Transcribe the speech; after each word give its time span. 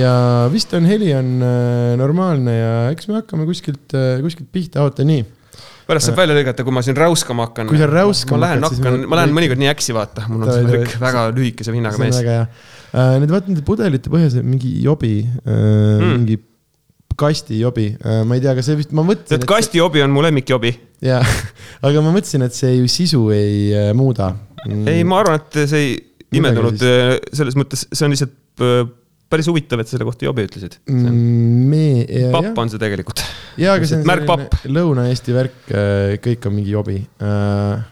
ja 0.00 0.14
vist 0.52 0.72
on 0.76 0.88
heli 0.88 1.12
on 1.16 1.36
äh, 1.44 1.92
normaalne 2.00 2.56
ja 2.56 2.72
eks 2.94 3.10
me 3.10 3.20
hakkame 3.20 3.46
kuskilt 3.48 3.94
äh,, 3.96 4.18
kuskilt 4.24 4.50
pihta, 4.52 4.84
oota 4.86 5.06
nii 5.06 5.22
pärast 5.90 6.10
saab 6.10 6.20
välja 6.20 6.36
lõigata, 6.38 6.64
kui 6.66 6.74
ma 6.74 6.82
siin 6.86 6.98
räuskama 6.98 7.48
hakkan. 7.48 7.70
kui 7.70 7.80
sa 7.80 7.88
räuskama 7.90 8.38
ma 8.38 8.44
lähen 8.46 8.66
hakkan, 8.66 9.00
ma 9.10 9.18
lähen 9.20 9.34
mõnikord 9.36 9.60
nii 9.60 9.70
äksi, 9.72 9.94
vaata, 9.96 10.26
mul 10.30 10.44
on 10.46 10.68
värk 10.70 10.94
väga 11.02 11.24
lühikese 11.34 11.74
vinnaga 11.74 11.98
mees. 12.00 12.20
väga 12.20 12.36
hea. 12.36 12.44
Need 13.22 13.32
vaata 13.32 13.50
nende 13.50 13.64
pudelite 13.66 14.12
põhjas 14.12 14.36
on 14.40 14.46
mingi 14.50 14.70
jobi 14.84 15.16
mm. 15.24 16.12
mingi 16.14 16.38
kastijobi 17.20 17.88
ma 18.26 18.38
ei 18.38 18.44
tea, 18.44 18.54
kas 18.56 18.70
see 18.70 18.78
vist, 18.78 18.94
ma 18.96 19.04
mõtlesin. 19.06 19.40
et 19.40 19.48
kastijobi 19.50 20.04
on 20.06 20.14
mu 20.14 20.22
lemmikjobi. 20.24 20.72
jaa, 21.06 21.24
aga 21.86 22.04
ma 22.06 22.14
mõtlesin, 22.14 22.46
et 22.46 22.56
see 22.56 22.76
ju 22.78 22.90
sisu 22.90 23.26
ei 23.34 23.90
muuda 23.98 24.30
mm.. 24.66 24.86
ei, 24.90 25.04
ma 25.04 25.20
arvan, 25.24 25.42
et 25.42 25.60
see 25.70 25.84
ei 25.84 25.92
imendunud 26.38 26.78
selles 27.34 27.58
mõttes, 27.58 27.88
see 27.90 28.06
on 28.06 28.14
lihtsalt 28.14 28.96
päris 29.30 29.48
huvitav, 29.50 29.82
et 29.82 29.90
selle 29.90 30.06
kohta 30.08 30.26
jobi 30.26 30.44
ütlesid. 30.48 30.76
Mm, 30.90 31.70
papp 32.34 32.58
on 32.58 32.72
see 32.72 32.82
tegelikult. 32.82 33.22
jaa, 33.60 33.76
aga 33.78 33.88
see 33.88 34.00
on 34.00 34.04
selline 34.08 34.74
Lõuna-Eesti 34.76 35.36
värk, 35.36 35.62
äh, 35.70 36.18
kõik 36.24 36.50
on 36.50 36.58
mingi 36.58 36.76
jobi 36.76 37.00
uh,. 37.22 37.88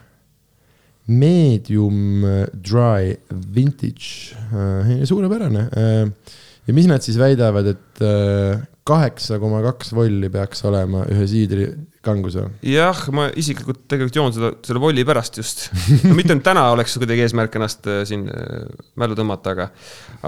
Medium 1.09 2.21
dry 2.53 3.15
vintage 3.55 4.35
uh,, 4.53 4.91
suurepärane 5.09 5.63
uh, 5.65 6.35
ja 6.69 6.75
mis 6.77 6.85
nad 6.85 7.01
siis 7.01 7.17
väidavad, 7.17 7.71
et 7.71 8.03
kaheksa 8.85 9.39
koma 9.41 9.63
kaks 9.65 9.89
volli 9.97 10.29
peaks 10.29 10.61
olema 10.69 11.01
ühe 11.09 11.25
siidri 11.29 11.65
kangus 12.05 12.37
või? 12.39 12.47
jah, 12.71 12.99
ma 13.15 13.27
isiklikult 13.39 13.81
tegelikult 13.91 14.15
joon 14.15 14.35
seda, 14.35 14.51
selle 14.63 14.79
volli 14.79 15.03
pärast 15.07 15.39
just 15.41 15.65
no,. 16.05 16.13
mitte 16.15 16.31
nüüd 16.31 16.45
täna 16.45 16.69
oleks 16.71 16.95
kuidagi 16.99 17.25
eesmärk 17.25 17.57
ennast 17.59 17.89
äh, 17.91 18.01
siin 18.07 18.23
äh, 18.31 18.69
mällu 18.99 19.17
tõmmata, 19.19 19.55
aga, 19.55 19.67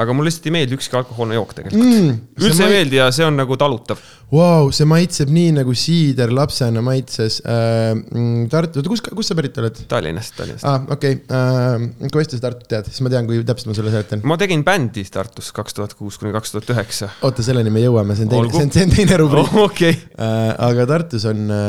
aga 0.04 0.16
mulle 0.16 0.28
lihtsalt 0.28 0.50
ei 0.50 0.56
meeldi 0.58 0.76
ükski 0.76 1.00
alkohoolne 1.00 1.38
jook 1.38 1.54
tegelikult 1.56 1.88
mm,. 1.88 2.18
üldse 2.44 2.68
ei 2.68 2.76
meeldi 2.76 3.00
ja 3.00 3.08
see 3.16 3.28
on 3.28 3.40
nagu 3.40 3.56
talutav. 3.59 4.02
Vau, 4.31 4.70
see 4.72 4.88
maitseb 4.88 5.31
nii 5.31 5.56
nagu 5.58 5.73
siider 5.76 6.31
lapsena 6.31 6.84
maitses 6.84 7.42
äh, 7.44 7.92
mm, 7.96 8.46
Tartu, 8.52 8.84
kus, 8.88 9.03
kust 9.03 9.31
sa 9.31 9.36
pärit 9.40 9.58
oled? 9.59 9.81
Tallinnast, 9.92 10.36
Tallinnast. 10.38 10.68
aa 10.68 10.76
ah,, 10.76 10.92
okei 10.96 11.18
okay. 11.20 11.40
äh,, 11.40 12.12
kui 12.12 12.24
hästi 12.24 12.40
sa 12.40 12.46
Tartut 12.50 12.68
tead, 12.72 12.92
siis 12.92 13.03
ma 13.03 13.12
tean, 13.12 13.28
kui 13.28 13.40
täpselt 13.48 13.72
ma 13.72 13.78
sulle 13.80 13.96
seletan. 13.96 14.24
ma 14.28 14.40
tegin 14.40 14.64
bändi 14.68 15.03
Tartus 15.12 15.52
kaks 15.56 15.80
tuhat 15.80 15.96
kuus 16.00 16.20
kuni 16.20 16.36
kaks 16.36 16.56
tuhat 16.56 16.72
üheksa. 16.76 17.12
oota, 17.28 17.44
selleni 17.44 17.72
me 17.72 17.84
jõuame, 17.84 18.16
see 18.20 18.28
on 18.28 18.36
teine, 18.36 18.53
see 18.56 18.68
on, 18.68 18.76
see 18.76 18.88
on 18.88 18.96
teine 18.96 19.20
rubriik 19.24 19.52
oh,. 19.56 19.68
Okay. 19.72 20.00
Äh, 20.16 20.52
aga 20.68 20.88
Tartus 20.90 21.28
on 21.28 21.44
äh, 21.52 21.61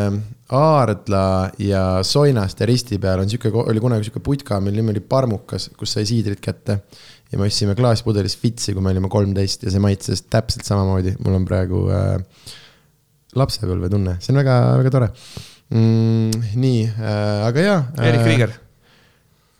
Aardla 0.52 1.50
ja 1.62 1.82
Soinaste 2.04 2.66
risti 2.68 2.98
peal 3.00 3.22
on 3.22 3.30
sihuke, 3.30 3.52
oli 3.62 3.80
kunagi 3.80 4.08
sihuke 4.08 4.20
putka, 4.24 4.60
mille 4.60 4.82
nimi 4.82 4.92
oli 4.92 5.00
Parmukas, 5.00 5.70
kus 5.78 5.94
sai 5.96 6.06
siidrit 6.08 6.42
kätte. 6.44 6.80
ja 7.32 7.38
me 7.40 7.46
ostsime 7.48 7.72
klaaspudelis 7.74 8.36
Fitsi, 8.36 8.74
kui 8.76 8.84
me 8.84 8.90
olime 8.92 9.08
kolmteist 9.08 9.62
ja 9.64 9.72
see 9.72 9.80
maitses 9.80 10.26
täpselt 10.28 10.66
samamoodi, 10.68 11.14
mul 11.24 11.38
on 11.38 11.46
praegu 11.48 11.86
äh, 11.88 12.18
lapsepõlvetunne, 13.38 14.18
see 14.20 14.34
on 14.34 14.42
väga, 14.42 14.58
väga 14.82 14.92
tore 14.92 15.08
mm,. 15.72 16.50
nii 16.60 16.82
äh,, 16.90 17.46
aga 17.48 17.64
jaa 17.64 17.80
äh,. 17.96 18.10
Erik 18.10 18.26
Kriiger. 18.26 18.52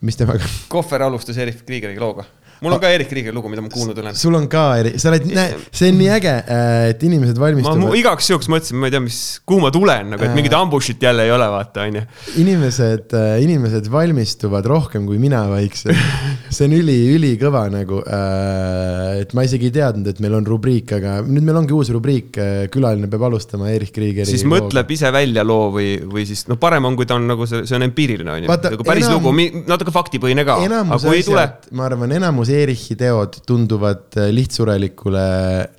mis 0.05 0.21
temaga? 0.21 0.53
Kohver 0.73 1.09
alustas 1.09 1.41
Erik 1.41 1.65
Kriigeriga 1.65 2.05
looga 2.05 2.29
mul 2.63 2.77
on 2.77 2.81
ka 2.83 2.91
Erik 2.95 3.11
Kriiger 3.11 3.35
lugu, 3.35 3.51
mida 3.51 3.63
ma 3.65 3.71
kuulnud 3.73 3.99
olen. 3.99 4.17
sul 4.19 4.37
on 4.39 4.47
ka, 4.51 4.65
sa 5.01 5.11
oled, 5.11 5.27
see 5.75 5.91
on 5.91 5.99
nii 5.99 6.11
äge, 6.15 6.35
äh, 6.41 6.91
et 6.93 7.03
inimesed 7.07 7.39
valmistuvad. 7.43 7.81
ma 7.83 7.97
igaks 7.99 8.31
juhuks 8.31 8.49
mõtlesin, 8.53 8.79
ma 8.79 8.89
ei 8.89 8.95
tea, 8.95 9.03
mis, 9.03 9.19
kuhu 9.49 9.65
ma 9.65 9.73
tulen 9.75 10.13
nagu, 10.15 10.27
et 10.27 10.37
mingit 10.37 10.55
ambush'it 10.57 11.03
jälle 11.03 11.27
ei 11.27 11.33
ole, 11.35 11.49
vaata, 11.53 11.87
onju. 11.89 12.05
inimesed, 12.43 13.17
äh, 13.19 13.35
inimesed 13.43 13.91
valmistuvad 13.93 14.69
rohkem 14.71 15.09
kui 15.09 15.19
mina 15.23 15.43
vaikselt. 15.51 15.99
see 16.55 16.69
on 16.69 16.77
üli, 16.77 16.97
ülikõva 17.17 17.65
nagu. 17.73 18.03
Äh, 18.07 19.23
et 19.25 19.35
ma 19.37 19.47
isegi 19.47 19.71
ei 19.71 19.77
teadnud, 19.81 20.13
et 20.13 20.23
meil 20.23 20.39
on 20.39 20.47
rubriik, 20.47 20.95
aga 20.99 21.19
nüüd 21.27 21.47
meil 21.49 21.59
ongi 21.65 21.75
uus 21.77 21.91
rubriik, 21.95 22.31
külaline 22.73 23.11
peab 23.11 23.27
alustama 23.27 23.73
Erik 23.73 23.91
Kriigeri. 23.97 24.29
siis 24.29 24.47
looga. 24.47 24.69
mõtleb 24.69 24.95
ise 24.95 25.11
välja 25.15 25.43
loo 25.47 25.73
või, 25.75 25.97
või 26.07 26.27
siis 26.29 26.47
noh, 26.51 26.61
parem 26.63 26.87
on, 26.87 26.97
kui 26.99 27.09
ta 27.11 27.19
on 27.19 27.27
nagu 27.33 27.49
see, 27.51 27.67
see 27.67 27.79
on 27.79 27.89
empiiriline 27.89 28.37
onju. 28.39 28.53
nagu 28.53 28.87
päris 28.87 29.09
enam, 29.09 29.19
lugu, 29.19 29.65
natuke 29.67 29.95
faktipõhine 29.95 30.47
ka. 30.47 30.61
enamus 30.63 31.11
asjad, 31.11 31.71
ma 31.75 31.89
arvan, 31.91 32.15
enamus 32.21 32.52
Erichi 32.53 32.97
teod 32.99 33.39
tunduvad 33.49 34.17
äh, 34.21 34.31
lihtsurelikule 34.35 35.27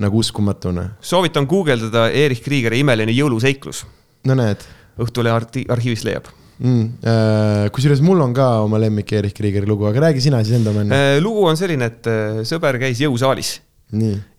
nagu 0.04 0.22
uskumatuna. 0.22 0.90
soovitan 1.02 1.48
guugeldada 1.50 2.08
Erich 2.12 2.44
Kriegeri 2.46 2.84
imeline 2.84 3.14
jõuluseiklus. 3.16 3.84
no 4.30 4.38
näed. 4.40 4.64
Õhtulehe 5.02 5.34
arhiivist 5.74 6.06
leiab 6.06 6.28
mm,. 6.60 6.90
Äh, 7.02 7.68
kusjuures 7.74 8.04
mul 8.06 8.22
on 8.22 8.34
ka 8.38 8.50
oma 8.66 8.82
lemmik 8.82 9.12
Erich 9.18 9.36
Kriegeri 9.38 9.70
lugu, 9.70 9.88
aga 9.90 10.08
räägi 10.08 10.28
sina 10.28 10.44
siis 10.44 10.60
enda 10.60 10.74
enne. 10.76 10.94
Äh, 10.94 11.20
lugu 11.24 11.48
on 11.50 11.60
selline, 11.60 11.90
et 11.90 12.12
sõber 12.50 12.78
käis 12.82 13.02
jõusaalis. 13.02 13.58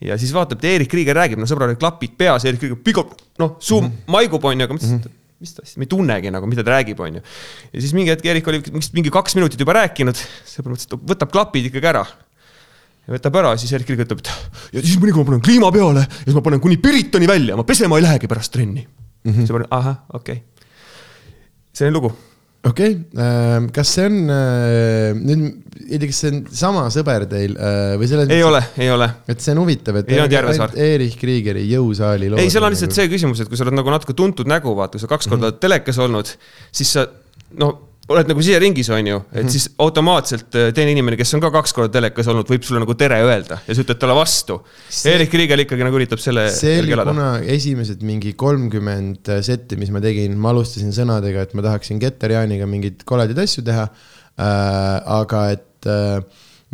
Ja 0.03 0.17
siis 0.19 0.33
vaatab, 0.35 0.59
et 0.59 0.73
Erich 0.73 0.91
Krieger 0.91 1.15
räägib, 1.15 1.39
no 1.39 1.47
sõbral 1.47 1.71
olid 1.71 1.79
klapid 1.79 2.17
peas, 2.19 2.47
Erich 2.47 2.63
Krieger 2.63 2.81
pigab, 2.83 3.13
noh, 3.39 3.55
suu 3.63 3.83
mm 3.83 3.87
-hmm. 3.87 4.15
maigub, 4.17 4.49
onju, 4.51 4.67
aga 4.67 4.75
mõtlesin 4.75 4.99
mm, 4.99 5.05
-hmm 5.05 5.21
mis 5.45 5.55
ta 5.55 5.65
siis, 5.65 5.77
ma 5.77 5.85
ei 5.85 5.91
tunnegi 5.91 6.31
nagu, 6.33 6.49
mida 6.49 6.65
ta 6.65 6.77
räägib, 6.79 7.01
onju. 7.01 7.21
ja 7.73 7.81
siis 7.83 7.93
mingi 7.97 8.13
hetk 8.13 8.27
Erik 8.31 8.49
oli 8.49 8.63
mingi 8.97 9.13
kaks 9.13 9.37
minutit 9.39 9.61
juba 9.61 9.77
rääkinud, 9.77 10.21
sõber 10.49 10.75
mõtles, 10.75 10.89
et 10.89 10.95
võtab 11.11 11.33
klapid 11.35 11.69
ikkagi 11.71 11.91
ära 11.91 12.05
ja 13.05 13.15
võtab 13.17 13.41
ära, 13.41 13.55
siis 13.61 13.73
Erik 13.77 13.89
Kirik 13.89 14.05
ütleb, 14.07 14.21
et 14.23 14.77
ja 14.79 14.85
siis 14.85 14.99
mõnikord 15.01 15.25
ma 15.25 15.33
panen 15.33 15.45
kliima 15.45 15.73
peale 15.75 16.05
ja 16.05 16.21
siis 16.27 16.37
ma 16.37 16.45
panen 16.45 16.63
kuni 16.65 16.79
Piritoni 16.83 17.29
välja, 17.31 17.59
ma 17.59 17.67
pesema 17.69 17.99
ei 18.01 18.07
lähegi 18.07 18.31
pärast 18.31 18.55
trenni 18.55 18.85
mm. 18.85 19.31
-hmm. 19.31 19.43
siis 19.43 19.53
ma 19.53 19.61
panen, 19.61 19.73
ahah, 19.79 19.99
okei 20.17 20.39
okay.. 20.41 20.71
selline 21.73 21.97
lugu. 21.99 22.13
okei 22.65 22.97
okay., 22.97 23.27
ähm, 23.27 23.69
kas 23.77 23.93
see 23.99 24.09
on 24.09 24.19
äh, 24.33 25.21
nüüd, 25.21 25.45
ei 25.85 26.01
tea, 26.01 26.09
kas 26.09 26.23
see 26.25 26.33
on 26.33 26.43
sama 26.65 26.87
sõber 26.95 27.29
teil 27.29 27.57
äh, 27.61 27.95
või 28.01 28.09
selles 28.09 28.31
ei 28.31 28.41
mõttes, 28.41 28.51
ole, 28.51 28.65
ei 28.87 28.93
ole. 28.97 29.11
et 29.29 29.45
see 29.45 29.53
on 29.53 29.65
huvitav, 29.67 30.01
et 30.01 30.15
ainult 30.17 30.79
Erich 30.89 31.21
Kriegeri 31.21 31.67
jõusaali 31.75 32.33
lood. 32.33 32.41
ei, 32.41 32.53
seal 32.53 32.65
on 32.65 32.73
lihtsalt 32.73 32.95
nagu... 32.95 33.03
see 33.03 33.13
küsimus, 33.13 33.45
et 33.45 33.53
kui 33.53 33.61
sa 33.61 33.69
oled 33.69 33.77
nagu 33.77 33.93
natuke 33.93 34.17
tuntud 34.17 34.49
nägu, 34.49 34.73
vaata, 34.79 34.97
kui 34.97 35.05
sa 35.05 35.13
kaks 35.13 35.29
korda 35.29 35.51
mm 35.51 35.53
-hmm. 35.53 35.67
telekas 35.69 36.01
olnud, 36.01 36.37
siis 36.73 36.97
sa 36.97 37.05
noh 37.61 37.91
oled 38.13 38.29
nagu 38.29 38.43
siseringis, 38.45 38.91
on 38.93 39.07
ju, 39.09 39.19
et 39.33 39.45
-hmm. 39.45 39.53
siis 39.55 39.69
automaatselt 39.81 40.57
äh, 40.61 40.71
teine 40.77 40.93
inimene, 40.93 41.17
kes 41.17 41.35
on 41.37 41.41
ka 41.41 41.51
kaks 41.55 41.73
korda 41.77 41.93
telekas 41.97 42.29
olnud, 42.29 42.49
võib 42.51 42.67
sulle 42.67 42.83
nagu 42.83 42.95
tere 43.01 43.21
öelda 43.25 43.61
ja 43.65 43.75
sa 43.75 43.85
ütled 43.85 44.01
talle 44.01 44.17
vastu. 44.19 44.59
Erik 45.09 45.33
Kriigel 45.33 45.65
ikkagi 45.65 45.87
nagu 45.87 46.01
üritab 46.01 46.21
selle. 46.21 46.51
see 46.53 46.79
oli 46.83 46.97
kunagi 47.01 47.53
esimesed 47.57 48.05
mingi 48.05 48.35
kolmkümmend 48.37 49.33
äh, 49.33 49.43
setti, 49.43 49.81
mis 49.81 49.93
ma 49.95 50.05
tegin, 50.05 50.37
ma 50.37 50.53
alustasin 50.53 50.93
sõnadega, 50.93 51.49
et 51.49 51.55
ma 51.55 51.65
tahaksin 51.71 52.03
Getter 52.03 52.37
Jaaniga 52.37 52.69
mingeid 52.69 53.07
koledaid 53.09 53.41
asju 53.47 53.65
teha 53.65 53.89
äh,. 53.89 55.01
aga 55.21 55.51
et 55.57 55.89
äh, 55.89 56.21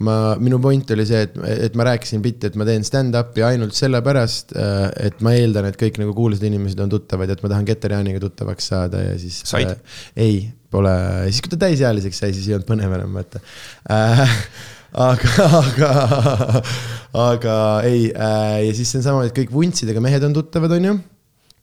ma, 0.07 0.37
minu 0.41 0.59
point 0.63 0.91
oli 0.95 1.07
see, 1.07 1.25
et, 1.27 1.35
et 1.69 1.77
ma 1.79 1.87
rääkisin 1.91 2.23
bitti, 2.25 2.51
et 2.51 2.57
ma 2.59 2.67
teen 2.69 2.85
stand-up'i 2.87 3.45
ainult 3.47 3.77
sellepärast, 3.77 4.55
äh, 4.57 4.87
et 5.07 5.21
ma 5.25 5.35
eeldan, 5.39 5.69
et 5.71 5.79
kõik 5.81 6.01
nagu 6.03 6.15
kuulsad 6.17 6.47
inimesed 6.49 6.81
on 6.83 6.93
tuttavad 6.93 7.31
ja 7.31 7.39
et 7.39 7.45
ma 7.45 7.53
tahan 7.53 7.69
Getter 7.69 7.95
Jaaniga 7.99 8.23
tuttavaks 8.23 8.73
saada 8.73 9.05
ja 9.11 9.19
siis. 9.21 9.43
said 9.47 9.77
äh,? 9.77 10.01
ei, 10.17 10.41
pole, 10.73 10.93
siis 11.29 11.43
kui 11.45 11.53
ta 11.53 11.61
täisealiseks 11.67 12.23
sai, 12.23 12.35
siis 12.37 12.49
ei 12.49 12.57
olnud 12.59 12.69
põnev 12.69 12.99
enam, 12.99 13.17
vaata 13.19 13.43
äh,. 13.91 14.37
aga, 15.11 15.45
aga, 15.61 15.91
aga 17.15 17.57
ei 17.87 18.09
äh, 18.11 18.57
ja 18.67 18.73
siis 18.75 18.91
see 18.91 18.99
on 18.99 19.07
sama, 19.07 19.27
et 19.29 19.37
kõik 19.37 19.53
vuntsidega 19.55 20.03
mehed 20.03 20.25
on 20.27 20.35
tuttavad, 20.35 20.75
on 20.75 20.89
ju 20.89 20.95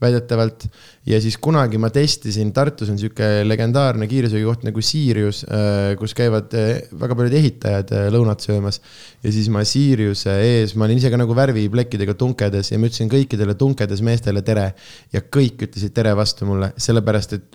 väidetavalt. 0.01 0.67
ja 1.07 1.19
siis 1.21 1.37
kunagi 1.41 1.79
ma 1.81 1.89
testisin, 1.93 2.51
Tartus 2.53 2.89
on 2.93 2.99
sihuke 2.99 3.41
legendaarne 3.47 4.07
kiiresöögikoht 4.09 4.65
nagu 4.67 4.81
Sirius, 4.85 5.43
äh, 5.49 5.95
kus 5.97 6.13
käivad 6.17 6.53
äh, 6.57 6.83
väga 6.99 7.15
paljud 7.17 7.37
ehitajad 7.39 7.93
äh, 7.95 8.07
lõunat 8.13 8.43
söömas. 8.45 8.79
ja 9.23 9.31
siis 9.33 9.49
ma 9.53 9.63
Siriuse 9.65 10.35
ees, 10.43 10.75
ma 10.77 10.85
olin 10.85 11.01
ise 11.01 11.09
ka 11.13 11.17
nagu 11.19 11.35
värviplekkidega 11.37 12.13
tunkedes 12.19 12.71
ja 12.71 12.79
ma 12.81 12.91
ütlesin 12.91 13.09
kõikidele 13.11 13.57
tunkedes 13.57 14.03
meestele 14.05 14.43
tere. 14.45 14.69
ja 15.13 15.23
kõik 15.25 15.65
ütlesid 15.65 15.95
tere 15.97 16.13
vastu 16.17 16.45
mulle, 16.49 16.73
sellepärast 16.77 17.33
et 17.39 17.47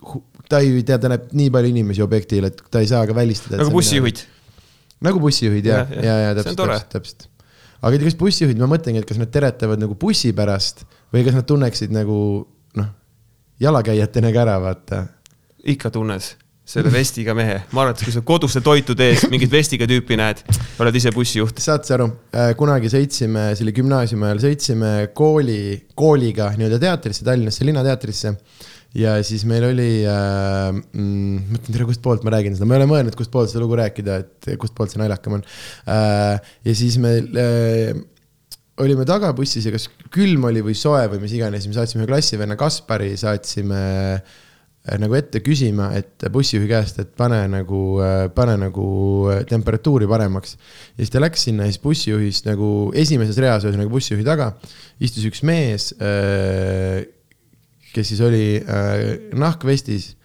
ta 0.51 0.63
ei 0.63 0.83
tea, 0.87 0.99
ta 0.99 1.13
näeb 1.13 1.31
nii 1.37 1.53
palju 1.55 1.71
inimesi 1.71 2.03
objektil, 2.05 2.49
et 2.51 2.65
ta 2.71 2.83
ei 2.83 2.91
saa 2.91 3.07
ka 3.07 3.15
välistada. 3.15 3.61
nagu 3.63 3.75
bussijuhid. 3.77 4.25
nagu 5.03 5.23
bussijuhid 5.23 5.71
ja, 5.71 5.85
ja, 5.95 6.03
ja, 6.09 6.19
ja 6.27 6.35
täpselt, 6.41 6.59
täpselt, 6.59 6.91
täpselt. 6.97 7.29
aga 7.83 8.03
kas 8.03 8.19
bussijuhid, 8.19 8.59
ma 8.59 8.71
mõtlengi, 8.75 9.05
et 9.05 9.09
kas 9.09 9.23
nad 9.23 9.31
teretavad 9.31 9.79
nagu 9.83 9.95
bussi 9.95 10.35
pärast 10.35 10.83
või 11.13 11.25
kas 11.27 11.37
nad 11.37 11.49
tunneksid 11.49 11.93
nagu 11.95 12.19
noh, 12.79 12.93
jalakäijatena 13.63 14.33
ka 14.33 14.47
ära, 14.47 14.61
vaata. 14.63 15.05
ikka 15.63 15.93
tunned 15.95 16.25
selle 16.73 16.93
vestiga 16.95 17.35
mehe, 17.35 17.57
ma 17.75 17.83
arvan, 17.83 17.97
et 17.97 18.05
kui 18.07 18.15
sa 18.15 18.23
koduste 18.25 18.61
toitude 18.65 19.09
ees 19.11 19.25
mingit 19.33 19.51
vestiga 19.51 19.87
tüüpi 19.91 20.15
näed, 20.19 20.45
oled 20.81 20.99
ise 20.99 21.11
bussijuht. 21.15 21.59
saad 21.61 21.83
sa 21.87 21.97
aru, 21.97 22.07
äh, 22.39 22.53
kunagi 22.59 22.91
sõitsime, 22.93 23.49
see 23.57 23.67
oli 23.67 23.75
gümnaasiumi 23.81 24.29
ajal, 24.29 24.43
sõitsime 24.45 24.93
kooli, 25.19 25.89
kooliga 25.99 26.53
nii-öelda 26.55 26.79
teatrisse, 26.87 27.27
Tallinnasse 27.27 27.67
Linnateatrisse. 27.67 28.37
ja 28.95 29.17
siis 29.25 29.43
meil 29.49 29.65
oli 29.65 30.05
äh,, 30.05 30.71
mm, 30.71 31.51
mõtlen 31.51 31.75
tere, 31.75 31.89
kustpoolt 31.89 32.25
ma 32.29 32.35
räägin 32.37 32.55
seda, 32.55 32.69
ma 32.69 32.77
ei 32.77 32.83
ole 32.83 32.91
mõelnud, 32.91 33.19
kustpoolt 33.19 33.51
seda 33.51 33.65
lugu 33.65 33.79
rääkida, 33.81 34.19
et 34.23 34.51
kustpoolt 34.61 34.93
see 34.93 35.03
naljakam 35.03 35.41
on 35.41 35.45
äh,. 35.89 36.39
ja 36.63 36.75
siis 36.77 36.99
meil 37.03 37.27
äh, 37.41 38.03
olime 38.81 39.05
tagabussis 39.09 39.67
ja 39.69 39.75
kas 39.75 39.89
külm 40.13 40.47
oli 40.49 40.63
või 40.65 40.77
soe 40.79 41.05
või 41.13 41.21
mis 41.25 41.35
iganes, 41.37 41.67
me 41.69 41.77
saatsime 41.77 42.07
klassivenna 42.09 42.57
Kaspari, 42.61 43.13
saatsime 43.21 43.83
äh, 44.17 44.41
nagu 44.83 45.15
ette 45.15 45.39
küsima, 45.45 45.93
et 45.95 46.25
bussijuhi 46.35 46.67
käest, 46.71 46.99
et 46.99 47.13
pane 47.19 47.39
nagu, 47.51 47.83
pane 48.35 48.57
nagu 48.59 48.87
temperatuuri 49.49 50.09
paremaks. 50.11 50.57
ja 50.97 51.05
siis 51.05 51.13
ta 51.15 51.23
läks 51.23 51.45
sinna 51.47 51.69
siis 51.69 51.79
bussijuhist 51.83 52.49
nagu 52.51 52.91
esimeses 52.99 53.39
reas, 53.39 53.63
ühesõnaga 53.63 53.93
bussijuhi 53.93 54.27
taga, 54.27 54.51
istus 54.99 55.29
üks 55.29 55.45
mees, 55.47 55.93
kes 57.93 58.11
siis 58.11 58.25
oli 58.27 58.59
nahkvestis 59.39 60.17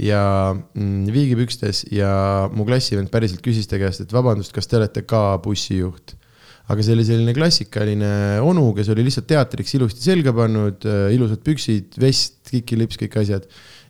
ja 0.00 0.54
mm, 0.54 1.10
viigipükstes 1.12 1.84
ja 1.92 2.48
mu 2.54 2.64
klassivend 2.64 3.12
päriselt 3.12 3.42
küsis 3.44 3.68
ta 3.68 3.80
käest, 3.82 4.06
et 4.06 4.14
vabandust, 4.14 4.54
kas 4.56 4.70
te 4.70 4.80
olete 4.80 5.04
ka 5.04 5.36
bussijuht 5.44 6.16
aga 6.68 6.84
see 6.84 6.94
oli 6.94 7.06
selline 7.06 7.34
klassikaline 7.36 8.12
onu, 8.44 8.70
kes 8.76 8.90
oli 8.92 9.06
lihtsalt 9.06 9.28
teatriks 9.30 9.74
ilusti 9.78 10.04
selga 10.04 10.34
pannud, 10.36 10.84
äh, 10.88 11.08
ilusad 11.16 11.40
püksid, 11.46 11.96
vest, 12.00 12.40
kikilips, 12.50 12.98
kõik 13.00 13.18
asjad. 13.22 13.48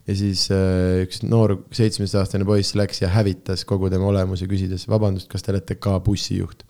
ja 0.09 0.15
siis 0.17 0.47
äh, 0.55 1.03
üks 1.05 1.21
noor 1.27 1.59
seitsmeteistaastane 1.75 2.47
poiss 2.49 2.77
läks 2.79 3.03
ja 3.03 3.11
hävitas 3.13 3.67
kogu 3.69 3.91
tema 3.93 4.09
olemuse, 4.09 4.47
küsides 4.51 4.87
vabandust, 4.89 5.29
kas 5.33 5.45
te 5.45 5.53
olete 5.53 5.77
ka 5.77 5.99
bussijuht. 6.05 6.63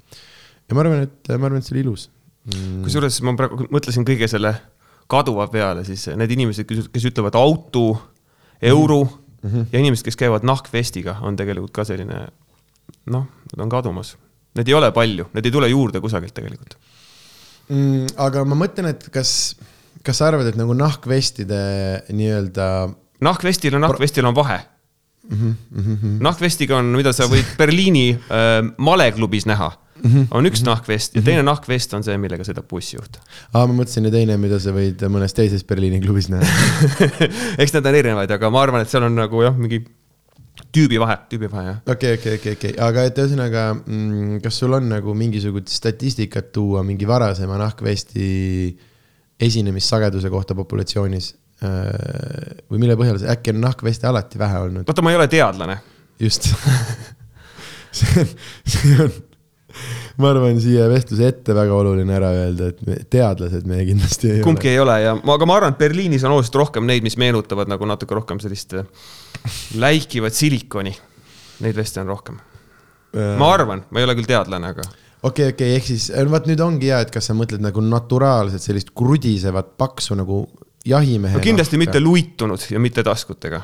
ja 0.69 0.77
ma 0.77 0.85
arvan, 0.85 1.05
et, 1.07 1.33
ma 1.37 1.51
arvan, 1.51 1.61
et 1.61 1.69
see 1.69 1.77
oli 1.77 1.85
ilus 1.85 2.09
mm.. 2.49 2.83
kusjuures 2.87 3.21
ma 3.29 3.37
praegu 3.39 3.69
mõtlesin 3.69 4.09
kõige 4.09 4.31
selle 4.33 4.55
kaduva 5.09 5.49
peale, 5.53 5.85
siis 5.89 6.09
need 6.17 6.33
inimesed, 6.37 6.69
kes 6.93 7.09
ütlevad 7.09 7.37
auto, 7.37 7.85
euro 8.61 9.05
mm 9.05 9.51
-hmm. 9.51 9.69
ja 9.73 9.85
inimesed, 9.85 10.09
kes 10.09 10.17
käivad 10.17 10.45
nahkvestiga, 10.45 11.19
on 11.21 11.37
tegelikult 11.37 11.73
ka 11.77 11.85
selline 11.85 12.27
noh, 13.09 13.29
nad 13.53 13.65
on 13.65 13.69
kadumas 13.73 14.17
Need 14.59 14.71
ei 14.71 14.75
ole 14.79 14.91
palju, 14.95 15.29
need 15.37 15.47
ei 15.47 15.55
tule 15.55 15.71
juurde 15.71 16.03
kusagilt 16.05 16.35
tegelikult 16.37 16.79
mm,. 17.69 18.15
aga 18.29 18.45
ma 18.49 18.59
mõtlen, 18.59 18.91
et 18.93 19.09
kas, 19.15 19.33
kas 20.07 20.21
sa 20.21 20.31
arvad, 20.33 20.49
et 20.51 20.59
nagu 20.59 20.77
nahkvestide 20.77 21.61
nii-öelda. 22.11 22.69
nahkvestil 23.25 23.77
ja 23.77 23.83
nahkvestil 23.83 24.29
on 24.29 24.37
vahe 24.37 24.61
mm. 25.29 25.57
-hmm. 25.75 26.17
nahkvestiga 26.25 26.79
on, 26.79 26.95
mida 26.97 27.13
sa 27.13 27.29
võid 27.31 27.57
Berliini 27.59 28.09
äh, 28.15 28.63
maleklubis 28.79 29.47
näha 29.47 29.75
Mm 29.99 30.11
-hmm. 30.11 30.27
on 30.31 30.47
üks 30.47 30.61
-hmm. 30.61 30.67
nahkvest 30.67 31.15
ja 31.15 31.23
teine 31.23 31.43
mm 31.43 31.43
-hmm. 31.43 31.51
nahkvest 31.51 31.95
on 31.95 32.05
see, 32.05 32.19
millega 32.19 32.45
sõidab 32.45 32.69
bussijuht. 32.71 33.19
aa, 33.53 33.67
ma 33.67 33.83
mõtlesin 33.83 34.05
ja 34.05 34.11
teine, 34.11 34.37
mida 34.37 34.59
sa 34.59 34.71
võid 34.71 35.03
mõnes 35.09 35.35
teises 35.35 35.65
Berliini 35.65 36.01
klubis 36.01 36.29
näha 36.29 36.47
eks 37.59 37.73
need 37.73 37.87
on 37.87 37.95
erinevaid, 37.95 38.31
aga 38.31 38.51
ma 38.51 38.63
arvan, 38.63 38.81
et 38.81 38.89
seal 38.89 39.03
on 39.03 39.15
nagu 39.15 39.43
jah, 39.43 39.57
mingi 39.59 39.85
tüübi 40.75 41.01
vahe, 41.01 41.17
tüübi 41.31 41.51
vahe 41.53 41.67
jah. 41.67 41.81
okei 41.87 42.15
okay,, 42.15 42.15
okei 42.17 42.37
okay,, 42.37 42.37
okei 42.39 42.53
okay,, 42.53 42.71
okei, 42.73 42.87
aga 42.89 43.05
et 43.09 43.19
ühesõnaga, 43.23 43.65
mm, 43.79 44.39
kas 44.45 44.61
sul 44.63 44.77
on 44.79 44.89
nagu 44.91 45.15
mingisugust 45.19 45.73
statistikat 45.75 46.53
tuua 46.55 46.85
mingi 46.87 47.09
varasema 47.09 47.59
nahkvesti 47.61 48.31
esinemissageduse 49.49 50.33
kohta 50.33 50.57
populatsioonis? 50.59 51.33
Äh, 51.59 52.59
või 52.71 52.85
mille 52.85 52.95
põhjal, 52.99 53.19
äkki 53.33 53.51
on 53.55 53.65
nahkveste 53.65 54.07
alati 54.11 54.39
vähe 54.39 54.61
olnud? 54.67 54.87
vaata, 54.87 55.03
ma 55.03 55.15
ei 55.15 55.19
ole 55.19 55.27
teadlane. 55.31 55.81
just 56.23 56.51
see 57.99 58.23
on, 58.23 58.37
see 58.67 58.95
on 59.03 59.17
ma 60.19 60.33
arvan, 60.33 60.59
siia 60.63 60.89
vestluse 60.91 61.29
ette 61.31 61.55
väga 61.57 61.75
oluline 61.79 62.15
ära 62.15 62.31
öelda, 62.35 62.73
et 62.73 62.81
me, 62.87 62.99
teadlased 63.11 63.67
me 63.71 63.81
kindlasti 63.87 64.33
ei 64.37 64.45
Kumbki 64.45 64.71
ole. 64.71 64.75
ei 64.75 64.83
ole 64.83 64.97
ja, 65.05 65.15
aga 65.35 65.49
ma 65.49 65.59
arvan, 65.59 65.75
et 65.75 65.83
Berliinis 65.83 66.27
on 66.27 66.35
oluliselt 66.37 66.59
rohkem 66.59 66.87
neid, 66.89 67.07
mis 67.07 67.19
meenutavad 67.21 67.71
nagu 67.71 67.87
natuke 67.89 68.17
rohkem 68.19 68.41
sellist 68.43 68.75
äh, 68.79 68.87
läikivat 69.81 70.35
silikoni. 70.35 70.95
Neid 71.65 71.77
veste 71.77 72.01
on 72.01 72.13
rohkem. 72.13 72.39
ma 73.39 73.53
arvan, 73.55 73.83
ma 73.91 74.01
ei 74.01 74.05
ole 74.05 74.15
küll 74.19 74.29
teadlane, 74.29 74.69
aga 74.75 74.83
okei 75.23 75.49
okay,, 75.49 75.49
okei 75.49 75.49
okay,, 75.55 75.77
ehk 75.79 75.87
siis 75.89 76.11
äh, 76.13 76.27
vaat 76.31 76.47
nüüd 76.51 76.61
ongi 76.63 76.91
hea, 76.91 77.01
et 77.03 77.11
kas 77.15 77.31
sa 77.31 77.37
mõtled 77.37 77.63
nagu 77.65 77.83
naturaalset 77.83 78.63
sellist 78.63 78.93
krudisevat 78.97 79.75
paksu 79.81 80.19
nagu 80.19 80.43
jahimehe 80.87 81.39
no,. 81.39 81.43
kindlasti 81.45 81.79
nahka. 81.79 81.87
mitte 81.87 82.03
luitunud 82.05 82.69
ja 82.71 82.83
mitte 82.83 83.05
taskutega. 83.07 83.63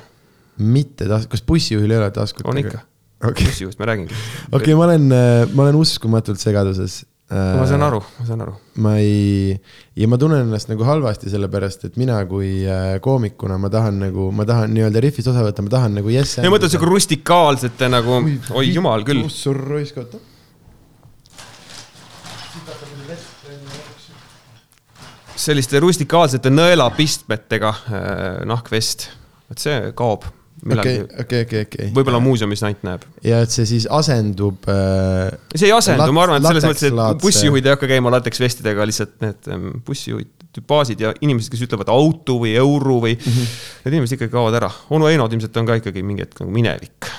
mitte 0.65 1.09
tas-, 1.11 1.29
kas 1.31 1.45
bussijuhil 1.47 1.95
ei 1.95 2.01
ole 2.01 2.11
taskutega? 2.15 2.51
on 2.51 2.63
ikka 2.63 2.83
okay., 3.21 3.47
bussijust 3.47 3.79
ma 3.79 3.91
räägingi. 3.93 4.15
okei 4.51 4.59
okay,, 4.59 4.79
ma 4.79 4.89
olen, 4.89 5.11
äh, 5.13 5.55
ma 5.55 5.67
olen 5.69 5.79
uskumatult 5.83 6.43
segaduses 6.43 7.03
ma 7.33 7.65
saan 7.65 7.83
aru, 7.83 8.03
ma 8.19 8.27
saan 8.29 8.43
aru. 8.45 8.53
ma 8.85 8.91
ei, 9.01 9.55
ja 9.97 10.09
ma 10.11 10.19
tunnen 10.21 10.45
ennast 10.45 10.69
nagu 10.69 10.85
halvasti, 10.85 11.31
sellepärast 11.33 11.87
et 11.89 11.97
mina 11.97 12.19
kui 12.29 12.67
äh, 12.69 12.99
koomikuna 13.05 13.57
ma 13.59 13.71
tahan 13.73 13.97
nagu, 14.07 14.29
ma 14.37 14.45
tahan 14.49 14.75
nii-öelda 14.77 15.01
rihvist 15.01 15.31
osa 15.33 15.47
võtta, 15.47 15.65
ma 15.65 15.73
tahan 15.73 15.97
nagu 15.97 16.13
yes. 16.13 16.37
ja 16.37 16.53
mõtled 16.53 16.75
sihuke 16.75 16.91
rustikaalsete 16.91 17.89
nagu, 17.89 18.21
oi 18.53 18.69
jumal 18.69 19.07
küll. 19.09 19.25
sul 19.33 19.57
raisk, 19.57 19.99
oota. 20.05 20.21
selliste 25.45 25.81
rustikaalsete 25.81 26.53
nõelapistmetega 26.53 27.73
äh, 27.73 28.25
nahkvest, 28.49 29.09
vot 29.49 29.65
see 29.65 29.81
kaob 29.97 30.29
okei, 30.65 31.01
okei, 31.21 31.43
okei, 31.45 31.63
okei. 31.67 31.89
võib-olla 31.95 32.21
muuseumis 32.23 32.63
ainult 32.65 32.85
näeb. 32.87 33.05
ja 33.27 33.41
et 33.45 33.53
see 33.53 33.67
siis 33.69 33.87
asendub 33.93 34.65
äh,. 34.71 35.35
see 35.55 35.69
ei 35.69 35.75
asendu, 35.77 36.09
ma 36.17 36.25
arvan, 36.25 36.41
et 36.41 36.49
selles 36.49 36.69
mõttes, 36.71 36.89
et 36.89 37.23
bussijuhid 37.23 37.69
ei 37.69 37.75
hakka 37.75 37.91
käima 37.91 38.13
lateksvestidega, 38.15 38.87
lihtsalt 38.89 39.15
need 39.25 39.51
ähm, 39.53 39.69
bussijuhid, 39.87 40.33
baasid 40.69 41.03
ja 41.05 41.13
inimesed, 41.21 41.53
kes 41.53 41.67
ütlevad 41.67 41.91
auto 41.93 42.39
või 42.43 42.55
euro 42.61 43.01
või 43.05 43.17
mm. 43.19 43.33
-hmm. 43.33 43.57
Need 43.85 43.99
inimesed 43.99 44.17
ikkagi 44.17 44.33
kaovad 44.33 44.57
ära. 44.61 44.71
onu 44.95 45.11
Heinod 45.11 45.33
ilmselt 45.35 45.57
on 45.61 45.69
ka 45.69 45.81
ikkagi 45.83 46.05
mingi 46.07 46.25
hetk 46.25 46.41
nagu 46.41 46.55
minevik. 46.55 47.11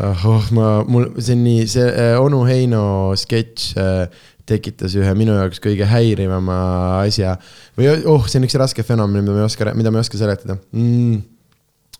oh, 0.00 0.46
ma, 0.56 0.68
mul, 0.88 1.10
see 1.18 1.36
on 1.36 1.44
nii, 1.44 1.66
see 1.68 1.84
äh, 1.90 2.14
onu 2.20 2.44
Heino 2.48 2.86
sketš 3.18 3.74
äh, 3.76 4.24
tekitas 4.48 4.94
ühe 4.96 5.12
minu 5.16 5.36
jaoks 5.36 5.60
kõige 5.64 5.88
häirivama 5.88 6.56
asja. 7.02 7.36
või 7.76 7.92
oh, 8.08 8.24
see 8.28 8.40
on 8.40 8.48
üks 8.48 8.56
raske 8.60 8.86
fenomen, 8.86 9.24
mida 9.24 9.36
ma 9.36 9.44
ei 9.44 9.50
oska, 9.50 9.72
mida 9.76 9.92
ma 9.92 10.00
ei 10.00 10.06
oska 10.08 10.20
seletada 10.20 10.56
mm 10.72 11.33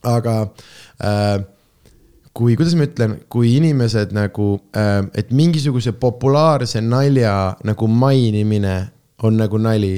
aga 0.04 0.36
äh, 1.04 1.42
kui, 2.34 2.56
kuidas 2.58 2.74
ma 2.78 2.88
ütlen, 2.88 3.18
kui 3.30 3.54
inimesed 3.58 4.14
nagu 4.16 4.54
äh,, 4.76 4.98
et 5.14 5.30
mingisuguse 5.34 5.94
populaarse 6.00 6.82
nalja 6.82 7.54
nagu 7.66 7.88
mainimine 7.88 8.76
on 9.24 9.38
nagu 9.38 9.58
nali. 9.58 9.96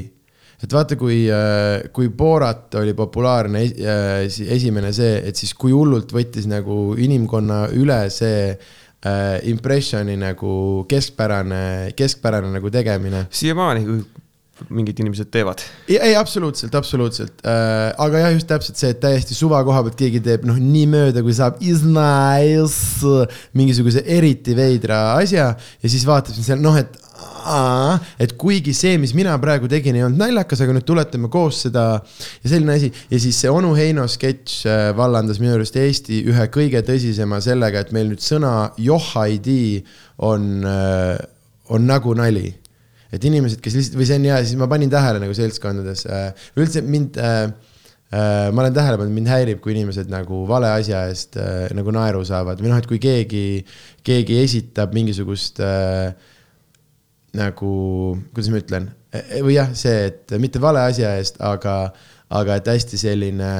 et 0.62 0.72
vaata, 0.72 0.96
kui 0.96 1.24
äh,, 1.32 1.88
kui 1.92 2.08
Borat 2.08 2.74
oli 2.80 2.94
populaarne 2.96 3.62
äh, 3.64 4.26
esimene 4.26 4.92
see, 4.96 5.20
et 5.28 5.36
siis 5.36 5.54
kui 5.54 5.72
hullult 5.72 6.12
võttis 6.12 6.48
nagu 6.48 6.94
inimkonna 6.98 7.66
üle 7.76 7.98
see 8.12 8.52
äh, 8.52 9.38
impressioni 9.48 10.16
nagu 10.20 10.84
keskpärane, 10.88 11.92
keskpärane 11.96 12.52
nagu 12.52 12.72
tegemine. 12.72 13.26
siiamaani, 13.30 14.00
mingid 14.72 15.00
inimesed 15.02 15.28
teevad. 15.32 15.62
ei, 15.88 16.14
absoluutselt, 16.16 16.74
absoluutselt 16.74 17.44
äh,. 17.44 17.92
aga 18.02 18.24
jah, 18.24 18.34
just 18.36 18.48
täpselt 18.50 18.80
see, 18.80 18.92
et 18.94 19.00
täiesti 19.02 19.36
suva 19.36 19.62
koha 19.66 19.82
pealt 19.86 19.98
keegi 20.00 20.22
teeb 20.24 20.46
noh, 20.48 20.58
nii 20.60 20.86
mööda, 20.92 21.24
kui 21.24 21.34
saab 21.36 21.60
is 21.64 21.84
nice 21.84 23.26
mingisuguse 23.56 24.04
eriti 24.16 24.56
veidra 24.56 25.18
asja 25.18 25.50
ja 25.56 25.90
siis 25.90 26.06
vaatab 26.08 26.36
sind 26.36 26.48
seal 26.48 26.62
noh, 26.64 26.78
et 26.80 26.96
aa, 27.46 27.96
et 28.22 28.34
kuigi 28.40 28.74
see, 28.76 28.96
mis 29.00 29.14
mina 29.16 29.36
praegu 29.42 29.68
tegin, 29.70 29.96
ei 29.98 30.04
olnud 30.06 30.20
naljakas, 30.20 30.62
aga 30.64 30.74
nüüd 30.76 30.86
tuletame 30.88 31.30
koos 31.32 31.62
seda 31.66 31.86
ja 32.00 32.50
selline 32.50 32.76
asi. 32.76 32.92
ja 33.12 33.20
siis 33.22 33.40
see 33.42 33.52
onu 33.52 33.74
Heino 33.76 34.06
sketš 34.10 34.58
äh, 34.70 34.84
vallandas 34.96 35.40
minu 35.42 35.56
arust 35.56 35.76
Eesti 35.80 36.22
ühe 36.32 36.48
kõige 36.52 36.82
tõsisema 36.86 37.40
sellega, 37.44 37.84
et 37.84 37.92
meil 37.96 38.12
nüüd 38.12 38.24
sõna 38.24 38.70
johhaidi 38.80 39.84
on, 40.16 40.64
äh, 40.64 41.18
on 41.72 41.88
nagu 41.88 42.16
nali 42.16 42.54
et 43.16 43.24
inimesed, 43.28 43.62
kes 43.64 43.78
lihtsalt 43.78 43.98
või 44.00 44.08
see 44.08 44.20
on 44.20 44.28
hea, 44.28 44.42
siis 44.44 44.60
ma 44.60 44.68
panin 44.70 44.92
tähele 44.92 45.22
nagu 45.22 45.34
seltskondades 45.36 46.04
äh,, 46.10 46.46
üldse 46.60 46.82
mind 46.84 47.18
äh, 47.20 47.48
äh, 48.12 48.52
ma 48.52 48.62
olen 48.62 48.76
tähele 48.76 49.00
pannud, 49.00 49.14
mind 49.16 49.30
häirib, 49.30 49.60
kui 49.64 49.74
inimesed 49.74 50.10
nagu 50.12 50.44
vale 50.48 50.70
asja 50.76 51.06
eest 51.10 51.38
äh, 51.40 51.66
nagu 51.76 51.94
naeru 51.94 52.22
saavad. 52.26 52.62
Või 52.62 52.72
noh, 52.72 52.80
et 52.80 52.88
kui 52.90 53.00
keegi, 53.02 53.46
keegi 54.06 54.40
esitab 54.42 54.94
mingisugust 54.96 55.60
äh, 55.64 56.12
nagu, 57.36 57.72
kuidas 58.32 58.52
ma 58.52 58.62
ütlen, 58.62 58.90
e, 59.12 59.42
või 59.44 59.56
jah, 59.58 59.72
see, 59.76 60.10
et 60.10 60.36
mitte 60.42 60.62
vale 60.62 60.86
asja 60.88 61.16
eest, 61.20 61.40
aga, 61.44 61.76
aga 62.32 62.60
et 62.60 62.70
hästi 62.72 63.00
selline 63.00 63.52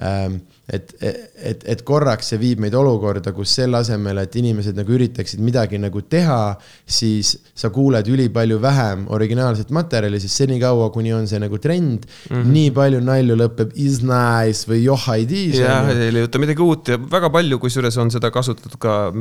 ähm, 0.00 0.40
et, 0.70 0.92
et, 1.02 1.64
et 1.66 1.82
korraks 1.86 2.28
see 2.32 2.38
viib 2.40 2.60
meid 2.62 2.74
olukorda, 2.78 3.32
kus 3.34 3.54
selle 3.58 3.80
asemel, 3.82 4.20
et 4.22 4.36
inimesed 4.38 4.76
nagu 4.78 4.94
üritaksid 4.94 5.42
midagi 5.42 5.80
nagu 5.82 6.04
teha, 6.06 6.54
siis 6.86 7.34
sa 7.58 7.72
kuuled 7.74 8.06
ülipalju 8.08 8.60
vähem 8.62 9.08
originaalset 9.12 9.72
materjali, 9.74 10.20
sest 10.22 10.44
senikaua, 10.44 10.90
kuni 10.94 11.14
on 11.16 11.26
see 11.30 11.40
nagu 11.42 11.58
trend 11.62 12.06
mm, 12.06 12.36
-hmm. 12.36 12.52
nii 12.54 12.70
palju 12.78 13.02
nalju 13.02 13.38
lõpeb 13.42 13.74
is 13.74 14.00
nice 14.06 14.70
või 14.70 14.84
joh 14.84 15.08
I 15.16 15.26
did. 15.26 15.58
jah, 15.58 15.90
ei 15.90 16.14
leiuta 16.14 16.38
midagi 16.38 16.62
uut 16.62 16.94
ja 16.94 16.98
väga 16.98 17.30
palju, 17.30 17.58
kusjuures 17.58 17.98
on 17.98 18.14
seda 18.14 18.30
kasutatud 18.30 18.78
ka 18.78 19.12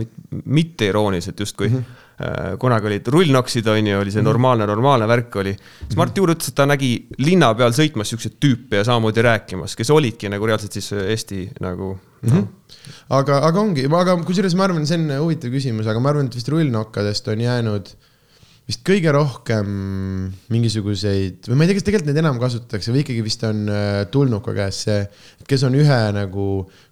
mitte 0.45 0.91
irooniliselt 0.93 1.39
justkui 1.39 1.69
mm. 1.69 1.75
-hmm 1.75 2.10
kunagi 2.62 2.89
olid 2.89 3.08
rullnoksid, 3.13 3.68
on 3.72 3.88
ju, 3.88 4.00
oli 4.00 4.13
see 4.13 4.22
mhm. 4.22 4.30
normaalne, 4.30 4.68
normaalne 4.70 5.08
värk 5.10 5.36
oli. 5.41 5.56
siis 5.56 5.98
Mart 5.98 6.18
Juur 6.18 6.36
ütles, 6.36 6.51
et 6.51 6.58
ta 6.58 6.68
nägi 6.70 6.91
linna 7.24 7.51
peal 7.58 7.74
sõitmas 7.75 8.12
siukseid 8.13 8.38
tüüpe 8.41 8.82
ja 8.82 8.86
samamoodi 8.88 9.25
rääkimas, 9.25 9.75
kes 9.80 9.89
olidki 9.94 10.30
nagu 10.30 10.50
reaalselt 10.50 10.77
siis 10.77 10.91
Eesti 10.94 11.48
nagu 11.63 11.96
mm. 11.96 12.30
-hmm. 12.30 12.36
No. 12.41 12.48
aga, 13.18 13.41
aga 13.48 13.60
ongi, 13.60 13.86
aga 13.86 14.15
kusjuures 14.25 14.56
ma 14.56 14.68
arvan, 14.68 14.86
see 14.88 15.00
on 15.00 15.10
huvitav 15.24 15.51
küsimus, 15.51 15.88
aga 15.88 16.00
ma 16.00 16.13
arvan, 16.13 16.30
et 16.30 16.36
vist 16.36 16.50
rullnokkadest 16.50 17.27
on 17.34 17.41
jäänud 17.41 17.94
vist 18.71 18.83
kõige 18.87 19.11
rohkem 19.11 19.71
mingisuguseid 20.51 21.49
või 21.49 21.57
ma 21.59 21.65
ei 21.65 21.71
tea, 21.71 21.79
kas 21.79 21.87
tegelikult 21.87 22.09
neid 22.09 22.19
enam 22.21 22.39
kasutatakse 22.39 22.93
või 22.93 23.03
ikkagi 23.03 23.23
vist 23.25 23.43
on 23.47 23.65
äh, 23.67 23.87
tulnuka 24.13 24.53
käes 24.55 24.83
see, 24.85 25.01
kes 25.47 25.65
on 25.67 25.75
ühe 25.79 26.01
nagu 26.15 26.45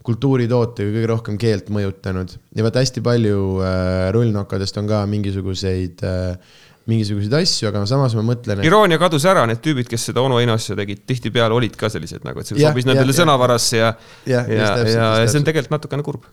kultuuritootega 0.05 0.91
kõige 0.95 1.11
rohkem 1.11 1.37
keelt 1.39 1.69
mõjutanud. 1.71 2.33
Ja 2.57 2.65
vaata 2.65 2.83
hästi 2.83 3.03
palju 3.05 3.43
äh, 3.63 4.09
rullnokadest 4.15 4.81
on 4.81 4.89
ka 4.91 5.05
mingisuguseid 5.09 6.03
äh, 6.07 6.57
mingisuguseid 6.89 7.37
asju, 7.37 7.69
aga 7.69 7.85
samas 7.87 8.15
ma 8.17 8.25
mõtlen 8.31 8.59
et.... 8.59 8.67
iroonia 8.67 8.99
kadus 8.99 9.27
ära, 9.29 9.45
need 9.47 9.61
tüübid, 9.63 9.87
kes 9.91 10.09
seda 10.09 10.23
onu 10.25 10.39
Eino 10.41 10.57
asja 10.57 10.75
tegid, 10.79 11.05
tihtipeale 11.07 11.55
olid 11.55 11.77
ka 11.79 11.91
sellised 11.93 12.25
nagu, 12.25 12.41
et 12.41 12.49
see 12.49 12.59
sobis 12.59 12.87
nendele 12.89 13.15
sõnavarasse 13.15 13.77
ja, 13.77 13.91
ja, 14.25 14.41
ja, 14.49 14.71
ja, 14.73 14.87
ja, 14.89 15.09
ja 15.21 15.27
see 15.29 15.39
on 15.39 15.47
tegelikult 15.47 15.77
natukene 15.77 16.05
kurb 16.07 16.25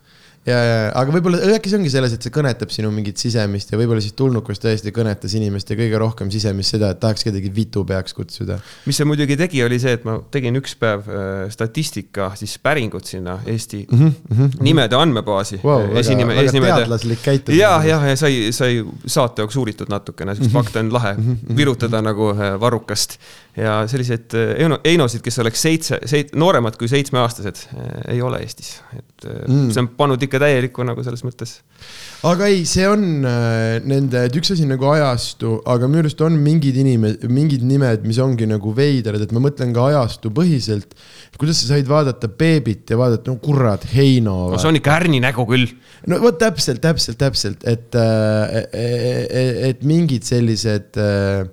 ja, 0.46 0.56
ja, 0.56 0.76
aga 0.98 1.14
võib-olla 1.14 1.40
äkki 1.56 1.70
see 1.70 1.78
ongi 1.80 1.90
selles, 1.92 2.14
et 2.16 2.24
see 2.24 2.34
kõnetab 2.34 2.70
sinu 2.74 2.90
mingit 2.94 3.20
sisemist 3.20 3.72
ja 3.72 3.78
võib-olla 3.80 4.02
siis 4.04 4.14
tulnukas 4.18 4.60
tõesti 4.62 4.92
kõnetas 4.94 5.34
inimeste 5.38 5.76
kõige 5.78 5.98
rohkem 6.00 6.30
sisemist 6.32 6.76
seda, 6.76 6.92
et 6.94 7.00
tahaks 7.02 7.26
kedagi 7.26 7.50
vitu 7.54 7.82
peaks 7.88 8.14
kutsuda. 8.16 8.58
mis 8.86 8.98
see 8.98 9.08
muidugi 9.08 9.38
tegi, 9.38 9.62
oli 9.66 9.78
see, 9.82 9.96
et 9.98 10.06
ma 10.06 10.18
tegin 10.32 10.58
üks 10.60 10.76
päev 10.78 11.08
äh, 11.10 11.32
statistika, 11.52 12.30
siis 12.38 12.56
päringut 12.62 13.10
sinna 13.10 13.38
Eesti 13.46 13.86
mm 13.90 13.98
-hmm, 13.98 14.12
mm 14.28 14.36
-hmm. 14.36 14.62
nimede 14.68 14.96
andmebaasi 14.96 15.60
wow,. 15.64 15.96
esinime, 15.96 16.38
esinimede. 16.44 16.80
teadlaslik 16.82 17.22
käitumine. 17.22 17.62
ja, 17.62 17.82
ja, 17.84 18.00
ja 18.06 18.16
sai, 18.16 18.52
sai 18.52 18.84
saate 19.06 19.42
jaoks 19.42 19.56
uuritud 19.56 19.90
natukene, 19.90 20.34
sest 20.34 20.52
fakte 20.52 20.78
on 20.78 20.92
lahe 20.92 21.14
mm 21.14 21.24
-hmm. 21.24 21.56
virutada 21.56 22.02
nagu 22.02 22.30
äh, 22.30 22.60
varrukast 22.60 23.18
ja 23.56 23.76
selliseid 23.88 24.34
Eino, 24.36 24.78
Einosid, 24.84 25.22
kes 25.25 25.40
oleks 25.40 25.62
seitse, 25.64 25.98
seit-, 26.08 26.34
nooremad 26.36 26.76
kui 26.76 26.90
seitsmeaastased, 26.90 27.62
ei 28.12 28.20
ole 28.25 28.42
Eestis, 28.44 28.75
et 28.92 29.26
mm. 29.46 29.70
see 29.72 29.82
on 29.82 29.88
pannud 29.96 30.22
ikka 30.26 30.40
täielikku 30.42 30.84
nagu 30.84 31.04
selles 31.06 31.25
mõttes. 31.25 31.54
aga 32.28 32.50
ei, 32.52 32.66
see 32.68 32.84
on 32.88 33.06
nende, 33.25 34.26
et 34.28 34.36
üks 34.36 34.52
asi 34.52 34.68
nagu 34.68 34.90
ajastu, 34.92 35.56
aga 35.72 35.88
minu 35.88 36.04
arust 36.04 36.20
on 36.26 36.36
mingid 36.44 36.76
inimesed, 36.82 37.25
mingid 37.32 37.64
nimed, 37.66 38.04
mis 38.08 38.20
ongi 38.22 38.48
nagu 38.50 38.75
veidrad, 38.76 39.25
et 39.25 39.32
ma 39.36 39.42
mõtlen 39.48 39.72
ka 39.76 39.88
ajastu 39.92 40.32
põhiselt. 40.36 40.92
kuidas 41.40 41.62
sa 41.62 41.72
said 41.72 41.88
vaadata 41.88 42.28
Beebit 42.28 42.92
ja 42.92 43.00
vaadata, 43.00 43.32
no 43.32 43.40
kurat, 43.40 43.88
Heino. 43.94 44.50
no 44.52 44.60
see 44.60 44.72
on 44.72 44.80
ikka 44.82 45.00
ärni 45.00 45.25
nägu 45.25 45.48
küll. 45.48 45.72
no 46.12 46.20
vot 46.20 46.36
täpselt, 46.40 46.84
täpselt, 46.84 47.16
täpselt, 47.25 47.64
et, 47.64 47.88
et, 47.96 48.80
et 49.72 49.86
mingid 49.86 50.28
sellised 50.28 51.00
äh, 51.00 51.46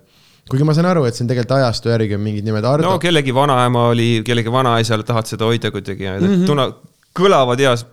kuigi 0.50 0.66
ma 0.68 0.76
saan 0.76 0.90
aru, 0.92 1.06
et 1.08 1.16
see 1.16 1.24
on 1.26 1.32
tegelikult 1.32 1.56
ajastu 1.58 1.92
järgi 1.92 2.18
on 2.18 2.24
mingid 2.24 2.48
nimed 2.48 2.66
Ardo.... 2.68 2.88
no 2.88 3.00
kellegi 3.02 3.34
vanaema 3.36 3.88
oli, 3.94 4.08
kellegi 4.28 4.52
vanaisal 4.52 5.06
tahad 5.08 5.30
seda 5.30 5.48
hoida 5.50 5.72
kuidagi 5.72 6.10
mm 6.10 6.26
-hmm. 6.26 6.46
tuna, 6.50 6.68
kõlavad 7.16 7.64
heas, 7.64 7.86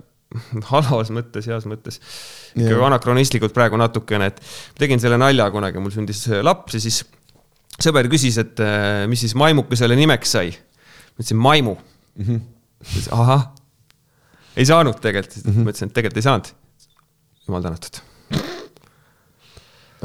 halvas 0.72 1.12
mõttes, 1.14 1.46
heas 1.46 1.66
mõttes. 1.70 2.00
ikka 2.56 2.74
yeah. 2.74 2.86
anakronistlikult 2.90 3.54
praegu 3.54 3.78
natukene, 3.80 4.32
et 4.32 4.42
tegin 4.78 5.00
selle 5.02 5.18
nalja 5.20 5.50
kunagi, 5.50 5.78
mul 5.78 5.94
sündis 5.94 6.26
laps 6.42 6.74
ja 6.74 6.82
siis 6.82 7.04
sõber 7.80 8.10
küsis, 8.10 8.38
et 8.42 8.60
äh, 8.60 9.06
mis 9.08 9.22
siis 9.22 9.34
maimukesele 9.38 9.96
nimeks 9.96 10.36
sai. 10.36 10.50
ma 10.50 11.22
ütlesin 11.22 11.38
Maimu 11.38 11.76
mm. 12.16 12.24
-hmm. 12.24 13.08
ahah, 13.14 13.50
ei 14.56 14.66
saanud 14.66 15.00
tegelikult 15.00 15.44
mm, 15.44 15.52
-hmm. 15.52 15.64
ma 15.64 15.70
ütlesin, 15.70 15.88
et 15.88 15.94
tegelikult 15.94 16.16
ei 16.16 16.28
saanud. 16.28 16.54
jumal 17.46 17.62
tänatud 17.62 18.02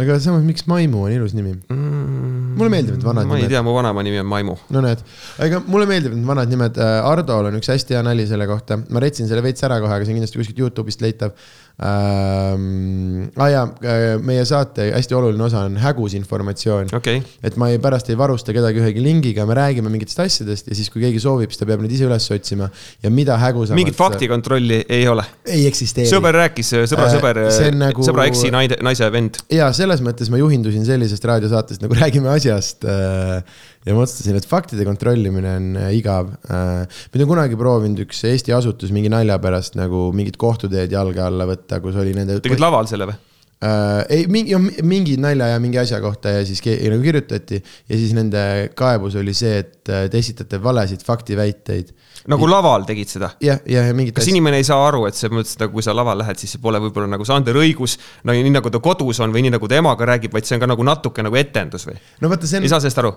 aga 0.01 0.17
samas, 0.19 0.43
miks 0.43 0.65
Maimu 0.67 1.05
on 1.07 1.13
ilus 1.15 1.33
nimi 1.35 1.53
mm,? 1.55 2.25
Mulle 2.59 2.71
meeldivad 2.74 3.03
vanad 3.05 3.25
ma 3.25 3.35
nimed. 3.35 3.43
ma 3.43 3.50
ei 3.50 3.53
tea, 3.53 3.63
mu 3.65 3.75
vanaema 3.75 4.05
nimi 4.05 4.21
on 4.21 4.29
Maimu. 4.31 4.55
no 4.75 4.83
näed, 4.85 5.03
aga 5.45 5.62
mulle 5.65 5.89
meeldivad 5.89 6.17
need 6.19 6.29
vanad 6.31 6.51
nimed. 6.51 6.79
Äh, 6.81 6.95
Hardol 7.05 7.51
on 7.51 7.59
üks 7.59 7.71
hästi 7.74 7.97
hea 7.97 8.03
nali 8.05 8.27
selle 8.29 8.47
kohta, 8.50 8.79
ma 8.89 9.03
retsin 9.03 9.29
selle 9.31 9.43
veits 9.45 9.65
ära 9.67 9.79
kohe, 9.83 9.93
aga 9.95 10.07
see 10.07 10.15
on 10.15 10.21
kindlasti 10.21 10.41
kuskilt 10.41 10.63
Youtube'ist 10.63 11.03
leitav 11.05 11.35
ähm,. 11.84 13.25
Ah 13.36 13.50
jaa, 13.51 13.63
äh, 13.84 14.03
meie 14.24 14.46
saate 14.48 14.88
hästi 14.94 15.17
oluline 15.17 15.44
osa 15.44 15.65
on 15.67 15.75
hägus 15.82 16.13
informatsioon 16.15 16.94
okay.. 16.96 17.20
et 17.44 17.58
ma 17.60 17.67
ei, 17.74 17.82
pärast 17.84 18.08
ei 18.13 18.17
varusta 18.20 18.55
kedagi 18.55 18.79
ühegi 18.79 19.03
lingiga, 19.03 19.44
me 19.50 19.58
räägime 19.58 19.91
mingitest 19.91 20.22
asjadest 20.24 20.70
ja 20.72 20.77
siis, 20.77 20.88
kui 20.94 21.03
keegi 21.03 21.20
soovib, 21.20 21.51
siis 21.51 21.60
ta 21.60 21.67
peab 21.67 21.84
need 21.84 21.96
ise 21.98 22.08
üles 22.08 22.29
otsima 22.32 22.70
ja 23.03 23.12
mida 23.12 23.36
hägusamalt. 23.41 23.82
mingit 23.82 24.00
faktikontrolli 24.00 24.86
ei 24.88 25.08
ole? 25.12 25.27
ei 25.44 25.65
eksisteeri. 25.67 26.08
sõber 26.12 26.39
rääkis, 26.46 26.72
sõbra 26.88 27.10
äh, 27.10 27.17
sõber 27.17 27.41
äh,, 27.44 27.70
nagu... 27.75 28.08
sõbra 28.08 28.29
eksi 28.32 28.53
naide, 28.55 28.79
naise 28.86 29.12
vend. 29.12 29.41
ja 29.51 29.67
selles 29.75 30.03
mõttes 30.05 30.32
ma 30.32 30.39
juhindusin 30.39 30.88
sellisest 30.88 31.27
raadiosaatest 31.27 31.84
nagu 31.84 31.96
Räägime 31.96 32.29
asjast 32.29 32.86
äh, 32.88 33.41
ja 33.86 33.96
otsustasin, 33.96 34.39
et 34.39 34.48
faktide 34.50 34.86
kontrollimine 34.88 35.54
on 35.60 35.70
äh, 35.80 35.92
igav. 36.00 36.34
Äh, 36.50 36.84
ma 36.88 37.20
olen 37.20 37.30
kunagi 37.30 37.60
proovinud 37.60 38.01
üks 38.06 38.24
Eesti 38.30 38.56
asutus 38.56 38.94
mingi 38.96 39.12
nalja 39.13 39.38
pärast 39.42 39.77
nagu 39.80 40.10
mingit 40.15 40.39
kohtuteed 40.42 40.94
jalge 40.94 41.22
alla 41.24 41.48
võtta, 41.50 41.82
kus 41.84 41.98
oli 42.01 42.15
nende. 42.18 42.39
tegid 42.46 42.63
laval 42.63 42.89
selle 42.89 43.10
või? 43.12 43.18
äh,. 43.65 44.01
ei, 44.10 44.25
mingi, 44.32 44.58
mingi 44.86 45.15
nalja 45.22 45.54
ja 45.54 45.62
mingi 45.63 45.80
asja 45.82 46.01
kohta 46.04 46.34
ja 46.38 46.42
siis 46.48 46.63
nagu 46.65 47.01
kirjutati 47.06 47.62
ja 47.62 47.96
siis 47.96 48.15
nende 48.18 48.42
kaebus 48.77 49.18
oli 49.22 49.36
see, 49.38 49.62
et 49.63 49.77
te 49.86 50.18
esitate 50.18 50.62
valesid 50.62 51.06
faktiväiteid. 51.06 51.94
Nagu 52.32 52.50
laval 52.50 52.86
tegid 52.88 53.12
seda? 53.12 53.32
jah, 53.44 53.60
ja, 53.65 53.86
ja 53.89 53.96
mingit. 53.98 54.15
kas 54.15 54.25
asja. 54.25 54.36
inimene 54.36 54.60
ei 54.62 54.67
saa 54.67 54.79
aru, 54.88 55.05
et 55.10 55.17
selles 55.17 55.34
mõttes, 55.36 55.55
et 55.58 55.72
kui 55.72 55.86
sa 55.86 55.96
laval 55.96 56.22
lähed, 56.22 56.39
siis 56.41 56.55
see 56.55 56.62
pole 56.62 56.79
võib-olla 56.84 57.10
nagu 57.15 57.27
Sander 57.27 57.58
õigus, 57.60 57.98
no 58.24 58.36
nii 58.36 58.53
nagu 58.53 58.72
ta 58.72 58.82
kodus 58.84 59.20
on 59.25 59.34
või 59.36 59.46
nii 59.48 59.55
nagu 59.58 59.70
ta 59.72 59.79
emaga 59.82 60.10
räägib, 60.12 60.34
vaid 60.36 60.48
see 60.48 60.58
on 60.60 60.63
ka 60.63 60.72
nagu 60.72 60.88
natuke 60.88 61.25
nagu 61.25 61.39
etendus 61.39 61.88
või? 61.89 61.98
no 62.22 62.32
vaata, 62.32 62.50
see 62.50 62.62
on. 62.62 62.70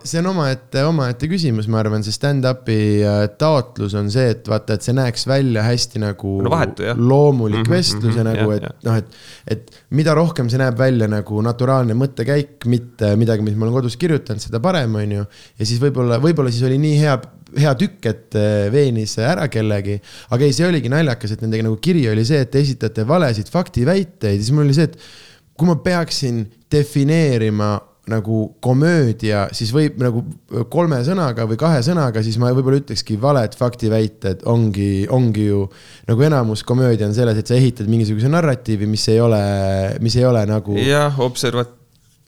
see 0.05 0.23
on 0.23 0.31
omaette, 0.33 0.85
omaette 0.88 1.31
küsimus, 1.31 1.69
ma 1.69 1.83
arvan, 1.85 2.07
see 2.07 2.17
stand-up'i 2.17 2.81
äh, 3.05 3.21
taotlus 3.38 3.97
on 3.99 4.11
see, 4.12 4.33
et 4.35 4.49
vaata, 4.49 4.79
et 4.79 4.87
see 4.87 4.97
näeks 4.97 5.29
välja 5.29 5.67
hästi 5.67 6.03
nagu 6.03 6.38
no, 6.45 6.53
vahetu, 6.53 6.88
loomulik 6.97 7.62
mm 7.62 7.69
-hmm, 7.69 7.77
vestlus 7.77 8.17
ja 8.17 8.25
mm 8.25 8.33
-hmm, 8.33 8.38
nagu, 8.38 8.50
et 8.57 8.85
noh, 8.88 8.97
et, 8.97 9.23
et 9.47 9.85
mida 9.95 10.15
rohkem 10.17 10.38
rohkem 10.38 10.50
see 10.53 10.61
näeb 10.61 10.79
välja 10.79 11.09
nagu 11.11 11.43
naturaalne 11.45 11.97
mõttekäik, 11.99 12.67
mitte 12.71 13.15
midagi, 13.19 13.43
mis 13.43 13.57
ma 13.57 13.67
olen 13.67 13.77
kodus 13.79 13.97
kirjutanud, 14.00 14.43
seda 14.43 14.61
parem, 14.62 14.95
on 14.95 15.15
ju. 15.19 15.25
ja 15.59 15.67
siis 15.67 15.81
võib-olla, 15.83 16.21
võib-olla 16.23 16.53
siis 16.53 16.67
oli 16.69 16.79
nii 16.79 16.99
hea, 17.00 17.17
hea 17.57 17.75
tükk, 17.81 18.11
et 18.11 18.38
äh, 18.38 18.69
veenis 18.73 19.17
ära 19.23 19.49
kellegi. 19.52 19.99
aga 20.31 20.45
ei, 20.45 20.55
see 20.57 20.69
oligi 20.69 20.93
naljakas, 20.93 21.35
et 21.35 21.45
nendega 21.45 21.69
nagu 21.69 21.78
kiri 21.83 22.05
oli 22.12 22.26
see, 22.28 22.43
et 22.45 22.52
te 22.52 22.62
esitate 22.62 23.07
valesid 23.09 23.50
faktiväiteid 23.52 24.37
ja 24.37 24.43
siis 24.43 24.55
mul 24.55 24.67
oli 24.67 24.76
see, 24.76 24.90
et 24.90 24.99
kui 25.59 25.69
ma 25.69 25.78
peaksin 25.83 26.45
defineerima 26.71 27.76
nagu 28.09 28.43
komöödia, 28.64 29.47
siis 29.52 29.71
võib 29.75 29.99
nagu 30.00 30.23
kolme 30.73 31.00
sõnaga 31.05 31.45
või 31.49 31.59
kahe 31.61 31.81
sõnaga, 31.85 32.23
siis 32.25 32.38
ma 32.40 32.50
võib-olla 32.57 32.81
ütlekski 32.81 33.19
valed 33.21 33.57
faktiväited 33.59 34.45
ongi, 34.49 35.07
ongi 35.12 35.49
ju. 35.50 35.67
nagu 36.09 36.25
enamus 36.25 36.64
komöödia 36.64 37.09
on 37.09 37.17
selles, 37.17 37.38
et 37.38 37.50
sa 37.50 37.59
ehitad 37.59 37.90
mingisuguse 37.90 38.31
narratiivi, 38.33 38.88
mis 38.88 39.05
ei 39.12 39.21
ole, 39.21 39.43
mis 40.05 40.17
ei 40.17 40.25
ole 40.28 40.47
nagu. 40.49 40.78
jah, 40.81 41.21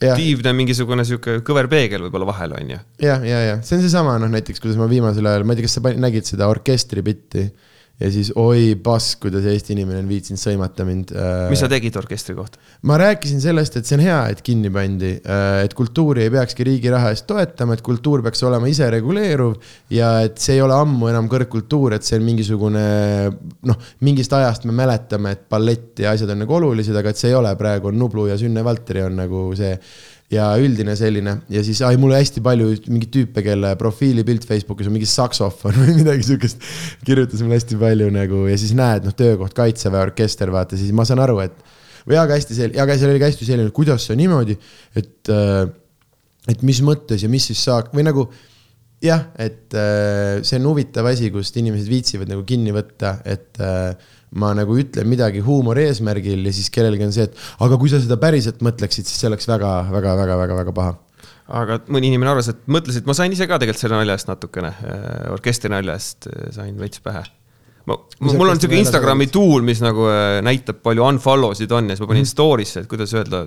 observatiivne 0.00 0.52
mingisugune 0.57 1.04
sihuke 1.04 1.40
kõver 1.47 1.69
peegel 1.71 2.07
võib-olla 2.07 2.28
vahel 2.30 2.54
on 2.57 2.73
ju. 2.75 2.78
ja, 3.04 3.19
ja, 3.25 3.40
ja 3.45 3.59
see 3.62 3.76
on 3.76 3.85
seesama 3.85 4.16
noh, 4.21 4.30
näiteks 4.33 4.62
kuidas 4.62 4.78
ma 4.80 4.88
viimasel 4.90 5.26
ajal, 5.28 5.45
ma 5.45 5.54
ei 5.54 5.61
tea, 5.61 5.69
kas 5.69 5.76
sa 5.78 5.92
nägid 6.07 6.28
seda 6.28 6.49
orkestri 6.50 7.04
bitti 7.04 7.47
ja 8.00 8.09
siis 8.12 8.30
oi 8.40 8.75
pask, 8.80 9.19
kuidas 9.26 9.45
Eesti 9.50 9.75
inimene 9.75 10.00
on 10.00 10.09
viitsinud 10.09 10.40
sõimata 10.40 10.87
mind. 10.88 11.12
Äh, 11.12 11.49
mis 11.52 11.61
sa 11.61 11.69
tegid 11.71 11.97
orkestri 12.00 12.37
kohta? 12.38 12.61
ma 12.88 12.97
rääkisin 13.00 13.42
sellest, 13.42 13.76
et 13.76 13.88
see 13.88 13.99
on 13.99 14.04
hea, 14.04 14.19
et 14.33 14.40
kinni 14.45 14.71
pandi, 14.73 15.12
äh, 15.21 15.61
et 15.66 15.75
kultuuri 15.76 16.25
ei 16.25 16.33
peakski 16.33 16.64
riigi 16.66 16.92
raha 16.92 17.12
eest 17.14 17.26
toetama, 17.28 17.76
et 17.76 17.85
kultuur 17.85 18.25
peaks 18.25 18.42
olema 18.49 18.71
isereguleeruv 18.71 19.73
ja 19.97 20.12
et 20.25 20.40
see 20.40 20.57
ei 20.57 20.64
ole 20.64 20.76
ammu 20.76 21.11
enam 21.12 21.28
kõrgkultuur, 21.30 21.97
et 21.97 22.07
see 22.07 22.16
on 22.21 22.25
mingisugune 22.28 22.85
noh, 23.69 23.90
mingist 24.07 24.33
ajast 24.37 24.64
me 24.69 24.76
mäletame, 24.76 25.35
et 25.37 25.45
ballett 25.52 26.00
ja 26.00 26.14
asjad 26.16 26.33
on 26.33 26.40
nagu 26.45 26.57
olulised, 26.57 26.97
aga 26.97 27.12
et 27.12 27.21
see 27.21 27.33
ei 27.35 27.37
ole 27.37 27.52
praegu 27.61 27.92
on 27.92 28.00
Nublu 28.00 28.30
ja 28.30 28.38
Sünne 28.40 28.64
Valteri 28.64 29.04
on 29.04 29.21
nagu 29.21 29.50
see 29.59 29.75
ja 30.31 30.47
üldine 30.63 30.95
selline 30.99 31.35
ja 31.51 31.63
siis 31.67 31.81
ai, 31.87 31.97
mul 32.01 32.15
hästi 32.15 32.43
palju 32.45 32.71
mingeid 32.87 33.11
tüüpe, 33.15 33.43
kelle 33.45 33.73
profiilipilt 33.79 34.47
Facebookis 34.47 34.91
on 34.91 34.95
mingi 34.95 35.09
saksofon 35.11 35.75
või 35.83 35.97
midagi 35.99 36.29
siukest. 36.29 36.63
kirjutas 37.07 37.43
mulle 37.43 37.59
hästi 37.59 37.79
palju 37.81 38.11
nagu 38.15 38.45
ja 38.51 38.59
siis 38.61 38.75
näed, 38.79 39.09
noh, 39.09 39.17
töökoht 39.17 39.57
kaitseväe 39.59 40.05
orkester, 40.07 40.53
vaata, 40.55 40.79
siis 40.79 40.95
ma 40.97 41.07
saan 41.09 41.23
aru, 41.25 41.41
et. 41.43 41.57
või 42.07 42.21
aga 42.21 42.39
hästi 42.39 42.59
selline, 42.59 42.83
aga 42.83 42.99
seal 43.01 43.15
oli 43.15 43.23
ka 43.23 43.33
hästi 43.33 43.49
selline, 43.49 43.75
kuidas 43.75 44.07
see 44.07 44.19
niimoodi, 44.21 44.57
et, 44.99 45.33
äh, 45.35 45.65
et 46.55 46.63
mis 46.67 46.83
mõttes 46.87 47.27
ja 47.27 47.33
mis 47.33 47.51
siis 47.51 47.67
saab 47.67 47.91
või 47.97 48.07
nagu 48.07 48.29
jah, 49.03 49.27
et 49.41 49.75
äh, 49.75 50.39
see 50.47 50.61
on 50.61 50.71
huvitav 50.71 51.11
asi, 51.11 51.33
kust 51.35 51.59
inimesed 51.59 51.91
viitsivad 51.91 52.31
nagu 52.31 52.47
kinni 52.47 52.75
võtta, 52.77 53.17
et 53.27 53.59
äh, 53.65 53.93
ma 54.39 54.53
nagu 54.55 54.77
ütlen 54.79 55.09
midagi 55.11 55.43
huumori 55.43 55.89
eesmärgil 55.89 56.45
ja 56.47 56.53
siis 56.55 56.71
kellelgi 56.71 57.07
on 57.07 57.15
see, 57.15 57.27
et 57.27 57.65
aga 57.67 57.79
kui 57.81 57.91
sa 57.91 57.99
seda 58.03 58.19
päriselt 58.21 58.63
mõtleksid, 58.63 59.09
siis 59.09 59.23
see 59.23 59.31
oleks 59.31 59.49
väga, 59.51 59.73
väga, 59.91 60.17
väga, 60.23 60.37
väga, 60.45 60.59
väga 60.63 60.75
paha 60.77 60.99
aga 61.51 61.81
mõni 61.91 62.11
inimene 62.11 62.33
arvas, 62.33 62.51
et 62.53 62.63
mõtles, 62.71 63.01
et 63.01 63.09
ma 63.09 63.17
sain 63.17 63.33
ise 63.35 63.47
ka 63.51 63.59
tegelikult 63.61 63.83
selle 63.83 63.99
nalja 63.99 64.17
eest 64.17 64.31
natukene, 64.31 64.71
äh, 64.87 65.27
orkestri 65.35 65.71
nalja 65.73 65.97
eest 65.99 66.29
äh, 66.31 66.49
sain 66.55 66.77
veits 66.79 67.03
pähe. 67.03 67.25
ma, 67.91 67.97
mul 68.29 68.53
on 68.53 68.61
sihuke 68.61 68.79
Instagrami 68.79 69.27
tool, 69.33 69.65
mis 69.67 69.83
nagu 69.83 70.07
äh, 70.13 70.39
näitab, 70.47 70.83
palju 70.85 71.07
unfollow 71.09 71.57
sid 71.59 71.73
on 71.75 71.91
ja 71.91 71.97
siis 71.97 72.05
ma 72.05 72.11
panin 72.13 72.23
mm 72.23 72.29
-hmm. 72.29 72.35
story'sse, 72.37 72.85
et 72.85 72.91
kuidas 72.91 73.15
öelda 73.15 73.47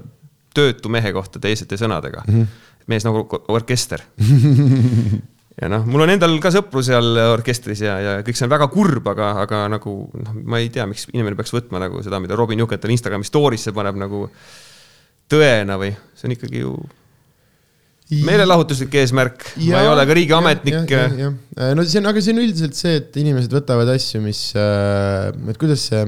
töötu 0.54 0.90
mehe 0.90 1.14
kohta 1.14 1.40
teisete 1.40 1.80
sõnadega 1.80 2.26
mm. 2.28 2.34
-hmm. 2.34 2.48
mees 2.88 3.06
nagu 3.08 3.28
orkester 3.48 4.02
ja 5.62 5.70
noh, 5.70 5.86
mul 5.86 6.06
on 6.06 6.14
endal 6.16 6.34
ka 6.42 6.50
sõpru 6.54 6.82
seal 6.86 7.20
orkestris 7.28 7.84
ja, 7.86 7.98
ja 8.02 8.16
kõik 8.26 8.40
see 8.40 8.48
on 8.48 8.54
väga 8.56 8.68
kurb, 8.74 9.08
aga, 9.14 9.30
aga 9.44 9.64
nagu 9.76 9.96
noh, 10.18 10.34
ma 10.50 10.62
ei 10.64 10.72
tea, 10.74 10.88
miks 10.90 11.08
inimene 11.12 11.38
peaks 11.40 11.54
võtma 11.54 11.82
nagu 11.84 12.02
seda, 12.06 12.22
mida 12.24 12.38
Robin 12.40 12.64
Jukental 12.64 12.94
Instagrami 12.94 13.28
story'sse 13.28 13.76
paneb 13.76 14.00
nagu 14.02 14.26
tõena 15.30 15.78
või 15.82 15.94
see 16.18 16.30
on 16.30 16.36
ikkagi 16.36 16.66
ju 16.66 16.76
meelelahutuslik 18.24 18.94
eesmärk, 19.00 19.46
ma 19.70 19.82
ei 19.82 19.90
ole 19.90 20.04
ka 20.06 20.16
riigiametnik. 20.18 20.92
no 20.92 21.86
see 21.88 22.02
on, 22.02 22.10
aga 22.12 22.22
see 22.22 22.34
on 22.36 22.42
üldiselt 22.44 22.78
see, 22.78 22.98
et 23.00 23.18
inimesed 23.22 23.54
võtavad 23.54 23.90
asju, 23.94 24.22
mis, 24.26 24.42
äh, 24.60 25.32
et 25.50 25.60
kuidas 25.62 25.88
see 25.90 26.04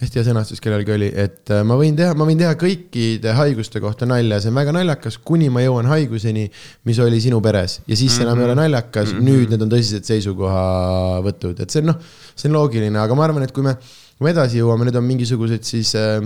hästi 0.00 0.16
hea 0.16 0.26
sõnastus 0.30 0.62
kellelgi 0.64 0.94
oli, 0.94 1.08
et 1.12 1.50
äh, 1.52 1.60
ma 1.66 1.76
võin 1.76 1.96
teha, 1.96 2.14
ma 2.16 2.24
võin 2.28 2.38
teha 2.40 2.54
kõikide 2.58 3.34
haiguste 3.36 3.82
kohta 3.84 4.06
nalja, 4.08 4.38
see 4.40 4.52
on 4.52 4.56
väga 4.56 4.72
naljakas, 4.72 5.18
kuni 5.28 5.50
ma 5.52 5.60
jõuan 5.64 5.88
haiguseni, 5.90 6.46
mis 6.88 7.00
oli 7.04 7.20
sinu 7.20 7.42
peres 7.44 7.80
ja 7.84 7.96
siis 7.96 8.14
mm 8.14 8.16
-hmm. 8.16 8.22
enam 8.26 8.38
ei 8.38 8.44
ole 8.44 8.54
mhm. 8.54 8.62
naljakas 8.62 9.12
mm, 9.12 9.18
-hmm. 9.18 9.28
nüüd 9.28 9.50
need 9.52 9.64
on 9.66 9.72
tõsised 9.74 10.08
seisukohavõtud, 10.08 11.60
et 11.60 11.70
see 11.70 11.82
on 11.84 11.92
noh, 11.92 11.98
see 12.34 12.48
on 12.48 12.56
loogiline, 12.56 12.98
aga 12.98 13.14
ma 13.14 13.24
arvan, 13.24 13.44
et 13.44 13.52
kui 13.52 13.66
me, 13.66 13.74
kui 14.16 14.24
me 14.24 14.32
edasi 14.32 14.62
jõuame, 14.62 14.88
need 14.88 14.96
on 14.96 15.04
mingisugused 15.04 15.68
siis 15.68 15.92
äh, 15.94 16.24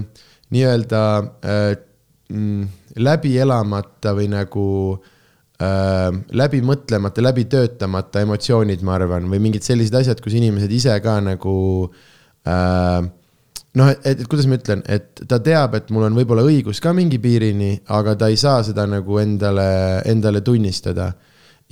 nii-öelda 0.55 1.03
äh, 1.43 1.75
mm, 2.31 2.69
läbi 3.03 3.35
elamata 3.39 4.15
või 4.15 4.29
nagu 4.31 4.69
äh, 5.59 6.15
läbi 6.31 6.63
mõtlemata, 6.63 7.27
läbi 7.27 7.45
töötamata 7.51 8.23
emotsioonid, 8.23 8.87
ma 8.87 8.95
arvan, 8.95 9.27
või 9.27 9.43
mingid 9.49 9.67
sellised 9.67 9.99
asjad, 9.99 10.23
kus 10.23 10.39
inimesed 10.39 10.71
ise 10.71 10.95
ka 11.03 11.19
nagu 11.27 11.59
äh, 12.47 13.03
noh, 13.79 13.91
et, 13.91 14.21
et 14.23 14.27
kuidas 14.31 14.49
ma 14.51 14.59
ütlen, 14.59 14.85
et 14.91 15.25
ta 15.29 15.41
teab, 15.43 15.75
et 15.79 15.91
mul 15.95 16.07
on 16.09 16.19
võib-olla 16.19 16.45
õigus 16.47 16.81
ka 16.83 16.95
mingi 16.97 17.19
piirini, 17.23 17.73
aga 17.95 18.15
ta 18.19 18.31
ei 18.33 18.39
saa 18.41 18.63
seda 18.67 18.87
nagu 18.91 19.19
endale, 19.23 19.67
endale 20.11 20.45
tunnistada. 20.47 21.13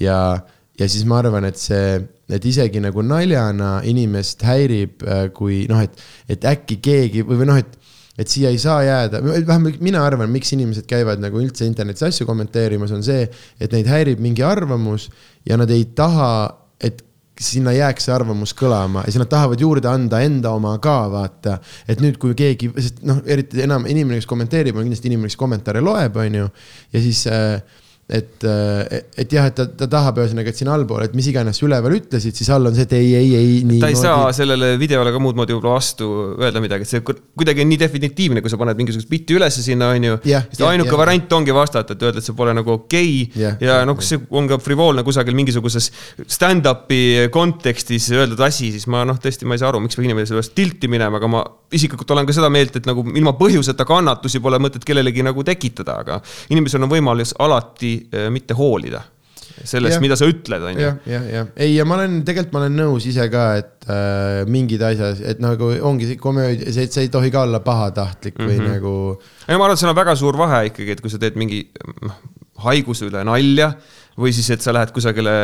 ja, 0.01 0.19
ja 0.79 0.89
siis 0.89 1.05
ma 1.07 1.21
arvan, 1.21 1.47
et 1.47 1.61
see, 1.61 2.01
et 2.33 2.45
isegi 2.49 2.81
nagu 2.83 3.05
naljana 3.05 3.81
inimest 3.89 4.43
häirib, 4.47 5.05
äh, 5.05 5.29
kui 5.37 5.67
noh, 5.71 5.83
et, 5.85 6.01
et 6.33 6.45
äkki 6.49 6.81
keegi 6.83 7.27
või, 7.29 7.43
või 7.43 7.53
noh, 7.53 7.63
et 7.63 7.79
et 8.21 8.29
siia 8.29 8.51
ei 8.53 8.59
saa 8.61 8.83
jääda, 8.85 9.23
vähemalt 9.25 9.79
mina 9.81 10.03
arvan, 10.05 10.29
miks 10.31 10.53
inimesed 10.53 10.85
käivad 10.85 11.23
nagu 11.23 11.41
üldse 11.41 11.65
internetis 11.65 12.05
asju 12.11 12.27
kommenteerimas, 12.29 12.93
on 12.93 13.01
see, 13.07 13.25
et 13.57 13.73
neid 13.73 13.89
häirib 13.89 14.21
mingi 14.21 14.45
arvamus 14.45 15.07
ja 15.49 15.57
nad 15.57 15.71
ei 15.73 15.87
taha, 15.97 16.29
et 16.77 17.01
sinna 17.43 17.75
jääks 17.77 18.09
see 18.09 18.15
arvamus 18.15 18.55
kõlama 18.59 19.05
ja 19.07 19.13
siis 19.13 19.21
nad 19.23 19.31
tahavad 19.33 19.61
juurde 19.61 19.91
anda 19.91 20.23
enda 20.25 20.55
oma 20.57 20.77
ka, 20.83 20.97
vaata. 21.13 21.59
et 21.89 22.03
nüüd, 22.05 22.19
kui 22.23 22.37
keegi, 22.39 22.71
sest 22.79 23.03
noh, 23.07 23.23
eriti 23.27 23.63
enam 23.65 23.87
inimene, 23.91 24.21
kes 24.21 24.31
kommenteerib, 24.31 24.79
on 24.79 24.87
kindlasti 24.87 25.11
inimene, 25.11 25.33
kes 25.33 25.41
kommentaare 25.41 25.83
loeb, 25.85 26.19
on 26.23 26.41
ju. 26.43 26.51
ja 26.95 27.05
siis 27.05 27.27
äh, 27.31 27.61
et, 28.11 28.45
äh, 28.45 29.03
et 29.17 29.33
jah, 29.33 29.47
et 29.49 29.55
ta, 29.57 29.65
ta 29.67 29.87
tahab 29.91 30.19
ühesõnaga, 30.21 30.51
et 30.51 30.59
siin 30.59 30.69
allpool, 30.73 31.05
et 31.07 31.15
mis 31.17 31.27
iganes 31.31 31.61
üleval 31.63 31.95
ütlesid, 31.97 32.35
siis 32.37 32.51
all 32.53 32.67
on 32.69 32.75
see, 32.75 32.85
et 32.89 32.95
ei, 32.99 33.13
ei, 33.17 33.31
ei. 33.39 33.79
ta 33.81 33.89
ei 33.93 33.99
saa 33.99 34.27
sellele 34.37 34.75
videole 34.81 35.13
ka 35.15 35.21
muud 35.23 35.39
moodi 35.39 35.55
võib-olla 35.55 35.79
vastu 35.79 36.09
öelda 36.35 36.61
midagi, 36.65 36.85
et 36.85 36.93
see 36.93 37.05
kuidagi 37.07 37.65
on 37.65 37.71
nii 37.71 37.81
definitiivne, 37.81 38.43
kui 38.43 38.53
sa 38.53 38.59
paned 38.61 38.81
mingisugust 38.81 39.11
bitti 39.11 39.39
ülesse 39.39 39.65
sinna, 39.65 39.93
on 39.95 40.09
ju. 40.11 40.19
siis 40.27 40.65
ainuke 40.67 40.93
ja, 40.93 40.99
variant 40.99 41.37
ongi 41.39 41.55
vastata, 41.57 41.97
et 41.97 42.05
öelda, 42.05 42.21
et 42.21 42.29
see 42.29 42.37
pole 42.37 42.57
nagu 42.59 42.75
okei 42.75 43.15
okay. 43.29 43.45
ja, 43.45 43.55
ja 43.63 43.79
noh, 43.89 44.03
see 44.05 44.21
on 44.35 44.51
ka 44.51 44.59
frivoolne 44.63 45.07
kusagil 45.07 45.39
mingisuguses 45.39 45.89
stand-up'i 46.27 47.31
kontekstis 47.33 48.11
öeldud 48.13 48.43
asi, 48.45 48.73
siis 48.75 48.89
ma 48.93 49.07
noh, 49.09 49.21
tõesti, 49.23 49.49
ma 49.49 49.57
ei 49.57 49.63
saa 49.63 49.71
aru, 49.73 49.81
miks 49.87 50.01
inimene 50.03 50.27
selle 50.27 50.43
pärast 50.43 50.57
tilti 50.59 50.91
minema, 50.91 51.23
aga 51.23 51.31
ma 51.31 51.47
isiklikult 51.73 52.11
olen 52.13 52.29
ka 52.29 52.35
seda 52.37 52.51
meelt, 52.53 52.77
et 52.77 52.89
nagu 52.89 53.05
ilma 53.15 53.33
põhjuseta 53.39 53.87
kannatusi 53.89 54.43
pole 54.45 54.59
mõtet 54.61 54.85
kellelegi 54.85 55.25
nagu 55.25 55.45
tekitada, 55.47 55.97
aga 56.03 56.19
inimesel 56.53 56.85
on 56.85 56.93
võimalus 56.93 57.33
alati 57.41 57.92
mitte 58.33 58.57
hoolida 58.59 59.03
sellest, 59.67 60.01
mida 60.03 60.17
sa 60.19 60.27
ütled, 60.31 60.65
on 60.67 60.77
ju. 60.77 60.83
jah, 60.83 60.99
jah, 61.09 61.27
jah, 61.31 61.49
ei, 61.61 61.75
ja 61.77 61.87
ma 61.89 61.97
olen, 61.99 62.21
tegelikult 62.27 62.55
ma 62.55 62.63
olen 62.65 62.77
nõus 62.79 63.07
ise 63.09 63.27
ka, 63.33 63.45
et 63.61 63.87
äh, 63.91 64.43
mingid 64.51 64.83
asjad, 64.87 65.21
et 65.33 65.43
nagu 65.43 65.71
ongi 65.89 66.09
see 66.11 66.21
komöödia, 66.21 66.73
see, 66.75 66.89
see 66.93 67.07
ei 67.07 67.13
tohi 67.13 67.33
ka 67.35 67.45
olla 67.47 67.63
pahatahtlik 67.65 68.39
mm 68.39 68.45
-hmm. 68.45 68.51
või 68.51 68.73
nagu. 68.73 68.95
ei, 69.47 69.57
ma 69.57 69.67
arvan, 69.67 69.77
et 69.77 69.83
seal 69.83 69.93
on 69.93 69.99
väga 69.99 70.17
suur 70.19 70.39
vahe 70.41 70.65
ikkagi, 70.71 70.97
et 70.97 71.05
kui 71.05 71.13
sa 71.13 71.21
teed 71.23 71.39
mingi 71.41 71.65
noh, 72.03 72.19
haiguse 72.67 73.09
üle 73.11 73.25
nalja 73.27 73.73
või 74.19 74.35
siis, 74.35 74.51
et 74.55 74.65
sa 74.65 74.75
lähed 74.75 74.93
kusagile 74.95 75.37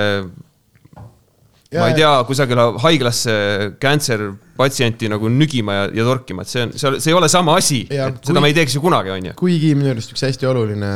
ma 1.77 1.89
ei 1.91 1.97
tea, 1.99 2.13
kusagile 2.29 2.73
haiglasse 2.85 3.35
cancer 3.83 4.31
patsienti 4.59 5.09
nagu 5.11 5.29
nügima 5.33 5.75
ja, 5.75 5.83
ja 6.01 6.07
torkima, 6.07 6.45
et 6.45 6.53
see 6.53 6.65
on, 6.67 6.73
see, 6.79 7.01
see 7.03 7.13
ei 7.13 7.17
ole 7.19 7.29
sama 7.33 7.57
asi, 7.59 7.81
et 7.91 8.21
kui, 8.21 8.31
seda 8.31 8.43
me 8.45 8.51
ei 8.53 8.57
teeks 8.57 8.77
ju 8.77 8.83
kunagi, 8.85 9.13
on 9.15 9.29
ju. 9.31 9.35
kuigi 9.39 9.73
minu 9.79 9.93
arust 9.93 10.15
üks 10.15 10.25
hästi 10.27 10.49
oluline 10.49 10.93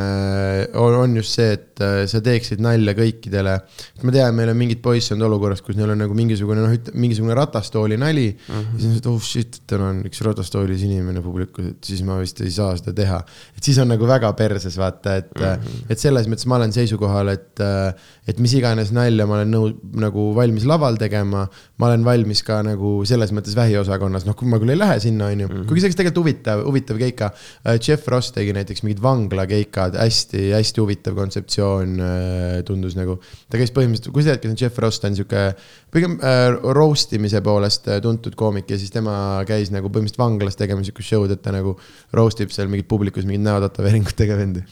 on, 0.80 0.96
on 1.02 1.16
just 1.18 1.38
see, 1.38 1.56
et 1.56 1.82
äh, 1.84 2.02
sa 2.10 2.22
teeksid 2.24 2.62
nalja 2.64 2.94
kõikidele. 2.98 3.56
ma 4.02 4.14
tean, 4.14 4.36
meil 4.38 4.52
on 4.52 4.58
mingid 4.60 4.82
poisse 4.84 5.14
olnud 5.14 5.28
olukorras, 5.30 5.64
kus 5.64 5.78
neil 5.78 5.94
on 5.94 6.02
nagu 6.04 6.16
mingisugune 6.16 6.64
noh, 6.64 6.76
mingisugune 6.94 7.36
ratastooli 7.38 7.98
nali 8.00 8.28
mm. 8.30 8.54
-hmm. 8.54 8.78
ja 8.78 8.84
siis 8.86 9.02
et 9.02 9.10
oh 9.10 9.20
shit, 9.22 9.60
tal 9.66 9.86
on 9.88 10.02
üks 10.08 10.22
ratastoolis 10.24 10.86
inimene 10.86 11.24
publikus, 11.24 11.72
et 11.74 11.92
siis 11.92 12.04
ma 12.06 12.20
vist 12.20 12.40
ei 12.44 12.54
saa 12.54 12.76
seda 12.80 12.94
teha. 12.96 13.22
et 13.56 13.62
siis 13.62 13.78
on 13.82 13.92
nagu 13.92 14.08
väga 14.08 14.32
perses, 14.38 14.78
vaata, 14.78 15.16
et 15.22 15.30
mm, 15.34 15.42
-hmm. 15.42 15.84
et 15.90 15.98
selles 15.98 16.30
mõttes 16.30 16.46
ma 16.46 16.58
olen 16.60 16.72
seisukohal, 16.72 17.34
et, 17.34 17.60
äh, 17.60 17.94
et 18.26 18.38
mis 18.38 18.54
iganes 18.54 18.92
nalja 18.94 19.26
ma 19.26 19.40
olen 19.40 19.54
nõus 19.54 19.76
nagu 19.92 20.30
valmis 20.34 20.62
valmis 20.62 20.66
laval 20.68 20.96
tegema. 20.98 21.48
ma 21.78 21.86
olen 21.88 22.04
valmis 22.04 22.42
ka 22.42 22.62
nagu 22.62 23.02
selles 23.08 23.32
mõttes 23.32 23.51
vähiosakonnas, 23.58 24.26
noh, 24.28 24.36
kui 24.38 24.50
ma 24.50 24.60
küll 24.62 24.74
ei 24.74 24.80
lähe 24.80 24.98
sinna, 25.02 25.30
on 25.32 25.44
ju, 25.44 25.50
mhm. 25.50 25.66
kuigi 25.68 25.84
see 25.84 25.90
oleks 25.90 26.00
tegelikult 26.00 26.22
huvitav, 26.24 26.64
huvitav 26.66 27.00
keika. 27.00 27.32
Äh, 27.62 27.78
Jeff 27.78 28.08
Ross 28.12 28.34
tegi 28.34 28.54
näiteks 28.56 28.84
mingid 28.86 29.02
vanglakeikad 29.04 29.98
hästi,, 30.00 30.32
hästi-hästi 30.32 30.80
huvitav 30.80 31.16
kontseptsioon 31.16 32.00
äh, 32.00 32.62
tundus 32.66 32.96
nagu. 32.96 33.18
ta 33.50 33.60
käis 33.60 33.72
põhimõtteliselt, 33.74 34.12
kui 34.14 34.24
sa 34.24 34.32
tead, 34.32 34.42
kes 34.42 34.52
on 34.54 34.60
Jeff 34.60 34.78
Ross, 34.82 35.00
ta 35.00 35.10
on 35.10 35.16
sihuke 35.18 35.44
pigem 35.92 36.18
äh, 36.24 36.48
roast 36.76 37.12
imise 37.16 37.42
poolest 37.44 37.88
äh, 37.88 38.00
tuntud 38.04 38.36
koomik 38.38 38.70
ja 38.70 38.78
siis 38.80 38.92
tema 38.94 39.14
käis 39.48 39.72
nagu 39.74 39.90
põhimõtteliselt 39.92 40.22
vanglas 40.22 40.58
tegema 40.58 40.84
sihukest 40.86 41.12
show'd, 41.12 41.34
et 41.34 41.42
ta 41.44 41.54
nagu 41.54 41.76
roast 42.16 42.40
ib 42.40 42.52
seal 42.54 42.70
mingit 42.72 42.88
publikus 42.90 43.28
mingit 43.28 43.44
näotätoveeringutega 43.46 44.38
vendi 44.38 44.64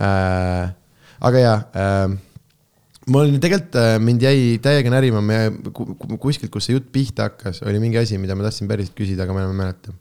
äh,. 0.00 0.72
aga 1.20 1.44
jaa 1.44 1.58
äh, 1.76 2.16
ma 3.12 3.22
olin 3.22 3.38
tegelikult, 3.42 3.76
äh, 3.78 3.96
mind 4.02 4.24
jäi 4.26 4.56
täiega 4.62 4.90
närima, 4.92 5.22
me 5.22 5.38
kuskilt, 6.18 6.50
kus 6.54 6.68
see 6.68 6.76
jutt 6.76 6.90
pihta 6.94 7.30
hakkas, 7.30 7.62
oli 7.66 7.82
mingi 7.82 8.00
asi, 8.00 8.18
mida 8.18 8.36
ma 8.38 8.46
tahtsin 8.48 8.70
päriselt 8.70 8.96
küsida, 8.98 9.26
aga 9.26 9.36
ma 9.36 9.44
enam 9.44 9.54
ei 9.54 9.62
mäleta 9.62 9.94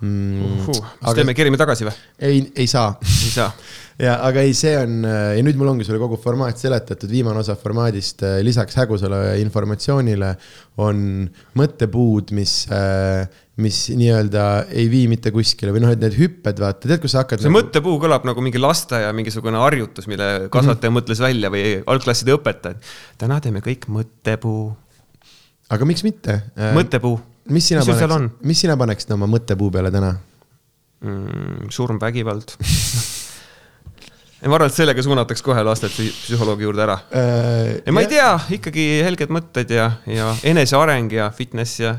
mm,. 0.00 0.64
Mis 0.64 0.80
aga... 0.80 1.16
teeme, 1.20 1.34
kerime 1.36 1.60
tagasi 1.60 1.88
või? 1.88 1.96
ei, 2.24 2.44
ei 2.56 2.70
saa. 2.70 2.94
ei 3.04 3.32
saa 3.34 3.50
ja, 4.06 4.16
aga 4.26 4.42
ei, 4.42 4.54
see 4.56 4.74
on 4.80 5.04
äh, 5.06 5.34
ja 5.38 5.44
nüüd 5.46 5.58
mul 5.60 5.70
ongi 5.74 5.86
sulle 5.86 6.00
kogu 6.02 6.18
formaat 6.20 6.58
seletatud, 6.60 7.10
viimane 7.10 7.42
osa 7.42 7.56
formaadist 7.58 8.24
äh, 8.26 8.40
lisaks 8.46 8.80
hägusale 8.80 9.36
informatsioonile 9.42 10.34
on 10.82 11.28
mõttepuud, 11.58 12.34
mis 12.36 12.62
äh, 12.72 13.28
mis 13.62 13.76
nii-öelda 13.94 14.44
ei 14.74 14.88
vii 14.90 15.04
mitte 15.12 15.30
kuskile 15.34 15.70
või 15.74 15.84
noh, 15.84 15.92
et 15.94 16.00
need 16.02 16.16
hüpped, 16.18 16.58
vaata, 16.58 16.88
tead, 16.88 16.98
kus 17.02 17.14
sa 17.14 17.22
hakkad. 17.22 17.42
see 17.42 17.50
nagu... 17.50 17.60
mõttepuu 17.60 18.00
kõlab 18.02 18.26
nagu 18.26 18.42
mingi 18.42 18.58
lasteaia 18.58 19.12
mingisugune 19.14 19.60
harjutus, 19.62 20.08
mille 20.10 20.48
kasvataja 20.48 20.90
mm 20.90 20.96
-hmm. 20.96 20.98
mõtles 20.98 21.22
välja 21.22 21.50
või 21.54 21.64
algklasside 21.94 22.34
õpetaja. 22.34 22.80
täna 23.18 23.38
teeme 23.40 23.62
kõik 23.62 23.86
mõttepuu. 23.86 24.74
aga 25.70 25.84
miks 25.86 26.02
mitte? 26.02 26.40
mõttepuu. 26.74 27.20
mis 27.48 27.68
sina 27.68 27.84
mis 27.86 27.94
paneksid, 27.94 28.38
mis 28.42 28.60
sina 28.60 28.76
paneksid 28.76 29.14
oma 29.14 29.30
mõttepuu 29.30 29.70
peale 29.70 29.90
täna 29.90 30.16
mm,? 31.04 31.70
surm, 31.70 32.00
vägivald 32.00 32.56
ja 34.42 34.48
ma 34.50 34.56
arvan, 34.58 34.66
et 34.66 34.74
sellega 34.74 35.02
suunataks 35.04 35.42
kohe 35.44 35.62
lasted 35.62 35.94
psühholoogi 35.94 36.66
juurde 36.66 36.82
ära 36.82 36.98
äh,. 37.14 37.86
ja 37.86 37.92
ma 37.92 38.02
ei 38.02 38.10
tea, 38.10 38.32
ikkagi 38.58 38.86
helged 39.06 39.30
mõtted 39.30 39.70
ja, 39.70 39.90
ja 40.10 40.32
eneseareng 40.42 41.12
ja 41.12 41.30
fitness 41.30 41.80
ja. 41.80 41.96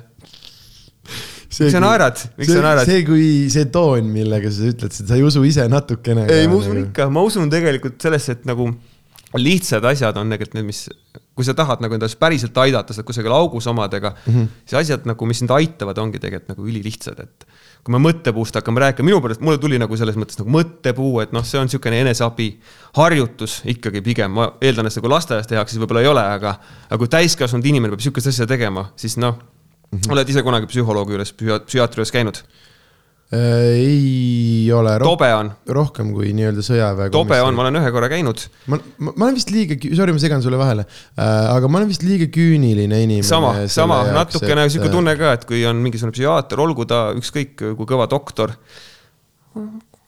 Miks 1.50 1.76
sa 1.76 1.84
naerad, 1.84 2.26
miks 2.40 2.52
sa 2.52 2.64
naerad? 2.64 2.90
see, 2.90 3.06
kui 3.08 3.28
see 3.54 3.70
toon, 3.74 4.10
millega 4.14 4.52
sa 4.54 4.72
ütled, 4.72 4.96
sa 4.96 5.16
ei 5.18 5.24
usu 5.26 5.44
ise 5.48 5.68
natukene. 5.72 6.28
ei, 6.32 6.50
ma 6.52 6.60
usun 6.60 6.80
nagu... 6.80 6.90
ikka, 6.90 7.08
ma 7.14 7.26
usun 7.26 7.52
tegelikult 7.54 7.98
sellesse, 8.02 8.40
et 8.40 8.50
nagu 8.50 8.70
lihtsad 9.36 9.84
asjad 9.90 10.18
on 10.20 10.32
tegelikult 10.32 10.56
need, 10.58 10.68
mis, 10.70 10.86
kui 11.36 11.48
sa 11.48 11.56
tahad 11.58 11.82
nagu 11.84 11.96
endast 11.98 12.18
päriselt 12.22 12.56
aidata, 12.64 12.96
sa 12.96 13.02
oled 13.02 13.10
kusagil 13.10 13.36
augus 13.36 13.68
omadega 13.68 14.14
mm, 14.16 14.34
-hmm. 14.34 14.52
siis 14.66 14.80
asjad 14.82 15.08
nagu, 15.10 15.26
mis 15.26 15.42
sind 15.44 15.52
aitavad, 15.52 15.98
ongi 15.98 16.20
tegelikult 16.20 16.56
nagu 16.56 16.68
ülilihtsad, 16.68 17.20
et 17.24 17.48
kui 17.86 17.94
me 17.94 18.00
mõttepuust 18.02 18.56
hakkame 18.58 18.82
rääkima, 18.82 19.06
minu 19.06 19.22
pärast 19.22 19.44
mulle 19.46 19.60
tuli 19.62 19.78
nagu 19.82 19.98
selles 19.98 20.16
mõttes 20.18 20.40
nagu 20.40 20.50
mõttepuu, 20.50 21.20
et 21.22 21.36
noh, 21.36 21.44
see 21.46 21.60
on 21.60 21.68
niisugune 21.68 22.00
eneseabi 22.02 22.48
harjutus 22.98 23.60
ikkagi 23.66 24.02
pigem, 24.02 24.32
ma 24.32 24.54
eeldan, 24.62 24.88
et 24.88 24.96
seda 24.96 25.06
kui 25.06 25.14
lasteaias 25.14 25.52
tehakse, 25.52 25.76
siis 25.76 25.84
võib-olla 25.84 26.02
ei 26.02 26.10
ole, 26.10 26.24
aga 26.40 26.56
aga 26.90 26.98
kui 26.98 27.12
täiskasvanud 27.12 27.66
inimene 27.66 27.94
peab 27.94 28.02
niisugust 28.02 28.32
asja 28.32 28.48
tegema, 28.50 28.90
siis 28.96 29.20
noh 29.22 29.38
-hmm., 29.98 30.14
oled 30.16 30.30
ise 30.30 30.44
kunagi 30.46 30.70
psühholoogi 30.72 31.18
juures, 31.18 31.34
psühhiaatri 31.36 32.02
juures 32.02 32.14
käinud? 32.14 32.44
Äh, 33.34 33.74
ei 33.82 34.72
ole 34.72 34.98
roh. 35.00 35.16
tobe 35.16 35.32
on. 35.34 35.48
rohkem 35.74 36.12
kui 36.14 36.30
nii-öelda 36.38 36.62
sõjaväe. 36.62 37.10
tobe 37.10 37.40
on, 37.42 37.56
ma 37.58 37.64
olen 37.64 37.80
ühe 37.80 37.90
korra 37.90 38.06
käinud. 38.12 38.44
ma, 38.70 38.78
ma, 38.78 39.14
ma 39.16 39.26
olen 39.26 39.40
vist 39.40 39.50
liiga, 39.50 39.78
sorry, 39.98 40.14
ma 40.14 40.22
segan 40.22 40.44
sulle 40.46 40.60
vahele 40.62 40.86
äh,, 40.86 41.24
aga 41.56 41.66
ma 41.66 41.80
olen 41.82 41.90
vist 41.90 42.06
liiga 42.06 42.28
küüniline 42.30 43.00
inimene. 43.02 43.26
sama, 43.26 43.56
sama, 43.66 44.04
natukene 44.14 44.68
sihuke 44.70 44.92
tunne 44.94 45.18
ka, 45.18 45.34
et 45.40 45.48
kui 45.50 45.64
on 45.66 45.82
mingisugune 45.82 46.14
psühhiaater, 46.14 46.62
olgu 46.62 46.86
ta 46.86 47.02
ükskõik 47.18 47.58
kui 47.66 47.90
kõva 47.90 48.06
doktor. 48.12 48.54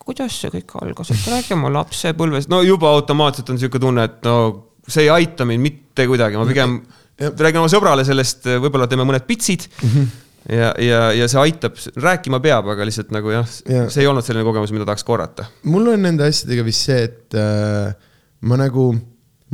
kuidas 0.05 0.37
see 0.37 0.53
kõik 0.53 0.77
algas, 0.83 1.09
et 1.15 1.27
räägi 1.33 1.57
oma 1.57 1.73
lapsepõlvest, 1.79 2.53
no 2.53 2.61
juba 2.61 2.93
automaatselt 2.99 3.49
on 3.49 3.57
sihuke 3.57 3.81
tunne, 3.81 4.05
et 4.11 4.29
no 4.29 4.37
see 4.85 5.07
ei 5.07 5.13
aita 5.15 5.49
mind 5.49 5.65
mitte 5.65 6.05
kuidagi, 6.05 6.37
ma 6.37 6.45
pigem 6.45 6.83
räägin 7.17 7.61
oma 7.63 7.71
sõbrale 7.71 8.05
sellest, 8.07 8.45
võib-olla 8.61 8.87
teeme 8.89 9.05
mõned 9.07 9.27
pitsid 9.27 9.67
mm. 9.69 9.91
-hmm 9.91 10.15
ja, 10.47 10.73
ja, 10.79 10.99
ja 11.13 11.27
see 11.27 11.39
aitab, 11.41 11.77
rääkima 11.99 12.39
peab, 12.43 12.69
aga 12.71 12.85
lihtsalt 12.87 13.11
nagu 13.15 13.31
jah 13.33 13.47
ja., 13.67 13.85
see 13.91 14.03
ei 14.03 14.09
olnud 14.09 14.25
selline 14.25 14.45
kogemus, 14.47 14.71
mida 14.75 14.87
tahaks 14.87 15.05
korrata. 15.07 15.47
mul 15.67 15.89
on 15.91 16.05
nende 16.07 16.27
asjadega 16.27 16.65
vist 16.67 16.87
see, 16.87 17.01
et 17.07 17.37
äh, 17.37 17.91
ma 18.47 18.59
nagu, 18.59 18.89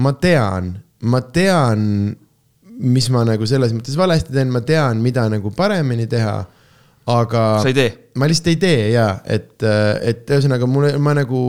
ma 0.04 0.13
tean, 0.21 0.73
ma 1.10 1.23
tean, 1.34 1.88
mis 2.84 3.10
ma 3.13 3.23
nagu 3.28 3.47
selles 3.49 3.73
mõttes 3.76 3.97
valesti 3.97 4.36
teen, 4.36 4.54
ma 4.54 4.63
tean, 4.65 5.02
mida 5.04 5.26
nagu 5.32 5.54
paremini 5.56 6.08
teha, 6.10 6.38
aga 7.13 7.43
sa 7.63 7.71
ei 7.71 7.78
tee? 7.78 7.89
ma 8.19 8.30
lihtsalt 8.30 8.54
ei 8.54 8.62
tee 8.62 8.88
ja, 8.93 9.08
et, 9.26 9.58
et 10.06 10.30
ühesõnaga 10.30 10.69
mul, 10.69 10.91
ma 11.04 11.15
nagu 11.17 11.41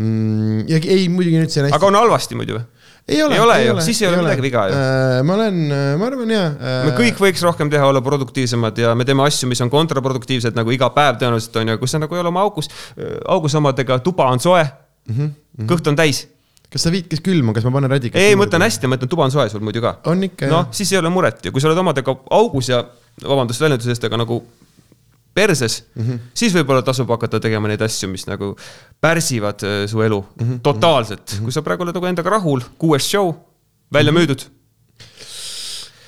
mm, 0.00 0.64
ja 0.70 0.80
ei, 0.80 1.10
muidugi 1.12 1.42
nüüd 1.42 1.52
see 1.52 1.62
on 1.62 1.68
hästi. 1.68 1.78
aga 1.78 1.92
on 1.92 2.00
halvasti 2.00 2.38
muidu 2.38 2.58
või? 2.58 2.64
Ei 3.08 3.22
ole, 3.22 3.36
ei 3.36 3.40
ole 3.40 3.56
ju, 3.62 3.74
siis 3.86 4.00
ei 4.02 4.08
ole 4.08 4.18
midagi 4.18 4.42
viga 4.42 4.66
ju. 4.66 4.76
ju. 4.76 5.24
ma 5.28 5.34
olen, 5.36 5.58
ma 6.00 6.08
arvan 6.08 6.32
ja. 6.34 6.44
me 6.88 6.94
kõik 6.98 7.20
võiks 7.22 7.42
rohkem 7.46 7.70
teha, 7.70 7.86
olla 7.86 8.02
produktiivsemad 8.04 8.78
ja 8.82 8.94
me 8.98 9.06
teeme 9.06 9.22
asju, 9.26 9.48
mis 9.50 9.62
on 9.62 9.70
kontraproduktiivsed 9.72 10.58
nagu 10.58 10.74
iga 10.74 10.90
päev 10.94 11.20
tõenäoliselt 11.20 11.60
on 11.62 11.74
ju, 11.74 11.78
kus 11.82 11.94
sa 11.94 12.02
nagu 12.02 12.18
ei 12.18 12.24
ole 12.24 12.32
oma 12.32 12.42
augus, 12.46 12.70
augus 13.30 13.54
omadega, 13.60 14.00
tuba 14.02 14.26
on 14.32 14.42
soe 14.42 14.64
mm, 14.64 15.14
-hmm. 15.14 15.70
kõht 15.70 15.92
on 15.92 15.98
täis. 15.98 16.26
kas 16.66 16.82
sa 16.82 16.90
viid, 16.90 17.06
kes 17.06 17.22
külma, 17.22 17.54
kas 17.54 17.64
ma 17.64 17.74
panen 17.78 17.94
radikat? 17.94 18.20
ei, 18.20 18.34
ma 18.36 18.50
ütlen 18.50 18.66
hästi, 18.66 18.90
ma 18.90 18.98
ütlen, 18.98 19.10
tuba 19.14 19.24
on 19.24 19.34
soe 19.34 19.48
sul 19.48 19.62
muidu 19.62 19.84
ka. 19.84 19.98
on 20.10 20.26
ikka 20.26 20.50
noh, 20.50 20.68
siis 20.74 20.92
ei 20.92 20.98
ole 20.98 21.12
muret 21.14 21.44
ja 21.46 21.54
kui 21.54 21.62
sa 21.62 21.70
oled 21.70 21.78
omadega 21.78 22.16
augus 22.30 22.74
ja 22.74 22.82
vabandust 23.22 23.62
väljenduse 23.62 23.94
eest, 23.94 24.04
aga 24.04 24.18
nagu 24.24 24.42
perses 25.36 25.82
mm. 25.94 26.02
-hmm. 26.02 26.32
siis 26.34 26.54
võib-olla 26.56 26.82
tasub 26.86 27.10
hakata 27.12 27.40
tegema 27.42 27.68
neid 27.70 27.82
asju, 27.84 28.08
mis 28.12 28.26
nagu 28.28 28.54
pärsivad 29.00 29.64
äh, 29.66 29.78
su 29.90 30.02
elu 30.02 30.20
mm 30.22 30.44
-hmm. 30.44 30.60
totaalselt 30.64 31.24
mm, 31.26 31.38
-hmm. 31.38 31.48
kui 31.48 31.52
sa 31.52 31.62
praegu 31.62 31.86
oled 31.86 31.96
nagu 31.96 32.12
endaga 32.12 32.36
rahul, 32.38 32.64
kuues 32.78 33.10
show, 33.10 33.34
välja 33.92 34.12
Mhm. 34.12 34.20
müüdud. 34.20 34.46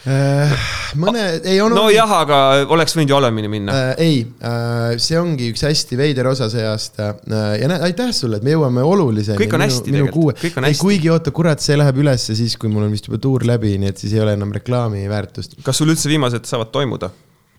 äh,. 0.09 0.53
mõne, 0.97 1.41
ei 1.45 1.61
on. 1.61 1.75
nojah, 1.75 2.13
aga 2.23 2.37
oleks 2.73 2.97
võinud 2.97 3.11
ju 3.11 3.17
halvemini 3.19 3.49
minna. 3.49 3.73
äh,. 3.73 3.95
ei 3.99 4.27
äh,, 4.41 4.97
see 4.97 5.19
ongi 5.21 5.51
üks 5.53 5.67
hästi 5.67 5.99
veider 5.99 6.27
osa 6.27 6.49
see 6.49 6.65
aasta 6.65 7.09
äh, 7.09 7.61
ja 7.61 7.69
näed, 7.69 7.83
aitäh 7.91 8.13
sulle, 8.17 8.37
et 8.41 8.47
me 8.47 8.55
jõuame 8.55 8.83
oluliseni. 8.87 9.39
Kõik 9.43 9.59
on 9.59 9.67
hästi 9.67 9.91
tegelikult, 9.91 10.41
kõik 10.41 10.57
on 10.57 10.69
hästi. 10.71 10.81
kuigi 10.81 11.11
oota, 11.11 11.31
kurat, 11.31 11.61
see 11.61 11.77
läheb 11.77 12.01
ülesse 12.05 12.39
siis, 12.39 12.57
kui 12.57 12.73
mul 12.73 12.87
on 12.89 12.95
vist 12.95 13.11
juba 13.11 13.21
tuur 13.21 13.45
läbi, 13.45 13.77
nii 13.83 13.93
et 13.93 13.99
siis 13.99 14.17
ei 14.17 14.25
ole 14.25 14.33
enam 14.39 14.55
reklaami 14.55 15.05
väärtust 15.11 15.59
kas 15.67 15.83
sul 15.83 15.93
üldse 15.93 16.09
viimased 16.09 16.49
saavad 16.49 16.73
toimuda? 16.73 17.11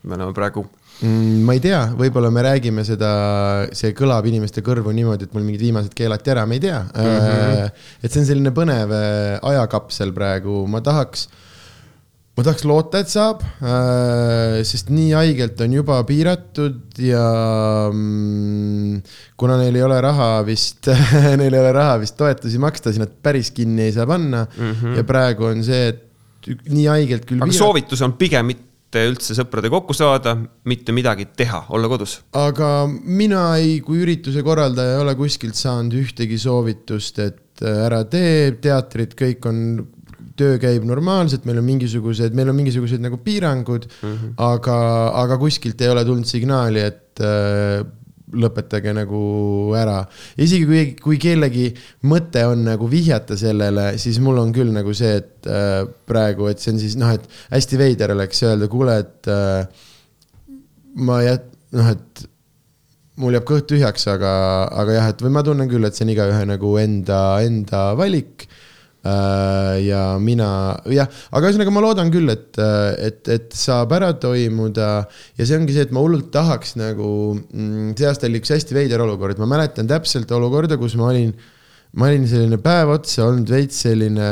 me 0.03 0.15
oleme 0.15 0.33
praegu, 0.33 0.63
mm,. 0.63 0.88
Ma 1.01 1.55
ei 1.55 1.61
tea, 1.63 1.81
võib-olla 1.95 2.31
me 2.33 2.43
räägime 2.43 2.83
seda, 2.87 3.09
see 3.75 3.93
kõlab 3.95 4.25
inimeste 4.27 4.63
kõrvu 4.65 4.91
niimoodi, 4.95 5.29
et 5.29 5.35
mul 5.35 5.45
mingid 5.47 5.63
viimased 5.63 5.93
keelati 5.95 6.33
ära, 6.33 6.45
me 6.49 6.57
ei 6.59 6.63
tea 6.65 6.81
mm. 6.83 7.19
-hmm. 7.19 7.85
et 8.03 8.11
see 8.11 8.23
on 8.23 8.27
selline 8.27 8.51
põnev 8.55 8.91
äh, 8.95 9.37
ajakapsel 9.51 10.11
praegu, 10.15 10.65
ma 10.67 10.83
tahaks 10.83 11.29
ma 12.39 12.45
tahaks 12.45 12.63
loota, 12.67 13.01
et 13.03 13.11
saab, 13.11 13.41
sest 14.67 14.91
nii 14.93 15.09
haigelt 15.17 15.59
on 15.65 15.73
juba 15.75 15.97
piiratud 16.07 16.99
ja 17.03 17.23
mm, 17.91 19.01
kuna 19.39 19.57
neil 19.59 19.75
ei 19.75 19.83
ole 19.83 19.97
raha 20.03 20.29
vist, 20.47 20.87
neil 21.41 21.49
ei 21.49 21.59
ole 21.59 21.73
raha 21.75 21.97
vist 22.03 22.15
toetusi 22.19 22.61
maksta, 22.61 22.93
siis 22.93 23.03
nad 23.03 23.11
päris 23.23 23.51
kinni 23.55 23.89
ei 23.89 23.95
saa 23.95 24.07
panna 24.07 24.45
mm. 24.45 24.71
-hmm. 24.71 24.95
ja 25.01 25.03
praegu 25.03 25.49
on 25.51 25.63
see, 25.67 25.91
et 25.91 26.05
nii 26.71 26.87
haigelt 26.87 27.27
küll 27.27 27.43
aga 27.43 27.55
soovitus 27.55 28.01
on 28.07 28.15
pigem 28.19 28.53
mitte 28.53 28.68
üldse 28.97 29.35
sõpradega 29.37 29.75
kokku 29.77 29.93
saada, 29.93 30.35
mitte 30.69 30.93
midagi 30.95 31.27
teha, 31.37 31.65
olla 31.75 31.89
kodus. 31.91 32.19
aga 32.33 32.87
mina 32.89 33.43
ei, 33.61 33.79
kui 33.85 34.01
ürituse 34.01 34.43
korraldaja 34.45 34.97
ei 34.97 35.03
ole 35.03 35.15
kuskilt 35.19 35.59
saanud 35.59 35.93
ühtegi 35.99 36.39
soovitust, 36.41 37.21
et 37.21 37.63
äh, 37.63 37.85
ära 37.85 38.03
tee, 38.09 38.55
teatrid, 38.61 39.13
kõik 39.19 39.45
on, 39.49 39.61
töö 40.39 40.57
käib 40.61 40.85
normaalselt, 40.87 41.45
meil 41.45 41.59
on 41.61 41.67
mingisugused, 41.67 42.33
meil 42.37 42.49
on 42.49 42.57
mingisugused 42.57 43.01
nagu 43.03 43.19
piirangud 43.21 43.85
mm, 43.89 44.09
-hmm. 44.15 44.35
aga, 44.49 44.77
aga 45.21 45.37
kuskilt 45.37 45.81
ei 45.81 45.91
ole 45.91 46.05
tulnud 46.07 46.25
signaali, 46.25 46.79
et 46.79 47.21
äh, 47.21 47.85
lõpetage 48.33 48.93
nagu 48.93 49.19
ära. 49.77 49.99
isegi 50.37 50.65
kui, 50.69 50.81
kui 51.01 51.19
kellegi 51.21 51.69
mõte 52.09 52.45
on 52.49 52.63
nagu 52.67 52.89
vihjata 52.89 53.37
sellele, 53.39 53.91
siis 54.01 54.19
mul 54.23 54.41
on 54.41 54.53
küll 54.55 54.73
nagu 54.75 54.93
see, 54.97 55.19
et 55.21 55.49
äh, 55.49 55.83
praegu, 56.09 56.49
et 56.51 56.61
see 56.61 56.73
on 56.75 56.81
siis 56.81 56.97
noh, 56.99 57.13
et 57.15 57.25
hästi 57.53 57.79
veider 57.79 58.13
oleks 58.15 58.43
öelda, 58.45 58.69
kuule, 58.71 58.99
et 59.05 59.31
äh, 59.33 59.87
ma 60.99 61.21
jät-, 61.25 61.49
noh, 61.77 61.93
et 61.93 62.27
mul 63.19 63.35
jääb 63.35 63.47
kõht 63.47 63.67
tühjaks, 63.69 64.07
aga, 64.11 64.31
aga 64.81 64.97
jah, 64.99 65.11
et 65.11 65.23
või 65.23 65.33
ma 65.35 65.43
tunnen 65.45 65.69
küll, 65.71 65.87
et 65.87 65.97
see 65.97 66.05
on 66.07 66.13
igaühe 66.13 66.43
nagu 66.49 66.73
enda, 66.81 67.21
enda 67.45 67.89
valik. 67.99 68.47
Ja 69.03 70.03
mina, 70.19 70.49
jah, 70.91 71.07
aga 71.31 71.47
ühesõnaga 71.47 71.71
ma 71.71 71.83
loodan 71.83 72.11
küll, 72.11 72.27
et, 72.33 72.57
et, 72.99 73.21
et 73.31 73.53
saab 73.55 73.93
ära 73.95 74.11
toimuda 74.19 74.89
ja 75.39 75.45
see 75.47 75.55
ongi 75.55 75.75
see, 75.75 75.85
et 75.87 75.93
ma 75.95 76.03
hullult 76.03 76.27
tahaks 76.33 76.75
nagu, 76.79 77.11
see 77.95 78.09
aasta 78.09 78.27
oli 78.27 78.41
üks 78.41 78.51
hästi 78.57 78.75
veider 78.75 78.99
olukord, 79.05 79.39
ma 79.39 79.47
mäletan 79.55 79.87
täpselt 79.89 80.31
olukorda, 80.35 80.77
kus 80.81 80.97
ma 80.99 81.13
olin, 81.13 81.31
ma 81.95 82.09
olin 82.09 82.27
selline 82.27 82.59
päev 82.63 82.91
otsa 82.97 83.29
olnud 83.29 83.49
veits 83.55 83.85
selline 83.87 84.31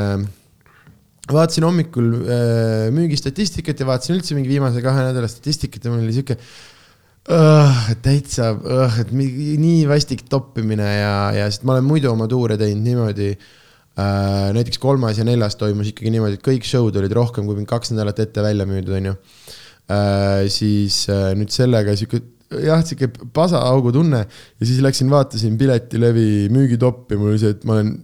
vaatasin 1.32 1.64
hommikul 1.64 2.10
äh, 2.24 2.88
müügistatistikat 2.94 3.80
ja 3.80 3.88
vaatasin 3.88 4.18
üldse 4.18 4.36
mingi 4.36 4.52
viimase 4.52 4.84
kahe 4.84 5.08
nädala 5.10 5.28
statistikat 5.28 5.84
ja 5.84 5.92
mul 5.92 6.04
oli 6.04 6.14
sihuke 6.16 6.36
uh, 6.36 7.80
täitsa 8.04 8.52
uh,, 8.56 9.00
et 9.00 9.12
nii 9.12 9.80
vastik 9.88 10.24
toppimine 10.28 10.88
ja, 10.88 11.14
ja 11.36 11.48
sest 11.52 11.64
ma 11.68 11.76
olen 11.76 11.88
muidu 11.88 12.12
oma 12.12 12.28
tuure 12.30 12.60
teinud 12.60 12.84
niimoodi 12.84 13.32
uh,. 13.32 13.56
Näiteks 13.98 14.78
kolmas 14.78 15.18
ja 15.18 15.26
neljas 15.26 15.56
toimus 15.58 15.90
ikkagi 15.90 16.12
niimoodi, 16.14 16.38
et 16.38 16.44
kõik 16.44 16.66
show'd 16.66 16.96
olid 17.00 17.14
rohkem 17.18 17.48
kui 17.48 17.58
mingi 17.58 17.70
kaks 17.70 17.90
nädalat 17.94 18.20
ette 18.22 18.44
välja 18.44 18.66
müüdud, 18.68 18.94
onju 19.00 19.14
uh,. 19.14 20.44
siis 20.52 21.00
uh, 21.10 21.32
nüüd 21.38 21.50
sellega 21.50 21.96
sihuke 21.98 22.22
jah, 22.62 22.84
sihuke 22.86 23.10
pasaaugu 23.34 23.92
tunne 23.96 24.24
ja 24.24 24.68
siis 24.68 24.82
läksin 24.84 25.10
vaatasin 25.10 25.58
Piletilevi 25.58 26.46
müügitoppi, 26.54 27.18
mul 27.18 27.34
oli 27.34 27.42
see, 27.42 27.56
et 27.56 27.66
ma 27.66 27.78
olen 27.80 27.96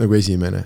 nagu 0.00 0.16
esimene 0.16 0.64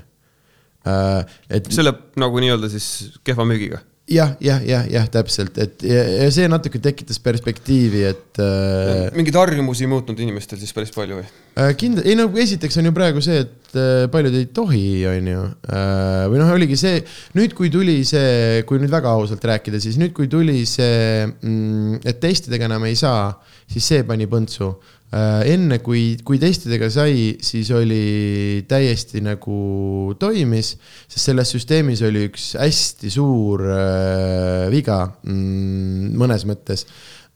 et 1.51 1.69
selle 1.75 1.93
nagu 2.21 2.41
nii-öelda 2.43 2.71
siis 2.73 3.19
kehva 3.27 3.47
müügiga. 3.49 3.81
jah, 4.09 4.33
jah, 4.40 4.62
jah, 4.64 4.87
jah, 4.88 5.07
täpselt, 5.12 5.59
et 5.61 5.85
ja, 5.85 6.01
ja 6.25 6.29
see 6.33 6.49
natuke 6.51 6.81
tekitas 6.83 7.21
perspektiivi, 7.23 8.05
et 8.09 8.40
äh, 8.40 9.09
mingeid 9.16 9.37
harjumusi 9.37 9.85
ei 9.85 9.90
muutnud 9.92 10.21
inimestel 10.25 10.61
siis 10.61 10.73
päris 10.77 10.92
palju 10.94 11.21
või? 11.21 11.27
äh, 11.61 11.73
kindla-, 11.79 12.05
ei 12.09 12.16
no 12.18 12.29
esiteks 12.40 12.81
on 12.81 12.88
ju 12.88 12.94
praegu 12.97 13.23
see, 13.25 13.42
et 13.44 13.77
äh, 13.77 14.07
paljud 14.12 14.38
ei 14.38 14.49
tohi, 14.57 14.88
on 15.11 15.31
ju 15.33 15.42
äh,, 15.44 16.25
või 16.33 16.40
noh, 16.40 16.53
oligi 16.57 16.79
see, 16.81 17.03
nüüd 17.37 17.57
kui 17.59 17.73
tuli 17.75 18.01
see, 18.09 18.62
kui 18.68 18.81
nüüd 18.81 18.92
väga 18.92 19.12
ausalt 19.12 19.44
rääkida, 19.51 19.81
siis 19.85 20.01
nüüd, 20.01 20.14
kui 20.16 20.31
tuli 20.33 20.62
see 20.68 21.27
mm,, 21.29 22.01
et 22.09 22.23
testidega 22.23 22.71
enam 22.71 22.88
ei 22.88 22.97
saa, 22.99 23.35
siis 23.68 23.92
see 23.92 24.07
pani 24.09 24.29
põntsu. 24.31 24.73
Enne 25.09 25.79
kui, 25.81 26.18
kui 26.25 26.37
testidega 26.40 26.90
sai, 26.92 27.38
siis 27.40 27.71
oli 27.73 28.64
täiesti 28.68 29.23
nagu 29.25 30.12
toimis, 30.21 30.75
sest 31.09 31.31
selles 31.31 31.53
süsteemis 31.55 32.03
oli 32.05 32.27
üks 32.29 32.51
hästi 32.61 33.12
suur 33.12 33.64
äh, 33.73 34.66
viga 34.73 35.01
mm, 35.23 36.12
mõnes 36.21 36.44
mõttes 36.49 36.85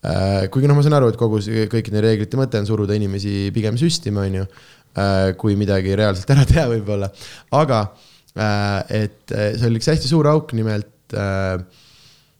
äh,. 0.05 0.45
kuigi 0.53 0.69
noh, 0.69 0.77
ma 0.77 0.85
saan 0.85 0.99
aru, 0.99 1.09
et 1.09 1.17
kogu 1.17 1.41
see, 1.41 1.65
kõikide 1.71 2.03
reeglite 2.05 2.37
mõte 2.37 2.61
on 2.61 2.69
suruda 2.69 2.93
inimesi 2.97 3.49
pigem 3.55 3.79
süstima, 3.81 4.27
on 4.27 4.41
ju 4.43 4.45
äh,, 4.45 5.33
kui 5.41 5.57
midagi 5.57 5.97
reaalselt 5.97 6.29
ära 6.35 6.45
teha 6.49 6.67
võib-olla, 6.75 7.09
aga 7.57 7.87
äh, 8.37 9.01
et 9.01 9.33
äh, 9.33 9.55
see 9.57 9.71
oli 9.71 9.81
üks 9.81 9.89
hästi 9.95 10.13
suur 10.13 10.29
auk, 10.29 10.53
nimelt 10.53 11.17
äh, 11.17 11.57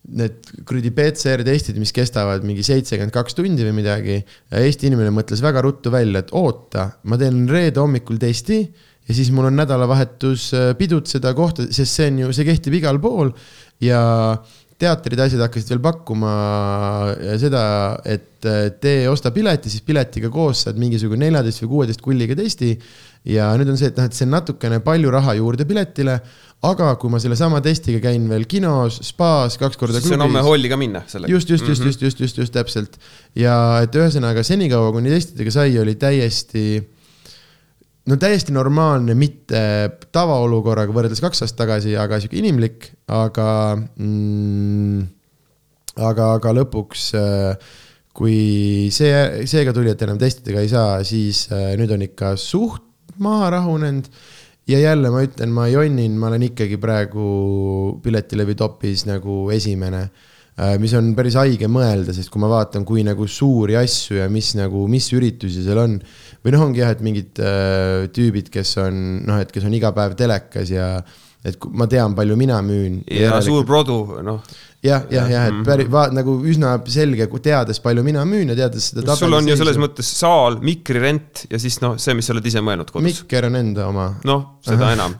need 0.04 0.50
kuradi 0.68 0.92
PCR-testid, 0.96 1.78
mis 1.80 1.94
kestavad 1.96 2.44
mingi 2.44 2.66
seitsekümmend 2.66 3.13
kaks 3.16 3.38
tundi 3.38 3.63
või 3.63 3.78
midagi. 3.78 4.18
Eesti 4.60 4.89
inimene 4.89 5.13
mõtles 5.16 5.44
väga 5.44 5.63
ruttu 5.63 5.94
välja, 5.94 6.24
et 6.24 6.34
oota, 6.36 6.89
ma 7.08 7.20
teen 7.22 7.46
reede 7.50 7.80
hommikul 7.80 8.20
testi 8.22 8.66
ja 9.08 9.16
siis 9.16 9.32
mul 9.36 9.50
on 9.50 9.58
nädalavahetus 9.60 10.50
äh, 10.58 10.74
pidutseda 10.80 11.34
kohta, 11.38 11.68
sest 11.72 12.00
see 12.00 12.12
on 12.12 12.20
ju, 12.26 12.36
see 12.36 12.48
kehtib 12.48 12.78
igal 12.80 13.00
pool 13.04 13.32
ja 13.84 14.02
teatrid 14.80 15.20
ja 15.20 15.28
asjad 15.30 15.44
hakkasid 15.46 15.74
veel 15.74 15.82
pakkuma 15.84 16.34
äh, 17.13 17.36
seda, 17.42 17.63
et 18.04 18.48
äh, 18.48 18.68
tee, 18.84 19.08
osta 19.12 19.32
pileti, 19.36 19.72
siis 19.72 19.86
piletiga 19.86 20.32
koos 20.34 20.66
saad 20.68 20.80
mingisugune 20.82 21.28
neljateist 21.28 21.63
või 21.66 21.74
kuueteist 21.78 22.04
kulliga 22.04 22.38
testi. 22.39 22.74
Ja 23.28 23.52
nüüd 23.60 23.72
on 23.72 23.78
see, 23.80 23.92
et 23.92 24.00
noh, 24.00 24.08
et 24.08 24.16
see 24.16 24.26
on 24.28 24.34
natukene 24.36 24.80
palju 24.84 25.12
raha 25.14 25.36
juurde 25.38 25.66
piletile, 25.68 26.18
aga 26.64 26.94
kui 27.00 27.12
ma 27.12 27.20
sellesama 27.24 27.60
testiga 27.64 28.02
käin 28.04 28.26
veel 28.30 28.46
kinos, 28.52 29.00
spaas, 29.08 29.56
kaks 29.60 29.80
korda 29.80 30.00
siis 30.00 30.16
on 30.16 30.26
homme 30.26 30.44
holli 30.44 30.72
ka 30.72 30.80
minna 30.80 31.04
sellega. 31.08 31.32
just, 31.32 31.52
just, 31.52 31.68
just, 31.68 31.84
just, 31.84 32.04
just, 32.04 32.20
just, 32.24 32.40
just 32.40 32.56
täpselt. 32.56 33.00
ja 33.40 33.56
et 33.84 33.96
ühesõnaga 33.96 34.44
senikaua, 34.48 34.92
kuni 34.96 35.12
testidega 35.14 35.56
sai, 35.56 35.76
oli 35.80 35.96
täiesti, 36.00 36.68
no 38.12 38.20
täiesti 38.20 38.56
normaalne, 38.56 39.16
mitte 39.16 39.64
tavaolukorraga 40.16 40.96
võrreldes 40.96 41.24
kaks 41.24 41.46
aastat 41.46 41.64
tagasi, 41.66 41.98
aga 42.00 42.20
sihuke 42.20 42.40
inimlik, 42.44 42.92
aga 43.12 43.50
mm,, 43.80 45.04
aga, 46.12 46.34
aga 46.40 46.58
lõpuks 46.60 47.12
äh, 47.20 47.76
kui 48.14 48.90
see, 48.94 49.46
seega 49.50 49.72
tuli, 49.76 49.92
et 49.96 50.04
enam 50.06 50.20
testidega 50.22 50.64
ei 50.64 50.72
saa, 50.72 50.98
siis 51.08 51.48
äh, 51.52 51.72
nüüd 51.80 51.96
on 51.96 52.04
ikka 52.12 52.36
suht 52.40 52.92
maha 53.24 53.50
rahunenud 53.58 54.10
ja 54.68 54.80
jälle 54.80 55.12
ma 55.13 55.24
ütlen, 55.26 55.52
ma 55.54 55.68
jonnin, 55.72 56.18
ma 56.20 56.30
olen 56.32 56.48
ikkagi 56.50 56.78
praegu 56.82 58.00
Piletilevi 58.04 58.56
topis 58.60 59.06
nagu 59.10 59.48
esimene 59.54 60.08
mis 60.78 60.94
on 60.94 61.13
päris 61.18 61.34
haige 61.39 61.66
mõelda, 61.72 62.13
sest 62.13 62.30
kui 62.30 62.42
ma 62.42 62.50
vaatan, 62.52 62.84
kui 62.86 63.02
nagu 63.06 63.26
suuri 63.26 63.74
asju 63.80 64.20
ja 64.20 64.28
mis 64.30 64.52
nagu, 64.58 64.86
mis 64.92 65.08
üritusi 65.16 65.63
seal 65.66 65.82
on. 65.82 65.96
või 66.44 66.54
noh, 66.54 66.66
ongi 66.68 66.84
jah, 66.84 66.92
et 66.94 67.02
mingid 67.02 67.39
äh, 67.42 68.06
tüübid, 68.13 68.52
kes 68.54 68.76
on 68.84 69.24
noh, 69.26 69.39
et 69.42 69.50
kes 69.52 69.66
on 69.66 69.74
iga 69.74 69.94
päev 69.96 70.13
telekas 70.20 70.70
ja 70.70 71.00
et 71.43 71.65
ma 71.71 71.88
tean, 71.91 72.15
palju 72.15 72.38
mina 72.39 72.62
müün. 72.63 73.01
ja 73.12 73.41
suur 73.43 73.65
produ, 73.67 73.99
noh 74.23 74.41
jah, 74.84 75.06
jah, 75.12 75.29
jah, 75.32 75.47
et 75.47 75.60
päris, 75.67 75.88
vaat 75.91 76.15
nagu 76.15 76.36
üsna 76.49 76.75
selge, 76.91 77.27
teades, 77.43 77.79
palju 77.84 78.03
mina 78.03 78.25
müün 78.27 78.51
ja 78.51 78.58
teades 78.63 78.91
seda 78.91 79.15
sul 79.19 79.34
on 79.34 79.47
ju 79.47 79.56
selles 79.60 79.79
mõttes 79.82 80.10
saal, 80.19 80.60
mikrirent 80.63 81.45
ja 81.51 81.60
siis 81.62 81.79
noh, 81.84 81.95
see, 82.01 82.15
mis 82.17 82.27
sa 82.27 82.36
oled 82.36 82.51
ise 82.51 82.63
mõelnud 82.63 82.91
kodus. 82.91 83.08
mikker 83.08 83.47
on 83.47 83.60
enda 83.62 83.88
oma. 83.91 84.10
noh, 84.27 84.45
seda 84.65 84.89
Aha. 84.89 84.97
enam 84.99 85.17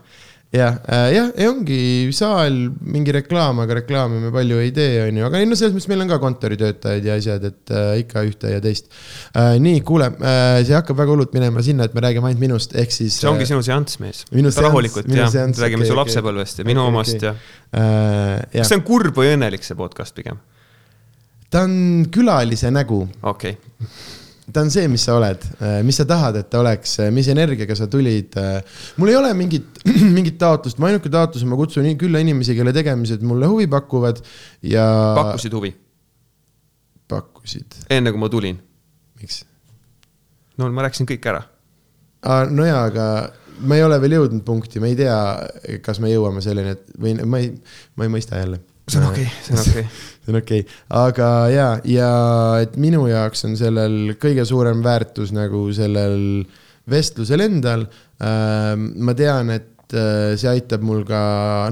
jah 0.54 0.76
äh,, 0.86 1.08
jah, 1.16 1.30
ja 1.34 1.50
ongi 1.50 2.12
saal, 2.14 2.58
mingi 2.86 3.14
reklaam, 3.16 3.64
aga 3.64 3.80
reklaami 3.80 4.20
me 4.22 4.30
palju 4.34 4.60
ei 4.62 4.70
tee, 4.76 5.02
on 5.08 5.18
ju, 5.18 5.26
aga 5.26 5.42
ei 5.42 5.50
no 5.50 5.58
selles 5.58 5.74
mõttes 5.74 5.90
meil 5.90 6.04
on 6.06 6.12
ka 6.12 6.20
kontoritöötajaid 6.22 7.10
ja 7.10 7.18
asjad, 7.18 7.48
et 7.50 7.74
äh, 7.74 7.90
ikka 8.04 8.26
ühte 8.30 8.54
ja 8.54 8.62
teist 8.64 8.92
äh,. 9.34 9.58
nii, 9.64 9.82
kuule 9.88 10.12
äh,, 10.14 10.62
see 10.62 10.78
hakkab 10.78 11.02
väga 11.02 11.16
hullult 11.16 11.34
minema 11.34 11.66
sinna, 11.66 11.90
et 11.90 11.98
me 11.98 12.06
räägime 12.06 12.30
ainult 12.30 12.46
minust, 12.46 12.78
ehk 12.78 12.94
siis. 12.94 13.18
see 13.18 13.30
ongi 13.32 13.48
äh, 13.48 13.50
sinu 13.50 13.66
seanss, 13.66 14.00
mees. 14.04 14.24
rahulikult 14.30 15.10
jah, 15.10 15.34
räägime 15.34 15.84
okay, 15.84 15.90
su 15.90 15.98
lapsepõlvest 15.98 16.62
ja 16.62 16.70
minu 16.70 16.86
okay, 16.86 16.94
omast 16.94 17.18
okay. 17.18 17.34
ja 17.34 18.42
äh,. 18.46 18.60
kas 18.60 18.74
see 18.74 18.82
on 18.82 18.88
kurb 18.88 19.18
või 19.18 19.34
õnnelik, 19.34 19.66
see 19.66 19.80
podcast 19.80 20.14
pigem? 20.18 20.42
ta 21.50 21.66
on 21.66 22.06
külalise 22.14 22.70
nägu. 22.74 23.08
okei 23.22 23.58
okay 23.58 24.22
ta 24.54 24.62
on 24.62 24.72
see, 24.74 24.88
mis 24.92 25.04
sa 25.08 25.16
oled, 25.18 25.46
äh, 25.60 25.80
mis 25.86 25.98
sa 26.00 26.06
tahad, 26.10 26.38
et 26.40 26.50
ta 26.52 26.62
oleks, 26.62 26.96
äh, 27.04 27.12
mis 27.14 27.28
energiaga 27.32 27.76
sa 27.78 27.88
tulid. 27.92 28.36
Äh. 28.40 28.82
mul 29.02 29.12
ei 29.12 29.18
ole 29.20 29.32
mingit, 29.38 29.82
mingit 30.18 30.38
taotlust, 30.42 30.80
mu 30.82 30.90
ainuke 30.90 31.12
taotlus 31.14 31.46
on, 31.46 31.52
ma 31.54 31.60
kutsun 31.60 31.90
külla 32.00 32.22
inimesi, 32.24 32.56
kelle 32.58 32.74
tegemised 32.76 33.26
mulle 33.26 33.50
huvi 33.50 33.68
pakuvad 33.72 34.22
ja. 34.70 34.86
pakkusid 35.18 35.58
huvi? 35.58 35.74
pakkusid. 37.12 37.80
enne 37.94 38.14
kui 38.14 38.22
ma 38.22 38.30
tulin. 38.32 38.60
miks? 39.22 39.44
no 40.58 40.70
ma 40.72 40.86
rääkisin 40.86 41.10
kõik 41.10 41.32
ära. 41.34 41.44
no 42.50 42.68
jaa, 42.68 42.86
aga 42.92 43.08
ma 43.64 43.78
ei 43.78 43.86
ole 43.86 44.00
veel 44.02 44.18
jõudnud 44.20 44.46
punkti, 44.46 44.82
ma 44.82 44.90
ei 44.92 44.98
tea, 45.00 45.18
kas 45.86 46.00
me 46.04 46.12
jõuame 46.12 46.44
selleni, 46.46 46.78
et 46.78 46.94
või 47.00 47.18
ma 47.22 47.42
ei, 47.42 47.52
ma 47.98 48.08
ei 48.08 48.14
mõista 48.14 48.40
jälle. 48.40 48.62
See 48.88 49.00
on 49.00 49.08
okei 49.10 49.28
okay,, 49.28 49.40
see 49.44 49.54
on 49.54 49.62
okei 49.62 49.86
okay 49.86 50.12
see 50.24 50.34
on 50.34 50.40
okei 50.40 50.64
okay., 50.64 50.82
aga 51.04 51.30
ja, 51.52 51.68
ja 51.88 52.12
et 52.64 52.76
minu 52.80 53.06
jaoks 53.12 53.46
on 53.48 53.58
sellel 53.60 54.16
kõige 54.22 54.46
suurem 54.48 54.84
väärtus 54.86 55.34
nagu 55.36 55.66
sellel 55.76 56.46
vestlusel 56.90 57.44
endal. 57.46 57.86
Ähm, 58.24 58.90
ma 59.04 59.16
tean, 59.18 59.52
et 59.56 59.96
äh, 59.96 60.34
see 60.40 60.52
aitab 60.52 60.84
mul 60.86 61.04
ka 61.08 61.24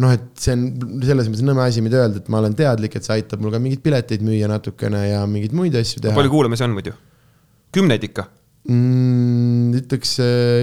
noh, 0.01 0.13
et 0.15 0.27
see 0.39 0.55
on 0.55 0.67
selles 1.03 1.31
mõttes 1.31 1.45
nõme 1.47 1.65
asi, 1.65 1.83
mida 1.83 2.03
öelda, 2.03 2.21
et 2.21 2.31
ma 2.31 2.41
olen 2.41 2.55
teadlik, 2.57 2.95
et 2.95 3.07
see 3.07 3.19
aitab 3.19 3.43
mul 3.43 3.53
ka 3.53 3.61
mingeid 3.63 3.83
pileteid 3.85 4.25
müüa 4.25 4.51
natukene 4.51 5.07
ja 5.09 5.23
mingeid 5.29 5.55
muid 5.57 5.75
asju 5.79 6.03
teha. 6.03 6.15
palju 6.17 6.33
kuulamisi 6.33 6.67
on 6.67 6.77
muidu? 6.77 6.95
kümneid 7.71 8.03
ikka 8.03 8.27
mm,? 8.69 9.71
ütleks, 9.81 10.13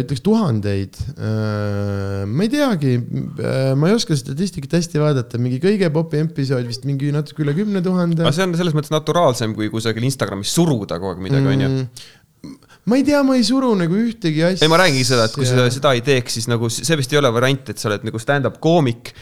ütleks 0.04 0.22
tuhandeid. 0.24 0.98
Äh, 1.16 2.22
ma 2.28 2.44
ei 2.44 2.52
teagi, 2.52 2.94
äh, 2.98 3.72
ma 3.78 3.90
ei 3.90 3.96
oska 3.96 4.16
statistikat 4.18 4.78
hästi 4.78 5.02
vaadata, 5.02 5.40
mingi 5.42 5.60
kõige 5.62 5.90
popi 5.94 6.22
episood 6.24 6.68
vist 6.68 6.86
mingi 6.88 7.10
natuke 7.14 7.44
üle 7.46 7.56
kümne 7.56 7.82
tuhande. 7.84 8.22
aga 8.24 8.34
see 8.36 8.46
on 8.46 8.54
selles 8.58 8.76
mõttes 8.76 8.94
naturaalsem, 8.94 9.56
kui 9.56 9.70
kusagil 9.72 10.06
Instagramis 10.08 10.52
suruda 10.54 11.00
kogu 11.00 11.16
aeg 11.16 11.24
midagi, 11.28 11.58
mm, 11.58 12.54
ma 12.88 13.00
ei 13.00 13.06
tea, 13.06 13.24
ma 13.26 13.38
ei 13.38 13.44
suru 13.46 13.74
nagu 13.78 13.98
ühtegi 13.98 14.44
asja. 14.52 14.66
ei, 14.66 14.72
ma 14.72 14.80
räägingi 14.84 15.08
seda, 15.08 15.26
et 15.28 15.36
kui 15.36 15.48
sa 15.48 15.66
seda 15.72 15.96
ei 15.96 16.04
teeks, 16.04 16.38
siis 16.38 16.48
nagu 16.50 16.70
see 16.72 17.00
vist 17.00 17.12
ei 17.12 17.20
ole 17.22 17.32
variant, 17.34 17.74
et 17.74 17.80
sa 17.80 17.90
oled 17.90 18.06
nagu 18.08 18.22
stand-up 18.22 18.60
koomik 18.62 19.12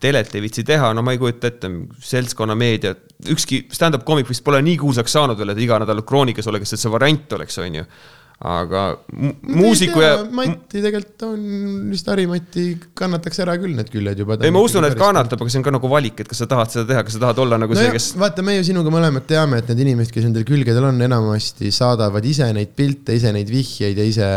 telet 0.00 0.34
ei 0.34 0.42
viitsi 0.44 0.64
teha, 0.66 0.92
no 0.94 1.02
ma 1.04 1.14
ei 1.14 1.20
kujuta 1.20 1.48
ette, 1.48 1.70
seltskonnameedia, 2.04 2.94
ükski 3.32 3.62
stand-up 3.72 4.04
koomik 4.06 4.28
vist 4.28 4.44
pole 4.44 4.60
nii 4.64 4.76
kuulsaks 4.80 5.16
saanud 5.16 5.38
veel, 5.40 5.54
et 5.54 5.62
iga 5.64 5.80
nädal 5.82 6.04
kroonikas 6.06 6.48
oleks, 6.52 6.74
et 6.74 6.82
see 6.82 6.92
variant 6.92 7.36
oleks, 7.38 7.58
on 7.64 7.80
ju 7.80 7.86
aga 8.36 8.82
muusiku 9.08 10.02
ja. 10.02 10.16
Mati 10.28 10.82
tegelikult 10.82 11.22
on, 11.24 11.44
vist 11.88 12.08
Harimati 12.10 12.64
kannataks 12.98 13.38
ära 13.40 13.54
küll 13.60 13.72
need 13.78 13.88
küljed 13.88 14.18
juba. 14.20 14.36
ei, 14.44 14.52
ma 14.52 14.60
usun, 14.60 14.84
et 14.84 14.96
kannatab, 14.98 15.40
aga 15.40 15.52
see 15.52 15.62
on 15.62 15.64
ka 15.64 15.72
nagu 15.72 15.88
valik, 15.88 16.20
et 16.20 16.28
kas 16.28 16.42
sa 16.42 16.48
tahad 16.50 16.74
seda 16.74 16.84
teha, 16.90 17.04
kas 17.06 17.16
sa 17.16 17.22
tahad 17.22 17.40
olla 17.46 17.56
nagu 17.62 17.72
no 17.72 17.80
see, 17.80 17.94
kes. 17.94 18.10
vaata, 18.20 18.44
me 18.44 18.58
ju 18.58 18.66
sinuga 18.68 18.92
mõlemad 18.92 19.24
teame, 19.30 19.62
et 19.62 19.70
need 19.72 19.80
inimesed, 19.86 20.12
kes 20.12 20.26
nendel 20.28 20.44
külgedel 20.48 20.84
on, 20.90 21.00
enamasti 21.06 21.72
saadavad 21.72 22.28
ise 22.28 22.50
neid 22.52 22.74
pilte, 22.76 23.16
ise 23.16 23.32
neid 23.32 23.48
vihjeid 23.52 24.02
ja 24.02 24.06
ise. 24.10 24.28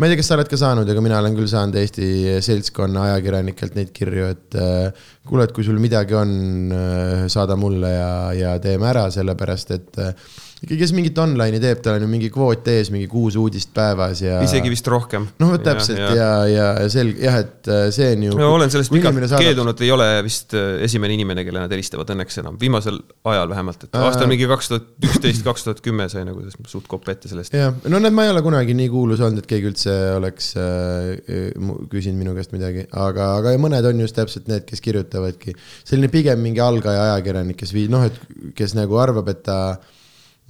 ma 0.00 0.08
ei 0.08 0.14
tea, 0.14 0.22
kas 0.22 0.32
sa 0.32 0.38
oled 0.38 0.52
ka 0.52 0.60
saanud, 0.62 0.92
aga 0.94 1.04
mina 1.04 1.20
olen 1.20 1.36
küll 1.36 1.50
saanud 1.52 1.76
Eesti 1.82 2.38
seltskonna 2.48 3.10
ajakirjanikelt 3.10 3.76
neid 3.76 3.92
kirju, 3.92 4.30
et 4.32 4.56
äh, 4.56 5.10
kuule, 5.28 5.44
et 5.44 5.52
kui 5.52 5.68
sul 5.68 5.76
midagi 5.84 6.16
on, 6.16 6.32
äh, 6.72 7.28
saada 7.32 7.60
mulle 7.60 7.92
ja, 7.92 8.14
ja 8.38 8.56
teeme 8.62 8.88
ära, 8.88 9.04
sellepärast 9.12 9.76
et 9.76 10.00
äh, 10.00 10.16
ikka, 10.62 10.76
kes 10.78 10.92
mingit 10.94 11.18
online'i 11.18 11.60
teeb, 11.62 11.80
tal 11.82 11.96
on 11.98 12.04
ju 12.04 12.08
mingi 12.10 12.28
kvoot 12.32 12.68
ees, 12.70 12.90
mingi 12.94 13.08
kuus 13.10 13.36
uudist 13.40 13.72
päevas 13.74 14.22
ja. 14.22 14.38
isegi 14.44 14.70
vist 14.70 14.86
rohkem. 14.90 15.26
noh, 15.42 15.54
täpselt 15.62 15.98
ja, 15.98 16.10
ja, 16.14 16.28
ja, 16.46 16.66
ja 16.84 16.90
selge 16.92 17.24
jah, 17.26 17.38
et 17.42 17.70
äh, 17.70 17.86
see 17.94 18.12
on 18.14 18.26
ju. 18.28 18.36
ma 18.38 18.50
olen 18.54 18.72
sellest 18.72 18.92
pikalt 18.94 19.18
saadab... 19.24 19.42
keeldunud, 19.42 19.82
ei 19.82 19.90
ole 19.94 20.08
vist 20.26 20.54
äh, 20.58 20.76
esimene 20.86 21.16
inimene, 21.16 21.44
kelle 21.46 21.64
nad 21.64 21.72
helistavad 21.74 22.12
õnneks 22.14 22.38
enam, 22.44 22.58
viimasel 22.60 23.00
ajal 23.32 23.50
vähemalt, 23.50 23.86
et 23.88 23.98
aastal 23.98 24.30
mingi 24.30 24.46
kaks 24.50 24.70
tuhat 24.70 25.08
üksteist, 25.08 25.42
kaks 25.46 25.66
tuhat 25.66 25.82
kümme 25.84 26.06
sai 26.12 26.22
nagu 26.28 26.44
suht 26.70 26.86
kopp 26.90 27.10
ette 27.10 27.30
sellest. 27.32 27.56
jah, 27.58 27.74
no 27.90 28.02
näed, 28.02 28.14
ma 28.14 28.28
ei 28.28 28.34
ole 28.34 28.44
kunagi 28.46 28.76
nii 28.78 28.90
kuulus 28.92 29.22
olnud, 29.24 29.42
et 29.42 29.50
keegi 29.50 29.70
üldse 29.72 29.96
oleks 30.18 30.52
äh, 30.62 31.50
küsinud 31.90 32.20
minu 32.20 32.36
käest 32.38 32.54
midagi, 32.54 32.86
aga, 32.92 33.32
aga 33.40 33.56
mõned 33.62 33.90
on 33.90 34.04
just 34.04 34.14
täpselt 34.18 34.46
need, 34.52 34.62
kes 34.68 34.84
kirjutavadki. 34.84 35.56
selline 35.82 36.12
pigem 36.12 36.38
mingi 36.44 36.62
algaja 36.62 37.08
ajakirjanik, 37.10 37.58
kes 37.58 37.74
vii-, 37.74 37.90
noh, 37.90 38.06
et 38.06 38.54
kes 38.58 38.76
nagu 38.78 39.02
arvab, 39.02 39.32
et 39.32 39.42
ta 39.42 39.58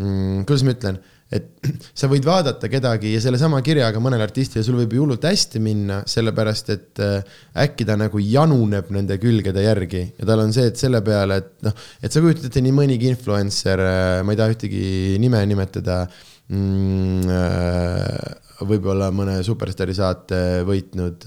mm,, 0.01 0.45
kuidas 0.49 0.65
ma 0.67 0.77
ütlen, 0.77 1.01
et 1.33 1.49
sa 1.99 2.09
võid 2.11 2.27
vaadata 2.27 2.69
kedagi 2.71 3.15
ja 3.15 3.23
sellesama 3.25 3.63
kirjaga 3.65 4.01
mõnel 4.03 4.23
artistil, 4.25 4.65
sul 4.65 4.79
võib 4.81 4.97
ju 4.97 5.05
hullult 5.05 5.25
hästi 5.27 5.63
minna, 5.65 6.03
sellepärast 6.09 6.73
et 6.75 7.03
äh, 7.03 7.39
äkki 7.65 7.87
ta 7.89 7.97
nagu 8.01 8.21
januneb 8.23 8.93
nende 8.95 9.19
külgede 9.23 9.65
järgi. 9.65 10.05
Ja 10.21 10.29
tal 10.29 10.45
on 10.45 10.53
see, 10.55 10.69
et 10.71 10.81
selle 10.81 11.03
peale, 11.05 11.41
et 11.43 11.67
noh, 11.67 11.89
et 12.03 12.13
sa 12.13 12.23
kujutad 12.23 12.51
ette 12.51 12.65
nii 12.65 12.77
mõnigi 12.77 13.11
influencer, 13.13 13.87
äh, 13.87 14.21
ma 14.27 14.35
ei 14.35 14.43
taha 14.43 14.55
ühtegi 14.57 14.85
nime 15.23 15.43
nimetada 15.49 16.05
mm,, 16.53 17.27
äh, 17.33 18.39
võib-olla 18.63 19.09
mõne 19.11 19.41
superstaari 19.43 19.95
saate 19.97 20.37
võitnud 20.63 21.25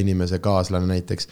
inimese 0.00 0.38
kaaslane 0.40 0.88
näiteks 0.88 1.26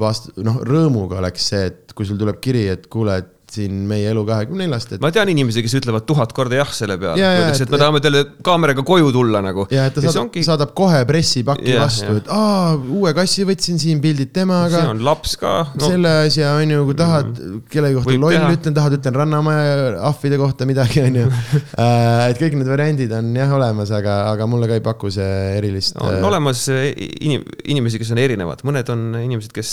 vast-, 0.00 0.30
noh, 0.40 0.56
rõõmuga 0.64 1.18
oleks 1.20 1.50
see, 1.52 1.66
et 1.68 1.92
kui 1.92 2.08
sul 2.08 2.16
tuleb 2.16 2.38
kiri, 2.40 2.62
et 2.72 2.86
kuule, 2.88 3.18
et 3.20 3.41
siin 3.52 3.82
meie 3.88 4.10
elu 4.12 4.22
kahekümne 4.28 4.66
neljast 4.66 4.94
et.... 4.96 5.02
ma 5.02 5.10
tean 5.14 5.30
inimesi, 5.32 5.62
kes 5.64 5.74
ütlevad 5.80 6.06
tuhat 6.08 6.32
korda 6.36 6.58
jah 6.60 6.70
selle 6.74 6.96
peale. 7.00 7.20
öeldakse, 7.20 7.66
et 7.66 7.72
me 7.72 7.80
tahame 7.80 8.00
teile 8.04 8.22
kaameraga 8.44 8.84
koju 8.86 9.12
tulla 9.14 9.42
nagu. 9.44 9.66
ja, 9.72 9.86
et 9.90 9.96
ta 9.96 10.04
saadab, 10.04 10.26
ongi... 10.26 10.44
saadab 10.46 10.74
kohe 10.78 11.02
pressipaki 11.08 11.74
ja, 11.74 11.82
vastu, 11.84 12.16
et 12.22 12.30
aa, 12.32 12.74
uue 12.76 13.12
kassi 13.16 13.46
võtsin 13.48 13.80
siin 13.82 14.02
pildid 14.04 14.32
temaga. 14.34 14.80
see 14.80 14.92
on 14.94 15.04
laps 15.06 15.36
ka 15.40 15.54
no.. 15.70 15.84
selle 15.84 16.14
asja 16.26 16.54
on 16.58 16.74
ju, 16.74 16.86
kui 16.88 16.98
tahad 16.98 17.30
mm 17.30 17.38
-hmm. 17.44 17.62
kellegi 17.72 17.98
kohta 18.00 18.18
loll 18.24 18.38
teha. 18.38 18.52
ütlen, 18.56 18.78
tahad 18.80 18.98
ütlen 18.98 19.20
Rannamaja 19.22 19.76
ahvide 20.10 20.40
kohta 20.40 20.68
midagi, 20.68 21.04
on 21.08 21.22
ju. 21.22 21.28
Äh, 21.82 22.30
et 22.30 22.38
kõik 22.38 22.54
need 22.58 22.68
variandid 22.68 23.12
on 23.16 23.30
jah 23.36 23.50
olemas, 23.56 23.90
aga, 23.94 24.14
aga 24.32 24.46
mulle 24.46 24.68
ka 24.68 24.76
ei 24.76 24.82
paku 24.84 25.10
see 25.10 25.56
erilist. 25.58 25.96
on 26.00 26.14
äh, 26.14 26.24
olemas 26.26 26.66
inim-, 26.68 27.46
inimesi, 27.64 28.00
kes 28.02 28.12
on 28.14 28.20
erinevad, 28.22 28.62
mõned 28.66 28.88
on 28.92 29.06
inimesed, 29.22 29.52
kes 29.54 29.72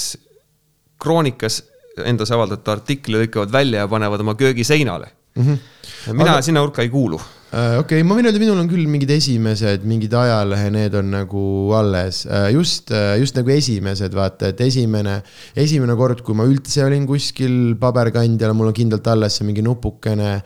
kroonikas 0.99 1.61
endas 2.05 2.31
avaldatud 2.35 2.75
artikli 2.75 3.23
lõikavad 3.23 3.51
välja 3.53 3.85
ja 3.85 3.91
panevad 3.91 4.23
oma 4.25 4.37
köögi 4.39 4.63
seinale 4.67 5.11
mm. 5.35 5.43
-hmm. 5.43 6.13
mina 6.13 6.31
Aga... 6.37 6.41
sinna 6.41 6.61
hulka 6.61 6.81
ei 6.81 6.89
kuulu 6.89 7.19
äh, 7.19 7.79
okei 7.79 7.99
okay,, 7.99 8.03
ma 8.03 8.17
võin 8.17 8.29
öelda, 8.29 8.41
minul 8.41 8.59
on 8.61 8.69
küll 8.69 8.87
mingid 8.89 9.09
esimesed, 9.13 9.85
mingid 9.89 10.13
ajalehe, 10.13 10.69
need 10.73 10.93
on 10.93 11.09
nagu 11.13 11.43
alles. 11.77 12.25
Äh, 12.25 12.51
just, 12.53 12.91
äh, 12.91 13.15
just 13.19 13.37
nagu 13.39 13.49
esimesed, 13.49 14.13
vaata, 14.13 14.51
et 14.53 14.61
esimene, 14.61 15.19
esimene 15.57 15.95
kord, 15.97 16.21
kui 16.25 16.37
ma 16.37 16.45
üldse 16.49 16.85
olin 16.85 17.07
kuskil 17.09 17.73
paberkandjal, 17.81 18.53
mul 18.53 18.69
on 18.69 18.77
kindlalt 18.77 19.07
alles 19.07 19.39
see 19.39 19.47
mingi 19.49 19.65
nupukene. 19.65 20.41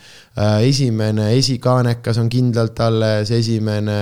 esimene 0.63 1.27
esikaanekas 1.37 2.17
on 2.17 2.29
kindlalt 2.29 2.79
alles, 2.79 3.31
esimene. 3.31 3.99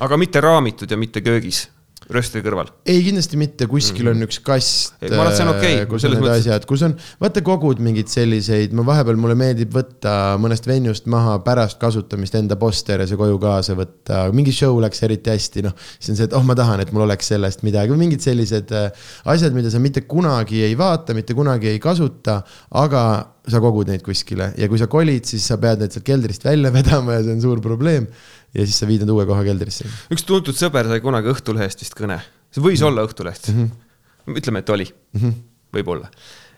aga 0.00 0.16
mitte 0.18 0.40
raamitud 0.40 0.90
ja 0.90 0.96
mitte 0.96 1.20
köögis 1.22 1.66
rööstri 2.12 2.42
kõrval? 2.44 2.70
ei, 2.86 3.02
kindlasti 3.06 3.38
mitte, 3.40 3.66
kuskil 3.70 4.06
mm 4.06 4.12
-hmm. 4.12 4.22
on 4.22 4.28
üks 4.28 4.40
kast. 4.44 4.94
ma 5.02 5.08
arvan, 5.08 5.30
et 5.32 5.36
see 5.36 5.46
on 5.46 5.52
okei 5.52 5.74
okay,. 5.74 5.88
kus 5.90 6.04
on 6.04 6.14
need 6.14 6.22
mõttes... 6.24 6.42
asjad, 6.42 6.66
kus 6.68 6.84
on, 6.88 6.96
vaata 7.22 7.42
kogud 7.46 7.82
mingeid 7.84 8.12
selliseid, 8.12 8.72
ma 8.76 8.86
vahepeal 8.86 9.20
mulle 9.20 9.36
meeldib 9.38 9.74
võtta 9.74 10.14
mõnest 10.42 10.66
venjust 10.66 11.06
maha 11.06 11.38
pärast 11.46 11.78
kasutamist 11.82 12.34
enda 12.38 12.56
poster 12.56 13.00
ja 13.00 13.06
see 13.06 13.20
koju 13.20 13.38
kaasa 13.42 13.76
võtta, 13.78 14.24
mingi 14.32 14.52
show 14.52 14.80
läks 14.82 15.02
eriti 15.02 15.30
hästi, 15.30 15.66
noh. 15.68 15.76
siis 15.98 16.14
on 16.14 16.20
see, 16.20 16.30
et 16.30 16.38
oh, 16.38 16.44
ma 16.46 16.54
tahan, 16.58 16.80
et 16.80 16.92
mul 16.92 17.06
oleks 17.06 17.32
sellest 17.34 17.62
midagi, 17.62 17.96
mingid 17.98 18.24
sellised 18.24 18.72
äh, 18.76 18.90
asjad, 19.24 19.54
mida 19.54 19.70
sa 19.70 19.78
mitte 19.82 20.06
kunagi 20.08 20.62
ei 20.66 20.78
vaata, 20.78 21.14
mitte 21.14 21.34
kunagi 21.38 21.70
ei 21.72 21.78
kasuta, 21.82 22.42
aga 22.82 23.04
sa 23.48 23.58
kogud 23.62 23.90
neid 23.90 24.04
kuskile 24.06 24.52
ja 24.58 24.68
kui 24.70 24.78
sa 24.78 24.86
kolid, 24.90 25.26
siis 25.26 25.44
sa 25.50 25.58
pead 25.62 25.82
need 25.82 25.94
sealt 25.94 26.06
keldrist 26.06 26.44
välja 26.46 26.70
vedama 26.78 27.18
ja 27.18 27.24
see 27.26 27.36
on 27.36 27.42
suur 27.42 27.62
probleem 27.64 28.06
ja 28.52 28.66
siis 28.66 28.78
sa 28.82 28.88
viid 28.88 29.04
nad 29.04 29.12
uue 29.14 29.24
koha 29.28 29.44
keldrisse. 29.46 29.88
üks 30.12 30.24
tuntud 30.28 30.56
sõber 30.58 30.88
sai 30.90 31.02
kunagi 31.04 31.32
Õhtulehest 31.32 31.84
vist 31.84 31.96
kõne, 31.98 32.20
see 32.52 32.60
võis 32.60 32.80
mm 32.80 32.84
-hmm. 32.84 32.88
olla 32.90 33.06
Õhtuleht 33.08 33.48
mm. 33.48 33.66
-hmm. 33.66 34.38
ütleme, 34.38 34.62
et 34.62 34.70
oli 34.70 34.86
mm, 34.86 35.20
-hmm. 35.20 35.34
võib-olla. 35.76 36.10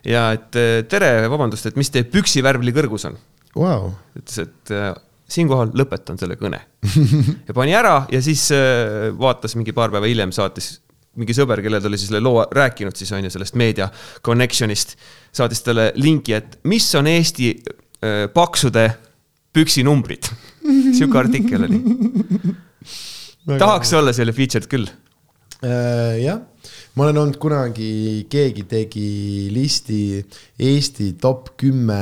ja 0.04 0.32
et 0.32 0.56
äh, 0.56 0.82
tere, 0.88 1.28
vabandust, 1.30 1.66
et 1.66 1.76
mis 1.76 1.90
teie 1.90 2.04
püksivärvli 2.04 2.74
kõrgus 2.74 3.06
on? 3.10 3.18
Vau, 3.54 3.92
ütles, 4.18 4.38
et 4.42 4.70
äh, 4.74 4.94
siinkohal 5.28 5.70
lõpetan 5.74 6.18
selle 6.18 6.36
kõne. 6.36 6.60
ja 7.48 7.54
pani 7.54 7.74
ära 7.74 8.06
ja 8.10 8.22
siis 8.22 8.50
äh, 8.50 9.12
vaatas 9.18 9.54
mingi 9.54 9.72
paar 9.72 9.90
päeva 9.90 10.10
hiljem, 10.10 10.32
saatis 10.32 10.80
mingi 11.14 11.34
sõber, 11.34 11.62
kellele 11.62 11.80
ta 11.80 11.86
oli 11.86 11.98
selle 11.98 12.18
loo 12.20 12.42
rääkinud 12.50 12.96
siis 12.96 13.12
on 13.12 13.22
ju 13.22 13.30
sellest 13.30 13.54
meedia 13.54 13.86
connection'ist, 14.26 14.96
saatis 15.30 15.62
talle 15.62 15.92
linki, 15.94 16.34
et 16.34 16.58
mis 16.64 16.94
on 16.98 17.06
Eesti 17.06 17.54
paksude 18.34 18.90
püksinumbrid. 19.54 20.26
Sihuke 20.64 21.20
artikkel 21.20 21.66
oli. 21.66 21.80
tahaks 23.60 23.92
olla 23.96 24.14
selle 24.16 24.34
featured 24.36 24.68
küll. 24.70 24.88
Äh, 25.64 26.20
jah, 26.24 26.42
ma 26.96 27.06
olen 27.06 27.22
olnud 27.22 27.38
kunagi, 27.40 28.26
keegi 28.32 28.66
tegi 28.68 29.08
listi 29.52 30.02
Eesti 30.60 31.14
top 31.20 31.54
kümme 31.60 32.00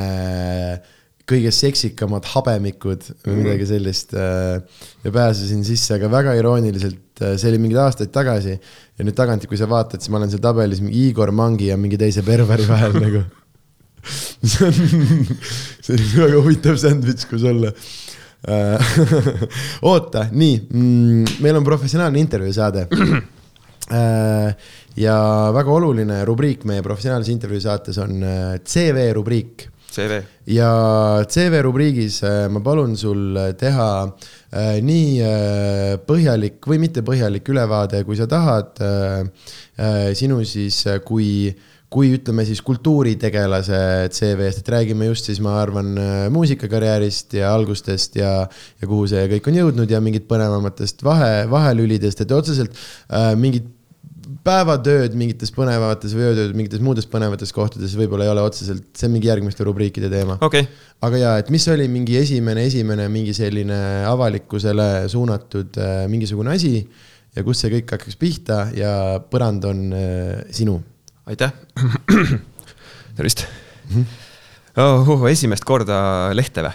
kõige 1.28 1.52
seksikamad 1.54 2.26
habemikud 2.32 3.04
või 3.22 3.36
midagi 3.38 3.68
sellist 3.70 4.14
äh, 4.18 4.58
ja 5.04 5.12
pääsesin 5.14 5.62
sisse, 5.66 5.94
aga 5.94 6.10
väga 6.10 6.34
irooniliselt, 6.40 7.22
see 7.22 7.52
oli 7.52 7.60
mingeid 7.62 7.84
aastaid 7.84 8.10
tagasi 8.14 8.56
ja 8.56 9.06
nüüd 9.06 9.16
tagant, 9.16 9.46
kui 9.46 9.60
sa 9.60 9.70
vaatad, 9.70 10.02
siis 10.02 10.10
ma 10.10 10.18
olen 10.18 10.32
seal 10.32 10.42
tabelis 10.42 10.82
Igor 10.82 11.30
Mangi 11.34 11.70
ja 11.70 11.78
mingi 11.78 12.00
teise 12.00 12.26
perveri 12.26 12.66
vahel 12.66 12.98
nagu. 12.98 13.22
see 14.50 14.66
on, 14.66 14.74
see 14.74 15.94
on 15.94 16.08
väga 16.16 16.40
huvitav 16.42 16.80
sandwich, 16.82 17.28
kus 17.30 17.46
olla 17.46 17.70
Äh, 17.70 18.01
oota, 19.90 20.26
nii 20.32 20.56
mm,, 20.66 21.42
meil 21.44 21.58
on 21.60 21.66
professionaalne 21.66 22.18
intervjuu 22.18 22.54
saade. 22.56 22.86
ja 24.96 25.16
väga 25.52 25.72
oluline 25.74 26.22
rubriik 26.24 26.64
meie 26.68 26.82
professionaalses 26.84 27.32
intervjuu 27.32 27.60
saates 27.64 27.98
on 28.00 28.22
äh, 28.24 28.58
CV 28.64 29.10
rubriik 29.16 29.66
CV. 29.92 30.22
ja 30.46 31.24
CV 31.28 31.60
rubriigis 31.62 32.22
äh, 32.24 32.48
ma 32.48 32.62
palun 32.64 32.96
sul 32.96 33.36
teha 33.60 33.88
äh, 34.06 34.78
nii 34.84 35.10
äh, 35.20 35.98
põhjalik 36.06 36.64
või 36.68 36.80
mitte 36.82 37.04
põhjalik 37.04 37.48
ülevaade, 37.52 38.02
kui 38.08 38.16
sa 38.16 38.28
tahad 38.30 38.80
äh, 38.80 39.20
äh, 39.76 40.08
sinu 40.16 40.40
siis, 40.48 40.82
kui, 41.04 41.52
kui 41.92 42.14
ütleme 42.16 42.46
siis 42.48 42.62
kultuuritegelase 42.64 43.82
CV-st, 44.16 44.62
et 44.62 44.72
räägime 44.72 45.10
just 45.10 45.28
siis, 45.28 45.42
ma 45.44 45.58
arvan, 45.60 45.92
muusikakarjäärist 46.32 47.36
ja 47.36 47.52
algustest 47.52 48.16
ja, 48.20 48.32
ja 48.48 48.88
kuhu 48.88 49.04
see 49.10 49.26
kõik 49.34 49.52
on 49.52 49.60
jõudnud 49.60 49.92
ja 49.92 50.00
mingit 50.04 50.26
põnevamatest 50.30 51.04
vahe, 51.04 51.44
vahelülidest, 51.52 52.24
et 52.24 52.34
otseselt 52.34 52.74
äh, 52.74 53.32
mingit 53.38 53.68
päevatööd 54.42 55.14
mingites 55.18 55.52
põnevates 55.54 56.14
või 56.16 56.26
öötööd 56.30 56.56
mingites 56.56 56.82
muudes 56.82 57.06
põnevates 57.10 57.52
kohtades 57.54 57.94
võib-olla 57.98 58.26
ei 58.26 58.32
ole 58.32 58.44
otseselt, 58.46 58.84
see 58.98 59.08
on 59.08 59.14
mingi 59.14 59.30
järgmiste 59.30 59.66
rubriikide 59.66 60.10
teema. 60.12 60.38
okei 60.40 60.64
okay., 60.64 60.82
aga 61.06 61.20
jaa, 61.20 61.34
et 61.42 61.50
mis 61.54 61.66
oli 61.70 61.88
mingi 61.90 62.16
esimene, 62.18 62.66
esimene 62.70 63.08
mingi 63.12 63.34
selline 63.36 63.78
avalikkusele 64.10 64.88
suunatud 65.12 65.78
äh, 65.82 66.04
mingisugune 66.10 66.54
asi 66.54 66.74
ja 67.36 67.44
kust 67.46 67.64
see 67.64 67.74
kõik 67.76 67.94
hakkas 67.96 68.18
pihta 68.20 68.64
ja 68.76 68.94
põrand 69.30 69.68
on 69.68 69.84
äh, 69.96 70.40
sinu. 70.54 70.80
Aitäh. 71.30 71.52
tervist 73.16 73.46
oh,. 74.76 75.08
Uh, 75.08 75.26
esimest 75.30 75.64
korda 75.68 75.96
lehte 76.32 76.62
või? 76.64 76.72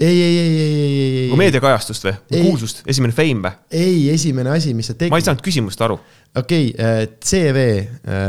ei, 0.00 0.08
ei, 0.08 0.20
ei, 0.20 0.38
ei, 0.38 0.58
ei, 0.58 0.80
ei, 0.80 1.28
ei, 1.28 1.36
meediakajastust 1.38 2.04
või? 2.08 2.14
Kuulsust, 2.32 2.80
esimene 2.88 3.12
fame 3.14 3.40
või? 3.44 3.52
ei, 3.76 3.98
esimene 4.14 4.50
asi, 4.56 4.70
mis 4.74 4.86
sa 4.90 4.94
tegid. 4.96 5.12
ma 5.12 5.18
ei 5.20 5.24
saanud 5.26 5.42
küsimust 5.44 5.80
aru. 5.84 5.96
okei 6.40 6.64
okay,, 6.72 7.06
CV. 7.22 7.56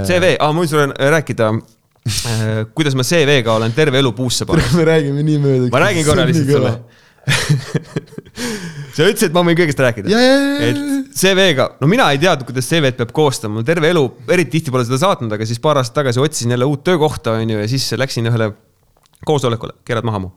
CV, 0.10 0.26
aa, 0.38 0.52
ma 0.52 0.58
võin 0.64 0.72
sulle 0.72 0.86
rääkida, 1.16 1.46
kuidas 2.76 2.94
ma 2.98 3.04
CV-ga 3.08 3.52
olen 3.56 3.72
terve 3.78 3.98
elu 4.02 4.12
puusse 4.18 4.44
pannud. 4.50 4.68
me 4.80 4.84
räägime 4.92 5.22
nii 5.26 5.40
mööda. 5.42 5.66
ma 5.74 5.80
räägin 5.88 6.04
korra 6.08 6.24
lihtsalt 6.30 6.52
sulle. 6.52 6.74
sa 8.96 9.08
ütlesid, 9.08 9.30
et 9.30 9.36
ma 9.36 9.44
võin 9.48 9.58
kõigest 9.60 9.84
rääkida 9.84 10.12
ja, 10.12 10.24
et 10.68 10.82
CV-ga, 11.18 11.68
no 11.82 11.90
mina 11.92 12.10
ei 12.14 12.20
teadnud, 12.22 12.48
kuidas 12.48 12.68
CV-d 12.72 12.98
peab 13.00 13.14
koostama, 13.16 13.64
terve 13.68 13.92
elu 13.92 14.04
eriti 14.32 14.58
tihti 14.58 14.74
pole 14.74 14.88
seda 14.88 15.00
saatnud, 15.02 15.32
aga 15.36 15.48
siis 15.48 15.62
paar 15.64 15.82
aastat 15.82 16.02
tagasi 16.02 16.22
otsisin 16.24 16.56
jälle 16.56 16.68
uut 16.70 16.84
töökohta, 16.88 17.38
on 17.40 17.56
ju, 17.56 17.62
ja 17.62 17.70
siis 17.72 17.88
läksin 18.00 18.30
ühele 18.32 18.52
koosolekule, 19.28 19.80
keerad 19.86 20.08
maha 20.08 20.26
mu. 20.26 20.32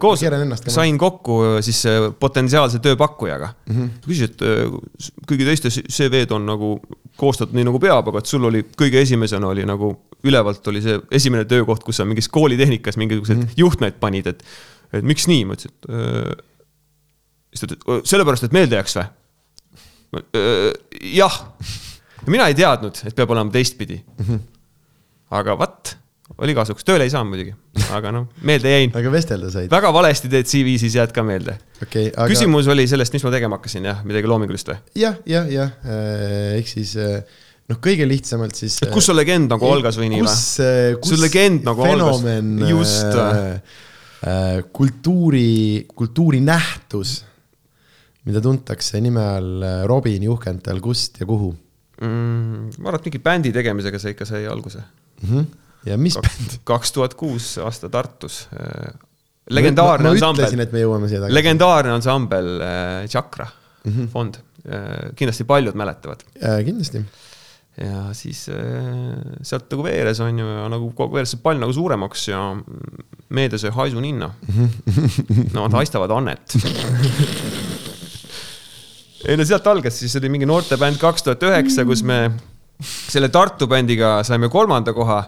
koos 0.00 0.22
ka 0.22 0.38
maha. 0.38 0.72
sain 0.72 0.98
kokku 0.98 1.38
siis 1.60 1.82
äh, 1.90 2.06
potentsiaalse 2.20 2.78
tööpakkujaga 2.80 3.50
mm. 3.66 3.74
-hmm. 3.74 3.88
küsis, 4.06 4.30
et 4.30 4.44
äh, 4.46 5.10
kõigi 5.28 5.48
teiste 5.48 5.68
CV-d 5.68 6.32
on 6.32 6.46
nagu 6.48 6.78
koostatud 7.20 7.54
nii 7.56 7.66
nagu 7.68 7.80
peab, 7.82 8.08
aga 8.08 8.22
et 8.22 8.30
sul 8.30 8.44
oli 8.48 8.62
kõige 8.64 9.02
esimesena 9.02 9.50
oli 9.52 9.66
nagu 9.68 9.92
ülevalt 10.24 10.68
oli 10.70 10.80
see 10.82 11.00
esimene 11.10 11.44
töökoht, 11.44 11.82
kus 11.84 12.00
sa 12.00 12.06
mingis 12.08 12.30
koolitehnikas 12.32 12.96
mingisuguseid 12.96 13.38
mm. 13.38 13.44
-hmm. 13.44 13.60
juhtmeid 13.64 13.98
panid, 14.00 14.26
et, 14.26 14.42
et 14.92 15.04
miks 15.04 15.26
nii, 15.28 15.44
ma 15.44 15.58
ütlesin, 15.58 15.74
et 15.74 15.90
äh, 15.90 16.32
siis 17.52 17.64
ta 17.64 17.68
ütles, 17.70 18.06
sellepärast, 18.10 18.48
et 18.48 18.56
meelde 18.56 18.78
jääks 18.80 18.98
või? 19.00 19.08
jah, 21.14 21.36
mina 22.28 22.46
ei 22.50 22.56
teadnud, 22.56 22.98
et 23.08 23.16
peab 23.16 23.30
olema 23.32 23.52
teistpidi. 23.54 24.02
Mhm. 24.20 24.40
aga 25.32 25.54
vot, 25.56 25.94
oli 26.44 26.52
kasuks, 26.56 26.84
tööle 26.84 27.06
ei 27.08 27.12
saanud 27.12 27.32
muidugi, 27.32 27.54
aga 27.96 28.12
noh, 28.12 28.26
meelde 28.44 28.72
jäin. 28.74 28.92
aga 28.98 29.12
vestelda 29.14 29.52
said, 29.54 29.70
väga 29.72 29.92
valesti 29.94 30.28
teed 30.32 30.50
CV, 30.50 30.76
siis 30.82 30.98
jääd 30.98 31.14
ka 31.16 31.24
meelde. 31.26 31.56
okei, 31.80 32.10
aga. 32.12 32.28
küsimus 32.32 32.68
oli 32.72 32.84
sellest, 32.90 33.16
mis 33.16 33.24
ma 33.24 33.32
tegema 33.32 33.60
hakkasin, 33.60 33.88
jah, 33.88 34.04
midagi 34.08 34.28
loomingulist 34.28 34.72
või? 34.72 34.82
jah, 35.00 35.16
jah, 35.28 35.48
jah, 35.52 35.72
ehk 36.58 36.68
siis 36.68 36.92
äh, 37.00 37.40
noh, 37.70 37.80
kõige 37.82 38.06
lihtsamalt 38.08 38.58
siis. 38.58 38.76
et 38.84 38.92
kus 38.92 39.08
sul 39.08 39.18
legend 39.18 39.52
nagu 39.52 39.68
algas 39.70 39.98
või 40.00 40.10
nii 40.12 40.22
või? 40.22 40.28
kus, 40.28 40.46
kus 41.02 41.14
Sul 41.14 41.24
legend 41.24 41.66
nagu 41.68 41.86
fenomen, 41.86 42.54
Just. 42.70 43.08
äh, 43.08 43.82
äh, 44.28 44.62
kultuuri, 44.74 45.86
kultuurinähtus, 45.94 47.20
mida 48.24 48.40
tuntakse 48.44 49.00
nime 49.00 49.22
all 49.36 49.62
äh, 49.66 49.84
Robin 49.90 50.22
Juhkental, 50.22 50.80
kust 50.84 51.20
ja 51.20 51.26
kuhu 51.26 51.50
mm,? 52.00 52.76
ma 52.78 52.88
arvan, 52.92 53.00
et 53.00 53.08
mingi 53.10 53.18
bändi 53.22 53.52
tegemisega 53.54 53.98
see 54.02 54.14
ikka 54.14 54.24
sai 54.28 54.44
alguse. 54.46 54.82
mm? 55.22 55.28
-hmm. 55.30 55.46
ja 55.90 55.96
mis 55.98 56.18
bänd? 56.18 56.60
kaks 56.64 56.92
tuhat 56.92 57.14
kuus 57.14 57.56
aasta 57.58 57.88
Tartus. 57.88 58.48
legendaarne 59.50 60.04
ma, 60.06 60.10
ma 60.10 60.14
ansambel 60.14 60.44
ütlesin, 60.44 60.60
et 60.62 60.72
me 60.72 60.80
jõuame 60.84 61.08
siia 61.10 61.20
tagasi. 61.20 61.34
legendaarne 61.34 61.92
ansambel 61.98 62.54
äh, 62.60 63.08
Chakra 63.08 63.44
mm 63.46 63.58
Mhm. 63.84 64.00
-hmm. 64.02 64.08
fond 64.12 64.34
äh,, 64.36 65.10
kindlasti 65.18 65.44
paljud 65.44 65.74
mäletavad. 65.74 66.20
Äh, 66.38 66.64
kindlasti, 66.64 67.00
ja 67.82 68.12
siis 68.14 68.44
äh, 68.48 68.54
sealt 69.42 69.64
nagu 69.72 69.82
veeres 69.82 70.20
on 70.20 70.38
ju 70.38 70.46
ja 70.46 70.68
nagu 70.68 70.92
kogu 70.94 71.14
veeres 71.16 71.30
see 71.34 71.40
pall 71.42 71.58
nagu 71.58 71.72
suuremaks 71.72 72.28
ja 72.28 72.42
meedia 73.28 73.58
sai 73.58 73.70
haisu 73.70 74.00
ninna. 74.00 74.30
no 75.54 75.62
nad 75.66 75.72
haistavad 75.72 76.10
annet. 76.10 76.54
ei 79.26 79.38
no 79.38 79.46
sealt 79.46 79.66
algas, 79.70 79.98
siis 80.02 80.16
oli 80.18 80.30
mingi 80.32 80.48
noortebänd 80.48 80.98
kaks 81.02 81.26
tuhat 81.26 81.44
üheksa, 81.46 81.86
kus 81.88 82.02
me 82.06 82.24
selle 82.82 83.30
Tartu 83.32 83.68
bändiga 83.70 84.18
saime 84.26 84.50
kolmanda 84.50 84.94
koha 84.96 85.20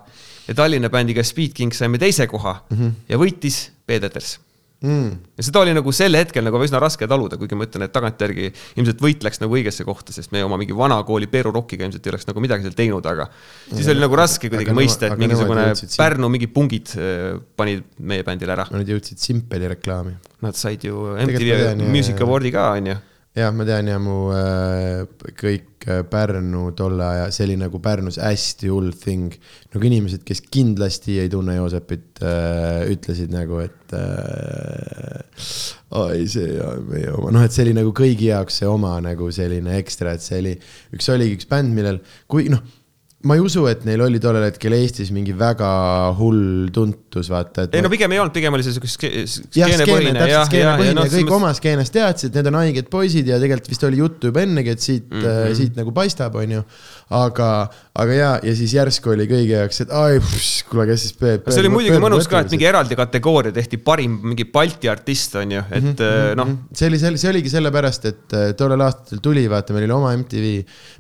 ja 0.49 0.55
Tallinna 0.55 0.91
bändiga 0.91 1.25
Speed 1.25 1.55
King 1.55 1.75
saime 1.75 1.99
teise 1.99 2.27
koha 2.27 2.57
mm 2.71 2.77
-hmm. 2.77 2.93
ja 3.09 3.19
võitis 3.21 3.69
Peeteters 3.87 4.39
mm.. 4.85 5.11
ja 5.39 5.47
seda 5.47 5.63
oli 5.63 5.75
nagu 5.77 5.93
sel 5.95 6.17
hetkel 6.19 6.45
nagu 6.47 6.61
üsna 6.65 6.81
raske 6.83 7.07
taluda, 7.11 7.39
kuigi 7.41 7.57
ma 7.59 7.67
ütlen, 7.69 7.87
et 7.87 7.95
tagantjärgi 7.95 8.51
ilmselt 8.81 9.01
võit 9.05 9.25
läks 9.25 9.41
nagu 9.43 9.57
õigesse 9.57 9.87
kohta, 9.87 10.13
sest 10.13 10.33
me 10.35 10.45
oma 10.45 10.59
mingi 10.61 10.77
vana 10.77 11.01
kooli 11.07 11.29
Peeru 11.31 11.53
Rockiga 11.55 11.87
ilmselt 11.87 12.07
ei 12.07 12.15
oleks 12.15 12.29
nagu 12.29 12.45
midagi 12.45 12.67
seal 12.67 12.77
teinud, 12.79 13.07
aga 13.07 13.29
siis 13.71 13.89
oli 13.93 14.05
nagu 14.05 14.19
raske 14.21 14.51
kuidagi 14.53 14.77
mõista, 14.77 15.09
et 15.09 15.19
mingisugune 15.21 15.71
Pärnu 15.97 16.29
mingi 16.33 16.51
pungid 16.53 16.95
äh, 16.99 17.41
panid 17.57 17.85
meie 17.99 18.25
bändile 18.27 18.55
ära. 18.57 18.67
Nad 18.75 18.89
jõudsid 18.89 19.21
Simpeli 19.21 19.69
reklaami. 19.71 20.15
Nad 20.45 20.59
said 20.59 20.85
ju 20.85 21.15
MTV 21.15 21.75
Music 21.89 22.21
Awardi 22.21 22.53
ka, 22.55 22.71
onju. 22.79 22.97
jah, 23.35 23.51
ma 23.55 23.67
tean 23.67 23.89
ja 23.91 23.97
mu 24.03 24.19
äh, 24.35 25.05
kõik 25.35 25.87
äh, 25.91 26.03
Pärnu 26.07 26.69
tolle 26.79 27.07
aja, 27.07 27.25
see 27.35 27.49
oli 27.49 27.57
nagu 27.59 27.81
Pärnus 27.83 28.21
hästi 28.23 28.71
hull 28.71 28.93
thing. 29.01 29.35
nagu 29.75 29.89
inimesed, 29.89 30.23
kes 30.27 30.45
kindlasti 30.55 31.19
ei 31.23 31.33
tunne 31.33 31.57
Joosepit 31.59 32.23
äh,, 32.23 32.85
ütlesid 32.95 33.35
nagu, 33.35 33.59
et 33.65 33.97
äh, 33.99 35.43
ai, 35.99 36.23
see 36.31 36.55
on 36.63 36.87
meie 36.93 37.11
oma, 37.17 37.35
noh, 37.35 37.43
et 37.43 37.55
see 37.55 37.67
oli 37.67 37.75
nagu 37.77 37.91
kõigi 37.97 38.31
jaoks 38.31 38.63
see 38.63 38.71
oma 38.71 38.95
nagu 39.03 39.31
selline 39.35 39.81
ekstra, 39.81 40.15
et 40.15 40.25
see 40.25 40.41
oli, 40.45 40.55
üks 40.95 41.11
oligi 41.15 41.41
üks 41.41 41.51
bänd, 41.51 41.75
millel, 41.75 42.01
kui 42.31 42.47
noh 42.53 42.63
ma 43.25 43.37
ei 43.39 43.41
usu, 43.41 43.65
et 43.71 43.85
neil 43.89 44.03
oli 44.05 44.21
tollel 44.21 44.45
hetkel 44.47 44.75
Eestis 44.77 45.11
mingi 45.15 45.33
väga 45.37 45.69
hull 46.19 46.69
tuntus, 46.75 47.31
vaata, 47.33 47.65
et 47.67 47.77
ei 47.79 47.85
no 47.85 47.91
pigem 47.93 48.13
ei 48.13 48.21
olnud, 48.21 48.35
pigem 48.37 48.57
oli 48.57 48.67
see 48.67 48.77
skeene, 48.77 49.25
skeenepõhine 50.51 50.97
noh, 50.99 51.09
kõik 51.13 51.33
oma 51.33 51.53
skeenest 51.57 51.95
teadsid, 51.97 52.35
need 52.37 52.51
on 52.51 52.59
haiged 52.61 52.91
poisid 52.93 53.31
ja 53.31 53.41
tegelikult 53.43 53.73
vist 53.73 53.87
oli 53.89 54.03
juttu 54.03 54.33
juba 54.33 54.45
ennegi, 54.45 54.75
et 54.77 54.85
siit 54.85 55.09
mm. 55.09 55.25
-hmm. 55.25 55.57
siit 55.61 55.81
nagu 55.81 55.95
paistab, 55.97 56.37
onju. 56.43 56.65
aga, 57.11 57.71
aga 57.95 58.13
ja, 58.13 58.31
ja 58.43 58.55
siis 58.57 58.75
järsku 58.75 59.15
oli 59.15 59.27
kõigi 59.31 59.55
jaoks, 59.55 59.81
et 59.85 59.91
ai, 59.95 60.21
kuule, 60.71 60.87
kes 60.91 61.07
siis 61.07 61.17
peab. 61.21 61.49
see 61.51 61.65
oli 61.65 61.73
muidugi 61.73 62.01
mõnus 62.03 62.29
ka, 62.31 62.45
et 62.45 62.51
mingi 62.55 62.69
eraldi 62.69 62.97
kategooria 62.99 63.53
tehti 63.55 63.79
parim 63.79 64.19
mingi 64.25 64.45
Balti 64.45 64.89
artist 64.89 65.35
on 65.41 65.53
ju, 65.53 65.65
et 65.71 65.85
Mhm, 65.85 65.91
mm 65.91 66.33
-hmm. 66.33 66.37
noh, 66.37 66.49
see 66.73 66.89
oli, 66.89 66.99
see 67.19 67.31
oligi 67.31 67.51
sellepärast, 67.51 68.05
et 68.05 68.33
äh, 68.33 68.53
tollel 68.57 68.81
aastal 68.81 69.21
tuli, 69.23 69.45
vaata, 69.51 69.75
meil 69.77 69.87
oli 69.87 69.93
oma 69.93 70.13
MTV, 70.17 70.47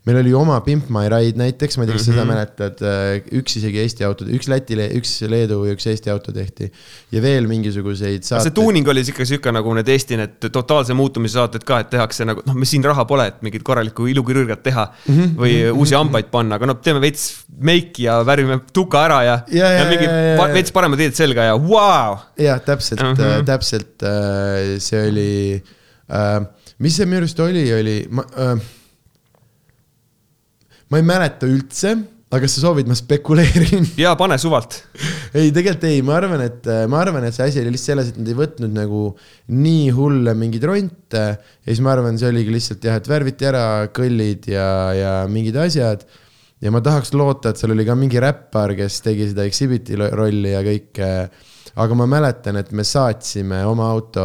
meil 0.07 0.19
oli 0.21 0.35
oma 0.35 0.61
Pimp 0.61 0.89
My 0.89 1.09
Ride 1.09 1.39
näiteks, 1.41 1.79
ma 1.79 1.85
ei 1.85 1.91
tea, 1.91 1.97
kas 1.97 2.07
seda 2.07 2.25
mm 2.25 2.31
-hmm. 2.31 2.33
mäletad, 2.33 2.85
üks 3.41 3.59
isegi 3.61 3.81
Eesti 3.81 4.05
auto, 4.05 4.25
üks 4.25 4.49
Läti, 4.49 4.77
üks 4.99 5.15
Leedu 5.29 5.65
ja 5.65 5.75
üks 5.75 5.87
Eesti 5.87 6.11
auto 6.11 6.33
tehti. 6.33 6.71
ja 7.13 7.23
veel 7.23 7.47
mingisuguseid 7.47 8.23
saateid. 8.23 8.43
see 8.43 8.55
tuuning 8.55 8.89
oli 8.89 9.05
sihuke, 9.05 9.25
sihuke 9.25 9.53
nagu 9.53 9.75
need 9.75 9.89
Eesti 9.89 10.17
need 10.17 10.51
totaalse 10.53 10.95
muutumise 10.95 11.39
saated 11.39 11.65
ka, 11.65 11.81
et 11.81 11.91
tehakse 11.91 12.25
nagu 12.25 12.43
noh, 12.47 12.55
me 12.55 12.65
siin 12.65 12.85
raha 12.85 13.05
pole, 13.05 13.27
et 13.27 13.43
mingit 13.43 13.63
korralikku 13.63 14.07
ilukirurgiat 14.07 14.63
teha. 14.63 14.89
-hmm. 15.09 15.35
või 15.37 15.53
mm 15.53 15.71
-hmm. 15.71 15.79
uusi 15.79 15.94
hambaid 15.99 16.31
panna, 16.33 16.59
aga 16.59 16.69
noh, 16.71 16.81
teeme 16.83 17.03
veits 17.03 17.45
meiki 17.61 18.09
ja 18.09 18.19
värvime 18.27 18.61
tuka 18.75 19.05
ära 19.07 19.23
ja, 19.27 19.37
ja, 19.53 19.71
ja, 19.71 19.85
ja 19.85 19.87
mingi 19.91 20.11
veits 20.57 20.75
paremad 20.75 21.01
riided 21.01 21.17
selga 21.19 21.49
ja 21.51 21.55
vau 21.57 21.71
wow!. 21.71 22.19
jah, 22.41 22.61
täpselt 22.65 23.03
mm, 23.03 23.17
-hmm. 23.19 23.47
täpselt 23.49 24.07
see 24.85 25.07
oli 25.09 25.31
äh, 26.11 26.45
mis 26.83 26.97
see 26.99 27.07
minu 27.09 27.23
arust 27.23 27.41
oli, 27.41 27.65
oli, 27.75 27.99
ma 28.11 28.25
äh,, 28.41 28.65
ma 30.91 31.01
ei 31.01 31.07
mäleta 31.07 31.49
üldse, 31.49 31.95
aga 32.35 32.43
kas 32.43 32.57
sa 32.57 32.65
soovid, 32.65 32.89
ma 32.91 32.97
spekuleerin 32.99 33.87
jaa, 34.05 34.17
pane 34.19 34.39
suvalt 34.43 34.81
ei, 35.35 35.53
tegelikult 35.55 35.87
ei, 35.89 36.03
ma 36.07 36.17
arvan, 36.19 36.43
et, 36.47 36.67
ma 36.91 37.01
arvan, 37.03 37.27
et 37.27 37.37
see 37.37 37.47
asi 37.47 37.63
oli 37.63 37.73
lihtsalt 37.75 37.93
selles, 37.93 38.11
et 38.11 38.19
nad 38.21 38.31
ei 38.31 38.37
võtnud 38.39 38.75
nagu 38.75 39.05
nii 39.55 39.87
hulle 39.95 40.35
mingeid 40.39 40.67
ronte. 40.71 41.25
ja 41.39 41.71
siis 41.71 41.83
ma 41.85 41.95
arvan, 41.95 42.19
see 42.21 42.31
oligi 42.31 42.55
lihtsalt 42.55 42.85
jah, 42.87 42.99
et 43.01 43.09
värviti 43.11 43.49
ära 43.49 43.65
kõllid 43.95 44.51
ja, 44.51 44.69
ja 44.99 45.15
mingid 45.31 45.59
asjad. 45.63 46.05
ja 46.63 46.75
ma 46.75 46.83
tahaks 46.85 47.15
loota, 47.15 47.51
et 47.51 47.61
seal 47.61 47.75
oli 47.75 47.87
ka 47.87 47.99
mingi 47.99 48.23
räppar, 48.23 48.77
kes 48.79 49.01
tegi 49.07 49.31
seda 49.33 49.47
exhibit'i 49.49 49.99
rolli 49.99 50.55
ja 50.55 50.63
kõike 50.67 51.11
aga 51.75 51.99
ma 51.99 52.07
mäletan, 52.07 52.59
et 52.61 52.71
me 52.77 52.87
saatsime 52.87 53.65
oma 53.67 53.89
auto 53.91 54.25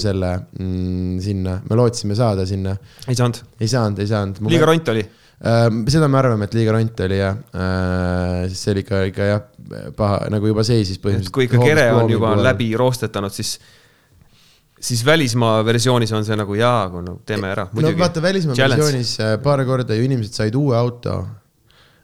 selle 0.00 0.32
mm, 0.56 1.16
sinna, 1.20 1.58
me 1.68 1.76
lootsime 1.76 2.16
saada 2.16 2.46
sinna. 2.48 2.76
ei 3.06 3.18
saanud? 3.18 3.42
ei 3.60 3.68
saanud, 3.68 4.00
ei 4.00 4.08
saanud. 4.08 4.40
liiga 4.48 4.68
ront 4.70 4.92
oli? 4.94 5.04
Seda 5.40 6.08
me 6.12 6.18
arvame, 6.20 6.44
et 6.48 6.54
liiga 6.58 6.74
ront 6.76 7.02
oli 7.06 7.18
jah 7.20 7.36
äh,, 7.56 8.46
sest 8.50 8.66
see 8.66 8.74
oli 8.74 8.84
ikka, 8.84 9.02
ikka 9.08 9.28
jah, 9.30 9.44
paha, 9.96 10.22
nagu 10.32 10.50
juba 10.50 10.64
seisis 10.66 11.00
põhimõtteliselt. 11.00 11.34
kui 11.34 11.48
ikka 11.48 11.62
kere 11.64 11.86
on 11.96 12.12
juba 12.12 12.34
poole. 12.34 12.44
läbi 12.44 12.70
roostetanud, 12.76 13.32
siis 13.32 13.56
siis 14.80 15.04
välismaa 15.04 15.60
versioonis 15.64 16.12
on 16.16 16.24
see 16.28 16.36
nagu 16.40 16.56
jaa, 16.56 16.88
no 17.04 17.18
teeme 17.28 17.52
ära. 17.52 17.68
no 17.72 17.92
vaata, 17.98 18.22
välismaa 18.24 18.58
Challenge. 18.58 18.84
versioonis 18.84 19.16
äh, 19.24 19.36
paar 19.44 19.64
korda 19.68 19.96
ju 19.96 20.08
inimesed 20.08 20.36
said 20.36 20.56
uue 20.60 20.76
auto 20.76 21.22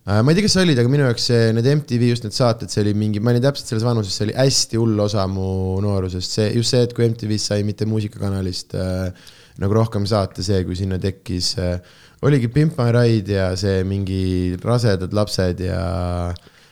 Äh, 0.07 0.23
ma 0.23 0.31
ei 0.31 0.37
tea, 0.39 0.45
kes 0.45 0.53
sa 0.55 0.63
olid, 0.63 0.79
aga 0.79 0.87
minu 0.87 1.03
jaoks 1.03 1.25
see, 1.27 1.47
need 1.51 1.67
MTV 1.67 2.09
just 2.13 2.23
need 2.23 2.35
saated, 2.35 2.71
see 2.71 2.79
oli 2.85 2.93
mingi, 2.95 3.19
ma 3.19 3.33
olin 3.33 3.43
täpselt 3.43 3.73
selles 3.73 3.83
vanuses, 3.83 4.15
see 4.15 4.29
oli 4.29 4.37
hästi 4.37 4.79
hull 4.79 5.01
osa 5.03 5.25
mu 5.27 5.47
noorusest, 5.83 6.37
see 6.37 6.45
just 6.55 6.71
see, 6.71 6.85
et 6.87 6.95
kui 6.95 7.09
MTV-s 7.11 7.49
sai 7.51 7.65
mitte 7.67 7.89
muusikakanalist 7.91 8.77
äh, 8.79 9.33
nagu 9.59 9.75
rohkem 9.75 10.07
saata, 10.07 10.45
see, 10.47 10.61
kui 10.69 10.79
sinna 10.79 11.01
tekkis 11.03 11.49
äh,, 11.59 11.81
oligi 12.25 12.49
Pimp 12.49 12.79
My 12.81 12.93
Ride 12.95 13.33
ja 13.33 13.49
see 13.61 13.85
mingi 13.85 14.57
rasedad 14.63 15.13
lapsed 15.17 15.61
ja 15.67 15.81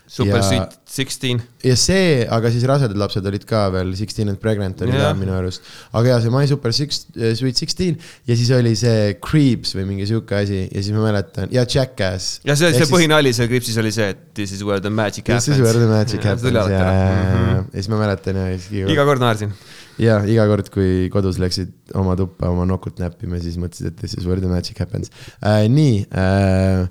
Super 0.07 0.37
ja, 0.37 0.43
Sweet 0.45 0.75
Sixteen. 0.85 1.39
ja 1.65 1.75
see, 1.81 2.25
aga 2.29 2.51
siis 2.53 2.67
rasedad 2.69 2.99
lapsed 3.01 3.25
olid 3.25 3.47
ka 3.49 3.63
veel, 3.73 3.95
Sixteen 3.97 4.29
and 4.29 4.39
Pregnant 4.43 4.83
oli 4.85 4.93
yeah. 4.93 5.09
ka 5.09 5.17
minu 5.17 5.33
arust. 5.33 5.65
aga 5.97 6.13
jaa, 6.13 6.19
see 6.21 6.33
My 6.35 6.45
Super 6.49 6.75
Six, 6.77 7.07
eh, 7.17 7.33
Sweet 7.39 7.63
Sixteen 7.63 7.97
ja 8.29 8.37
siis 8.37 8.53
oli 8.55 8.75
see 8.79 9.15
Creeps 9.25 9.73
või 9.79 9.89
mingi 9.95 10.09
sihuke 10.11 10.37
asi 10.37 10.61
ja 10.67 10.83
siis 10.83 10.93
ma 10.95 11.07
mäletan 11.07 11.53
ja 11.55 11.65
Jackass. 11.65 12.43
ja 12.45 12.57
see, 12.61 12.75
see 12.77 12.91
põhinali 12.93 13.33
seal 13.37 13.49
Creepsis 13.49 13.81
oli 13.81 13.95
see, 13.97 14.13
et 14.13 14.27
this 14.37 14.53
is 14.53 14.61
where 14.67 14.85
the 14.85 14.93
magic 14.93 15.25
happens. 15.25 15.49
This 15.49 15.57
is 15.57 15.65
where 15.65 15.81
the 15.81 15.89
magic 15.89 16.21
ja, 16.21 16.35
happens 16.35 16.53
ja, 16.53 16.69
ja, 16.69 16.93
ja, 17.01 17.25
mhm. 17.25 17.65
ja 17.73 17.81
siis 17.81 17.89
ma 17.93 18.03
mäletan 18.05 18.43
ja 18.45 18.51
siis. 18.59 18.85
iga 18.85 19.09
kord 19.09 19.25
naersin 19.25 19.57
ja 20.03 20.21
iga 20.27 20.47
kord, 20.51 20.71
kui 20.75 21.09
kodus 21.13 21.41
läksid 21.43 21.97
oma 22.01 22.17
tuppa 22.19 22.51
oma 22.53 22.67
nokut 22.69 23.01
näppima, 23.03 23.41
siis 23.43 23.59
mõtlesid, 23.61 23.93
et 23.93 23.99
this 24.03 24.17
is 24.19 24.29
where 24.29 24.41
the 24.43 24.51
magic 24.51 24.79
happens 24.83 25.13
äh,. 25.41 25.67
nii 25.71 26.05
äh, 26.11 26.89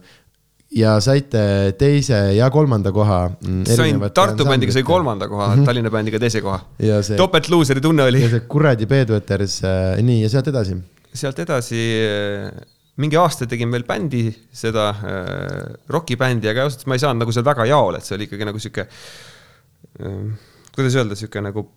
ja 0.74 0.94
saite 1.04 1.44
teise 1.80 2.20
ja 2.38 2.50
kolmanda 2.54 2.92
koha. 2.94 3.20
Mm, 3.46 3.64
sain 3.78 4.02
Tartu 4.16 4.48
bändiga 4.48 4.74
sai 4.74 4.84
kolmanda 4.88 5.28
koha 5.30 5.48
mm, 5.52 5.62
-hmm. 5.62 5.66
Tallinna 5.66 5.92
bändiga 5.94 6.20
teise 6.20 6.42
koha. 6.42 6.60
See... 6.80 7.18
topelt 7.18 7.50
luuseri 7.50 7.82
tunne 7.82 8.04
oli. 8.04 8.22
ja 8.24 8.30
see 8.30 8.46
kuradi 8.50 8.86
Bedwetters 8.86 9.62
äh,, 9.64 10.02
nii 10.02 10.22
ja 10.24 10.30
sealt 10.30 10.48
edasi. 10.48 10.78
sealt 11.14 11.40
edasi 11.40 11.84
äh, 12.08 12.50
mingi 12.96 13.18
aasta 13.18 13.46
tegin 13.50 13.72
veel 13.72 13.84
bändi, 13.84 14.26
seda 14.54 14.90
äh, 14.90 15.78
rokibändi, 15.90 16.50
aga 16.50 16.66
ausalt 16.66 16.82
öeldes 16.82 16.90
ma 16.90 16.98
ei 16.98 17.06
saanud 17.06 17.24
nagu 17.24 17.32
seal 17.32 17.46
väga 17.46 17.66
jaole, 17.66 17.98
et 17.98 18.06
see 18.06 18.18
oli 18.18 18.28
ikkagi 18.30 18.50
nagu 18.50 18.60
sihuke 18.60 18.88
äh,, 20.02 20.28
kuidas 20.76 20.96
öelda, 20.96 21.18
sihuke 21.18 21.42
nagu 21.42 21.68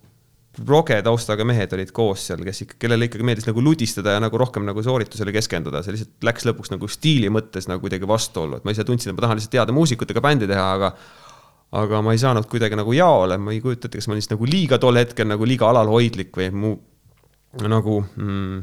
roge 0.65 0.97
taustaga 1.05 1.45
mehed 1.49 1.73
olid 1.77 1.93
koos 1.95 2.25
seal, 2.31 2.41
kes 2.47 2.63
ikka, 2.65 2.79
kellele 2.85 3.09
ikkagi 3.11 3.27
meeldis 3.27 3.49
nagu 3.49 3.63
ludistada 3.65 4.17
ja 4.17 4.23
nagu 4.23 4.39
rohkem 4.41 4.65
nagu 4.65 4.83
sooritusele 4.85 5.35
keskenduda, 5.35 5.83
see 5.85 5.97
lihtsalt 5.97 6.29
läks 6.29 6.47
lõpuks 6.49 6.73
nagu 6.73 6.89
stiili 6.91 7.31
mõttes 7.33 7.69
nagu 7.69 7.83
kuidagi 7.85 8.09
vastuollu, 8.09 8.61
et 8.61 8.67
ma 8.67 8.73
ise 8.73 8.87
tundsin, 8.89 9.13
et 9.13 9.19
ma 9.19 9.27
tahan 9.27 9.41
lihtsalt 9.41 9.59
heade 9.61 9.77
muusikutega 9.77 10.23
bändi 10.25 10.49
teha, 10.51 10.67
aga 10.79 10.93
aga 11.77 12.01
ma 12.05 12.15
ei 12.15 12.21
saanud 12.23 12.47
kuidagi 12.49 12.79
nagu 12.79 12.95
jaole, 12.95 13.37
ma 13.43 13.53
ei 13.53 13.61
kujuta 13.61 13.89
ette, 13.89 13.99
kas 13.99 14.09
ma 14.09 14.15
olin 14.15 14.25
siis 14.25 14.33
nagu 14.33 14.49
liiga 14.49 14.79
tol 14.81 14.97
hetkel 14.97 15.29
nagu 15.29 15.49
liiga 15.49 15.69
alalhoidlik 15.69 16.37
või 16.39 16.49
mu 16.55 16.73
nagu 17.67 17.99
mm, 18.05 18.61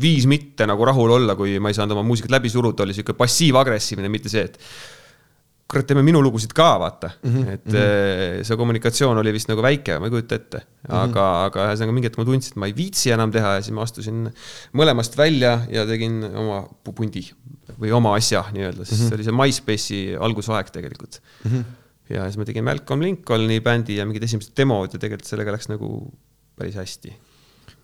viis 0.00 0.26
mitte 0.30 0.66
nagu 0.68 0.86
rahul 0.86 1.16
olla, 1.18 1.36
kui 1.36 1.58
ma 1.60 1.72
ei 1.72 1.76
saanud 1.76 1.96
oma 1.96 2.06
muusikat 2.06 2.32
läbi 2.32 2.52
suruda, 2.52 2.86
oli 2.86 2.96
sihuke 2.96 3.16
passiiv-agressiivne, 3.18 4.08
mitte 4.12 4.32
see, 4.32 4.46
et 4.48 4.58
kurat, 5.72 5.86
teeme 5.88 6.04
minu 6.04 6.20
lugusid 6.24 6.52
ka, 6.56 6.68
vaata 6.80 7.10
mm. 7.14 7.32
-hmm. 7.32 7.52
et 7.54 7.64
mm 7.66 7.76
-hmm. 7.78 8.44
see 8.46 8.58
kommunikatsioon 8.60 9.18
oli 9.18 9.32
vist 9.32 9.48
nagu 9.48 9.64
väike, 9.64 9.98
ma 9.98 10.08
ei 10.08 10.14
kujuta 10.14 10.38
ette. 10.40 10.62
aga 10.88 11.06
mm, 11.06 11.14
-hmm. 11.14 11.46
aga 11.46 11.66
ühesõnaga 11.68 11.96
mingi 11.96 12.10
hetk 12.10 12.18
ma 12.20 12.26
tundsin, 12.28 12.52
et 12.52 12.60
ma 12.60 12.68
ei 12.70 12.76
viitsi 12.76 13.14
enam 13.16 13.32
teha 13.32 13.54
ja 13.56 13.62
siis 13.62 13.74
ma 13.76 13.86
astusin 13.86 14.26
mõlemast 14.72 15.16
välja 15.16 15.52
ja 15.70 15.86
tegin 15.86 16.22
oma 16.24 16.62
pundi 16.84 17.24
või 17.80 17.92
oma 17.96 18.14
asja 18.18 18.44
nii-öelda, 18.52 18.84
sest 18.84 19.00
mm 19.00 19.04
-hmm. 19.04 19.08
see 19.08 19.16
oli 19.16 19.24
see 19.28 19.38
MySpace'i 19.40 20.00
algusaeg 20.28 20.70
tegelikult 20.70 21.20
mm. 21.44 21.50
-hmm. 21.50 21.64
ja 22.14 22.28
siis 22.28 22.36
ma 22.36 22.44
tegin 22.44 22.64
Malcolm 22.64 23.02
Lincolni 23.02 23.60
bändi 23.60 23.96
ja 23.96 24.06
mingid 24.06 24.22
esimesed 24.28 24.56
demod 24.56 24.92
ja 24.92 24.98
tegelikult 24.98 25.28
sellega 25.28 25.52
läks 25.56 25.68
nagu 25.72 26.12
päris 26.56 26.76
hästi 26.76 27.16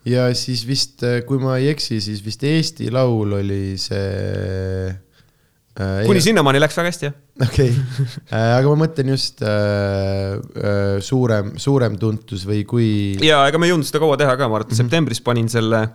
ja 0.05 0.29
siis 0.35 0.67
vist, 0.67 1.03
kui 1.27 1.39
ma 1.43 1.57
ei 1.59 1.69
eksi, 1.73 2.01
siis 2.01 2.25
vist 2.25 2.45
Eesti 2.45 2.91
Laul 2.91 3.33
oli 3.41 3.77
see 3.81 5.08
äh,. 5.79 6.05
kuni 6.07 6.23
sinnamaani 6.25 6.61
läks 6.63 6.79
väga 6.79 6.93
hästi, 6.93 7.09
jah. 7.09 7.17
okei 7.47 7.73
okay. 7.73 8.07
äh,, 8.35 8.53
aga 8.59 8.71
ma 8.73 8.85
mõtlen 8.85 9.13
just 9.15 9.43
äh, 9.43 10.37
äh, 10.37 10.95
suurem, 11.05 11.55
suurem 11.61 11.99
tuntus 12.01 12.47
või 12.49 12.65
kui. 12.69 12.89
ja 13.25 13.45
ega 13.49 13.61
me 13.61 13.69
ei 13.69 13.75
jõudnud 13.75 13.89
seda 13.89 14.03
kaua 14.03 14.19
teha 14.21 14.37
ka, 14.37 14.49
ma 14.49 14.59
arvan, 14.59 14.67
et 14.67 14.73
mm 14.73 14.77
-hmm. 14.77 14.89
septembris 14.89 15.23
panin 15.25 15.51
selle 15.53 15.87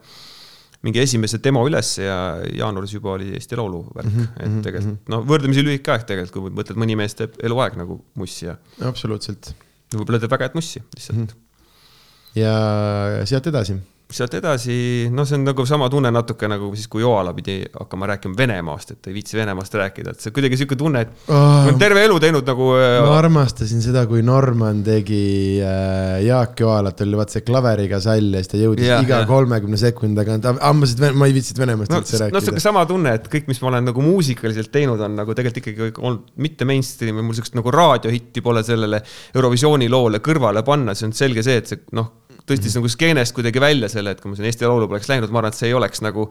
mingi 0.84 1.00
esimese 1.00 1.40
demo 1.44 1.64
üles 1.68 1.94
ja 2.02 2.18
jaanuaris 2.52 2.94
juba 2.98 3.14
oli 3.16 3.30
Eesti 3.38 3.56
Laulu 3.56 3.86
värk 3.96 4.10
mm, 4.10 4.18
-hmm, 4.18 4.34
et 4.40 4.50
mhm, 4.50 4.62
tegelikult 4.66 4.92
mm 4.92 4.98
-hmm. 4.98 5.14
no 5.16 5.22
võrdlemisi 5.30 5.64
lühike 5.64 5.94
aeg 5.94 6.04
tegelikult, 6.10 6.34
kui 6.34 6.58
mõtled, 6.60 6.80
mõni 6.80 6.98
mees 7.00 7.16
teeb 7.16 7.38
eluaeg 7.44 7.78
nagu 7.80 8.02
mussi 8.20 8.46
ja. 8.50 8.58
absoluutselt. 8.90 9.54
võib-olla 9.94 10.20
teeb 10.20 10.32
väga 10.36 10.50
head 10.50 10.60
mussi 10.60 10.84
lihtsalt 10.96 11.18
mm. 11.18 11.28
-hmm. 11.28 12.42
ja 12.42 13.26
sealt 13.26 13.48
edasi 13.48 13.80
sealt 14.18 14.36
edasi, 14.38 14.76
noh, 15.14 15.26
see 15.28 15.38
on 15.40 15.46
nagu 15.48 15.66
sama 15.68 15.90
tunne 15.92 16.12
natuke 16.14 16.48
nagu 16.50 16.70
siis, 16.78 16.88
kui 16.92 17.04
Joala 17.04 17.34
pidi 17.36 17.60
hakkama 17.66 18.10
rääkima 18.14 18.38
Venemaast, 18.38 18.94
et 18.96 19.10
ei 19.10 19.16
viitsi 19.18 19.38
Venemaast 19.38 19.76
rääkida, 19.80 20.14
et 20.14 20.24
see 20.24 20.34
kuidagi 20.36 20.60
sihuke 20.60 20.78
tunne, 20.80 21.04
et 21.06 21.32
oh, 21.34 21.66
olen 21.66 21.80
terve 21.82 22.04
elu 22.06 22.20
teinud 22.24 22.48
nagu. 22.48 22.70
Äh, 22.80 22.98
ma 23.06 23.18
armastasin 23.20 23.84
seda, 23.84 24.06
kui 24.10 24.24
Norman 24.26 24.84
tegi 24.86 25.24
äh, 25.64 26.24
Jaak 26.26 26.64
Joalat, 26.64 27.04
oli 27.06 27.20
vaat 27.20 27.36
see 27.36 27.46
klaveriga 27.46 28.00
sall 28.04 28.34
ja 28.38 28.44
siis 28.44 28.54
ta 28.54 28.62
jõudis 28.62 28.90
ja, 28.90 29.02
iga 29.06 29.24
kolmekümne 29.30 29.80
sekundi 29.80 30.20
tagant, 30.22 30.50
hambasid, 30.62 31.06
ma 31.18 31.30
ei 31.30 31.38
viitsinud 31.38 31.64
Venemaast 31.66 31.94
no, 31.94 32.02
üldse 32.04 32.22
rääkida. 32.22 32.38
noh, 32.38 32.48
sihuke 32.48 32.64
sama 32.64 32.86
tunne, 32.90 33.16
et 33.20 33.30
kõik, 33.32 33.50
mis 33.52 33.62
ma 33.64 33.74
olen 33.74 33.90
nagu 33.92 34.06
muusikaliselt 34.06 34.74
teinud, 34.74 35.02
on 35.04 35.18
nagu 35.20 35.38
tegelikult 35.38 35.62
ikkagi 35.64 35.94
olnud 36.02 36.34
mitte 36.44 36.68
mainstream 36.70 37.20
ja 37.20 37.26
mul 37.26 37.38
sihukest 37.38 37.58
nagu 37.60 37.74
raadiohitti 37.74 38.44
pole 38.46 38.66
sellele 38.66 39.04
Eurovisiooni 39.34 39.90
loole 39.92 40.22
kõrvale 40.24 40.66
panna, 40.66 40.98
see 40.98 41.10
on 41.10 41.18
selge 41.18 41.46
see, 41.46 41.62
et 41.62 41.74
see 41.74 41.88
noh 41.98 42.23
tõstis 42.44 42.68
mm 42.68 42.70
-hmm. 42.70 42.82
nagu 42.82 42.94
skeenest 42.98 43.36
kuidagi 43.36 43.64
välja 43.64 43.90
selle, 43.90 44.12
et 44.12 44.22
kui 44.22 44.32
ma 44.32 44.36
sinna 44.36 44.52
Eesti 44.52 44.68
Laulu 44.68 44.88
poleks 44.92 45.10
läinud, 45.10 45.32
ma 45.32 45.44
arvan, 45.44 45.54
et 45.54 45.60
see 45.60 45.72
ei 45.72 45.78
oleks 45.80 46.04
nagu 46.04 46.30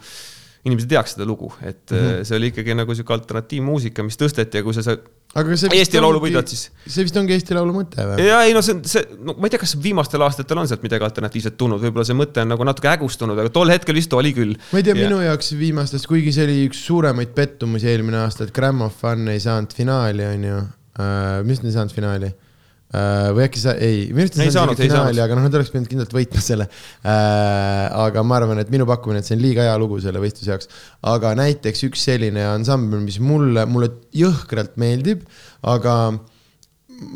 inimesed 0.63 0.87
ei 0.87 0.95
teaks 0.95 1.17
seda 1.17 1.27
lugu, 1.27 1.49
et 1.61 1.91
mm 1.91 1.99
-hmm. 1.99 2.25
see 2.25 2.37
oli 2.37 2.53
ikkagi 2.53 2.75
nagu 2.79 2.95
sihuke 2.95 3.15
alternatiivmuusika, 3.17 4.03
mis 4.07 4.19
tõsteti 4.19 4.61
ja 4.61 4.63
kui 4.63 4.75
sa, 4.75 4.85
sa 4.87 4.95
aga 5.35 5.57
see 5.59 5.73
Eesti 5.79 6.01
Laulu 6.01 6.21
võidad, 6.23 6.47
siis. 6.47 6.69
see 6.87 7.03
vist 7.03 7.17
ongi 7.19 7.35
Eesti 7.35 7.57
Laulu 7.57 7.75
mõte 7.75 8.05
või? 8.07 8.27
ja 8.29 8.43
ei 8.47 8.55
no 8.55 8.63
see, 8.63 8.79
see, 8.87 9.03
no 9.19 9.35
ma 9.35 9.49
ei 9.49 9.55
tea, 9.55 9.59
kas 9.65 9.75
viimastel 9.83 10.23
aastatel 10.23 10.63
on 10.63 10.71
sealt 10.71 10.85
midagi 10.87 11.05
alternatiivset 11.09 11.57
tulnud, 11.59 11.83
võib-olla 11.83 12.07
see 12.07 12.19
mõte 12.19 12.45
on 12.45 12.55
nagu 12.55 12.69
natuke 12.69 12.93
hägustunud, 12.93 13.39
aga 13.39 13.51
tol 13.51 13.75
hetkel 13.75 13.99
vist 13.99 14.15
oli 14.15 14.33
küll. 14.37 14.55
ma 14.71 14.79
ei 14.79 14.87
tea 14.87 14.95
yeah., 14.95 15.09
minu 15.09 15.19
jaoks 15.25 15.51
viimastest, 15.59 16.07
kuigi 16.07 16.33
see 16.37 16.47
oli 16.47 16.69
üks 16.69 16.85
suuremaid 16.87 17.35
pettumusi 17.35 17.91
eelmine 17.91 18.23
aasta, 18.23 18.47
et 18.47 18.55
Grammofon 18.55 19.35
ei 19.35 19.43
saanud 19.43 19.75
finaali, 19.75 20.31
on 20.31 20.49
ju 20.51 20.63
uh,. 20.63 21.43
mis 21.49 21.65
ei 21.65 21.75
saanud 21.75 21.99
finaali? 21.99 22.31
Äh, 22.31 22.52
või 22.93 23.47
äkki 23.47 23.61
sa, 23.63 23.73
ei, 23.81 24.09
minu 24.13 24.27
arust 24.27 24.41
ei 24.43 24.53
saanud 24.53 24.77
finaali, 24.77 25.21
aga 25.25 25.37
noh, 25.37 25.47
nad 25.47 25.55
oleks 25.57 25.71
pidanud 25.73 25.89
kindlalt 25.89 26.13
võitma 26.13 26.43
selle. 26.45 26.67
Äh, 27.01 27.87
aga 28.05 28.25
ma 28.27 28.37
arvan, 28.37 28.61
et 28.61 28.73
minu 28.73 28.85
pakkumine, 28.89 29.23
et 29.23 29.29
see 29.29 29.37
on 29.39 29.41
liiga 29.41 29.65
hea 29.65 29.79
lugu 29.81 30.01
selle 30.05 30.21
võistluse 30.21 30.51
jaoks. 30.53 30.69
aga 31.09 31.33
näiteks 31.39 31.87
üks 31.89 32.05
selline 32.11 32.45
ansambel, 32.51 33.01
mis 33.05 33.17
mulle, 33.23 33.65
mulle 33.71 33.89
jõhkralt 34.17 34.77
meeldib, 34.81 35.25
aga 35.73 35.95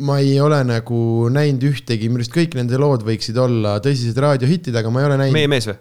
ma 0.07 0.17
ei 0.23 0.39
ole 0.41 0.63
nagu 0.67 1.01
näinud 1.35 1.67
ühtegi, 1.69 2.09
minu 2.09 2.23
arust 2.23 2.35
kõik 2.35 2.57
nende 2.59 2.81
lood 2.81 3.05
võiksid 3.07 3.37
olla 3.39 3.77
tõsised 3.85 4.17
raadiohitid, 4.25 4.81
aga 4.81 4.91
ma 4.91 5.03
ei 5.03 5.11
ole 5.11 5.21
näinud. 5.21 5.37
meie 5.37 5.51
mees 5.51 5.69
või? 5.69 5.77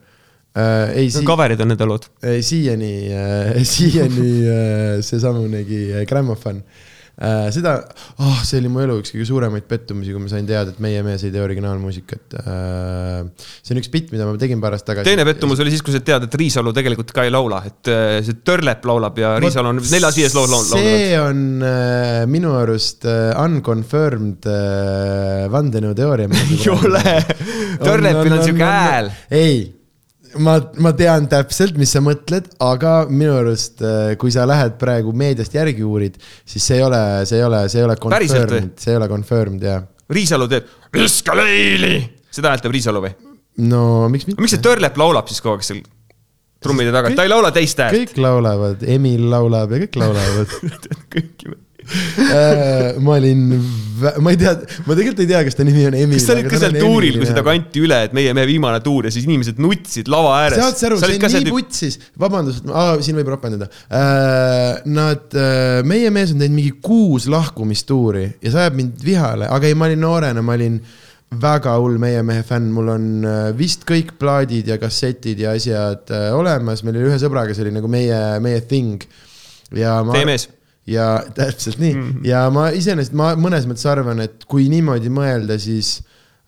äh,. 0.60 0.92
ei 1.06 1.14
si, 1.14 1.24
cover'id 1.28 1.64
on 1.64 1.72
nende 1.72 1.88
lood. 1.88 2.10
siiani 2.20 2.92
äh,, 3.16 3.64
siiani 3.76 4.28
äh, 4.44 4.92
seesamunegi 5.08 5.82
äh, 5.94 6.04
Grammofon 6.10 6.60
äh, 6.60 6.84
seda, 7.16 7.78
oh, 8.20 8.40
see 8.44 8.60
oli 8.60 8.70
mu 8.72 8.82
elu 8.84 8.98
üks 9.00 9.14
kõige 9.14 9.28
suuremaid 9.30 9.68
pettumusi, 9.70 10.12
kui 10.12 10.20
ma 10.20 10.32
sain 10.32 10.48
teada, 10.48 10.74
et 10.74 10.82
meie 10.84 11.00
mees 11.06 11.24
ei 11.24 11.32
tee 11.32 11.44
originaalmuusikat 11.44 12.36
äh,. 12.42 13.22
see 13.64 13.76
on 13.76 13.80
üks 13.80 13.92
bitt, 13.94 14.12
mida 14.12 14.28
ma 14.28 14.36
tegin 14.42 14.60
paar 14.64 14.76
aastat 14.76 14.92
tagasi. 14.92 15.08
teine 15.08 15.24
pettumus 15.28 15.62
oli 15.64 15.72
siis, 15.72 15.84
kui 15.86 15.96
sa 15.96 16.02
tead, 16.04 16.28
et 16.28 16.36
Riisalu 16.42 16.74
tegelikult 16.76 17.14
ka 17.16 17.24
ei 17.24 17.32
laula, 17.32 17.62
et 17.70 17.92
äh, 17.92 18.18
see 18.26 18.42
Törlep 18.44 18.84
laulab 18.90 19.22
ja 19.22 19.36
Riisalu 19.40 19.72
on 19.72 19.80
neljas-viies 19.80 20.36
loo 20.36 20.44
laulnud. 20.52 20.76
see 20.76 21.16
on 21.22 21.64
äh, 21.64 22.26
minu 22.32 22.52
arust 22.60 23.08
äh, 23.08 23.32
unconfirmed 23.46 24.50
äh, 24.52 25.48
vandenõuteooria 25.56 26.28
ei 26.44 26.62
ole, 26.76 27.18
Törlepil 27.80 28.38
on 28.42 28.44
sihuke 28.44 28.76
hääl. 28.76 29.12
ei 29.32 29.58
ma, 30.42 30.56
ma 30.82 30.92
tean 30.98 31.28
täpselt, 31.32 31.78
mis 31.80 31.94
sa 31.96 32.02
mõtled, 32.04 32.48
aga 32.64 32.96
minu 33.10 33.36
arust, 33.40 33.82
äh, 33.86 34.14
kui 34.22 34.34
sa 34.34 34.48
lähed 34.50 34.78
praegu 34.82 35.14
meediast 35.16 35.56
järgi 35.56 35.86
uurid, 35.86 36.20
siis 36.48 36.66
see 36.66 36.80
ei 36.80 36.86
ole, 36.86 37.02
see 37.30 37.40
ei 37.40 37.48
ole, 37.48 37.66
see 37.72 37.82
ei 37.82 37.88
ole 37.88 37.98
confirmed, 38.02 38.78
see 38.82 38.94
ei 38.94 39.00
ole 39.00 39.10
confirmed, 39.12 39.66
jah. 39.66 39.84
Riisalu 40.16 40.50
teeb 40.52 40.72
Viska 40.96 41.36
leili, 41.38 41.98
seda 42.34 42.54
häält 42.54 42.66
teeb 42.66 42.76
Riisalu 42.78 43.04
või? 43.08 43.14
no 43.66 43.82
miks 44.12 44.28
mitte. 44.28 44.42
miks 44.44 44.58
see 44.58 44.64
Törlep 44.64 44.98
laulab 45.00 45.30
siis 45.32 45.40
kogu 45.44 45.56
aeg 45.56 45.66
seal 45.66 45.84
trummide 46.64 46.92
taga, 46.92 47.14
ta 47.16 47.26
ei 47.26 47.32
laula 47.32 47.54
teist 47.56 47.80
häält? 47.82 47.96
kõik 47.98 48.20
laulavad, 48.22 48.84
Emil 48.96 49.30
laulab 49.32 49.76
ja 49.76 49.86
kõik 49.86 50.02
laulavad 50.02 50.58
kõiki 51.16 51.56
Äh, 51.56 51.65
ma 53.06 53.16
olin, 53.20 53.44
ma 54.20 54.34
ei 54.34 54.40
tea, 54.40 54.54
ma 54.86 54.96
tegelikult 54.98 55.22
ei 55.24 55.30
tea, 55.30 55.42
kas 55.48 55.58
ta 55.58 55.66
nimi 55.68 55.86
on 55.88 55.98
Emil. 55.98 56.18
kas 56.18 56.28
sa 56.28 56.36
olid 56.36 56.50
ka 56.50 56.60
seal 56.62 56.78
tuuril, 56.80 57.20
kui 57.22 57.30
seda 57.30 57.44
kanti 57.46 57.84
üle, 57.86 58.00
et 58.08 58.16
meie 58.18 58.34
mehe 58.38 58.50
viimane 58.50 58.82
tuur 58.86 59.08
ja 59.08 59.14
siis 59.14 59.28
inimesed 59.28 59.62
nutsid 59.62 60.10
lava 60.12 60.34
ääres? 60.42 60.60
saad 60.62 60.80
sa 60.80 60.90
aru, 60.90 61.00
see 61.02 61.20
on 61.20 61.46
nii 61.46 61.54
putsis, 61.54 62.00
vabandust, 62.22 62.68
siin 63.06 63.20
võib 63.20 63.32
ropendada 63.36 63.70
äh,. 63.88 64.82
Nad, 64.96 65.30
äh, 65.38 65.80
meie 65.88 66.12
mees 66.14 66.34
on 66.34 66.42
teinud 66.42 66.58
mingi 66.58 66.76
kuus 66.84 67.30
lahkumistuuri 67.32 68.26
ja 68.44 68.52
see 68.52 68.66
ajab 68.66 68.78
mind 68.80 69.06
vihale, 69.06 69.50
aga 69.52 69.70
ei, 69.70 69.78
ma 69.78 69.90
olin 69.90 70.02
noorena, 70.02 70.44
ma 70.46 70.58
olin 70.58 70.80
väga 71.42 71.74
hull 71.82 72.00
meie 72.02 72.22
mehe 72.26 72.44
fänn, 72.48 72.72
mul 72.74 72.92
on 72.96 73.08
äh, 73.28 73.48
vist 73.58 73.86
kõik 73.88 74.16
plaadid 74.22 74.74
ja 74.74 74.80
kassetid 74.82 75.42
ja 75.46 75.56
asjad 75.58 76.12
olemas, 76.36 76.84
meil 76.86 77.00
oli 77.00 77.12
ühe 77.12 77.22
sõbraga, 77.22 77.56
see 77.56 77.68
oli 77.68 77.78
nagu 77.78 77.92
meie, 77.92 78.22
meie 78.44 78.66
thing. 78.66 79.04
ja 79.76 80.00
ma. 80.06 80.16
Teie 80.18 80.30
mees 80.34 80.50
ja 80.88 81.24
täpselt 81.34 81.80
nii 81.82 81.94
mm, 81.94 82.10
-hmm. 82.10 82.26
ja 82.30 82.46
ma 82.54 82.70
iseenesest, 82.70 83.16
ma 83.18 83.34
mõnes 83.40 83.66
mõttes 83.70 83.88
arvan, 83.90 84.22
et 84.22 84.46
kui 84.50 84.68
niimoodi 84.70 85.10
mõelda, 85.10 85.58
siis 85.62 85.98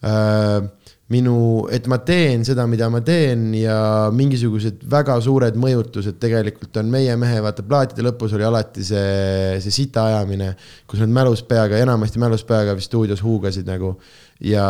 äh, 0.05 0.67
minu, 1.07 1.67
et 1.71 1.85
ma 1.87 1.97
teen 2.03 2.43
seda, 2.43 2.65
mida 2.67 2.89
ma 2.91 2.99
teen 3.05 3.53
ja 3.55 3.77
mingisugused 4.11 4.81
väga 4.91 5.15
suured 5.23 5.55
mõjutused 5.55 6.19
tegelikult 6.19 6.77
on 6.81 6.91
meie 6.91 7.15
mehe, 7.19 7.39
vaata 7.43 7.63
plaatide 7.63 8.03
lõpus 8.03 8.35
oli 8.35 8.43
alati 8.43 8.83
see, 8.83 9.57
see 9.63 9.71
sita 9.71 10.03
ajamine, 10.11 10.51
kus 10.85 10.99
nad 10.99 11.13
mälus 11.15 11.45
peaga, 11.47 11.79
enamasti 11.79 12.19
mälus 12.19 12.43
peaga 12.47 12.75
vist 12.75 12.91
stuudios 12.91 13.23
huugasid 13.23 13.67
nagu. 13.67 13.95
ja, 14.43 14.67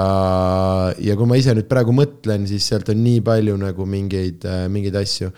ja 1.00 1.16
kui 1.18 1.28
ma 1.28 1.36
ise 1.36 1.58
nüüd 1.58 1.68
praegu 1.68 1.92
mõtlen, 1.92 2.46
siis 2.48 2.70
sealt 2.70 2.88
on 2.94 3.02
nii 3.04 3.20
palju 3.26 3.58
nagu 3.58 3.86
mingeid, 3.90 4.46
mingeid 4.70 4.96
asju 4.96 5.34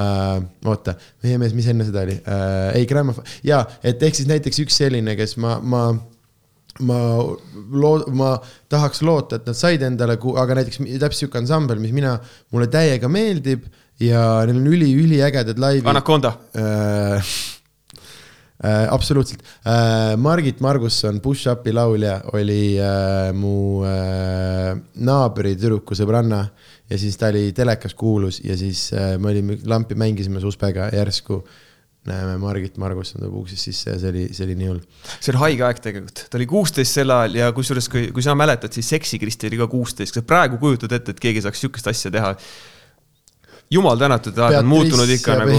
äh,. 0.00 0.40
oota, 0.64 0.96
meie 1.24 1.38
mees, 1.42 1.54
mis 1.56 1.68
enne 1.70 1.86
seda 1.88 2.02
oli 2.06 2.16
äh,? 2.20 2.72
ei, 2.80 2.88
Grammofon, 2.90 3.26
jaa, 3.46 3.62
et 3.82 4.02
ehk 4.02 4.18
siis 4.18 4.30
näiteks 4.30 4.64
üks 4.64 4.82
selline, 4.82 5.16
kes 5.18 5.38
ma, 5.42 5.58
ma 5.62 5.86
ma 6.82 6.98
loo-, 7.70 8.04
ma 8.14 8.34
tahaks 8.72 9.02
loota, 9.06 9.38
et 9.38 9.48
nad 9.48 9.58
said 9.58 9.82
endale, 9.86 10.16
aga 10.40 10.58
näiteks 10.58 10.80
täpselt 10.82 11.20
sihuke 11.20 11.38
ansambel, 11.42 11.78
mis 11.82 11.94
mina, 11.94 12.16
mulle 12.54 12.66
täiega 12.72 13.10
meeldib 13.12 13.68
ja 14.02 14.42
neil 14.48 14.58
on 14.58 14.70
üli-üliägedad 14.72 15.60
laivid. 15.60 15.90
Anaconda 15.90 16.38
äh,. 16.58 17.34
Äh, 18.64 18.86
absoluutselt 18.88 19.42
äh,. 19.66 20.16
Margit 20.16 20.60
Margusson, 20.64 21.20
Push 21.20 21.50
Upi 21.50 21.74
laulja, 21.74 22.20
oli 22.32 22.78
äh, 22.80 23.30
mu 23.36 23.82
äh, 23.86 24.72
naabri 25.04 25.54
tüdruku 25.58 25.98
sõbranna 25.98 26.46
äh, 26.46 26.73
ja 26.90 26.98
siis 27.00 27.16
ta 27.20 27.30
oli 27.32 27.52
telekas 27.56 27.94
kuulus 27.94 28.40
ja 28.44 28.56
siis 28.56 28.90
äh, 28.92 29.14
me 29.18 29.32
olime, 29.32 29.58
lampi 29.66 29.96
mängisime 29.98 30.40
suspega 30.40 30.90
järsku 30.92 31.42
näeme 32.04 32.36
Margit 32.38 32.76
Margusson 32.76 33.22
tuleb 33.22 33.38
uksest 33.40 33.70
sisse 33.70 33.94
ja 33.94 33.96
see 34.00 34.10
oli, 34.12 34.26
see 34.36 34.44
oli 34.44 34.58
nii 34.58 34.68
hull. 34.68 34.82
see 35.14 35.32
oli 35.32 35.40
haige 35.40 35.64
aeg 35.68 35.80
tegelikult, 35.86 36.26
ta 36.28 36.38
oli 36.38 36.46
kuusteist 36.50 37.00
sel 37.00 37.14
ajal 37.14 37.40
ja 37.40 37.48
kusjuures, 37.56 37.88
kui, 37.92 38.04
kui 38.12 38.24
sa 38.24 38.36
mäletad, 38.36 38.76
siis 38.76 38.90
Seksi-Kristi 38.92 39.48
oli 39.48 39.60
ka 39.62 39.70
kuusteist, 39.72 40.12
kas 40.12 40.20
sa 40.20 40.28
praegu 40.28 40.60
kujutad 40.60 40.92
ette, 40.92 41.16
et 41.16 41.24
keegi 41.24 41.44
saaks 41.44 41.64
sihukest 41.64 41.88
asja 41.94 42.12
teha? 42.14 42.34
jumal 43.72 43.96
tänatud, 43.98 44.36
ajad 44.36 44.60
on 44.60 44.68
muutunud 44.68 45.08
ikka 45.08 45.38
nagu. 45.40 45.56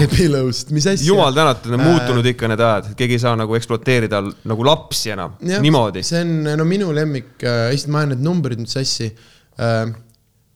jumal 1.02 1.34
tänatud, 1.34 1.74
on 1.74 1.82
muutunud 1.82 2.30
ikka 2.30 2.48
need 2.52 2.62
ajad, 2.62 2.92
keegi 2.96 3.18
ei 3.18 3.24
saa 3.26 3.34
nagu 3.36 3.58
ekspluateerida 3.58 4.22
nagu 4.46 4.66
lapsi 4.70 5.10
enam, 5.16 5.34
niimoodi. 5.42 6.06
see 6.06 6.22
on, 6.22 6.36
no 6.62 6.68
minu 6.68 6.94
lemmik 6.94 7.34
äh,, 7.42 7.66
lihtsalt 7.74 7.90
ma 7.92 8.04
ajan 8.04 8.14
need 8.14 8.22
numbrid 8.28 8.62
nüüd 8.62 8.70
sassi 8.70 9.10
äh, 9.10 9.90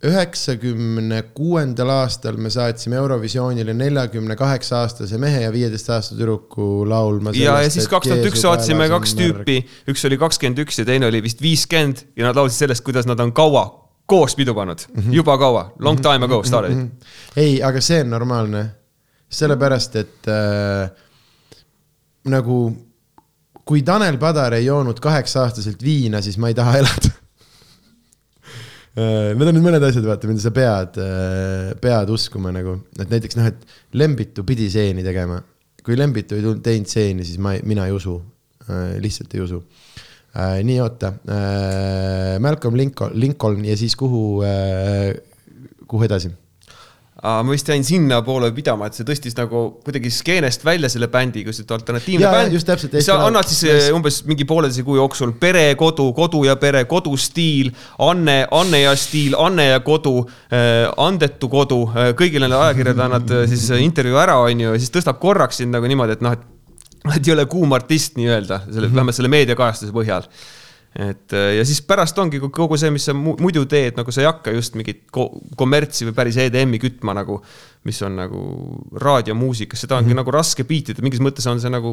üheksakümne 0.05 1.23
kuuendal 1.37 1.91
aastal 1.93 2.39
me 2.41 2.51
saatsime 2.51 2.97
Eurovisioonile 2.97 3.75
neljakümne 3.77 4.37
kaheksa 4.37 4.79
aastase 4.81 5.19
mehe 5.21 5.43
ja 5.43 5.53
viieteist 5.53 5.91
aasta 5.93 6.17
tüdruku 6.17 6.89
laulma. 6.89 7.35
ja, 7.37 7.59
ja 7.61 7.71
siis 7.71 7.89
kaks 7.89 8.09
tuhat 8.09 8.25
üks 8.31 8.41
saatsime 8.41 8.89
kaks 8.89 9.13
tüüpi, 9.19 9.59
üks 9.93 10.07
oli 10.09 10.17
kakskümmend 10.21 10.65
üks 10.65 10.81
ja 10.81 10.89
teine 10.89 11.11
oli 11.11 11.21
vist 11.25 11.45
viiskümmend 11.45 12.07
ja 12.17 12.31
nad 12.31 12.41
laulsid 12.41 12.65
sellest, 12.65 12.85
kuidas 12.87 13.09
nad 13.11 13.21
on 13.21 13.35
kaua 13.37 13.67
koos 14.11 14.35
pidu 14.37 14.55
pannud 14.57 14.87
mm, 14.89 15.03
-hmm. 15.03 15.15
juba 15.21 15.39
kaua, 15.39 15.73
long 15.79 16.01
time 16.01 16.25
ago 16.25 16.43
started 16.43 16.77
mm. 16.77 16.91
-hmm. 16.91 17.37
ei, 17.37 17.63
aga 17.63 17.81
see 17.81 18.01
on 18.01 18.11
normaalne, 18.11 18.67
sellepärast 19.29 19.97
et 19.97 20.29
äh, 20.33 20.91
nagu 22.25 22.73
kui 23.65 23.83
Tanel 23.83 24.19
Padar 24.19 24.55
ei 24.55 24.65
joonud 24.65 25.01
kaheksa 25.01 25.43
aastaselt 25.43 25.83
viina, 25.83 26.23
siis 26.23 26.39
ma 26.39 26.49
ei 26.49 26.55
taha 26.55 26.79
elada 26.79 27.10
need 28.99 29.47
on 29.47 29.55
nüüd 29.55 29.65
mõned 29.65 29.85
asjad, 29.87 30.07
vaata, 30.07 30.29
mida 30.31 30.43
sa 30.43 30.51
pead, 30.55 30.99
äh, 30.99 31.71
pead 31.83 32.11
uskuma 32.11 32.51
nagu, 32.55 32.77
et 32.99 33.13
näiteks 33.13 33.39
noh, 33.39 33.47
et 33.51 33.63
Lembitu 33.95 34.45
pidi 34.47 34.71
seeni 34.73 35.05
tegema. 35.07 35.41
kui 35.81 35.97
Lembitu 35.97 36.37
ei 36.37 36.43
tulnud, 36.45 36.61
teinud 36.61 36.91
seeni, 36.91 37.25
siis 37.25 37.39
ma, 37.41 37.55
mina 37.65 37.87
ei 37.89 37.95
usu, 37.97 38.19
äh, 38.69 38.99
lihtsalt 39.01 39.35
ei 39.35 39.41
usu. 39.47 39.63
nii, 40.31 40.77
oota, 40.79 41.09
Malcolm 42.39 42.77
Lincoln, 42.79 43.17
Lincoln 43.19 43.65
ja 43.65 43.75
siis 43.77 43.97
kuhu, 43.99 44.45
kuhu 45.91 46.05
edasi? 46.07 46.31
Ma 47.21 47.53
vist 47.53 47.69
jäin 47.69 47.85
sinnapoole 47.85 48.49
pidama, 48.57 48.89
et 48.89 48.97
see 48.97 49.05
tõstis 49.09 49.35
nagu 49.37 49.63
kuidagi 49.85 50.13
skeenest 50.15 50.65
välja 50.65 50.89
selle 50.93 51.11
bändi, 51.13 51.43
kui 51.45 51.53
see 51.57 51.67
alternatiivne 51.69 52.25
ja, 52.25 52.31
bänd. 52.33 52.55
just 52.57 52.69
täpselt. 52.69 52.97
sa 53.05 53.19
annad 53.27 53.49
siis 53.49 53.65
just. 53.67 53.89
Eh, 53.89 53.97
umbes 53.97 54.23
mingi 54.29 54.47
pooleteise 54.49 54.85
kuu 54.87 54.97
jooksul 54.97 55.35
pere, 55.41 55.67
kodu, 55.81 56.11
kodu 56.17 56.45
ja 56.49 56.57
pere, 56.61 56.87
kodustiil, 56.89 57.73
Anne, 58.07 58.39
Anne 58.57 58.85
ja 58.87 58.95
stiil, 58.97 59.37
Anne 59.39 59.69
ja 59.71 59.83
kodu 59.85 60.23
äh,, 60.25 60.87
andetu 61.01 61.51
kodu 61.53 61.83
äh,, 61.91 62.13
kõigile 62.17 62.49
nendele 62.49 62.71
ajakirjadele 62.71 63.09
annad 63.11 63.35
siis 63.51 63.69
intervjuu 63.81 64.21
ära, 64.23 64.39
on 64.47 64.65
ju, 64.65 64.73
ja 64.73 64.81
siis 64.81 64.95
tõstab 64.95 65.21
korraks 65.21 65.61
sind 65.61 65.77
nagu 65.77 65.91
niimoodi, 65.91 66.17
et 66.17 66.25
noh, 66.25 66.39
et 66.39 66.49
et 67.09 67.25
ei 67.25 67.33
ole 67.33 67.47
kuum 67.49 67.73
artist 67.73 68.19
nii-öelda, 68.21 68.59
selle 68.67 68.87
mm, 68.87 68.91
-hmm. 68.91 68.97
vähemalt 68.97 69.17
selle 69.17 69.31
meediakajastuse 69.33 69.93
põhjal 69.97 70.27
et 70.91 71.33
äh, 71.33 71.53
ja 71.55 71.65
siis 71.67 71.79
pärast 71.87 72.19
ongi 72.19 72.41
kogu 72.43 72.75
see, 72.81 72.91
mis 72.91 73.05
sa 73.07 73.13
muidu 73.15 73.63
teed, 73.71 73.95
nagu 73.99 74.11
sa 74.11 74.25
ei 74.25 74.27
hakka 74.27 74.51
just 74.57 74.75
mingit 74.75 75.05
kommertsi 75.57 76.09
või 76.09 76.15
päris 76.17 76.39
EDM-i 76.43 76.81
kütma 76.83 77.15
nagu, 77.15 77.37
mis 77.87 78.01
on 78.03 78.17
nagu 78.19 78.41
raadiomuusikas, 78.99 79.85
seda 79.85 80.01
ongi 80.01 80.09
mm 80.09 80.11
-hmm. 80.11 80.21
nagu 80.21 80.35
raske 80.35 80.65
beatida, 80.67 81.03
mingis 81.07 81.23
mõttes 81.23 81.47
on 81.47 81.61
see 81.63 81.71
nagu, 81.71 81.93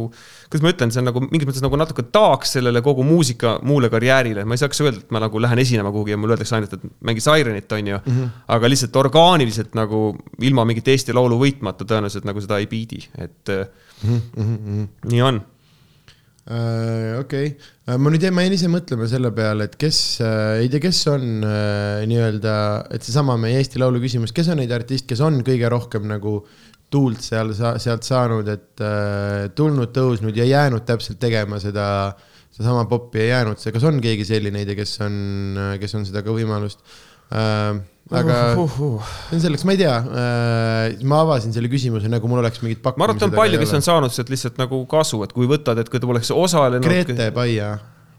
kuidas 0.49 0.65
ma 0.65 0.71
ütlen, 0.73 0.93
see 0.93 1.03
on 1.03 1.09
nagu 1.11 1.21
mingis 1.27 1.45
mõttes 1.45 1.65
nagu 1.65 1.77
natuke 1.77 2.07
taaks 2.09 2.57
sellele 2.57 2.81
kogu 2.81 3.05
muusika 3.05 3.59
muule 3.61 3.89
karjäärile, 3.93 4.45
ma 4.45 4.57
ei 4.57 4.63
saaks 4.63 4.81
öelda, 4.81 5.03
et 5.05 5.11
ma 5.11 5.21
nagu 5.21 5.41
lähen 5.41 5.61
esinema 5.61 5.91
kuhugi 5.91 6.15
ja 6.15 6.17
mulle 6.17 6.33
öeldakse 6.33 6.55
ainult, 6.55 6.73
et 6.73 6.87
mängi 7.01 7.21
Sirenit, 7.21 7.71
on 7.71 7.87
ju 7.87 7.99
mm. 8.05 8.13
-hmm. 8.13 8.29
aga 8.47 8.69
lihtsalt 8.69 8.95
orgaaniliselt 8.95 9.75
nagu 9.75 10.17
ilma 10.41 10.65
mingit 10.65 10.87
Eesti 10.87 11.13
Laulu 11.13 11.37
võitmata 11.37 11.85
tõenäoliselt 11.85 12.25
nagu 12.25 12.41
seda 12.41 12.57
ei 12.57 12.65
beat'i, 12.65 13.05
et 13.17 13.53
mm 14.03 14.21
-hmm. 14.37 14.87
nii 15.05 15.21
on 15.21 15.41
okei 16.47 17.49
okay., 17.49 17.49
äh, 17.87 17.97
ma 17.99 18.11
nüüd 18.13 18.23
ma 18.31 18.45
jäin 18.45 18.55
ise 18.55 18.69
mõtlema 18.71 19.07
selle 19.11 19.33
peale, 19.35 19.67
et 19.67 19.75
kes 19.79 19.99
äh,, 20.23 20.61
ei 20.63 20.69
tea, 20.71 20.79
kes 20.85 21.01
on 21.11 21.43
äh, 21.43 22.05
nii-öelda, 22.07 22.53
et 22.95 23.03
seesama 23.03 23.35
meie 23.41 23.59
Eesti 23.59 23.81
Laulu 23.81 23.99
küsimus, 24.03 24.31
kes 24.35 24.47
on 24.53 24.61
neid 24.61 24.71
artiste, 24.75 25.09
kes 25.09 25.23
on 25.25 25.41
kõige 25.47 25.67
rohkem 25.73 26.07
nagu 26.07 26.39
tuult 26.93 27.19
seal 27.25 27.51
sealt 27.57 28.07
saanud, 28.07 28.47
et 28.53 28.83
äh, 28.85 29.49
tulnud, 29.57 29.91
tõusnud 29.95 30.39
ja 30.39 30.47
jäänud 30.47 30.87
täpselt 30.87 31.19
tegema 31.19 31.59
seda, 31.59 31.89
sedasama 32.55 32.87
popi 32.87 33.25
ja 33.25 33.41
jäänud 33.41 33.59
see, 33.59 33.75
kas 33.75 33.83
on 33.89 33.99
keegi 34.03 34.23
selline, 34.29 34.63
ei 34.63 34.69
tea, 34.69 34.79
kes 34.79 34.95
on, 35.03 35.19
kes 35.81 35.99
on 35.99 36.07
seda 36.07 36.23
ka 36.23 36.35
võimalust 36.35 36.79
äh, 37.35 37.75
aga 38.07 38.37
uh, 38.55 38.63
uh, 38.63 38.95
uh. 39.01 39.11
selleks, 39.35 39.65
ma 39.67 39.75
ei 39.75 39.81
tea 39.81 39.95
äh,, 39.97 41.03
ma 41.07 41.21
avasin 41.25 41.51
selle 41.55 41.71
küsimuse 41.71 42.07
nagu 42.11 42.29
mul 42.31 42.39
oleks 42.43 42.61
mingid 42.63 42.79
pakkumised. 42.79 43.01
ma 43.01 43.09
arvan, 43.09 43.19
et 43.19 43.27
on 43.27 43.35
palju, 43.35 43.59
kes 43.63 43.75
on 43.75 43.85
saanud 43.85 44.15
sealt 44.15 44.31
lihtsalt 44.31 44.61
nagu 44.61 44.81
kasu, 44.89 45.19
et 45.25 45.35
kui 45.35 45.49
võtad, 45.49 45.79
et 45.81 45.91
kui 45.91 45.99
ta 45.99 46.09
poleks 46.09 46.31
osalenud. 46.35 46.87
Grete 46.87 47.29
Paia. 47.35 47.75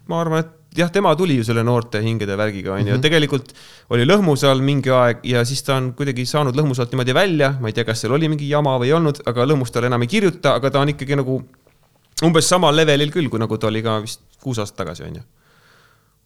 ma 0.09 0.21
arvan, 0.21 0.45
et 0.45 0.77
jah, 0.77 0.91
tema 0.93 1.15
tuli 1.17 1.39
ju 1.39 1.47
selle 1.47 1.63
noorte 1.65 2.01
hingede 2.05 2.37
värgiga, 2.37 2.75
on 2.75 2.85
ju, 2.85 2.93
mhm. 2.93 3.01
tegelikult 3.05 3.53
oli 3.95 4.05
Lõhmuse 4.05 4.49
all 4.49 4.61
mingi 4.65 4.93
aeg 4.93 5.25
ja 5.31 5.41
siis 5.47 5.63
ta 5.65 5.79
on 5.79 5.91
kuidagi 5.97 6.27
saanud 6.29 6.57
Lõhmuse 6.57 6.83
alt 6.83 6.93
niimoodi 6.93 7.15
välja, 7.17 7.55
ma 7.61 7.71
ei 7.71 7.77
tea, 7.77 7.87
kas 7.87 8.03
seal 8.03 8.13
oli 8.17 8.29
mingi 8.31 8.49
jama 8.49 8.77
või 8.81 8.91
ei 8.91 8.97
olnud, 8.99 9.23
aga 9.29 9.47
Lõhmust 9.49 9.73
tal 9.73 9.89
enam 9.89 10.05
ei 10.05 10.11
kirjuta, 10.11 10.53
aga 10.59 10.73
ta 10.73 10.83
on 10.83 10.93
ikkagi 10.93 11.17
nagu 11.17 11.41
umbes 12.25 12.49
samal 12.51 12.75
levelil 12.75 13.13
küll, 13.13 13.29
kui 13.31 13.41
nagu 13.41 13.57
ta 13.57 13.69
oli 13.71 13.81
ka 13.85 13.99
vist 14.03 14.21
kuus 14.43 14.61
aastat 14.61 14.83
tagasi, 14.83 15.07
on 15.07 15.21
ju. 15.21 15.27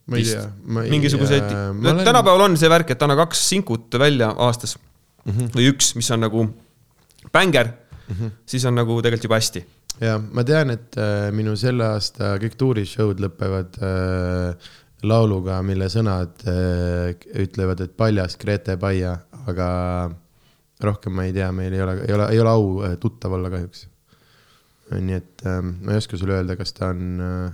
Ma 0.08 0.20
ei 0.20 0.26
tea. 0.28 0.48
mingisuguseid 0.92 1.46
äh,, 1.48 1.70
olen... 1.72 2.04
tänapäeval 2.06 2.48
on 2.48 2.58
see 2.60 2.72
värk, 2.72 2.92
et 2.96 3.06
anna 3.06 3.16
kaks 3.20 3.44
sinkut 3.54 4.00
välja 4.00 4.34
aastas 4.48 4.76
mm 4.78 5.32
-hmm. 5.32 5.54
või 5.56 5.70
üks, 5.72 5.94
mis 5.96 6.12
on 6.12 6.26
nagu 6.26 6.48
bängar 7.32 7.72
mm, 7.72 8.16
-hmm. 8.16 8.32
siis 8.46 8.66
on 8.66 8.76
nagu 8.76 9.02
tegelikult 9.02 9.30
juba 9.30 9.40
hästi. 9.40 9.66
ja 10.02 10.18
ma 10.20 10.44
tean, 10.44 10.70
et 10.70 10.98
äh, 10.98 11.32
minu 11.32 11.56
selle 11.56 11.86
aasta 11.96 12.36
kõik 12.42 12.58
tuurishow'd 12.58 13.24
lõpevad 13.24 13.80
äh, 13.80 14.72
lauluga, 15.04 15.62
mille 15.62 15.90
sõnad 15.90 16.44
äh, 16.48 17.16
ütlevad, 17.46 17.82
et 17.82 17.98
paljas 17.98 18.38
Grete 18.38 18.78
Paia, 18.78 19.18
aga 19.48 20.12
rohkem 20.84 21.14
ma 21.16 21.24
ei 21.24 21.34
tea, 21.34 21.52
meil 21.52 21.74
ei 21.74 21.82
ole, 21.82 21.98
ei 22.08 22.14
ole, 22.14 22.30
ei 22.32 22.40
ole 22.40 22.50
au 22.50 22.70
äh, 22.84 23.00
tuttav 23.00 23.32
olla 23.32 23.50
kahjuks 23.50 23.88
nii 24.92 25.16
et 25.16 25.44
äh, 25.48 25.60
ma 25.64 25.94
ei 25.94 26.02
oska 26.02 26.18
sulle 26.20 26.38
öelda, 26.38 26.58
kas 26.60 26.74
ta 26.76 26.92
on 26.94 27.20
äh,. 27.22 27.52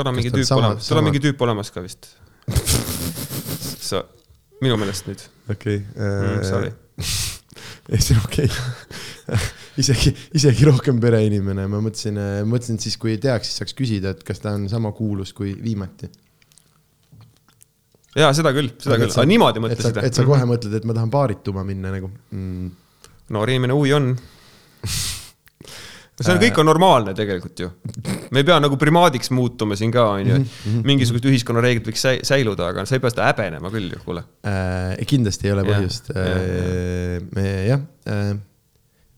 Tal 0.00 0.12
on 0.12 0.18
mingi 0.18 0.32
tüüp 0.34 0.56
olemas, 0.56 0.88
tal 0.88 1.00
on 1.00 1.08
mingi 1.10 1.22
tüüp 1.26 1.44
olemas 1.46 1.72
ka 1.74 1.84
vist 1.84 2.12
sa, 3.90 4.04
minu 4.64 4.78
meelest 4.80 5.10
nüüd. 5.10 5.26
okei 5.52 5.82
okay, 5.82 5.84
äh,. 5.96 6.24
Mm, 6.24 6.46
sorry 6.48 6.72
ei, 7.92 8.00
see 8.00 8.16
on 8.16 8.24
okei 8.24 8.48
okay. 8.48 9.38
isegi, 9.82 10.12
isegi 10.36 10.66
rohkem 10.68 10.98
pereinimene, 11.02 11.66
ma 11.70 11.82
mõtlesin, 11.82 12.18
äh, 12.20 12.40
mõtlesin, 12.48 12.80
et 12.80 12.88
siis 12.88 12.98
kui 13.00 13.16
teaks, 13.22 13.50
siis 13.50 13.62
saaks 13.62 13.76
küsida, 13.78 14.14
et 14.14 14.24
kas 14.26 14.42
ta 14.42 14.54
on 14.56 14.66
sama 14.72 14.92
kuulus 14.96 15.32
kui 15.36 15.54
viimati. 15.58 16.10
jaa, 18.16 18.32
seda 18.36 18.52
küll, 18.56 18.72
seda 18.82 18.98
küll, 19.00 19.12
aga 19.12 19.26
niimoodi 19.30 19.62
mõtlesid. 19.62 20.02
et 20.04 20.18
sa 20.18 20.26
kohe 20.26 20.44
mõtled, 20.48 20.76
et 20.80 20.88
ma 20.88 20.96
tahan 20.96 21.12
baarituma 21.12 21.64
minna 21.66 21.94
nagu 21.94 22.10
mm.. 22.10 22.70
noor 23.36 23.54
inimene 23.54 23.76
huvi 23.76 23.94
on 23.96 24.12
see 26.20 26.34
on, 26.34 26.40
kõik 26.42 26.58
on 26.60 26.68
normaalne 26.68 27.14
tegelikult 27.16 27.62
ju. 27.62 27.70
me 28.30 28.42
ei 28.42 28.46
pea 28.46 28.58
nagu 28.62 28.76
primaadiks 28.80 29.32
muutuma 29.34 29.78
siin 29.78 29.92
ka, 29.94 30.06
on 30.16 30.26
ju, 30.26 30.36
et 30.36 30.44
mhm, 30.44 30.74
mhm. 30.74 30.84
mingisugused 30.90 31.28
ühiskonnareeglid 31.30 31.88
võiks 31.90 32.06
säiluda, 32.28 32.70
aga 32.74 32.84
sa 32.88 32.96
ei 32.96 33.02
pea 33.02 33.14
seda 33.14 33.28
häbenema 33.30 33.72
küll 33.72 33.88
ju, 33.94 34.02
kuule 34.04 34.24
äh,. 34.46 34.94
kindlasti 35.10 35.48
ei 35.48 35.54
ole 35.56 35.66
põhjust. 35.68 36.12
Äh, 36.14 37.16
me 37.36 37.46
jah 37.68 37.82
äh,, 38.10 38.34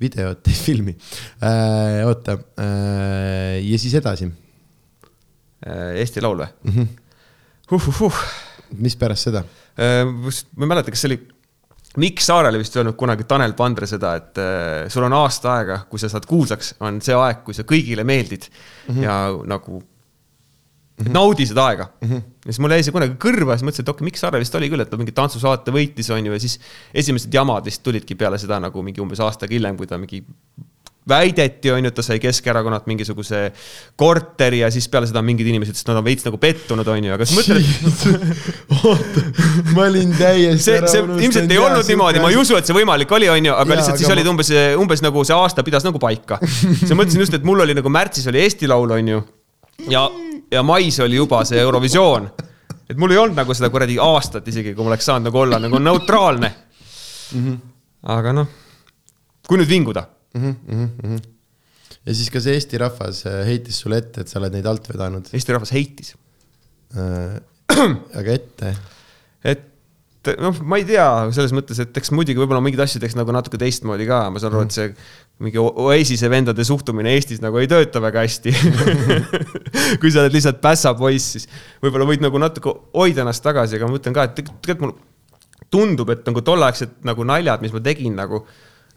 videot 0.03 0.53
ei 0.53 0.59
filmi 0.59 0.94
äh,. 0.94 2.03
oota 2.07 2.38
äh, 2.38 3.59
ja 3.62 3.82
siis 3.82 3.98
edasi 4.00 4.30
äh,. 4.30 6.00
Eesti 6.03 6.24
Laul 6.24 6.44
või 6.44 6.50
mm? 6.50 6.74
-hmm. 6.78 6.98
Uh, 7.72 7.86
uh, 7.88 8.03
uh. 8.05 8.24
mis 8.76 8.96
pärast 9.00 9.30
seda 9.30 9.44
äh,? 9.78 10.05
ma 10.05 10.66
ei 10.66 10.74
mäleta, 10.74 10.92
kas 10.92 11.05
see 11.05 11.14
oli 11.14 11.22
Mikk 12.01 12.22
Saarele 12.24 12.61
vist 12.61 12.76
öelnud 12.78 12.97
kunagi 12.97 13.26
Tanel 13.28 13.53
Pandre 13.57 13.86
seda, 13.88 14.14
et 14.16 14.38
äh, 14.40 14.88
sul 14.93 15.05
on 15.05 15.12
aasta 15.12 15.57
aega, 15.59 15.78
kui 15.90 16.01
sa 16.01 16.09
saad 16.09 16.24
kuulsaks, 16.28 16.76
on 16.80 17.03
see 17.05 17.16
aeg, 17.16 17.43
kui 17.45 17.57
sa 17.57 17.66
kõigile 17.68 18.05
meeldid 18.09 18.49
mm 18.49 18.95
-hmm. 18.95 19.03
ja 19.05 19.16
nagu 19.47 19.80
mm 19.80 21.05
-hmm. 21.05 21.12
naudi 21.12 21.47
seda 21.47 21.66
aega 21.66 21.88
mm. 22.01 22.09
-hmm. 22.09 22.22
ja 22.47 22.53
siis 22.53 22.61
mul 22.61 22.70
jäi 22.70 22.82
see 22.82 22.93
kunagi 22.93 23.16
kõrva, 23.24 23.57
siis 23.57 23.66
mõtlesin, 23.68 23.84
et 23.84 23.88
okei 23.88 24.05
Mikk 24.05 24.16
Saare 24.16 24.38
vist 24.38 24.55
oli 24.55 24.70
küll, 24.70 24.80
et 24.80 24.90
ta 24.90 24.97
mingi 24.97 25.12
tantsusaate 25.12 25.70
võitis, 25.70 26.12
on 26.12 26.26
ju, 26.26 26.32
ja 26.32 26.40
siis 26.40 26.61
esimesed 26.95 27.34
jamad 27.34 27.64
vist 27.64 27.82
tulidki 27.82 28.14
peale 28.14 28.38
seda 28.38 28.61
nagu 28.61 28.82
mingi 28.82 29.01
umbes 29.01 29.20
aasta 29.20 29.47
hiljem, 29.51 29.76
kui 29.76 29.86
ta 29.86 29.99
mingi 29.99 30.24
väideti, 31.09 31.70
on 31.70 31.82
ju, 31.82 31.90
et 31.90 31.96
ta 31.96 32.03
sai 32.05 32.20
Keskerakonnalt 32.22 32.86
mingisuguse 32.86 33.40
korteri 33.98 34.61
ja 34.61 34.70
siis 34.70 34.86
peale 34.90 35.09
seda 35.11 35.22
mingid 35.26 35.48
inimesed 35.50 35.74
ütlesid, 35.74 35.88
et 35.88 35.90
nad 35.90 35.98
on 35.98 36.07
veits 36.07 36.26
nagu 36.26 36.38
pettunud, 36.42 36.88
on 36.94 37.09
ju, 37.09 37.14
aga 37.16 37.26
siis 37.26 37.40
mõtled. 37.40 38.12
oota, 38.78 39.24
ma 39.74 39.86
olin 39.88 40.14
täiesti 40.14 40.68
see, 40.68 40.78
see 40.92 41.03
ilmselt 41.26 41.50
ei 41.50 41.59
olnud 41.59 41.90
niimoodi, 41.90 42.22
ma 42.22 42.30
ei 42.30 42.38
usu, 42.38 42.55
et 42.59 42.70
see 42.70 42.76
võimalik 42.76 43.11
oli, 43.18 43.30
on 43.32 43.50
ju, 43.50 43.57
aga 43.57 43.74
ja, 43.74 43.80
lihtsalt 43.80 43.96
aga 43.96 44.03
siis 44.05 44.12
ma... 44.12 44.16
olid 44.16 44.30
umbes, 44.34 44.53
umbes 44.84 45.05
nagu 45.09 45.26
see 45.26 45.38
aasta 45.38 45.66
pidas 45.66 45.88
nagu 45.88 46.03
paika. 46.03 46.38
siis 46.44 46.86
ma 46.92 47.00
mõtlesin 47.03 47.26
just, 47.26 47.36
et 47.38 47.50
mul 47.50 47.66
oli 47.66 47.76
nagu 47.78 47.92
märtsis 47.98 48.30
oli 48.30 48.44
Eesti 48.44 48.70
Laul, 48.70 48.94
on 48.94 49.12
ju. 49.16 49.20
ja, 49.90 50.07
ja 50.55 50.64
mais 50.66 51.03
oli 51.03 51.18
juba 51.18 51.42
see 51.48 51.59
Eurovisioon. 51.59 52.30
et 52.86 52.96
mul 52.96 53.16
ei 53.16 53.22
olnud 53.26 53.42
nagu 53.42 53.59
seda 53.59 53.74
kuradi 53.74 53.98
aastat 53.98 54.46
isegi, 54.55 54.76
kui 54.76 54.86
ma 54.86 54.94
oleks 54.94 55.11
saanud 55.11 55.32
nagu 55.32 55.42
olla 55.42 55.59
nagu 55.66 55.82
neutraalne 55.82 56.55
mm. 56.55 57.44
-hmm. 57.44 57.62
aga 58.14 58.38
noh, 58.38 58.59
kui 59.48 59.59
nüüd 59.59 59.70
vinguda 59.70 60.07
mm. 60.35 60.55
-hmm, 60.68 60.76
mm 60.76 60.91
-hmm. 61.03 61.22
ja 62.07 62.14
siis, 62.14 62.30
kas 62.30 62.47
Eesti 62.47 62.78
rahvas 62.78 63.24
äh, 63.26 63.43
heitis 63.47 63.80
sulle 63.80 63.99
ette, 64.03 64.22
et 64.22 64.28
sa 64.28 64.39
oled 64.41 64.53
neid 64.53 64.66
alt 64.66 64.89
vedanud? 64.89 65.28
Eesti 65.33 65.53
rahvas 65.53 65.72
heitis 65.72 66.14
äh,. 66.97 67.41
aga 68.20 68.33
ette? 68.33 68.76
et 69.45 69.68
noh, 70.39 70.55
ma 70.62 70.78
ei 70.78 70.87
tea, 70.87 71.07
selles 71.35 71.53
mõttes, 71.55 71.80
et 71.83 71.97
eks 71.99 72.12
muidugi 72.14 72.39
võib-olla 72.39 72.62
mingeid 72.62 72.85
asju 72.85 73.01
teeks 73.03 73.16
nagu 73.18 73.33
natuke 73.35 73.59
teistmoodi 73.59 74.07
ka, 74.07 74.28
ma 74.30 74.43
saan 74.43 74.55
aru, 74.55 74.66
et 74.68 74.76
see 74.76 74.93
mingi 75.43 75.59
Oasise 75.59 76.30
vendade 76.30 76.64
suhtumine 76.64 77.16
Eestis 77.16 77.41
nagu 77.43 77.59
ei 77.59 77.66
tööta 77.70 78.03
väga 78.03 78.22
hästi 78.22 78.53
kui 80.01 80.12
sa 80.12 80.22
oled 80.22 80.37
lihtsalt 80.37 80.61
pässapoiss, 80.62 81.33
siis 81.35 81.49
võib-olla 81.83 82.07
võid 82.07 82.22
nagu 82.22 82.39
natuke 82.39 82.76
hoida 82.95 83.24
ennast 83.24 83.43
tagasi, 83.43 83.78
aga 83.78 83.89
ma 83.89 83.97
mõtlen 83.97 84.14
ka, 84.14 84.28
et 84.28 84.39
tegelikult 84.39 84.85
mulle 84.85 85.11
tundub, 85.72 86.12
et 86.12 86.22
nagu 86.28 86.45
tolleaegsed 86.45 87.01
nagu 87.09 87.26
naljad, 87.26 87.64
mis 87.64 87.74
ma 87.74 87.83
tegin 87.83 88.14
nagu 88.18 88.45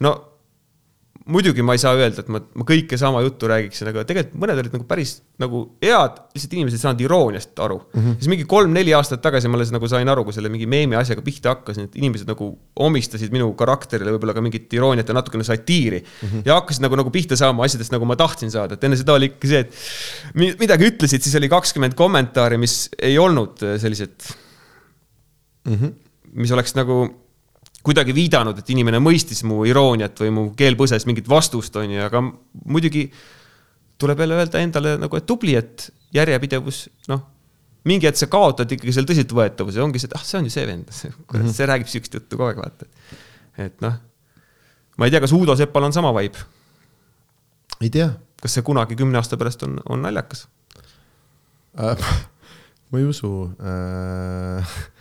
no 0.06 0.14
muidugi 1.26 1.64
ma 1.66 1.74
ei 1.74 1.82
saa 1.82 1.96
öelda, 1.98 2.22
et 2.22 2.28
ma, 2.30 2.40
ma 2.54 2.66
kõike 2.68 2.98
sama 3.02 3.22
juttu 3.26 3.48
räägiksin, 3.50 3.90
aga 3.90 4.04
tegelikult 4.06 4.38
mõned 4.44 4.60
olid 4.62 4.76
nagu 4.76 4.86
päris 4.86 5.16
nagu 5.42 5.62
head, 5.82 6.20
lihtsalt 6.36 6.54
inimesed 6.54 6.78
ei 6.78 6.84
saanud 6.84 7.02
irooniast 7.02 7.62
aru 7.66 7.80
mm. 7.82 7.98
-hmm. 8.04 8.18
siis 8.20 8.30
mingi 8.30 8.46
kolm-neli 8.50 8.94
aastat 8.94 9.24
tagasi 9.26 9.50
ma 9.50 9.58
alles 9.58 9.74
nagu 9.74 9.90
sain 9.90 10.12
aru, 10.12 10.26
kui 10.28 10.36
selle 10.38 10.52
mingi 10.54 10.70
meemi 10.70 11.00
asjaga 11.00 11.26
pihta 11.26 11.56
hakkasin, 11.56 11.90
et 11.90 11.98
inimesed 11.98 12.30
nagu 12.30 12.52
omistasid 12.88 13.34
minu 13.34 13.50
karakterile 13.58 14.14
võib-olla 14.14 14.38
ka 14.38 14.46
mingit 14.46 14.78
irooniat 14.78 15.10
ja 15.10 15.18
natukene 15.18 15.48
satiiri 15.48 16.04
mm. 16.04 16.30
-hmm. 16.30 16.46
ja 16.46 16.60
hakkasid 16.62 16.86
nagu, 16.86 17.02
nagu 17.02 17.14
pihta 17.18 17.40
saama 17.40 17.66
asjadest, 17.66 17.96
nagu 17.96 18.06
ma 18.06 18.20
tahtsin 18.20 18.54
saada, 18.54 18.78
et 18.78 18.86
enne 18.86 19.02
seda 19.02 19.18
oli 19.18 19.34
ikka 19.34 19.50
see, 19.50 19.66
et 19.66 20.62
midagi 20.62 20.92
ütlesid, 20.94 21.26
siis 21.26 21.42
oli 21.42 21.50
kakskümmend 21.50 21.98
kommentaari, 21.98 22.62
mis 22.62 22.86
ei 23.02 23.18
olnud 23.18 23.66
sellised 23.82 24.30
mm, 25.66 25.74
-hmm. 25.74 25.94
mis 26.38 26.54
oleks 26.54 26.78
nagu 26.78 27.25
kuidagi 27.86 28.16
viidanud, 28.16 28.58
et 28.60 28.70
inimene 28.74 29.00
mõistis 29.04 29.44
mu 29.48 29.62
irooniat 29.68 30.18
või 30.24 30.34
mu 30.34 30.46
keel 30.58 30.78
põses 30.80 31.06
mingit 31.06 31.28
vastust, 31.30 31.76
on 31.78 31.94
ju, 31.94 32.02
aga 32.02 32.22
muidugi 32.66 33.06
tuleb 34.02 34.24
jälle 34.24 34.40
öelda 34.42 34.64
endale 34.64 34.96
nagu, 35.02 35.20
et 35.20 35.28
tubli, 35.30 35.54
et 35.60 35.88
järjepidevus, 36.16 36.82
noh, 37.12 37.22
mingi 37.86 38.10
hetk 38.10 38.20
sa 38.20 38.30
kaotad 38.32 38.72
ikkagi 38.74 38.96
selle 38.96 39.10
tõsiseltvõetavuse, 39.12 39.84
ongi 39.84 40.02
see, 40.02 40.10
et 40.10 40.18
ah, 40.18 40.26
see 40.26 40.40
on 40.40 40.50
ju 40.50 40.56
see 40.56 40.66
vend, 40.68 40.90
kurat, 41.30 41.44
mhm. 41.44 41.56
see 41.56 41.70
räägib 41.70 41.92
sihukest 41.92 42.20
juttu 42.20 42.40
kogu 42.40 42.50
aeg, 42.50 42.62
vaata. 42.64 42.90
et 43.68 43.78
noh, 43.86 44.00
ma 44.98 45.08
ei 45.08 45.14
tea, 45.14 45.22
kas 45.24 45.36
Uudo 45.38 45.58
Sepal 45.60 45.86
on 45.86 45.96
sama 45.96 46.14
vibe? 46.18 46.42
ei 47.82 47.92
tea. 47.94 48.10
kas 48.42 48.58
see 48.58 48.66
kunagi 48.66 48.98
kümne 48.98 49.20
aasta 49.22 49.38
pärast 49.38 49.64
on, 49.68 49.78
on 49.90 50.02
naljakas 50.06 50.48
äh,? 51.78 52.10
ma 52.90 53.02
ei 53.02 53.08
usu 53.10 53.32
äh 53.62 54.76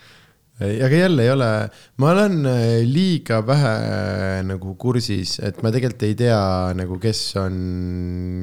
aga 0.62 0.94
jälle 0.94 1.24
ei 1.26 1.30
ole, 1.32 1.50
ma 1.98 2.10
olen 2.12 2.46
äh, 2.46 2.84
liiga 2.86 3.40
vähe 3.46 3.74
äh, 3.74 4.40
nagu 4.46 4.76
kursis, 4.78 5.38
et 5.42 5.58
ma 5.66 5.72
tegelikult 5.74 6.06
ei 6.06 6.14
tea 6.18 6.40
nagu, 6.78 6.98
kes 7.02 7.22
on, 7.42 7.56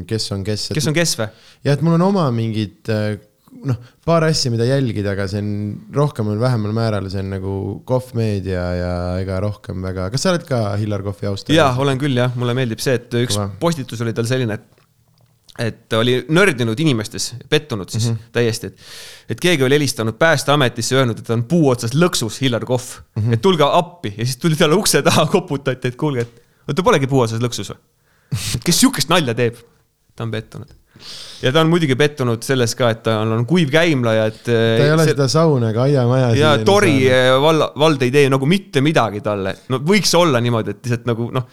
kes 0.07 0.32
on 0.36 0.43
kes. 0.47 0.70
kes 0.76 0.89
on 0.91 0.97
kes 0.97 1.16
või? 1.22 1.30
jah, 1.64 1.78
et 1.78 1.86
mul 1.86 1.95
on 1.95 2.09
oma 2.09 2.26
mingid 2.36 2.91
äh, 2.91 3.16
noh, 3.68 3.80
paar 4.07 4.26
asja, 4.28 4.51
mida 4.51 4.68
jälgida, 4.68 5.14
aga 5.16 5.30
see 5.32 5.39
on 5.43 5.53
rohkemal 5.95 6.36
või 6.36 6.43
vähemal 6.43 6.76
määral, 6.76 7.07
see 7.14 7.24
on 7.24 7.32
nagu 7.36 7.55
Kohv 7.88 8.12
Meedia 8.20 8.66
ja 8.76 8.93
ega 9.22 9.39
rohkem 9.43 9.80
väga, 9.86 10.09
kas 10.12 10.26
sa 10.26 10.34
oled 10.34 10.43
ka 10.47 10.64
Hillar 10.82 11.05
Kohvi 11.05 11.32
austaja? 11.32 11.62
jaa, 11.62 11.72
olen 11.80 12.01
küll 12.01 12.18
jah, 12.18 12.36
mulle 12.39 12.55
meeldib 12.57 12.84
see, 12.84 12.97
et 12.99 13.20
üks 13.24 13.38
Kõva. 13.38 13.49
postitus 13.62 14.03
oli 14.03 14.16
tal 14.18 14.28
selline, 14.30 14.59
et 14.59 14.81
et 15.62 15.93
oli 15.93 16.16
nördinud 16.34 16.80
inimestes, 16.80 17.36
pettunud 17.49 17.89
siis 17.89 18.09
mm 18.09 18.16
-hmm. 18.16 18.32
täiesti, 18.32 18.68
et, 18.68 18.78
et 19.30 19.39
keegi 19.39 19.64
oli 19.64 19.78
helistanud 19.78 20.18
Päästeametisse, 20.20 20.95
öelnud, 20.95 21.20
et 21.20 21.28
ta 21.28 21.34
on 21.34 21.43
puu 21.43 21.70
otsas 21.70 21.93
lõksus, 21.93 22.41
Hillar 22.41 22.66
Kohv 22.66 22.84
mm, 23.16 23.24
-hmm. 23.24 23.34
et 23.34 23.41
tulge 23.41 23.64
appi 23.68 24.14
ja 24.18 24.26
siis 24.26 24.38
tuli 24.38 24.55
talle 24.55 24.76
ukse 24.76 25.01
taha, 25.01 25.26
koputati, 25.26 25.88
et 25.88 25.95
kuulge, 25.95 26.28
et 26.68 26.76
ta 26.76 26.84
polegi 26.84 27.07
puu 27.07 27.22
otsas 27.22 27.41
lõksus 27.41 27.74
või? 27.74 27.82
kes 28.66 28.80
sihukest 28.80 29.09
nalja 29.09 29.34
teeb? 29.34 29.55
ta 30.16 30.24
on 30.24 30.32
pettunud. 30.32 30.68
ja 31.41 31.51
ta 31.51 31.62
on 31.62 31.70
muidugi 31.70 31.95
pettunud 31.95 32.43
selles 32.43 32.76
ka, 32.76 32.89
et 32.89 33.03
tal 33.03 33.32
on 33.32 33.45
kuiv 33.45 33.70
käimla 33.72 34.14
ja 34.14 34.26
et. 34.26 34.43
ta 34.43 34.86
ei 34.86 34.91
ole 34.91 35.03
see, 35.03 35.16
seda 35.16 35.28
sauna 35.28 35.70
ega 35.70 35.82
aiamaja. 35.82 36.36
ja 36.36 36.57
Tori 36.66 37.09
valla, 37.41 37.72
vald 37.76 38.01
ei 38.01 38.12
tee 38.12 38.30
nagu 38.30 38.45
mitte 38.45 38.82
midagi 38.82 39.22
talle, 39.22 39.55
no 39.70 39.78
võiks 39.78 40.16
olla 40.18 40.41
niimoodi, 40.41 40.72
et 40.72 40.86
lihtsalt 40.86 41.05
nagu 41.05 41.30
noh 41.32 41.47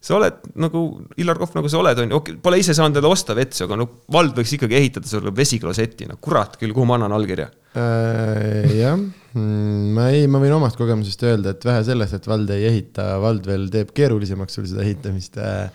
sa 0.00 0.16
oled 0.16 0.46
nagu, 0.60 0.82
Illar 1.20 1.38
Kohv, 1.40 1.52
nagu 1.58 1.68
sa 1.68 1.80
oled, 1.82 1.98
on 2.00 2.12
ju, 2.12 2.20
okei, 2.22 2.38
pole 2.40 2.60
ise 2.62 2.72
saanud 2.76 2.94
endale 2.94 3.12
osta 3.12 3.36
vetsu, 3.36 3.66
aga 3.66 3.76
no 3.76 3.86
vald 4.12 4.38
võiks 4.38 4.54
ikkagi 4.56 4.78
ehitada 4.78 5.10
sulle 5.10 5.32
vesikloseti, 5.36 6.08
no 6.08 6.16
kurat 6.24 6.56
küll, 6.60 6.72
kuhu 6.76 6.88
ma 6.88 6.96
annan 6.96 7.16
allkirja 7.18 7.50
äh,? 7.76 8.70
jah 8.78 8.96
mm,, 8.96 9.90
ma 9.96 10.08
ei, 10.14 10.24
ma 10.30 10.40
võin 10.40 10.56
omast 10.56 10.80
kogemusest 10.80 11.26
öelda, 11.28 11.52
et 11.52 11.68
vähe 11.68 11.84
sellest, 11.90 12.16
et 12.16 12.30
vald 12.32 12.48
ei 12.56 12.64
ehita, 12.70 13.10
vald 13.20 13.44
veel 13.50 13.68
teeb 13.72 13.92
keerulisemaks 13.96 14.56
sul 14.56 14.70
seda 14.70 14.86
ehitamist 14.86 15.36
äh,. 15.44 15.68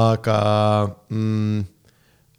aga 0.00 0.38
mm, 1.12 1.68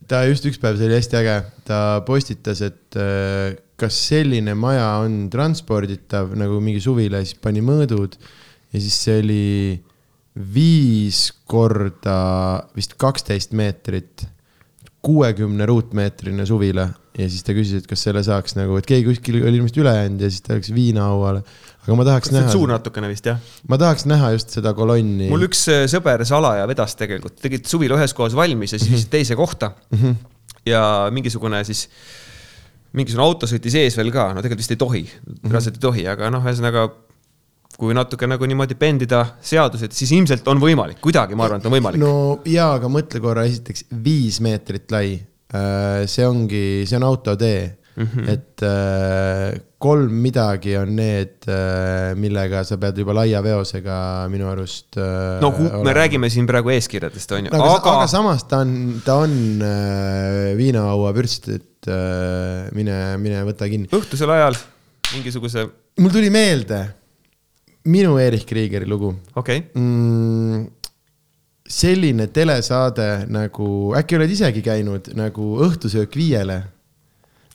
ta 0.09 0.25
just 0.31 0.49
üks 0.49 0.57
päev, 0.61 0.81
see 0.81 0.89
oli 0.89 0.97
hästi 0.97 1.21
äge, 1.21 1.37
ta 1.69 1.79
postitas, 2.09 2.65
et 2.65 2.97
äh, 2.97 3.53
kas 3.79 4.01
selline 4.09 4.57
maja 4.57 4.95
on 5.05 5.27
transporditav 5.33 6.33
nagu 6.41 6.57
mingi 6.63 6.81
suvila, 6.81 7.21
siis 7.21 7.37
pani 7.37 7.61
mõõdud 7.61 8.17
ja 8.17 8.81
siis 8.81 8.97
see 9.05 9.21
oli 9.21 9.43
viis 10.33 11.27
korda 11.45 12.17
vist 12.75 12.95
kaksteist 12.97 13.53
meetrit 13.53 14.25
kuuekümne 15.03 15.65
ruutmeetrine 15.67 16.45
suvila 16.47 16.87
ja 17.17 17.27
siis 17.29 17.45
ta 17.45 17.53
küsis, 17.53 17.83
et 17.83 17.87
kas 17.89 18.01
selle 18.07 18.23
saaks 18.25 18.55
nagu, 18.57 18.77
et 18.79 18.87
keegi 18.89 19.05
kuskil 19.05 19.37
oli 19.41 19.59
ilmselt 19.59 19.77
üle 19.83 19.93
jäänud 19.93 20.23
ja 20.23 20.29
siis 20.31 20.45
ta 20.45 20.55
läks 20.57 20.71
viinahauale. 20.73 21.43
aga 21.83 21.97
ma 21.99 22.05
tahaks 22.07 22.31
kas 22.31 22.37
näha. 22.37 22.53
suur 22.55 22.71
natukene 22.71 23.11
vist 23.11 23.27
jah? 23.29 23.41
ma 23.69 23.77
tahaks 23.81 24.07
näha 24.09 24.31
just 24.33 24.55
seda 24.55 24.73
kolonni. 24.77 25.29
mul 25.29 25.45
üks 25.49 25.67
äh, 25.69 25.83
sõber 25.91 26.23
salaja 26.25 26.65
vedas 26.69 26.97
tegelikult, 26.97 27.37
tegid 27.43 27.69
suvel 27.69 27.93
ühes 27.97 28.15
kohas 28.17 28.37
valmis 28.37 28.73
ja 28.73 28.81
siis 28.81 28.95
viisid 28.95 29.11
teise 29.13 29.37
kohta 29.37 29.73
mm. 29.91 29.99
-hmm. 29.99 30.15
ja 30.71 30.83
mingisugune 31.13 31.61
siis, 31.67 31.85
mingisugune 32.97 33.27
auto 33.27 33.49
sõitis 33.49 33.77
ees 33.83 33.99
veel 33.99 34.09
ka, 34.15 34.31
no 34.33 34.41
tegelikult 34.41 34.65
vist 34.65 34.73
ei 34.73 34.81
tohi 34.81 35.03
mm, 35.03 35.33
-hmm. 35.35 35.51
reaalselt 35.53 35.77
ei 35.77 35.85
tohi, 35.85 36.07
aga 36.15 36.33
noh, 36.33 36.47
ühesõnaga 36.47 36.87
kui 37.79 37.95
natuke 37.97 38.29
nagu 38.29 38.47
niimoodi 38.49 38.77
bendida 38.79 39.23
seadused, 39.43 39.93
siis 39.95 40.13
ilmselt 40.15 40.47
on 40.51 40.61
võimalik, 40.61 41.01
kuidagi 41.03 41.37
ma 41.37 41.47
arvan, 41.47 41.61
et 41.61 41.69
on 41.69 41.75
võimalik. 41.77 42.01
no 42.01 42.15
jaa, 42.49 42.73
aga 42.79 42.89
mõtle 42.91 43.21
korra, 43.23 43.45
esiteks 43.49 43.87
viis 44.03 44.41
meetrit 44.43 44.91
lai. 44.93 45.15
Äh, 45.53 46.07
see 46.09 46.25
ongi, 46.25 46.81
see 46.89 46.97
on 46.97 47.03
autotee 47.05 47.59
mm, 47.93 48.05
-hmm. 48.09 48.29
et 48.31 48.63
äh, 48.65 49.59
kolm 49.77 50.15
midagi 50.23 50.73
on 50.79 50.95
need, 50.97 51.45
äh, 51.45 52.15
millega 52.17 52.63
sa 52.65 52.79
pead 52.81 52.97
juba 52.97 53.13
laia 53.19 53.43
veosega 53.45 53.97
minu 54.33 54.49
arust. 54.49 54.97
no 54.97 55.51
olema. 55.53 55.83
me 55.83 55.93
räägime 55.93 56.29
siin 56.29 56.47
praegu 56.49 56.73
eeskirjadest, 56.73 57.31
on 57.37 57.45
ju, 57.45 57.53
aga, 57.53 57.69
aga. 57.75 57.93
aga 57.99 58.07
samas 58.07 58.47
ta 58.49 58.63
on, 58.65 59.01
ta 59.05 59.19
on 59.27 59.37
viinahaua 60.57 61.13
pürst, 61.13 61.51
et 61.53 61.93
mine, 62.73 62.97
mine 63.21 63.45
võta 63.45 63.69
kinni. 63.69 63.91
õhtusel 63.93 64.33
ajal 64.33 64.57
mingisuguse. 65.13 65.67
mul 66.01 66.17
tuli 66.17 66.33
meelde 66.33 66.81
minu 67.85 68.17
Erich 68.19 68.45
Kriegeri 68.47 68.87
lugu. 68.87 69.13
okei 69.35 69.57
okay. 69.57 69.81
mm,. 69.81 70.67
selline 71.67 72.27
telesaade 72.27 73.25
nagu, 73.31 73.67
äkki 73.97 74.19
oled 74.19 74.31
isegi 74.31 74.63
käinud 74.63 75.11
nagu 75.17 75.57
Õhtusöök 75.67 76.15
viiele? 76.15 76.61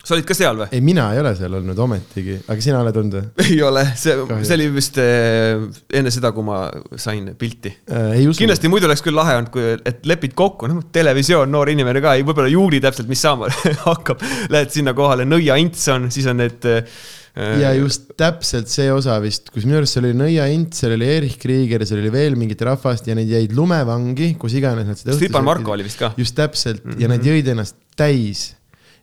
sa 0.09 0.15
olid 0.17 0.29
ka 0.29 0.37
seal 0.37 0.57
või? 0.57 0.69
ei, 0.73 0.81
mina 0.85 1.09
ei 1.13 1.21
ole 1.21 1.35
seal 1.37 1.57
olnud 1.59 1.81
ometigi, 1.85 2.39
aga 2.49 2.65
sina 2.65 2.81
oled 2.81 2.97
olnud 3.01 3.17
või? 3.19 3.27
ei 3.49 3.59
ole, 3.65 3.85
see, 3.99 4.15
see 4.47 4.57
oli 4.57 4.69
vist 4.73 5.01
äh, 5.03 5.65
enne 6.01 6.13
seda, 6.15 6.33
kui 6.37 6.47
ma 6.47 6.63
sain 7.01 7.33
pilti 7.41 7.73
äh,. 7.93 8.21
kindlasti 8.39 8.73
muidu 8.73 8.89
oleks 8.89 9.05
küll 9.05 9.17
lahe 9.17 9.37
olnud, 9.41 9.53
kui, 9.55 9.75
et 9.89 10.05
lepid 10.09 10.37
kokku, 10.39 10.69
noh, 10.71 10.85
televisioon, 10.93 11.53
noor 11.53 11.73
inimene 11.73 12.05
ka, 12.05 12.17
võib-olla 12.21 12.53
ei 12.53 12.57
uuri 12.61 12.81
täpselt, 12.85 13.09
mis 13.11 13.21
saama 13.25 13.51
hakkab. 13.91 14.23
Lähed 14.53 14.73
sinna 14.73 14.95
kohale, 14.97 15.29
Nõia 15.29 15.59
Ints 15.61 15.85
on, 15.93 16.09
siis 16.15 16.29
on 16.31 16.41
need 16.41 16.69
äh, 16.69 17.01
ja 17.37 17.73
just 17.77 18.13
täpselt 18.19 18.71
see 18.73 18.89
osa 18.93 19.19
vist, 19.23 19.53
kus 19.55 19.67
minu 19.69 19.79
arust 19.81 19.97
seal 19.97 20.09
oli 20.09 20.19
Nõia 20.19 20.49
Int, 20.53 20.77
seal 20.79 20.97
oli 20.97 21.09
Erich 21.19 21.39
Krieger, 21.43 21.85
seal 21.87 22.03
oli 22.03 22.13
veel 22.15 22.39
mingit 22.39 22.63
rahvast 22.67 23.09
ja 23.09 23.17
need 23.19 23.31
jäid 23.33 23.55
lumevangi, 23.57 24.33
kus 24.41 24.57
iganes 24.59 24.89
nad 24.89 25.01
seda 25.01 25.17
Stipan 25.17 25.47
Marko 25.47 25.75
oli 25.77 25.87
vist 25.87 26.01
ka. 26.01 26.13
just 26.19 26.37
täpselt 26.39 26.85
mm 26.85 26.93
-hmm. 26.93 27.03
ja 27.03 27.09
nad 27.09 27.21
mhm. 27.21 27.29
jõid 27.29 27.53
ennast 27.55 27.77
täis. 27.97 28.55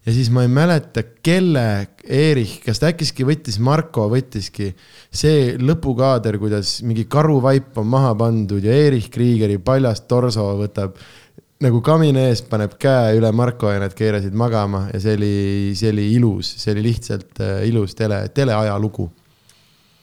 ja 0.06 0.14
siis 0.14 0.30
ma 0.30 0.44
ei 0.46 0.48
mäleta, 0.48 1.02
kelle 1.24 1.88
Erich, 2.04 2.62
kas 2.66 2.80
ta 2.80 2.92
äkkiski 2.92 3.26
võttis, 3.26 3.58
Marko 3.60 4.10
võttiski, 4.10 4.76
see 5.10 5.56
lõpukaader, 5.58 6.38
kuidas 6.38 6.82
mingi 6.84 7.06
karuvaip 7.10 7.78
on 7.78 7.88
maha 7.88 8.14
pandud 8.16 8.64
ja 8.64 8.74
Erich 8.74 9.10
Kriegeri 9.10 9.58
paljast 9.58 10.08
torso 10.08 10.46
võtab 10.60 10.94
nagu 11.64 11.80
kamina 11.86 12.26
ees 12.30 12.42
paneb 12.50 12.74
käe 12.82 13.16
üle 13.16 13.30
Marko 13.36 13.70
ja 13.72 13.80
nad 13.80 13.94
keerasid 13.96 14.36
magama 14.36 14.86
ja 14.92 15.00
see 15.00 15.16
oli, 15.16 15.36
see 15.78 15.92
oli 15.94 16.08
ilus, 16.18 16.50
see 16.60 16.74
oli 16.76 16.84
lihtsalt 16.90 17.40
äh, 17.44 17.62
ilus 17.70 17.96
tele, 17.96 18.26
teleajalugu. 18.36 19.08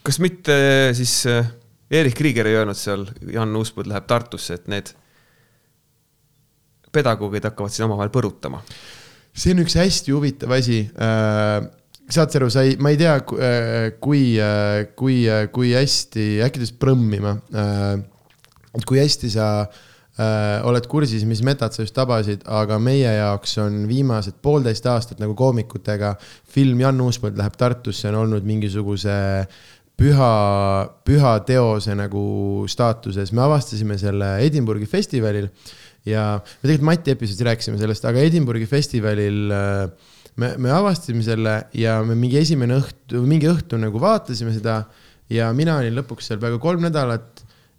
kas 0.03 0.19
mitte 0.25 0.57
äh, 0.57 0.95
siis 0.97 1.27
äh, 1.29 1.51
Erich 1.93 2.17
Krieger 2.17 2.49
ei 2.49 2.57
öelnud 2.57 2.79
seal, 2.79 3.05
Jan 3.35 3.53
Uuspõld 3.57 3.91
läheb 3.91 4.09
Tartusse, 4.09 4.57
et 4.57 4.71
need 4.73 4.95
pedagoogid 6.93 7.45
hakkavad 7.51 7.75
siin 7.75 7.85
omavahel 7.91 8.13
põrutama? 8.15 8.63
see 9.37 9.53
on 9.53 9.61
üks 9.67 9.77
hästi 9.77 10.13
huvitav 10.13 10.57
asi 10.57 10.87
saad 12.13 12.33
sa 12.33 12.41
aru, 12.41 12.49
sa 12.53 12.65
ei, 12.69 12.75
ma 12.81 12.91
ei 12.93 12.99
tea, 13.01 13.15
kui, 14.01 14.25
kui, 14.97 15.15
kui 15.53 15.71
hästi, 15.73 16.27
äkki 16.45 16.61
ta 16.61 16.65
ütles 16.65 16.75
prõmmima. 16.77 17.33
et 18.77 18.85
kui 18.89 19.01
hästi 19.01 19.31
sa 19.33 19.47
äh, 19.63 19.81
oled 20.69 20.87
kursis, 20.91 21.27
mis 21.29 21.43
metad 21.47 21.75
sa 21.75 21.85
just 21.85 21.95
tabasid, 21.97 22.47
aga 22.47 22.79
meie 22.83 23.11
jaoks 23.19 23.57
on 23.63 23.83
viimased 23.91 24.39
poolteist 24.45 24.87
aastat 24.91 25.23
nagu 25.23 25.37
koomikutega. 25.39 26.15
Film 26.53 26.83
Jan 26.85 27.01
Uuspõld 27.05 27.39
läheb 27.39 27.57
Tartusse 27.59 28.11
on 28.11 28.21
olnud 28.25 28.47
mingisuguse 28.49 29.15
püha, 29.99 30.33
püha 31.07 31.35
teose 31.47 31.97
nagu 31.99 32.25
staatuses, 32.71 33.33
me 33.35 33.45
avastasime 33.45 33.99
selle 34.01 34.35
Edinburghi 34.47 34.89
festivalil 34.91 35.49
ja 36.09 36.25
me 36.41 36.67
tegelikult 36.67 36.89
Mati 36.89 37.15
episoodis 37.15 37.47
rääkisime 37.47 37.79
sellest, 37.81 38.05
aga 38.09 38.25
Edinburghi 38.27 38.67
festivalil 38.67 39.53
äh, 39.55 40.11
me, 40.41 40.55
me 40.59 40.73
avastasime 40.75 41.23
selle 41.27 41.57
ja 41.79 42.01
me 42.07 42.17
mingi 42.19 42.41
esimene 42.41 42.81
õhtu, 42.81 43.23
mingi 43.29 43.51
õhtu 43.51 43.79
nagu 43.81 44.01
vaatasime 44.03 44.55
seda 44.55 44.83
ja 45.33 45.51
mina 45.57 45.79
olin 45.81 45.97
lõpuks 46.01 46.29
seal 46.29 46.41
peaaegu 46.43 46.61
kolm 46.63 46.83
nädalat 46.89 47.32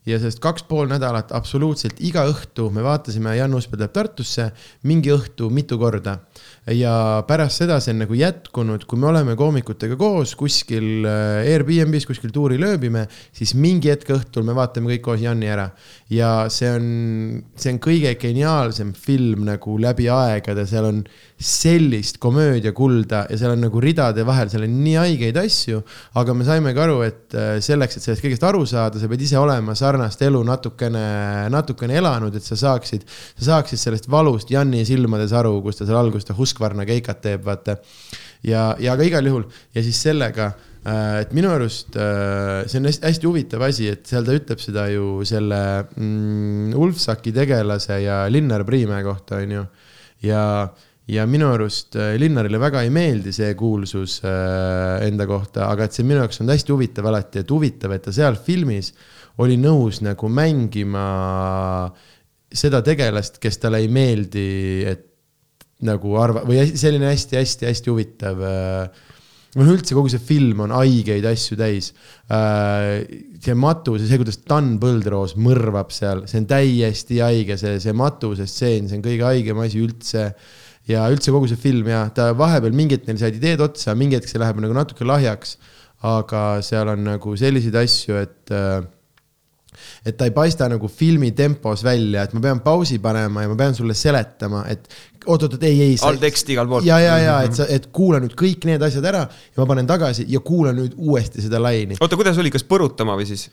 ja 0.06 0.20
sellest 0.20 0.41
kaks 0.43 0.66
pool 0.68 0.89
nädalat 0.91 1.32
absoluutselt 1.36 2.01
iga 2.04 2.26
õhtu 2.30 2.70
me 2.74 2.84
vaatasime 2.84 3.36
Jan 3.38 3.54
Uuspõld 3.56 3.84
läheb 3.84 3.95
Tartusse 3.95 4.49
mingi 4.89 5.14
õhtu 5.14 5.49
mitu 5.54 5.80
korda. 5.80 6.18
Ja 6.72 7.24
pärast 7.28 7.59
seda 7.59 7.80
see 7.84 7.91
on 7.91 8.03
nagu 8.05 8.16
jätkunud, 8.16 8.86
kui 8.88 8.99
me 9.01 9.09
oleme 9.09 9.36
koomikutega 9.39 9.97
koos 9.99 10.32
kuskil 10.39 11.03
äh, 11.09 11.43
Airbnb-s 11.51 12.07
kuskil 12.07 12.32
tuuril 12.32 12.64
ööbime, 12.64 13.03
siis 13.36 13.51
mingi 13.59 13.91
hetk 13.91 14.14
õhtul 14.16 14.47
me 14.47 14.55
vaatame 14.55 14.93
kõik 14.93 15.03
koos 15.09 15.24
Janni 15.24 15.49
ära. 15.51 15.70
ja 16.14 16.47
see 16.53 16.70
on, 16.72 16.88
see 17.59 17.74
on 17.74 17.82
kõige 17.84 18.14
geniaalsem 18.22 18.93
film 18.95 19.43
nagu 19.47 19.76
läbi 19.82 20.07
aegade, 20.14 20.66
seal 20.70 20.88
on 20.88 21.03
sellist 21.43 22.18
komöödiakulda 22.24 23.26
ja 23.30 23.38
seal 23.38 23.57
on 23.57 23.64
nagu 23.66 23.82
ridade 23.84 24.24
vahel, 24.24 24.47
seal 24.51 24.64
on 24.64 24.78
nii 24.86 24.95
haigeid 25.01 25.38
asju, 25.41 25.82
aga 26.20 26.36
me 26.38 26.47
saimegi 26.47 26.84
aru, 26.86 27.01
et 27.03 27.36
äh, 27.36 27.57
selleks, 27.64 27.97
et 27.97 28.05
sellest 28.05 28.24
kõigest 28.24 28.47
aru 28.47 28.64
saada, 28.70 29.01
sa 29.01 29.09
pead 29.11 29.26
ise 29.26 29.39
olema 29.41 29.76
sarnast 29.76 30.22
elu 30.24 30.39
natukene, 30.47 31.03
natukene 31.51 31.99
elanud, 31.99 32.39
et 32.39 32.47
sa 32.47 32.55
saaksid, 32.59 33.03
sa 33.36 33.49
saaksid 33.49 33.82
sellest 33.82 34.07
valust 34.11 34.53
Janni 34.53 34.86
silmades 34.88 35.36
aru, 35.36 35.57
kus 35.66 35.82
ta 35.82 35.89
seal 35.89 35.99
alguses 35.99 36.30
ta 36.30 36.38
Husqvarna 36.54 36.86
keikat 36.86 37.24
teeb, 37.24 37.41
vaata. 37.47 37.80
ja, 38.45 38.74
ja 38.80 38.93
aga 38.93 39.08
igal 39.08 39.26
juhul 39.26 39.47
ja 39.74 39.84
siis 39.84 39.99
sellega 40.04 40.51
äh, 40.86 41.24
et 41.24 41.34
minu 41.34 41.49
arust 41.54 41.97
äh, 41.97 42.64
see 42.68 42.82
on 42.82 42.89
hästi, 42.89 43.08
hästi 43.08 43.30
huvitav 43.30 43.66
asi, 43.66 43.89
et 43.93 44.06
seal 44.10 44.28
ta 44.28 44.36
ütleb 44.38 44.62
seda 44.62 44.88
ju 44.91 45.24
selle 45.28 45.60
mm, 45.95 46.74
Ulfsaki 46.78 47.34
tegelase 47.36 48.01
ja 48.04 48.24
Linnar 48.30 48.66
Priimäe 48.68 49.04
kohta, 49.06 49.41
on 49.41 49.58
ju. 49.58 49.66
ja 50.30 50.43
ja 51.08 51.26
minu 51.28 51.49
arust 51.51 51.97
äh, 51.99 52.14
Linnarile 52.20 52.62
väga 52.62 52.84
ei 52.86 52.93
meeldi 52.93 53.34
see 53.36 53.49
kuulsus 53.60 54.22
enda 54.24 55.28
kohta, 55.28 55.68
aga 55.68 55.88
et 55.88 55.97
see 55.97 56.06
minu 56.08 56.22
jaoks 56.22 56.39
on 56.43 56.54
hästi 56.54 56.76
huvitav 56.76 57.10
alati, 57.12 57.43
et 57.43 57.51
huvitav, 57.51 57.91
et 57.95 58.06
ta 58.06 58.14
seal 58.16 58.39
filmis 58.39 58.93
oli 59.43 59.58
nõus 59.58 60.04
nagu 60.06 60.30
mängima 60.30 61.08
seda 62.54 62.84
tegelast, 62.86 63.39
kes 63.41 63.58
talle 63.62 63.82
ei 63.82 63.89
meeldi, 63.91 64.45
et 64.88 65.08
nagu 65.86 66.15
arva- 66.19 66.45
või 66.47 66.63
selline 66.79 67.11
hästi-hästi-hästi 67.11 67.91
huvitav 67.91 68.45
äh, 68.47 69.03
noh, 69.59 69.69
üldse 69.73 69.95
kogu 69.95 70.11
see 70.11 70.21
film 70.23 70.63
on 70.65 70.73
haigeid 70.73 71.25
asju 71.29 71.57
täis. 71.59 71.91
see 73.43 73.55
matus 73.59 74.01
ja 74.01 74.09
see, 74.09 74.19
kuidas 74.21 74.39
Dan 74.47 74.75
Põldroos 74.81 75.36
mõrvab 75.38 75.93
seal, 75.93 76.25
see 76.29 76.41
on 76.41 76.49
täiesti 76.49 77.19
haige, 77.23 77.57
see, 77.59 77.77
see 77.84 77.95
matuse 77.97 78.47
stseen, 78.49 78.89
see 78.89 78.99
on 78.99 79.05
kõige 79.05 79.27
haigem 79.27 79.61
asi 79.63 79.84
üldse 79.84 80.25
ja 80.89 81.05
üldse 81.11 81.31
kogu 81.36 81.47
see 81.51 81.59
film 81.59 81.91
ja 81.91 82.05
ta 82.15 82.31
vahepeal 82.38 82.75
mingi 82.75 82.97
hetk 82.97 83.07
neil 83.09 83.21
said 83.21 83.38
ideed 83.38 83.61
otsa, 83.63 83.95
mingi 83.97 84.17
hetk 84.17 84.31
see 84.31 84.41
läheb 84.41 84.59
nagu 84.63 84.75
natuke 84.75 85.07
lahjaks. 85.07 85.57
aga 86.03 86.59
seal 86.59 86.89
on 86.91 87.05
nagu 87.07 87.31
selliseid 87.39 87.75
asju, 87.79 88.17
et 88.19 88.51
äh, 88.51 88.81
et 90.05 90.17
ta 90.17 90.28
ei 90.30 90.36
paista 90.36 90.69
nagu 90.71 90.89
filmi 90.91 91.32
tempos 91.38 91.84
välja, 91.86 92.28
et 92.28 92.36
ma 92.38 92.43
pean 92.43 92.63
pausi 92.65 92.99
panema 93.03 93.45
ja 93.45 93.51
ma 93.51 93.57
pean 93.59 93.76
sulle 93.78 93.95
seletama, 93.97 94.65
et 94.71 94.88
oot-oot, 95.26 95.55
ei, 95.63 95.82
ei. 95.82 95.93
all 96.03 96.19
tekst 96.21 96.49
igal 96.53 96.67
pool. 96.69 96.84
ja, 96.88 96.97
ja, 97.01 97.15
ja 97.21 97.36
et 97.47 97.55
sa, 97.57 97.67
et 97.71 97.88
kuula 97.95 98.19
nüüd 98.24 98.36
kõik 98.39 98.65
need 98.67 98.84
asjad 98.84 99.05
ära 99.07 99.24
ja 99.28 99.61
ma 99.61 99.67
panen 99.69 99.88
tagasi 99.89 100.26
ja 100.32 100.41
kuula 100.43 100.74
nüüd 100.76 100.95
uuesti 100.97 101.43
seda 101.43 101.61
laini. 101.63 101.97
oota, 101.99 102.19
kuidas 102.19 102.39
oli, 102.41 102.51
kas 102.53 102.65
põrutama 102.67 103.15
või 103.19 103.28
siis? 103.30 103.47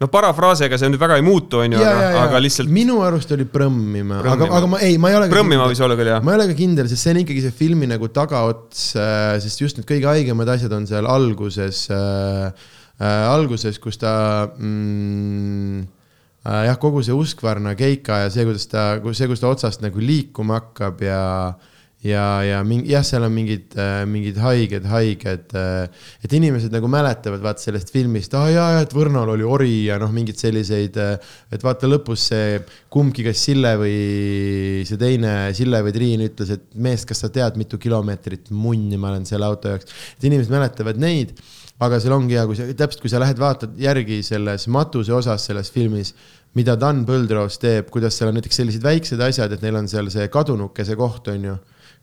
no 0.00 0.08
parafraasiga 0.12 0.78
see 0.80 0.90
nüüd 0.92 1.00
väga 1.00 1.18
ei 1.20 1.24
muutu, 1.26 1.60
on 1.64 1.76
ju, 1.76 1.82
aga, 1.82 2.12
aga 2.24 2.42
lihtsalt. 2.42 2.72
minu 2.72 3.00
arust 3.04 3.32
oli 3.36 3.48
prõmmima, 3.52 4.22
aga, 4.24 4.48
aga 4.60 4.70
ma 4.72 4.80
ei, 4.84 5.00
ma 5.00 5.12
ei 5.12 5.20
ole. 5.20 5.28
prõmmima 5.32 5.68
võis 5.70 5.82
olla 5.84 5.98
küll, 5.98 6.12
jah. 6.14 6.24
ma 6.24 6.34
ei 6.34 6.40
ole 6.40 6.48
ka 6.52 6.58
kindel, 6.60 6.88
sest 6.92 7.06
see 7.06 7.16
on 7.16 7.22
ikkagi 7.24 7.44
see 7.44 7.58
filmi 7.64 7.90
nagu 7.90 8.10
tagaots, 8.12 8.88
äh, 9.00 9.36
sest 9.44 9.64
just 9.64 9.80
need 9.80 9.88
kõige 9.88 10.10
haigemad 10.12 10.56
asjad 10.56 10.72
on 10.76 10.88
seal 10.88 11.08
alguses 11.10 11.86
äh, 11.92 12.72
alguses, 13.04 13.78
kus 13.82 13.98
ta 14.00 14.14
mm, 14.56 15.80
äh, 16.46 16.62
jah, 16.70 16.76
kogu 16.80 17.02
see 17.04 17.16
Uskvarna 17.16 17.76
keika 17.76 18.24
ja 18.24 18.32
see, 18.32 18.46
kuidas 18.48 18.68
ta, 18.72 18.88
see, 19.12 19.28
kus 19.28 19.42
ta 19.42 19.52
otsast 19.52 19.84
nagu 19.84 20.00
liikuma 20.00 20.60
hakkab 20.62 21.02
ja 21.04 21.24
ja, 22.06 22.42
ja 22.44 22.60
mingi 22.66 22.92
jah, 22.92 23.04
seal 23.06 23.24
on 23.26 23.32
mingid, 23.34 23.74
mingid 24.10 24.38
haiged, 24.40 24.84
haiged, 24.90 25.54
et 25.56 26.36
inimesed 26.38 26.74
nagu 26.74 26.88
mäletavad 26.92 27.42
vaata 27.42 27.64
sellest 27.64 27.90
filmist, 27.94 28.34
aa 28.36 28.50
jaa, 28.52 28.66
jaa, 28.76 28.84
et 28.84 28.94
Võrnal 28.96 29.32
oli 29.32 29.46
ori 29.46 29.74
ja 29.88 29.98
noh, 30.00 30.12
mingeid 30.14 30.38
selliseid, 30.40 30.98
et 31.52 31.66
vaata 31.66 31.90
lõpus 31.90 32.28
see 32.30 32.60
kumbki, 32.92 33.26
kas 33.26 33.42
Sille 33.48 33.74
või 33.80 33.98
see 34.88 35.00
teine, 35.00 35.34
Sille 35.56 35.82
või 35.86 35.94
Triin 35.96 36.26
ütles, 36.28 36.54
et 36.56 36.66
mees, 36.74 37.06
kas 37.08 37.24
sa 37.24 37.32
tead, 37.32 37.58
mitu 37.60 37.80
kilomeetrit 37.82 38.52
munni 38.54 39.00
ma 39.00 39.12
olen 39.14 39.26
selle 39.28 39.48
auto 39.48 39.72
jaoks, 39.72 39.90
et 40.16 40.30
inimesed 40.30 40.52
mäletavad 40.52 41.00
neid 41.02 41.34
aga 41.84 42.00
seal 42.00 42.16
ongi 42.16 42.38
hea, 42.38 42.46
kui 42.48 42.56
sa, 42.56 42.66
täpselt 42.72 43.04
kui 43.04 43.12
sa 43.12 43.20
lähed 43.20 43.40
vaatad 43.40 43.76
järgi 43.80 44.22
selles 44.24 44.66
matuse 44.72 45.12
osas 45.12 45.44
selles 45.50 45.70
filmis, 45.72 46.14
mida 46.56 46.76
Dan 46.80 47.04
Põldroos 47.08 47.60
teeb, 47.60 47.90
kuidas 47.92 48.16
seal 48.16 48.32
on 48.32 48.38
näiteks 48.38 48.62
sellised 48.62 48.84
väiksed 48.84 49.20
asjad, 49.20 49.52
et 49.52 49.64
neil 49.64 49.76
on 49.76 49.88
seal 49.90 50.08
see 50.12 50.28
kadunukese 50.32 50.96
koht, 50.96 51.28
on 51.32 51.50
ju, 51.50 51.56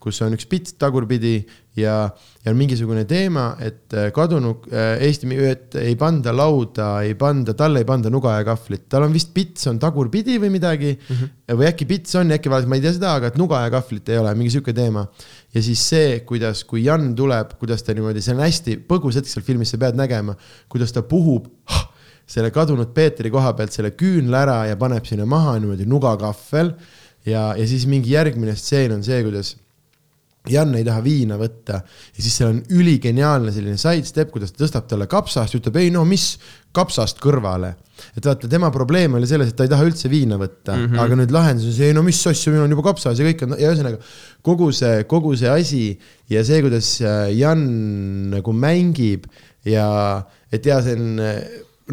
kus 0.03 0.19
on 0.25 0.35
üks 0.35 0.45
pits 0.51 0.75
tagurpidi 0.77 1.37
ja, 1.79 1.95
ja 2.43 2.51
on 2.51 2.57
mingisugune 2.59 3.05
teema, 3.09 3.53
et 3.63 3.95
äh, 3.95 4.09
kadunuk 4.13 4.67
äh, 4.69 4.99
Eesti, 5.07 5.29
et 5.47 5.77
ei 5.79 5.95
panda 5.99 6.33
lauda, 6.35 6.89
ei 7.07 7.15
panda, 7.17 7.55
talle 7.57 7.81
ei 7.81 7.87
panda 7.87 8.11
nuga 8.13 8.35
ja 8.35 8.45
kahvlit, 8.51 8.85
tal 8.91 9.07
on 9.07 9.15
vist 9.15 9.31
pits 9.33 9.71
on 9.71 9.79
tagurpidi 9.81 10.37
või 10.43 10.51
midagi 10.53 10.91
mm. 10.91 11.15
-hmm. 11.15 11.55
või 11.61 11.69
äkki 11.71 11.87
pits 11.89 12.19
on 12.19 12.35
äkki 12.35 12.51
valet- 12.51 12.69
ma 12.69 12.77
ei 12.77 12.83
tea 12.83 12.93
seda, 12.99 13.15
aga 13.17 13.31
et 13.31 13.39
nuga 13.41 13.63
ja 13.63 13.71
kahvlit 13.73 14.11
ei 14.11 14.19
ole, 14.21 14.35
mingi 14.37 14.53
sihuke 14.53 14.75
teema 14.75 15.07
ja 15.53 15.61
siis 15.61 15.81
see, 15.89 16.19
kuidas, 16.27 16.63
kui 16.67 16.83
Jan 16.85 17.11
tuleb, 17.17 17.55
kuidas 17.59 17.85
ta 17.85 17.95
niimoodi, 17.95 18.23
see 18.23 18.35
on 18.35 18.43
hästi 18.43 18.77
põgus 18.89 19.19
hetk 19.19 19.29
seal 19.29 19.45
filmis, 19.45 19.73
sa 19.73 19.79
pead 19.81 19.97
nägema, 19.99 20.35
kuidas 20.71 20.93
ta 20.95 21.05
puhub 21.05 21.49
selle 22.33 22.49
kadunud 22.55 22.93
Peetri 22.95 23.31
koha 23.33 23.53
pealt 23.57 23.75
selle 23.75 23.93
küünla 23.97 24.43
ära 24.45 24.57
ja 24.69 24.77
paneb 24.79 25.05
sinna 25.07 25.27
maha 25.29 25.57
niimoodi 25.59 25.87
nugakahvel. 25.89 26.73
ja, 27.25 27.53
ja 27.57 27.67
siis 27.67 27.85
mingi 27.87 28.15
järgmine 28.15 28.55
stseen 28.55 28.97
on 28.97 29.03
see, 29.05 29.21
kuidas 29.23 29.55
Jan 30.51 30.73
ei 30.75 30.83
taha 30.83 30.99
viina 31.03 31.37
võtta 31.39 31.77
ja 31.79 32.19
siis 32.19 32.33
seal 32.35 32.49
on 32.51 32.59
üligeniaalne 32.75 33.53
selline 33.55 33.79
sidestep, 33.79 34.27
kuidas 34.33 34.51
ta 34.51 34.65
tõstab 34.65 34.89
talle 34.91 35.07
kapsast 35.11 35.55
ütleb 35.55 35.79
ei 35.79 35.93
no 35.93 36.03
mis 36.07 36.33
kapsast 36.75 37.21
kõrvale. 37.23 37.69
et 38.17 38.25
vaata, 38.25 38.49
tema 38.51 38.71
probleem 38.73 39.15
oli 39.15 39.29
selles, 39.29 39.53
et 39.53 39.55
ta 39.55 39.63
ei 39.63 39.71
taha 39.71 39.85
üldse 39.87 40.09
viina 40.11 40.35
võtta 40.41 40.75
mm, 40.75 40.85
-hmm. 40.89 40.99
aga 40.99 41.19
nüüd 41.21 41.31
lahendus 41.31 41.69
on 41.69 41.77
see, 41.77 41.87
ei 41.87 41.95
no 41.95 42.03
mis 42.03 42.19
asja, 42.27 42.51
minul 42.51 42.65
on 42.65 42.75
juba 42.75 42.87
kapsas 42.89 43.19
ja 43.19 43.27
kõik 43.29 43.45
on 43.45 43.55
ja 43.55 43.71
ühesõnaga 43.71 43.99
kogu 44.41 44.71
see, 44.75 45.03
kogu 45.07 45.35
see 45.39 45.49
asi 45.49 45.83
ja 46.29 46.43
see, 46.43 46.61
kuidas 46.65 46.95
äh, 47.01 47.29
Jan 47.37 47.63
nagu 48.33 48.53
mängib 48.53 49.29
ja 49.63 50.25
et 50.51 50.65
ja 50.65 50.81
see 50.83 50.97
on 50.99 51.21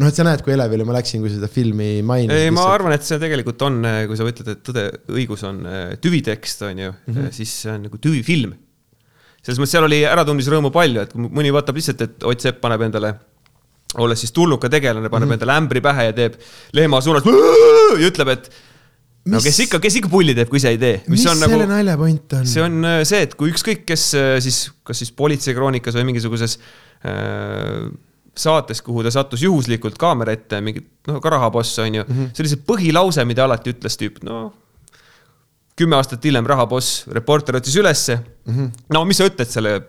noh, 0.01 0.09
et 0.09 0.17
sa 0.17 0.25
näed, 0.25 0.41
kui 0.45 0.53
elevile 0.55 0.85
ma 0.87 0.95
läksin, 0.97 1.21
kui 1.23 1.31
seda 1.33 1.49
filmi 1.51 1.89
mainisid. 2.05 2.47
ei, 2.47 2.53
ma 2.55 2.65
arvan, 2.73 2.95
et 2.95 3.05
see 3.05 3.19
tegelikult 3.21 3.61
on, 3.67 3.81
kui 4.09 4.19
sa 4.19 4.27
ütled, 4.27 4.51
et 4.55 4.63
tõde, 4.67 4.85
õigus 5.13 5.45
on 5.47 5.61
äh, 5.67 5.93
tüvitekst, 6.01 6.65
on 6.67 6.81
ju 6.85 6.91
mm, 6.91 7.13
-hmm. 7.15 7.33
siis 7.35 7.53
see 7.65 7.73
on 7.73 7.85
nagu 7.87 8.01
tüvifilm. 8.01 8.55
selles 9.41 9.59
mõttes 9.61 9.75
seal 9.77 9.87
oli 9.87 10.01
äratundmisrõõmu 10.05 10.71
palju, 10.73 11.05
et 11.05 11.13
mõni 11.17 11.53
vaatab 11.53 11.77
lihtsalt, 11.79 12.01
et 12.01 12.27
Ott 12.29 12.41
Sepp 12.41 12.61
paneb 12.61 12.81
endale, 12.87 13.13
olles 14.01 14.19
siis 14.19 14.31
tulnuka 14.31 14.69
tegelane, 14.69 15.09
paneb 15.09 15.27
mm 15.27 15.31
-hmm. 15.31 15.39
endale 15.39 15.57
ämbri 15.57 15.81
pähe 15.81 16.09
ja 16.09 16.13
teeb 16.13 16.37
lehma 16.73 17.01
suunas 17.01 17.23
ja 17.25 18.07
ütleb, 18.09 18.27
et 18.29 18.51
no 19.25 19.37
Mis- 19.37 19.49
kes 19.49 19.59
ikka, 19.65 19.79
kes 19.79 19.95
ikka 20.01 20.09
pulli 20.09 20.35
teeb, 20.35 20.49
kui 20.49 20.57
ise 20.57 20.69
ei 20.69 20.77
tee. 20.77 21.01
mis 21.07 21.25
on 21.25 21.37
selle 21.37 21.57
nagu, 21.57 21.69
nalja 21.69 21.97
point 21.97 22.33
on? 22.33 22.45
see 22.45 22.61
on 22.61 22.85
see, 23.03 23.21
et 23.21 23.35
kui 23.35 23.51
ükskõik, 23.51 23.83
kes 23.85 24.13
siis, 24.39 24.71
kas 24.83 24.97
siis 24.97 25.11
politseikroonikas 25.11 25.97
või 25.97 26.05
mingisuguses 26.09 26.59
äh, 27.05 27.91
saates, 28.37 28.81
kuhu 28.81 29.03
ta 29.03 29.11
sattus 29.11 29.43
juhuslikult 29.43 29.97
kaamera 29.99 30.35
ette, 30.35 30.61
mingi 30.63 30.83
noh, 31.07 31.19
ka 31.23 31.33
rahaboss 31.33 31.79
on 31.83 31.95
ju 31.95 32.03
mm, 32.03 32.17
-hmm. 32.17 32.33
see 32.33 32.43
oli 32.43 32.51
see 32.53 32.65
põhilause, 32.67 33.25
mida 33.27 33.45
alati 33.45 33.73
ütles 33.73 33.97
tüüp, 33.99 34.21
no 34.23 34.53
kümme 35.75 35.95
aastat 35.97 36.23
hiljem 36.23 36.47
rahaboss, 36.47 37.07
reporter 37.11 37.55
otsis 37.59 37.75
ülesse 37.75 38.15
mm. 38.17 38.53
-hmm. 38.53 38.71
no 38.93 39.05
mis 39.05 39.17
sa 39.17 39.27
ütled 39.27 39.49
selle 39.49 39.81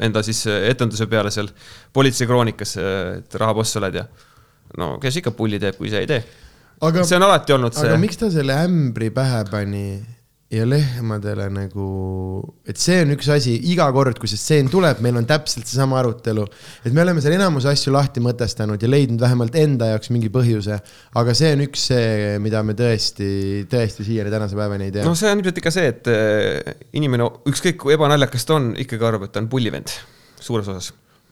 enda 0.00 0.22
siis 0.22 0.46
äh, 0.46 0.68
etenduse 0.70 1.06
peale 1.06 1.30
seal 1.30 1.48
politseikroonikas, 1.92 2.76
et 3.18 3.34
rahaboss 3.34 3.76
oled 3.76 3.94
ja 3.94 4.06
no 4.78 4.94
kes 5.02 5.20
ikka 5.20 5.34
pulli 5.36 5.58
teeb, 5.60 5.76
kui 5.76 5.90
ise 5.90 6.00
ei 6.00 6.06
tee. 6.06 6.22
aga, 6.80 7.04
see 7.04 7.16
on 7.16 7.26
alati 7.28 7.52
olnud 7.52 7.76
see 7.76 7.90
aga. 7.90 7.98
miks 8.00 8.16
ta 8.16 8.30
selle 8.30 8.56
ämbri 8.64 9.10
pähe 9.10 9.44
pani 9.50 9.84
ja 10.50 10.64
lehmadele 10.66 11.44
nagu, 11.54 11.84
et 12.66 12.78
see 12.80 13.04
on 13.04 13.12
üks 13.14 13.28
asi, 13.30 13.52
iga 13.70 13.84
kord, 13.94 14.18
kui 14.18 14.30
see 14.30 14.38
stseen 14.40 14.70
tuleb, 14.70 14.98
meil 15.04 15.20
on 15.20 15.26
täpselt 15.28 15.68
seesama 15.68 16.00
arutelu. 16.00 16.46
et 16.82 16.94
me 16.96 17.04
oleme 17.04 17.22
seal 17.22 17.36
enamus 17.36 17.68
asju 17.70 17.94
lahti 17.94 18.22
mõtestanud 18.24 18.82
ja 18.82 18.90
leidnud 18.90 19.22
vähemalt 19.22 19.54
enda 19.60 19.92
jaoks 19.92 20.10
mingi 20.10 20.30
põhjuse. 20.34 20.80
aga 21.22 21.36
see 21.38 21.52
on 21.54 21.62
üks 21.68 21.86
see, 21.92 22.38
mida 22.42 22.64
me 22.66 22.74
tõesti, 22.78 23.30
tõesti 23.70 24.08
siiani 24.08 24.32
tänase 24.34 24.58
päevani 24.58 24.90
ei 24.90 24.96
tea 24.98 25.06
no 25.06 25.14
see 25.18 25.30
on 25.30 25.38
ilmselt 25.38 25.62
ikka 25.62 25.74
see, 25.74 25.92
et 25.94 26.10
äh, 26.10 26.74
inimene, 26.98 27.30
ükskõik 27.50 27.78
kui 27.84 27.94
ebanaljakas 27.94 28.48
ta 28.48 28.58
on, 28.58 28.72
ikkagi 28.82 29.06
arvab, 29.06 29.28
et 29.28 29.36
ta 29.36 29.44
on 29.44 29.50
pullivend 29.52 29.94
suures 30.42 30.66
osas. 30.66 30.90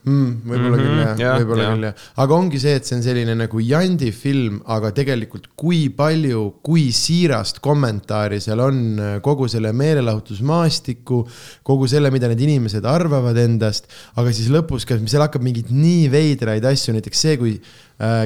mm,. 0.08 0.34
võib-olla 0.48 0.78
Mhm, 0.78 0.84
küll 0.84 1.02
jah 1.02 1.22
ja,, 1.22 1.32
võib-olla 1.42 1.66
jah. 1.66 1.74
küll 1.76 1.88
jah, 1.88 2.04
aga 2.24 2.38
ongi 2.38 2.60
see, 2.62 2.74
et 2.80 2.88
see 2.88 2.96
on 2.98 3.04
selline 3.04 3.34
nagu 3.38 3.62
jandi 3.62 4.10
film, 4.16 4.60
aga 4.76 4.92
tegelikult 4.96 5.50
kui 5.58 5.84
palju, 5.94 6.44
kui 6.64 6.88
siirast 6.96 7.60
kommentaari 7.64 8.40
seal 8.44 8.62
on 8.64 8.80
äh, 8.98 9.16
kogu 9.24 9.48
selle 9.52 9.72
meelelahutusmaastiku, 9.76 11.22
kogu 11.66 11.90
selle, 11.90 12.12
mida 12.14 12.30
need 12.32 12.46
inimesed 12.48 12.88
arvavad 12.88 13.38
endast, 13.42 13.90
aga 14.18 14.32
siis 14.34 14.50
lõpus 14.54 14.88
ka, 14.88 14.98
seal 15.04 15.26
hakkab 15.26 15.44
mingeid 15.44 15.72
nii 15.74 16.08
veidraid 16.12 16.66
asju, 16.68 16.96
näiteks 16.96 17.26
see, 17.26 17.36
kui 17.40 17.58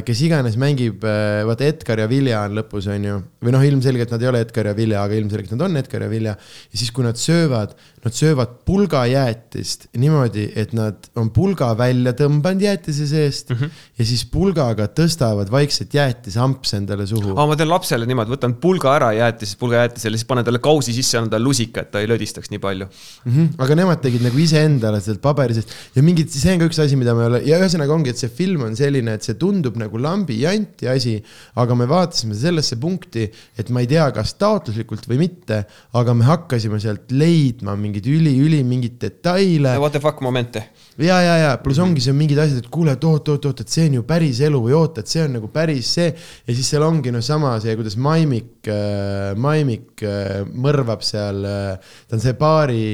kes 0.06 0.20
iganes 0.26 0.58
mängib, 0.60 1.00
vaata 1.48 1.64
Edgar 1.64 2.02
ja 2.02 2.08
Vilja 2.10 2.42
on 2.44 2.58
lõpus, 2.58 2.90
on 2.92 3.06
ju, 3.06 3.14
või 3.40 3.54
noh, 3.54 3.62
ilmselgelt 3.64 4.10
nad 4.12 4.20
ei 4.20 4.28
ole 4.28 4.42
Edgar 4.44 4.68
ja 4.68 4.74
Vilja, 4.76 5.00
aga 5.06 5.16
ilmselgelt 5.16 5.54
nad 5.54 5.64
on 5.64 5.80
Edgar 5.80 6.04
ja 6.04 6.10
Vilja 6.12 6.34
ja 6.36 6.76
siis, 6.76 6.90
kui 6.92 7.06
nad 7.06 7.16
söövad, 7.16 7.72
nad 8.04 8.16
söövad 8.16 8.58
pulgajäätist 8.66 9.86
niimoodi, 10.02 10.48
et 10.58 10.74
nad 10.76 11.08
on 11.16 11.30
pulga 11.34 11.70
välja 11.78 12.12
tõmbanud 12.18 12.64
jäätise 12.66 13.06
seest 13.08 13.52
mm 13.52 13.56
-hmm. 13.56 13.80
ja 13.98 14.06
siis 14.06 14.24
pulgaga 14.28 14.88
tõstavad 14.88 15.50
vaikselt 15.50 15.94
jäätisamps 15.94 16.74
endale 16.74 17.06
suhu. 17.06 17.32
aa, 17.36 17.46
ma 17.46 17.56
teen 17.56 17.70
lapsele 17.70 18.06
niimoodi, 18.06 18.34
võtan 18.34 18.54
pulga 18.60 18.96
ära 18.96 19.12
jäätis, 19.12 19.54
pulgajäätisele, 19.56 20.16
siis 20.16 20.28
panen 20.28 20.44
talle 20.44 20.58
kausi 20.58 20.92
sisse, 20.92 21.18
annan 21.18 21.30
talle 21.30 21.44
lusika, 21.44 21.80
et 21.80 21.90
ta 21.90 22.00
ei 22.00 22.08
lödistaks 22.08 22.50
nii 22.50 22.58
palju. 22.58 22.86
mm. 23.24 23.32
-hmm. 23.32 23.48
aga 23.58 23.74
nemad 23.74 24.00
tegid 24.02 24.22
nagu 24.22 24.38
iseendale 24.38 25.00
sealt 25.00 25.20
paberi 25.20 25.54
seest 25.54 25.70
ja 25.94 26.02
mingid, 26.02 26.28
see 26.28 26.52
on 26.52 26.58
ka 26.58 26.66
üks 26.66 26.82
asi, 26.82 26.96
mida 26.96 27.14
me 27.14 27.22
ei 27.22 27.26
ole 27.26 27.42
ja 27.46 27.58
ühesõnaga 27.62 27.94
ongi, 27.94 28.10
et 28.10 28.18
see 28.18 28.28
film 28.28 28.62
on 28.62 28.76
selline, 28.76 29.14
et 29.14 29.22
see 29.22 29.34
tundub 29.62 29.78
nagu 29.78 29.98
lambi 29.98 30.40
janti 30.42 30.88
asi, 30.90 31.14
aga 31.60 31.74
me 31.78 31.86
vaatasime 31.86 32.34
sellesse 32.34 32.78
punkti, 32.82 33.28
et 33.58 33.70
ma 33.70 33.82
ei 33.82 33.88
tea, 33.90 34.08
kas 34.14 34.34
taotluslikult 34.40 35.06
või 35.10 35.20
mitte, 35.22 35.62
aga 35.98 36.14
me 36.16 36.26
hakkasime 36.26 36.80
sealt 36.82 37.12
leidma 37.14 37.76
mingeid 37.78 38.08
üli-üli 38.10 38.62
mingeid 38.66 38.98
detaile 39.02 39.76
What 39.78 39.94
the 39.94 40.02
fuck 40.02 40.20
momente. 40.24 40.64
ja, 40.98 41.20
ja, 41.22 41.36
ja 41.38 41.52
pluss 41.62 41.80
ongi 41.82 42.02
seal 42.02 42.16
mingid 42.18 42.40
asjad, 42.42 42.62
et 42.64 42.70
kuule, 42.72 42.96
et 42.96 43.06
oot, 43.06 43.32
oot, 43.34 43.48
oot, 43.50 43.62
et 43.62 43.72
see 43.72 43.86
on 43.90 43.98
ju 44.00 44.06
päris 44.08 44.42
elu 44.42 44.62
või 44.66 44.76
oota, 44.76 45.04
et 45.04 45.12
see 45.12 45.22
on 45.24 45.36
nagu 45.38 45.50
päris 45.52 45.94
see. 45.98 46.10
ja 46.10 46.56
siis 46.56 46.72
seal 46.74 46.86
ongi 46.86 47.14
noh, 47.14 47.22
sama 47.24 47.54
see, 47.62 47.76
kuidas 47.78 47.98
Maimik 48.00 48.70
äh,, 48.70 49.32
Maimik 49.38 50.02
äh, 50.06 50.42
mõrvab 50.52 51.06
seal 51.06 51.42
äh,, 51.46 51.92
ta 52.08 52.18
on 52.18 52.24
see 52.24 52.36
baari 52.38 52.86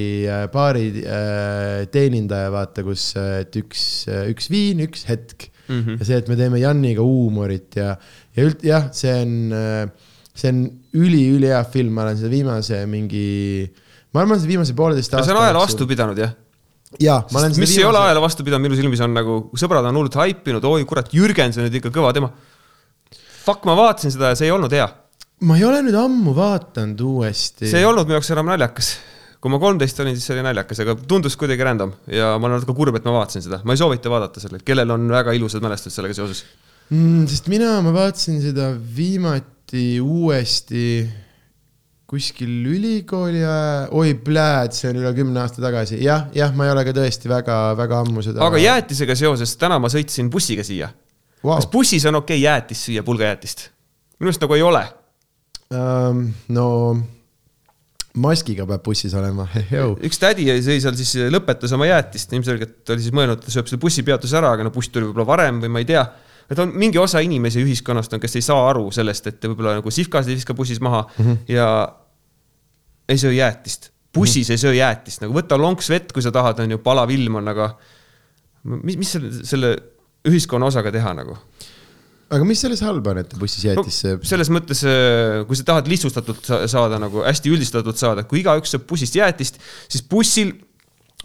baari 0.53 0.89
teenindaja, 1.93 2.51
vaata, 2.53 2.85
kus, 2.87 3.11
et 3.17 3.57
üks, 3.59 3.85
üks 4.29 4.51
viin, 4.53 4.83
üks 4.85 5.07
hetk 5.09 5.49
mm. 5.69 5.81
-hmm. 5.81 5.99
ja 6.01 6.05
see, 6.05 6.21
et 6.25 6.29
me 6.29 6.37
teeme 6.37 6.61
Janiga 6.61 7.05
huumorit 7.05 7.77
ja, 7.77 7.95
ja 8.37 8.49
üld-, 8.49 8.65
jah, 8.67 8.89
see 8.93 9.15
on 9.23 9.35
see 10.39 10.53
on 10.53 10.61
üli-ülihea 10.99 11.63
film, 11.73 11.95
ma 11.97 12.07
olen 12.07 12.19
seda 12.19 12.31
viimase 12.33 12.83
mingi, 12.91 13.25
ma 14.15 14.23
arvan, 14.23 14.39
seda 14.39 14.53
viimase 14.53 14.77
pooleteist 14.79 15.15
aasta. 15.15 15.27
see 15.27 15.35
on 15.35 15.43
ajale 15.43 15.59
vastu 15.59 15.89
pidanud 15.91 16.21
jah. 16.23 16.37
jaa, 17.03 17.19
ma 17.33 17.43
olen 17.43 17.59
mis 17.59 17.75
ei 17.79 17.87
ole 17.89 18.01
ajale 18.05 18.23
vastu 18.23 18.47
pidanud 18.47 18.69
minu 18.69 18.79
silmis 18.79 19.03
on 19.05 19.17
nagu, 19.17 19.41
sõbrad 19.59 19.89
on 19.91 19.99
hullult 19.99 20.19
haipinud, 20.21 20.65
oi 20.71 20.87
kurat, 20.89 21.11
Jürgen, 21.15 21.55
see 21.55 21.67
on 21.67 21.79
ikka 21.81 21.93
kõva 21.95 22.15
tema. 22.17 22.31
Fuck, 23.43 23.65
ma 23.67 23.75
vaatasin 23.79 24.13
seda 24.15 24.33
ja 24.33 24.39
see 24.39 24.51
ei 24.51 24.55
olnud 24.55 24.73
hea. 24.77 24.87
ma 25.49 25.57
ei 25.59 25.67
ole 25.67 25.83
nüüd 25.87 25.99
ammu 25.99 26.35
vaadanud 26.37 27.03
uuesti. 27.11 27.67
see 27.71 27.83
ei 27.83 27.89
olnud 27.89 28.07
minu 28.07 28.19
jaoks 28.19 28.35
enam 28.37 28.53
naljakas. 28.53 28.95
Kui 29.39 29.53
ma 29.53 29.61
kolmteist 29.63 30.01
olin, 30.03 30.17
siis 30.19 30.27
see 30.27 30.35
oli 30.35 30.45
naljakas, 30.47 30.83
aga 30.83 30.97
tundus 31.11 31.37
kuidagi 31.39 31.67
random 31.67 31.93
ja 32.11 32.33
ma 32.39 32.49
olen 32.49 32.59
natuke 32.59 32.75
kurb, 32.79 32.99
et 32.99 33.07
ma 33.07 33.15
vaatasin 33.21 33.45
seda, 33.45 33.61
ma 33.67 33.75
ei 33.75 33.81
soovita 33.81 34.11
vaadata 34.11 34.43
selle, 34.43 34.63
kellel 34.67 34.97
on 34.97 35.07
väga 35.13 35.35
ilusad 35.39 35.63
mälestused 35.63 35.99
sellega 35.99 36.17
seoses. 36.19 36.43
mm,. 36.91 37.29
sest 37.31 37.51
mina, 37.53 37.77
ma 37.85 37.95
vaatasin 37.95 38.41
seda 38.43 38.73
viimati 38.75 40.01
uuesti 40.03 40.85
kuskil 42.09 42.65
ülikooli 42.73 43.43
ajal, 43.45 43.91
oi 44.01 44.15
pläd, 44.25 44.73
see 44.75 44.89
on 44.91 45.03
üle 45.03 45.13
kümne 45.15 45.43
aasta 45.43 45.63
tagasi, 45.63 46.01
jah, 46.03 46.27
jah, 46.35 46.55
ma 46.57 46.67
ei 46.67 46.73
ole 46.73 46.87
ka 46.89 46.95
tõesti 46.97 47.31
väga-väga 47.31 48.01
ammu 48.07 48.25
seda. 48.25 48.43
aga 48.47 48.63
jäätisega 48.63 49.17
seoses, 49.19 49.53
täna 49.61 49.79
ma 49.83 49.91
sõitsin 49.93 50.33
bussiga 50.33 50.65
siia 50.67 50.89
wow.. 51.45 51.59
kas 51.61 51.69
bussis 51.71 52.09
on 52.09 52.19
okei 52.23 52.41
okay 52.41 52.47
jäätist 52.47 52.89
süüa, 52.89 53.05
pulgajäätist? 53.07 53.69
minu 54.19 54.33
arust 54.33 54.43
nagu 54.43 54.59
ei 54.59 54.67
ole. 54.67 54.83
um,. 55.71 56.25
no 56.49 56.67
maskiga 58.17 58.65
peab 58.69 58.83
bussis 58.85 59.13
olema, 59.19 59.47
üks 60.05 60.21
tädi 60.21 60.49
sõi 60.65 60.79
seal 60.81 60.97
siis, 60.99 61.13
lõpetas 61.33 61.75
oma 61.77 61.89
jäätist, 61.89 62.33
ilmselgelt 62.33 62.95
oli 62.95 63.05
siis 63.05 63.15
mõelnud, 63.15 63.41
et 63.41 63.49
ta 63.49 63.55
sööb 63.55 63.69
selle 63.69 63.83
bussipeatuse 63.83 64.39
ära, 64.39 64.55
aga 64.57 64.67
no 64.67 64.73
buss 64.75 64.91
tuli 64.93 65.09
võib-olla 65.09 65.29
varem 65.29 65.61
või 65.65 65.75
ma 65.75 65.83
ei 65.83 65.89
tea. 65.89 66.07
et 66.49 66.59
on 66.59 66.73
mingi 66.73 66.99
osa 66.99 67.21
inimesi 67.21 67.61
ühiskonnast 67.61 68.15
on, 68.17 68.21
kes 68.21 68.39
ei 68.41 68.47
saa 68.47 68.65
aru 68.71 68.89
sellest, 68.95 69.27
et 69.27 69.45
võib-olla 69.45 69.77
nagu 69.79 69.93
sihvkas 69.93 70.29
ei 70.29 70.39
viska 70.39 70.55
bussis 70.55 70.81
maha 70.81 71.05
mm 71.05 71.25
-hmm. 71.25 71.37
ja 71.49 71.69
ei 73.09 73.19
söö 73.19 73.33
jäätist. 73.33 73.91
bussis 74.15 74.51
ei 74.51 74.59
söö 74.59 74.75
jäätist, 74.75 75.21
nagu 75.21 75.35
võta 75.35 75.59
lonks 75.61 75.91
vett, 75.91 76.13
kui 76.13 76.23
sa 76.23 76.33
tahad, 76.33 76.59
on 76.59 76.71
ju, 76.71 76.79
palav 76.79 77.11
ilm 77.11 77.35
on, 77.35 77.49
aga 77.49 77.77
mis, 78.65 78.97
mis 78.97 79.13
selle, 79.13 79.33
selle 79.45 79.77
ühiskonna 80.29 80.67
osaga 80.67 80.93
teha 80.93 81.15
nagu? 81.15 81.37
Aga 82.29 82.47
mis 82.49 82.61
selles 82.61 82.83
halba 82.85 83.15
on, 83.15 83.21
et 83.23 83.37
bussis 83.41 83.65
jäätisse 83.65 84.17
no,? 84.17 84.25
selles 84.29 84.51
mõttes, 84.53 84.83
äh, 84.89 85.43
kui 85.49 85.59
sa 85.59 85.67
tahad 85.71 85.89
lihtsustatult 85.91 86.51
saada 86.71 87.01
nagu 87.01 87.23
hästi 87.25 87.53
üldistatult 87.55 88.01
saada, 88.01 88.25
kui 88.29 88.43
igaüks 88.43 88.75
sööb 88.75 88.85
bussist 88.89 89.17
jäätist, 89.17 89.61
siis 89.89 90.05
bussil 90.09 90.53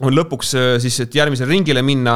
on 0.04 0.16
lõpuks 0.16 0.54
äh, 0.60 0.70
siis, 0.84 1.01
et 1.04 1.18
järgmisele 1.20 1.51
ringile 1.51 1.84
minna, 1.86 2.16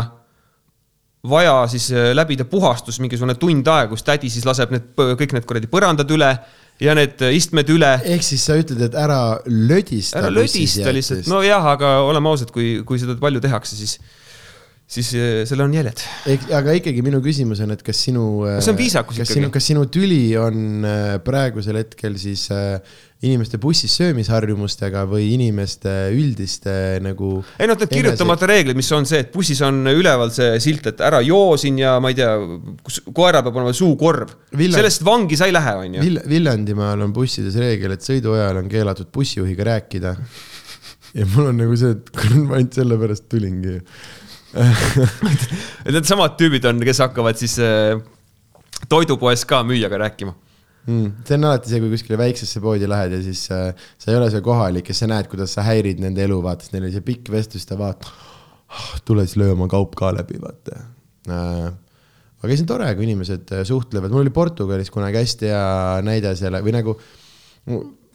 vaja 1.27 1.59
siis 1.71 1.89
äh, 1.91 2.13
läbida 2.15 2.47
puhastus 2.47 3.01
mingisugune 3.03 3.35
tund 3.39 3.67
aega, 3.73 3.91
kus 3.91 4.07
tädi 4.07 4.31
siis 4.31 4.47
laseb 4.47 4.71
need 4.75 4.93
kõik 4.95 5.35
need 5.35 5.49
kuradi 5.49 5.69
põrandad 5.71 6.15
üle 6.15 6.31
ja 6.79 6.95
need 6.95 7.23
istmed 7.33 7.67
üle. 7.73 7.89
ehk 8.05 8.23
siis 8.23 8.45
sa 8.47 8.55
ütled, 8.59 8.85
et 8.87 8.95
ära 8.95 9.41
lödista. 9.49 10.21
ära 10.21 10.31
lödista 10.31 10.93
lihtsalt, 10.95 11.27
nojah, 11.27 11.73
aga 11.73 11.97
oleme 12.07 12.31
ausad, 12.31 12.53
kui, 12.55 12.77
kui 12.87 13.01
seda 13.01 13.17
palju 13.19 13.43
tehakse, 13.43 13.75
siis 13.75 13.97
siis 14.87 15.09
eh, 15.19 15.41
sellel 15.47 15.67
on 15.67 15.75
jäljed. 15.75 16.03
aga 16.55 16.75
ikkagi 16.79 17.03
minu 17.03 17.19
küsimus 17.23 17.59
on, 17.65 17.73
et 17.75 17.83
kas 17.83 17.99
sinu. 18.07 18.23
see 18.61 18.71
on 18.71 18.79
viisakus 18.79 19.19
kas 19.19 19.33
ikkagi. 19.33 19.51
kas 19.57 19.67
sinu 19.73 19.83
tüli 19.91 20.21
on 20.39 20.87
eh, 20.87 21.17
praegusel 21.23 21.81
hetkel 21.81 22.15
siis 22.21 22.47
äh, 22.55 22.79
inimeste 23.25 23.57
bussis 23.57 23.95
söömisharjumustega 23.97 25.01
või 25.09 25.31
inimeste 25.33 25.93
üldiste 26.13 26.73
nagu. 27.03 27.39
ei 27.57 27.69
noh, 27.69 27.77
need 27.79 27.91
kirjutamata 27.91 28.49
reeglid, 28.49 28.77
mis 28.77 28.91
on 28.93 29.07
see, 29.09 29.23
et 29.25 29.31
bussis 29.33 29.59
on 29.65 29.81
üleval 29.89 30.29
see 30.33 30.59
silt, 30.63 30.85
et 30.93 31.01
ära 31.03 31.23
joo 31.25 31.55
siin 31.59 31.79
ja 31.81 31.95
ma 32.03 32.13
ei 32.13 32.19
tea, 32.19 32.35
kus 32.85 33.01
koeral 33.09 33.43
peab 33.47 33.57
olema 33.57 33.73
suukorv 33.75 34.35
Villand.... 34.53 34.77
sellest 34.77 35.03
vangi 35.07 35.39
sa 35.39 35.49
ei 35.49 35.55
lähe, 35.55 35.73
on 35.81 35.97
ju 35.97 36.05
Vill. 36.05 36.21
Viljandimaal 36.29 37.01
on 37.07 37.15
bussides 37.15 37.57
reegel, 37.59 37.97
et 37.97 38.05
sõidu 38.05 38.37
ajal 38.37 38.61
on 38.61 38.69
keelatud 38.71 39.09
bussijuhiga 39.13 39.67
rääkida. 39.71 40.13
ja 41.17 41.27
mul 41.33 41.49
on 41.49 41.59
nagu 41.65 41.75
see, 41.79 41.97
et 41.97 42.13
ma 42.45 42.61
ainult 42.61 42.77
sellepärast 42.77 43.27
tulingi 43.33 43.79
et 45.85 45.91
needsamad 45.91 46.37
tüübid 46.39 46.65
on, 46.69 46.79
kes 46.87 47.01
hakkavad 47.03 47.39
siis 47.39 47.57
äh, 47.63 47.97
toidupoes 48.89 49.43
ka 49.49 49.63
müüjaga 49.67 49.99
rääkima 50.05 50.33
mm,. 50.87 51.09
see 51.27 51.37
on 51.37 51.47
alati 51.49 51.71
see, 51.71 51.81
kui 51.83 51.91
kuskile 51.93 52.19
väiksesse 52.21 52.61
poodi 52.63 52.89
lähed 52.89 53.17
ja 53.17 53.21
siis 53.25 53.43
äh, 53.53 53.71
sa 53.99 54.13
ei 54.13 54.19
ole 54.19 54.29
seal 54.33 54.45
kohalik 54.45 54.91
ja 54.91 54.97
sa 54.97 55.09
näed, 55.11 55.29
kuidas 55.31 55.57
sa 55.57 55.65
häirid 55.67 56.01
nende 56.03 56.23
elu, 56.23 56.39
vaata, 56.43 56.65
sest 56.65 56.77
neil 56.77 56.87
oli 56.87 56.95
see 56.95 57.05
pikk 57.09 57.33
vestlus, 57.33 57.67
ta 57.67 57.79
vaatab 57.79 58.07
oh,, 58.07 58.95
tule 59.07 59.27
siis 59.27 59.39
löö 59.41 59.53
oma 59.57 59.69
kaup 59.71 59.97
ka 59.99 60.13
läbi, 60.15 60.39
vaata 60.43 60.79
äh,. 61.27 61.67
aga 62.39 62.51
see 62.53 62.63
on 62.63 62.71
tore, 62.71 62.89
kui 62.95 63.07
inimesed 63.09 63.55
äh, 63.57 63.67
suhtlevad, 63.67 64.13
mul 64.13 64.25
oli 64.25 64.35
Portugalis 64.35 64.93
kunagi 64.93 65.21
hästi 65.23 65.51
hea 65.51 66.03
näide 66.07 66.35
selle 66.39 66.63
või 66.65 66.77
nagu 66.79 66.97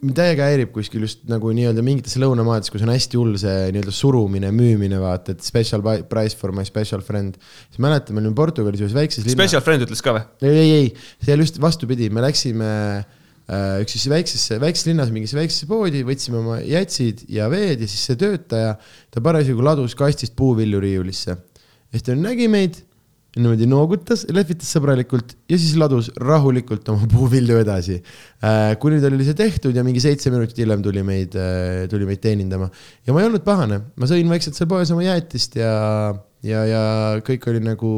mind 0.03 0.17
täiega 0.17 0.47
häirib 0.49 0.71
kuskil 0.75 1.05
just 1.05 1.23
nagu 1.29 1.51
nii-öelda 1.55 1.83
mingites 1.85 2.15
lõunamaades, 2.21 2.71
kus 2.71 2.83
on 2.85 2.91
hästi 2.91 3.19
hull 3.19 3.37
see 3.39 3.71
nii-öelda 3.73 3.93
surumine, 3.95 4.51
müümine, 4.55 4.99
vaata, 5.01 5.35
et 5.35 5.45
special 5.45 5.83
price 6.09 6.37
for 6.39 6.53
my 6.55 6.65
special 6.67 7.03
friend. 7.05 7.39
siis 7.71 7.81
mäletan, 7.83 8.15
me 8.15 8.23
olime 8.23 8.35
Portugalis 8.37 8.83
ühes 8.83 8.95
väikses 8.95 9.25
linnas. 9.25 9.39
Special 9.39 9.63
friend 9.65 9.87
ütles 9.87 10.03
ka 10.03 10.15
või? 10.17 10.23
ei, 10.43 10.55
ei, 10.59 10.71
ei, 10.77 10.93
seal 11.23 11.43
just 11.43 11.59
vastupidi, 11.63 12.09
me 12.13 12.25
läksime 12.25 12.69
äh, 12.99 13.81
üks 13.83 13.95
siis 13.97 14.07
väiksesse, 14.11 14.59
väikses 14.63 14.89
linnas 14.91 15.13
mingisse 15.15 15.39
väiksesse 15.39 15.69
poodi, 15.69 16.03
võtsime 16.07 16.41
oma 16.43 16.59
jätsid 16.61 17.25
ja 17.31 17.49
veed 17.53 17.83
ja 17.85 17.89
siis 17.89 18.07
see 18.09 18.19
töötaja, 18.19 18.75
ta 19.13 19.23
parasjagu 19.23 19.63
ladus 19.65 19.95
kastist 19.99 20.35
puuvilju 20.39 20.83
riiulisse. 20.83 21.37
ja 21.37 21.95
siis 21.95 22.09
ta 22.09 22.17
nägi 22.19 22.51
meid 22.51 22.83
niimoodi 23.33 23.65
noogutas, 23.69 24.27
lehvitas 24.29 24.69
sõbralikult 24.75 25.33
ja 25.49 25.57
siis 25.57 25.73
ladus 25.79 26.11
rahulikult 26.21 26.89
oma 26.93 27.07
puuvilju 27.13 27.57
edasi. 27.63 27.97
Äh, 28.45 28.75
kuni 28.81 28.99
tal 29.01 29.15
oli 29.17 29.25
see 29.25 29.37
tehtud 29.37 29.75
ja 29.77 29.85
mingi 29.85 30.03
seitse 30.03 30.31
minutit 30.33 30.59
hiljem 30.61 30.83
tuli 30.85 31.01
meid, 31.05 31.37
äh, 31.39 31.83
tuli 31.89 32.07
meid 32.09 32.21
teenindama. 32.23 32.69
ja 33.07 33.15
ma 33.15 33.23
ei 33.23 33.29
olnud 33.29 33.45
pahane, 33.45 33.79
ma 33.97 34.09
sõin 34.09 34.29
vaikselt 34.29 34.57
seal 34.57 34.69
poes 34.69 34.91
oma 34.93 35.05
jäätist 35.05 35.57
ja, 35.57 35.73
ja, 36.45 36.65
ja 36.69 36.83
kõik 37.25 37.49
oli 37.49 37.63
nagu. 37.63 37.93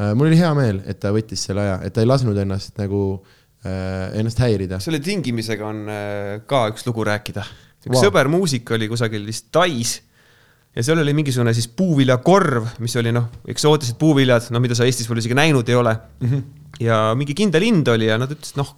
Äh, 0.00 0.14
mul 0.16 0.30
oli 0.30 0.40
hea 0.40 0.52
meel, 0.56 0.80
et 0.88 1.02
ta 1.02 1.12
võttis 1.12 1.42
selle 1.44 1.66
aja, 1.66 1.74
et 1.84 1.92
ta 1.92 2.00
ei 2.00 2.08
lasknud 2.08 2.38
ennast 2.40 2.80
nagu, 2.80 3.20
ennast 3.62 4.40
häirida. 4.42 4.80
selle 4.82 4.98
tingimisega 4.98 5.62
on 5.68 5.84
ka 6.50 6.64
üks 6.72 6.82
lugu 6.88 7.04
rääkida. 7.06 7.44
üks 7.84 7.92
wow. 7.92 8.08
sõber 8.08 8.30
muusik 8.32 8.72
oli 8.74 8.88
kusagil 8.90 9.22
vist 9.28 9.52
Tais 9.54 10.00
ja 10.76 10.84
seal 10.84 11.02
oli 11.02 11.12
mingisugune 11.16 11.52
siis 11.56 11.68
puuviljakorv, 11.76 12.70
mis 12.82 12.96
oli 13.00 13.12
noh, 13.14 13.28
eksootilised 13.52 13.98
puuviljad, 14.00 14.48
no 14.54 14.60
mida 14.64 14.76
sa 14.76 14.86
Eestis 14.88 15.06
võib-olla 15.06 15.24
isegi 15.24 15.36
näinud 15.36 15.68
ei 15.68 15.76
ole 15.76 15.92
mm. 15.92 16.28
-hmm. 16.30 16.42
ja 16.86 16.98
mingi 17.18 17.36
kindel 17.36 17.66
hind 17.66 17.88
oli 17.92 18.08
ja 18.08 18.18
nad 18.20 18.32
ütlesid, 18.32 18.56
noh, 18.60 18.74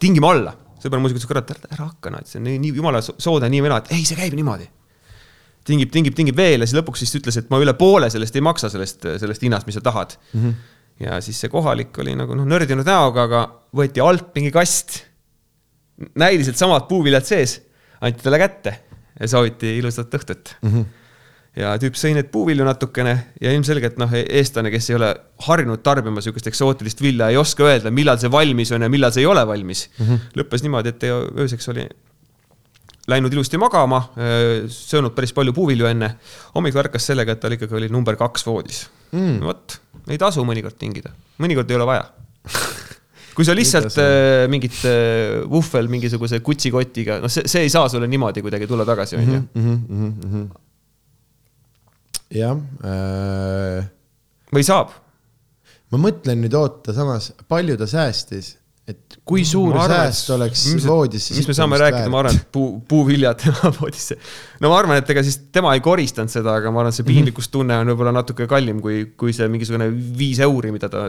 tingime 0.00 0.30
alla. 0.30 0.56
sõber 0.80 1.00
muusik 1.02 1.18
ütles, 1.18 1.28
kurat, 1.28 1.50
ära 1.68 1.90
hakka, 1.90 2.10
noh, 2.10 2.22
et 2.22 2.30
see 2.30 2.38
on 2.40 2.46
nii, 2.48 2.58
nii 2.62 2.76
jumala 2.78 3.02
soode, 3.04 3.48
nii 3.52 3.62
vena, 3.62 3.82
et 3.82 3.90
ei, 3.92 4.04
see 4.08 4.16
käib 4.16 4.32
niimoodi. 4.38 4.68
tingib, 5.68 5.90
tingib, 5.92 6.14
tingib 6.16 6.36
veel 6.36 6.64
ja 6.64 6.66
siis 6.66 6.78
lõpuks 6.78 7.04
siis 7.04 7.12
ütles, 7.20 7.36
et 7.36 7.50
ma 7.52 7.60
üle 7.60 7.74
poole 7.76 8.08
sellest 8.10 8.36
ei 8.36 8.44
maksa, 8.44 8.70
sellest, 8.72 9.04
sellest 9.20 9.42
hinnast, 9.44 9.68
mis 9.68 9.76
sa 9.76 9.84
tahad 9.84 10.16
mm. 10.32 10.40
-hmm. 10.40 10.54
ja 11.04 11.20
siis 11.20 11.40
see 11.40 11.52
kohalik 11.52 11.98
oli 11.98 12.16
nagu 12.16 12.34
noh, 12.34 12.48
nördinud 12.48 12.86
näoga, 12.86 13.28
aga 13.28 13.42
võeti 13.76 14.00
alt 14.00 14.32
mingi 14.34 14.50
kast. 14.50 15.02
näiliselt 16.14 16.56
samad 16.56 16.88
puuviljad 16.88 17.28
sees, 17.28 17.60
anti 18.00 18.24
talle 18.24 18.38
kätte 18.38 18.78
ja 19.20 19.28
sooviti 19.28 19.76
ilusat 19.76 20.14
õhtut 20.16 20.56
mm. 20.62 20.70
-hmm 20.70 20.99
ja 21.58 21.72
tüüp 21.82 21.96
sõi 21.98 22.12
neid 22.14 22.28
puuvilju 22.30 22.66
natukene 22.66 23.14
ja 23.42 23.52
ilmselgelt 23.54 23.98
noh, 23.98 24.12
eestlane, 24.20 24.70
kes 24.70 24.90
ei 24.92 24.98
ole 24.98 25.08
harjunud 25.46 25.82
tarbima 25.82 26.22
sihukest 26.22 26.50
eksootilist 26.52 27.02
vilja, 27.02 27.30
ei 27.30 27.40
oska 27.40 27.66
öelda, 27.66 27.90
millal 27.94 28.20
see 28.22 28.30
valmis 28.30 28.70
on 28.76 28.86
ja 28.86 28.92
millal 28.92 29.14
see 29.14 29.24
ei 29.24 29.30
ole 29.30 29.42
valmis. 29.46 29.88
Mm. 29.98 30.06
-hmm. 30.06 30.38
lõppes 30.40 30.64
niimoodi, 30.66 30.94
et 30.94 31.08
ööseks 31.10 31.68
oli 31.74 31.88
läinud 33.10 33.32
ilusti 33.34 33.58
magama, 33.58 34.02
söönud 34.70 35.14
päris 35.16 35.32
palju 35.34 35.52
puuvilju 35.52 35.86
enne. 35.90 36.14
hommikul 36.54 36.84
ärkas 36.84 37.06
sellega, 37.10 37.32
et 37.32 37.40
tal 37.40 37.56
ikkagi 37.56 37.74
oli 37.74 37.88
number 37.88 38.16
kaks 38.16 38.46
voodis. 38.46 38.84
Mm.. 39.12 39.40
vot, 39.42 39.80
ei 40.08 40.18
tasu 40.18 40.44
mõnikord 40.46 40.78
tingida, 40.78 41.10
mõnikord 41.42 41.70
ei 41.70 41.76
ole 41.80 41.86
vaja. 41.86 42.04
Kui 43.34 43.46
sa 43.46 43.54
lihtsalt 43.54 43.96
äh, 43.98 44.46
mingit 44.50 44.76
äh, 44.86 45.42
vuhvel 45.50 45.88
mingisuguse 45.90 46.40
kutsikotiga, 46.44 47.20
noh, 47.22 47.30
see, 47.30 47.46
see 47.50 47.64
ei 47.66 47.70
saa 47.72 47.88
sulle 47.88 48.06
niimoodi 48.10 48.42
kuidagi 48.44 48.68
tulla 48.70 48.84
tagasi, 48.86 49.16
on 49.16 49.24
jah 52.34 52.56
äh.... 52.86 53.84
või 54.54 54.64
saab? 54.66 54.94
ma 55.90 56.00
mõtlen 56.00 56.44
nüüd 56.44 56.54
oota, 56.54 56.94
samas 56.94 57.32
palju 57.50 57.76
ta 57.80 57.88
säästis, 57.90 58.52
et 58.90 59.18
kui 59.26 59.42
suur 59.46 59.74
arvan, 59.74 60.06
sääst 60.08 60.30
oleks 60.34 60.64
mis, 60.74 60.86
voodis 60.86 61.26
siis. 61.28 61.40
mis 61.42 61.50
me 61.50 61.56
saame 61.58 61.80
rääkida, 61.82 62.06
ma 62.12 62.22
arvan, 62.22 62.38
et 62.38 62.48
puu, 62.54 62.78
puuviljad 62.88 63.42
tema 63.42 63.72
voodisse. 63.80 64.16
no 64.62 64.70
ma 64.72 64.78
arvan, 64.78 65.00
et 65.02 65.10
ega 65.14 65.24
siis 65.26 65.40
tema 65.52 65.74
ei 65.76 65.82
koristanud 65.84 66.32
seda, 66.32 66.54
aga 66.60 66.72
ma 66.74 66.84
arvan, 66.84 66.94
see 66.94 67.06
piinlikkustunne 67.08 67.80
on 67.82 67.92
võib-olla 67.92 68.14
natuke 68.20 68.46
kallim 68.50 68.82
kui, 68.84 69.02
kui 69.18 69.34
see 69.36 69.50
mingisugune 69.50 69.90
viis 69.90 70.42
euri, 70.46 70.72
mida 70.74 70.90
ta 70.92 71.08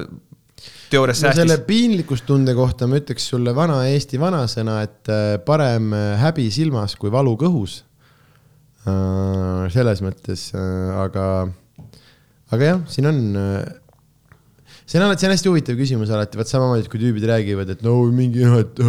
teoorias 0.92 1.22
säästis 1.22 1.44
no. 1.44 1.46
selle 1.46 1.62
piinlikkustunde 1.68 2.58
kohta 2.58 2.90
ma 2.90 3.00
ütleks 3.02 3.30
sulle 3.34 3.54
vana 3.58 3.84
Eesti 3.92 4.20
vanasõna, 4.22 4.82
et 4.88 5.14
äh, 5.14 5.38
parem 5.46 5.94
äh, 5.98 6.12
häbi 6.22 6.50
silmas 6.54 6.98
kui 7.00 7.14
valu 7.14 7.38
kõhus 7.40 7.84
selles 8.86 10.02
mõttes, 10.06 10.50
äh, 10.58 10.92
aga, 11.04 11.26
aga 12.52 12.70
jah, 12.74 12.84
siin 12.92 13.10
on. 13.12 13.24
Äh, 13.38 14.78
see 14.86 15.00
on 15.00 15.06
alati, 15.06 15.24
see 15.24 15.30
on 15.30 15.36
hästi 15.36 15.52
huvitav 15.52 15.78
küsimus 15.80 16.12
alati, 16.12 16.40
vaat 16.40 16.52
samamoodi, 16.52 16.90
kui 16.92 17.00
tüübid 17.02 17.28
räägivad, 17.30 17.70
et 17.72 17.84
no 17.86 18.00
mingi 18.12 18.44
noh, 18.44 18.62
et 18.64 18.82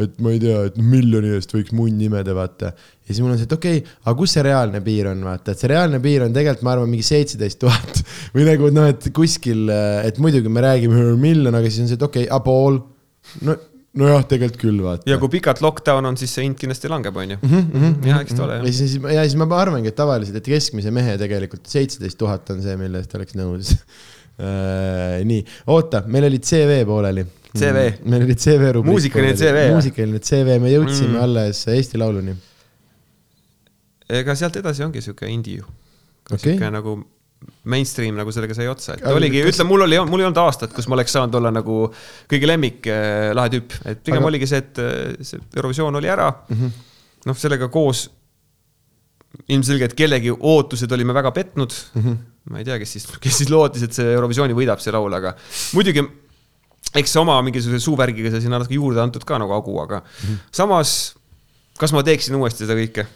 et 0.00 0.14
ma 0.22 0.30
ei 0.32 0.38
tea, 0.40 0.60
et 0.70 0.76
miljoni 0.80 1.34
eest 1.36 1.50
võiks 1.52 1.74
munn 1.76 1.98
imeda, 2.00 2.32
vaata. 2.32 2.70
ja 2.72 3.10
siis 3.10 3.18
mul 3.20 3.34
on 3.34 3.40
see, 3.40 3.48
et 3.48 3.52
okei 3.52 3.82
okay,, 3.82 3.96
aga 4.06 4.14
kus 4.16 4.32
see 4.32 4.44
reaalne 4.46 4.80
piir 4.84 5.10
on, 5.10 5.24
vaata, 5.26 5.52
et 5.52 5.60
see 5.60 5.68
reaalne 5.68 6.00
piir 6.00 6.24
on 6.24 6.36
tegelikult, 6.36 6.64
ma 6.64 6.72
arvan, 6.72 6.88
mingi 6.88 7.04
seitseteist 7.04 7.60
tuhat 7.60 8.00
või 8.36 8.46
nagu 8.48 8.70
noh, 8.72 8.88
et 8.88 9.10
kuskil, 9.16 9.66
et 10.06 10.22
muidugi 10.22 10.52
me 10.52 10.64
räägime 10.64 11.04
miljon, 11.20 11.52
aga 11.52 11.68
siis 11.68 11.84
on 11.84 11.90
see, 11.90 12.00
et 12.00 12.06
okei 12.06 12.24
okay,, 12.28 12.32
a 12.32 12.40
pool. 12.46 12.80
no 13.44 13.58
nojah, 13.98 14.22
tegelikult 14.30 14.60
küll, 14.60 14.82
vaata. 14.84 15.08
ja 15.10 15.18
kui 15.20 15.32
pikalt 15.32 15.62
lockdown 15.64 16.06
on, 16.10 16.18
siis 16.20 16.32
see 16.36 16.44
hind 16.46 16.58
kindlasti 16.60 16.90
langeb, 16.92 17.16
on 17.16 17.34
ju. 17.34 17.38
Mhm, 17.42 17.66
mhm, 17.74 17.96
jah, 18.06 18.22
eks 18.24 18.36
ta 18.38 18.44
ole, 18.46 18.60
ja 18.62 18.74
siis, 18.76 18.94
ja 19.00 19.24
siis 19.26 19.36
ma 19.40 19.48
arvangi, 19.58 19.90
et 19.90 19.98
tavaliselt, 19.98 20.38
et 20.38 20.50
keskmise 20.52 20.92
mehe 20.94 21.16
tegelikult 21.20 21.66
seitseteist 21.70 22.18
tuhat 22.20 22.54
on 22.54 22.62
see, 22.64 22.76
mille 22.80 23.02
eest 23.02 23.16
oleks 23.18 23.36
nõus 23.38 23.74
äh, 24.46 25.18
nii, 25.26 25.42
oota, 25.74 26.04
meil 26.06 26.28
oli 26.30 26.42
CV 26.42 26.82
pooleli. 26.88 27.26
CV. 27.50 27.86
Mhm. 27.88 28.10
meil 28.12 28.28
oli 28.28 28.38
CV 28.38 28.74
rubriik. 28.76 28.94
muusikaline 28.94 29.34
CV. 29.34 29.66
muusikaline 29.74 30.22
CV, 30.22 30.60
me 30.62 30.70
jõudsime 30.70 31.16
mm. 31.16 31.22
alles 31.24 31.64
Eesti 31.74 31.98
Lauluni. 31.98 32.36
ega 34.20 34.36
sealt 34.38 34.58
edasi 34.60 34.86
ongi 34.86 35.02
sihuke 35.02 35.26
indie 35.30 35.58
ju 35.58 35.66
okay.. 36.30 36.44
sihuke 36.44 36.70
nagu 36.70 36.94
mainstream 37.70 38.16
nagu 38.18 38.32
sellega 38.34 38.56
sai 38.56 38.68
otsa, 38.70 38.96
et 38.96 39.04
oligi, 39.08 39.42
ütle, 39.48 39.64
mul 39.68 39.86
oli, 39.86 39.98
mul 40.08 40.22
ei 40.22 40.28
olnud 40.28 40.40
aastat, 40.42 40.72
kus 40.76 40.88
ma 40.88 40.96
oleks 40.98 41.14
saanud 41.16 41.36
olla 41.40 41.52
nagu 41.54 41.82
kõigi 42.30 42.48
lemmik 42.48 42.88
äh, 42.92 43.30
lahe 43.36 43.52
tüüp, 43.56 43.76
et 43.88 44.02
pigem 44.04 44.20
aga... 44.20 44.30
oligi 44.32 44.48
see, 44.50 44.62
et 44.64 44.80
äh, 44.82 45.20
see 45.24 45.40
Eurovisioon 45.56 46.00
oli 46.00 46.10
ära 46.12 46.30
mm 46.30 46.56
-hmm.. 46.56 46.88
noh, 47.30 47.38
sellega 47.40 47.68
koos 47.72 48.08
ilmselgelt 49.48 49.94
kellegi 49.96 50.32
ootused 50.32 50.92
olime 50.92 51.14
väga 51.16 51.30
petnud 51.36 51.72
mm. 51.94 52.02
-hmm. 52.02 52.16
ma 52.50 52.58
ei 52.58 52.68
tea, 52.68 52.78
kes 52.82 52.96
siis, 52.96 53.06
kes 53.20 53.38
siis 53.42 53.52
lootis, 53.52 53.86
et 53.86 53.96
see 53.96 54.12
Eurovisiooni 54.12 54.56
võidab, 54.56 54.82
see 54.82 54.92
laul, 54.92 55.12
aga 55.12 55.36
muidugi 55.76 56.04
eks 56.96 57.16
oma 57.16 57.38
mingisuguse 57.46 57.80
suuvärgiga 57.84 58.32
sai 58.32 58.42
sinna 58.44 58.58
natuke 58.58 58.76
juurde 58.76 59.00
antud 59.00 59.24
ka 59.24 59.38
nagu 59.38 59.54
Agu, 59.54 59.78
aga 59.80 60.00
mm 60.00 60.28
-hmm. 60.28 60.44
samas 60.52 61.14
kas 61.80 61.94
ma 61.96 62.02
teeksin 62.04 62.36
uuesti 62.36 62.66
seda 62.66 62.76
kõike? 62.78 63.06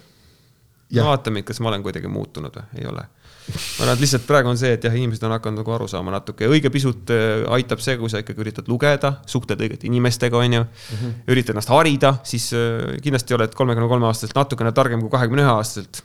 Vaatame, 0.94 1.42
kas 1.42 1.58
ma 1.60 1.72
olen 1.72 1.82
kuidagi 1.82 2.08
muutunud 2.12 2.54
või, 2.54 2.66
ei 2.78 2.86
ole. 2.86 3.02
Ma 3.44 3.84
arvan, 3.84 3.92
et 3.94 4.02
lihtsalt 4.02 4.24
praegu 4.28 4.48
on 4.48 4.58
see, 4.60 4.72
et 4.76 4.86
jah, 4.86 4.94
inimesed 4.96 5.24
on 5.26 5.34
hakanud 5.34 5.60
nagu 5.60 5.74
aru 5.76 5.88
saama 5.90 6.14
natuke 6.14 6.48
õige 6.48 6.70
pisut 6.72 7.12
äh, 7.12 7.44
aitab 7.56 7.82
see, 7.84 7.98
kui 8.00 8.12
sa 8.12 8.22
ikkagi 8.22 8.40
üritad 8.44 8.70
lugeda, 8.70 9.18
suhtled 9.30 9.60
õigete 9.66 9.88
inimestega, 9.90 10.40
on 10.40 10.58
ju 10.58 10.62
mm. 10.64 10.96
-hmm. 10.96 11.14
üritad 11.34 11.56
ennast 11.56 11.72
harida, 11.74 12.16
siis 12.24 12.50
äh, 12.56 12.96
kindlasti 13.04 13.36
oled 13.36 13.54
kolmekümne 13.54 13.88
kolme 13.90 14.08
aastaselt 14.08 14.36
natukene 14.38 14.72
targem 14.72 15.04
kui 15.04 15.12
kahekümne 15.12 15.44
ühe 15.44 15.54
aastaselt. 15.56 16.02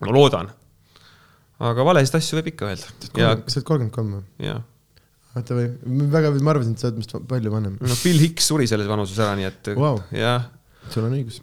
ma 0.00 0.12
loodan. 0.14 0.50
aga 1.58 1.84
valesid 1.84 2.14
asju 2.20 2.38
võib 2.38 2.52
ikka 2.54 2.70
öelda. 2.70 2.86
sa 2.86 3.32
oled 3.34 3.66
kolmkümmend 3.66 3.96
kolm 3.96 4.14
või? 4.18 4.24
jah 4.46 4.62
oota 5.36 5.54
või, 5.54 5.66
väga, 6.10 6.30
ma 6.42 6.54
arvasin, 6.54 6.74
et 6.74 6.82
sa 6.82 6.88
oled 6.88 6.96
minust 6.98 7.12
palju 7.30 7.52
vanem. 7.52 7.76
no 7.80 7.98
Bill 8.02 8.22
Hicks 8.22 8.48
suri 8.50 8.66
selles 8.70 8.88
vanuses 8.90 9.18
ära, 9.18 9.36
nii 9.38 9.46
et 9.50 9.74
wow. 9.78 10.00
jah 10.14 10.48
sul 10.94 11.06
on 11.06 11.16
õigus. 11.16 11.40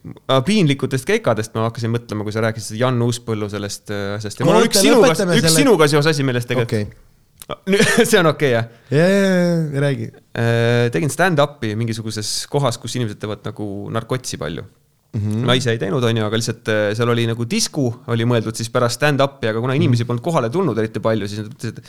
piinlikutest 0.48 1.08
keikadest 1.08 1.56
ma 1.58 1.68
hakkasin 1.68 1.94
mõtlema, 1.94 2.28
kui 2.28 2.36
sa 2.36 2.44
rääkisid 2.46 2.80
Jan 2.80 3.02
Uuspõllu 3.04 3.50
sellest 3.52 3.94
äh, 3.94 4.16
asjast 4.18 4.42
ja 4.42 4.48
mul 4.48 4.62
on 4.62 4.70
üks 4.70 4.82
sinuga, 4.84 5.12
üks 5.14 5.22
selle... 5.24 5.54
sinuga 5.56 5.92
seos 5.92 6.10
asi 6.14 6.26
meeles 6.28 6.50
tegelikult 6.50 6.88
okay. 6.88 7.06
see 8.10 8.20
on 8.20 8.32
okei 8.34 8.52
okay, 8.52 8.56
jah? 8.56 8.66
ja, 8.92 9.06
ja, 9.08 9.30
ja 9.76 9.86
räägi. 9.86 10.10
Äh, 10.36 10.88
tegin 10.94 11.14
stand-up'i 11.14 11.76
mingisuguses 11.80 12.32
kohas, 12.52 12.80
kus 12.82 12.98
inimesed 13.00 13.22
teevad 13.22 13.46
nagu 13.48 13.68
narkotsi 13.94 14.40
palju 14.42 14.66
mm. 14.66 15.22
-hmm. 15.22 15.46
naise 15.48 15.72
ei 15.72 15.80
teinud, 15.82 16.04
onju, 16.04 16.26
aga 16.28 16.40
lihtsalt 16.40 16.72
äh, 16.74 16.84
seal 16.98 17.12
oli 17.14 17.28
nagu 17.30 17.48
disku 17.50 17.88
oli 18.14 18.28
mõeldud 18.28 18.58
siis 18.58 18.70
pärast 18.74 19.00
stand-up'i, 19.00 19.50
aga 19.52 19.64
kuna 19.64 19.78
inimesi 19.80 20.06
polnud 20.06 20.24
kohale 20.26 20.50
tulnud 20.54 20.78
eriti 20.78 21.04
palju, 21.04 21.30
siis 21.30 21.44
nad 21.44 21.54
mõtlesid, 21.54 21.82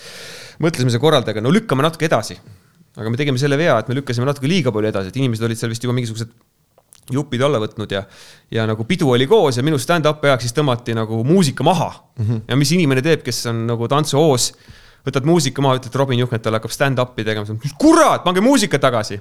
mõtlesime 0.67 0.95
see 0.95 1.03
korraldajaga, 1.03 1.45
no 1.45 1.53
lükkame 1.55 1.87
natuke 1.87 2.09
edasi. 2.09 2.39
aga 2.99 3.11
me 3.11 3.19
tegime 3.21 3.39
selle 3.39 3.59
vea, 3.59 3.79
et 3.79 3.89
me 3.89 3.95
lükkasime 3.95 4.27
natuke 4.27 4.49
liiga 4.51 4.73
palju 4.75 4.91
edasi, 4.91 5.13
et 5.13 5.19
inimesed 5.21 5.45
olid 5.47 5.59
seal 5.59 5.71
vist 5.71 5.85
juba 5.85 5.95
mingisugused 5.95 6.33
jupid 7.13 7.43
alla 7.45 7.61
võtnud 7.63 7.93
ja, 7.93 8.03
ja 8.53 8.67
nagu 8.69 8.85
pidu 8.89 9.13
oli 9.15 9.27
koos 9.31 9.59
ja 9.59 9.65
minu 9.67 9.79
stand-up'i 9.81 10.31
ajaks 10.31 10.49
siis 10.49 10.57
tõmmati 10.57 10.97
nagu 10.97 11.23
muusika 11.27 11.65
maha 11.67 11.89
mm. 11.91 12.25
-hmm. 12.25 12.43
ja 12.49 12.57
mis 12.57 12.73
inimene 12.77 13.03
teeb, 13.05 13.23
kes 13.27 13.47
on 13.53 13.65
nagu 13.69 13.89
tantsuhoos, 13.89 14.51
võtad 15.07 15.29
muusika 15.29 15.65
maha, 15.65 15.79
ütled 15.81 15.97
Robin 15.97 16.21
Juhkmetale 16.23 16.61
hakkab 16.61 16.75
stand-up'i 16.75 17.25
tegema, 17.25 17.59
kurat, 17.79 18.25
pange 18.25 18.45
muusika 18.45 18.79
tagasi. 18.79 19.21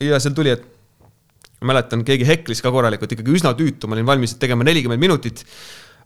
ja 0.00 0.20
seal 0.20 0.34
tuli, 0.34 0.50
et 0.54 0.64
ma 1.60 1.72
mäletan, 1.72 2.04
keegi 2.06 2.26
heklis 2.26 2.62
ka 2.62 2.70
korralikult, 2.74 3.12
ikkagi 3.12 3.34
üsna 3.34 3.54
tüütu, 3.58 3.90
ma 3.90 3.96
olin 3.96 4.06
valmis 4.06 4.36
tegema 4.38 4.66
nelikümmend 4.66 5.00
minutit. 5.00 5.44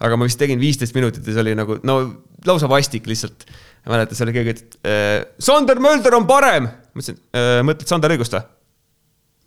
aga 0.02 0.16
ma 0.16 0.26
vist 0.26 0.38
tegin 0.38 0.58
viisteist 0.58 0.94
minutit 0.94 1.26
ja 1.26 1.32
see 1.32 1.40
oli 1.44 1.52
nagu 1.54 1.76
no 1.86 1.98
lausa 2.46 2.68
vastik 2.68 3.06
lihtsalt. 3.06 3.46
mäletan, 3.86 4.16
seal 4.16 4.28
oli 4.28 4.38
keegi, 4.38 4.50
et 4.50 4.78
äh, 4.86 5.26
Sander 5.38 5.78
Mölder 5.78 6.14
on 6.14 6.26
parem. 6.26 6.64
ma 6.64 7.00
ütlesin 7.00 7.20
äh,, 7.36 7.60
mõtled 7.62 7.88
Sander 7.88 8.10
Õigust 8.10 8.34
või? 8.36 8.46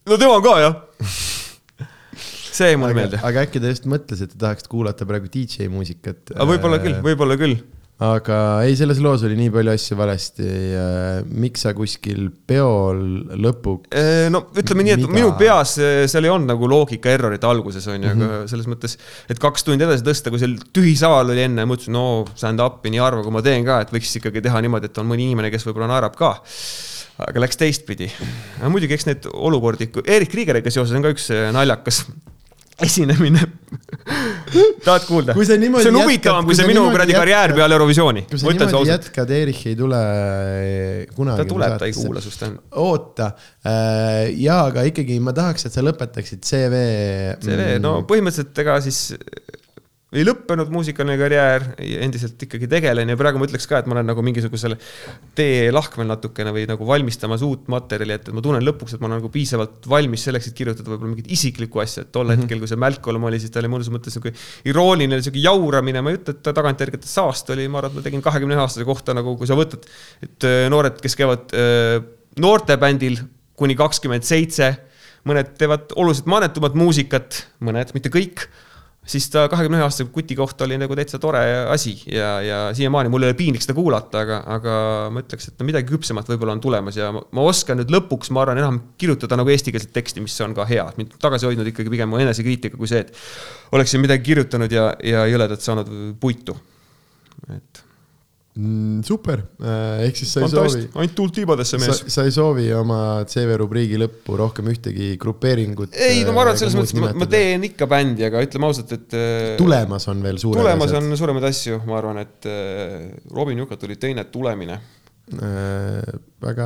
no 0.10 0.18
tema 0.22 0.38
ka 0.46 0.60
jah 0.62 1.34
see 2.56 2.74
jäi 2.74 2.82
mulle 2.82 2.98
meelde. 2.98 3.22
aga 3.26 3.46
äkki 3.46 3.62
ta 3.62 3.72
just 3.72 3.88
mõtles, 3.90 4.26
et 4.26 4.34
te 4.34 4.42
tahaksite 4.42 4.72
kuulata 4.72 5.08
praegu 5.08 5.32
DJ 5.32 5.72
muusikat? 5.72 6.36
võib-olla 6.36 6.82
küll, 6.84 7.00
võib-olla 7.06 7.38
küll. 7.40 7.58
aga 8.06 8.38
ei, 8.68 8.76
selles 8.76 9.00
loos 9.04 9.24
oli 9.28 9.38
nii 9.40 9.52
palju 9.54 9.72
asju 9.72 9.98
valesti. 10.00 10.48
miks 11.44 11.64
sa 11.66 11.76
kuskil 11.78 12.28
peol 12.48 13.04
lõpuks? 13.46 13.92
no 14.34 14.46
ütleme 14.56 14.88
nii, 14.88 14.96
et 14.98 15.04
mida? 15.06 15.14
minu 15.20 15.36
peas 15.40 15.78
seal 15.80 16.28
ei 16.28 16.34
olnud 16.34 16.52
nagu 16.54 16.72
loogika 16.72 17.14
errorit 17.14 17.48
alguses 17.48 17.88
on 17.88 18.00
ju 18.00 18.10
mm, 18.10 18.12
-hmm. 18.12 18.26
aga 18.26 18.42
mhm. 18.42 18.50
selles 18.52 18.72
mõttes, 18.72 18.98
et 19.30 19.40
kaks 19.42 19.68
tundi 19.68 19.88
edasi 19.88 20.08
tõsta, 20.08 20.34
kui 20.34 20.44
seal 20.44 20.58
tühi 20.76 20.98
saal 21.00 21.36
oli 21.36 21.48
enne, 21.48 21.68
mõtlesin, 21.70 21.96
no 21.96 22.26
stand-up'i 22.34 22.94
nii 22.94 23.04
harva, 23.04 23.24
kui 23.24 23.36
ma 23.36 23.46
teen 23.46 23.68
ka, 23.68 23.82
et 23.86 23.96
võiks 23.96 24.18
ikkagi 24.20 24.44
teha 24.48 24.66
niimoodi, 24.66 24.92
et 24.92 25.04
on 25.04 25.10
mõni 25.12 25.30
inimene, 25.30 25.54
kes 25.54 25.68
võib-olla 25.68 25.92
naerab 25.96 26.20
ka 26.20 26.36
aga 27.24 27.42
läks 27.44 27.60
teistpidi. 27.60 28.10
muidugi, 28.68 28.96
eks 28.98 29.08
need 29.08 29.28
olukordi, 29.32 29.88
Erik 30.04 30.32
Kriegeriga 30.34 30.74
seoses 30.74 30.96
on 30.98 31.06
ka 31.06 31.14
üks 31.16 31.30
naljakas 31.56 32.04
esinemine 32.82 33.40
tahad 34.86 35.06
kuulda? 35.08 35.36
see 35.38 35.90
on 35.90 36.00
huvitavam 36.02 36.48
kui 36.48 36.58
see 36.58 36.68
minu 36.70 36.86
kuradi 36.92 37.16
karjäär 37.16 37.54
peale 37.56 37.78
Eurovisiooni. 37.78 38.26
kui 38.30 38.40
sa 38.42 38.52
niimoodi 38.52 38.92
jätkad, 38.92 39.32
Erich 39.38 39.68
ei 39.72 39.78
tule 39.80 40.00
eh, 40.00 41.06
kunagi. 41.16 41.44
ta 41.44 41.48
tuleb, 41.50 41.78
ta 41.82 41.90
ei 41.90 41.96
kuula 41.96 42.24
sust. 42.24 42.44
oota, 42.84 43.32
eh, 43.64 44.34
jaa, 44.44 44.66
aga 44.72 44.86
ikkagi 44.92 45.20
ma 45.24 45.34
tahaks, 45.36 45.70
et 45.70 45.78
sa 45.78 45.86
lõpetaksid 45.86 46.44
CV. 46.46 46.84
CV, 47.46 47.70
no 47.80 48.00
mm. 48.02 48.10
põhimõtteliselt 48.12 48.66
ega 48.66 48.80
siis 48.86 49.02
ei 50.14 50.22
lõppenud 50.22 50.70
muusikaline 50.70 51.16
karjäär, 51.18 51.64
endiselt 52.06 52.42
ikkagi 52.46 52.68
tegelen 52.70 53.10
ja 53.10 53.18
praegu 53.18 53.40
ma 53.42 53.48
ütleks 53.48 53.66
ka, 53.68 53.80
et 53.82 53.88
ma 53.90 53.96
olen 53.98 54.06
nagu 54.12 54.22
mingisugusel 54.26 54.76
teelahkmel 55.38 56.08
natukene 56.12 56.54
või 56.54 56.68
nagu 56.70 56.86
valmistamas 56.86 57.42
uut 57.46 57.66
materjali, 57.74 58.14
et 58.20 58.30
ma 58.36 58.44
tunnen 58.46 58.62
lõpuks, 58.64 58.94
et 58.96 59.02
ma 59.02 59.10
olen 59.10 59.18
nagu 59.20 59.32
piisavalt 59.34 59.88
valmis 59.90 60.28
selleks, 60.28 60.52
et 60.52 60.58
kirjutada 60.58 60.92
võib-olla 60.92 61.16
mingit 61.16 61.32
isiklikku 61.34 61.82
asja, 61.82 62.06
et 62.06 62.12
tol 62.14 62.28
mm 62.28 62.36
-hmm. 62.36 62.46
hetkel, 62.46 62.62
kui 62.62 62.70
see 62.70 62.82
Malcolm 62.86 63.26
oli, 63.32 63.40
siis 63.42 63.52
ta 63.52 63.64
oli 63.64 63.72
mõnes 63.74 63.90
mõttes 63.92 64.14
sihuke 64.14 64.34
irooniline, 64.70 65.22
sihuke 65.26 65.42
jauramine, 65.42 66.04
ma 66.06 66.14
ei 66.14 66.20
ütle, 66.20 66.38
et 66.38 66.44
ta 66.46 66.54
tagantjärgi 66.54 67.02
saast 67.02 67.50
oli, 67.50 67.66
ma 67.68 67.82
arvan, 67.82 67.92
et 67.92 67.98
ma 67.98 68.06
tegin 68.06 68.22
kahekümne 68.22 68.56
ühe 68.56 68.62
aastase 68.62 68.86
kohta 68.86 69.18
nagu, 69.18 69.36
kui 69.40 69.50
sa 69.50 69.58
võtad, 69.58 69.90
et 70.22 70.46
äh, 70.46 70.70
noored, 70.70 71.02
kes 71.02 71.18
käivad 71.18 71.50
äh, 71.58 71.98
noortebändil 72.40 73.20
kuni 73.58 73.76
kakskümmend 73.76 74.24
seitse, 74.24 74.76
mõned 75.26 75.58
teevad 75.58 75.92
oluliselt 75.98 76.30
manetumat 76.30 76.78
muusikat, 76.78 77.42
mõned, 77.60 77.92
mitte 77.98 78.14
kõik 78.14 78.46
siis 79.06 79.28
ta 79.30 79.46
kahekümne 79.52 79.78
ühe 79.80 79.86
aastase 79.86 80.10
kuti 80.14 80.36
kohta 80.38 80.66
oli 80.66 80.80
nagu 80.82 80.96
täitsa 80.98 81.20
tore 81.22 81.42
asi 81.72 81.94
ja, 82.10 82.30
ja 82.42 82.60
siiamaani 82.78 83.12
mul 83.14 83.26
ei 83.26 83.32
ole 83.32 83.38
piinlik 83.38 83.64
seda 83.64 83.76
kuulata, 83.78 84.24
aga, 84.26 84.40
aga 84.58 84.76
ma 85.14 85.24
ütleks, 85.24 85.52
et 85.52 85.62
no 85.62 85.70
midagi 85.70 85.90
küpsemat 85.92 86.30
võib-olla 86.32 86.56
on 86.58 86.64
tulemas 86.64 86.98
ja 87.00 87.12
ma, 87.16 87.22
ma 87.38 87.46
oskan 87.46 87.80
nüüd 87.82 87.94
lõpuks, 87.94 88.34
ma 88.34 88.44
arvan, 88.46 88.62
enam 88.64 88.82
kirjutada 89.02 89.38
nagu 89.40 89.54
eestikeelset 89.54 89.94
teksti, 89.96 90.26
mis 90.26 90.36
on 90.46 90.58
ka 90.58 90.66
hea. 90.70 90.88
mind 90.98 91.18
tagasi 91.22 91.50
hoidnud 91.50 91.70
ikkagi 91.72 91.94
pigem 91.94 92.10
mu 92.12 92.22
enesekriitika 92.22 92.80
kui 92.82 92.90
see, 92.90 93.06
et 93.06 93.78
oleksin 93.78 94.02
midagi 94.04 94.26
kirjutanud 94.32 94.74
ja, 94.74 94.90
ja 95.06 95.26
jõledalt 95.30 95.66
saanud 95.66 95.92
puitu. 96.22 96.58
et 97.54 97.85
mm,. 98.56 99.04
super, 99.08 99.44
äh, 99.62 100.06
ehk 100.08 100.20
siis 100.20 100.34
sa 100.36 100.44
ei 100.44 100.52
soovi. 100.52 100.82
ainult 100.96 101.16
tuult 101.18 101.36
tiibadesse 101.36 101.80
mees. 101.82 102.02
sa 102.14 102.26
ei 102.28 102.34
soovi 102.36 102.68
oma 102.76 103.00
CV 103.30 103.60
rubriigi 103.62 104.00
lõppu 104.02 104.40
rohkem 104.40 104.72
ühtegi 104.74 105.14
grupeeringut. 105.22 105.96
ei, 105.96 106.24
no 106.28 106.36
ma 106.36 106.46
arvan, 106.46 106.58
et 106.58 106.64
selles 106.64 106.78
mõttes 106.80 106.98
ma, 107.00 107.14
ma 107.24 107.30
teen 107.32 107.70
ikka 107.70 107.90
bändi, 107.92 108.28
aga 108.28 108.44
ütleme 108.46 108.70
ausalt, 108.70 108.92
et. 108.96 109.08
Äh, 109.16 109.54
tulemas 109.62 110.10
on 110.12 110.26
veel 110.26 110.42
suured 110.42 110.64
tulemas 110.64 110.92
asjad. 110.92 111.04
on 111.04 111.24
suuremaid 111.24 111.50
asju, 111.52 111.82
ma 111.90 112.00
arvan, 112.02 112.22
et 112.26 112.52
äh, 112.52 113.10
Robin 113.36 113.66
Jukat 113.66 113.88
oli 113.90 114.00
teine 114.02 114.28
tulemine 114.34 114.80
äh,. 114.80 115.05
Väga 115.26 116.66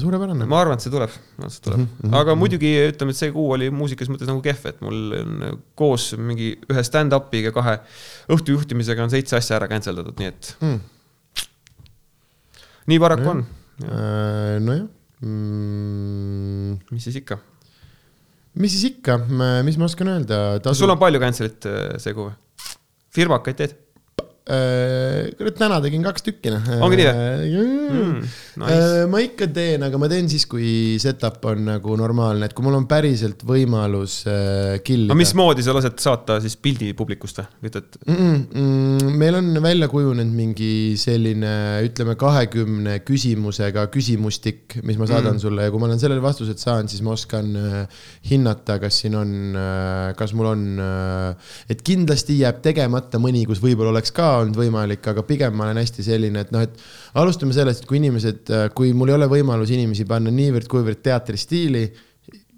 suurepärane. 0.00 0.46
ma 0.48 0.60
arvan, 0.62 0.78
et 0.78 0.84
see 0.84 0.92
tuleb, 0.92 1.12
see 1.12 1.64
tuleb 1.66 1.82
mm, 1.82 1.88
-hmm. 2.00 2.14
aga 2.16 2.36
muidugi 2.38 2.70
ütleme, 2.88 3.12
et 3.12 3.20
see 3.20 3.32
kuu 3.34 3.50
oli 3.52 3.68
muusikas 3.70 4.08
mõttes 4.08 4.30
nagu 4.30 4.40
kehv, 4.44 4.64
et 4.70 4.80
mul 4.80 5.12
on 5.18 5.58
koos 5.76 6.14
mingi 6.16 6.54
ühe 6.72 6.84
stand-up'iga 6.86 7.52
kahe 7.52 7.78
õhtu 8.32 8.56
juhtimisega 8.56 9.04
on 9.04 9.12
seitse 9.12 9.36
asja 9.36 9.58
ära 9.58 9.68
cancel 9.68 10.00
datud, 10.00 10.16
nii 10.16 10.30
et 10.32 10.54
mm. 10.64 10.80
nii 12.88 13.02
paraku 13.04 13.28
no, 13.28 13.36
on. 13.36 13.44
Äh, 13.84 14.56
nojah 14.64 14.88
mm.. 15.20 16.78
mis 16.90 17.04
siis 17.04 17.20
ikka? 17.20 17.38
mis 18.58 18.72
siis 18.74 18.94
ikka, 18.94 19.20
mis 19.66 19.76
ma 19.76 19.90
oskan 19.90 20.14
öelda 20.16 20.58
tasu...? 20.64 20.86
sul 20.86 20.94
on 20.94 21.00
palju 21.00 21.20
cancel'it 21.20 21.68
äh, 21.68 21.98
see 22.00 22.16
kuu 22.16 22.30
või? 22.30 22.36
firmakaid 23.14 23.60
teed? 23.60 23.76
Äh, 24.48 25.28
kurat, 25.36 25.58
täna 25.58 25.76
tegin 25.84 26.00
kaks 26.06 26.24
tükki, 26.24 26.48
noh. 26.48 26.68
ongi 26.80 26.96
nii 26.96 27.08
või 27.12 27.64
mm,? 27.92 28.20
Nice. 28.62 29.02
ma 29.12 29.20
ikka 29.20 29.44
teen, 29.52 29.82
aga 29.84 29.98
ma 30.00 30.08
teen 30.08 30.30
siis, 30.32 30.46
kui 30.48 30.96
setup 31.02 31.44
on 31.50 31.66
nagu 31.66 31.96
normaalne, 32.00 32.48
et 32.48 32.54
kui 32.56 32.64
mul 32.64 32.78
on 32.78 32.86
päriselt 32.88 33.44
võimalus 33.44 34.22
äh, 34.24 34.78
kill 34.80 35.04
ida. 35.04 35.12
aga 35.12 35.18
mismoodi 35.20 35.66
sa 35.66 35.74
lased 35.76 36.00
saata 36.00 36.38
siis 36.40 36.56
pildi 36.64 36.94
publikust 36.96 37.42
või, 37.42 37.68
ütled 37.68 37.98
mm? 38.06 38.38
-mm, 38.46 39.18
meil 39.20 39.36
on 39.42 39.50
välja 39.66 39.90
kujunenud 39.92 40.32
mingi 40.40 40.70
selline, 40.96 41.52
ütleme, 41.84 42.16
kahekümne 42.16 42.96
küsimusega 43.04 43.84
küsimustik, 43.92 44.78
mis 44.80 44.96
ma 44.96 45.10
saadan 45.12 45.36
mm. 45.36 45.42
sulle 45.44 45.68
ja 45.68 45.74
kui 45.74 45.84
ma 45.84 45.90
olen 45.90 46.00
sellele 46.00 46.24
vastused 46.24 46.56
saanud, 46.64 46.88
siis 46.88 47.04
ma 47.04 47.12
oskan 47.18 47.52
äh, 47.52 48.00
hinnata, 48.32 48.78
kas 48.80 49.02
siin 49.04 49.20
on 49.20 49.36
äh,, 49.52 50.16
kas 50.16 50.32
mul 50.32 50.54
on 50.54 50.66
äh,, 50.88 51.54
et 51.68 51.84
kindlasti 51.84 52.40
jääb 52.40 52.64
tegemata 52.64 53.20
mõni, 53.20 53.44
kus 53.44 53.60
võib-olla 53.60 53.92
oleks 53.92 54.16
ka 54.16 54.37
olnud 54.40 54.58
võimalik, 54.58 55.04
aga 55.10 55.24
pigem 55.26 55.54
ma 55.58 55.68
olen 55.68 55.80
hästi 55.82 56.04
selline, 56.06 56.44
et 56.44 56.52
noh, 56.54 56.64
et 56.64 57.20
alustame 57.20 57.54
sellest, 57.56 57.84
et 57.84 57.90
kui 57.90 58.00
inimesed, 58.00 58.52
kui 58.76 58.92
mul 58.96 59.12
ei 59.12 59.18
ole 59.18 59.30
võimalus 59.30 59.72
inimesi 59.74 60.06
panna 60.08 60.32
niivõrd-kuivõrd 60.34 61.02
teatristiili, 61.04 61.86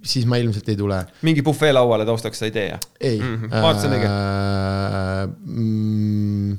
siis 0.00 0.24
ma 0.28 0.40
ilmselt 0.40 0.68
ei 0.72 0.78
tule. 0.78 1.02
mingi 1.26 1.44
bufee 1.44 1.72
lauale 1.76 2.06
taustaks 2.08 2.40
sa 2.40 2.48
ei 2.48 2.54
tee, 2.56 2.66
jah? 2.72 2.90
ei 3.00 3.20
mm. 3.20 3.36
-hmm. 3.36 3.62
vaatasin 3.62 3.94
õige 3.98 4.10
äh,. 4.10 5.22
Mm, 5.44 6.58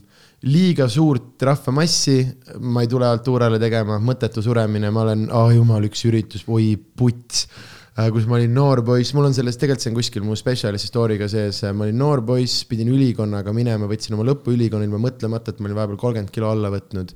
liiga 0.51 0.87
suurt 0.89 1.41
rahvamassi 1.41 2.17
ma 2.59 2.81
ei 2.81 2.87
tule 2.87 3.05
Alturale 3.07 3.59
tegema, 3.59 3.99
mõttetu 3.99 4.41
suremine, 4.41 4.89
ma 4.91 5.05
olen, 5.05 5.27
ah 5.31 5.45
oh, 5.45 5.53
jumal, 5.53 5.85
üks 5.89 6.05
üritus, 6.09 6.45
oi 6.47 6.75
puts 6.77 7.47
Äh, 7.47 7.70
kus 8.13 8.25
ma 8.29 8.39
olin 8.39 8.55
noor 8.55 8.81
poiss, 8.87 9.13
mul 9.17 9.29
on 9.29 9.35
sellest, 9.35 9.59
tegelikult 9.61 9.85
see 9.85 9.91
on 9.91 9.99
kuskil 9.99 10.25
mu 10.25 10.37
spetsialisti 10.39 10.89
story'ga 10.89 11.29
sees, 11.31 11.61
ma 11.75 11.87
olin 11.87 12.01
noor 12.01 12.23
poiss, 12.25 12.65
pidin 12.69 12.91
ülikonnaga 12.93 13.53
minema, 13.55 13.89
võtsin 13.91 14.17
oma 14.17 14.25
lõpuülikonna 14.31 14.87
ilma 14.87 15.01
mõtlemata, 15.09 15.53
et 15.53 15.61
ma 15.61 15.69
olin 15.69 15.79
vahepeal 15.79 16.01
kolmkümmend 16.01 16.33
kilo 16.33 16.51
alla 16.53 16.71
võtnud 16.73 17.13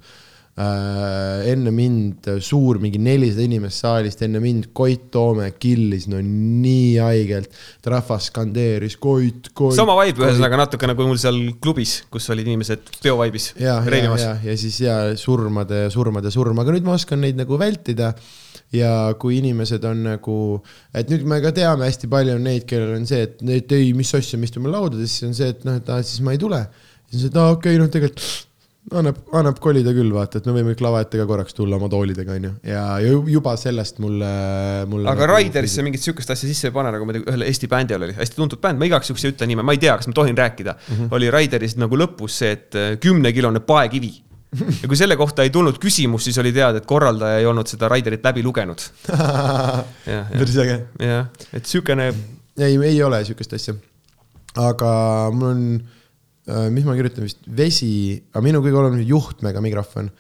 äh,. 0.56 1.48
enne 1.52 1.74
mind 1.76 2.30
suur, 2.44 2.80
mingi 2.84 3.00
nelisada 3.02 3.44
inimest 3.44 3.84
saalist, 3.84 4.24
enne 4.28 4.40
mind 4.44 4.70
Koit 4.76 5.10
Toome 5.12 5.50
killis 5.60 6.08
no 6.12 6.22
nii 6.22 6.96
haigelt. 7.04 7.52
rahvas 7.92 8.30
skandeeris 8.32 8.96
Koit, 9.02 9.52
Koit. 9.54 9.76
sama 9.80 9.98
vibe 10.02 10.24
ühesõnaga 10.24 10.64
natuke 10.66 10.88
nagu 10.92 11.10
mul 11.10 11.20
seal 11.22 11.42
klubis, 11.64 12.02
kus 12.12 12.30
olid 12.36 12.48
inimesed 12.48 12.98
peovaibis. 13.04 13.52
ja, 13.60 13.82
ja, 13.84 14.16
ja, 14.22 14.34
ja 14.48 14.58
siis 14.60 14.80
ja 14.86 14.98
surmade, 15.20 15.88
surmade, 15.94 16.32
surma, 16.36 16.66
aga 16.66 16.78
nüüd 16.78 16.88
ma 16.88 17.00
oskan 17.00 17.24
neid 17.26 17.40
nagu 17.40 17.60
vältida 17.60 18.14
ja 18.76 18.94
kui 19.20 19.40
inimesed 19.40 19.86
on 19.88 20.04
nagu, 20.12 20.40
et 20.96 21.12
nüüd 21.12 21.26
me 21.30 21.42
ka 21.44 21.54
teame, 21.56 21.88
hästi 21.90 22.10
palju 22.12 22.38
on 22.38 22.46
neid, 22.48 22.66
kellel 22.70 22.98
on 23.00 23.08
see, 23.10 23.24
et, 23.28 23.40
et 23.60 23.78
ei, 23.78 23.94
mis 23.98 24.12
asja, 24.18 24.40
me 24.40 24.50
istume 24.50 24.72
laudades, 24.72 25.14
siis 25.14 25.30
on 25.30 25.38
see, 25.38 25.54
et 25.56 25.64
noh, 25.68 25.80
et 25.82 25.94
aa, 25.94 26.04
siis 26.06 26.24
ma 26.26 26.36
ei 26.36 26.42
tule. 26.42 26.62
siis 27.08 27.20
on 27.20 27.24
see, 27.26 27.34
et 27.34 27.40
aa, 27.42 27.56
okei 27.56 27.76
okay,, 27.76 27.82
noh, 27.82 27.92
tegelikult 27.94 28.46
annab, 28.94 29.18
annab 29.34 29.60
kolida 29.62 29.94
küll, 29.96 30.12
vaata, 30.14 30.40
et 30.40 30.48
me 30.50 30.54
võime 30.60 30.76
lava 30.84 31.02
ette 31.02 31.18
ka 31.18 31.26
korraks 31.30 31.56
tulla 31.58 31.80
oma 31.80 31.88
toolidega, 31.90 32.36
onju. 32.38 32.52
ja, 32.70 32.84
ja 33.02 33.14
juba 33.32 33.56
sellest 33.58 34.02
mulle, 34.04 34.30
mulle. 34.92 35.10
aga 35.10 35.26
nagu 35.26 35.32
Raiderisse 35.34 35.86
mingit 35.86 36.04
sihukest 36.06 36.36
asja 36.36 36.50
sisse 36.50 36.70
ei 36.70 36.76
pane, 36.76 36.92
nagu 36.94 37.08
ma 37.08 37.16
tean, 37.16 37.26
ühel 37.32 37.48
Eesti 37.48 37.70
bändil 37.72 38.06
oli, 38.06 38.18
hästi 38.18 38.38
tuntud 38.38 38.62
bänd, 38.62 38.82
ma 38.82 38.90
igaks 38.90 39.10
juhuks 39.10 39.26
ei 39.26 39.34
ütle 39.34 39.50
nime, 39.50 39.66
ma 39.66 39.74
ei 39.76 39.82
tea, 39.82 39.96
kas 39.98 40.10
ma 40.12 40.18
tohin 40.18 40.38
rääkida 40.38 40.76
mm. 40.76 40.94
-hmm. 40.94 41.16
oli 41.18 41.32
Raideris 41.34 41.78
nagu 41.82 41.98
lõpus 41.98 42.38
see, 42.44 42.54
et 42.60 42.78
äh, 42.78 42.94
kümnekilone 43.02 43.64
paekivi 43.66 44.14
ja 44.82 44.90
kui 44.92 45.00
selle 45.00 45.18
kohta 45.20 45.46
ei 45.46 45.54
tulnud 45.54 45.80
küsimust, 45.82 46.30
siis 46.30 46.40
oli 46.42 46.54
teada, 46.56 46.82
et 46.82 46.88
korraldaja 46.90 47.42
ei 47.42 47.50
olnud 47.50 47.70
seda 47.70 47.90
Raiderit 47.92 48.24
läbi 48.26 48.44
lugenud. 48.46 48.84
päris 50.06 50.62
äge. 50.64 50.80
jah, 51.02 51.28
et 51.54 51.66
sihukene. 51.66 52.12
ei, 52.58 52.80
ei 52.92 53.04
ole 53.04 53.24
sihukest 53.26 53.58
asja. 53.60 53.76
aga 54.56 54.96
mul 55.36 55.52
on 55.52 55.68
Äh, 56.46 56.68
mis 56.70 56.86
ma 56.86 56.94
kirjutan 56.94 57.26
vist, 57.26 57.40
vesi, 57.58 58.22
aga 58.30 58.44
minu 58.46 58.62
kõige 58.62 58.78
olulisem 58.78 59.08
juhtmega 59.10 59.62
mikrofon. 59.66 60.12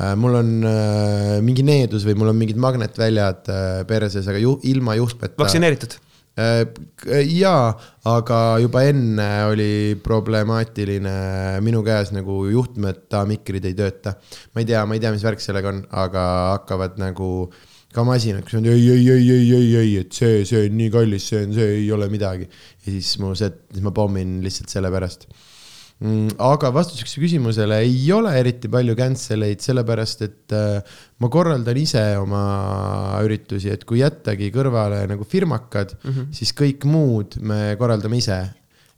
Äh, 0.00 0.14
mul 0.16 0.38
on 0.38 0.52
äh, 0.64 1.34
mingi 1.44 1.64
needus 1.66 2.06
või 2.08 2.16
mul 2.22 2.32
on 2.32 2.38
mingid 2.40 2.60
magnetväljad 2.60 3.50
perses, 3.88 4.24
aga 4.30 4.40
ju, 4.40 4.56
ilma 4.70 4.96
juhtmeta. 4.96 5.36
vaktsineeritud? 5.42 5.98
Jaa, 6.34 7.66
aga 8.10 8.38
juba 8.58 8.82
enne 8.88 9.28
oli 9.46 9.94
problemaatiline 10.02 11.60
minu 11.62 11.84
käes 11.86 12.10
nagu 12.14 12.40
juhtmeta 12.50 13.22
mikrid 13.28 13.68
ei 13.70 13.76
tööta. 13.78 14.16
ma 14.54 14.64
ei 14.64 14.66
tea, 14.66 14.82
ma 14.86 14.98
ei 14.98 15.04
tea, 15.04 15.14
mis 15.14 15.22
värk 15.22 15.44
sellega 15.44 15.70
on, 15.70 15.84
aga 15.94 16.26
hakkavad 16.56 16.98
nagu 16.98 17.30
ka 17.94 18.02
masinad, 18.02 18.42
kus 18.42 18.58
on 18.58 18.66
ei, 18.66 18.82
ei, 18.90 19.06
ei, 19.14 19.30
ei, 19.30 19.48
ei, 19.54 19.72
ei, 19.78 19.96
et 20.02 20.12
see, 20.12 20.42
see 20.48 20.66
on 20.66 20.78
nii 20.80 20.90
kallis, 20.90 21.30
see 21.30 21.44
on, 21.46 21.54
see 21.54 21.72
ei 21.78 21.90
ole 21.94 22.10
midagi. 22.10 22.50
ja 22.82 22.90
siis 22.90 23.14
mu 23.22 23.34
set, 23.38 23.68
siis 23.70 23.84
ma 23.86 23.94
pommin 23.94 24.40
lihtsalt 24.42 24.74
selle 24.74 24.90
pärast 24.90 25.28
aga 26.02 26.70
vastuseks 26.74 27.14
küsimusele 27.22 27.78
ei 27.84 28.10
ole 28.12 28.32
eriti 28.36 28.68
palju 28.68 28.96
cancel 28.98 29.46
eid, 29.46 29.62
sellepärast 29.62 30.24
et 30.26 30.54
äh, 30.56 30.96
ma 31.22 31.30
korraldan 31.32 31.78
ise 31.78 32.02
oma 32.18 33.20
üritusi, 33.24 33.70
et 33.72 33.86
kui 33.86 34.02
jättagi 34.02 34.50
kõrvale 34.54 35.04
nagu 35.08 35.24
firmakad 35.24 35.94
mm, 35.94 36.10
-hmm. 36.10 36.34
siis 36.34 36.52
kõik 36.52 36.84
muud 36.84 37.38
me 37.40 37.76
korraldame 37.78 38.18
ise. 38.18 38.42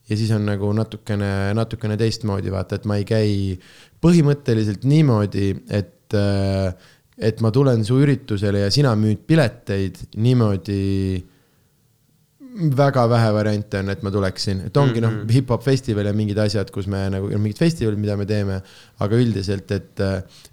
ja 0.08 0.16
siis 0.16 0.30
on 0.30 0.44
nagu 0.46 0.72
natukene, 0.72 1.52
natukene 1.54 1.96
teistmoodi 1.96 2.50
vaata, 2.50 2.76
et 2.76 2.84
ma 2.86 2.96
ei 2.96 3.04
käi 3.04 3.58
põhimõtteliselt 4.00 4.84
niimoodi, 4.84 5.54
et, 5.68 6.14
äh, 6.14 6.74
et 7.18 7.40
ma 7.40 7.50
tulen 7.50 7.84
su 7.84 8.00
üritusele 8.00 8.58
ja 8.58 8.70
sina 8.70 8.94
müüd 8.96 9.26
pileteid 9.26 9.98
niimoodi 10.16 11.24
väga 12.56 13.04
vähe 13.10 13.32
variante 13.34 13.80
on, 13.82 13.90
et 13.92 14.02
ma 14.04 14.10
tuleksin, 14.12 14.62
et 14.66 14.76
ongi 14.76 15.00
mm 15.00 15.04
-hmm. 15.04 15.04
noh, 15.04 15.24
mhm. 15.24 15.32
hip-hop 15.34 15.62
festival 15.62 16.06
ja 16.06 16.12
mingid 16.12 16.38
asjad, 16.38 16.70
kus 16.70 16.86
me 16.86 17.08
nagu, 17.10 17.28
mingid 17.28 17.58
festivalid, 17.58 17.98
mida 17.98 18.16
me 18.16 18.26
teeme. 18.26 18.60
aga 18.98 19.16
üldiselt, 19.16 19.70
et, 19.70 20.00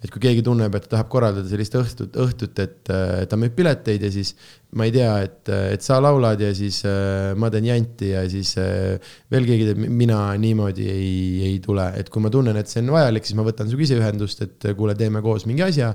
et 0.04 0.12
kui 0.12 0.20
keegi 0.20 0.42
tunneb, 0.44 0.74
et 0.76 0.84
ta 0.84 0.90
tahab 0.98 1.08
korraldada 1.10 1.48
sellist 1.48 1.76
õhtut, 1.80 2.18
õhtut, 2.20 2.60
et, 2.60 2.90
ta 3.30 3.38
müüb 3.40 3.56
pileteid 3.56 4.04
ja 4.04 4.12
siis 4.12 4.36
ma 4.76 4.84
ei 4.84 4.92
tea, 4.92 5.14
et, 5.24 5.50
et 5.50 5.82
sa 5.82 6.02
laulad 6.02 6.42
ja 6.42 6.50
siis 6.54 6.82
äh, 6.86 7.32
ma 7.40 7.50
teen 7.54 7.70
janti 7.70 8.10
ja 8.10 8.26
siis 8.30 8.58
äh, 8.58 9.00
veel 9.32 9.48
keegi 9.48 9.70
teeb, 9.70 9.86
mina 9.88 10.34
niimoodi 10.36 10.90
ei, 10.90 11.14
ei 11.48 11.60
tule, 11.64 11.88
et 11.96 12.10
kui 12.10 12.22
ma 12.22 12.30
tunnen, 12.34 12.58
et 12.58 12.68
see 12.68 12.82
on 12.84 12.92
vajalik, 12.98 13.24
siis 13.24 13.38
ma 13.40 13.48
võtan 13.48 13.70
sinuga 13.70 13.88
ise 13.88 14.02
ühendust, 14.02 14.44
et 14.44 14.70
kuule, 14.76 14.98
teeme 15.00 15.22
koos 15.22 15.48
mingi 15.48 15.64
asja. 15.64 15.94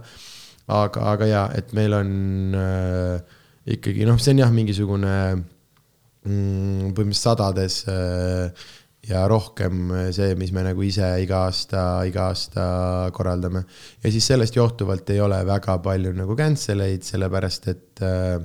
aga, 0.69 1.05
aga 1.13 1.27
jaa, 1.27 1.45
et 1.57 1.73
meil 1.77 1.93
on 1.97 2.09
äh, 2.57 3.37
ikkagi 3.77 4.09
noh, 4.09 4.19
see 4.21 4.33
on 4.37 4.45
jah, 4.45 4.51
mingisugune 4.55 5.15
põhimõtteliselt 6.27 7.23
sadades 7.23 7.83
äh, 7.89 8.67
ja 9.09 9.23
rohkem 9.31 9.93
see, 10.13 10.35
mis 10.37 10.51
me 10.53 10.65
nagu 10.67 10.83
ise 10.85 11.07
iga 11.23 11.45
aasta, 11.47 11.85
iga 12.09 12.29
aasta 12.33 12.65
korraldame. 13.15 13.65
ja 14.03 14.13
siis 14.13 14.27
sellest 14.27 14.57
johtuvalt 14.57 15.11
ei 15.15 15.21
ole 15.21 15.39
väga 15.47 15.79
palju 15.85 16.13
nagu 16.17 16.37
cancel 16.37 16.83
eid, 16.85 17.07
sellepärast 17.07 17.69
et 17.73 18.03
äh, 18.03 18.37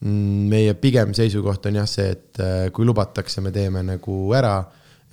mm, 0.00 0.46
meie 0.52 0.78
pigem 0.80 1.14
seisukoht 1.14 1.66
on 1.66 1.82
jah 1.82 1.90
see, 1.90 2.14
et 2.14 2.40
äh, 2.40 2.70
kui 2.72 2.86
lubatakse, 2.86 3.42
me 3.44 3.52
teeme 3.52 3.82
nagu 3.84 4.22
ära, 4.36 4.56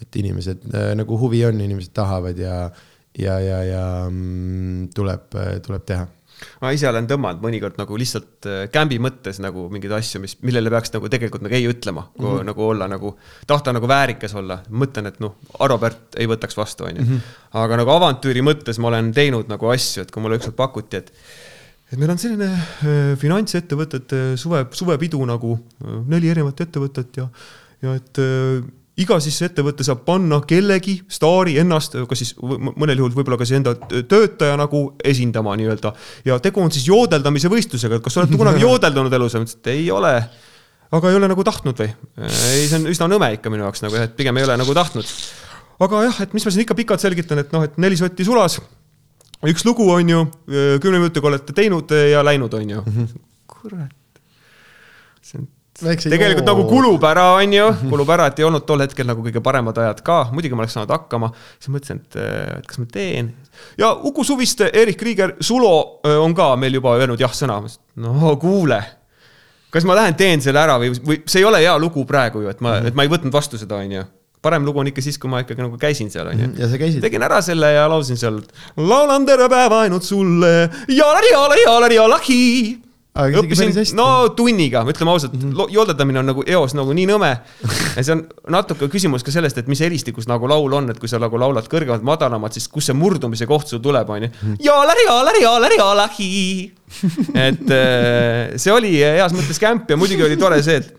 et 0.02 0.16
inimesed 0.18 0.64
nagu 0.98 1.18
huvi 1.22 1.44
on, 1.46 1.60
inimesed 1.62 1.94
tahavad 1.94 2.40
ja, 2.40 2.64
ja, 3.18 3.36
ja, 3.44 3.60
ja 3.68 3.84
mm, 4.08 4.88
tuleb, 4.96 5.38
tuleb 5.66 5.86
teha 5.86 6.08
ma 6.62 6.72
ise 6.76 6.90
olen 6.90 7.08
tõmmanud 7.10 7.44
mõnikord 7.44 7.78
nagu 7.82 8.00
lihtsalt 8.00 8.50
kämbi 8.74 8.98
äh, 9.00 9.04
mõttes 9.08 9.42
nagu 9.44 9.68
mingeid 9.74 9.94
asju, 9.98 10.22
mis, 10.24 10.38
millele 10.46 10.74
peaks 10.74 10.94
nagu 10.96 11.12
tegelikult 11.12 11.46
nagu 11.46 11.58
ei 11.58 11.68
ütlema 11.70 12.08
mm, 12.08 12.26
-hmm. 12.26 12.50
nagu 12.52 12.66
olla 12.68 12.88
nagu, 12.92 13.14
tahta 13.48 13.74
nagu 13.74 13.88
väärikas 13.88 14.36
olla. 14.36 14.62
mõtlen, 14.70 15.08
et 15.08 15.20
noh, 15.20 15.38
Arvo 15.60 15.78
Pärt 15.78 16.18
ei 16.18 16.28
võtaks 16.28 16.58
vastu, 16.58 16.86
on 16.90 16.96
ju. 16.96 17.04
Mhm. 17.04 17.22
aga 17.62 17.78
nagu 17.78 17.90
avantüüri 17.92 18.42
mõttes 18.42 18.80
ma 18.80 18.88
olen 18.88 19.14
teinud 19.14 19.48
nagu 19.48 19.72
asju, 19.72 20.04
et 20.04 20.12
kui 20.12 20.22
mulle 20.22 20.38
ükskord 20.40 20.56
pakuti, 20.56 20.98
et 20.98 21.14
et 21.92 22.00
meil 22.00 22.12
on 22.14 22.20
selline 22.20 22.48
äh, 22.48 23.16
finantsettevõtete 23.20 24.38
suve, 24.40 24.64
suvepidu 24.72 25.20
nagu 25.28 25.58
äh, 25.58 25.98
neli 26.08 26.32
erinevat 26.32 26.64
ettevõtet 26.64 27.18
ja, 27.20 27.28
ja 27.84 27.96
et 28.00 28.22
äh, 28.24 28.62
iga 29.00 29.18
siis 29.24 29.38
ettevõte 29.46 29.86
saab 29.88 30.04
panna 30.08 30.42
kellegi 30.48 30.98
staari 31.12 31.56
ennast, 31.62 31.96
kas 32.10 32.22
siis 32.22 32.34
mõnel 32.42 33.00
juhul 33.00 33.14
võib-olla 33.16 33.38
ka 33.40 33.48
siis 33.48 33.62
enda 33.62 33.74
töötaja 33.88 34.58
nagu 34.60 34.84
esindama 35.08 35.56
nii-öelda. 35.60 35.94
ja 36.28 36.40
tegu 36.44 36.64
on 36.64 36.74
siis 36.76 36.90
joodeldamise 36.90 37.52
võistlusega, 37.52 37.98
et 37.98 38.06
kas 38.06 38.20
olete 38.20 38.40
kunagi 38.40 38.64
joodeldanud 38.68 39.14
elus, 39.16 39.38
ma 39.38 39.46
ütlesin, 39.46 39.62
et 39.64 39.72
ei 39.74 39.86
ole. 39.96 40.12
aga 40.92 41.12
ei 41.12 41.20
ole 41.22 41.32
nagu 41.32 41.46
tahtnud 41.48 41.80
või? 41.84 41.94
ei, 42.28 42.68
see 42.68 42.82
on 42.82 42.90
üsna 42.92 43.08
nõme 43.14 43.32
ikka 43.38 43.54
minu 43.54 43.66
jaoks 43.68 43.86
nagu 43.86 43.96
jah, 43.96 44.10
et 44.10 44.18
pigem 44.20 44.42
ei 44.42 44.48
ole 44.50 44.60
nagu 44.60 44.76
tahtnud. 44.76 45.16
aga 45.88 46.04
jah, 46.10 46.22
et 46.28 46.36
mis 46.36 46.46
ma 46.46 46.54
siin 46.54 46.66
ikka 46.66 46.78
pikalt 46.84 47.04
selgitan, 47.04 47.40
et 47.46 47.56
noh, 47.56 47.64
et 47.68 47.80
neli 47.80 48.00
sotti 48.00 48.28
sulas. 48.28 48.60
üks 49.48 49.66
lugu 49.66 49.88
on 49.96 50.14
ju, 50.18 50.28
kümne 50.84 51.00
minutiga 51.00 51.32
olete 51.32 51.56
teinud 51.56 51.96
ja 52.12 52.28
läinud, 52.28 52.60
on 52.60 52.76
ju. 52.76 52.84
Mhm. 52.92 53.10
kurat. 53.56 54.22
see 55.24 55.40
on 55.40 55.48
tegelikult 55.82 56.48
nagu 56.48 56.66
kulub 56.70 57.04
ära, 57.08 57.26
on 57.40 57.56
ju, 57.56 57.68
kulub 57.90 58.14
ära, 58.14 58.30
et 58.32 58.40
ei 58.42 58.48
olnud 58.48 58.66
tol 58.68 58.84
hetkel 58.84 59.08
nagu 59.10 59.24
kõige 59.26 59.42
paremad 59.44 59.78
ajad 59.82 60.02
ka, 60.06 60.22
muidugi 60.36 60.58
ma 60.58 60.66
oleks 60.66 60.78
saanud 60.78 60.94
hakkama. 60.94 61.32
siis 61.58 61.74
mõtlesin, 61.74 62.02
et, 62.04 62.18
et 62.62 62.70
kas 62.70 62.82
ma 62.82 62.88
teen. 62.92 63.34
ja 63.82 63.92
Uku 63.94 64.26
Suviste, 64.28 64.70
Erik 64.74 65.00
Krieger, 65.00 65.36
Sulo 65.42 66.02
on 66.22 66.36
ka 66.38 66.54
meil 66.62 66.78
juba 66.80 66.96
öelnud 67.00 67.22
jah-sõna. 67.22 67.60
no 68.06 68.36
kuule, 68.42 68.82
kas 69.74 69.88
ma 69.88 69.98
lähen 69.98 70.18
teen 70.20 70.44
selle 70.44 70.62
ära 70.62 70.80
või, 70.82 70.94
või 71.06 71.22
see 71.26 71.42
ei 71.44 71.50
ole 71.50 71.64
hea 71.64 71.78
lugu 71.82 72.06
praegu 72.06 72.46
ju, 72.46 72.52
et 72.54 72.62
ma 72.62 72.80
mm, 72.80 72.92
et 72.92 72.98
ma 72.98 73.08
ei 73.08 73.12
võtnud 73.12 73.34
vastu 73.34 73.60
seda, 73.62 73.82
on 73.82 73.98
ju 74.00 74.08
parem 74.42 74.64
lugu 74.66 74.82
on 74.82 74.90
ikka 74.90 75.04
siis, 75.06 75.20
kui 75.22 75.30
ma 75.30 75.44
ikkagi 75.44 75.62
nagu 75.62 75.78
käisin 75.78 76.10
seal, 76.10 76.32
onju. 76.32 76.54
käisid? 76.58 77.02
tegin 77.04 77.22
ära 77.22 77.42
selle 77.46 77.76
ja 77.76 77.84
laulsin 77.90 78.18
seal. 78.18 78.42
laulan 78.78 79.26
terve 79.26 79.50
päeva 79.50 79.84
ainult 79.86 80.06
sulle. 80.08 80.70
jaalari, 80.90 81.30
jaalari, 81.36 81.68
jaalari, 81.68 82.00
jaalahi 82.00 82.40
õppisin, 83.12 83.74
no 83.98 84.06
tunniga, 84.36 84.86
ütleme 84.88 85.12
ausalt 85.12 85.34
mm, 85.36 85.52
-hmm. 85.52 85.74
joodeldamine 85.76 86.22
on 86.22 86.30
nagu 86.32 86.44
eos 86.48 86.76
nagu 86.78 86.94
nii 86.96 87.10
nõme. 87.10 87.32
ja 87.98 88.04
see 88.04 88.14
on 88.16 88.22
natuke 88.56 88.88
küsimus 88.88 89.26
ka 89.28 89.34
sellest, 89.36 89.58
et 89.60 89.68
mis 89.68 89.82
helistikus 89.84 90.30
nagu 90.32 90.48
laul 90.48 90.72
on, 90.74 90.90
et 90.94 91.00
kui 91.00 91.12
sa 91.12 91.20
nagu 91.20 91.40
laulad 91.40 91.68
kõrgemalt, 91.68 92.06
madalamat, 92.08 92.56
siis 92.56 92.70
kust 92.72 92.88
see 92.88 92.96
murdumise 92.96 93.48
koht 93.50 93.68
sul 93.68 93.84
tuleb, 93.84 94.08
jaalari, 95.08 95.44
jaalari, 95.44 95.76
jaalahi. 95.78 96.30
et 97.50 97.76
äh, 97.76 98.56
see 98.56 98.72
oli 98.72 98.96
heas 99.00 99.36
mõttes 99.36 99.60
kämp 99.60 99.92
ja 99.92 100.00
muidugi 100.00 100.24
oli 100.24 100.40
tore 100.40 100.64
see, 100.64 100.80
et 100.80 100.96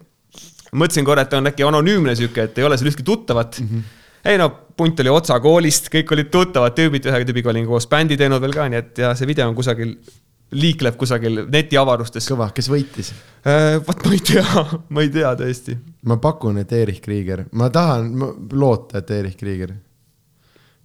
mõtlesin 0.73 1.05
korra, 1.05 1.25
et 1.25 1.33
on 1.33 1.49
äkki 1.49 1.65
anonüümne 1.65 2.17
sihuke, 2.17 2.49
et 2.49 2.59
ei 2.61 2.65
ole 2.69 2.77
seal 2.77 2.93
ühtki 2.93 3.09
tuttavat 3.09 3.61
mm. 3.61 3.69
-hmm 3.73 3.99
ei 4.25 4.39
no, 4.39 4.49
punt 4.77 5.01
oli 5.03 5.11
Otsa 5.11 5.41
koolist, 5.43 5.89
kõik 5.91 6.13
olid 6.15 6.29
tuttavad 6.31 6.77
tüübid, 6.77 7.07
ühe 7.11 7.25
tüübiga 7.27 7.51
olin 7.51 7.67
koos 7.67 7.89
bändi 7.91 8.15
teinud 8.17 8.39
veel 8.45 8.55
ka, 8.55 8.69
nii 8.71 8.79
et 8.79 9.01
ja 9.03 9.11
see 9.19 9.27
video 9.27 9.49
on 9.51 9.57
kusagil 9.59 9.97
liikleb 10.53 10.97
kusagil 11.01 11.45
netiavarustes. 11.53 12.27
kõva, 12.29 12.51
kes 12.55 12.69
võitis 12.73 13.13
äh,? 13.13 13.79
vot 13.87 14.05
ma 14.07 14.13
ei 14.17 14.21
tea, 14.27 14.65
ma 14.93 15.05
ei 15.05 15.13
tea 15.13 15.33
tõesti. 15.39 15.77
ma 16.09 16.19
pakun, 16.23 16.61
et 16.63 16.73
Erich 16.77 17.03
Krieger, 17.05 17.47
ma 17.59 17.71
tahan 17.73 18.13
ma 18.19 18.33
loota, 18.53 19.03
et 19.03 19.11
Erich 19.19 19.39
Krieger. 19.41 19.75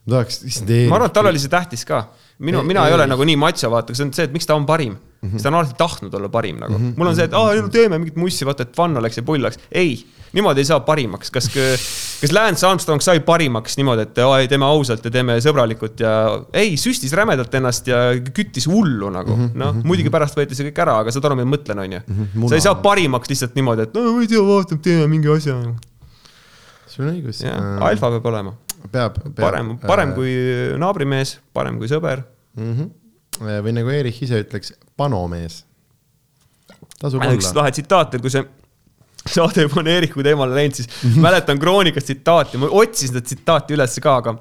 ma 0.06 0.18
tahaks, 0.18 0.42
issand 0.48 0.72
Eerik. 0.74 0.92
ma 0.92 1.00
arvan, 1.00 1.12
et 1.12 1.18
tal 1.20 1.32
oli 1.32 1.44
see 1.44 1.54
tähtis 1.54 1.86
ka. 1.88 2.06
minu, 2.40 2.64
mina 2.68 2.86
ei, 2.86 2.94
ei 2.94 3.00
ole 3.00 3.08
nagu 3.10 3.28
nii 3.28 3.40
macho, 3.42 3.72
vaata, 3.74 3.96
see 3.98 4.08
on 4.08 4.14
see, 4.16 4.28
et 4.30 4.36
miks 4.36 4.48
ta 4.48 4.56
on 4.56 4.66
parim 4.70 4.96
mm. 4.96 5.28
-hmm. 5.28 5.32
sest 5.36 5.44
ta 5.44 5.54
on 5.54 5.60
alati 5.62 5.78
tahtnud 5.78 6.14
olla 6.14 6.30
parim 6.30 6.62
nagu 6.64 6.78
mm. 6.78 6.86
-hmm. 6.86 6.98
mul 6.98 7.08
on 7.14 7.16
see, 7.16 7.26
et 7.26 7.34
aa, 7.34 7.70
teeme 7.72 8.00
mingit 8.00 8.16
mussi, 8.16 8.46
vaata, 8.46 8.64
et 8.64 8.76
fun 8.76 8.98
oleks 8.98 9.18
ja 9.18 9.24
pull 9.24 9.44
oleks. 9.44 9.60
ei, 9.72 10.06
niimoodi 10.38 10.64
ei 10.64 10.70
saa 10.70 10.80
parimaks, 10.86 11.32
kas, 11.34 11.50
kas 11.52 12.34
Lance 12.36 12.66
Armstrong 12.68 13.04
sai 13.04 13.22
parimaks 13.26 13.78
niimoodi, 13.80 14.06
et 14.08 14.22
aa, 14.24 14.44
teeme 14.50 14.68
ausalt 14.70 15.06
ja 15.08 15.14
teeme 15.14 15.40
sõbralikult 15.44 16.04
ja 16.04 16.14
ei, 16.54 16.76
süstis 16.80 17.16
rämedalt 17.18 17.58
ennast 17.60 17.90
ja 17.90 18.04
küttis 18.30 18.70
hullu 18.70 19.12
nagu 19.14 19.34
-hmm.. 19.34 19.58
noh, 19.58 19.82
muidugi 19.88 20.14
pärast 20.14 20.38
võeti 20.38 20.58
see 20.58 20.70
kõik 20.70 20.84
ära, 20.86 21.00
aga 21.04 21.14
saad 21.14 21.28
aru, 21.28 21.40
mida 21.40 21.50
ma 21.50 21.56
mõtlen, 21.58 21.84
on 21.84 21.98
ju. 21.98 22.06
Mhm, 22.14 22.48
sa 22.48 22.60
ei 22.60 22.66
saa 22.70 22.78
parimaks 22.84 23.34
lihtsalt 23.34 23.58
niimoodi, 23.58 23.90
et 23.90 23.98
no 23.98 24.14
ma 24.14 24.24
ei 24.24 24.32
tea, 24.32 24.46
vaatame, 24.54 24.84
teeme 24.86 25.12
mingi 25.12 25.34
asja. 25.34 25.58
sul 26.88 27.06
on 27.06 27.14
õigus. 27.16 27.44
alfa 27.92 28.14
peab 28.16 28.32
olema 28.32 28.56
peab, 28.92 29.18
peab. 29.22 29.40
parem, 29.42 29.74
parem 29.82 30.14
kui 30.16 30.34
naabrimees, 30.80 31.38
parem 31.56 31.80
kui 31.80 31.90
sõber 31.92 32.24
mm. 32.58 32.74
-hmm. 32.74 33.58
või 33.66 33.74
nagu 33.78 33.94
Erich 33.94 34.22
ise 34.24 34.42
ütleks, 34.44 34.74
panomees. 34.98 35.64
tasub 37.00 37.22
olla. 37.22 37.34
üks 37.34 37.54
lahe 37.56 37.72
tsitaat 37.72 38.14
veel, 38.14 38.24
kui 38.24 38.34
see 38.34 38.46
saade 39.32 39.66
juba 39.68 39.82
on 39.82 39.90
Eeriku 39.92 40.24
teemale 40.26 40.56
läinud, 40.56 40.76
siis 40.76 40.90
-hmm. 40.90 41.24
mäletan 41.24 41.60
Kroonikast 41.60 42.12
tsitaati, 42.12 42.58
ma 42.62 42.70
otsisin 42.72 43.14
seda 43.14 43.22
tsitaati 43.22 43.78
üles 43.78 44.00
ka, 44.04 44.16
aga 44.22 44.38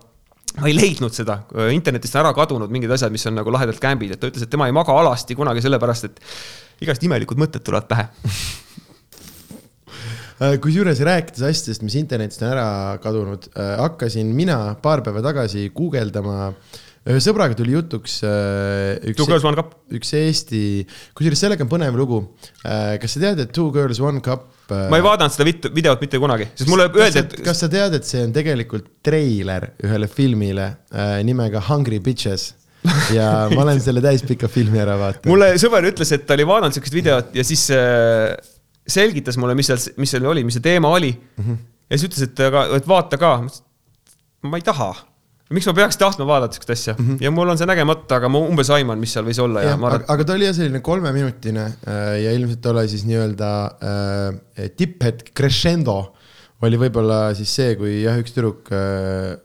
ma 0.61 0.69
ei 0.71 0.77
leidnud 0.77 1.13
seda, 1.13 1.41
internetist 1.73 2.17
on 2.17 2.25
ära 2.25 2.33
kadunud 2.37 2.73
mingid 2.73 2.91
asjad, 2.91 3.13
mis 3.13 3.27
on 3.29 3.37
nagu 3.37 3.53
lahedalt 3.53 3.81
kämbid, 3.81 4.15
et 4.15 4.21
ta 4.21 4.31
ütles, 4.31 4.47
et 4.47 4.51
tema 4.53 4.69
ei 4.71 4.77
maga 4.77 4.95
alasti 4.97 5.37
kunagi 5.37 5.65
sellepärast, 5.65 6.05
et 6.09 6.21
igast 6.87 7.03
imelikud 7.03 7.41
mõtted 7.41 7.65
tulevad 7.67 7.89
pähe. 7.91 8.09
Äh, 10.37 10.59
kusjuures 10.61 10.99
rääkides 11.01 11.41
asjadest, 11.49 11.81
mis 11.81 11.95
internetist 11.97 12.43
on 12.45 12.51
ära 12.53 12.67
kadunud, 13.01 13.47
äh, 13.57 13.71
hakkasin 13.81 14.35
mina 14.37 14.75
paar 14.83 15.01
päeva 15.01 15.23
tagasi 15.25 15.71
guugeldama 15.73 16.51
ühe 17.07 17.23
sõbraga 17.23 17.55
tuli 17.59 17.77
jutuks 17.77 18.19
äh, 18.27 18.97
üks, 19.07 19.17
Two 19.19 19.29
Girls 19.29 19.47
One 19.47 19.59
Cup. 19.59 19.77
üks 19.95 20.13
Eesti, 20.19 20.61
kusjuures 21.17 21.43
sellega 21.45 21.67
on 21.67 21.71
põnev 21.71 21.97
lugu. 21.99 22.23
kas 22.63 23.17
sa 23.17 23.23
tead, 23.23 23.43
et 23.47 23.55
Two 23.55 23.71
Girls 23.75 24.03
One 24.03 24.23
Cup? 24.25 24.49
ma 24.67 24.99
ei 24.99 25.05
vaadanud 25.05 25.35
seda 25.35 25.71
videot 25.71 26.03
mitte 26.03 26.19
kunagi, 26.23 26.49
sest 26.59 26.71
mulle 26.71 26.89
öeldi, 26.91 27.23
et. 27.23 27.39
kas 27.47 27.63
sa 27.63 27.71
tead, 27.71 27.95
et 27.99 28.07
see 28.09 28.25
on 28.27 28.35
tegelikult 28.35 28.89
treiler 29.07 29.71
ühele 29.87 30.11
filmile 30.11 30.73
äh, 30.91 31.19
nimega 31.27 31.63
Hungry 31.69 32.01
Bitches 32.03 32.51
ja 33.15 33.47
ma 33.53 33.63
olen 33.65 33.81
selle 33.83 34.03
täispika 34.05 34.51
filmi 34.51 34.81
ära 34.83 34.97
vaadanud. 34.99 35.31
mulle 35.31 35.53
sõber 35.63 35.87
ütles, 35.91 36.13
et 36.15 36.27
ta 36.27 36.37
oli 36.37 36.47
vaadanud 36.49 36.75
sihukest 36.75 36.97
videot 36.97 37.35
ja 37.37 37.47
siis 37.47 37.69
äh, 37.75 38.35
selgitas 38.87 39.39
mulle, 39.41 39.57
mis 39.59 39.71
seal, 39.71 39.83
mis 40.01 40.15
seal 40.15 40.27
oli, 40.31 40.45
mis 40.47 40.57
see 40.59 40.65
teema 40.65 40.91
oli 40.95 41.13
mm. 41.13 41.45
-hmm. 41.45 41.59
ja 41.91 41.99
siis 41.99 42.11
ütles, 42.11 42.29
et 42.31 42.45
aga, 42.47 42.67
et 42.77 42.89
vaata 42.89 43.19
ka. 43.19 43.37
ma 44.47 44.59
ei 44.61 44.63
taha. 44.63 44.95
Miks 45.55 45.69
ma 45.69 45.75
peaks 45.79 45.99
tahtma 46.01 46.27
vaadata 46.27 46.57
sihukest 46.57 46.73
asja 46.75 46.95
mm 46.97 47.07
-hmm. 47.07 47.23
ja 47.23 47.31
mul 47.31 47.49
on 47.49 47.59
see 47.59 47.69
nägemata, 47.71 48.19
aga 48.19 48.29
ma 48.29 48.43
umbes 48.43 48.71
aiman, 48.75 48.99
mis 48.99 49.13
seal 49.15 49.27
võis 49.29 49.41
olla 49.43 49.63
ja, 49.63 49.75
ja 49.75 49.81
ma 49.81 49.91
arvan. 49.93 50.07
aga 50.15 50.25
ta 50.25 50.35
oli 50.35 50.49
jah 50.49 50.55
selline 50.57 50.81
kolmeminutine 50.81 51.65
äh, 51.65 52.05
ja 52.25 52.33
ilmselt 52.33 52.67
oli 52.73 52.87
siis 52.89 53.07
nii-öelda 53.07 53.51
äh, 53.91 54.71
tipphetk 54.77 55.35
crescendo 55.37 55.99
oli 56.67 56.79
võib-olla 56.81 57.35
siis 57.35 57.55
see, 57.55 57.77
kui 57.77 58.03
jah, 58.03 58.19
üks 58.19 58.35
tüdruk 58.35 58.73
äh, 58.75 59.37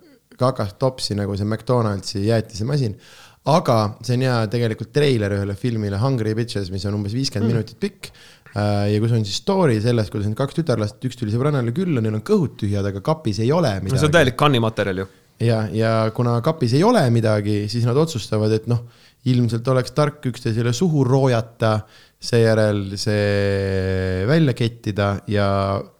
kakas 0.41 0.73
topsi 0.79 1.15
nagu 1.15 1.37
see 1.37 1.45
McDonaldsi 1.45 2.25
jäätisemasin 2.25 2.97
aga 3.45 3.77
see 4.01 4.17
on 4.17 4.25
hea 4.25 4.41
tegelikult 4.47 4.93
treiler 4.93 5.37
ühele 5.37 5.55
filmile 5.55 6.01
Hungry 6.01 6.33
Bitches, 6.37 6.71
mis 6.73 6.85
on 6.85 6.97
umbes 6.97 7.13
viiskümmend 7.13 7.49
mm. 7.49 7.57
minutit 7.57 7.79
pikk 7.81 8.13
Äh, 8.51 8.89
ja 8.91 8.99
kus 8.99 9.13
on 9.15 9.23
siis 9.23 9.39
story 9.39 9.77
sellest, 9.83 10.11
kuidas 10.11 10.27
need 10.27 10.35
kaks 10.39 10.57
tütarlast, 10.57 10.99
üks 11.07 11.15
tuli 11.19 11.31
sõbrannale 11.31 11.71
külla, 11.75 12.03
neil 12.03 12.17
on 12.17 12.23
kõhud 12.27 12.57
tühjad, 12.59 12.83
aga 12.89 12.99
kapis 13.05 13.39
ei 13.39 13.51
ole 13.55 13.71
midagi. 13.79 13.95
no 13.95 14.01
see 14.01 14.09
on 14.09 14.15
täielik 14.17 14.35
kannimaterjal 14.39 15.03
ju. 15.03 15.05
Ja, 15.41 15.65
ja 15.73 15.91
kuna 16.15 16.37
kapis 16.45 16.75
ei 16.77 16.83
ole 16.85 17.03
midagi, 17.13 17.65
siis 17.71 17.85
nad 17.87 17.97
otsustavad, 17.97 18.53
et 18.55 18.67
noh, 18.71 18.85
ilmselt 19.31 19.67
oleks 19.73 19.93
tark 19.97 20.25
üksteisele 20.31 20.73
suhu 20.73 21.03
roojata, 21.05 21.79
seejärel 22.21 22.83
see 23.01 24.25
välja 24.29 24.53
kettida 24.57 25.13
ja 25.31 25.45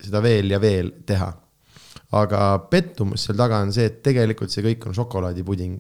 seda 0.01 0.21
veel 0.21 0.53
ja 0.53 0.61
veel 0.61 0.93
teha. 1.05 1.31
aga 2.11 2.39
pettumus 2.69 3.23
seal 3.23 3.37
taga 3.39 3.61
on 3.63 3.71
see, 3.71 3.85
et 3.87 4.01
tegelikult 4.03 4.51
see 4.51 4.65
kõik 4.65 4.89
on 4.89 4.95
šokolaadipuding 4.97 5.77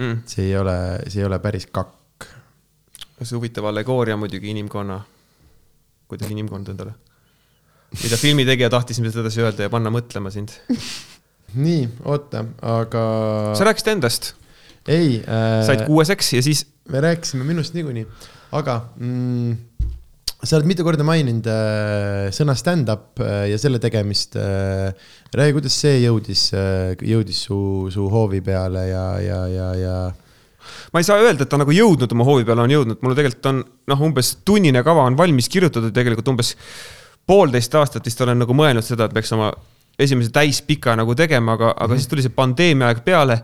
mm.. 0.00 0.22
see 0.26 0.46
ei 0.48 0.56
ole, 0.56 0.76
see 1.06 1.20
ei 1.20 1.26
ole 1.28 1.38
päris 1.38 1.68
kakk. 1.68 2.24
see 3.20 3.36
huvitav 3.36 3.68
allegooria 3.68 4.16
muidugi 4.16 4.50
inimkonna 4.54 4.96
kuidas 6.08 6.30
inimkond 6.30 6.70
endale. 6.72 6.94
mida 8.02 8.16
filmitegija 8.18 8.70
tahtis 8.70 8.98
nüüd 9.02 9.14
edasi 9.22 9.42
öelda 9.42 9.66
ja 9.66 9.72
panna 9.72 9.92
mõtlema 9.94 10.32
sind. 10.34 10.54
nii, 11.60 11.86
oota, 12.04 12.44
aga. 12.62 13.04
sa 13.58 13.68
rääkisid 13.68 13.92
endast. 13.96 14.34
ei 14.88 15.20
äh.... 15.22 15.62
said 15.66 15.86
kuueseks 15.88 16.34
ja 16.36 16.42
siis. 16.44 16.66
me 16.92 17.00
rääkisime 17.02 17.46
minust 17.46 17.74
niikuinii, 17.74 18.06
aga 18.54 18.80
mm, 18.96 19.56
sa 20.42 20.58
oled 20.58 20.68
mitu 20.68 20.84
korda 20.86 21.06
maininud 21.06 21.48
äh, 21.50 22.28
sõna 22.34 22.54
stand-up 22.58 23.22
äh, 23.24 23.46
ja 23.52 23.58
selle 23.60 23.80
tegemist 23.82 24.36
äh,. 24.40 24.92
räägi, 25.34 25.56
kuidas 25.56 25.80
see 25.82 25.98
jõudis 26.04 26.48
äh,, 26.54 26.94
jõudis 27.00 27.42
su, 27.48 27.58
su 27.92 28.06
hoovi 28.12 28.42
peale 28.44 28.86
ja, 28.90 29.06
ja, 29.22 29.40
ja, 29.50 29.70
ja 29.80 29.96
ma 30.92 31.00
ei 31.00 31.06
saa 31.06 31.22
öelda, 31.22 31.46
et 31.46 31.50
ta 31.52 31.58
nagu 31.60 31.74
jõudnud 31.74 32.12
oma 32.12 32.26
hoovi 32.26 32.46
peale 32.46 32.66
on 32.66 32.74
jõudnud, 32.74 33.00
mul 33.02 33.16
tegelikult 33.18 33.50
on 33.52 33.62
noh, 33.64 34.04
umbes 34.08 34.36
tunnine 34.46 34.82
kava 34.86 35.06
on 35.08 35.18
valmis 35.18 35.48
kirjutatud, 35.52 35.94
tegelikult 35.94 36.34
umbes 36.34 36.54
poolteist 37.26 37.74
aastat 37.78 38.06
vist 38.06 38.20
olen 38.22 38.38
nagu 38.44 38.54
mõelnud 38.56 38.86
seda, 38.86 39.08
et 39.08 39.16
peaks 39.16 39.32
oma 39.34 39.50
esimese 39.98 40.30
täispika 40.34 40.96
nagu 40.96 41.14
tegema, 41.14 41.52
aga 41.52 41.64
mm, 41.64 41.72
-hmm. 41.72 41.84
aga 41.84 41.96
siis 41.96 42.08
tuli 42.08 42.22
see 42.22 42.34
pandeemia 42.34 42.90
aeg 42.92 43.04
peale. 43.04 43.42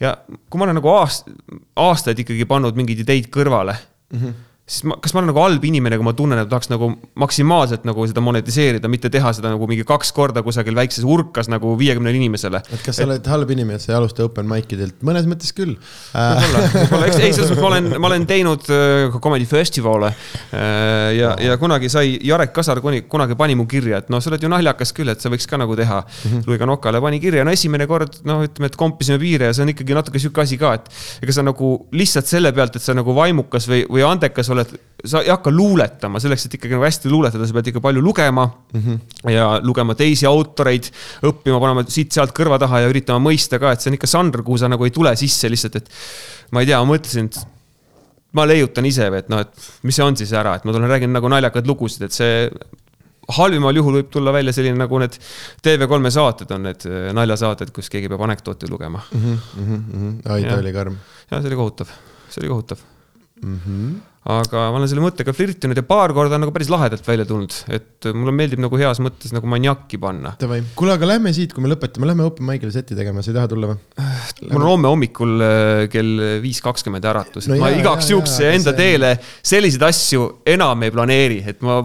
ja 0.00 0.16
kui 0.50 0.58
ma 0.58 0.64
olen 0.64 0.80
nagu 0.80 0.88
aast-, 0.88 1.28
aastaid 1.76 2.18
ikkagi 2.18 2.44
pannud 2.44 2.76
mingeid 2.76 3.04
ideid 3.04 3.28
kõrvale 3.30 3.76
mm, 4.12 4.18
-hmm 4.18 4.40
siis 4.62 4.84
ma, 4.86 4.94
kas 5.02 5.10
ma 5.10 5.20
olen 5.20 5.32
nagu 5.32 5.40
halb 5.42 5.64
inimene, 5.66 5.96
kui 5.98 6.06
ma 6.06 6.12
tunnen, 6.14 6.38
et 6.38 6.48
tahaks 6.50 6.68
nagu 6.70 6.92
maksimaalselt 7.18 7.82
nagu 7.88 8.04
seda 8.06 8.22
monetiseerida, 8.22 8.86
mitte 8.90 9.10
teha 9.10 9.32
seda 9.34 9.50
nagu 9.50 9.66
mingi 9.66 9.82
kaks 9.86 10.12
korda 10.14 10.44
kusagil 10.46 10.76
väikses 10.78 11.02
urkas 11.02 11.50
nagu 11.50 11.72
viiekümnele 11.80 12.20
inimesele. 12.20 12.60
et 12.70 12.84
kas 12.84 13.00
sa 13.00 13.02
et... 13.02 13.08
oled 13.08 13.30
halb 13.32 13.50
inimene, 13.56 13.80
et 13.80 13.82
sa 13.82 13.92
ei 13.92 13.98
alusta 13.98 14.22
open 14.26 14.46
mic 14.48 14.70
idelt, 14.72 15.00
mõnes 15.02 15.26
mõttes 15.26 15.50
küll. 15.56 15.74
võib-olla, 16.14 16.62
võib-olla, 16.76 17.08
eks 17.10 17.18
ei, 17.18 17.32
selles 17.34 17.50
mõttes 17.50 17.64
ma 17.64 17.70
olen, 17.72 17.88
ma 17.96 18.10
olen 18.12 18.28
teinud 18.30 18.70
uh, 18.70 19.18
comedy 19.24 19.48
festival'e 19.50 20.12
uh, 20.12 21.10
ja, 21.18 21.34
ja 21.42 21.58
kunagi 21.58 21.90
sai 21.92 22.14
Jarek 22.22 22.54
Kasar 22.54 22.82
kuni, 22.84 23.02
kunagi 23.10 23.34
pani 23.38 23.58
mu 23.58 23.66
kirja, 23.66 24.04
et 24.04 24.14
noh, 24.14 24.22
sa 24.22 24.30
oled 24.30 24.46
ju 24.46 24.52
naljakas 24.52 24.94
küll, 24.94 25.10
et 25.10 25.22
sa 25.22 25.32
võiks 25.32 25.48
ka 25.50 25.58
nagu 25.58 25.74
teha. 25.78 26.04
Mm 26.06 26.30
-hmm.. 26.30 26.46
Luiga 26.46 26.70
Nokale 26.70 27.02
pani 27.02 27.18
kirja, 27.20 27.42
no 27.42 27.50
esimene 27.50 27.88
kord 27.90 28.22
noh, 28.28 28.44
ütleme, 28.46 28.70
et 28.70 28.78
kompisime 28.78 29.18
piire 29.18 29.50
ja 29.50 29.58
see 29.58 29.66
on 29.66 29.74
ikkagi 29.74 29.98
natuke 29.98 30.22
sihuke 30.22 30.46
asi 30.46 30.58
ka, 30.60 30.74
et 30.78 30.88
ega 31.26 31.34
sa 31.34 31.42
nagu 31.42 31.74
lihtsalt 31.90 32.30
selle 32.30 32.54
pealt, 32.54 32.76
et 32.78 32.82
sa 32.84 32.94
nagu 32.94 33.14
vaimukas 33.16 33.66
või, 33.68 33.82
või 33.90 34.06
andekas 34.06 34.51
oled, 34.54 34.74
sa 35.04 35.22
ei 35.24 35.30
hakka 35.32 35.52
luuletama, 35.52 36.20
selleks, 36.22 36.46
et 36.46 36.56
ikkagi 36.58 36.76
nagu 36.76 36.86
hästi 36.86 37.10
luuletada, 37.12 37.46
sa 37.48 37.56
pead 37.56 37.72
ikka 37.72 37.82
palju 37.84 38.02
lugema 38.04 38.46
mm. 38.46 38.82
-hmm. 38.82 39.32
ja 39.32 39.48
lugema 39.62 39.96
teisi 39.98 40.26
autoreid, 40.28 40.90
õppima, 41.22 41.60
panema 41.62 41.86
siit-sealt 41.88 42.34
kõrva 42.36 42.58
taha 42.62 42.84
ja 42.84 42.92
üritama 42.92 43.22
mõista 43.30 43.60
ka, 43.62 43.72
et 43.72 43.80
see 43.80 43.92
on 43.92 43.98
ikka 43.98 44.10
žanr, 44.10 44.44
kuhu 44.46 44.60
sa 44.62 44.70
nagu 44.72 44.84
ei 44.84 44.94
tule 44.94 45.14
sisse 45.16 45.50
lihtsalt, 45.50 45.82
et. 45.82 45.90
ma 46.52 46.60
ei 46.60 46.70
tea, 46.70 46.78
ma 46.78 46.94
mõtlesin, 46.94 47.30
et 47.32 47.40
ma 48.36 48.46
leiutan 48.48 48.86
ise 48.88 49.08
või 49.12 49.22
et 49.22 49.32
noh, 49.32 49.42
et 49.44 49.66
mis 49.82 49.96
see 49.96 50.04
on 50.04 50.16
siis 50.16 50.32
ära, 50.36 50.54
et 50.56 50.64
ma 50.64 50.72
tulen 50.72 50.90
räägin 50.90 51.12
nagu 51.12 51.28
naljakaid 51.28 51.68
lugusid, 51.68 52.06
et 52.06 52.16
see 52.16 52.46
halvimal 53.36 53.76
juhul 53.76 53.98
võib 54.00 54.12
tulla 54.12 54.32
välja 54.34 54.54
selline 54.54 54.78
nagu 54.78 54.98
need 55.00 55.18
TV3 55.62 56.12
saated 56.14 56.54
on 56.56 56.64
need 56.68 56.86
äh, 56.90 57.10
naljasaated, 57.16 57.70
kus 57.74 57.90
keegi 57.92 58.10
peab 58.10 58.24
anekdooti 58.26 58.70
lugema 58.70 59.02
mm. 59.12 59.20
-hmm, 59.20 59.66
mm 59.66 59.82
-hmm. 59.82 60.32
ai, 60.32 60.44
ta 60.44 60.58
oli 60.58 60.72
karm. 60.72 60.96
ja 61.30 61.40
see 61.40 61.52
oli 61.52 61.60
kohutav, 61.60 61.92
see 62.28 62.42
oli 62.42 62.48
kohutav 62.48 62.78
mm. 63.42 63.60
-hmm 63.66 64.11
aga 64.22 64.68
ma 64.70 64.78
olen 64.78 64.90
selle 64.90 65.02
mõttega 65.02 65.32
flirtinud 65.34 65.78
ja 65.78 65.82
paar 65.86 66.12
korda 66.14 66.36
on 66.38 66.44
nagu 66.44 66.52
päris 66.54 66.68
lahedalt 66.70 67.06
välja 67.06 67.26
tulnud, 67.26 67.56
et 67.74 68.06
mulle 68.14 68.34
meeldib 68.38 68.60
nagu 68.62 68.78
heas 68.78 69.00
mõttes 69.02 69.32
nagu 69.34 69.48
maniakki 69.50 69.98
panna. 70.02 70.36
kuule, 70.38 70.94
aga 70.94 71.08
lähme 71.10 71.32
siit, 71.34 71.54
kui 71.54 71.64
me 71.64 71.72
lõpetame, 71.72 72.06
lähme 72.06 72.28
open 72.28 72.46
mic'ile 72.46 72.70
seti 72.74 72.94
tegema, 72.98 73.24
sa 73.24 73.32
ei 73.32 73.38
taha 73.40 73.50
tulla 73.50 73.72
või? 73.72 73.80
mul 74.52 74.60
on 74.60 74.68
homme 74.68 74.92
hommikul 74.92 75.42
äh, 75.42 75.86
kell 75.92 76.22
viis 76.44 76.62
kakskümmend 76.62 77.08
äratus 77.10 77.50
no, 77.50 77.58
ma 77.62 77.72
igaks 77.74 78.12
juhuks 78.12 78.38
enda 78.46 78.70
see... 78.70 78.78
teele 78.78 79.16
selliseid 79.42 79.88
asju 79.90 80.28
enam 80.54 80.86
ei 80.86 80.94
planeeri, 80.94 81.42
et 81.50 81.66
ma 81.66 81.80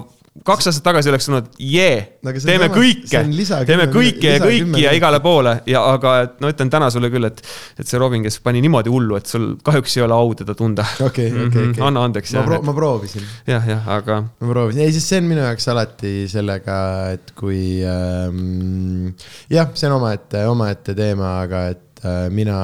kaks 0.45 0.69
aastat 0.69 0.85
tagasi 0.85 1.11
oleks 1.11 1.27
olnud 1.29 1.47
jee 1.61 1.95
yeah,, 1.97 2.37
teeme 2.45 2.69
kõike, 2.73 3.21
teeme 3.67 3.87
kõike 3.93 4.35
ja 4.35 4.41
kõiki 4.43 4.83
ja 4.83 4.93
igale 4.97 5.19
poole 5.23 5.57
ja 5.69 5.83
aga 5.93 6.13
et 6.25 6.37
no 6.43 6.51
ütlen 6.51 6.71
täna 6.73 6.89
sulle 6.93 7.09
küll, 7.13 7.27
et, 7.29 7.41
et 7.79 7.87
see 7.87 8.01
Robin, 8.01 8.25
kes 8.25 8.39
pani 8.45 8.61
niimoodi 8.65 8.91
hullu, 8.93 9.17
et 9.19 9.29
sul 9.29 9.49
kahjuks 9.65 9.97
ei 9.97 10.05
ole 10.05 10.17
au 10.17 10.33
teda 10.37 10.55
tunda. 10.57 10.85
okei, 11.07 11.31
okei, 11.31 11.69
okei. 11.71 11.83
anna 11.89 12.05
andeks. 12.07 12.35
ma, 12.37 12.45
pro 12.47 12.61
ma 12.67 12.77
proovisin. 12.77 13.27
jah, 13.49 13.67
jah, 13.73 13.91
aga. 13.97 14.21
ma 14.39 14.53
proovisin, 14.53 14.85
ei, 14.85 14.95
siis 14.95 15.09
see 15.09 15.21
on 15.23 15.29
minu 15.31 15.43
jaoks 15.43 15.69
alati 15.73 16.15
sellega, 16.31 16.79
et 17.17 17.35
kui 17.37 17.61
ähm, 17.87 19.13
jah, 19.53 19.71
see 19.73 19.89
on 19.89 19.99
omaette, 19.99 20.47
omaette 20.51 20.97
teema, 20.97 21.37
aga 21.47 21.67
et 21.73 22.03
äh, 22.05 22.25
mina 22.33 22.57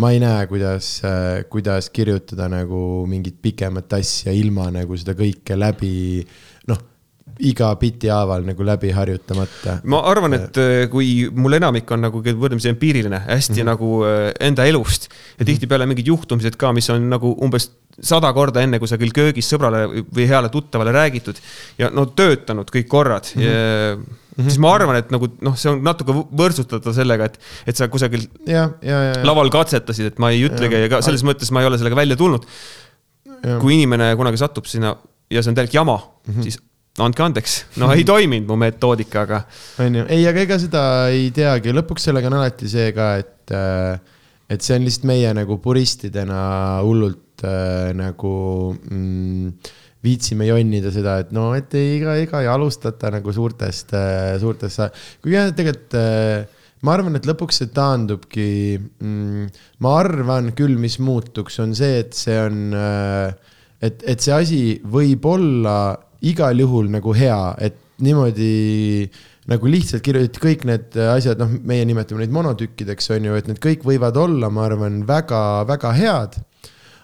ma 0.00 0.10
ei 0.12 0.20
näe, 0.22 0.46
kuidas, 0.48 1.02
äh, 1.04 1.44
kuidas 1.52 1.90
kirjutada 1.92 2.48
nagu 2.48 3.04
mingit 3.08 3.42
pikemat 3.42 3.92
asja 3.98 4.32
ilma 4.32 4.70
nagu 4.72 4.96
seda 4.96 5.14
kõike 5.18 5.58
läbi 5.58 6.22
iga 7.40 7.72
biti 7.80 8.10
haaval 8.12 8.44
nagu 8.46 8.64
läbi 8.66 8.90
harjutamata. 8.92 9.78
ma 9.84 10.02
arvan, 10.10 10.36
et 10.38 10.58
äh, 10.60 10.86
kui 10.92 11.28
mul 11.34 11.58
enamik 11.58 11.90
on 11.94 12.04
nagu 12.06 12.22
võrdlemisi 12.22 12.70
empiiriline, 12.72 13.22
hästi 13.26 13.52
mm 13.52 13.60
-hmm. 13.60 13.70
nagu 13.72 14.04
äh, 14.04 14.32
enda 14.48 14.66
elust 14.68 15.08
ja 15.38 15.44
tihtipeale 15.44 15.86
mingid 15.86 16.06
juhtumised 16.06 16.56
ka, 16.56 16.72
mis 16.72 16.90
on 16.90 17.08
nagu 17.10 17.36
umbes 17.40 17.70
sada 18.00 18.32
korda 18.32 18.62
enne 18.64 18.78
kusagil 18.80 19.12
köögis 19.12 19.48
sõbrale 19.52 19.84
või 19.86 20.26
heale 20.28 20.48
tuttavale 20.48 20.92
räägitud 20.92 21.36
ja 21.78 21.90
no 21.90 22.06
töötanud 22.06 22.70
kõik 22.72 22.88
korrad 22.88 23.32
mm. 23.34 23.42
-hmm. 23.42 24.18
Ja, 24.32 24.44
siis 24.46 24.56
ma 24.58 24.70
arvan, 24.72 24.96
et 24.96 25.10
nagu 25.12 25.28
noh, 25.44 25.56
see 25.60 25.68
on 25.68 25.82
natuke 25.84 26.14
võrdsutatav 26.32 26.94
sellega, 26.96 27.26
et, 27.28 27.34
et 27.68 27.76
sa 27.76 27.88
kusagil 27.92 28.22
ja, 28.48 28.70
ja, 28.80 29.00
ja, 29.10 29.18
laval 29.28 29.50
katsetasid, 29.52 30.08
et 30.08 30.18
ma 30.18 30.30
ei 30.32 30.46
ütlegi 30.46 30.86
ja 30.86 30.88
ka 30.88 31.02
selles 31.04 31.20
mõttes 31.20 31.52
ma 31.52 31.60
ei 31.60 31.68
ole 31.68 31.76
sellega 31.76 31.98
välja 31.98 32.16
tulnud. 32.16 32.46
kui 33.60 33.74
inimene 33.74 34.14
kunagi 34.16 34.38
satub 34.40 34.64
sinna 34.70 34.94
ja 35.30 35.42
see 35.42 35.52
on 35.52 35.58
täielik 35.58 35.74
jama 35.74 35.96
mm, 35.98 36.34
-hmm. 36.34 36.42
siis 36.42 36.58
andke 37.00 37.24
andeks, 37.24 37.54
no 37.80 37.88
ei 37.94 38.04
toiminud 38.04 38.48
mu 38.50 38.56
metoodika, 38.60 39.24
aga. 39.24 39.42
on 39.80 40.00
ju, 40.00 40.06
ei, 40.12 40.26
aga 40.28 40.42
ega 40.44 40.58
seda 40.60 40.82
ei 41.12 41.30
teagi, 41.32 41.72
lõpuks 41.72 42.08
sellega 42.08 42.28
on 42.28 42.36
alati 42.36 42.68
see 42.68 42.90
ka, 42.96 43.14
et, 43.22 43.54
äh, 43.56 44.18
et 44.52 44.64
see 44.64 44.76
on 44.76 44.84
lihtsalt 44.84 45.06
meie 45.08 45.30
nagu 45.36 45.56
puristidena 45.64 46.42
hullult 46.84 47.46
äh, 47.48 47.92
nagu 47.96 48.34
mm, 48.76 49.54
viitsime 50.04 50.50
jonnida 50.50 50.92
seda, 50.92 51.16
et 51.22 51.32
no, 51.32 51.52
et 51.56 51.72
ei, 51.78 51.96
ega, 51.96 52.18
ega 52.20 52.42
ei 52.44 52.50
alustata 52.52 53.12
nagu 53.14 53.32
suurtest 53.32 53.96
äh,, 53.96 54.34
suurtest, 54.42 55.00
kuigi 55.24 55.38
jah, 55.38 55.48
tegelikult 55.56 55.96
äh, 55.96 56.60
ma 56.84 56.98
arvan, 56.98 57.16
et 57.16 57.30
lõpuks 57.30 57.62
see 57.62 57.72
taandubki 57.72 58.50
mm,, 58.76 59.48
ma 59.80 59.96
arvan 60.02 60.52
küll, 60.58 60.76
mis 60.82 61.00
muutuks, 61.00 61.56
on 61.64 61.72
see, 61.78 62.02
et 62.04 62.12
see 62.18 62.36
on 62.36 62.76
äh, 62.76 63.52
et, 63.82 64.04
et 64.12 64.22
see 64.22 64.34
asi 64.36 64.62
võib 64.84 65.24
olla 65.30 65.76
igal 66.28 66.58
juhul 66.62 66.90
nagu 66.92 67.14
hea, 67.16 67.40
et 67.58 67.78
niimoodi 68.02 69.08
nagu 69.50 69.66
lihtsalt 69.70 70.04
kirjutati 70.06 70.42
kõik 70.42 70.64
need 70.68 70.96
asjad, 71.10 71.40
noh, 71.42 71.50
meie 71.66 71.84
nimetame 71.88 72.22
neid 72.22 72.34
monotükkideks, 72.34 73.10
on 73.16 73.26
ju, 73.26 73.36
et 73.38 73.50
need 73.50 73.60
kõik 73.62 73.84
võivad 73.86 74.18
olla, 74.20 74.50
ma 74.54 74.66
arvan 74.68 75.02
väga,, 75.08 75.42
väga-väga 75.68 75.94
head. 75.98 76.40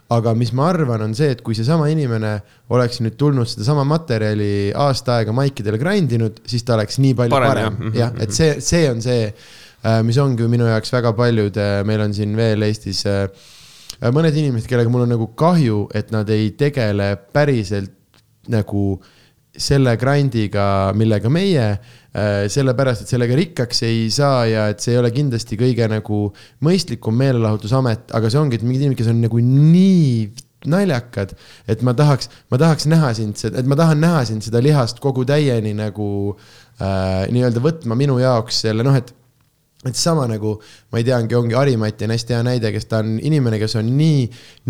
aga 0.08 0.32
mis 0.32 0.54
ma 0.56 0.70
arvan, 0.70 1.02
on 1.04 1.12
see, 1.12 1.34
et 1.34 1.42
kui 1.44 1.52
seesama 1.52 1.90
inimene 1.92 2.30
oleks 2.72 3.02
nüüd 3.04 3.18
tulnud 3.20 3.44
sedasama 3.50 3.82
materjali 3.84 4.70
aasta 4.72 5.18
aega 5.18 5.34
maikidele 5.36 5.76
grind 5.76 6.14
inud, 6.16 6.38
siis 6.48 6.64
ta 6.64 6.78
oleks 6.78 6.96
nii 7.04 7.12
palju 7.18 7.34
parem, 7.34 7.76
parem., 7.76 7.92
jah, 7.98 8.14
et 8.16 8.32
see, 8.32 8.54
see 8.64 8.86
on 8.88 9.02
see, 9.04 9.26
äh, 9.84 9.98
mis 10.08 10.16
ongi 10.22 10.48
minu 10.48 10.64
jaoks 10.70 10.94
väga 10.96 11.12
paljud, 11.18 11.60
meil 11.84 12.06
on 12.06 12.16
siin 12.16 12.32
veel 12.38 12.64
Eestis 12.64 13.02
äh, 13.04 13.26
mõned 14.14 14.32
inimesed, 14.32 14.70
kellega 14.70 14.88
mul 14.94 15.04
on 15.04 15.12
nagu 15.12 15.28
kahju, 15.36 15.84
et 15.92 16.14
nad 16.14 16.32
ei 16.32 16.54
tegele 16.56 17.12
päriselt 17.34 17.97
nagu 18.52 18.98
selle 19.58 19.94
grind'iga, 19.98 20.92
millega 20.94 21.30
meie, 21.32 21.68
äh, 22.14 22.44
sellepärast 22.52 23.04
et 23.04 23.12
sellega 23.12 23.36
rikkaks 23.38 23.82
ei 23.88 24.06
saa 24.14 24.44
ja 24.46 24.66
et 24.72 24.82
see 24.84 24.94
ei 24.94 25.00
ole 25.00 25.10
kindlasti 25.14 25.58
kõige 25.58 25.88
nagu 25.90 26.20
mõistlikum 26.64 27.16
meelelahutusamet, 27.18 28.12
aga 28.14 28.30
see 28.30 28.40
ongi, 28.40 28.60
et 28.60 28.66
mingid 28.66 28.86
inimesed, 28.86 29.00
kes 29.02 29.10
on 29.12 29.24
nagu 29.24 29.42
nii 29.42 30.28
naljakad, 30.68 31.34
et 31.70 31.82
ma 31.86 31.94
tahaks, 31.94 32.30
ma 32.50 32.58
tahaks 32.60 32.88
näha 32.90 33.12
sind, 33.14 33.38
et 33.46 33.68
ma 33.68 33.78
tahan 33.78 34.00
näha 34.02 34.24
sind 34.26 34.46
seda 34.46 34.62
lihast 34.62 34.98
kogu 35.02 35.22
täieni 35.28 35.74
nagu 35.78 36.08
äh, 36.34 37.26
nii-öelda 37.30 37.62
võtma 37.62 37.98
minu 37.98 38.18
jaoks 38.22 38.64
selle 38.66 38.86
noh, 38.86 38.98
et 38.98 39.14
et 39.86 39.94
sama 39.94 40.26
nagu, 40.26 40.56
ma 40.90 40.98
ei 40.98 41.06
teagi, 41.06 41.36
ongi 41.38 41.54
Harimati 41.54 42.06
on 42.08 42.14
hästi 42.14 42.34
hea 42.34 42.44
näide, 42.46 42.72
kes 42.74 42.88
ta 42.90 43.02
on 43.04 43.18
inimene, 43.22 43.60
kes 43.60 43.76
on 43.78 43.92
nii, 43.94 44.24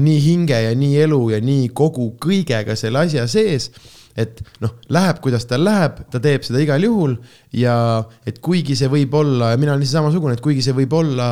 nii 0.04 0.18
hinge 0.24 0.58
ja 0.66 0.74
nii 0.76 0.98
elu 1.06 1.20
ja 1.32 1.38
nii 1.44 1.70
kogu 1.76 2.10
kõigega 2.20 2.76
selle 2.76 3.06
asja 3.06 3.24
sees. 3.30 3.70
et 4.18 4.40
noh, 4.58 4.72
läheb, 4.90 5.20
kuidas 5.22 5.44
tal 5.46 5.62
läheb, 5.62 6.00
ta 6.10 6.18
teeb 6.18 6.42
seda 6.42 6.58
igal 6.58 6.82
juhul 6.82 7.12
ja 7.54 8.02
et 8.26 8.40
kuigi 8.42 8.74
see 8.76 8.90
võib 8.90 9.12
olla, 9.14 9.52
mina 9.56 9.76
olen 9.76 9.84
ise 9.86 9.94
samasugune, 9.94 10.34
et 10.34 10.42
kuigi 10.42 10.64
see 10.64 10.74
võib 10.74 10.96
olla 10.98 11.28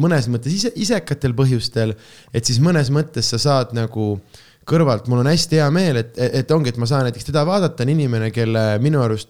mõnes 0.00 0.28
mõttes 0.32 0.54
ise, 0.56 0.70
isekatel 0.80 1.34
põhjustel, 1.36 1.92
et 2.32 2.48
siis 2.48 2.62
mõnes 2.64 2.88
mõttes 2.88 3.28
sa 3.34 3.38
saad 3.42 3.74
nagu 3.76 4.16
kõrvalt, 4.64 5.10
mul 5.12 5.20
on 5.20 5.28
hästi 5.28 5.60
hea 5.60 5.68
meel, 5.74 6.00
et, 6.00 6.16
et 6.40 6.56
ongi, 6.56 6.72
et 6.72 6.80
ma 6.80 6.88
saan 6.88 7.04
näiteks 7.06 7.28
teda 7.28 7.44
vaadata, 7.44 7.84
on 7.84 7.92
inimene, 7.92 8.30
kelle 8.32 8.64
minu 8.82 9.02
arust 9.04 9.28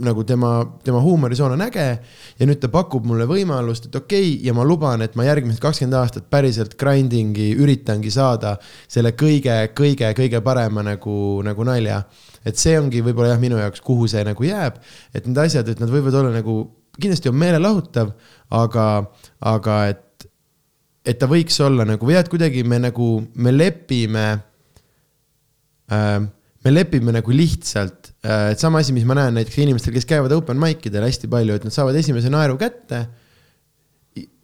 nagu 0.00 0.24
tema, 0.24 0.78
tema 0.84 1.00
huumorisoon 1.04 1.52
on 1.52 1.62
äge 1.66 1.86
ja 2.38 2.46
nüüd 2.48 2.60
ta 2.62 2.70
pakub 2.72 3.04
mulle 3.08 3.26
võimalust, 3.28 3.90
et 3.90 3.96
okei 3.98 4.30
okay,, 4.30 4.46
ja 4.46 4.54
ma 4.56 4.64
luban, 4.64 5.04
et 5.04 5.16
ma 5.18 5.26
järgmised 5.26 5.60
kakskümmend 5.60 5.98
aastat 5.98 6.30
päriselt 6.32 6.78
grinding'i 6.80 7.50
üritangi 7.60 8.12
saada 8.12 8.54
selle 8.88 9.12
kõige, 9.18 9.54
kõige, 9.76 10.14
kõige 10.16 10.40
parema 10.44 10.84
nagu, 10.86 11.16
nagu 11.44 11.68
nalja. 11.68 12.02
et 12.44 12.58
see 12.58 12.74
ongi 12.78 13.02
võib-olla 13.04 13.34
jah, 13.34 13.42
minu 13.42 13.60
jaoks, 13.60 13.84
kuhu 13.84 14.08
see 14.10 14.24
nagu 14.26 14.44
jääb, 14.44 14.80
et 15.14 15.26
need 15.28 15.38
asjad, 15.38 15.68
et 15.68 15.80
nad 15.80 15.92
võivad 15.92 16.16
olla 16.18 16.32
nagu, 16.34 16.56
kindlasti 16.98 17.30
on 17.30 17.38
meelelahutav, 17.38 18.14
aga, 18.50 18.86
aga 19.52 19.80
et, 19.92 20.28
et 21.04 21.20
ta 21.20 21.28
võiks 21.30 21.60
olla 21.62 21.86
nagu 21.86 22.08
või 22.08 22.16
et 22.18 22.32
kuidagi 22.32 22.64
me 22.64 22.80
nagu, 22.82 23.14
me 23.36 23.52
lepime 23.54 24.26
äh, 25.92 26.22
me 26.64 26.70
lepime 26.70 27.14
nagu 27.14 27.34
lihtsalt, 27.34 28.01
et 28.22 28.60
sama 28.60 28.78
asi, 28.82 28.94
mis 28.94 29.06
ma 29.08 29.16
näen 29.18 29.34
näiteks 29.34 29.58
inimestel, 29.64 29.94
kes 29.96 30.06
käivad 30.06 30.32
open 30.36 30.60
mic 30.62 30.86
idel 30.86 31.06
hästi 31.08 31.30
palju, 31.30 31.58
et 31.58 31.66
nad 31.66 31.74
saavad 31.74 31.98
esimese 31.98 32.30
naeru 32.30 32.58
kätte 32.60 33.06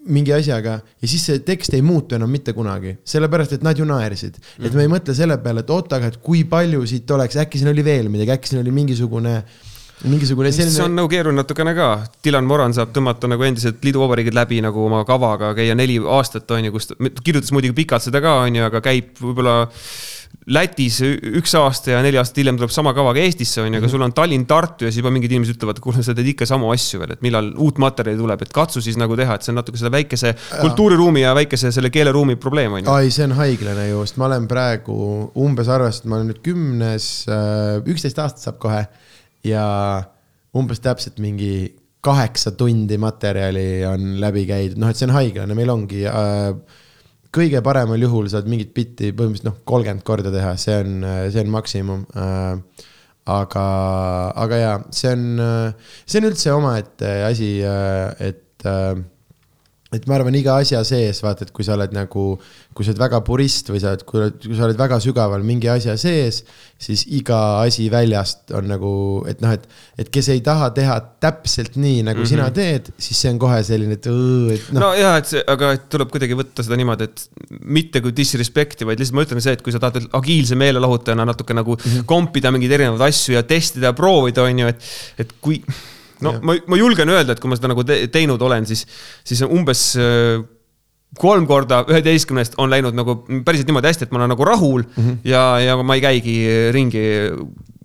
mingi 0.08 0.32
asjaga 0.32 0.78
ja 0.80 1.08
siis 1.10 1.24
see 1.28 1.40
tekst 1.46 1.74
ei 1.76 1.82
muutu 1.84 2.16
enam 2.16 2.30
mitte 2.32 2.54
kunagi, 2.56 2.96
sellepärast 3.06 3.58
et 3.58 3.64
nad 3.66 3.78
ju 3.78 3.86
naersid 3.88 4.38
mm. 4.38 4.44
-hmm. 4.44 4.66
et 4.66 4.74
me 4.74 4.86
ei 4.86 4.92
mõtle 4.92 5.14
selle 5.14 5.38
peale, 5.42 5.60
et 5.60 5.70
oota, 5.70 5.96
aga 5.96 6.12
et 6.12 6.20
kui 6.24 6.44
palju 6.44 6.86
siit 6.86 7.10
oleks, 7.10 7.36
äkki 7.36 7.60
siin 7.60 7.70
oli 7.70 7.84
veel 7.84 8.08
midagi, 8.08 8.32
äkki 8.34 8.48
siin 8.48 8.62
oli 8.62 8.70
mingisugune 8.74 9.42
mingisugune 10.04 10.52
selline. 10.52 10.74
see 10.74 10.84
on 10.84 10.94
nagu 10.94 11.08
keeruline 11.10 11.42
natukene 11.42 11.74
ka, 11.74 11.88
Dylan 12.24 12.46
Moran 12.46 12.74
saab 12.74 12.92
tõmmata 12.94 13.30
nagu 13.30 13.42
endiselt 13.42 13.82
liiduvabariigid 13.84 14.34
läbi 14.34 14.60
nagu 14.62 14.84
oma 14.86 15.04
kavaga, 15.04 15.52
käia 15.58 15.74
neli 15.74 15.98
aastat, 15.98 16.50
on 16.54 16.68
ju, 16.68 16.72
kus 16.72 16.86
ta 16.90 16.94
kirjutas 17.24 17.50
muidugi 17.52 17.74
pikalt 17.82 18.06
seda 18.06 18.22
ka, 18.22 18.38
on 18.46 18.60
ju, 18.60 18.64
aga 18.68 18.82
käib 18.84 19.18
võib-olla 19.18 19.56
Lätis 20.48 21.02
üks 21.04 21.52
aasta 21.58 21.92
ja 21.92 21.98
neli 22.00 22.16
aastat 22.16 22.38
hiljem 22.40 22.56
tuleb 22.56 22.72
sama 22.72 22.94
kavaga 22.96 23.20
Eestisse, 23.20 23.60
on 23.60 23.74
ju, 23.74 23.80
aga 23.82 23.90
sul 23.92 24.04
on 24.06 24.14
Tallinn-Tartu 24.16 24.86
ja 24.86 24.92
siis 24.92 25.02
juba 25.02 25.10
mingid 25.12 25.34
inimesed 25.34 25.58
ütlevad, 25.58 25.80
kuule, 25.84 26.00
sa 26.04 26.14
teed 26.16 26.30
ikka 26.32 26.48
samu 26.48 26.70
asju 26.72 27.02
veel, 27.02 27.12
et 27.18 27.24
millal 27.24 27.50
uut 27.60 27.76
materjali 27.82 28.16
tuleb, 28.16 28.44
et 28.46 28.54
katsu 28.56 28.80
siis 28.84 28.96
nagu 29.00 29.16
teha, 29.18 29.36
et 29.36 29.44
see 29.44 29.52
on 29.52 29.60
natuke 29.60 29.80
selle 29.80 29.92
väikese 29.92 30.32
kultuuriruumi 30.54 31.26
ja 31.26 31.34
väikese 31.36 31.72
selle 31.74 31.92
keeleruumi 31.92 32.38
probleem, 32.40 32.78
on 32.78 32.86
ju. 32.86 32.94
ai, 32.94 33.12
see 33.12 33.26
on 33.28 33.36
haiglane 33.36 33.90
ju, 33.90 34.06
sest 34.08 34.16
ma 34.22 34.30
olen 34.30 34.48
praegu 34.48 34.96
umbes 35.44 35.68
arvestanud, 35.74 36.14
ma 36.14 36.20
olen 36.20 36.32
nüüd 36.32 36.40
kümnes, 36.48 37.10
äh, 37.28 37.76
üksteist 37.84 38.24
aastat 38.24 38.48
saab 38.48 38.62
kohe 38.64 38.80
ja 39.44 39.68
umbes 40.56 40.80
täpselt 40.80 41.20
mingi 41.20 41.74
kaheksa 42.08 42.56
tundi 42.56 42.96
materjali 42.96 43.84
on 43.84 44.14
läbi 44.22 44.48
käidud, 44.48 44.80
noh, 44.80 44.88
et 44.88 44.96
see 44.96 45.10
on 45.10 45.16
haiglane, 45.18 45.52
meil 45.58 45.76
ongi 45.76 46.06
äh, 46.08 46.54
kõige 47.34 47.60
paremal 47.64 48.00
juhul 48.00 48.28
saad 48.32 48.48
mingit 48.50 48.72
bitti 48.76 49.12
põhimõtteliselt 49.12 49.50
noh, 49.50 49.58
kolmkümmend 49.68 50.04
korda 50.06 50.32
teha, 50.34 50.54
see 50.60 50.78
on, 50.82 51.02
see 51.32 51.42
on 51.44 51.52
maksimum 51.52 52.06
äh,. 52.16 52.86
aga, 53.28 53.64
aga 54.40 54.58
jaa, 54.62 54.76
see 54.96 55.12
on, 55.12 55.24
see 56.08 56.20
on 56.22 56.28
üldse 56.30 56.52
omaette 56.56 57.10
asi, 57.26 57.50
äh, 57.60 58.30
et 58.30 58.64
äh, 58.64 58.94
et 59.88 60.04
ma 60.04 60.18
arvan, 60.18 60.34
iga 60.36 60.58
asja 60.60 60.82
sees, 60.84 61.22
vaata, 61.24 61.46
et 61.46 61.52
kui 61.54 61.64
sa 61.64 61.72
oled 61.72 61.94
nagu, 61.96 62.24
kui 62.76 62.84
sa 62.84 62.92
oled 62.92 63.00
väga 63.00 63.22
purist 63.24 63.70
või 63.72 63.80
sa 63.80 63.94
oled, 63.94 64.04
kui, 64.08 64.26
sa 64.52 64.66
oled 64.66 64.76
väga 64.76 64.98
sügaval 65.00 65.46
mingi 65.48 65.70
asja 65.72 65.94
sees, 66.00 66.42
siis 66.76 67.06
iga 67.16 67.38
asi 67.62 67.86
väljast 67.92 68.52
on 68.58 68.68
nagu, 68.68 68.92
et 69.30 69.40
noh, 69.40 69.54
et, 69.56 69.64
et 70.04 70.10
kes 70.12 70.28
ei 70.34 70.42
taha 70.44 70.68
teha 70.76 70.98
täpselt 71.24 71.80
nii, 71.80 72.04
nagu 72.04 72.20
mm 72.20 72.24
-hmm. 72.24 72.28
sina 72.34 72.50
teed, 72.52 72.92
siis 73.00 73.24
see 73.24 73.32
on 73.32 73.40
kohe 73.40 73.62
selline, 73.64 73.96
et, 73.96 74.12
et 74.12 74.70
noh. 74.76 74.84
no 74.84 74.92
jaa, 74.92 75.16
et 75.22 75.32
see, 75.32 75.44
aga 75.56 75.72
et 75.78 75.88
tuleb 75.88 76.12
kuidagi 76.12 76.36
võtta 76.36 76.68
seda 76.68 76.76
niimoodi, 76.76 77.08
et 77.08 77.28
mitte 77.64 78.04
kui 78.04 78.12
disrespect'i, 78.12 78.84
vaid 78.84 79.00
lihtsalt 79.00 79.16
ma 79.16 79.24
ütlen 79.24 79.40
see, 79.40 79.56
et 79.56 79.64
kui 79.64 79.72
sa 79.72 79.80
tahad 79.80 80.04
agiilse 80.12 80.58
meelelahutajana 80.58 81.24
natuke 81.32 81.56
nagu 81.56 81.78
mm 81.80 81.84
-hmm. 81.84 82.04
kompida 82.04 82.52
mingeid 82.52 82.76
erinevaid 82.76 83.08
asju 83.08 83.40
ja 83.40 83.42
testida 83.42 83.88
ja 83.88 83.96
proovida, 83.96 84.44
on 84.44 84.66
ju, 84.66 84.66
et, 84.68 84.82
et 85.18 85.32
kui 85.40 85.62
no 86.24 86.34
ja. 86.36 86.42
ma, 86.42 86.56
ma 86.66 86.78
julgen 86.80 87.10
öelda, 87.14 87.34
et 87.34 87.42
kui 87.42 87.50
ma 87.50 87.58
seda 87.58 87.72
nagu 87.72 87.84
te 87.86 88.00
teinud 88.12 88.42
olen, 88.42 88.66
siis, 88.68 88.84
siis 89.26 89.42
umbes 89.46 89.90
äh, 90.00 90.42
kolm 91.18 91.46
korda 91.48 91.84
üheteistkümnest 91.88 92.58
on 92.60 92.70
läinud 92.72 92.96
nagu 92.96 93.22
päriselt 93.46 93.70
niimoodi 93.70 93.90
hästi, 93.90 94.08
et 94.08 94.12
ma 94.12 94.22
olen 94.22 94.34
nagu 94.34 94.44
rahul 94.44 94.84
mm 94.84 95.04
-hmm. 95.04 95.18
ja, 95.24 95.44
ja 95.64 95.76
ma 95.82 95.96
ei 95.96 96.04
käigi 96.04 96.36
ringi 96.74 97.04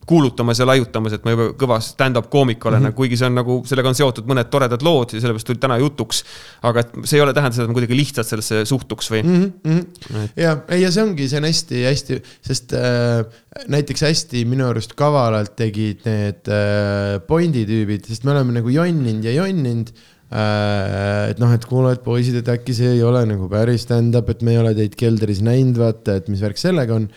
kuulutamas 0.09 0.59
ja 0.59 0.67
laiutamas, 0.67 1.15
et 1.15 1.25
ma 1.25 1.33
juba 1.33 1.49
kõva 1.59 1.79
stand-up 1.83 2.29
koomik 2.33 2.65
olen 2.65 2.81
mm, 2.81 2.89
-hmm. 2.89 2.97
kuigi 2.97 3.19
see 3.19 3.29
on 3.29 3.37
nagu, 3.39 3.59
sellega 3.67 3.91
on 3.91 3.97
seotud 3.97 4.27
mõned 4.29 4.49
toredad 4.51 4.83
lood 4.85 5.15
ja 5.15 5.21
sellepärast 5.23 5.47
tulid 5.47 5.61
täna 5.63 5.77
jutuks. 5.81 6.23
aga 6.61 6.83
et 6.83 6.95
see 7.03 7.17
ei 7.17 7.23
ole 7.23 7.33
tähendanud 7.33 7.55
seda, 7.55 7.65
et 7.67 7.73
ma 7.73 7.77
kuidagi 7.79 7.97
lihtsalt 7.97 8.27
sellesse 8.27 8.63
suhtuks 8.65 9.11
või 9.11 9.23
mm. 9.23 9.51
-hmm. 9.67 10.23
Et... 10.23 10.31
ja, 10.43 10.57
ei 10.69 10.81
ja 10.81 10.91
see 10.91 11.03
ongi, 11.03 11.27
see 11.29 11.39
on 11.39 11.47
hästi-hästi, 11.49 12.21
sest 12.41 12.73
äh, 12.77 13.23
näiteks 13.67 14.01
hästi 14.07 14.45
minu 14.49 14.67
arust 14.69 14.95
kavalalt 14.99 15.55
tegid 15.59 16.03
need 16.07 16.49
äh, 16.51 17.19
Bondi 17.27 17.65
tüübid, 17.69 18.07
sest 18.07 18.25
me 18.27 18.35
oleme 18.35 18.59
nagu 18.59 18.73
jonninud 18.73 19.23
ja 19.23 19.35
jonninud 19.37 19.93
äh, 20.33 21.29
et 21.31 21.39
noh, 21.39 21.53
et 21.53 21.65
kuule, 21.69 21.93
et 21.95 22.03
poisid, 22.03 22.39
et 22.41 22.51
äkki 22.55 22.75
see 22.75 22.95
ei 22.97 23.03
ole 23.05 23.23
nagu 23.29 23.47
päris 23.51 23.87
stand-up, 23.87 24.29
et 24.33 24.43
me 24.43 24.55
ei 24.55 24.61
ole 24.61 24.73
teid 24.77 24.97
keldris 24.99 25.43
näinud, 25.45 25.79
vaata, 25.79 26.19
et 26.19 26.27
mis 26.31 26.43
värk 26.43 26.59
sellega 26.59 26.97
on 26.99 27.07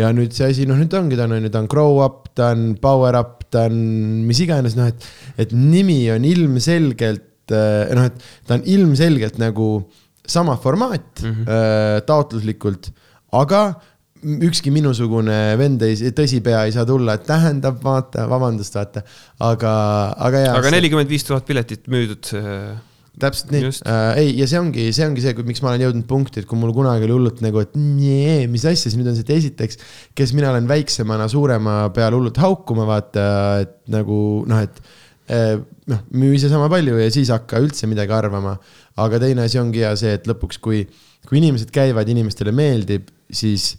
ja 0.00 0.10
nüüd 0.14 0.34
see 0.36 0.50
asi, 0.50 0.66
noh, 0.68 0.78
nüüd 0.80 0.92
ongi, 0.96 1.18
ta 1.18 1.26
on, 1.28 1.36
on 1.38 1.46
ju, 1.46 1.52
ta 1.52 1.62
on 1.64 1.70
grow 1.72 2.00
up, 2.04 2.28
ta 2.36 2.50
on 2.54 2.74
power 2.82 3.18
up, 3.18 3.46
ta 3.52 3.66
on 3.70 3.78
mis 4.28 4.42
iganes 4.44 4.76
noh, 4.78 4.90
et, 4.92 5.08
et 5.40 5.54
nimi 5.56 6.02
on 6.12 6.26
ilmselgelt 6.28 7.54
äh, 7.54 7.94
noh, 7.96 8.08
et 8.10 8.28
ta 8.48 8.58
on 8.58 8.66
ilmselgelt 8.76 9.40
nagu 9.42 9.70
sama 10.26 10.56
formaat 10.58 11.22
mm 11.22 11.32
-hmm. 11.32 12.06
taotluslikult, 12.06 12.90
aga 13.32 13.76
ükski 14.24 14.72
minusugune 14.74 15.36
vend 15.58 15.82
ei, 15.86 16.10
tõsipea 16.16 16.64
ei 16.66 16.74
saa 16.74 16.86
tulla, 16.88 17.14
et 17.16 17.26
tähendab, 17.28 17.78
vaata, 17.84 18.26
vabandust, 18.30 18.74
vaata, 18.74 19.02
aga, 19.44 19.72
aga 20.28 20.42
jaa. 20.46 20.56
aga 20.58 20.72
nelikümmend 20.74 21.10
viis 21.10 21.26
tuhat 21.26 21.46
piletit 21.46 21.86
müüdud. 21.92 22.32
Täpselt 23.20 23.52
nii 23.54 23.68
äh, 23.68 24.18
ei, 24.20 24.32
ja 24.36 24.46
see 24.50 24.58
ongi, 24.60 24.86
see 24.94 25.06
ongi 25.08 25.22
see, 25.24 25.32
miks 25.48 25.62
ma 25.64 25.72
olen 25.72 25.86
jõudnud 25.86 26.06
punkti, 26.08 26.42
et 26.42 26.48
kui 26.48 26.58
mul 26.60 26.74
kunagi 26.76 27.06
oli 27.06 27.14
hullult 27.14 27.40
nagu, 27.44 27.62
et 27.64 27.72
nee, 27.78 28.44
mis 28.52 28.66
asja, 28.68 28.90
siis 28.90 28.98
nüüd 28.98 29.08
on 29.08 29.16
see, 29.16 29.24
et 29.24 29.32
esiteks, 29.38 29.80
kes 30.16 30.34
mina 30.36 30.50
olen 30.52 30.68
väiksemana 30.68 31.28
suurema 31.32 31.78
peal 31.96 32.16
hullult 32.18 32.36
haukuma, 32.42 32.84
vaata, 32.88 33.26
et 33.64 33.74
nagu 33.92 34.18
noh, 34.48 34.60
et 34.60 34.80
eh, 35.32 35.54
noh, 35.92 36.02
müü 36.12 36.34
ise 36.36 36.50
sama 36.52 36.68
palju 36.72 36.98
ja 37.00 37.08
siis 37.14 37.32
hakka 37.32 37.60
üldse 37.64 37.88
midagi 37.88 38.12
arvama. 38.16 38.56
aga 39.00 39.20
teine 39.20 39.44
asi 39.44 39.60
ongi 39.60 39.82
ja 39.82 39.94
see, 39.96 40.12
et 40.16 40.28
lõpuks, 40.28 40.60
kui, 40.60 40.84
kui 41.28 41.40
inimesed 41.40 41.72
käivad, 41.72 42.08
inimestele 42.08 42.52
meeldib, 42.56 43.08
siis 43.32 43.74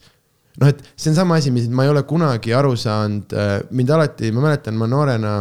noh, 0.57 0.71
et 0.71 0.81
see 0.95 1.11
on 1.13 1.19
sama 1.21 1.37
asi, 1.37 1.53
mis 1.53 1.69
ma 1.69 1.85
ei 1.85 1.93
ole 1.93 2.01
kunagi 2.09 2.57
aru 2.57 2.73
saanud, 2.77 3.37
mind 3.69 3.93
alati, 3.93 4.33
ma 4.33 4.49
mäletan, 4.49 4.77
ma 4.77 4.89
noorena 4.89 5.35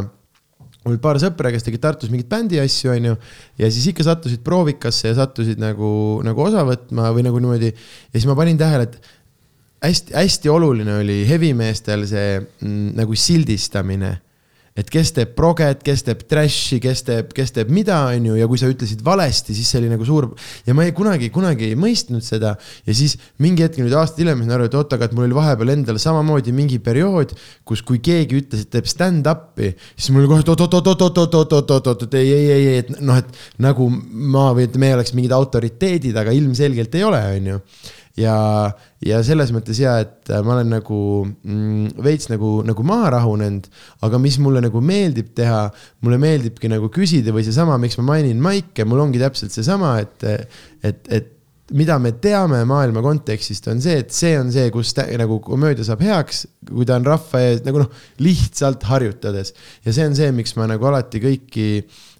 mul 0.86 1.00
paar 1.02 1.18
sõpra, 1.22 1.50
kes 1.54 1.66
tegid 1.66 1.82
Tartus 1.82 2.12
mingeid 2.12 2.30
bändi 2.30 2.60
asju, 2.62 2.92
onju. 2.94 3.16
ja 3.58 3.70
siis 3.74 3.90
ikka 3.90 4.06
sattusid 4.06 4.42
proovikasse 4.46 5.10
ja 5.10 5.18
sattusid 5.18 5.60
nagu, 5.62 5.90
nagu 6.26 6.44
osa 6.46 6.62
võtma 6.66 7.10
või 7.16 7.26
nagu 7.26 7.42
niimoodi. 7.42 7.72
ja 7.72 8.14
siis 8.14 8.28
ma 8.30 8.38
panin 8.38 8.58
tähele, 8.60 8.86
et 8.86 9.00
hästi-hästi 9.86 10.50
oluline 10.52 11.00
oli 11.02 11.20
hevimeestel 11.28 12.06
see 12.08 12.38
mm, 12.40 12.94
nagu 12.98 13.18
sildistamine. 13.18 14.16
Et 14.76 14.90
kes 14.92 15.12
teeb 15.16 15.32
proget, 15.36 15.80
kes 15.84 16.04
teeb 16.06 16.22
trash'i, 16.28 16.78
kes 16.82 17.02
teeb, 17.06 17.32
kes 17.36 17.54
teeb 17.56 17.70
mida, 17.72 18.02
onju, 18.12 18.36
ja 18.36 18.48
kui 18.50 18.60
sa 18.60 18.68
ütlesid 18.70 19.02
valesti, 19.06 19.56
siis 19.56 19.70
see 19.72 19.80
oli 19.80 19.90
nagu 19.92 20.04
suur. 20.08 20.28
ja 20.66 20.74
ma 20.76 20.84
ei 20.84 20.92
kunagi, 20.96 21.30
kunagi 21.32 21.70
ei 21.70 21.78
mõistnud 21.78 22.24
seda 22.24 22.54
ja 22.58 22.96
siis 22.96 23.16
mingi 23.42 23.64
hetk 23.64 23.80
nüüd 23.80 23.94
aastaid 23.96 24.24
hiljem 24.24 24.42
ma 24.42 24.46
sain 24.46 24.56
aru, 24.58 24.68
et 24.68 24.78
oot, 24.78 24.96
aga 24.96 25.08
et 25.08 25.16
mul 25.16 25.26
oli 25.28 25.38
vahepeal 25.38 25.74
endal 25.76 26.00
samamoodi 26.02 26.54
mingi 26.56 26.78
periood, 26.82 27.34
kus, 27.66 27.82
kui 27.86 28.02
keegi 28.04 28.42
ütles, 28.42 28.66
et 28.66 28.72
teeb 28.76 28.88
stand-up'i, 28.90 29.72
siis 29.96 30.12
mul 30.12 30.24
oli 30.24 30.32
kohe, 30.34 30.44
et 30.44 30.54
oot-oot-oot-oot-oot-oot-oot-oot, 30.54 32.18
ei, 32.20 32.32
ei, 32.36 32.50
ei, 32.56 32.80
et 32.84 32.92
noh, 33.00 33.20
et 33.20 33.62
nagu 33.62 33.88
ma 33.90 34.50
või 34.56 34.68
et 34.68 34.80
me 34.80 34.92
oleks 34.96 35.16
mingid 35.16 35.34
autoriteedid, 35.36 36.16
aga 36.16 36.34
ilmselgelt 36.36 36.98
ei 36.98 37.06
ole, 37.06 37.22
onju 37.40 37.62
ja, 38.20 38.36
ja 39.04 39.20
selles 39.26 39.52
mõttes 39.54 39.78
ja, 39.80 39.98
et 40.04 40.32
ma 40.44 40.56
olen 40.56 40.72
nagu 40.76 40.98
mm, 41.26 41.96
veits 42.04 42.30
nagu, 42.32 42.58
nagu 42.66 42.86
maha 42.86 43.12
rahunenud, 43.18 43.68
aga 44.06 44.20
mis 44.22 44.40
mulle 44.42 44.64
nagu 44.64 44.82
meeldib 44.84 45.32
teha, 45.36 45.66
mulle 46.04 46.20
meeldibki 46.22 46.70
nagu 46.72 46.90
küsida 46.92 47.34
või 47.36 47.46
seesama, 47.46 47.78
miks 47.82 47.98
ma 48.00 48.08
mainin 48.14 48.42
maike, 48.42 48.88
mul 48.88 49.04
ongi 49.06 49.22
täpselt 49.22 49.54
seesama, 49.54 49.96
et, 50.04 50.28
et, 50.86 51.02
et 51.12 51.32
mida 51.74 51.98
me 51.98 52.12
teame 52.22 52.60
maailma 52.68 53.02
kontekstist, 53.02 53.66
on 53.72 53.80
see, 53.82 53.98
et 54.04 54.12
see 54.14 54.36
on 54.38 54.52
see, 54.54 54.68
kus 54.74 54.92
tä, 54.94 55.06
nagu 55.18 55.40
komöödia 55.42 55.86
saab 55.86 56.04
heaks, 56.06 56.44
kui 56.68 56.86
ta 56.86 56.98
on 57.00 57.06
rahva 57.08 57.40
ees 57.42 57.64
nagu 57.66 57.82
noh, 57.82 58.04
lihtsalt 58.22 58.86
harjutades. 58.86 59.54
ja 59.84 59.94
see 59.94 60.06
on 60.06 60.14
see, 60.18 60.30
miks 60.36 60.54
ma 60.58 60.68
nagu 60.70 60.86
alati 60.86 61.22
kõiki 61.22 61.66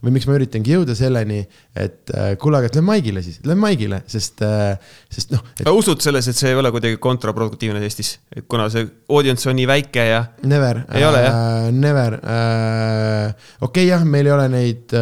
või 0.05 0.13
miks 0.17 0.27
ma 0.29 0.35
üritangi 0.37 0.75
jõuda 0.75 0.95
selleni, 0.99 1.39
et 1.79 2.11
äh, 2.15 2.33
kuule, 2.41 2.59
aga 2.61 2.69
lähme 2.75 2.91
maigile 2.91 3.23
siis, 3.25 3.39
lähme 3.47 3.65
maigile, 3.65 4.03
sest 4.11 4.43
äh,, 4.45 4.77
sest 5.13 5.33
noh, 5.35 5.43
et 5.57 5.71
usud 5.71 6.03
selles, 6.05 6.27
et 6.31 6.39
see 6.39 6.51
ei 6.53 6.59
ole 6.59 6.71
kuidagi 6.75 6.99
kontraproduktiivne 7.03 7.81
Eestis, 7.87 8.17
et 8.35 8.47
kuna 8.51 8.69
see 8.73 8.87
audience 9.15 9.49
on 9.51 9.57
nii 9.59 9.69
väike 9.71 10.09
ja 10.11 10.21
Never. 10.47 10.83
Ei 10.95 11.07
ole, 11.07 11.23
jah? 11.23 11.39
äh,? 11.39 11.71
Never 11.75 12.19
äh,. 12.19 13.31
okei 13.61 13.87
okay,, 13.87 13.87
jah, 13.93 14.05
meil 14.07 14.27
ei 14.29 14.35
ole 14.37 14.49
neid 14.53 14.97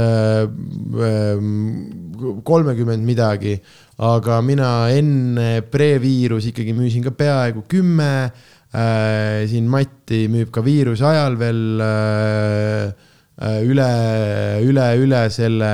kolmekümmend 2.44 3.02
äh, 3.02 3.08
midagi, 3.08 3.56
aga 3.98 4.40
mina 4.42 4.88
enne 4.90 5.62
pre-viirus 5.70 6.48
ikkagi 6.50 6.74
müüsin 6.74 7.04
ka 7.04 7.12
peaaegu 7.14 7.64
kümme 7.70 8.30
äh,. 8.74 9.46
siin 9.46 9.68
Mati 9.70 10.26
müüb 10.28 10.50
ka 10.50 10.64
viiruse 10.64 11.04
ajal 11.06 11.38
veel 11.38 11.80
äh, 11.80 12.90
äh, 13.38 13.60
üle, 13.62 13.90
üle, 14.66 14.88
üle 14.98 15.22
selle 15.30 15.72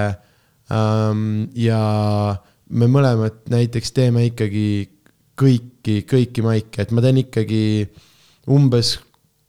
ähm,. 0.70 1.48
ja 1.56 2.36
me 2.70 2.86
mõlemad 2.86 3.47
näiteks 3.51 3.97
teeme 3.97 4.26
ikkagi 4.28 4.90
kõiki, 5.40 6.02
kõiki 6.05 6.44
maike, 6.44 6.84
et 6.84 6.92
ma 6.92 7.01
teen 7.01 7.22
ikkagi 7.24 7.88
umbes 8.52 8.98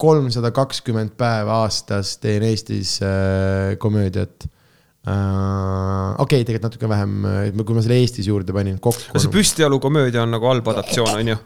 kolmsada 0.02 0.50
kakskümmend 0.56 1.14
päeva 1.20 1.60
aastas 1.66 2.16
teen 2.24 2.48
Eestis 2.48 2.96
komöödiat 3.84 4.48
äh,. 5.08 6.12
okei 6.22 6.42
okay,, 6.42 6.46
tegelikult 6.46 6.68
natuke 6.70 6.90
vähem, 6.92 7.16
kui 7.66 7.78
ma 7.78 7.86
selle 7.86 7.98
Eestis 8.02 8.28
juurde 8.30 8.54
panin 8.54 8.78
kokku 8.80 9.16
no 9.16 9.24
see. 9.24 9.34
püstijalu 9.34 9.80
komöödia 9.82 10.26
on 10.26 10.36
nagu 10.36 10.50
halb 10.50 10.68
adaptatsioon, 10.74 11.16
on 11.18 11.34
ju? 11.34 11.38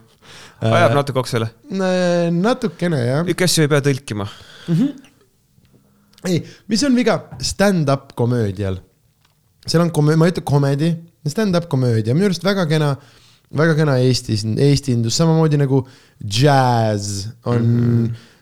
ajab 0.60 0.96
natuke 0.96 1.22
oksele. 1.22 1.48
natukene 2.36 3.02
jah. 3.02 3.24
kõiki 3.28 3.48
asju 3.48 3.66
ei 3.66 3.72
pea 3.72 3.82
tõlkima. 3.88 4.28
ei, 6.26 6.42
mis 6.68 6.84
on 6.88 6.96
viga 6.98 7.20
stand-up 7.40 8.12
komöödial? 8.18 8.80
seal 9.66 9.82
on 9.82 9.92
komöö-, 9.94 10.18
ma 10.18 10.28
ei 10.28 10.34
ütle 10.34 10.44
comedy, 10.46 10.92
stand-up 11.26 11.68
komöödia, 11.70 12.14
minu 12.14 12.28
arust 12.28 12.44
väga 12.46 12.66
kena, 12.70 12.92
väga 13.56 13.74
kena 13.78 13.96
Eestis, 14.04 14.44
Eesti 14.44 14.94
indus, 14.94 15.16
samamoodi 15.18 15.58
nagu 15.60 15.82
jazz 16.20 17.26
on 17.44 17.62
mm. 17.62 17.82
-hmm. 17.82 18.32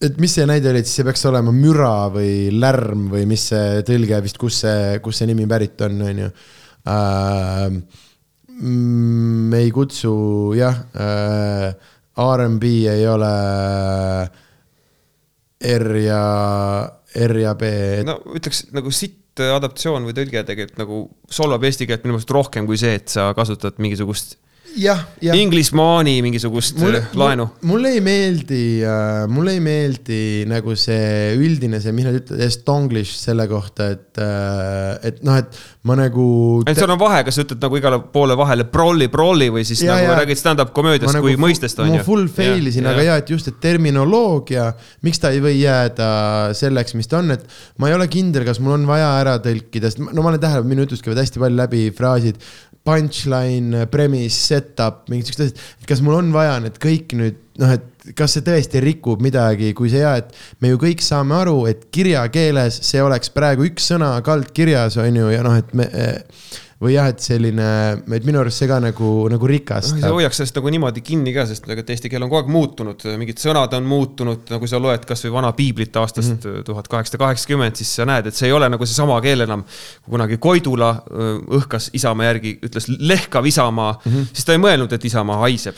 Et 0.00 0.20
mis 0.20 0.32
see 0.32 0.46
näide 0.48 0.70
oli, 0.70 0.80
et 0.80 0.88
siis 0.88 1.00
see 1.00 1.06
peaks 1.08 1.26
olema 1.28 1.52
müra 1.54 2.08
või 2.14 2.48
lärm 2.56 3.08
või 3.12 3.26
mis 3.28 3.50
see 3.52 3.82
tõlge 3.86 4.20
vist, 4.24 4.38
kus 4.40 4.62
see, 4.64 5.00
kus 5.04 5.20
see 5.20 5.28
nimi 5.28 5.46
pärit 5.50 5.80
on, 5.86 6.00
on 6.08 6.22
ju 6.24 6.30
me 8.60 9.62
ei 9.64 9.70
kutsu 9.72 10.12
jah 10.56 10.84
äh,, 10.96 11.72
R'n'B 12.20 12.64
ei 12.64 13.06
ole 13.08 13.30
R 15.60 15.96
ja, 16.00 16.24
R 17.16 17.36
ja 17.40 17.54
B, 17.56 17.70
no 18.04 18.18
ütleks 18.36 18.66
nagu 18.76 18.92
sitt 18.92 19.40
adaptatsioon 19.40 20.04
või 20.08 20.16
tõlge 20.16 20.42
tegelikult 20.44 20.80
nagu 20.80 21.00
solvab 21.32 21.64
eesti 21.68 21.88
keelt 21.88 22.04
minu 22.04 22.16
meelest 22.16 22.32
rohkem 22.34 22.68
kui 22.68 22.80
see, 22.80 22.98
et 23.00 23.12
sa 23.12 23.30
kasutad 23.36 23.78
mingisugust. 23.80 24.36
Inglismaani 25.34 26.12
mingisugust 26.22 26.76
mulle, 26.78 27.00
laenu. 27.18 27.48
mulle 27.66 27.90
ei 27.96 28.00
meeldi 28.04 28.60
äh,, 28.86 29.24
mulle 29.28 29.56
ei 29.56 29.60
meeldi 29.64 30.18
nagu 30.48 30.76
see 30.78 31.34
üldine 31.36 31.80
see, 31.82 31.90
mis 31.96 32.06
nad 32.06 32.14
ütlevad, 32.20 32.44
estonglish 32.46 33.16
selle 33.18 33.48
kohta, 33.50 33.88
et 33.96 34.20
äh,, 34.22 35.10
et 35.10 35.18
noh, 35.26 35.36
et 35.42 35.58
ma 35.88 35.96
nagu. 35.98 36.24
ainult 36.62 36.78
seal 36.78 36.92
on 36.94 37.00
vahe, 37.00 37.22
kas 37.26 37.38
sa 37.40 37.44
ütled 37.46 37.60
nagu 37.66 37.80
igale 37.80 37.98
poole 38.14 38.36
vahele 38.38 38.66
prolli, 38.70 39.08
prolli 39.12 39.50
või 39.52 39.66
siis 39.66 39.82
Ja, 39.84 39.96
nagu 39.98 40.12
ja. 40.12 40.18
räägid 40.22 40.38
stand-up 40.40 40.72
komöödiast 40.76 41.16
ma 41.18 41.24
kui 41.24 41.34
fu- 41.36 41.42
mõistest 41.48 41.82
on 41.82 41.90
ma 41.90 41.98
ju. 42.00 42.06
full 42.06 42.28
fail 42.30 42.70
isin, 42.70 42.86
aga 42.86 43.04
ja, 43.08 43.18
et 43.24 43.30
just, 43.34 43.48
et 43.50 43.58
terminoloogia, 43.64 44.70
miks 45.06 45.18
ta 45.22 45.32
ei 45.34 45.42
või 45.44 45.56
jääda 45.60 46.10
selleks, 46.56 46.94
mis 47.00 47.10
ta 47.10 47.18
on, 47.24 47.34
et 47.36 47.44
ma 47.82 47.90
ei 47.90 47.98
ole 47.98 48.06
kindel, 48.12 48.46
kas 48.48 48.60
mul 48.62 48.78
on 48.78 48.86
vaja 48.88 49.12
ära 49.20 49.38
tõlkida, 49.42 49.90
sest 49.90 50.04
ma- 50.04 50.12
no 50.14 50.22
ma 50.22 50.30
olen 50.34 50.42
tähele, 50.46 50.64
minu 50.68 50.86
jutust 50.86 51.02
käivad 51.04 51.24
hästi 51.24 51.42
palju 51.42 51.58
läbi 51.64 51.86
fraasid 51.96 52.38
punchline, 52.80 53.84
premise, 53.92 54.38
setup, 54.60 55.06
mingid 55.10 55.30
siuksed 55.30 55.48
asjad, 55.48 55.86
kas 55.88 56.02
mul 56.04 56.20
on 56.20 56.30
vaja 56.34 56.58
need 56.62 56.78
kõik 56.82 57.16
nüüd 57.18 57.40
noh, 57.60 57.74
et 57.76 58.14
kas 58.16 58.36
see 58.36 58.46
tõesti 58.46 58.80
rikub 58.84 59.20
midagi, 59.24 59.74
kui 59.76 59.90
see 59.92 60.02
ja, 60.02 60.14
et 60.20 60.32
me 60.62 60.72
ju 60.72 60.80
kõik 60.80 61.04
saame 61.04 61.36
aru, 61.42 61.58
et 61.70 61.86
kirjakeeles 61.94 62.80
see 62.86 63.02
oleks 63.04 63.32
praegu 63.34 63.66
üks 63.68 63.90
sõna 63.92 64.14
kaldkirjas 64.26 64.98
on 65.02 65.20
ju, 65.20 65.30
ja 65.34 65.44
noh, 65.46 65.58
et 65.60 65.74
me 65.76 65.88
või 66.80 66.94
jah, 66.94 67.10
et 67.12 67.20
selline, 67.20 67.66
et 68.16 68.24
minu 68.24 68.40
arust 68.40 68.62
see 68.62 68.68
ka 68.70 68.78
nagu, 68.80 69.08
nagu 69.28 69.44
noh, 69.44 69.50
rikastab 69.52 70.00
sa. 70.00 70.12
hoiaks 70.14 70.38
sellest 70.40 70.56
nagu 70.56 70.70
niimoodi 70.72 71.02
kinni 71.04 71.34
ka, 71.36 71.44
sest 71.48 71.68
ega 71.68 71.84
eesti 71.84 72.08
keel 72.12 72.24
on 72.24 72.30
kogu 72.32 72.40
aeg 72.40 72.52
muutunud, 72.54 73.04
mingid 73.20 73.42
sõnad 73.42 73.76
on 73.76 73.88
muutunud, 73.88 74.46
nagu 74.48 74.70
sa 74.70 74.80
loed 74.80 75.04
kasvõi 75.08 75.34
vana 75.34 75.52
piiblit 75.56 75.98
aastast 76.00 76.38
Mhm. 76.40 76.64
tuhat 76.64 76.88
kaheksasada 76.88 77.20
kaheksakümmend, 77.20 77.76
siis 77.76 77.92
sa 78.00 78.08
näed, 78.08 78.30
et 78.30 78.34
see 78.36 78.48
ei 78.48 78.56
ole 78.56 78.68
nagu 78.72 78.86
seesama 78.86 79.20
keel 79.20 79.44
enam. 79.44 79.64
kui 80.04 80.16
kunagi 80.16 80.38
Koidula 80.40 80.90
öö, 81.10 81.38
õhkas 81.60 81.90
Isamaa 81.92 82.30
järgi, 82.30 82.58
ütles 82.64 82.88
lehkav 82.88 83.46
Isamaa 83.46 83.92
mm. 83.92 84.12
-hmm. 84.12 84.26
siis 84.32 84.44
ta 84.44 84.52
ei 84.52 84.58
mõelnud, 84.58 84.92
et 84.92 85.04
Isamaa 85.04 85.38
haiseb. 85.44 85.76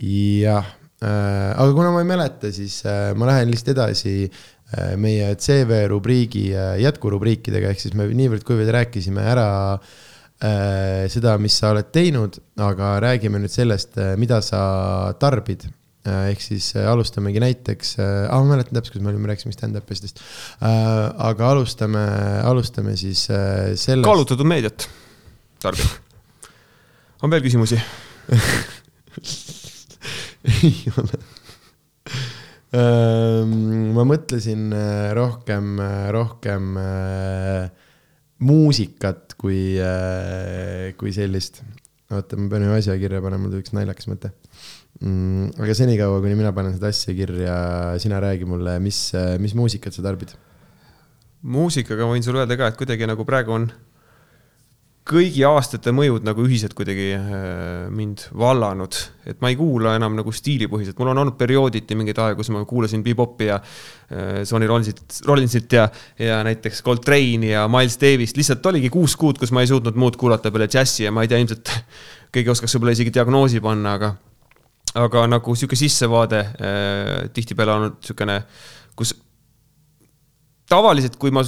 jah 0.00 0.64
äh,, 1.02 1.58
aga 1.58 1.72
kuna 1.72 1.90
ma 1.90 2.00
ei 2.00 2.06
mäleta, 2.06 2.52
siis 2.52 2.84
äh, 2.86 3.14
ma 3.16 3.26
lähen 3.26 3.50
lihtsalt 3.50 3.74
edasi 3.76 4.30
äh, 4.30 4.96
meie 4.96 5.34
CV 5.34 5.88
rubriigi 5.88 6.54
äh, 6.54 6.78
jätkurubriikidega, 6.80 7.68
ehk 7.70 7.80
siis 7.80 7.94
me 7.94 8.06
niivõrd-kuivõrd 8.06 8.70
rääkisime 8.70 9.24
ära 9.26 9.48
äh, 9.74 9.80
seda, 10.36 11.38
mis 11.40 11.54
sa 11.56 11.70
oled 11.72 11.88
teinud, 11.94 12.36
aga 12.60 12.98
räägime 13.00 13.40
nüüd 13.40 13.52
sellest, 13.52 13.96
mida 14.20 14.42
sa 14.44 14.60
tarbid 15.16 15.64
äh,. 16.06 16.30
ehk 16.32 16.42
siis 16.42 16.70
äh, 16.76 16.86
alustamegi 16.90 17.40
näiteks 17.42 17.96
äh,, 17.98 18.30
ah, 18.30 18.42
ma 18.42 18.54
mäletan 18.54 18.76
täpselt, 18.78 18.96
kus 18.96 19.04
me 19.04 19.12
olime, 19.12 19.28
rääkisime 19.30 19.54
stand-up 19.54 19.90
istest 19.92 20.20
äh,. 20.20 20.68
aga 21.28 21.50
alustame, 21.54 22.04
alustame 22.46 22.96
siis 23.00 23.26
äh, 23.30 23.74
sellest. 23.74 24.06
kaalutletud 24.06 24.46
meediat 24.48 24.88
tarbib. 25.62 25.90
on 27.22 27.32
veel 27.32 27.44
küsimusi? 27.46 27.80
ei 30.56 30.76
ole. 30.96 31.14
Ma 32.76 34.02
mõtlesin 34.04 34.68
äh, 34.74 35.12
rohkem, 35.16 35.78
rohkem 36.12 36.76
äh, 36.82 37.85
muusikat 38.44 39.36
kui, 39.40 39.76
äh, 39.80 40.92
kui 41.00 41.12
sellist. 41.16 41.62
oota, 42.12 42.38
ma 42.38 42.50
pean 42.52 42.66
ühe 42.68 42.76
asja 42.78 42.96
kirja 43.00 43.22
panema, 43.24 43.46
mul 43.46 43.54
tuli 43.54 43.64
üks 43.64 43.72
naljakas 43.74 44.06
mõte 44.10 44.30
mm,. 45.00 45.56
aga 45.58 45.74
senikaua, 45.74 46.20
kuni 46.22 46.36
mina 46.38 46.52
panen 46.54 46.76
seda 46.76 46.92
asja 46.92 47.14
kirja, 47.16 47.56
sina 48.02 48.20
räägi 48.22 48.46
mulle, 48.48 48.76
mis, 48.82 49.08
mis 49.42 49.56
muusikat 49.58 49.96
sa 49.96 50.04
tarbid? 50.06 50.36
muusikaga 51.46 52.06
võin 52.10 52.24
sulle 52.26 52.42
öelda 52.42 52.58
ka, 52.58 52.70
et 52.70 52.78
kuidagi 52.78 53.08
nagu 53.08 53.26
praegu 53.26 53.54
on 53.56 53.68
kõigi 55.06 55.44
aastate 55.46 55.92
mõjud 55.94 56.24
nagu 56.26 56.42
ühiselt 56.42 56.74
kuidagi 56.74 57.12
äh, 57.14 57.26
mind 57.94 58.24
vallanud, 58.36 58.96
et 59.28 59.38
ma 59.42 59.52
ei 59.52 59.58
kuula 59.58 59.94
enam 59.98 60.16
nagu 60.18 60.32
stiilipõhiselt, 60.34 60.98
mul 60.98 61.12
on 61.12 61.20
olnud 61.22 61.36
periooditi 61.38 61.94
mingeid 61.98 62.18
aegu, 62.22 62.40
kus 62.40 62.50
ma 62.54 62.64
kuulasin 62.66 63.04
bebopi 63.06 63.50
ja 63.50 63.60
äh, 63.60 64.40
Sonny 64.48 64.66
Rollinsit, 64.66 65.20
Rollinsit 65.28 65.76
ja, 65.78 65.86
ja 66.18 66.40
näiteks 66.46 66.82
Coltrane'i 66.86 67.52
ja 67.52 67.66
Miles 67.70 67.98
Davis't, 68.02 68.38
lihtsalt 68.40 68.66
oligi 68.72 68.90
kuus 68.92 69.14
kuud, 69.20 69.38
kus 69.38 69.54
ma 69.54 69.62
ei 69.62 69.70
suutnud 69.70 69.98
muud 70.00 70.18
kuulata 70.18 70.50
peale 70.50 70.66
džässi 70.70 71.06
ja 71.06 71.14
ma 71.14 71.22
ei 71.22 71.30
tea, 71.30 71.38
ilmselt 71.44 71.70
keegi 72.34 72.54
oskaks 72.56 72.74
võib-olla 72.74 72.96
isegi 72.98 73.14
diagnoosi 73.14 73.62
panna, 73.62 73.94
aga 74.00 74.16
aga 74.96 75.26
nagu 75.28 75.54
sihuke 75.54 75.78
sissevaade 75.78 76.42
äh, 76.42 77.14
tihtipeale 77.36 77.78
olnud 77.78 77.96
niisugune, 78.00 78.40
kus 78.98 79.14
tavaliselt, 80.70 81.14
kui 81.20 81.30
ma 81.34 81.44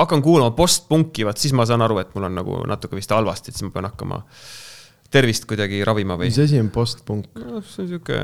hakkan 0.00 0.22
kuulama 0.24 0.54
post-punki, 0.56 1.24
vaat 1.28 1.40
siis 1.40 1.54
ma 1.56 1.66
saan 1.68 1.84
aru, 1.84 2.00
et 2.02 2.10
mul 2.16 2.28
on 2.28 2.36
nagu 2.40 2.58
natuke 2.68 2.98
vist 2.98 3.12
halvasti, 3.14 3.50
et 3.50 3.58
siis 3.58 3.68
ma 3.68 3.74
pean 3.76 3.88
hakkama 3.90 4.20
tervist 5.10 5.46
kuidagi 5.50 5.82
ravima 5.86 6.16
või. 6.18 6.30
mis 6.30 6.42
asi 6.42 6.60
on 6.62 6.70
post-punk 6.74 7.40
no,? 7.40 7.62
see 7.66 7.84
on 7.84 7.88
sihuke 7.94 8.20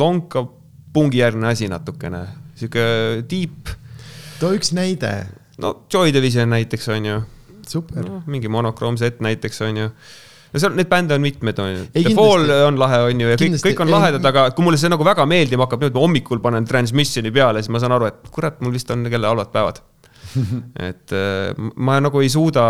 lonka 0.00 0.44
pungijärgne 0.94 1.52
asi 1.52 1.68
natukene, 1.70 2.24
sihuke 2.58 2.86
deep. 3.30 3.74
too 4.40 4.56
üks 4.56 4.74
näide. 4.76 5.12
no 5.62 5.76
Joy 5.92 6.14
Division 6.14 6.50
näiteks 6.50 6.90
on 6.96 7.06
ju. 7.06 7.20
super 7.68 8.02
no,. 8.06 8.24
mingi 8.26 8.50
Monochrome 8.50 8.98
Z 8.98 9.22
näiteks 9.22 9.62
on 9.66 9.84
ju 9.84 9.92
no 10.50 10.58
seal 10.58 10.74
neid 10.74 10.90
bände 10.90 11.14
on 11.14 11.22
mitmed, 11.22 11.58
on 11.62 11.70
ju. 11.70 11.84
The 11.94 12.14
Fall 12.16 12.50
on 12.66 12.78
lahe, 12.80 13.04
on 13.06 13.20
ju, 13.22 13.28
ja 13.30 13.38
kõik, 13.38 13.60
kõik 13.68 13.84
on 13.84 13.92
lahedad, 13.92 14.24
aga 14.32 14.48
kui 14.56 14.66
mulle 14.66 14.80
see 14.82 14.90
nagu 14.90 15.06
väga 15.06 15.22
meeldima 15.30 15.68
hakkab, 15.68 15.86
nüüd 15.86 15.94
ma 15.94 16.02
hommikul 16.02 16.42
panen 16.42 16.66
Transmissioni 16.66 17.30
peale, 17.34 17.62
siis 17.62 17.70
ma 17.70 17.78
saan 17.82 17.94
aru, 17.94 18.10
et 18.10 18.34
kurat, 18.34 18.58
mul 18.64 18.74
vist 18.74 18.90
on 18.90 19.06
jälle 19.06 19.30
halvad 19.30 19.54
päevad 19.54 19.78
et 20.88 21.14
äh, 21.16 21.70
ma 21.76 21.98
nagu 22.02 22.22
ei 22.22 22.30
suuda 22.32 22.64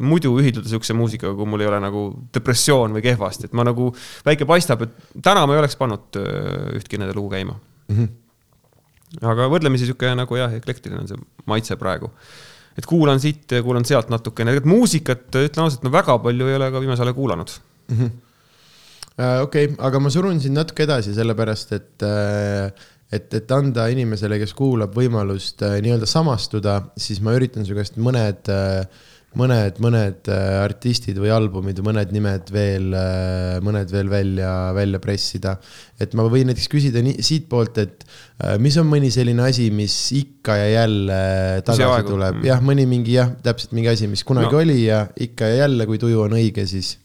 muidu 0.00 0.34
ühildada 0.40 0.68
sihukese 0.70 0.96
muusikaga, 0.98 1.34
kui 1.38 1.48
mul 1.48 1.64
ei 1.64 1.70
ole 1.70 1.80
nagu 1.84 2.04
depressioon 2.34 2.96
või 2.96 3.04
kehvasti, 3.04 3.48
et 3.48 3.56
ma 3.58 3.66
nagu, 3.68 3.90
väike 4.26 4.48
paistab, 4.48 4.86
et 4.86 5.22
täna 5.24 5.46
ma 5.46 5.56
ei 5.56 5.62
oleks 5.62 5.78
pannud 5.80 6.20
äh, 6.20 6.76
ühtki 6.80 7.00
nende 7.00 7.16
lugu 7.16 7.32
käima 7.34 7.56
mm. 7.56 7.96
-hmm. 7.96 9.26
aga 9.32 9.48
võrdlemisi 9.54 9.88
sihuke 9.88 10.14
nagu 10.18 10.40
jah, 10.40 10.54
eklektiline 10.60 11.02
on 11.02 11.10
see 11.10 11.26
maitse 11.46 11.76
praegu. 11.80 12.12
et 12.78 12.86
kuulan 12.86 13.20
siit 13.20 13.58
kuulan 13.62 13.84
sealt 13.84 14.08
natukene, 14.08 14.52
tegelikult 14.52 14.76
muusikat, 14.76 15.28
ütlen 15.34 15.66
ausalt, 15.66 15.82
no 15.82 15.90
väga 15.92 16.18
palju 16.22 16.46
ei 16.48 16.60
ole 16.60 16.70
ka 16.70 16.80
viimasel 16.80 17.08
ajal 17.08 17.20
kuulanud 17.20 17.60
mm. 17.88 17.96
-hmm 17.96 18.16
okei 19.18 19.64
okay,, 19.64 19.74
aga 19.82 19.98
ma 19.98 20.10
surun 20.14 20.38
sind 20.40 20.54
natuke 20.54 20.84
edasi, 20.86 21.10
sellepärast 21.16 21.72
et 21.74 22.06
äh, 22.06 22.70
et, 23.12 23.28
et 23.34 23.54
anda 23.54 23.88
inimesele, 23.92 24.40
kes 24.40 24.54
kuulab, 24.56 24.96
võimalust 24.96 25.62
äh, 25.66 25.78
nii-öelda 25.84 26.08
samastuda, 26.08 26.80
siis 26.96 27.22
ma 27.24 27.36
üritan 27.36 27.66
su 27.68 27.76
käest 27.78 28.00
mõned 28.02 28.52
äh, 28.52 28.82
mõned, 29.36 29.76
mõned 29.82 30.28
äh, 30.32 30.44
artistid 30.62 31.18
või 31.20 31.30
albumid, 31.32 31.80
mõned 31.84 32.12
nimed 32.14 32.50
veel, 32.52 32.88
äh, 32.96 33.58
mõned 33.64 33.90
veel 33.92 34.08
välja, 34.10 34.52
välja 34.76 35.00
pressida. 35.02 35.58
et 36.00 36.14
ma 36.16 36.24
võin 36.30 36.48
näiteks 36.48 36.68
küsida 36.72 37.02
nii, 37.04 37.20
siitpoolt, 37.24 37.80
et 37.82 38.06
äh, 38.06 38.56
mis 38.62 38.76
on 38.80 38.88
mõni 38.88 39.10
selline 39.12 39.44
asi, 39.44 39.68
mis 39.74 39.96
ikka 40.16 40.56
ja 40.62 40.68
jälle 40.78 41.20
tagasi 41.66 42.08
tuleb, 42.08 42.40
mm. 42.40 42.48
jah, 42.48 42.62
mõni 42.64 42.86
mingi 42.88 43.18
jah, 43.18 43.34
täpselt 43.44 43.76
mingi 43.76 43.92
asi, 43.92 44.08
mis 44.08 44.24
kunagi 44.24 44.54
no. 44.54 44.62
oli 44.62 44.80
ja 44.86 45.04
ikka 45.28 45.52
ja 45.52 45.64
jälle, 45.66 45.88
kui 45.90 46.00
tuju 46.00 46.24
on 46.24 46.38
õige, 46.38 46.64
siis 46.70 46.96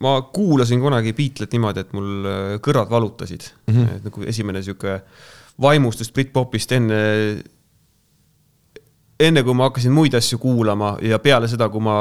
ma 0.00 0.16
kuulasin 0.32 0.80
kunagi 0.80 1.12
Beatlet 1.16 1.52
niimoodi, 1.52 1.84
et 1.84 1.92
mul 1.96 2.26
äh, 2.26 2.56
kõrvad 2.64 2.90
valutasid 2.90 3.50
mm. 3.66 3.74
-hmm. 3.74 3.96
Et 3.96 4.04
nagu 4.08 4.26
esimene 4.32 4.62
sihuke 4.62 5.00
vaimustus 5.60 6.12
Britpopist 6.12 6.72
enne, 6.72 7.00
enne 9.20 9.42
kui 9.42 9.54
ma 9.54 9.68
hakkasin 9.68 9.92
muid 9.92 10.14
asju 10.16 10.38
kuulama 10.38 10.96
ja 11.02 11.18
peale 11.18 11.48
seda, 11.48 11.68
kui 11.68 11.80
ma 11.84 11.96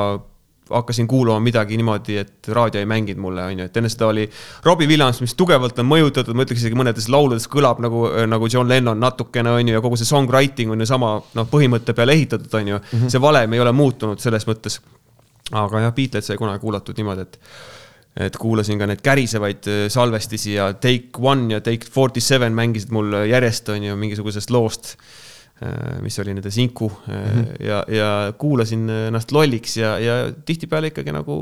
hakkasin 0.69 1.07
kuulama 1.07 1.39
midagi 1.39 1.77
niimoodi, 1.77 2.17
et 2.17 2.47
raadio 2.47 2.79
ei 2.79 2.85
mänginud 2.85 3.21
mulle, 3.21 3.43
on 3.43 3.59
ju, 3.59 3.65
et 3.65 3.77
enne 3.77 3.89
seda 3.89 4.07
oli 4.07 4.27
Robbie 4.65 4.87
Williams, 4.87 5.21
mis 5.21 5.33
tugevalt 5.35 5.79
on 5.81 5.87
mõjutatud, 5.89 6.37
ma 6.37 6.45
ütleks 6.45 6.61
isegi 6.61 6.77
mõnedes 6.77 7.09
lauludes 7.09 7.49
kõlab 7.49 7.81
nagu, 7.81 8.05
nagu 8.29 8.49
John 8.53 8.69
Lennon 8.69 8.99
natukene, 9.01 9.49
on 9.49 9.67
ju, 9.67 9.73
ja 9.73 9.81
kogu 9.81 9.97
see 9.97 10.09
songwriting 10.09 10.71
on 10.71 10.85
ju 10.85 10.89
sama, 10.89 11.15
noh, 11.35 11.49
põhimõtte 11.49 11.95
peale 11.97 12.13
ehitatud, 12.13 12.53
on 12.53 12.67
ju 12.67 12.77
mm. 12.77 12.85
-hmm. 12.93 13.09
see 13.09 13.21
valem 13.21 13.53
ei 13.53 13.59
ole 13.65 13.71
muutunud 13.71 14.19
selles 14.19 14.47
mõttes. 14.47 14.79
aga 15.51 15.79
jah, 15.79 15.93
Beatles 15.93 16.27
sai 16.27 16.37
kunagi 16.37 16.59
kuulatud 16.61 16.97
niimoodi, 16.97 17.21
et 17.21 17.39
et 18.17 18.37
kuulasin 18.37 18.79
ka 18.79 18.87
neid 18.89 19.01
kärisevaid 19.05 19.67
äh, 19.69 19.81
salvestisi 19.91 20.55
ja 20.57 20.71
Take 20.73 21.21
One 21.21 21.53
ja 21.53 21.61
Take 21.61 21.89
Forty 21.91 22.21
Seven 22.23 22.55
mängisid 22.57 22.93
mul 22.95 23.13
järjest, 23.29 23.69
on 23.69 23.83
ju, 23.83 23.97
mingisugusest 23.99 24.53
loost, 24.53 24.95
äh, 25.63 25.99
mis 26.01 26.19
oli 26.19 26.33
nende 26.33 26.51
sinku 26.51 26.89
mm 26.89 27.13
-hmm. 27.13 27.65
ja, 27.65 27.83
ja 27.87 28.33
kuulasin 28.37 28.89
ennast 28.89 29.31
lolliks 29.31 29.77
ja, 29.77 29.99
ja 29.99 30.31
tihtipeale 30.45 30.87
ikkagi 30.87 31.11
nagu 31.11 31.35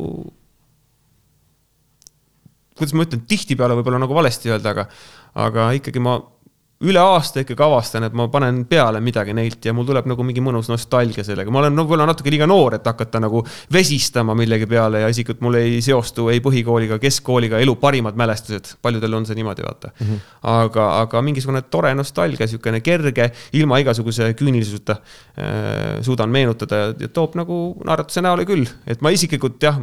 kuidas 2.78 2.94
ma 2.94 3.08
ütlen, 3.08 3.24
tihtipeale 3.28 3.78
võib-olla 3.80 4.00
nagu 4.00 4.14
valesti 4.14 4.52
öelda, 4.52 4.70
aga, 4.76 4.86
aga 5.36 5.72
ikkagi 5.80 6.00
ma 6.04 6.20
üle 6.86 7.02
aasta 7.02 7.42
ikkagi 7.42 7.64
avastan, 7.66 8.06
et 8.06 8.16
ma 8.18 8.28
panen 8.30 8.60
peale 8.70 9.00
midagi 9.02 9.34
neilt 9.34 9.66
ja 9.66 9.74
mul 9.74 9.88
tuleb 9.88 10.06
nagu 10.12 10.26
mingi 10.26 10.44
mõnus 10.46 10.70
nostalgia 10.70 11.26
sellega, 11.26 11.50
ma 11.54 11.64
olen 11.64 11.80
võib-olla 11.80 12.06
no, 12.06 12.14
natuke 12.14 12.30
liiga 12.34 12.46
noor, 12.50 12.78
et 12.78 12.86
hakata 12.86 13.22
nagu 13.24 13.42
vesistama 13.74 14.36
millegi 14.38 14.70
peale 14.70 15.02
ja 15.02 15.10
isiklikult 15.10 15.42
mul 15.48 15.58
ei 15.58 15.80
seostu 15.86 16.28
ei 16.34 16.42
põhikooliga, 16.46 17.00
keskkooliga 17.02 17.62
elu 17.64 17.76
parimad 17.82 18.20
mälestused, 18.20 18.76
paljudel 18.86 19.18
on 19.18 19.26
see 19.26 19.40
niimoodi, 19.40 19.66
vaata 19.66 19.90
mm. 19.96 20.06
-hmm. 20.06 20.24
aga, 20.54 20.88
aga 21.02 21.26
mingisugune 21.26 21.64
tore 21.66 21.96
nostalgia, 21.98 22.46
niisugune 22.46 22.84
kerge, 22.86 23.32
ilma 23.58 23.82
igasuguse 23.82 24.34
küünilisuseta 24.38 25.00
äh, 25.02 26.02
suudan 26.06 26.30
meenutada 26.30 26.84
ja, 26.84 26.94
ja 27.00 27.10
toob 27.10 27.40
nagu 27.42 27.62
naeratuse 27.86 28.22
näole 28.22 28.46
küll, 28.46 28.70
et 28.86 29.02
ma 29.02 29.10
isiklikult 29.10 29.64
jah 29.64 29.82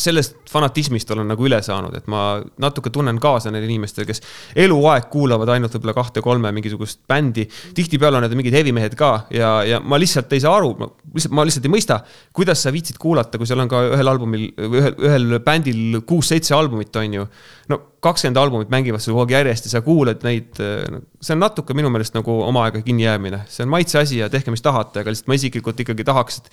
sellest 0.00 0.36
fanatismist 0.50 1.10
olen 1.14 1.30
nagu 1.30 1.46
üle 1.48 1.56
saanud, 1.64 1.94
et 1.96 2.08
ma 2.12 2.36
natuke 2.60 2.90
tunnen 2.92 3.16
kaasa 3.20 3.48
neile 3.52 3.64
inimestele, 3.68 4.04
kes 4.08 4.20
eluaeg 4.66 5.08
kuulavad 5.12 5.48
ainult 5.54 5.72
võib-olla 5.72 5.94
kahte-kolme 5.96 6.52
mingisugust 6.52 7.00
bändi. 7.08 7.46
tihtipeale 7.74 8.18
on 8.18 8.26
need 8.26 8.36
mingid 8.36 8.56
hevimehed 8.58 8.96
ka 8.98 9.10
ja, 9.32 9.50
ja 9.64 9.80
ma 9.80 9.96
lihtsalt 10.00 10.32
ei 10.36 10.42
saa 10.44 10.52
aru, 10.58 10.74
lihtsalt, 11.14 11.32
ma 11.32 11.46
lihtsalt 11.48 11.68
ei 11.68 11.72
mõista, 11.72 12.00
kuidas 12.36 12.64
sa 12.66 12.72
viitsid 12.74 13.00
kuulata, 13.00 13.40
kui 13.40 13.48
seal 13.48 13.64
on 13.64 13.70
ka 13.72 13.80
ühel 13.94 14.12
albumil, 14.12 14.50
ühel, 14.68 14.92
ühel 15.08 15.38
bändil 15.44 16.02
kuus-seitse 16.08 16.52
albumit, 16.56 16.92
on 17.00 17.16
ju. 17.16 17.28
no 17.72 17.80
kakskümmend 18.04 18.38
albumit 18.38 18.68
mängivad 18.70 19.02
sul 19.02 19.16
kogu 19.16 19.24
aeg 19.24 19.38
järjest 19.38 19.70
ja 19.70 19.72
sa 19.78 19.82
kuulad 19.84 20.20
neid, 20.26 20.60
see 20.60 21.34
on 21.34 21.40
natuke 21.40 21.74
minu 21.74 21.88
meelest 21.90 22.14
nagu 22.14 22.36
oma 22.44 22.66
aega 22.68 22.84
kinni 22.84 23.08
jäämine, 23.08 23.46
see 23.48 23.64
on 23.64 23.72
maitse 23.72 23.98
asi 24.02 24.20
ja 24.20 24.28
tehke, 24.30 24.52
mis 24.52 24.62
tahate, 24.62 25.00
aga 25.00 25.14
lihtsalt 25.14 25.32
ma 25.32 25.40
isiklikult 25.40 25.80
ikkagi 25.86 26.04
tahaks, 26.06 26.42
et 26.42 26.52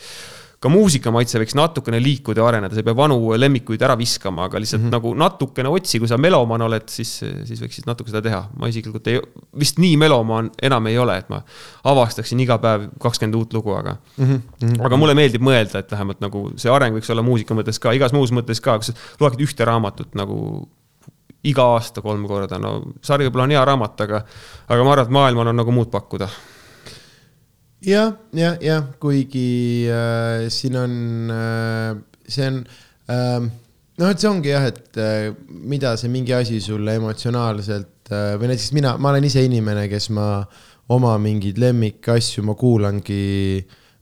ka 0.64 0.72
muusikamaitse 0.72 1.42
võiks 1.42 1.56
natukene 1.60 2.00
liikuda 2.00 2.40
ja 2.40 2.46
areneda, 2.48 2.76
sa 2.76 2.80
ei 2.80 2.88
pea 2.88 2.96
vanu 2.96 3.18
lemmikuid 3.36 3.82
ära 3.84 3.98
viskama, 4.00 4.46
aga 4.48 4.62
lihtsalt 4.62 4.82
mm 4.82 4.88
-hmm. 4.88 4.96
nagu 4.96 5.14
natukene 5.20 5.72
otsi, 5.74 6.00
kui 6.00 6.08
sa 6.08 6.18
melomaan 6.18 6.64
oled, 6.68 6.86
siis, 6.92 7.12
siis 7.50 7.64
võiksid 7.64 7.90
natuke 7.90 8.14
seda 8.14 8.22
teha. 8.24 8.42
ma 8.60 8.70
isiklikult 8.72 9.08
ei, 9.12 9.20
vist 9.60 9.82
nii 9.84 9.98
melomaan 10.00 10.52
enam 10.62 10.88
ei 10.88 10.98
ole, 10.98 11.18
et 11.18 11.30
ma 11.30 11.42
avastaksin 11.92 12.40
iga 12.40 12.58
päev 12.64 12.88
kakskümmend 13.00 13.36
uut 13.36 13.54
lugu, 13.54 13.74
aga 13.76 13.98
mm. 14.18 14.26
-hmm. 14.26 14.86
aga 14.86 14.98
mulle 14.98 15.18
meeldib 15.20 15.44
mõelda, 15.44 15.84
et 15.84 15.92
vähemalt 15.92 16.22
nagu 16.22 16.46
see 16.56 16.72
areng 16.72 16.96
võiks 16.96 17.12
olla 17.12 17.22
muusika 17.22 17.54
mõttes 17.54 17.80
ka, 17.80 17.92
igas 17.92 18.14
muus 18.14 18.32
mõttes 18.32 18.62
ka, 18.62 18.78
kui 18.80 18.86
sa 18.86 18.94
loed 19.20 19.40
ühte 19.40 19.66
raamatut 19.66 20.16
nagu 20.16 20.68
iga 21.44 21.64
aasta 21.76 22.02
kolm 22.02 22.24
korda, 22.28 22.58
no 22.58 22.94
sari 23.02 23.28
võib-olla 23.28 23.44
on 23.44 23.52
hea 23.52 23.66
raamat, 23.66 24.02
aga, 24.02 24.26
aga 24.70 24.84
ma 24.84 24.92
arvan, 24.96 25.06
et 25.06 25.12
maailmal 25.12 25.48
on 25.48 25.56
nagu 25.60 25.72
muud 25.72 25.92
pakkuda 25.92 26.30
jah, 27.84 28.14
jah, 28.34 28.58
jah, 28.64 28.86
kuigi 29.00 29.90
äh, 29.92 30.48
siin 30.54 30.78
on 30.80 30.94
äh,, 31.32 31.96
see 32.28 32.48
on 32.48 32.64
äh, 33.08 33.40
noh, 34.00 34.10
et 34.10 34.20
see 34.22 34.30
ongi 34.30 34.54
jah, 34.54 34.68
et 34.72 35.00
äh, 35.02 35.32
mida 35.50 35.96
see 36.00 36.12
mingi 36.14 36.34
asi 36.36 36.62
sulle 36.64 36.96
emotsionaalselt 37.00 38.12
äh, 38.12 38.34
või 38.40 38.54
näiteks 38.54 38.72
mina, 38.78 38.96
ma 38.98 39.12
olen 39.14 39.28
ise 39.28 39.44
inimene, 39.46 39.88
kes 39.92 40.10
ma 40.16 40.28
oma 40.94 41.16
mingeid 41.22 41.60
lemmikasju 41.62 42.44
ma 42.48 42.58
kuulangi. 42.60 43.24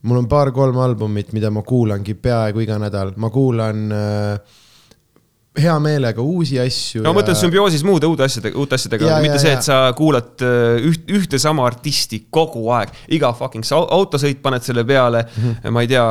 mul 0.02 0.18
on 0.18 0.28
paar-kolm 0.28 0.78
albumit, 0.82 1.34
mida 1.34 1.52
ma 1.54 1.62
kuulangi 1.62 2.16
peaaegu 2.18 2.64
iga 2.64 2.80
nädal, 2.82 3.14
ma 3.22 3.30
kuulan 3.30 3.92
äh, 3.94 4.61
hea 5.60 5.74
meelega 5.84 6.24
uusi 6.24 6.60
asju. 6.62 7.02
no 7.04 7.12
ma 7.12 7.20
mõtlen 7.20 7.36
sümbioosis 7.36 7.84
muude 7.88 8.08
uute 8.08 8.24
asjadega, 8.24 8.58
uute 8.60 8.78
asjadega, 8.78 9.18
mitte 9.24 9.36
ja, 9.36 9.42
see, 9.44 9.56
et 9.58 9.66
sa 9.66 9.80
kuulad 9.98 10.44
äh, 10.48 10.78
üht, 10.88 11.10
ühte 11.12 11.40
sama 11.44 11.66
artisti 11.68 12.24
kogu 12.32 12.70
aeg, 12.76 12.94
iga 13.18 13.34
fucking 13.36 13.68
autosõit 13.82 14.40
paned 14.44 14.64
selle 14.64 14.86
peale 14.88 15.26
mm, 15.26 15.42
-hmm. 15.50 15.76
ma 15.76 15.84
ei 15.84 15.92
tea, 15.92 16.06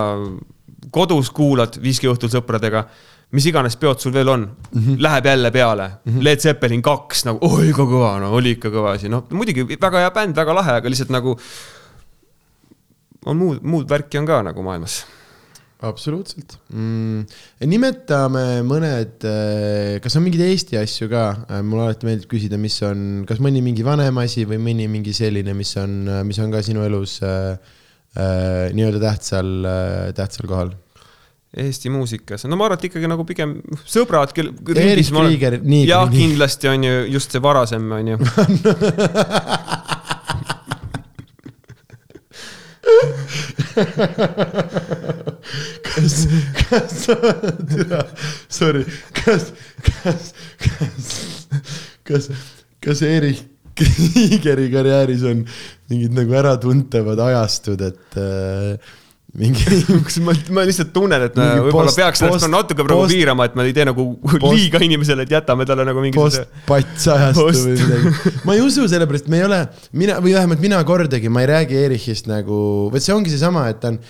kodus 0.92 1.30
kuulad 1.32 1.80
viski 1.80 2.10
õhtul 2.10 2.32
sõpradega 2.32 2.84
mis 3.36 3.46
iganes 3.46 3.76
peod 3.80 4.02
sul 4.02 4.12
veel 4.12 4.28
on 4.28 4.42
mm, 4.42 4.80
-hmm. 4.80 4.96
läheb 4.98 5.26
jälle 5.26 5.50
peale 5.50 5.88
mm. 5.88 6.12
-hmm. 6.12 6.24
Led 6.24 6.40
Zeppelin 6.40 6.82
kaks 6.82 7.24
nagu, 7.24 7.38
oi 7.40 7.70
ikka 7.70 7.82
kõva, 7.82 8.18
no 8.20 8.32
oli 8.36 8.56
ikka 8.58 8.68
kõva 8.68 8.96
asi, 8.98 9.08
noh 9.08 9.24
muidugi 9.30 9.64
väga 9.80 10.04
hea 10.04 10.10
bänd, 10.10 10.36
väga 10.36 10.54
lahe, 10.54 10.72
aga 10.82 10.88
lihtsalt 10.88 11.10
nagu. 11.10 11.38
on 13.26 13.36
muud, 13.36 13.62
muud 13.62 13.88
värki 13.88 14.18
on 14.18 14.26
ka 14.26 14.42
nagu 14.42 14.62
maailmas 14.62 15.04
absoluutselt 15.86 16.56
mm,. 16.74 17.24
nimetame 17.70 18.44
mõned, 18.66 19.26
äh, 19.28 19.98
kas 20.04 20.16
on 20.18 20.26
mingeid 20.26 20.44
Eesti 20.50 20.74
asju 20.80 21.08
ka, 21.12 21.24
äh, 21.48 21.62
mulle 21.64 21.82
alati 21.88 22.08
meeldib 22.08 22.28
küsida, 22.30 22.56
mis 22.60 22.76
on, 22.86 23.24
kas 23.28 23.38
mõni 23.42 23.60
mingi 23.64 23.82
vanem 23.86 24.20
asi 24.22 24.42
või 24.48 24.58
mõni 24.62 24.86
mingi 24.92 25.12
selline, 25.16 25.52
mis 25.56 25.72
on, 25.80 25.90
mis 26.28 26.38
on 26.42 26.48
ka 26.52 26.58
sinu 26.66 26.80
elus 26.84 27.12
äh, 27.24 27.56
äh, 28.16 28.68
nii-öelda 28.76 29.00
tähtsal 29.06 29.48
äh,, 29.64 30.12
tähtsal 30.16 30.46
kohal 30.50 30.70
Eesti 31.50 31.90
muusikas, 31.90 32.44
no 32.46 32.54
ma 32.54 32.68
arvan, 32.68 32.78
et 32.78 32.84
ikkagi 32.86 33.08
nagu 33.10 33.24
pigem 33.26 33.56
sõbrad, 33.82 34.30
kel. 34.36 34.52
Erich 34.70 35.10
Krieger, 35.10 35.58
nii. 35.58 35.82
jah, 35.88 36.06
kindlasti 36.06 36.70
on 36.70 36.86
ju 36.86 36.94
just 37.16 37.34
see 37.34 37.42
varasem, 37.42 37.90
on 37.90 38.06
ju 38.12 38.16
kas, 46.00 46.16
kas, 46.64 47.06
sorry, 48.48 48.84
kas, 49.20 49.50
kas, 49.86 50.32
kas, 50.64 51.10
kas, 52.08 52.30
kas 52.80 53.02
Erich 53.06 53.46
Kriegeri 53.80 54.68
karjääris 54.72 55.22
on 55.28 55.44
mingid 55.90 56.16
nagu 56.16 56.34
äratuntavad 56.36 57.20
ajastud, 57.30 57.80
et 57.86 58.18
äh, 58.20 58.90
mingi 59.38 59.62
ma, 60.26 60.34
ma 60.56 60.64
lihtsalt 60.66 60.90
tunnen, 60.94 61.24
et 61.28 61.36
võib-olla 61.38 61.92
peaks 61.94 62.24
ennast 62.26 62.48
natuke 62.50 62.82
praegu 62.82 63.04
post, 63.04 63.14
piirama, 63.14 63.46
et 63.48 63.58
ma 63.58 63.66
ei 63.68 63.74
tee 63.76 63.86
nagu 63.88 64.06
post, 64.24 64.46
liiga 64.56 64.80
inimesele, 64.84 65.26
et 65.26 65.34
jätame 65.36 65.66
talle 65.68 65.86
nagu 65.86 66.02
mingi. 66.02 66.18
postpats 66.18 67.06
ajastu 67.14 67.46
või 67.46 67.76
midagi. 67.78 68.34
ma 68.48 68.56
ei 68.58 68.64
usu, 68.64 68.88
sellepärast 68.90 69.30
me 69.30 69.40
ei 69.40 69.46
ole, 69.46 69.60
mina 70.02 70.18
või 70.24 70.34
vähemalt 70.38 70.64
mina 70.64 70.82
kordagi, 70.88 71.30
ma 71.32 71.44
ei 71.44 71.52
räägi 71.54 71.78
Erichist 71.84 72.30
nagu, 72.30 72.58
vot 72.92 73.06
see 73.06 73.14
ongi 73.14 73.32
seesama, 73.32 73.68
et 73.70 73.80
ta 73.82 73.94
on 73.94 74.00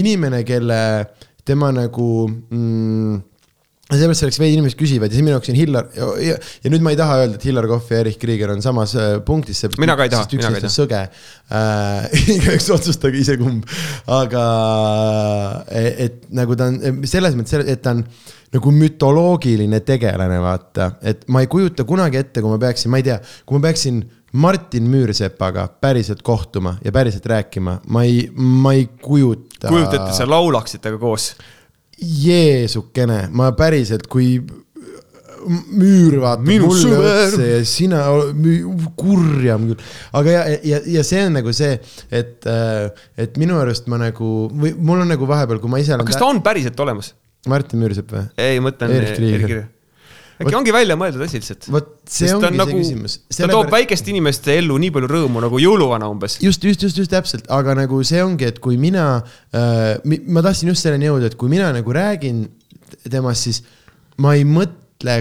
inimene, 0.00 0.42
kelle, 0.46 0.80
tema 1.44 1.70
nagu 1.74 2.08
mm, 2.28 3.22
seepärast 3.92 4.22
selleks 4.22 4.38
veidi 4.40 4.56
inimesed 4.56 4.78
küsivad 4.80 5.12
ja 5.12 5.18
siis 5.18 5.24
minu 5.24 5.34
jaoks 5.34 5.50
on 5.52 5.58
Hillar 5.58 5.88
ja, 5.92 6.06
ja, 6.24 6.36
ja 6.64 6.70
nüüd 6.72 6.84
ma 6.84 6.94
ei 6.94 6.98
taha 6.98 7.18
öelda, 7.20 7.36
et 7.36 7.44
Hillar 7.44 7.66
Kohv 7.68 7.90
ja 7.92 8.00
Erich 8.00 8.16
Krieger 8.22 8.54
on 8.54 8.62
samas 8.64 8.94
äh, 8.96 9.18
punktis. 9.26 9.60
mina 9.78 9.96
ka 9.98 10.06
ei 10.06 10.12
taha, 10.14 10.28
mina 10.32 10.50
ka 10.54 10.60
ei 10.60 10.64
taha. 10.64 10.72
sõge 10.72 11.02
äh,, 11.04 12.16
igaüks 12.36 12.70
otsustage 12.74 13.20
ise 13.20 13.36
kumb, 13.40 13.68
aga 14.08 14.46
et, 15.68 16.00
et 16.06 16.32
nagu 16.34 16.56
ta 16.56 16.70
on 16.72 17.04
selles 17.10 17.36
mõttes, 17.36 17.60
et 17.60 17.84
ta 17.84 17.92
on 17.98 18.02
nagu 18.54 18.72
mütoloogiline 18.72 19.82
tegelane, 19.84 20.40
vaata, 20.40 20.94
et 21.04 21.26
ma 21.28 21.42
ei 21.44 21.50
kujuta 21.50 21.84
kunagi 21.88 22.22
ette, 22.22 22.40
kui 22.40 22.54
ma 22.54 22.60
peaksin, 22.62 22.92
ma 22.92 23.02
ei 23.02 23.08
tea, 23.10 23.18
kui 23.44 23.58
ma 23.58 23.68
peaksin 23.68 24.00
Martin 24.34 24.88
Müürsepaga 24.90 25.68
päriselt 25.80 26.22
kohtuma 26.26 26.76
ja 26.84 26.92
päriselt 26.92 27.26
rääkima, 27.26 27.78
ma 27.86 28.02
ei, 28.02 28.26
ma 28.34 28.72
ei 28.74 28.88
kujuta. 29.02 29.68
kujuta 29.68 29.94
ette, 30.00 30.16
sa 30.16 30.26
laulaksite 30.30 30.94
ka 30.96 30.98
koos 30.98 31.34
Jeesukene, 32.02 33.28
ma 33.30 33.52
päriselt, 33.54 34.08
kui 34.10 34.40
müür 35.44 36.16
vaatab 36.22 36.48
Minu 36.48 36.70
mulle 36.70 36.82
sõber. 36.82 37.28
otsa 37.28 37.46
ja 37.46 37.60
sina, 37.68 38.00
kurjam 38.98 39.68
küll. 39.70 39.84
aga 40.18 40.34
ja, 40.34 40.42
ja, 40.64 40.80
ja 40.96 41.04
see 41.06 41.20
on 41.28 41.38
nagu 41.38 41.52
see, 41.54 41.76
et, 42.10 42.48
äh, 42.50 42.88
et 43.20 43.38
minu 43.40 43.60
arust 43.60 43.86
ma 43.92 44.00
nagu, 44.00 44.32
või 44.50 44.74
mul 44.74 45.04
on 45.04 45.14
nagu 45.14 45.28
vahepeal, 45.30 45.60
kui 45.62 45.70
ma 45.70 45.82
ise 45.82 46.00
kas 46.00 46.18
ta 46.18 46.26
on 46.26 46.42
päriselt 46.44 46.80
olemas? 46.80 47.14
Martin 47.48 47.82
Müürsepp 47.84 48.10
või? 48.10 48.26
ei, 48.40 48.58
mõtlen 48.64 48.98
Erik 48.98 49.16
Kriiger 49.20 49.66
äkki 50.42 50.56
ongi 50.58 50.74
välja 50.74 50.96
mõeldud 50.98 51.24
asi 51.26 51.40
lihtsalt. 51.40 51.68
vot 51.72 51.90
see 52.04 52.26
Sest 52.26 52.36
ongi 52.36 52.46
on 52.48 52.54
see 52.54 52.60
nagu, 52.60 52.78
küsimus. 52.80 53.18
ta 53.36 53.48
toob 53.50 53.70
väikeste 53.72 54.10
inimeste 54.12 54.56
ellu 54.58 54.78
nii 54.82 54.94
palju 54.94 55.10
rõõmu 55.10 55.42
nagu 55.44 55.60
jõuluvana 55.62 56.08
umbes. 56.10 56.38
just, 56.42 56.64
just, 56.64 56.82
just, 56.82 56.98
just 56.98 57.12
täpselt, 57.12 57.46
aga 57.54 57.76
nagu 57.78 58.00
see 58.06 58.22
ongi, 58.24 58.48
et 58.50 58.58
kui 58.64 58.78
mina 58.80 59.06
äh,, 59.54 60.00
ma 60.04 60.44
tahtsin 60.44 60.72
just 60.72 60.86
selleni 60.86 61.10
jõuda, 61.10 61.30
et 61.30 61.38
kui 61.40 61.52
mina 61.52 61.70
nagu 61.74 61.94
räägin 61.94 62.46
temast, 63.10 63.46
siis 63.46 63.62
ma 64.22 64.34
ei 64.38 64.46
mõtle, 64.48 65.20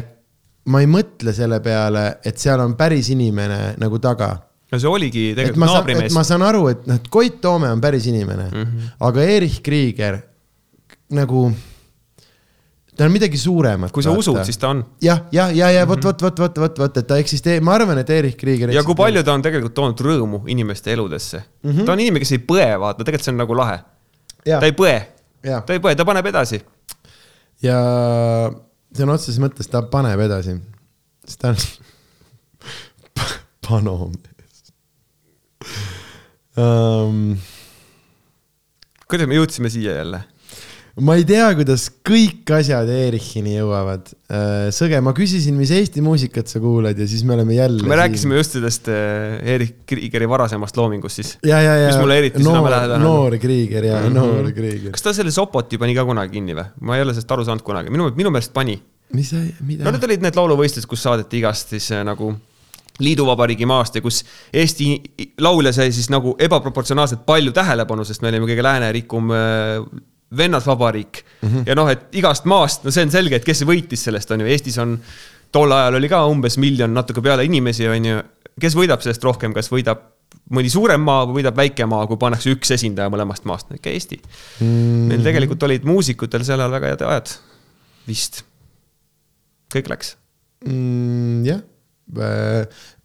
ma 0.70 0.82
ei 0.84 0.90
mõtle 0.90 1.36
selle 1.36 1.60
peale, 1.66 2.08
et 2.26 2.42
seal 2.42 2.64
on 2.64 2.78
päris 2.80 3.12
inimene 3.14 3.76
nagu 3.82 4.02
taga 4.02 4.34
no 4.74 4.80
see 4.82 4.90
oligi 4.90 5.26
tegelikult 5.38 5.66
naabrimees. 5.68 6.16
ma 6.16 6.26
saan 6.28 6.46
aru, 6.46 6.66
et 6.74 6.88
noh, 6.90 6.98
et 6.98 7.12
Koit 7.14 7.38
Toome 7.44 7.70
on 7.70 7.82
päris 7.84 8.08
inimene 8.10 8.50
mm, 8.50 8.64
-hmm. 8.64 8.96
aga 9.10 9.28
Erich 9.36 9.62
Krieger 9.66 10.20
nagu 11.14 11.52
ta 12.98 13.06
on 13.06 13.14
midagi 13.14 13.38
suuremat. 13.38 13.92
kui 13.92 14.04
sa 14.04 14.12
vaata. 14.12 14.20
usud, 14.20 14.40
siis 14.46 14.58
ta 14.62 14.70
on. 14.74 14.84
jah, 15.02 15.24
ja, 15.34 15.48
ja, 15.52 15.70
ja 15.74 15.86
vot, 15.90 16.04
vot, 16.04 16.22
vot, 16.22 16.40
vot, 16.40 16.60
vot, 16.64 16.80
vot, 16.80 16.98
et 16.98 17.08
ta 17.10 17.18
eksisteerib, 17.22 17.66
ma 17.66 17.78
arvan, 17.78 17.98
et 18.02 18.10
Erich 18.14 18.38
Krieger. 18.40 18.74
ja 18.74 18.84
kui 18.86 18.98
palju 18.98 19.24
ta 19.26 19.34
on 19.34 19.46
tegelikult 19.46 19.76
toonud 19.78 20.04
rõõmu 20.08 20.44
inimeste 20.54 20.94
eludesse 20.94 21.40
mm. 21.40 21.72
-hmm. 21.72 21.86
ta 21.86 21.96
on 21.96 22.04
inimene, 22.04 22.24
kes 22.24 22.36
ei 22.38 22.44
põe, 22.52 22.68
vaata, 22.80 23.04
tegelikult 23.04 23.30
see 23.30 23.34
on 23.34 23.42
nagu 23.42 23.58
lahe. 23.58 23.80
ta 24.46 24.66
ei 24.66 24.76
põe, 24.78 24.98
ta 25.42 25.74
ei 25.74 25.82
põe, 25.84 25.96
ta 25.96 26.06
paneb 26.06 26.30
edasi. 26.34 26.62
ja 27.62 27.80
sõna 28.94 29.18
otseses 29.18 29.42
mõttes 29.42 29.72
ta 29.72 29.82
paneb 29.82 30.20
edasi, 30.28 30.60
sest 31.26 31.42
ta 31.42 31.54
on 31.54 31.64
panomees 33.68 34.70
um.... 36.60 37.34
kuidas 39.08 39.28
me 39.28 39.42
jõudsime 39.42 39.74
siia 39.74 39.98
jälle? 40.04 40.22
Ma 41.02 41.16
ei 41.18 41.24
tea, 41.26 41.48
kuidas 41.58 41.88
kõik 42.06 42.52
asjad 42.54 42.90
Erichini 42.94 43.56
jõuavad. 43.56 44.12
Äh, 44.30 44.68
Sõge, 44.76 45.00
ma 45.02 45.14
küsisin, 45.18 45.56
mis 45.58 45.72
Eesti 45.74 46.04
muusikat 46.06 46.52
sa 46.52 46.62
kuulad 46.62 47.00
ja 47.02 47.08
siis 47.10 47.24
me 47.26 47.34
oleme 47.34 47.56
jälle. 47.58 47.82
me 47.82 47.90
siin. 47.90 47.98
rääkisime 48.04 48.38
just 48.38 48.54
sellest 48.60 48.90
äh, 48.94 49.40
Erich 49.56 49.88
Kriegeri 49.90 50.30
varasemast 50.30 50.78
loomingust 50.78 51.22
siis. 51.22 51.34
mis 51.42 51.98
mulle 51.98 52.20
eriti 52.22 52.44
südamelähedane 52.44 53.02
on. 53.02 53.10
noor 53.10 53.38
Krieger 53.42 53.86
ja 53.86 54.00
mm 54.00 54.08
-hmm. 54.08 54.14
noor 54.14 54.52
Krieger. 54.52 54.92
kas 54.92 55.02
ta 55.02 55.14
selle 55.14 55.32
Sopoti 55.32 55.78
pani 55.78 55.96
ka 55.96 56.06
kunagi 56.06 56.38
kinni 56.38 56.54
või? 56.54 56.66
ma 56.82 56.96
ei 56.96 57.02
ole 57.02 57.14
sellest 57.14 57.32
aru 57.32 57.46
saanud 57.46 57.66
kunagi, 57.66 57.90
minu, 57.90 58.12
minu 58.16 58.30
meelest 58.30 58.54
pani. 58.54 58.82
mis 59.14 59.30
sa, 59.30 59.38
mida? 59.66 59.84
no 59.84 59.92
need 59.92 60.04
olid 60.04 60.22
need 60.22 60.36
lauluvõistlused, 60.36 60.88
kus 60.88 61.04
saadeti 61.04 61.42
igast 61.42 61.70
siis 61.70 61.92
äh, 61.92 62.06
nagu 62.06 62.36
liiduvabariigi 63.00 63.66
maast 63.66 63.96
ja 63.96 64.02
kus 64.02 64.24
Eesti 64.54 65.02
laulja 65.42 65.74
sai 65.74 65.92
siis 65.92 66.10
nagu 66.14 66.36
ebaproportsionaalselt 66.40 67.26
palju 67.26 67.52
tähelepanu, 67.52 68.06
sest 68.06 68.22
me 68.22 68.30
olime 68.30 68.46
kõige 68.46 68.62
läänerikum 68.62 69.34
vennasvabariik 70.38 71.24
mm. 71.24 71.50
-hmm. 71.50 71.68
ja 71.68 71.76
noh, 71.76 71.90
et 71.90 72.16
igast 72.20 72.46
maast, 72.50 72.84
no 72.84 72.92
see 72.92 73.06
on 73.06 73.12
selge, 73.14 73.40
et 73.40 73.46
kes 73.46 73.64
võitis 73.68 74.08
sellest, 74.10 74.32
on 74.32 74.44
ju, 74.44 74.48
Eestis 74.48 74.78
on, 74.82 74.98
tol 75.52 75.72
ajal 75.72 76.00
oli 76.00 76.10
ka 76.10 76.24
umbes 76.30 76.58
miljon 76.58 76.94
natuke 76.94 77.22
peale 77.22 77.46
inimesi, 77.46 77.88
on 77.88 78.06
ju. 78.06 78.24
kes 78.62 78.76
võidab 78.78 79.02
sellest 79.02 79.24
rohkem, 79.24 79.54
kas 79.54 79.72
võidab 79.72 80.10
mõni 80.54 80.70
suurem 80.70 81.02
maa 81.02 81.26
või 81.26 81.42
võidab 81.42 81.58
väike 81.58 81.86
maa, 81.90 82.08
kui 82.08 82.18
pannakse 82.18 82.52
üks 82.54 82.72
esindaja 82.76 83.10
mõlemast 83.14 83.46
maast, 83.50 83.72
ikka 83.74 83.90
Eesti 83.90 84.20
mm. 84.20 84.68
-hmm. 84.68 85.12
meil 85.12 85.24
tegelikult 85.24 85.64
olid 85.64 85.86
muusikutel 85.88 86.44
sel 86.44 86.60
ajal 86.60 86.72
väga 86.78 86.94
head 86.94 87.06
ajad, 87.10 87.36
vist. 88.08 88.44
kõik 89.74 89.90
läks 89.90 90.16
mm,. 90.66 91.46
jah 91.46 91.62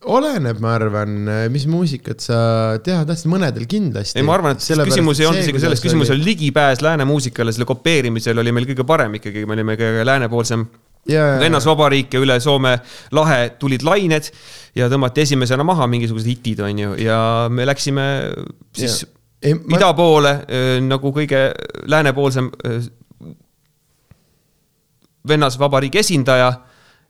oleneb, 0.09 0.59
ma 0.61 0.73
arvan, 0.75 1.13
mis 1.55 1.69
muusikat 1.71 2.25
sa 2.25 2.41
teha 2.85 3.05
tahtsid, 3.09 3.31
mõnedel 3.31 3.69
kindlasti. 3.71 4.19
ei, 4.19 4.27
ma 4.27 4.35
arvan, 4.35 4.57
et 4.59 4.65
Sellepärast, 4.65 4.97
küsimus 4.97 5.23
ei 5.23 5.29
olnud 5.29 5.45
isegi 5.45 5.63
selles, 5.63 5.83
küsimus 5.85 6.11
oli 6.15 6.27
ligipääs 6.33 6.83
lääne 6.85 7.07
muusikale, 7.09 7.55
selle 7.55 7.69
kopeerimisel 7.69 8.43
oli 8.43 8.53
meil 8.53 8.67
kõige 8.69 8.87
parem 8.89 9.15
ikkagi, 9.21 9.47
me 9.47 9.57
olime 9.57 9.79
kõige 9.79 10.05
läänepoolsem 10.09 10.67
vennasvabariik 11.09 12.15
ja 12.15 12.21
üle 12.21 12.37
Soome 12.41 12.75
lahe 13.17 13.55
tulid 13.61 13.85
lained 13.87 14.29
ja 14.77 14.89
tõmmati 14.93 15.25
esimesena 15.25 15.65
maha 15.65 15.87
mingisugused 15.91 16.29
hitid, 16.29 16.61
on 16.65 16.83
ju, 16.83 16.95
ja 17.01 17.21
me 17.51 17.67
läksime 17.67 18.05
siis 18.77 19.03
ja. 19.03 19.11
ei, 19.43 19.57
ma... 19.57 19.79
ida 19.79 19.93
poole 19.97 20.35
äh, 20.45 20.71
nagu 20.85 21.13
kõige 21.17 21.49
läänepoolsem 21.89 22.51
äh, 22.67 22.89
vennasvabariigi 25.29 26.01
esindaja 26.03 26.53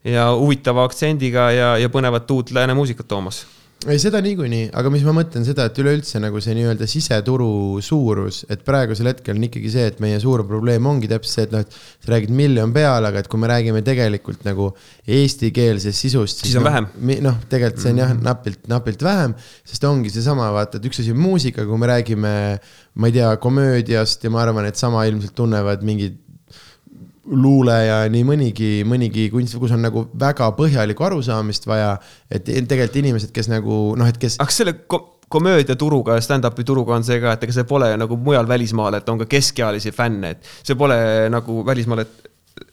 ja 0.04 0.30
huvitava 0.38 0.84
aktsendiga 0.86 1.50
ja, 1.52 1.70
ja 1.80 1.88
põnevat 1.92 2.30
uut 2.30 2.52
lääne 2.54 2.76
muusikat 2.78 3.08
toomas 3.08 3.44
ei, 3.86 3.98
seda 4.02 4.18
niikuinii, 4.24 4.72
aga 4.74 4.90
mis 4.90 5.04
ma 5.06 5.12
mõtlen 5.14 5.44
seda, 5.46 5.68
et 5.68 5.76
üleüldse 5.78 6.18
nagu 6.18 6.40
see 6.42 6.56
nii-öelda 6.56 6.86
siseturu 6.90 7.78
suurus, 7.84 8.40
et 8.50 8.64
praegusel 8.66 9.06
hetkel 9.12 9.38
on 9.38 9.46
ikkagi 9.46 9.70
see, 9.70 9.84
et 9.92 10.00
meie 10.02 10.18
suur 10.18 10.42
probleem 10.48 10.88
ongi 10.90 11.10
täpselt 11.10 11.34
see, 11.36 11.46
et 11.46 11.54
noh, 11.54 11.62
et 11.62 11.76
sa 12.02 12.10
räägid 12.10 12.34
miljon 12.34 12.74
peale, 12.74 13.12
aga 13.12 13.22
et 13.22 13.30
kui 13.30 13.38
me 13.38 13.50
räägime 13.50 13.84
tegelikult 13.86 14.42
nagu 14.48 14.72
eestikeelsest 15.06 15.94
sisust. 15.94 16.42
siis 16.42 16.58
on 16.58 16.66
no, 16.66 16.72
vähem. 16.72 16.88
noh, 17.28 17.38
tegelikult 17.52 17.84
see 17.84 17.94
on 17.94 18.02
jah, 18.02 18.14
napilt, 18.18 18.64
napilt 18.72 19.04
vähem, 19.06 19.36
sest 19.70 19.86
ongi 19.86 20.10
seesama, 20.10 20.50
vaata, 20.56 20.82
et 20.82 20.90
üks 20.90 21.04
asi 21.04 21.14
on 21.14 21.22
muusika, 21.22 21.66
kui 21.68 21.78
me 21.78 21.92
räägime, 21.94 22.32
ma 22.98 23.12
ei 23.12 23.14
tea, 23.20 23.30
komöödiast 23.38 24.26
ja 24.26 24.34
ma 24.34 24.42
arvan, 24.42 24.66
et 24.66 24.80
sama 24.80 25.06
ilmselt 25.06 25.38
tunnevad 25.38 25.86
mingid 25.86 26.18
luule 27.28 27.76
ja 27.84 27.98
nii 28.12 28.24
mõnigi, 28.24 28.70
mõnigi 28.88 29.28
kunst, 29.32 29.58
kus 29.60 29.74
on 29.76 29.82
nagu 29.84 30.06
väga 30.18 30.48
põhjalikku 30.56 31.04
arusaamist 31.04 31.68
vaja. 31.68 31.96
et 32.30 32.44
tegelikult 32.44 32.96
inimesed, 33.02 33.32
kes 33.34 33.50
nagu 33.52 33.94
noh, 33.98 34.08
et 34.08 34.18
kes. 34.20 34.38
aga 34.40 34.54
selle 34.54 34.74
ko 34.86 35.18
komöödiaturuga 35.28 36.16
ja 36.16 36.24
stand-up'i 36.24 36.64
turuga 36.64 36.94
on 36.96 37.04
see 37.04 37.18
ka, 37.20 37.34
et 37.36 37.42
ega 37.44 37.52
see 37.52 37.66
pole 37.68 37.90
nagu 38.00 38.16
mujal 38.16 38.48
välismaal, 38.48 38.96
et 38.96 39.08
on 39.12 39.20
ka 39.20 39.26
keskealisi 39.28 39.92
fänne, 39.92 40.30
et 40.32 40.52
see 40.64 40.76
pole 40.78 40.96
nagu 41.32 41.60
välismaal, 41.66 42.04
et 42.04 42.26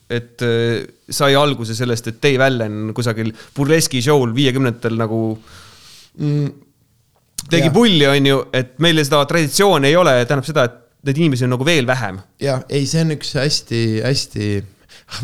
et 0.10 0.41
äh, 0.45 0.86
sai 1.10 1.34
alguse 1.36 1.76
sellest, 1.76 2.07
et 2.07 2.22
Dave 2.22 2.45
Allen 2.45 2.94
kusagil 2.95 3.32
burleski 3.56 4.03
show'l 4.06 4.34
viiekümnendatel 4.38 4.98
nagu 4.98 5.19
mm, 6.22 6.48
tegi 7.49 7.72
pulli, 7.73 8.06
on 8.07 8.30
ju, 8.30 8.40
et 8.53 8.76
meil 8.86 9.02
seda 9.03 9.23
traditsiooni 9.30 9.90
ei 9.90 9.98
ole, 9.98 10.15
tähendab 10.23 10.48
seda, 10.48 10.65
et 10.69 10.84
neid 11.06 11.22
inimesi 11.22 11.45
on 11.45 11.53
nagu 11.56 11.68
veel 11.68 11.88
vähem. 11.88 12.19
jah, 12.41 12.64
ei, 12.69 12.86
see 12.90 13.03
on 13.06 13.15
üks 13.15 13.36
hästi-hästi, 13.38 14.49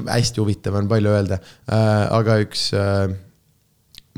hästi 0.07 0.43
huvitav 0.43 0.77
on 0.79 0.89
palju 0.91 1.13
öelda 1.15 1.41
äh,, 1.41 2.05
aga 2.19 2.39
üks 2.45 2.69
äh, 2.77 3.13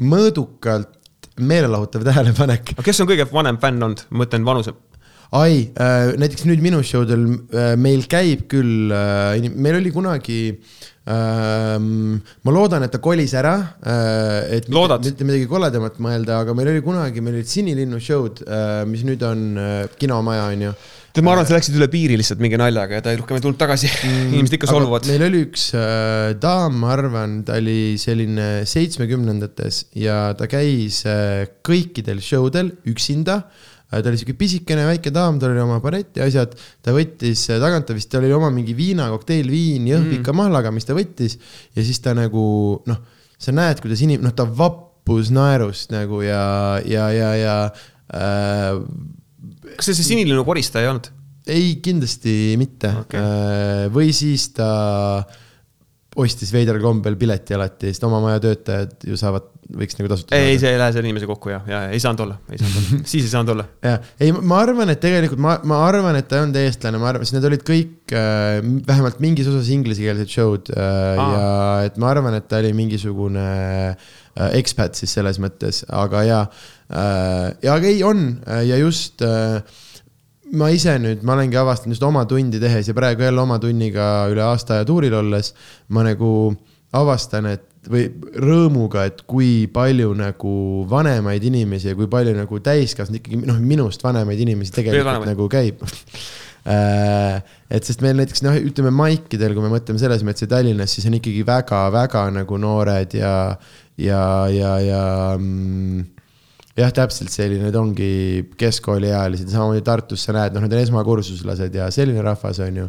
mõõdukalt 0.03 0.99
meelelahutav 1.41 2.05
tähelepanek. 2.09 2.75
aga 2.77 2.87
kes 2.87 3.03
on 3.03 3.11
kõige 3.11 3.29
vanem 3.31 3.61
fänn 3.61 3.85
olnud, 3.85 4.07
ma 4.11 4.23
mõtlen 4.23 4.47
vanuse, 4.47 4.75
ai 5.33 5.67
äh,, 5.71 6.13
näiteks 6.21 6.47
nüüd 6.49 6.63
minu 6.63 6.83
show 6.85 7.05
del 7.09 7.27
äh, 7.31 7.73
meil 7.79 8.07
käib 8.11 8.47
küll 8.51 8.91
äh,, 8.93 9.51
meil 9.53 9.79
oli 9.79 9.93
kunagi 9.95 10.41
ähm,, 11.09 12.19
ma 12.43 12.53
loodan, 12.53 12.85
et 12.85 12.93
ta 12.93 13.01
kolis 13.03 13.33
ära 13.39 13.55
äh,, 13.81 14.59
et 14.59 14.67
Loodad? 14.73 15.01
mitte, 15.01 15.23
mitte 15.23 15.29
midagi 15.31 15.49
koledamat 15.51 16.01
mõelda, 16.03 16.43
aga 16.43 16.57
meil 16.57 16.73
oli 16.73 16.83
kunagi, 16.85 17.23
meil 17.23 17.39
olid 17.39 17.49
Sinilinnu 17.49 18.01
show'd 18.03 18.43
äh,, 18.45 18.83
mis 18.89 19.07
nüüd 19.07 19.23
on 19.27 19.47
äh, 19.57 19.79
kinomaja, 19.97 20.51
on 20.51 20.67
ju 20.67 20.75
tead, 21.13 21.25
ma 21.25 21.33
arvan, 21.33 21.45
et 21.45 21.51
sa 21.51 21.57
läksid 21.57 21.75
üle 21.77 21.87
piiri 21.93 22.15
lihtsalt 22.17 22.41
mingi 22.41 22.57
naljaga 22.57 22.97
ja 22.97 23.03
ta 23.05 23.11
ei 23.13 23.19
rohkem 23.19 23.37
ei 23.37 23.43
tulnud 23.43 23.59
tagasi 23.61 23.89
mm,. 23.89 24.31
inimesed 24.33 24.57
ikka 24.57 24.69
solvuvad. 24.71 25.05
meil 25.11 25.25
oli 25.27 25.43
üks 25.45 25.67
äh, 25.77 26.31
daam, 26.41 26.79
ma 26.81 26.93
arvan, 26.95 27.35
ta 27.45 27.59
oli 27.61 27.93
selline 28.01 28.65
seitsmekümnendates 28.69 29.83
ja 30.01 30.17
ta 30.39 30.49
käis 30.49 31.03
äh, 31.09 31.45
kõikidel 31.65 32.23
show 32.25 32.49
del 32.53 32.73
üksinda 32.89 33.37
äh, 33.43 34.01
ta 34.01 34.09
oli 34.09 34.21
siuke 34.21 34.35
pisikene 34.39 34.87
väike 34.89 35.13
daam, 35.13 35.37
tal 35.41 35.53
oli 35.53 35.61
oma 35.61 35.77
barett 35.83 36.17
ja 36.17 36.25
asjad, 36.25 36.57
ta 36.81 36.97
võttis 36.97 37.45
äh, 37.53 37.61
tagant, 37.61 37.85
ta 37.89 37.97
vist, 37.97 38.09
tal 38.13 38.25
oli 38.25 38.33
oma 38.33 38.49
mingi 38.53 38.73
viina, 38.77 39.11
kokteilviin, 39.13 39.85
jõhvika 39.93 40.33
mm. 40.33 40.41
mahlaga, 40.41 40.73
mis 40.73 40.89
ta 40.89 40.97
võttis 40.97 41.37
ja 41.77 41.85
siis 41.85 42.01
ta 42.01 42.17
nagu 42.17 42.45
noh, 42.89 43.03
sa 43.37 43.53
näed, 43.53 43.85
kuidas 43.85 44.01
inim-, 44.01 44.23
noh, 44.25 44.33
ta 44.33 44.49
vappus 44.49 45.29
naerust 45.35 45.93
nagu 45.93 46.25
ja, 46.25 46.45
ja, 46.89 47.11
ja, 47.13 47.35
ja 47.37 47.57
äh, 48.17 48.81
kas 49.75 49.89
see 49.89 49.99
see 49.99 50.09
sinilinnu 50.13 50.45
koristaja 50.47 50.87
ei 50.87 50.93
olnud? 50.93 51.09
ei, 51.47 51.71
kindlasti 51.83 52.35
mitte 52.59 52.93
okay.. 53.03 53.89
või 53.93 54.13
siis 54.15 54.51
ta 54.55 54.69
ostis 56.19 56.51
veidral 56.53 56.81
kombel 56.83 57.15
pileti 57.17 57.55
alati, 57.57 57.89
sest 57.89 58.05
oma 58.05 58.19
maja 58.21 58.41
töötajad 58.43 59.05
ju 59.09 59.17
saavad, 59.17 59.47
võiks 59.73 59.97
nagu 59.97 60.11
tasuta 60.11 60.37
ei, 60.37 60.59
see 60.61 60.69
ei 60.69 60.79
lähe 60.79 60.93
selle 60.93 61.09
inimese 61.09 61.27
kokku 61.29 61.49
ja, 61.49 61.59
ja 61.67 61.79
ei 61.89 62.01
saanud 62.03 62.25
olla, 62.25 62.37
ei 62.51 62.61
saanud 62.61 62.77
olla, 62.79 62.99
siis 63.11 63.25
ei 63.25 63.31
saanud 63.31 63.53
olla. 63.55 63.65
jah, 63.83 64.11
ei, 64.21 64.33
ma 64.35 64.59
arvan, 64.61 64.93
et 64.93 65.01
tegelikult 65.03 65.41
ma, 65.41 65.55
ma 65.69 65.79
arvan, 65.87 66.19
et 66.19 66.29
ta 66.29 66.37
ei 66.37 66.45
olnud 66.45 66.59
eestlane, 66.61 67.01
ma 67.01 67.09
arvan, 67.11 67.25
sest 67.25 67.37
need 67.39 67.49
olid 67.49 67.65
kõik 67.67 68.15
äh, 68.19 68.59
vähemalt 68.87 69.21
mingis 69.23 69.49
osas 69.51 69.71
inglisekeelsed 69.73 70.33
show'd 70.33 70.73
äh, 70.75 70.83
Aa. 70.83 71.29
ja 71.33 71.47
et 71.89 71.97
ma 72.01 72.13
arvan, 72.13 72.37
et 72.37 72.49
ta 72.51 72.61
oli 72.61 72.75
mingisugune 72.77 73.47
äh, 73.93 74.11
ekspat 74.35 74.97
siis 74.97 75.13
selles 75.13 75.39
mõttes, 75.41 75.83
aga 75.93 76.23
jaa 76.27 76.43
äh,. 76.89 77.53
ja 77.63 77.77
ei, 77.81 78.03
on 78.03 78.25
äh, 78.47 78.63
ja 78.69 78.77
just 78.81 79.21
äh, 79.25 79.61
ma 80.53 80.69
ise 80.73 80.95
nüüd, 81.01 81.23
ma 81.25 81.35
olengi 81.37 81.59
avastanud 81.59 81.95
just 81.95 82.05
oma 82.05 82.25
tundi 82.29 82.61
tehes 82.61 82.89
ja 82.89 82.97
praegu 82.97 83.25
jälle 83.25 83.41
oma 83.41 83.59
tunniga 83.61 84.27
üle 84.31 84.45
aasta 84.45 84.79
aja 84.79 84.87
tuuril 84.89 85.13
olles, 85.17 85.53
ma 85.89 86.05
nagu 86.05 86.53
avastan, 86.93 87.49
et 87.49 87.69
või 87.89 88.05
rõõmuga, 88.39 89.07
et 89.09 89.25
kui 89.27 89.65
palju 89.73 90.13
nagu 90.15 90.53
vanemaid 90.87 91.43
inimesi 91.43 91.89
ja 91.89 91.97
kui 91.99 92.07
palju 92.07 92.31
nagu 92.37 92.59
täiskasvanud 92.63 93.19
ikkagi 93.19 93.41
noh, 93.49 93.59
minust 93.59 94.05
vanemaid 94.05 94.39
inimesi 94.39 94.77
tegelikult 94.77 95.27
nagu 95.27 95.49
käib 95.51 95.83
Äh, 96.63 97.41
et 97.67 97.83
sest 97.83 97.99
meil 98.03 98.15
näiteks 98.15 98.39
noh, 98.45 98.55
ütleme 98.55 98.91
maikidel, 98.95 99.51
kui 99.51 99.65
me 99.65 99.71
mõtleme 99.73 99.99
selles 99.99 100.21
mõttes, 100.23 100.45
et 100.45 100.51
Tallinnas, 100.51 100.93
siis 100.95 101.07
on 101.09 101.17
ikkagi 101.17 101.41
väga-väga 101.47 102.21
nagu 102.31 102.59
noored 102.61 103.15
ja, 103.17 103.33
ja, 103.97 104.49
ja, 104.49 104.75
ja 104.81 105.01
mm, 105.37 106.05
jah, 106.77 106.93
täpselt 106.95 107.33
selline, 107.33 107.67
need 107.67 107.77
ongi 107.77 108.13
keskkooliealised 108.59 109.51
samamoodi 109.51 109.83
Tartus 109.85 110.25
sa 110.25 110.35
näed, 110.35 110.55
noh, 110.55 110.63
need 110.63 110.73
on 110.73 110.85
esmakursuslased 110.85 111.75
ja 111.77 111.89
selline 111.93 112.23
rahvas 112.25 112.63
on 112.65 112.81
ju. 112.83 112.87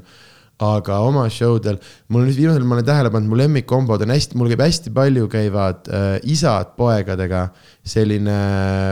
aga 0.64 1.00
oma 1.02 1.24
show 1.34 1.56
del, 1.58 1.80
mul 2.14 2.22
on 2.22 2.28
nüüd 2.28 2.36
viimasel, 2.38 2.62
ma 2.62 2.76
olen 2.76 2.86
tähele 2.86 3.10
pannud, 3.10 3.26
mu 3.32 3.36
lemmikkombod 3.40 4.04
on 4.06 4.12
hästi, 4.14 4.36
mul 4.38 4.52
käib 4.52 4.60
hästi 4.62 4.92
palju, 4.94 5.26
käivad 5.32 5.90
äh, 5.90 6.12
isad 6.30 6.76
poegadega. 6.78 7.48
selline 7.84 8.36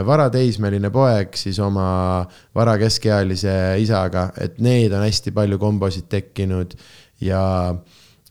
varateismeline 0.04 0.90
poeg 0.92 1.38
siis 1.38 1.60
oma 1.62 2.26
varakeskealise 2.58 3.78
isaga, 3.80 4.32
et 4.42 4.58
need 4.58 4.92
on 4.92 5.06
hästi 5.06 5.32
palju 5.32 5.60
kombosid 5.62 6.10
tekkinud 6.10 6.74
ja, 7.22 7.44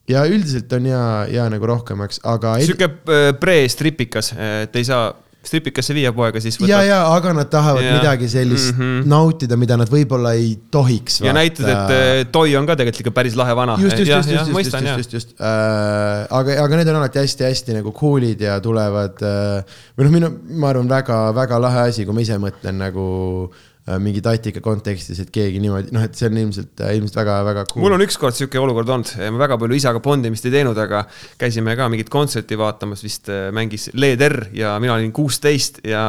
ja 0.09 0.23
üldiselt 0.29 0.71
on 0.77 0.87
hea, 0.89 1.03
hea 1.31 1.49
nagu 1.53 1.67
rohkemaks, 1.73 2.23
aga. 2.27 2.57
sihuke 2.63 2.89
äh, 2.89 3.27
pre-stripikas, 3.39 4.33
et 4.37 4.79
ei 4.79 4.87
saa 4.87 5.11
stripikasse 5.41 5.95
viia 5.97 6.11
poega, 6.13 6.37
siis 6.41 6.59
ja, 6.69 6.83
ja, 6.85 6.99
aga 7.15 7.31
nad 7.33 7.49
tahavad 7.49 7.81
ja. 7.81 7.95
midagi 7.97 8.27
sellist 8.29 8.75
mm. 8.75 8.81
-hmm. 8.81 9.07
nautida, 9.09 9.57
mida 9.57 9.77
nad 9.77 9.89
võib-olla 9.89 10.35
ei 10.37 10.51
tohiks. 10.71 11.21
ja 11.25 11.33
näitad, 11.33 11.65
et 11.65 11.93
äh, 11.95 12.11
Toi 12.31 12.55
on 12.55 12.67
ka 12.69 12.75
tegelikult 12.75 13.01
ikka 13.01 13.13
päris 13.15 13.35
lahe 13.35 13.55
vana. 13.55 13.77
just, 13.81 13.97
just, 13.97 14.11
just, 14.11 14.29
just, 14.29 14.51
just, 14.51 14.73
just, 14.73 14.97
just, 14.97 15.13
just 15.13 15.33
äh,, 15.41 16.27
aga, 16.29 16.59
aga 16.63 16.77
need 16.77 16.93
on 16.93 17.01
alati 17.01 17.23
hästi-hästi 17.23 17.79
nagu 17.79 17.93
cool'id 17.97 18.41
ja 18.41 18.59
tulevad 18.61 19.17
äh, 19.25 19.81
või 19.97 20.05
noh, 20.05 20.13
minu, 20.19 20.31
ma 20.61 20.69
arvan, 20.69 20.89
väga-väga 20.89 21.61
lahe 21.61 21.89
asi, 21.89 22.05
kui 22.05 22.13
ma 22.13 22.21
ise 22.21 22.37
mõtlen 22.37 22.77
nagu 22.77 23.09
äh, 23.49 23.70
mingi 23.99 24.21
tatika 24.23 24.61
kontekstis, 24.63 25.19
et 25.23 25.31
keegi 25.33 25.59
niimoodi, 25.63 25.91
noh, 25.95 26.03
et 26.05 26.15
see 26.17 26.29
on 26.29 26.37
ilmselt, 26.43 26.83
ilmselt 26.95 27.17
väga-väga 27.19 27.65
cool. 27.71 27.83
mul 27.85 27.95
on 27.97 28.05
ükskord 28.05 28.37
sihuke 28.37 28.57
olukord 28.61 28.89
olnud, 28.93 29.13
ma 29.33 29.41
väga 29.41 29.57
palju 29.61 29.79
isaga 29.79 29.99
bondimist 30.03 30.47
ei 30.47 30.55
teinud, 30.55 30.77
aga 30.79 31.03
käisime 31.41 31.75
ka 31.79 31.89
mingit 31.91 32.11
kontserti 32.13 32.59
vaatamas, 32.59 33.03
vist 33.05 33.31
äh, 33.33 33.49
mängis 33.55 33.89
Led 33.97 34.21
R 34.27 34.37
ja 34.55 34.69
mina 34.83 34.93
olin 34.99 35.13
kuusteist 35.15 35.75
ja 35.87 36.03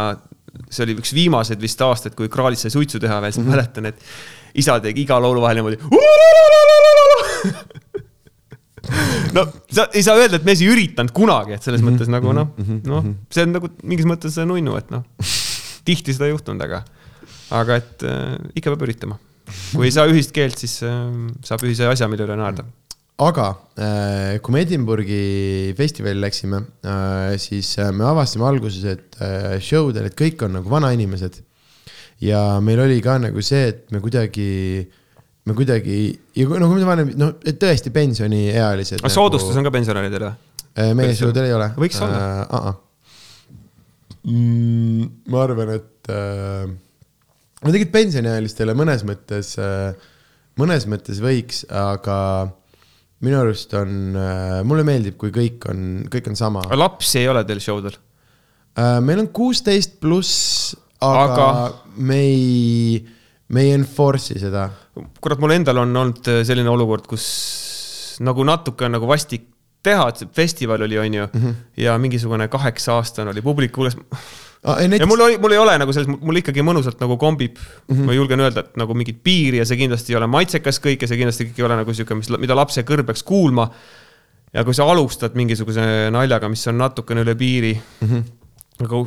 see 0.68 0.84
oli 0.86 0.94
üks 1.00 1.14
viimaseid 1.16 1.60
vist 1.62 1.80
aastaid, 1.84 2.14
kui 2.18 2.30
Kraalis 2.32 2.66
sai 2.66 2.72
suitsu 2.74 3.00
teha 3.02 3.16
veel, 3.24 3.32
siis 3.34 3.46
ma 3.46 3.56
mäletan, 3.56 3.84
et 3.88 3.98
isa 4.60 4.72
tegi 4.84 4.98
iga 5.06 5.16
laulu 5.22 5.40
vahel 5.44 5.56
niimoodi. 5.60 5.78
no 9.36 9.46
sa 9.72 9.86
ei 9.94 10.02
saa 10.04 10.16
öelda, 10.18 10.38
et 10.38 10.46
mees 10.46 10.62
ei 10.62 10.70
üritanud 10.72 11.12
kunagi, 11.16 11.56
et 11.56 11.64
selles 11.64 11.82
mõttes 11.84 12.10
nagu 12.12 12.34
noh, 12.36 12.46
noh, 12.88 13.02
see 13.32 13.46
on 13.46 13.54
nagu 13.56 13.70
mingis 13.88 14.08
mõttes 14.08 14.36
nunnu, 14.42 14.76
et 14.80 14.88
noh, 14.92 15.02
tihti 15.86 16.14
seda 16.14 16.28
ei 16.28 16.34
juhtunud, 16.34 16.62
aga, 16.66 16.82
aga 17.52 17.76
et 17.82 18.04
äh, 18.08 18.36
ikka 18.58 18.72
peab 18.74 18.86
üritama. 18.88 19.18
kui 19.74 19.88
ei 19.88 19.92
saa 19.94 20.06
ühist 20.10 20.32
keelt, 20.34 20.56
siis 20.60 20.78
äh, 20.86 21.02
saab 21.44 21.64
ühise 21.66 21.88
asja, 21.90 22.08
mille 22.10 22.24
üle 22.26 22.36
naerda. 22.40 22.64
aga 23.22 23.46
äh, 23.76 24.38
kui 24.42 24.54
me 24.54 24.62
Edinburghi 24.64 25.22
festivalil 25.78 26.22
läksime 26.24 26.62
äh,, 26.84 27.36
siis 27.42 27.74
äh, 27.78 27.90
me 27.94 28.06
avastasime 28.08 28.46
alguses, 28.48 28.84
et 28.96 29.18
äh, 29.20 29.58
show 29.60 29.92
del, 29.94 30.08
et 30.10 30.16
kõik 30.18 30.42
on 30.46 30.56
nagu 30.58 30.70
vanainimesed. 30.72 31.42
ja 32.22 32.60
meil 32.64 32.80
oli 32.86 33.00
ka 33.04 33.18
nagu 33.22 33.42
see, 33.44 33.66
et 33.72 33.90
me 33.92 34.00
kuidagi, 34.00 34.48
me 35.46 35.54
kuidagi 35.58 35.98
ja 36.38 36.46
kui- 36.46 36.60
no 36.62 36.70
kui 36.70 36.80
me 36.80 36.86
vanem, 36.88 37.12
et 37.44 37.58
tõesti 37.60 37.90
pensioniealised. 37.94 39.02
aga 39.02 39.12
soodustus 39.12 39.58
on 39.58 39.66
ka 39.68 39.74
pensionäridele 39.74 40.30
või? 40.30 40.48
Äh, 40.72 40.94
meie 40.96 41.12
show 41.12 41.28
del 41.36 41.50
ei 41.50 41.52
ole. 41.52 41.66
Võiks 41.76 41.98
olla. 42.00 42.46
uh. 42.48 42.70
-uh. 42.70 42.80
Mm, 44.22 45.08
ma 45.34 45.42
arvan, 45.42 45.72
et 45.74 46.08
äh, 46.14 46.70
no 47.62 47.70
tegelikult 47.70 47.94
pensioniealistele 47.94 48.74
mõnes 48.78 49.04
mõttes 49.08 49.54
äh,, 49.60 49.94
mõnes 50.60 50.86
mõttes 50.90 51.22
võiks, 51.22 51.64
aga 51.68 52.18
minu 53.22 53.40
arust 53.42 53.74
on 53.78 54.18
äh,, 54.18 54.60
mulle 54.66 54.86
meeldib, 54.86 55.18
kui 55.20 55.34
kõik 55.34 55.68
on, 55.70 55.84
kõik 56.12 56.32
on 56.32 56.38
sama 56.38 56.64
lapsi 56.76 57.22
ei 57.22 57.30
ole 57.32 57.44
teil 57.48 57.62
show 57.62 57.82
del? 57.84 57.96
äh,. 58.76 58.98
meil 59.04 59.24
on 59.24 59.30
kuusteist 59.34 59.98
pluss, 60.02 60.74
aga, 61.02 61.48
me 61.96 62.20
ei, 62.26 63.00
me 63.52 63.66
ei 63.66 63.76
enforce'i 63.78 64.42
seda. 64.42 64.68
kurat, 65.20 65.40
mul 65.42 65.56
endal 65.56 65.84
on 65.84 65.96
olnud 66.04 66.34
selline 66.46 66.70
olukord, 66.70 67.08
kus 67.10 67.26
nagu 68.22 68.44
natuke 68.46 68.86
on 68.86 68.96
nagu 68.98 69.08
vastik 69.08 69.48
teha, 69.82 70.06
et 70.10 70.22
see 70.22 70.30
festival 70.34 70.84
oli, 70.86 70.98
on 70.98 71.14
ju 71.14 71.26
mm, 71.26 71.40
-hmm. 71.42 71.54
ja 71.76 71.98
mingisugune 71.98 72.48
kaheksa 72.48 72.94
aastane 72.94 73.30
oli 73.30 73.42
publiku 73.42 73.80
hulgas. 73.80 73.96
Ah, 74.62 74.78
ja 74.78 75.06
mul 75.10 75.18
oli, 75.18 75.38
mul 75.42 75.56
ei 75.56 75.58
ole 75.58 75.72
nagu 75.80 75.90
selles, 75.90 76.06
mul 76.06 76.38
ikkagi 76.38 76.62
mõnusalt 76.62 77.00
nagu 77.02 77.16
kombib 77.18 77.56
mm, 77.58 77.96
-hmm. 77.96 78.04
ma 78.06 78.14
julgen 78.14 78.42
öelda, 78.44 78.62
et 78.62 78.76
nagu 78.78 78.94
mingit 78.94 79.18
piiri 79.26 79.58
ja 79.58 79.66
see 79.66 79.80
kindlasti 79.80 80.14
ei 80.14 80.18
ole 80.20 80.28
maitsekas 80.30 80.78
kõik 80.84 81.02
ja 81.02 81.08
see 81.10 81.18
kindlasti 81.18 81.48
kõik 81.48 81.58
ei 81.58 81.66
ole 81.66 81.78
nagu 81.80 81.94
sihuke, 81.98 82.14
mis, 82.14 82.30
mida 82.38 82.54
lapse 82.54 82.84
kõrv 82.86 83.08
peaks 83.08 83.26
kuulma. 83.26 83.66
ja 84.54 84.62
kui 84.62 84.74
sa 84.74 84.86
alustad 84.86 85.34
mingisuguse 85.34 86.10
naljaga, 86.14 86.48
mis 86.52 86.62
on 86.70 86.78
natukene 86.78 87.26
üle 87.26 87.34
piiri 87.34 87.74
mm, 87.74 88.08
-hmm. 88.08 88.22
nagu 88.86 89.02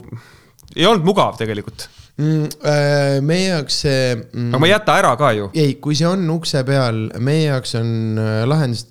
ei 0.75 0.85
olnud 0.91 1.07
mugav 1.07 1.39
tegelikult, 1.39 1.87
mm,. 2.17 2.51
Äh, 2.59 3.21
meie 3.23 3.47
jaoks 3.53 3.81
see 3.85 4.11
mm, 4.11 4.51
aga 4.51 4.59
ma 4.59 4.67
ei 4.67 4.75
jäta 4.75 4.99
ära 4.99 5.15
ka 5.15 5.31
ju. 5.39 5.49
ei, 5.55 5.79
kui 5.79 5.95
see 5.95 6.07
on 6.07 6.29
ukse 6.35 6.67
peal, 6.67 7.05
meie 7.23 7.47
jaoks 7.47 7.77
on 7.79 8.19
äh, 8.19 8.43
lahendus, 8.43 8.89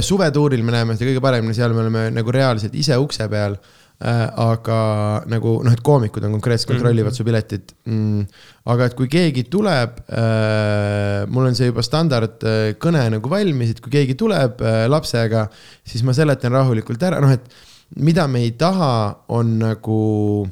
suvetuuril 0.00 0.64
me 0.64 0.72
näeme 0.72 0.96
seda 0.96 1.10
kõige 1.12 1.28
paremini, 1.28 1.60
seal 1.60 1.76
me 1.76 1.84
oleme 1.84 2.10
nagu 2.16 2.32
reaalselt 2.32 2.72
ise 2.72 2.96
ukse 2.96 3.28
peal. 3.28 3.60
äh,. 3.60 3.75
Aga 3.96 4.78
nagu 5.24 5.54
noh, 5.64 5.72
et 5.72 5.80
koomikud 5.80 6.24
on 6.28 6.34
konkreetselt 6.36 6.68
kontrollivad 6.68 7.08
mm 7.08 7.14
-hmm. 7.14 7.16
su 7.16 7.24
piletit 7.24 7.74
mm,. 7.84 8.26
aga 8.66 8.84
et 8.84 8.94
kui 8.94 9.08
keegi 9.08 9.44
tuleb 9.48 9.90
äh,, 10.12 11.24
mul 11.28 11.46
on 11.46 11.54
see 11.54 11.70
juba 11.70 11.82
standard 11.82 12.44
äh, 12.44 12.74
kõne 12.76 13.08
nagu 13.10 13.30
valmis, 13.30 13.70
et 13.70 13.80
kui 13.80 13.90
keegi 13.90 14.14
tuleb 14.14 14.60
äh, 14.60 14.84
lapsega, 14.88 15.48
siis 15.84 16.02
ma 16.02 16.12
seletan 16.12 16.52
rahulikult 16.52 17.02
ära, 17.02 17.20
noh 17.20 17.32
et 17.32 17.48
mida 17.96 18.26
me 18.28 18.44
ei 18.44 18.50
taha, 18.50 19.24
on 19.28 19.58
nagu, 19.58 20.46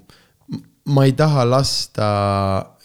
ma 0.86 1.04
ei 1.04 1.12
taha 1.12 1.44
lasta 1.44 2.08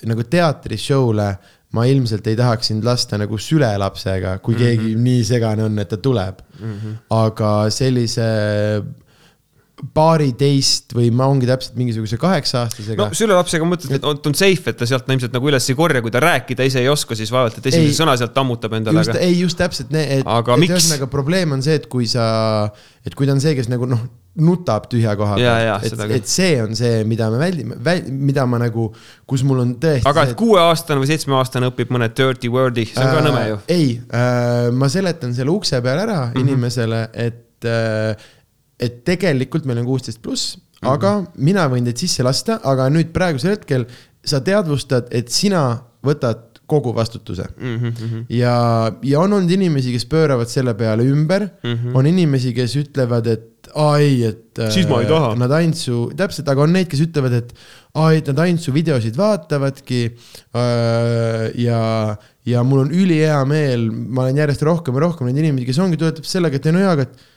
nagu 0.04 0.24
teatrishow'le 0.24 1.38
ma 1.72 1.86
ilmselt 1.86 2.28
ei 2.28 2.36
tahaks 2.36 2.68
sind 2.68 2.84
lasta 2.84 3.18
nagu 3.18 3.38
sülelapsega, 3.38 4.40
kui 4.40 4.56
mm 4.56 4.60
-hmm. 4.60 4.64
keegi 4.64 4.96
nii 4.96 5.24
segane 5.24 5.64
on, 5.64 5.80
et 5.80 5.88
ta 5.88 5.98
tuleb 5.98 6.36
mm. 6.60 6.74
-hmm. 6.74 6.96
aga 7.10 7.70
sellise 7.70 8.28
paariteist 9.96 10.94
või 10.96 11.08
ma 11.16 11.30
ongi 11.32 11.48
täpselt 11.48 11.78
mingisuguse 11.80 12.20
kaheksa-aastasega. 12.20 13.10
no 13.10 13.16
sülelapsega 13.16 13.68
mõtled, 13.68 13.96
et 13.96 14.08
on, 14.08 14.20
on 14.28 14.36
safe, 14.36 14.74
et 14.74 14.80
ta 14.80 14.88
sealt 14.90 15.08
ilmselt 15.08 15.36
nagu 15.36 15.52
üles 15.52 15.70
ei 15.72 15.78
korja, 15.80 16.04
kui 16.04 16.14
ta 16.14 16.22
rääkida 16.24 16.68
ise 16.68 16.84
ei 16.84 16.90
oska, 16.92 17.16
siis 17.16 17.32
vaevalt, 17.32 17.60
et 17.62 17.70
esimese 17.72 17.94
ei, 17.94 18.00
sõna 18.02 18.16
sealt 18.20 18.38
ammutab 18.44 18.76
endale. 18.76 19.04
aga..., 19.06 19.20
ei 19.24 19.38
just 19.40 19.60
täpselt, 19.60 19.94
et, 19.96 20.20
et 20.20 20.56
ühesõnaga 20.68 21.08
probleem 21.12 21.56
on 21.56 21.64
see, 21.64 21.78
et 21.80 21.88
kui 21.92 22.10
sa, 22.12 22.26
et 23.08 23.16
kui 23.16 23.30
ta 23.30 23.38
on 23.38 23.44
see, 23.44 23.56
kes 23.58 23.72
nagu 23.72 23.88
noh, 23.90 24.04
nutab 24.40 24.88
tühja 24.92 25.16
koha 25.20 25.38
peal, 25.40 25.84
et, 25.84 26.04
et 26.20 26.30
see 26.30 26.58
on 26.62 26.76
see, 26.78 27.04
mida 27.08 27.30
me 27.32 27.40
väldime 27.42 27.78
väl,, 27.84 28.04
mida 28.12 28.46
ma 28.50 28.60
nagu, 28.62 28.90
kus 29.30 29.44
mul 29.48 29.64
on 29.64 29.76
tõesti. 29.82 30.08
aga 30.10 30.28
et 30.30 30.36
kuueaastane 30.40 31.02
või 31.02 31.10
seitsmeaastane 31.12 31.72
õpib 31.72 31.92
mõne 31.96 32.12
dirty 32.16 32.52
word'i, 32.52 32.86
see 32.92 33.04
on 33.04 33.10
äh, 33.10 33.16
ka 33.18 33.24
nõme 33.26 33.46
ju. 33.50 33.62
ei 33.76 33.88
äh,, 34.06 34.70
ma 34.76 34.92
seletan 34.92 35.34
selle 35.36 35.56
ukse 35.56 35.82
peal 35.86 36.04
ära 36.06 36.20
mm 36.28 36.36
-hmm. 36.36 36.46
inimesele, 36.46 37.02
et 37.14 37.68
äh, 37.68 38.30
et 38.80 39.04
tegelikult 39.06 39.66
meil 39.70 39.82
on 39.82 39.90
kuusteist 39.90 40.22
pluss, 40.24 40.58
aga 40.82 41.20
mm 41.20 41.26
-hmm. 41.26 41.46
mina 41.50 41.68
võin 41.68 41.88
teid 41.90 41.98
sisse 41.98 42.24
lasta, 42.24 42.60
aga 42.64 42.90
nüüd 42.90 43.12
praegusel 43.16 43.58
hetkel 43.58 43.86
sa 44.26 44.40
teadvustad, 44.40 45.08
et 45.12 45.30
sina 45.30 45.82
võtad 46.06 46.50
kogu 46.70 46.94
vastutuse 46.96 47.46
mm. 47.58 47.78
-hmm. 47.78 48.26
ja, 48.30 48.56
ja 49.04 49.20
on 49.20 49.34
olnud 49.34 49.52
inimesi, 49.52 49.92
kes 49.96 50.06
pööravad 50.06 50.50
selle 50.52 50.74
peale 50.78 51.04
ümber 51.04 51.48
mm, 51.64 51.74
-hmm. 51.74 51.96
on 51.98 52.06
inimesi, 52.06 52.54
kes 52.54 52.76
ütlevad, 52.76 53.28
et 53.28 53.70
aa 53.76 53.98
ei, 53.98 54.24
et. 54.24 54.62
siis 54.74 54.88
ma 54.90 55.00
ei 55.02 55.08
äh, 55.08 55.12
taha. 55.12 55.34
Nad 55.38 55.52
ainult 55.52 55.78
su, 55.78 55.98
täpselt, 56.18 56.48
aga 56.50 56.64
on 56.66 56.74
neid, 56.74 56.88
kes 56.92 57.02
ütlevad, 57.06 57.36
et 57.42 57.54
aa, 57.94 58.12
et 58.18 58.30
nad 58.32 58.44
ainult 58.46 58.62
su 58.66 58.74
videosid 58.74 59.18
vaatavadki 59.18 60.04
äh,. 60.06 61.50
ja, 61.66 61.82
ja 62.46 62.64
mul 62.64 62.86
on 62.86 62.94
ülihea 62.94 63.42
meel, 63.50 63.90
ma 63.92 64.28
olen 64.28 64.38
järjest 64.44 64.64
rohkem 64.70 64.98
ja 64.98 65.06
rohkem 65.08 65.30
neid 65.30 65.42
inimesi, 65.42 65.68
kes 65.70 65.82
ongi, 65.84 66.00
töötab 66.02 66.30
sellega, 66.30 66.62
et 66.62 66.72
no 66.74 66.86
jaa, 66.86 66.96
aga 66.98 67.08
et 67.10 67.28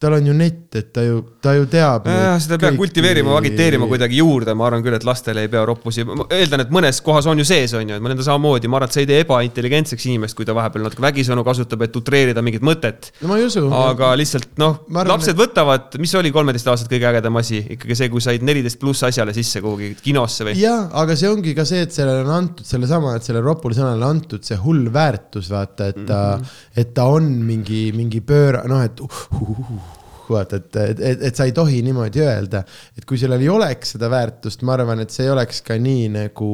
tal 0.00 0.14
on 0.16 0.26
ju 0.26 0.32
net, 0.32 0.62
et 0.78 0.86
ta 0.96 1.02
ju, 1.04 1.18
ta 1.44 1.52
ju 1.52 1.66
teab. 1.68 2.06
seda 2.40 2.56
peab 2.60 2.78
kultiveerima, 2.80 3.34
agiteerima 3.36 3.84
kuidagi 3.90 4.16
juurde, 4.22 4.54
ma 4.56 4.64
arvan 4.70 4.80
küll, 4.84 4.96
et 4.96 5.04
lastele 5.04 5.42
ei 5.44 5.50
pea 5.52 5.60
roppusi, 5.68 6.06
ma 6.08 6.24
eeldan, 6.32 6.62
et 6.64 6.70
mõnes 6.72 7.02
kohas 7.04 7.26
on 7.28 7.42
ju 7.42 7.44
sees, 7.44 7.74
on 7.76 7.84
ju, 7.84 7.98
et 7.98 8.00
ma 8.00 8.08
nende 8.08 8.24
samamoodi, 8.24 8.70
ma 8.72 8.78
arvan, 8.78 8.88
et 8.88 8.96
see 8.96 9.04
ei 9.04 9.10
tee 9.10 9.18
ebaintelligentseks 9.26 10.06
inimest, 10.08 10.38
kui 10.38 10.48
ta 10.48 10.56
vahepeal 10.56 10.86
natuke 10.86 11.04
vägisõnu 11.04 11.44
kasutab, 11.44 11.84
et 11.84 11.98
utreerida 12.00 12.40
mingit 12.46 12.64
mõtet. 12.64 13.10
no 13.20 13.28
ma 13.34 13.36
ei 13.42 13.44
usu. 13.50 13.66
aga 13.76 14.14
lihtsalt 14.16 14.56
noh, 14.62 14.78
lapsed 14.88 15.34
et... 15.34 15.42
võtavad, 15.42 16.00
mis 16.00 16.16
oli 16.16 16.32
kolmeteistaastased 16.32 16.88
kõige 16.94 17.10
ägedam 17.12 17.36
asi, 17.42 17.60
ikkagi 17.76 18.00
see, 18.00 18.10
kui 18.16 18.24
said 18.24 18.48
neliteist 18.48 18.80
pluss 18.80 19.04
asjale 19.04 19.36
sisse 19.36 19.60
kuhugi 19.60 19.92
kinosse 20.00 20.48
või? 20.48 20.56
jaa, 20.62 20.86
aga 21.04 21.18
see 21.20 21.28
ongi 21.28 21.52
ka 21.58 21.68
see, 21.68 21.84
et 21.84 21.92
sellele 21.92 22.24
on 22.24 22.32
antud 22.38 22.64
sellesama, 22.64 23.18
et 23.20 23.28
sellele 23.28 23.44
ropule 23.44 23.76
sõnale 23.76 24.00
on 24.00 24.16
antud 24.16 24.48
see 24.48 24.56
hull 24.64 24.88
väärtus, 24.96 25.52
vaata, 25.52 25.92
et 25.92 26.02
ta 26.08 26.24
mm, 26.38 26.48
-hmm. 26.48 26.82
et 26.86 26.96
ta 26.96 27.10
on 27.12 27.30
mingi, 27.52 27.90
mingi 27.92 28.24
pööra, 28.24 28.64
noh, 28.64 28.80
et 28.80 29.04
uh, 29.04 29.24
uh, 29.36 29.56
uh, 29.60 29.89
vaata, 30.32 30.60
et, 30.60 30.76
et, 30.82 31.00
et, 31.12 31.24
et 31.28 31.36
sa 31.36 31.46
ei 31.48 31.54
tohi 31.56 31.80
niimoodi 31.86 32.22
öelda. 32.24 32.62
et 32.96 33.06
kui 33.08 33.18
sellel 33.20 33.42
ei 33.42 33.50
oleks 33.52 33.94
seda 33.96 34.10
väärtust, 34.12 34.64
ma 34.66 34.76
arvan, 34.76 35.02
et 35.04 35.14
see 35.14 35.26
ei 35.26 35.32
oleks 35.34 35.62
ka 35.66 35.78
nii 35.80 36.08
nagu, 36.16 36.50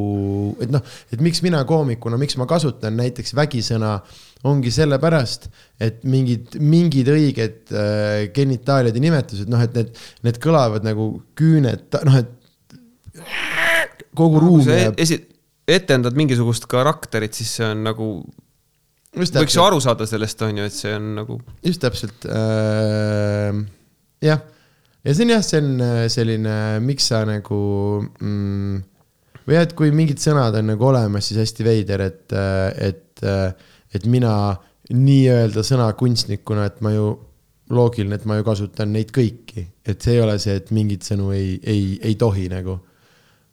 et 0.63 0.73
noh, 0.73 0.97
et 1.13 1.23
miks 1.25 1.43
mina 1.47 1.63
koomikuna, 1.69 2.19
miks 2.21 2.39
ma 2.41 2.49
kasutan 2.51 2.97
näiteks 3.01 3.35
vägisõna 3.37 3.99
ongi 4.47 4.71
sellepärast, 4.71 5.49
et 5.83 6.03
mingid, 6.07 6.59
mingid 6.61 7.09
õiged 7.11 7.73
äh, 7.75 8.27
genitaalide 8.35 9.01
nimetused, 9.03 9.51
noh, 9.51 9.63
et 9.65 9.75
need, 9.77 9.95
need 10.27 10.41
kõlavad 10.43 10.87
nagu 10.87 11.09
küüned, 11.39 11.89
noh, 12.07 12.21
et 12.21 12.35
kogu 14.17 14.43
ruum 14.43 14.67
jääb. 14.67 14.99
esi-, 15.01 15.23
etendad 15.69 16.17
mingisugust 16.19 16.69
karakterit, 16.71 17.35
siis 17.37 17.57
see 17.59 17.69
on 17.69 17.87
nagu 17.87 18.11
võiks 19.17 19.57
ju 19.57 19.65
aru 19.65 19.81
saada 19.83 20.07
sellest, 20.09 20.43
on 20.45 20.61
ju, 20.61 20.67
et 20.69 20.77
see 20.77 20.93
on 20.97 21.09
nagu. 21.21 21.39
just 21.65 21.83
täpselt 21.83 22.27
äh,, 22.29 23.57
jah. 24.25 24.43
ja 25.05 25.15
see 25.15 25.27
on 25.27 25.33
jah, 25.33 25.45
see 25.47 25.63
on 25.63 25.71
äh, 25.85 26.03
selline, 26.13 26.57
miks 26.85 27.09
sa 27.13 27.23
nagu 27.29 27.61
mm, 28.21 28.83
või 29.47 29.61
et 29.61 29.77
kui 29.79 29.93
mingid 29.95 30.21
sõnad 30.23 30.59
on 30.61 30.73
nagu 30.73 30.89
olemas, 30.91 31.29
siis 31.29 31.41
hästi 31.45 31.67
veider, 31.67 32.05
et, 32.11 32.25
äh, 32.37 32.91
et, 32.91 33.23
äh, 33.25 33.71
et 33.95 34.09
mina 34.11 34.35
nii-öelda 34.93 35.65
sõnakunstnikuna, 35.67 36.69
et 36.69 36.83
ma 36.85 36.93
ju 36.95 37.15
loogiline, 37.75 38.15
et 38.15 38.27
ma 38.29 38.37
ju 38.39 38.45
kasutan 38.47 38.93
neid 38.95 39.11
kõiki, 39.15 39.65
et 39.87 40.03
see 40.03 40.15
ei 40.15 40.23
ole 40.23 40.37
see, 40.43 40.61
et 40.61 40.69
mingeid 40.75 41.03
sõnu 41.07 41.33
ei, 41.35 41.57
ei, 41.67 41.97
ei 42.05 42.15
tohi 42.21 42.47
nagu 42.53 42.79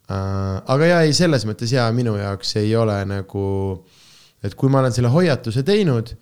aga 0.04 0.86
ja 0.86 0.96
ei, 1.06 1.14
selles 1.16 1.46
mõttes 1.48 1.70
ja 1.72 1.86
minu 1.96 2.12
jaoks 2.20 2.50
ei 2.60 2.74
ole 2.76 2.98
nagu 3.08 3.44
uh, 3.72 4.02
et 4.44 4.54
kui 4.58 4.72
ma 4.72 4.82
olen 4.82 4.94
selle 4.94 5.10
hoiatuse 5.12 5.64
teinud, 5.66 6.12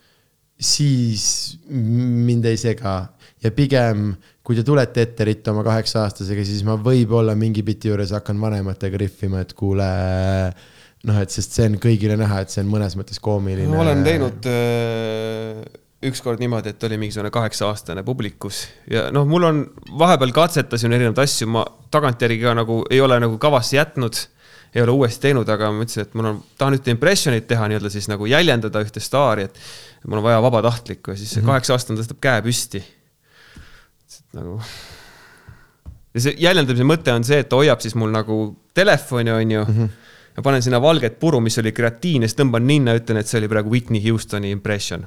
siis 0.62 1.24
mind 1.68 2.46
ei 2.46 2.60
sega. 2.60 2.96
Ja 3.42 3.50
pigem, 3.50 4.12
kui 4.46 4.54
te 4.54 4.62
tulete 4.66 5.02
Etterit 5.02 5.48
oma 5.50 5.64
kaheksa-aastasega, 5.66 6.44
siis 6.46 6.62
ma 6.66 6.76
võib-olla 6.78 7.34
mingi 7.38 7.64
biti 7.66 7.90
juures 7.90 8.12
hakkan 8.14 8.38
vanematega 8.42 9.00
rihvima, 9.02 9.42
et 9.42 9.54
kuule 9.58 9.88
noh, 11.08 11.18
et 11.18 11.34
sest 11.34 11.56
see 11.56 11.66
on 11.66 11.78
kõigile 11.82 12.14
näha, 12.20 12.44
et 12.44 12.52
see 12.54 12.62
on 12.62 12.70
mõnes 12.70 12.94
mõttes 12.98 13.18
koomiline. 13.22 13.70
ma 13.72 13.82
olen 13.82 14.04
teinud 14.06 14.46
äh, 14.46 15.64
ükskord 16.06 16.42
niimoodi, 16.42 16.70
et 16.70 16.86
oli 16.86 17.00
mingisugune 17.02 17.32
kaheksa-aastane 17.34 18.04
publikus. 18.06 18.64
Ja 18.90 19.08
noh, 19.14 19.26
mul 19.28 19.48
on 19.48 19.64
vahepeal 19.98 20.34
katsetasin 20.36 20.94
erinevaid 20.94 21.24
asju, 21.24 21.50
ma 21.50 21.64
tagantjärgi 21.94 22.42
ka 22.44 22.54
nagu 22.58 22.82
ei 22.90 23.02
ole 23.02 23.18
nagu 23.22 23.38
kavasse 23.42 23.80
jätnud 23.80 24.22
ei 24.74 24.82
ole 24.82 24.94
uuesti 24.96 25.26
teinud, 25.26 25.48
aga 25.52 25.68
ma 25.70 25.82
mõtlesin, 25.82 26.06
et 26.06 26.14
mul 26.16 26.30
on, 26.30 26.38
tahan 26.58 26.78
ühte 26.78 26.92
impressionit 26.94 27.46
teha 27.48 27.68
nii-öelda 27.68 27.90
siis 27.92 28.08
nagu 28.08 28.28
jäljendada 28.28 28.80
ühte 28.84 29.02
staari, 29.04 29.48
et 29.50 29.60
mul 30.08 30.22
on 30.22 30.26
vaja 30.26 30.40
vabatahtlikku 30.44 31.12
ja 31.12 31.20
siis 31.20 31.34
see 31.34 31.42
mhm. 31.42 31.50
kaheksa-aastane 31.52 32.00
tõstab 32.00 32.20
käe 32.24 32.44
püsti. 32.46 32.82
nagu. 34.36 34.60
ja 36.14 36.24
see 36.24 36.36
jäljendamise 36.40 36.86
mõte 36.88 37.12
on 37.12 37.24
see, 37.24 37.42
et 37.44 37.50
ta 37.52 37.60
hoiab 37.60 37.84
siis 37.84 37.96
mul 38.00 38.12
nagu 38.14 38.38
telefoni, 38.74 39.30
on 39.30 39.50
ju 39.50 39.64
mm. 39.64 39.74
-hmm. 39.76 39.88
ja 40.36 40.42
panen 40.42 40.62
sinna 40.62 40.80
valget 40.80 41.18
puru, 41.20 41.40
mis 41.40 41.58
oli 41.58 41.72
kreatiini, 41.72 42.28
siis 42.28 42.40
tõmban 42.40 42.64
ninna, 42.64 42.96
ütlen, 42.96 43.20
et 43.20 43.28
see 43.28 43.38
oli 43.40 43.48
praegu 43.48 43.70
Whitney 43.70 44.00
Houstoni 44.08 44.50
impression 44.50 45.06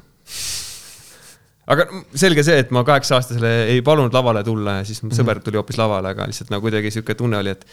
aga 1.66 1.88
selge 2.14 2.44
see, 2.46 2.60
et 2.62 2.72
ma 2.72 2.84
kaheksa-aastasele 2.86 3.52
ei 3.74 3.82
palunud 3.82 4.14
lavale 4.14 4.44
tulla 4.44 4.80
ja 4.80 4.84
siis 4.86 5.02
mm 5.02 5.10
-hmm. 5.10 5.18
sõber 5.18 5.40
tuli 5.42 5.58
hoopis 5.58 5.78
lavale, 5.78 6.10
aga 6.10 6.28
lihtsalt 6.28 6.50
nagu 6.54 6.62
kuidagi 6.62 6.92
sihuke 6.92 7.16
tunne 7.16 7.38
oli, 7.38 7.50
et 7.50 7.66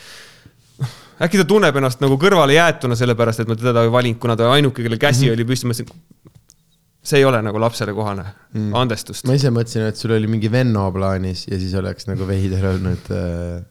äkki 1.21 1.41
ta 1.41 1.47
tunneb 1.49 1.77
ennast 1.79 2.03
nagu 2.03 2.17
kõrvalejäetuna, 2.21 2.97
sellepärast 2.99 3.43
et 3.43 3.51
ma 3.51 3.57
teda 3.59 3.85
ei 3.85 3.93
valinud, 3.93 4.21
kuna 4.23 4.37
ta 4.39 4.51
ainuke, 4.55 4.85
kellel 4.85 5.01
käsi 5.01 5.27
mm 5.27 5.29
-hmm. 5.29 5.35
oli 5.37 5.49
püsti, 5.49 5.67
ma 5.67 5.75
mõtlesin. 5.75 6.03
see 7.03 7.19
ei 7.19 7.25
ole 7.25 7.43
nagu 7.43 7.59
lapsele 7.59 7.93
kohane 7.93 8.25
mm., 8.55 8.75
andestust. 8.79 9.27
ma 9.27 9.35
ise 9.35 9.51
mõtlesin, 9.51 9.89
et 9.89 9.97
sul 9.97 10.13
oli 10.15 10.27
mingi 10.27 10.51
venno 10.51 10.91
plaanis 10.93 11.47
ja 11.49 11.59
siis 11.59 11.75
oleks 11.75 12.07
nagu 12.07 12.27
veider 12.27 12.67
olnud 12.67 13.11
äh, 13.11 13.65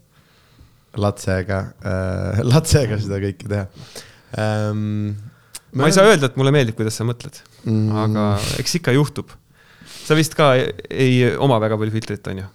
latsega 0.95 1.59
äh,, 1.85 2.41
latsega 2.53 2.99
seda 2.99 3.19
kõike 3.23 3.47
teha 3.47 3.67
ähm,. 4.37 5.15
ma 5.73 5.87
ei 5.87 5.95
saa 5.95 6.05
öelda, 6.05 6.27
et 6.27 6.35
mulle 6.35 6.51
meeldib, 6.51 6.75
kuidas 6.75 6.97
sa 6.99 7.07
mõtled 7.07 7.39
mm., 7.63 7.91
aga 8.05 8.39
eks 8.59 8.75
ikka 8.75 8.91
juhtub. 8.91 9.31
sa 10.03 10.15
vist 10.15 10.35
ka 10.35 10.55
ei, 10.55 10.73
ei 10.89 11.35
oma 11.37 11.59
väga 11.59 11.77
palju 11.77 11.91
filtrit, 11.91 12.27
on 12.27 12.43
ju? 12.43 12.49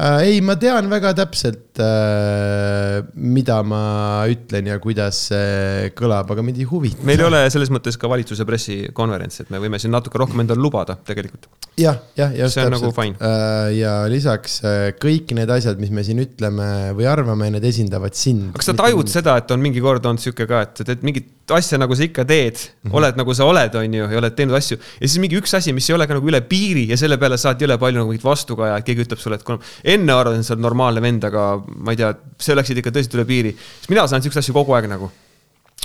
Ei, 0.00 0.40
ma 0.44 0.56
tean 0.60 0.88
väga 0.90 1.12
täpselt 1.18 1.80
äh,, 1.82 3.00
mida 3.14 3.60
ma 3.66 3.82
ütlen 4.30 4.70
ja 4.70 4.78
kuidas 4.82 5.26
see 5.30 5.90
kõlab, 5.98 6.30
aga 6.32 6.44
mind 6.46 6.62
ei 6.62 6.68
huvita. 6.70 7.04
meil 7.06 7.20
ei 7.20 7.28
ole 7.28 7.42
selles 7.52 7.72
mõttes 7.74 8.00
ka 8.00 8.10
valitsuse 8.10 8.46
pressikonverents, 8.48 9.42
et 9.44 9.52
me 9.52 9.60
võime 9.62 9.80
siin 9.82 9.92
natuke 9.94 10.20
rohkem 10.20 10.44
endale 10.44 10.62
lubada 10.62 10.96
tegelikult. 11.06 11.50
Jah, 11.80 11.98
jah, 12.18 12.30
just 12.36 12.56
see 12.56 12.64
on 12.66 12.74
nagu 12.74 12.90
täpselt. 12.90 12.94
nagu 12.94 12.96
fine 12.96 13.16
äh,. 13.26 13.72
ja 13.80 13.94
lisaks 14.10 14.60
äh, 14.66 14.92
kõik 15.00 15.32
need 15.36 15.50
asjad, 15.54 15.80
mis 15.82 15.92
me 15.94 16.04
siin 16.06 16.20
ütleme 16.22 16.68
või 16.98 17.08
arvame, 17.10 17.50
need 17.54 17.66
esindavad 17.66 18.16
sind. 18.18 18.52
kas 18.56 18.70
sa 18.70 18.76
tajud 18.78 19.02
mind. 19.02 19.12
seda, 19.12 19.36
et 19.40 19.54
on 19.54 19.62
mingi 19.62 19.82
kord 19.84 20.06
olnud 20.06 20.22
sihuke 20.22 20.46
ka, 20.50 20.64
et 20.66 20.82
sa 20.82 20.86
teed 20.88 21.04
mingit 21.06 21.54
asja, 21.56 21.80
nagu 21.80 21.96
sa 21.96 22.04
ikka 22.06 22.24
teed 22.28 22.56
mm, 22.56 22.68
-hmm. 22.84 22.96
oled 23.00 23.18
nagu 23.18 23.34
sa 23.34 23.48
oled, 23.48 23.74
on 23.80 23.94
ju, 23.98 24.10
ja 24.12 24.20
oled 24.22 24.36
teinud 24.36 24.56
asju. 24.58 24.78
ja 24.78 25.06
siis 25.06 25.18
mingi 25.22 25.40
üks 25.40 25.54
asi, 25.56 25.74
mis 25.76 25.88
ei 25.90 25.96
ole 25.96 26.06
ka 26.06 26.18
nagu 26.18 26.30
üle 26.30 26.42
piiri 26.46 26.86
ja 26.90 27.00
selle 27.00 27.18
peale 27.18 27.38
saad 27.40 27.60
jõle 27.60 27.78
palju 27.78 28.02
nagu 28.02 28.12
mingit 28.12 28.26
vastukaja, 28.26 28.78
et 28.78 28.86
keegi 28.86 29.06
ütleb 29.06 29.22
sulle, 29.22 29.40
et 29.40 29.46
kuule 29.46 29.60
enne 29.84 30.14
arvasin, 30.14 30.44
et 30.44 30.46
sa 30.46 30.54
oled 30.54 30.66
normaalne 30.66 31.02
vend, 31.02 31.26
aga 31.30 31.48
ma 31.66 31.96
ei 31.96 32.00
tea, 32.00 32.12
see 32.38 32.56
läksid 32.58 32.82
ikka 32.82 32.94
tõsiselt 32.94 33.18
üle 33.18 33.26
piiri. 33.26 33.56
siis 33.56 33.90
mina 33.92 34.06
saan 34.06 34.22
siukseid 34.22 34.44
asju 34.44 34.56
kogu 34.56 34.76
aeg 34.76 34.88
nagu. 34.90 35.10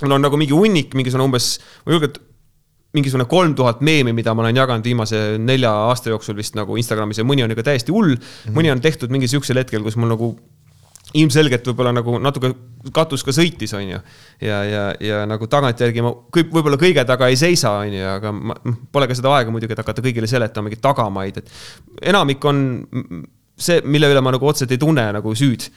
mul 0.04 0.18
on 0.18 0.26
nagu 0.28 0.38
mingi 0.38 0.54
hunnik, 0.54 0.94
mingisugune 0.94 1.30
umbes, 1.30 1.60
ma 1.86 1.96
julgen, 1.96 2.20
mingisugune 2.96 3.28
kolm 3.30 3.56
tuhat 3.58 3.84
meemi, 3.86 4.14
mida 4.16 4.34
ma 4.34 4.46
olen 4.46 4.60
jaganud 4.62 4.86
viimase 4.86 5.22
nelja 5.42 5.72
aasta 5.90 6.14
jooksul 6.14 6.38
vist 6.38 6.58
nagu 6.58 6.78
Instagramis 6.80 7.22
ja 7.22 7.28
mõni 7.28 7.46
on 7.46 7.54
ikka 7.54 7.70
täiesti 7.72 7.94
hull 7.96 8.16
mm. 8.16 8.22
-hmm. 8.26 8.58
mõni 8.58 8.72
on 8.74 8.84
tehtud 8.84 9.14
mingi 9.14 9.30
sihukesel 9.32 9.62
hetkel, 9.62 9.84
kus 9.84 10.00
mul 10.00 10.14
nagu 10.14 10.36
ilmselgelt 11.16 11.68
võib-olla 11.70 11.94
nagu 11.96 12.18
natuke 12.20 12.52
katus 12.96 13.24
ka 13.26 13.34
sõitis, 13.36 13.74
on 13.78 13.86
ju. 13.88 14.00
ja, 14.42 14.58
ja, 14.68 14.84
ja 15.00 15.22
nagu 15.30 15.48
tagantjärgi 15.52 16.04
ma 16.04 16.12
kõik, 16.34 16.52
võib-olla 16.54 16.80
kõige 16.82 17.06
taga 17.08 17.30
ei 17.32 17.38
seisa, 17.40 17.72
on 17.82 17.94
ju, 17.94 18.06
aga 18.10 18.32
ma, 18.36 18.58
pole 18.92 19.08
ka 19.10 19.18
seda 19.18 19.32
aega 19.38 19.54
muidugi, 19.54 19.76
et 19.76 19.84
hakata 19.84 20.04
kõigile 20.06 20.30
seletama 20.30 20.68
mingeid 20.68 20.84
tagamaid, 20.84 21.40
et 21.42 22.10
enamik 22.12 22.46
on 22.46 22.64
see, 23.56 23.80
mille 23.88 24.10
üle 24.12 24.24
ma 24.26 24.36
nagu 24.36 24.50
otseselt 24.50 24.76
ei 24.76 24.82
tunne 24.82 25.08
nagu 25.16 25.36
süüd 25.38 25.70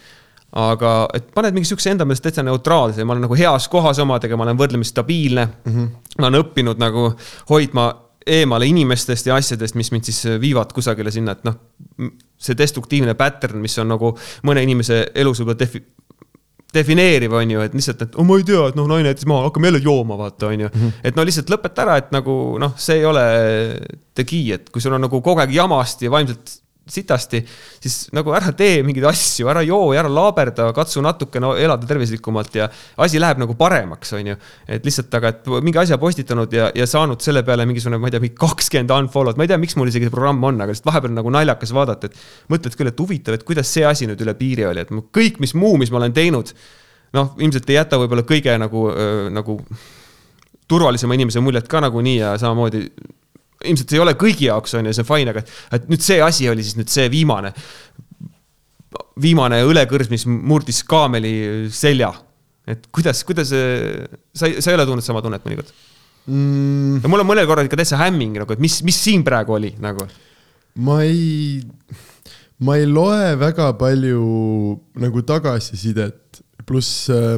aga 0.56 0.92
et 1.14 1.26
paned 1.34 1.56
mingi 1.56 1.68
sihukese 1.68 1.92
enda 1.92 2.06
meelest 2.08 2.24
täitsa 2.24 2.44
neutraalse, 2.46 3.04
ma 3.04 3.12
olen 3.14 3.26
nagu 3.26 3.36
heas 3.36 3.68
kohas 3.68 3.98
omadega, 4.00 4.36
ma 4.36 4.46
olen 4.46 4.60
võrdlemisi 4.60 4.94
stabiilne 4.94 5.44
mm. 5.44 5.74
-hmm. 5.74 5.88
ma 6.18 6.30
olen 6.30 6.40
õppinud 6.40 6.80
nagu 6.80 7.10
hoidma 7.50 7.90
eemale 8.28 8.66
inimestest 8.68 9.26
ja 9.26 9.36
asjadest, 9.36 9.76
mis 9.78 9.90
mind 9.92 10.08
siis 10.08 10.24
viivad 10.40 10.72
kusagile 10.76 11.10
sinna, 11.10 11.32
et 11.32 11.44
noh, 11.48 11.54
see 12.36 12.56
destruktiivne 12.56 13.14
pattern, 13.14 13.60
mis 13.60 13.78
on 13.78 13.88
nagu 13.88 14.12
mõne 14.44 14.64
inimese 14.64 15.06
elus 15.14 15.40
võib-olla 15.40 15.58
defi-, 15.62 15.84
defineeriv, 16.74 17.32
on 17.32 17.54
ju, 17.54 17.64
et 17.64 17.74
lihtsalt, 17.76 18.04
et 18.04 18.18
oh, 18.18 18.26
ma 18.28 18.36
ei 18.36 18.44
tea, 18.48 18.66
et 18.68 18.76
noh, 18.76 18.88
naine 18.90 19.12
jättis 19.14 19.28
maha, 19.30 19.48
hakkame 19.48 19.70
jälle 19.70 19.80
jooma, 19.84 20.18
vaata, 20.20 20.52
on 20.52 20.66
ju. 20.66 20.68
-hmm. 20.68 20.92
et 21.04 21.16
no 21.16 21.24
lihtsalt 21.24 21.50
lõpeta 21.50 21.84
ära, 21.86 21.96
et 22.02 22.12
nagu 22.12 22.58
noh, 22.60 22.74
see 22.76 23.00
ei 23.00 23.04
ole 23.08 23.24
the 24.14 24.24
key, 24.24 24.52
et 24.52 24.68
kui 24.70 24.84
sul 24.84 24.92
on 24.92 25.06
nagu 25.06 25.22
kogu 25.22 25.40
aeg 25.40 25.54
jamast 25.54 26.02
ja 26.02 26.10
vaimselt 26.10 26.58
sitasti, 26.92 27.40
siis 27.82 27.96
nagu 28.16 28.32
ära 28.36 28.52
tee 28.56 28.82
mingeid 28.86 29.06
asju, 29.10 29.48
ära 29.52 29.62
joo 29.66 29.92
ja 29.94 30.02
ära 30.02 30.10
laaberda, 30.12 30.70
katsu 30.76 31.02
natukene 31.04 31.52
elada 31.62 31.88
tervislikumalt 31.88 32.56
ja 32.58 32.68
asi 33.04 33.20
läheb 33.20 33.42
nagu 33.42 33.56
paremaks, 33.58 34.14
on 34.18 34.32
ju. 34.32 34.38
et 34.68 34.86
lihtsalt, 34.86 35.12
aga 35.20 35.32
et 35.34 35.50
mingi 35.64 35.80
asja 35.82 35.98
postitanud 36.00 36.52
ja, 36.54 36.70
ja 36.74 36.88
saanud 36.88 37.22
selle 37.24 37.44
peale 37.46 37.66
mingisugune, 37.68 38.00
ma 38.00 38.10
ei 38.10 38.16
tea, 38.16 38.24
mingi 38.24 38.38
kakskümmend 38.40 38.94
unfollow'd, 38.96 39.38
ma 39.38 39.46
ei 39.46 39.52
tea, 39.52 39.60
miks 39.60 39.76
mul 39.78 39.92
isegi 39.92 40.08
see 40.08 40.14
programm 40.14 40.44
on, 40.48 40.60
aga 40.64 40.74
lihtsalt 40.74 40.90
vahepeal 40.90 41.14
nagu 41.18 41.34
naljakas 41.34 41.74
vaadata, 41.76 42.10
et 42.10 42.52
mõtled 42.52 42.78
küll, 42.78 42.92
et 42.92 43.04
huvitav, 43.04 43.38
et 43.38 43.46
kuidas 43.48 43.70
see 43.72 43.86
asi 43.88 44.08
nüüd 44.10 44.24
üle 44.24 44.34
piiri 44.38 44.68
oli, 44.70 44.84
et 44.84 44.92
kõik, 44.92 45.40
mis 45.44 45.54
muu, 45.58 45.76
mis 45.80 45.92
ma 45.92 46.02
olen 46.02 46.16
teinud, 46.16 46.52
noh, 47.16 47.32
ilmselt 47.40 47.70
ei 47.70 47.80
jäta 47.80 48.00
võib-olla 48.00 48.24
kõige 48.28 48.56
nagu, 48.60 48.88
nagu 49.32 49.60
turvalisema 50.68 51.16
inimese 51.16 51.40
muljet 51.40 51.68
ka 51.68 51.80
nagunii 51.80 52.18
ja 52.20 52.34
samamoodi 52.40 52.84
ilmselt 53.66 53.92
ei 53.94 54.02
ole 54.02 54.14
kõigi 54.18 54.48
jaoks, 54.48 54.76
on 54.78 54.86
ju, 54.88 54.94
see 54.94 55.04
on 55.04 55.08
fine, 55.08 55.34
aga 55.34 55.42
et 55.74 55.88
nüüd 55.90 56.04
see 56.04 56.20
asi 56.22 56.48
oli 56.50 56.64
siis 56.66 56.78
nüüd 56.78 56.92
see 56.92 57.08
viimane, 57.12 57.52
viimane 59.20 59.60
õlekõrs, 59.66 60.10
mis 60.12 60.24
murdis 60.28 60.84
kaameli 60.88 61.68
selja. 61.74 62.12
et 62.68 62.84
kuidas, 62.92 63.24
kuidas, 63.24 63.50
sa, 63.50 64.46
sa 64.46 64.70
ei 64.70 64.76
ole 64.76 64.86
tundnud 64.86 65.04
sama 65.04 65.22
tunnet 65.24 65.44
mõnikord 65.46 65.72
mm.? 66.28 67.00
ja 67.02 67.10
mul 67.10 67.24
on 67.24 67.30
mõnel 67.30 67.48
korral 67.48 67.68
ikka 67.68 67.80
täitsa 67.80 68.00
hämming 68.00 68.36
nagu, 68.38 68.54
et 68.54 68.62
mis, 68.62 68.80
mis 68.86 68.98
siin 69.00 69.24
praegu 69.26 69.56
oli 69.58 69.72
nagu? 69.82 70.06
ma 70.84 71.00
ei, 71.06 71.62
ma 72.62 72.76
ei 72.78 72.86
loe 72.86 73.34
väga 73.40 73.72
palju 73.80 74.22
nagu 75.02 75.24
tagasisidet, 75.26 76.42
pluss 76.66 77.08
äh, 77.12 77.36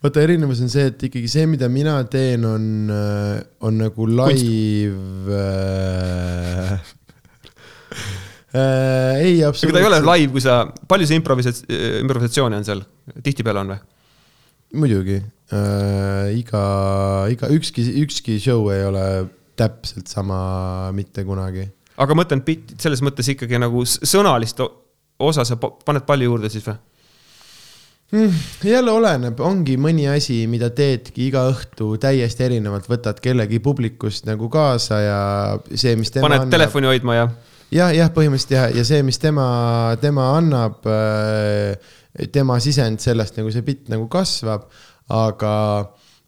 vaata, 0.00 0.22
erinevus 0.24 0.62
on 0.64 0.70
see, 0.72 0.88
et 0.90 1.02
ikkagi 1.08 1.28
see, 1.30 1.46
mida 1.50 1.68
mina 1.72 1.98
teen, 2.10 2.44
on, 2.48 2.64
äh, 2.94 3.36
on 3.66 3.80
nagu 3.80 4.06
live 4.08 5.36
äh, 5.36 6.72
äh, 8.54 9.20
ei, 9.20 9.42
absoluutselt. 9.44 9.70
ega 9.70 9.76
ta 9.76 9.82
ei 9.82 9.88
ole 9.90 10.00
live, 10.06 10.32
kui 10.34 10.44
sa, 10.44 10.62
palju 10.90 11.08
see 11.10 11.20
improvisats-, 11.20 11.66
improvisatsiooni 12.00 12.60
on 12.60 12.68
seal, 12.68 12.84
tihtipeale 13.20 13.64
on 13.64 13.74
või? 13.74 13.82
muidugi 14.80 15.18
äh,, 15.18 16.30
iga, 16.38 16.64
iga, 17.32 17.50
ükski, 17.52 17.84
ükski 18.04 18.38
show 18.42 18.70
ei 18.72 18.86
ole 18.86 19.06
täpselt 19.60 20.08
sama 20.08 20.40
mitte 20.96 21.26
kunagi. 21.28 21.66
aga 22.00 22.16
ma 22.16 22.24
mõtlen, 22.24 22.44
selles 22.80 23.02
mõttes 23.04 23.28
ikkagi 23.34 23.60
nagu 23.60 23.84
sõnalist 23.84 24.62
osa 25.20 25.44
sa 25.44 25.58
paned 25.60 26.06
palju 26.08 26.30
juurde 26.30 26.48
siis 26.52 26.64
või? 26.70 26.78
Mm,? 28.12 28.40
jälle 28.64 28.92
oleneb, 28.92 29.40
ongi 29.44 29.76
mõni 29.80 30.08
asi, 30.10 30.42
mida 30.50 30.70
teedki 30.74 31.28
iga 31.28 31.46
õhtu 31.50 31.92
täiesti 32.00 32.46
erinevalt, 32.48 32.88
võtad 32.90 33.20
kellegi 33.22 33.60
publikust 33.64 34.28
nagu 34.28 34.50
kaasa 34.52 35.00
ja 35.04 35.20
see, 35.74 35.96
mis 36.00 36.12
tema 36.14 36.28
paned 36.28 36.44
annab, 36.44 36.56
telefoni 36.56 36.90
hoidma 36.90 37.16
ja? 37.18 37.30
jah, 37.70 37.94
jah, 37.96 38.12
põhimõtteliselt 38.14 38.56
jah, 38.56 38.68
ja 38.80 38.84
see, 38.86 39.02
mis 39.06 39.20
tema, 39.22 39.46
tema 40.02 40.32
annab, 40.38 40.82
äh, 40.90 41.96
tema 42.34 42.58
sisend 42.62 43.02
sellest 43.02 43.38
nagu 43.38 43.52
see 43.54 43.66
bitt 43.66 43.90
nagu 43.92 44.08
kasvab, 44.10 44.68
aga 45.10 45.54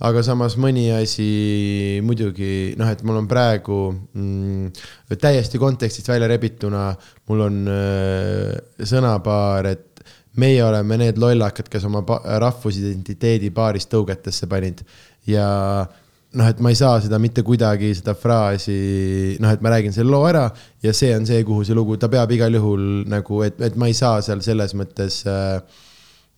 aga 0.02 0.22
samas 0.26 0.56
mõni 0.58 0.88
asi 0.90 2.00
muidugi 2.02 2.74
noh, 2.78 2.88
et 2.90 3.04
mul 3.06 3.20
on 3.20 3.28
praegu 3.30 3.78
mm, 3.92 4.72
täiesti 5.14 5.60
kontekstist 5.62 6.10
välja 6.10 6.26
rebituna, 6.30 6.88
mul 7.30 7.44
on 7.46 7.60
äh, 7.70 8.56
sõnapaar, 8.82 9.70
et 9.70 9.91
meie 10.40 10.62
oleme 10.64 10.96
need 11.00 11.18
lollakad, 11.20 11.68
kes 11.72 11.84
oma 11.88 12.02
rahvusidentiteedi 12.40 13.50
paarist 13.54 13.90
tõugetesse 13.92 14.48
panid. 14.48 14.80
Ja 15.28 15.48
noh, 16.32 16.48
et 16.48 16.62
ma 16.64 16.72
ei 16.72 16.78
saa 16.78 17.00
seda 17.04 17.18
mitte 17.20 17.44
kuidagi, 17.44 17.92
seda 17.98 18.14
fraasi, 18.18 18.76
noh, 19.42 19.52
et 19.52 19.64
ma 19.64 19.74
räägin 19.74 19.94
selle 19.94 20.12
loo 20.12 20.24
ära 20.28 20.46
ja 20.84 20.94
see 20.96 21.12
on 21.16 21.28
see, 21.28 21.42
kuhu 21.46 21.66
see 21.68 21.76
lugu, 21.76 21.98
ta 22.00 22.08
peab 22.12 22.32
igal 22.32 22.56
juhul 22.56 23.04
nagu, 23.10 23.42
et, 23.46 23.60
et 23.64 23.76
ma 23.80 23.90
ei 23.90 23.96
saa 23.96 24.22
seal 24.24 24.40
selles 24.44 24.72
mõttes 24.78 25.20
äh, 25.28 25.60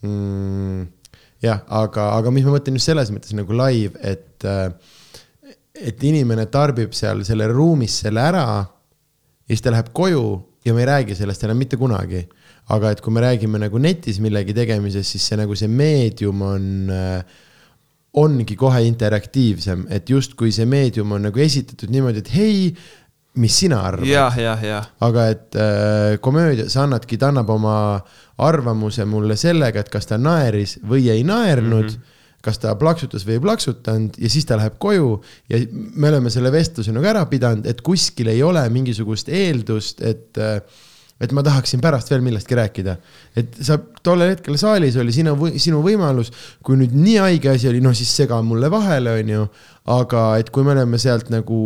mm, 0.03 0.83
jah, 1.45 1.63
aga, 1.83 2.11
aga 2.19 2.35
mis 2.35 2.47
ma 2.47 2.57
mõtlen 2.57 2.81
just 2.81 2.91
selles 2.91 3.13
mõttes 3.15 3.37
nagu 3.39 3.63
live, 3.63 3.95
et 4.03 4.49
äh,, 4.49 4.69
et 5.75 6.03
inimene 6.07 6.47
tarbib 6.55 6.93
seal 6.95 7.25
selle 7.27 7.49
ruumis 7.51 7.97
selle 8.05 8.23
ära 8.23 8.45
ja 8.63 9.51
siis 9.51 9.63
ta 9.65 9.73
läheb 9.75 9.89
koju 9.95 10.27
ja 10.65 10.75
me 10.75 10.85
ei 10.85 10.87
räägi 10.87 11.17
sellest 11.19 11.43
enam 11.45 11.59
mitte 11.59 11.79
kunagi 11.81 12.21
aga 12.73 12.95
et 12.95 13.01
kui 13.05 13.13
me 13.13 13.21
räägime 13.25 13.61
nagu 13.61 13.81
netis 13.83 14.21
millegi 14.25 14.55
tegemisest, 14.57 15.17
siis 15.17 15.27
see 15.29 15.41
nagu 15.41 15.57
see 15.59 15.69
meedium 15.69 16.45
on 16.47 16.69
äh, 16.93 17.43
ongi 18.21 18.57
kohe 18.57 18.85
interaktiivsem, 18.87 19.89
et 19.93 20.11
justkui 20.11 20.53
see 20.55 20.67
meedium 20.71 21.13
on 21.17 21.27
nagu 21.29 21.43
esitatud 21.45 21.91
niimoodi, 21.93 22.23
et 22.23 22.31
hei, 22.35 22.71
mis 23.43 23.59
sina 23.65 23.81
arvad? 23.89 24.07
aga 25.05 25.27
et 25.35 25.59
äh, 25.59 26.17
komöödia, 26.25 26.69
sa 26.73 26.87
annadki, 26.87 27.19
ta 27.21 27.33
annab 27.35 27.51
oma 27.53 27.77
arvamuse 28.45 29.05
mulle 29.09 29.37
sellega, 29.39 29.83
et 29.83 29.93
kas 29.93 30.09
ta 30.11 30.19
naeris 30.21 30.79
või 30.87 31.09
ei 31.13 31.25
naernud 31.27 31.85
mm. 31.85 31.95
-hmm 31.95 32.11
kas 32.45 32.59
ta 32.61 32.75
plaksutas 32.77 33.23
või 33.25 33.39
ei 33.39 33.41
plaksutanud 33.41 34.19
ja 34.21 34.29
siis 34.29 34.45
ta 34.45 34.59
läheb 34.61 34.75
koju 34.77 35.15
ja 35.49 35.63
me 35.73 36.11
oleme 36.11 36.29
selle 36.29 36.51
vestluse 36.53 36.93
nagu 36.93 37.09
ära 37.09 37.23
pidanud, 37.31 37.65
et 37.65 37.81
kuskil 37.81 38.29
ei 38.29 38.43
ole 38.45 38.61
mingisugust 38.69 39.31
eeldust, 39.33 40.03
et 40.05 40.37
äh, 40.37 40.59
et 41.25 41.33
ma 41.37 41.45
tahaksin 41.47 41.83
pärast 41.85 42.11
veel 42.13 42.25
millestki 42.25 42.59
rääkida. 42.59 42.97
et 43.37 43.59
sa 43.65 43.79
tollel 44.05 44.35
hetkel 44.35 44.59
saalis 44.61 44.97
oli 45.01 45.15
sinu, 45.17 45.35
sinu 45.61 45.83
võimalus, 45.85 46.33
kui 46.65 46.79
nüüd 46.81 46.95
nii 46.97 47.17
haige 47.23 47.55
asi 47.55 47.71
oli, 47.71 47.83
no 47.85 47.95
siis 47.97 48.13
sega 48.17 48.41
mulle 48.43 48.71
vahele, 48.73 49.19
on 49.21 49.35
ju. 49.37 49.47
aga 49.97 50.27
et 50.43 50.51
kui 50.55 50.67
me 50.67 50.75
oleme 50.77 51.01
sealt 51.01 51.31
nagu 51.33 51.59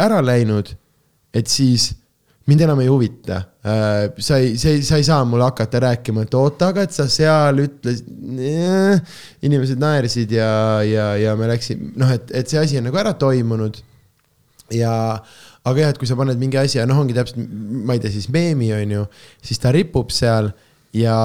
ära 0.00 0.20
läinud, 0.24 0.70
et 1.34 1.50
siis 1.50 1.90
mind 2.50 2.64
enam 2.66 2.80
ei 2.82 2.88
huvita 2.90 3.42
äh,. 3.62 4.10
sa 4.18 4.38
ei, 4.40 4.56
sa 4.58 4.72
ei, 4.72 4.82
sa 4.86 4.96
ei 4.98 5.04
saa 5.06 5.24
mulle 5.28 5.46
hakata 5.46 5.82
rääkima, 5.86 6.24
et 6.26 6.34
oota, 6.34 6.70
aga 6.72 6.86
et 6.86 6.94
sa 6.96 7.06
seal 7.10 7.62
ütlesid. 7.66 8.08
inimesed 9.46 9.80
naersid 9.80 10.32
ja, 10.34 10.50
ja, 10.86 11.12
ja 11.20 11.36
me 11.38 11.50
läksime, 11.50 11.92
noh, 12.00 12.10
et, 12.14 12.32
et 12.34 12.50
see 12.50 12.60
asi 12.60 12.80
on 12.80 12.88
nagu 12.88 13.00
ära 13.00 13.14
toimunud. 13.18 13.78
ja 14.74 14.94
aga 15.68 15.84
jah, 15.84 15.94
et 15.94 16.00
kui 16.00 16.08
sa 16.08 16.16
paned 16.18 16.40
mingi 16.40 16.58
asja, 16.60 16.86
noh, 16.88 17.00
ongi 17.02 17.16
täpselt, 17.16 17.40
ma 17.84 17.96
ei 17.96 18.02
tea, 18.02 18.12
siis 18.14 18.30
meemi 18.32 18.70
on 18.76 18.94
ju, 18.96 19.06
siis 19.44 19.60
ta 19.60 19.72
ripub 19.74 20.12
seal 20.14 20.52
ja 20.96 21.16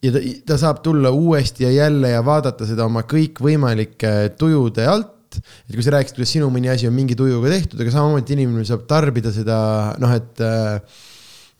ja 0.00 0.12
ta, 0.14 0.22
ta 0.48 0.58
saab 0.60 0.82
tulla 0.84 1.12
uuesti 1.12 1.66
ja 1.66 1.72
jälle 1.74 2.14
ja 2.14 2.22
vaadata 2.24 2.68
seda 2.68 2.86
oma 2.86 3.02
kõikvõimalike 3.08 4.36
tujude 4.40 4.86
alt. 4.88 5.16
et 5.30 5.76
kui 5.76 5.84
sa 5.86 5.92
rääkisid, 5.94 6.16
kuidas 6.16 6.32
sinu 6.34 6.48
mõni 6.50 6.70
asi 6.72 6.88
on 6.88 6.94
mingi 6.96 7.14
tujuga 7.18 7.52
tehtud, 7.52 7.78
aga 7.82 7.92
samamoodi 7.94 8.34
inimene 8.34 8.64
saab 8.66 8.86
tarbida 8.90 9.30
seda 9.34 9.58
noh, 10.02 10.14
et 10.16 10.42
äh, 10.42 10.80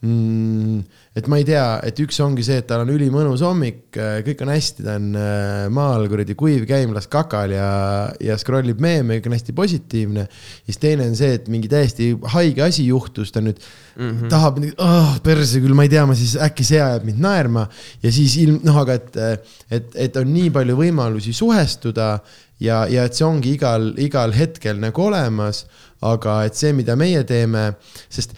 mm, 0.05 0.81
et 1.17 1.27
ma 1.31 1.39
ei 1.41 1.45
tea, 1.47 1.65
et 1.85 1.97
üks 2.03 2.17
ongi 2.23 2.43
see, 2.45 2.61
et 2.61 2.67
tal 2.69 2.83
on 2.83 2.91
ülimõnus 2.93 3.43
hommik, 3.45 3.83
kõik 4.25 4.43
on 4.45 4.51
hästi, 4.53 4.85
ta 4.85 4.95
on 4.99 5.07
äh, 5.19 5.65
maal 5.73 6.07
kuradi 6.11 6.35
kuiv 6.39 6.65
käimlas 6.69 7.09
kakal 7.11 7.53
ja, 7.55 7.69
ja 8.23 8.37
scroll 8.41 8.71
ib 8.71 8.81
meeme, 8.83 9.19
kõik 9.19 9.29
on 9.29 9.37
hästi 9.37 9.55
positiivne. 9.57 10.27
siis 10.65 10.81
teine 10.81 11.07
on 11.09 11.17
see, 11.19 11.35
et 11.37 11.49
mingi 11.51 11.71
täiesti 11.71 12.11
haige 12.35 12.65
asi 12.65 12.87
juhtus, 12.87 13.31
ta 13.31 13.43
nüüd 13.43 13.59
mm 13.59 14.09
-hmm. 14.09 14.29
tahab, 14.29 14.61
oh, 14.77 15.17
perse 15.23 15.61
küll, 15.61 15.75
ma 15.77 15.87
ei 15.87 15.93
tea, 15.93 16.05
ma 16.05 16.15
siis 16.15 16.37
äkki 16.37 16.65
see 16.65 16.81
ajab 16.81 17.05
mind 17.05 17.19
naerma 17.21 17.67
ja 18.03 18.11
siis 18.11 18.37
ilm, 18.41 18.61
noh, 18.63 18.77
aga 18.81 18.99
et, 18.99 19.17
et, 19.69 19.91
et 19.95 20.17
on 20.17 20.33
nii 20.33 20.49
palju 20.49 20.77
võimalusi 20.77 21.33
suhestuda 21.33 22.19
ja, 22.61 22.85
ja 22.89 23.05
et 23.05 23.17
see 23.17 23.25
ongi 23.27 23.55
igal, 23.57 23.91
igal 24.01 24.33
hetkel 24.35 24.79
nagu 24.81 25.03
olemas, 25.03 25.65
aga 26.01 26.43
et 26.47 26.57
see, 26.57 26.73
mida 26.73 26.95
meie 26.99 27.23
teeme, 27.27 27.73
sest 28.09 28.33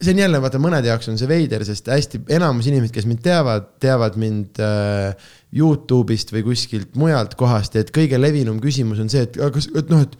see 0.00 0.14
on 0.14 0.22
jälle, 0.22 0.40
vaata 0.42 0.60
mõnede 0.62 0.88
jaoks 0.90 1.10
on 1.12 1.18
see 1.20 1.28
veider, 1.28 1.64
sest 1.68 1.90
hästi 1.92 2.22
enamus 2.36 2.68
inimesed, 2.70 2.94
kes 2.94 3.08
mind 3.08 3.22
teavad, 3.24 3.66
teavad 3.82 4.16
mind 4.20 4.60
äh, 4.64 5.30
Youtube'ist 5.56 6.32
või 6.34 6.44
kuskilt 6.50 6.96
mujalt 7.00 7.36
kohast, 7.40 7.76
et 7.80 7.92
kõige 7.94 8.20
levinum 8.20 8.60
küsimus 8.62 9.02
on 9.02 9.12
see, 9.12 9.26
et 9.28 9.36
kas, 9.54 9.68
et 9.76 9.92
noh, 9.92 10.06
et 10.06 10.16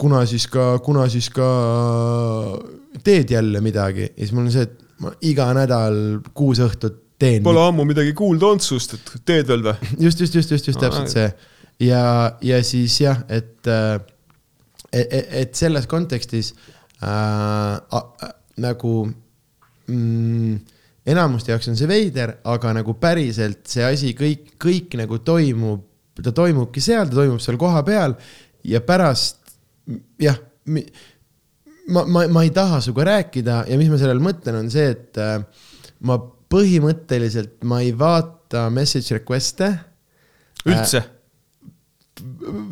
kuna 0.00 0.24
siis 0.28 0.48
ka, 0.52 0.76
kuna 0.84 1.06
siis 1.12 1.30
ka 1.34 1.48
teed 3.06 3.32
jälle 3.32 3.62
midagi 3.64 4.08
ja 4.08 4.20
siis 4.20 4.34
mul 4.36 4.48
on 4.48 4.54
see, 4.54 4.68
et 4.68 5.02
ma 5.02 5.12
iga 5.28 5.50
nädal 5.56 5.98
kuus 6.36 6.60
õhtut 6.64 7.02
teen. 7.20 7.44
Pole 7.44 7.62
ammu 7.62 7.84
midagi 7.88 8.12
kuulda 8.16 8.50
olnud 8.50 8.64
sust, 8.64 8.96
et 8.98 9.12
teed 9.28 9.48
veel 9.48 9.64
või? 9.64 9.76
just, 10.06 10.20
just, 10.20 10.36
just, 10.36 10.52
just, 10.52 10.72
just 10.72 10.82
täpselt 10.82 11.12
see 11.12 11.28
ja, 11.82 12.36
ja 12.44 12.62
siis 12.64 13.00
jah, 13.00 13.20
et, 13.28 13.68
et, 14.92 15.12
et 15.12 15.54
selles 15.54 15.86
kontekstis 15.90 16.52
äh, 17.02 17.08
äh, 17.08 18.34
nagu 18.62 18.92
mm, 19.06 20.56
enamuste 21.06 21.52
jaoks 21.52 21.70
on 21.70 21.78
see 21.78 21.88
veider, 21.90 22.36
aga 22.48 22.72
nagu 22.80 22.96
päriselt 23.00 23.66
see 23.70 23.84
asi 23.86 24.12
kõik, 24.18 24.54
kõik 24.62 24.96
nagu 25.00 25.20
toimub, 25.24 25.84
ta 26.22 26.32
toimubki 26.34 26.82
seal, 26.82 27.08
ta 27.10 27.20
toimub 27.20 27.42
seal 27.44 27.58
kohapeal 27.60 28.16
ja 28.66 28.80
pärast 28.84 29.38
jah, 30.20 30.38
ma, 30.66 32.02
ma, 32.04 32.26
ma 32.32 32.44
ei 32.46 32.52
taha 32.54 32.80
sinuga 32.84 33.06
rääkida 33.12 33.64
ja 33.70 33.78
mis 33.78 33.92
ma 33.92 34.00
sellel 34.00 34.22
mõtlen, 34.24 34.58
on 34.64 34.72
see, 34.72 34.88
et 34.96 35.20
äh, 35.22 35.38
ma 36.08 36.18
põhimõtteliselt, 36.52 37.60
ma 37.66 37.82
ei 37.84 37.92
vaata 37.96 38.68
message 38.74 39.18
request'e 39.18 39.70
üldse? 40.66 41.04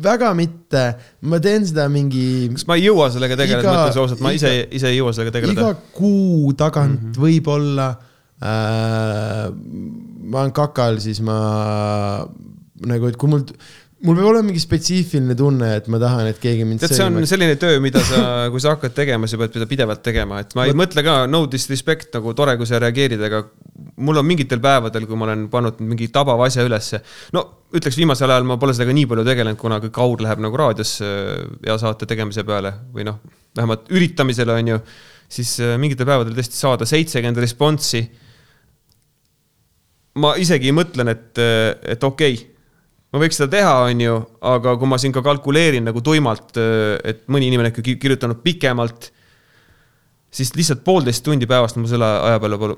Väga 0.05 0.31
mitte, 0.37 0.83
ma 1.29 1.39
teen 1.43 1.65
seda 1.67 1.85
mingi 1.91 2.49
kas 2.55 2.65
ma 2.69 2.77
ei 2.79 2.87
jõua 2.87 3.11
sellega 3.13 3.37
tegeleda, 3.37 3.63
Iga- 3.65 3.77
mõtlen 3.77 4.01
ausalt, 4.03 4.23
ma 4.25 4.33
ise, 4.35 4.51
ise 4.73 4.89
ei 4.91 4.99
jõua 4.99 5.13
sellega 5.13 5.33
iga 5.33 5.37
tegeleda. 5.41 5.73
kuu 5.95 6.53
tagant 6.57 6.97
mm 6.97 7.11
-hmm. 7.11 7.21
võib-olla 7.21 7.87
äh,. 8.41 9.49
ma 10.25 10.41
olen 10.41 10.53
kakal, 10.55 10.99
siis 11.03 11.21
ma 11.21 11.37
nagu, 12.85 13.07
et 13.07 13.17
kui 13.17 13.29
mul, 13.29 13.43
mul 14.05 14.17
peab 14.17 14.31
olema 14.31 14.49
mingi 14.49 14.63
spetsiifiline 14.63 15.37
tunne, 15.37 15.75
et 15.79 15.87
ma 15.91 15.99
tahan, 16.01 16.31
et 16.31 16.39
keegi 16.41 16.65
mind 16.67 16.81
tead, 16.83 16.95
see 16.97 17.05
on 17.05 17.29
selline 17.29 17.55
töö, 17.61 17.79
mida 17.83 18.01
sa, 18.05 18.23
kui 18.53 18.63
sa 18.63 18.73
hakkad 18.75 18.95
tegema, 18.97 19.29
sa 19.29 19.39
pead 19.41 19.55
seda 19.59 19.69
pidevalt 19.69 20.03
tegema, 20.05 20.41
et 20.43 20.55
ma 20.57 20.65
ei 20.65 20.75
mõtle 20.77 21.05
ka 21.05 21.23
no 21.29 21.45
disrespect 21.51 22.13
nagu 22.17 22.33
tore, 22.37 22.57
kui 22.57 22.69
sa 22.69 22.81
reageerid, 22.81 23.21
aga 23.29 23.45
mul 23.95 24.19
on 24.19 24.27
mingitel 24.27 24.59
päevadel, 24.63 25.05
kui 25.07 25.17
ma 25.19 25.27
olen 25.29 25.45
pannud 25.51 25.79
mingi 25.85 26.09
tabava 26.13 26.47
asja 26.49 26.65
ülesse. 26.67 26.99
no 27.35 27.45
ütleks 27.75 27.97
viimasel 27.99 28.31
ajal 28.31 28.47
ma 28.47 28.57
pole 28.59 28.75
sellega 28.75 28.95
nii 28.95 29.07
palju 29.11 29.25
tegelenud, 29.27 29.59
kuna 29.59 29.79
kõik 29.83 29.99
aur 30.03 30.23
läheb 30.25 30.41
nagu 30.43 30.59
raadiosse 30.59 31.11
ja 31.65 31.77
saate 31.81 32.07
tegemise 32.09 32.43
peale 32.47 32.73
või 32.93 33.07
noh, 33.07 33.21
vähemalt 33.55 33.87
üritamisele 33.95 34.59
on 34.59 34.73
ju, 34.73 34.81
siis 35.37 35.55
äh, 35.63 35.77
mingitel 35.81 36.07
päevadel 36.07 36.35
tõesti 36.35 36.59
saada 36.59 36.87
seitsekümmend 36.89 37.39
responsi. 37.43 38.03
ma 40.15 40.35
isegi 40.39 40.71
mõtlen, 40.71 41.11
et, 41.11 41.39
et 41.39 42.03
okei 42.03 42.35
okay, 42.35 42.51
ma 43.11 43.19
võiks 43.23 43.39
seda 43.39 43.51
teha, 43.51 43.73
on 43.87 44.01
ju, 44.03 44.15
aga 44.43 44.75
kui 44.79 44.91
ma 44.91 44.99
siin 44.99 45.13
ka 45.15 45.23
kalkuleerin 45.23 45.87
nagu 45.87 46.03
tuimalt, 46.03 46.57
et 47.03 47.23
mõni 47.31 47.47
inimene 47.47 47.69
on 47.69 47.73
ikkagi 47.73 47.95
kirjutanud 47.99 48.41
pikemalt, 48.43 49.11
siis 50.35 50.51
lihtsalt 50.55 50.83
poolteist 50.83 51.23
tundi 51.23 51.47
päevast 51.47 51.79
mul 51.79 51.87
selle 51.87 52.07
aja 52.07 52.41
peale 52.43 52.59
pole, 52.59 52.75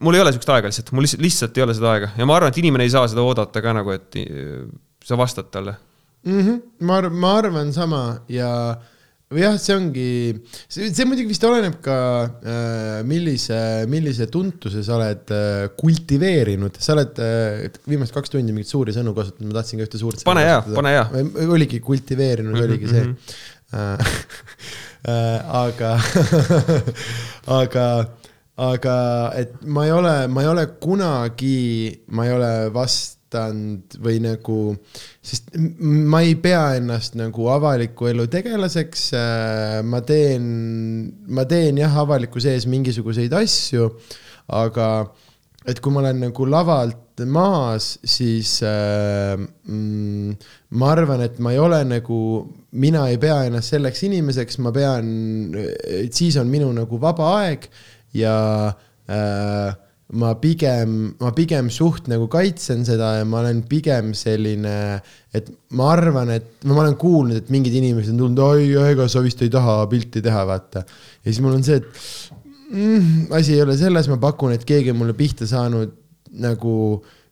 mul 0.00 0.16
ei 0.16 0.22
ole 0.24 0.32
sihukest 0.34 0.54
aega 0.54 0.70
lihtsalt, 0.70 0.92
mul 0.96 1.06
lihtsalt, 1.06 1.24
lihtsalt 1.24 1.58
ei 1.58 1.66
ole 1.66 1.76
seda 1.76 1.92
aega 1.94 2.12
ja 2.16 2.28
ma 2.28 2.38
arvan, 2.38 2.52
et 2.52 2.62
inimene 2.62 2.86
ei 2.86 2.92
saa 2.92 3.08
seda 3.10 3.24
oodata 3.24 3.62
ka 3.64 3.74
nagu, 3.76 3.96
et 3.96 4.20
eh, 4.20 4.64
sa 5.04 5.18
vastad 5.20 5.50
talle. 5.52 5.76
mm. 6.24 6.40
-hmm. 6.40 6.62
ma 6.86 6.96
arvan, 7.02 7.20
ma 7.24 7.34
arvan 7.40 7.72
sama 7.72 8.02
ja 8.28 8.50
või 9.30 9.44
jah, 9.44 9.56
see 9.62 9.74
ongi, 9.78 10.06
see, 10.66 11.04
muidugi 11.06 11.30
vist 11.30 11.44
oleneb 11.46 11.76
ka 11.84 11.96
äh,, 12.26 12.96
millise, 13.06 13.58
millise 13.90 14.26
tuntuse 14.26 14.82
sa 14.82 14.96
oled 14.96 15.30
äh, 15.36 15.68
kultiveerinud, 15.78 16.80
sa 16.82 16.96
oled 16.96 17.20
äh, 17.22 17.68
viimased 17.86 18.16
kaks 18.16 18.32
tundi 18.32 18.50
mingeid 18.50 18.72
suuri 18.72 18.94
sõnu 18.96 19.14
kasutanud, 19.14 19.52
ma 19.52 19.60
tahtsin 19.60 19.78
ka 19.78 19.86
ühte 19.86 20.00
suurt. 20.02 20.24
Pane 20.26 20.42
hea, 20.48 20.58
pane 20.74 20.94
hea.. 20.96 21.04
oligi 21.46 21.78
kultiveerinud 21.84 22.56
mm, 22.56 22.58
-hmm, 22.58 22.66
oligi 22.66 22.90
see 22.90 23.04
äh,. 23.70 23.94
äh, 25.14 25.60
aga, 25.60 25.92
aga, 27.62 27.86
aga 28.60 28.96
et 29.40 29.56
ma 29.64 29.86
ei 29.86 29.94
ole, 29.94 30.14
ma 30.28 30.44
ei 30.44 30.50
ole 30.50 30.66
kunagi, 30.82 31.88
ma 32.12 32.26
ei 32.26 32.34
ole 32.34 32.50
vastanud 32.74 33.96
või 34.04 34.18
nagu, 34.24 34.58
sest 35.24 35.54
ma 35.56 36.20
ei 36.26 36.34
pea 36.42 36.76
ennast 36.80 37.16
nagu 37.18 37.48
avaliku 37.52 38.10
elu 38.10 38.26
tegelaseks. 38.28 39.10
ma 39.86 40.02
teen, 40.04 40.44
ma 41.28 41.46
teen 41.48 41.80
jah, 41.80 41.96
avaliku 42.04 42.42
sees 42.42 42.68
mingisuguseid 42.68 43.32
asju, 43.40 43.88
aga 44.60 44.90
et 45.68 45.80
kui 45.80 45.92
ma 45.92 46.00
olen 46.02 46.22
nagu 46.24 46.46
lavalt 46.48 47.20
maas, 47.28 47.98
siis 48.08 48.58
äh, 48.64 49.36
mm, 49.36 50.36
ma 50.80 50.92
arvan, 50.94 51.20
et 51.24 51.36
ma 51.44 51.52
ei 51.52 51.60
ole 51.60 51.82
nagu, 51.84 52.18
mina 52.80 53.06
ei 53.12 53.18
pea 53.20 53.42
ennast 53.48 53.74
selleks 53.74 54.04
inimeseks, 54.08 54.60
ma 54.64 54.72
pean, 54.72 55.10
et 55.52 56.16
siis 56.16 56.38
on 56.40 56.48
minu 56.48 56.70
nagu 56.76 57.00
vaba 57.00 57.34
aeg 57.42 57.68
ja 58.16 58.34
äh, 59.10 59.70
ma 60.10 60.32
pigem, 60.42 61.14
ma 61.20 61.30
pigem 61.34 61.68
suht 61.70 62.08
nagu 62.10 62.26
kaitsen 62.30 62.82
seda 62.86 63.12
ja 63.20 63.26
ma 63.28 63.44
olen 63.44 63.62
pigem 63.70 64.10
selline, 64.18 64.74
et 65.36 65.50
ma 65.78 65.92
arvan, 65.94 66.32
et 66.34 66.66
ma 66.66 66.80
olen 66.82 66.96
kuulnud, 66.98 67.38
et 67.38 67.52
mingid 67.54 67.76
inimesed 67.78 68.14
on 68.16 68.24
tulnud, 68.24 68.42
oi, 68.42 68.66
ega 68.90 69.06
sa 69.10 69.22
vist 69.22 69.42
ei 69.46 69.52
taha 69.52 69.84
pilti 69.90 70.22
teha, 70.24 70.42
vaata. 70.48 70.82
ja 70.82 71.28
siis 71.28 71.40
mul 71.44 71.54
on 71.60 71.64
see, 71.66 71.78
et 71.78 72.74
mm, 72.74 73.30
asi 73.38 73.54
ei 73.54 73.62
ole 73.62 73.78
selles, 73.78 74.10
ma 74.10 74.18
pakun, 74.22 74.56
et 74.56 74.66
keegi 74.66 74.90
on 74.90 74.98
mulle 75.04 75.14
pihta 75.18 75.46
saanud 75.50 75.94
nagu 76.42 76.74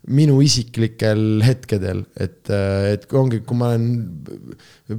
minu 0.08 0.38
isiklikel 0.44 1.42
hetkedel, 1.44 2.02
et, 2.20 2.38
et 2.48 3.04
ongi, 3.16 3.40
kui 3.46 3.58
ma 3.58 3.72
olen 3.74 3.88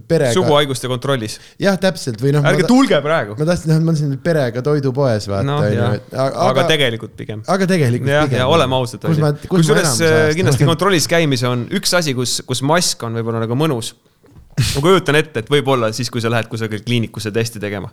perega. 0.09 0.33
suguhaiguste 0.35 0.89
kontrollis. 0.91 1.37
jah, 1.61 1.77
täpselt 1.81 2.21
või 2.21 2.33
noh. 2.35 2.45
ärge 2.45 2.67
tulge 2.69 2.99
praegu. 3.03 3.35
ma 3.39 3.47
tahtsin, 3.49 3.73
ma 3.85 3.95
tahtsin 3.95 4.13
perega 4.23 4.63
toidupoes 4.65 5.29
vaata 5.31 5.47
noh, 5.47 5.65
et 5.65 6.13
aga, 6.13 6.45
aga 6.45 6.67
tegelikult 6.69 7.15
pigem. 7.17 7.41
aga 7.49 7.69
tegelikult 7.69 8.13
jah, 8.13 8.27
pigem. 8.29 8.43
ja 8.43 8.47
oleme 8.51 8.77
ausad, 8.77 9.09
kusjuures 9.49 9.95
ajast 9.95 10.37
kindlasti 10.37 10.65
olen? 10.65 10.73
kontrollis 10.73 11.09
käimise 11.09 11.49
on 11.49 11.65
üks 11.79 11.95
asi, 11.97 12.13
kus, 12.17 12.39
kus 12.45 12.63
mask 12.65 13.03
on 13.07 13.17
võib-olla 13.17 13.43
nagu 13.45 13.57
mõnus. 13.57 13.95
ma 14.75 14.85
kujutan 14.85 15.17
ette, 15.19 15.45
et 15.45 15.51
võib-olla 15.51 15.93
siis, 15.95 16.13
kui 16.13 16.21
sa 16.21 16.31
lähed 16.31 16.51
kusagile 16.51 16.85
kliinikusse 16.85 17.33
testi 17.33 17.61
tegema. 17.61 17.91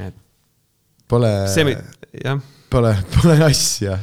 et 0.00 0.16
Pole, 1.06 1.28
see, 1.46 1.70
jah, 2.18 2.40
pole, 2.72 2.90
pole 3.14 3.36
asja 3.46 3.94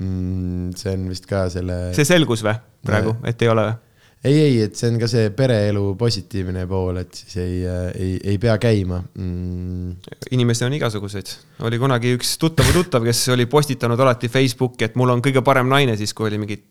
mm,. 0.00 0.72
see 0.80 0.96
on 0.96 1.06
vist 1.12 1.28
ka 1.30 1.46
selle, 1.52 1.78
see 1.96 2.08
selgus 2.08 2.44
või 2.46 2.56
praegu, 2.86 3.16
et 3.28 3.44
ei 3.44 3.52
ole 3.52 3.68
või? 3.68 3.78
ei, 4.24 4.36
ei, 4.36 4.56
et 4.66 4.76
see 4.76 4.90
on 4.92 4.98
ka 5.00 5.08
see 5.08 5.30
pereelu 5.36 5.94
positiivne 6.00 6.66
pool, 6.68 7.00
et 7.00 7.20
siis 7.22 7.38
ei, 7.40 7.60
ei, 7.94 8.10
ei 8.32 8.40
pea 8.42 8.56
käima 8.60 9.00
mm.. 9.00 10.10
inimesi 10.36 10.66
on 10.66 10.76
igasuguseid. 10.76 11.32
oli 11.68 11.80
kunagi 11.80 12.12
üks 12.18 12.34
tuttav 12.40 12.68
tuttav, 12.74 13.06
kes 13.06 13.22
oli 13.34 13.48
postitanud 13.50 14.00
alati 14.00 14.28
Facebooki, 14.32 14.90
et 14.90 14.98
mul 15.00 15.14
on 15.16 15.24
kõige 15.24 15.44
parem 15.46 15.70
naine 15.72 15.96
siis, 16.00 16.12
kui 16.16 16.28
oli 16.28 16.40
mingit 16.42 16.66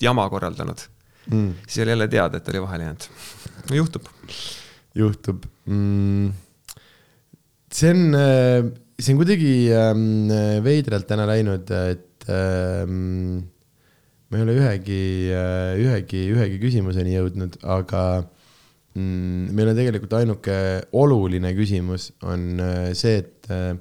jama 0.00 0.26
korraldanud. 0.32 0.84
Mm. 1.30 1.56
siis 1.68 1.82
oli 1.84 1.92
jälle 1.92 2.08
teada, 2.08 2.40
et 2.40 2.52
oli 2.52 2.62
vahele 2.62 2.84
jäänud. 2.88 3.08
juhtub. 3.76 4.12
juhtub 4.96 5.44
mm.. 5.64 6.30
see 7.72 7.90
on, 7.96 8.20
see 9.00 9.14
on 9.14 9.20
kuidagi 9.20 9.52
ähm, 9.72 10.06
veidralt 10.64 11.08
täna 11.08 11.28
läinud, 11.28 11.72
et 11.94 12.09
ähm, 12.28 13.40
ma 14.30 14.38
ei 14.38 14.44
ole 14.44 14.58
ühegi, 14.60 15.00
ühegi, 15.80 16.26
ühegi 16.34 16.60
küsimuseni 16.62 17.16
jõudnud, 17.16 17.56
aga 17.66 18.04
mm, 18.94 19.50
meil 19.56 19.72
on 19.72 19.78
tegelikult 19.78 20.16
ainuke 20.20 20.56
oluline 20.96 21.52
küsimus 21.58 22.10
on 22.22 22.62
äh, 22.62 22.90
see, 22.98 23.20
et 23.24 23.50
äh, 23.50 23.74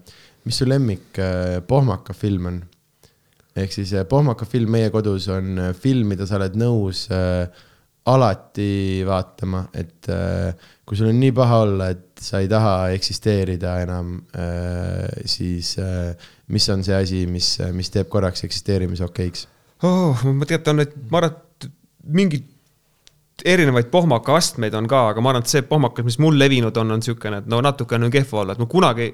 mis 0.47 0.57
su 0.57 0.67
lemmik 0.69 1.19
äh, 1.21 1.59
pohmaka 1.67 2.15
film 2.17 2.49
on? 2.49 2.61
ehk 3.59 3.73
siis 3.75 3.93
äh, 3.97 4.05
pohmaka 4.09 4.47
film 4.47 4.71
meie 4.73 4.91
kodus 4.93 5.27
on 5.33 5.57
äh, 5.59 5.73
film, 5.77 6.13
mida 6.13 6.27
sa 6.29 6.39
oled 6.39 6.57
nõus 6.59 7.07
äh, 7.13 7.45
alati 8.09 9.03
vaatama, 9.05 9.65
et 9.77 10.09
äh, 10.09 10.53
kui 10.87 10.97
sul 10.97 11.11
on 11.11 11.19
nii 11.21 11.33
paha 11.35 11.61
olla, 11.65 11.89
et 11.93 12.23
sa 12.23 12.41
ei 12.41 12.49
taha 12.49 12.89
eksisteerida 12.95 13.75
enam 13.83 14.15
äh,, 14.33 15.05
siis 15.29 15.75
äh, 15.81 16.15
mis 16.49 16.69
on 16.73 16.83
see 16.85 16.95
asi, 16.97 17.23
mis, 17.29 17.55
mis 17.75 17.91
teeb 17.93 18.09
korraks 18.11 18.45
eksisteerimise 18.47 19.05
okeiks? 19.07 19.47
oh,. 19.83 20.25
ma 20.33 20.47
tean, 20.49 20.83
et 20.83 20.95
ma 21.11 21.21
arvan, 21.21 21.37
et 21.37 21.69
mingeid 22.09 22.47
erinevaid 23.45 23.87
pohmaka 23.93 24.35
astmeid 24.35 24.75
on 24.75 24.87
ka, 24.89 25.05
aga 25.13 25.23
ma 25.23 25.33
arvan, 25.33 25.45
et 25.45 25.51
see 25.51 25.63
pohmakas, 25.67 26.07
mis 26.07 26.19
mul 26.19 26.37
levinud 26.39 26.75
on, 26.77 26.95
on 26.95 27.01
niisugune, 27.01 27.43
et 27.43 27.49
no 27.51 27.61
natukene 27.63 28.09
on 28.09 28.13
kehva 28.13 28.43
olla, 28.43 28.55
et 28.55 28.61
ma 28.61 28.67
kunagi 28.69 29.11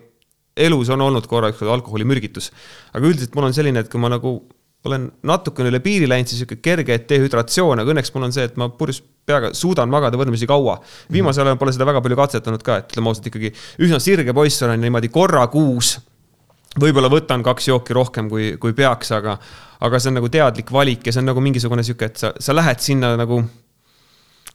elus 0.65 0.89
on 0.93 1.03
olnud 1.03 1.27
korra 1.27 1.51
üks 1.51 1.61
alkoholimürgitus. 1.61 2.51
aga 2.95 3.09
üldiselt 3.09 3.35
mul 3.35 3.49
on 3.49 3.55
selline, 3.55 3.83
et 3.83 3.91
kui 3.91 4.01
ma 4.01 4.09
nagu 4.13 4.37
olen 4.85 5.07
natukene 5.25 5.71
üle 5.71 5.81
piiri 5.81 6.07
läinud, 6.09 6.29
siis 6.29 6.43
sihuke 6.43 6.59
kerge 6.63 6.97
dehüdratsioon, 7.09 7.81
aga 7.81 7.93
õnneks 7.93 8.13
mul 8.13 8.27
on 8.27 8.35
see, 8.35 8.45
et 8.45 8.57
ma 8.61 8.69
purjus 8.69 9.01
peaga 9.25 9.49
suudan 9.57 9.89
magada 9.89 10.17
võrdlemisi 10.19 10.47
kaua. 10.49 10.77
viimasel 11.11 11.47
ajal 11.49 11.57
pole 11.61 11.73
seda 11.73 11.87
väga 11.89 12.03
palju 12.05 12.19
katsetanud 12.19 12.65
ka, 12.65 12.77
et 12.81 12.93
ütleme 12.93 13.09
ausalt 13.09 13.29
ikkagi 13.31 13.51
üsna 13.81 13.99
sirge 13.99 14.35
poiss 14.37 14.61
olen 14.65 14.81
niimoodi 14.85 15.09
korra 15.13 15.41
kuus 15.49 15.95
võib-olla 16.81 17.11
võtan 17.11 17.43
kaks 17.45 17.69
jooki 17.71 17.95
rohkem, 17.95 18.29
kui, 18.31 18.55
kui 18.61 18.73
peaks, 18.77 19.11
aga, 19.15 19.37
aga 19.85 19.99
see 19.99 20.11
on 20.11 20.19
nagu 20.19 20.31
teadlik 20.31 20.71
valik 20.71 21.05
ja 21.07 21.13
see 21.13 21.23
on 21.23 21.31
nagu 21.31 21.43
mingisugune 21.43 21.85
sihuke, 21.85 22.11
et 22.11 22.23
sa, 22.23 22.33
sa 22.39 22.55
lähed 22.55 22.83
sinna 22.83 23.15
nagu 23.19 23.43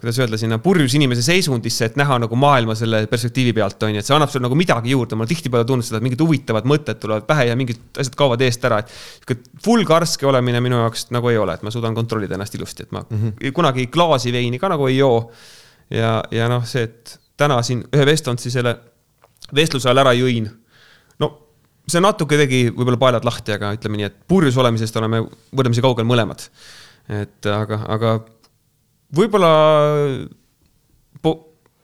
kuidas 0.00 0.16
öelda, 0.16 0.38
sinna 0.40 0.56
purjus 0.58 0.94
inimese 0.96 1.22
seisundisse, 1.22 1.90
et 1.90 1.96
näha 2.00 2.16
nagu 2.22 2.36
maailma 2.40 2.72
selle 2.78 3.02
perspektiivi 3.10 3.52
pealt, 3.56 3.82
on 3.84 3.92
ju, 3.92 4.00
et 4.00 4.08
see 4.08 4.14
annab 4.16 4.32
sulle 4.32 4.46
nagu 4.46 4.56
midagi 4.56 4.94
juurde, 4.94 5.18
ma 5.20 5.26
tihtipeale 5.28 5.66
tundnud 5.68 5.84
seda, 5.84 6.00
et 6.00 6.06
mingid 6.06 6.22
huvitavad 6.24 6.68
mõtted 6.68 7.00
tulevad 7.02 7.26
pähe 7.28 7.50
ja 7.50 7.56
mingid 7.58 8.00
asjad 8.00 8.16
kaovad 8.16 8.40
eest 8.46 8.64
ära, 8.64 8.80
et. 8.80 8.94
sihuke 9.18 9.60
full 9.64 9.84
karske 9.88 10.28
olemine 10.28 10.62
minu 10.64 10.80
jaoks 10.80 11.10
nagu 11.12 11.28
ei 11.28 11.36
ole, 11.40 11.58
et 11.58 11.66
ma 11.66 11.72
suudan 11.74 11.96
kontrollida 11.96 12.38
ennast 12.38 12.56
ilusti, 12.56 12.88
et 12.88 12.96
ma 12.96 13.04
mm 13.04 13.18
-hmm. 13.18 13.52
kunagi 13.56 13.86
klaasi 13.92 14.32
veini 14.32 14.58
ka 14.58 14.72
nagu 14.72 14.88
ei 14.88 14.96
joo. 14.96 15.30
ja, 15.90 16.22
ja 16.30 16.48
noh, 16.48 16.64
see, 16.64 16.88
et 16.88 17.18
täna 17.36 17.62
siin 17.62 17.84
ühe 17.92 18.06
Vestontsi 18.06 18.50
selle 18.50 18.78
vestluse 19.54 19.88
ajal 19.88 19.98
ära 19.98 20.12
jõin. 20.16 20.48
See 21.88 22.02
natuke 22.02 22.36
tegi 22.38 22.66
võib-olla 22.68 22.98
paelad 23.00 23.24
lahti, 23.26 23.54
aga 23.56 23.72
ütleme 23.76 24.00
nii, 24.00 24.10
et 24.10 24.18
purjus 24.28 24.58
olemisest 24.60 24.96
oleme 25.00 25.22
võrdlemisi 25.24 25.84
kaugel 25.84 26.08
mõlemad. 26.08 26.44
et 27.10 27.46
aga, 27.50 27.80
aga 27.90 28.18
võib-olla 29.16 29.54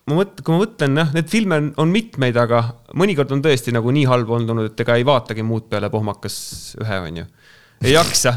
ma 0.07 0.21
mõtlen, 0.21 0.45
kui 0.45 0.55
ma 0.55 0.61
mõtlen 0.63 1.01
jah, 1.01 1.13
neid 1.17 1.31
filme 1.31 1.59
on, 1.59 1.69
on 1.83 1.93
mitmeid, 1.93 2.37
aga 2.39 2.63
mõnikord 2.99 3.33
on 3.35 3.43
tõesti 3.43 3.75
nagu 3.75 3.91
nii 3.95 4.07
halb 4.07 4.31
olnud, 4.39 4.71
et 4.71 4.83
ega 4.85 4.99
ei 4.99 5.07
vaatagi 5.07 5.45
muud 5.47 5.67
peale 5.71 5.91
pohmakas 5.91 6.37
ühe, 6.83 6.99
on 7.09 7.21
ju. 7.23 7.27
ei 7.83 7.97
jaksa 7.97 8.37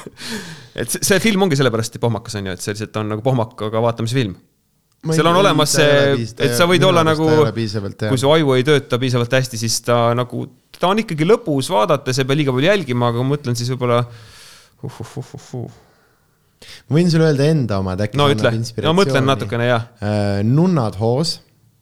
et 0.80 0.90
see, 0.90 1.04
see 1.06 1.22
film 1.22 1.46
ongi 1.46 1.58
sellepärast 1.58 2.00
pohmakas, 2.02 2.38
on 2.40 2.50
ju, 2.50 2.56
et 2.58 2.64
see 2.64 2.74
lihtsalt 2.74 2.98
on 3.02 3.14
nagu 3.14 3.24
pohmakaga 3.24 3.82
vaatamise 3.84 4.18
film. 4.18 4.34
seal 5.06 5.30
on 5.30 5.38
olemas 5.38 5.76
see, 5.78 6.16
et 6.34 6.56
sa 6.58 6.66
võid 6.70 6.82
olla 6.88 7.06
nagu, 7.06 7.30
kui 7.54 8.18
su 8.18 8.34
aju 8.34 8.56
ei 8.58 8.66
tööta 8.66 8.98
piisavalt 8.98 9.38
hästi, 9.38 9.60
siis 9.60 9.78
ta 9.86 10.08
nagu, 10.18 10.48
ta 10.80 10.90
on 10.92 11.02
ikkagi 11.02 11.26
lõbus 11.26 11.70
vaadata, 11.74 12.14
sa 12.14 12.24
ei 12.24 12.30
pea 12.30 12.40
liiga 12.40 12.54
palju 12.54 12.70
jälgima, 12.70 13.12
aga 13.12 13.22
ma 13.22 13.34
mõtlen 13.34 13.58
siis 13.58 13.70
võib-olla 13.74 14.00
uh, 14.04 14.88
uh, 14.88 15.12
uh, 15.18 15.52
uh, 15.58 15.78
ma 16.88 16.98
võin 16.98 17.10
sulle 17.12 17.28
öelda 17.30 17.46
enda 17.52 17.78
omad, 17.82 18.02
äkki 18.06 18.18
no 18.18 18.28
ütle, 18.32 18.52
no 18.84 18.96
mõtlen 18.96 19.26
natukene, 19.28 19.70
jah 19.70 19.88
uh,. 20.00 20.42
nunnad 20.46 20.98
hoos 21.00 21.38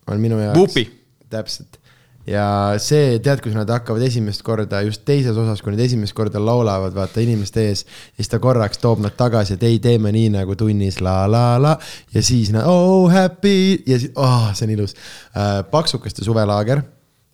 on 0.06 0.22
minu 0.22 0.38
jaoks. 0.40 0.78
Täpselt. 1.26 1.80
ja 2.26 2.46
see, 2.82 3.16
tead, 3.22 3.40
kus 3.42 3.54
nad 3.54 3.70
hakkavad 3.70 4.02
esimest 4.06 4.42
korda, 4.46 4.80
just 4.86 5.02
teises 5.06 5.36
osas, 5.38 5.60
kui 5.62 5.74
nad 5.74 5.82
esimest 5.82 6.14
korda 6.16 6.40
laulavad, 6.42 6.94
vaata 6.94 7.22
inimeste 7.22 7.66
ees. 7.68 7.84
ja 8.14 8.22
siis 8.22 8.30
ta 8.32 8.40
korraks 8.42 8.80
toob 8.82 9.02
nad 9.04 9.14
tagasi, 9.18 9.56
et 9.58 9.66
ei, 9.66 9.80
teeme 9.82 10.12
nii 10.14 10.32
nagu 10.38 10.56
tunnis 10.58 11.00
la 11.04 11.18
la 11.30 11.46
la. 11.62 11.76
ja 12.14 12.22
siis 12.24 12.52
nad 12.54 12.66
oh 12.70 13.10
happy 13.12 13.82
ja 13.86 13.98
siis, 13.98 14.12
oh, 14.14 14.52
see 14.54 14.68
on 14.68 14.76
ilus 14.78 14.96
uh,. 14.96 15.62
paksukaste 15.70 16.24
suvelaager, 16.26 16.84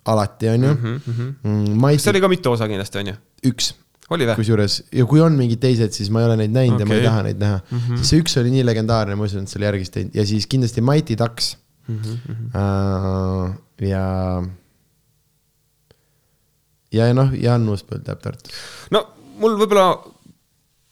alati 0.04 0.48
on 0.48 0.64
ju 0.64 0.74
mm. 0.74 1.00
-hmm. 1.06 1.32
Mm, 1.44 1.98
see 1.98 2.10
oli 2.10 2.20
ka 2.20 2.28
mitu 2.28 2.52
osa 2.52 2.68
kindlasti, 2.68 2.98
on 2.98 3.06
ju? 3.06 3.14
üks 3.52 3.74
kusjuures 4.36 4.82
ja 4.92 5.04
kui 5.08 5.20
on 5.20 5.36
mingid 5.38 5.60
teised, 5.62 5.92
siis 5.96 6.10
ma 6.10 6.22
ei 6.22 6.26
ole 6.26 6.36
neid 6.42 6.54
näinud 6.54 6.80
okay. 6.80 6.86
ja 6.86 6.88
ma 6.88 6.94
ei 6.98 7.06
taha 7.06 7.22
neid 7.28 7.38
näha 7.40 7.60
mm. 7.60 7.78
-hmm. 7.78 7.96
sest 7.96 8.10
see 8.10 8.22
üks 8.22 8.38
oli 8.40 8.50
nii 8.50 8.64
legendaarne, 8.66 9.14
ma 9.16 9.24
usun, 9.24 9.46
et 9.46 9.52
selle 9.52 9.68
järgist 9.70 9.94
teinud 9.94 10.14
ja 10.14 10.26
siis 10.26 10.46
kindlasti 10.46 10.80
Mighty 10.80 11.16
Ducks 11.18 11.56
mm. 11.88 11.98
-hmm. 11.98 12.50
Uh, 12.52 13.54
ja. 13.88 14.06
ja 16.92 17.12
noh, 17.14 17.32
Jaan 17.32 17.68
Uuspõld 17.68 18.08
jääb 18.08 18.20
Tartus. 18.22 18.52
no 18.90 19.06
mul 19.38 19.56
võib-olla 19.56 19.86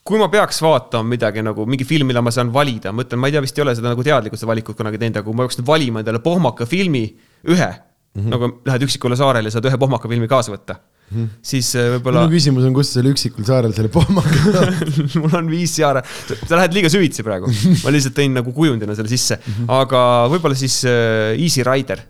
kui 0.04 0.18
ma 0.18 0.30
peaks 0.32 0.62
vaatama 0.62 1.08
midagi 1.08 1.42
nagu 1.42 1.66
mingi 1.66 1.84
film, 1.84 2.06
mida 2.06 2.22
ma 2.22 2.30
saan 2.30 2.52
valida, 2.52 2.92
ma 2.92 3.04
ütlen, 3.04 3.20
ma 3.20 3.28
ei 3.28 3.32
tea, 3.32 3.42
vist 3.44 3.58
ei 3.58 3.62
ole 3.62 3.74
seda 3.74 3.92
nagu 3.92 4.02
teadlikult 4.02 4.40
seda 4.40 4.50
valikut 4.50 4.76
kunagi 4.78 4.98
teinud, 4.98 5.20
aga 5.20 5.26
kui 5.28 5.36
ma 5.36 5.46
peaks 5.46 5.60
valima 5.66 6.00
endale 6.00 6.22
pohmaka 6.24 6.66
filmi 6.66 7.04
ühe 7.44 7.70
mm, 8.14 8.22
-hmm. 8.22 8.30
nagu 8.34 8.52
lähed 8.66 8.86
üksikule 8.88 9.18
saarele 9.18 9.50
ja 9.50 9.58
saad 9.58 9.68
ühe 9.70 9.78
pohmaka 9.78 10.08
filmi 10.08 10.28
kaasa 10.30 10.54
võtta 10.54 10.80
Mm. 11.10 11.26
siis 11.42 11.72
äh, 11.74 11.88
võib-olla. 11.96 12.20
minu 12.22 12.36
küsimus 12.36 12.62
on, 12.68 12.74
kus 12.76 12.92
seal 12.94 13.08
üksikul 13.10 13.42
saarel 13.42 13.72
selle 13.74 13.88
pohmaga 13.90 14.30
saad 14.30 14.92
mul 15.18 15.32
on 15.40 15.48
viis 15.50 15.72
saare, 15.74 16.04
sa 16.38 16.54
lähed 16.54 16.76
liiga 16.76 16.86
süvitsi 16.92 17.24
praegu, 17.26 17.50
ma 17.82 17.90
lihtsalt 17.90 18.14
tõin 18.14 18.36
nagu 18.38 18.52
kujundina 18.54 18.94
selle 18.94 19.10
sisse, 19.10 19.40
mhm. 19.40 19.66
aga 19.74 20.02
võib-olla 20.30 20.54
siis 20.54 20.76
uh, 20.86 21.32
Easy 21.34 21.66
Rider 21.66 22.04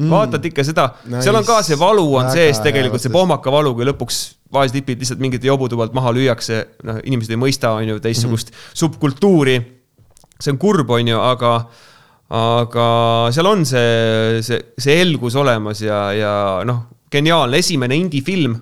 mm.. 0.00 0.08
vaatad 0.08 0.48
ikka 0.48 0.64
seda 0.64 0.86
nice., 1.04 1.26
seal 1.26 1.36
on 1.36 1.44
ka 1.44 1.58
see 1.66 1.76
valu 1.80 2.06
on 2.14 2.30
Väga 2.30 2.32
sees 2.38 2.62
tegelikult, 2.64 3.04
see 3.04 3.12
pohmaka 3.12 3.52
valu, 3.52 3.74
kui 3.76 3.88
lõpuks 3.90 4.22
vaestipid 4.56 5.04
lihtsalt 5.04 5.20
mingite 5.20 5.50
jobude 5.50 5.76
pealt 5.76 5.92
maha 5.96 6.14
lüüakse, 6.16 6.62
noh, 6.86 7.02
inimesed 7.04 7.36
ei 7.36 7.40
mõista, 7.44 7.74
on 7.76 7.92
ju, 7.92 8.00
teistsugust 8.00 8.52
mm 8.52 8.56
-hmm. 8.56 8.78
subkultuuri. 8.80 9.58
see 10.40 10.52
on 10.52 10.58
kurb, 10.58 10.90
on 10.90 11.08
ju, 11.08 11.20
aga 11.20 11.52
aga 12.34 12.86
seal 13.34 13.46
on 13.46 13.64
see, 13.68 14.40
see, 14.42 14.58
see 14.82 14.96
elgus 15.02 15.36
olemas 15.38 15.82
ja, 15.84 16.00
ja 16.16 16.32
noh, 16.66 16.86
geniaalne, 17.12 17.60
esimene 17.62 17.98
indie-film. 18.00 18.56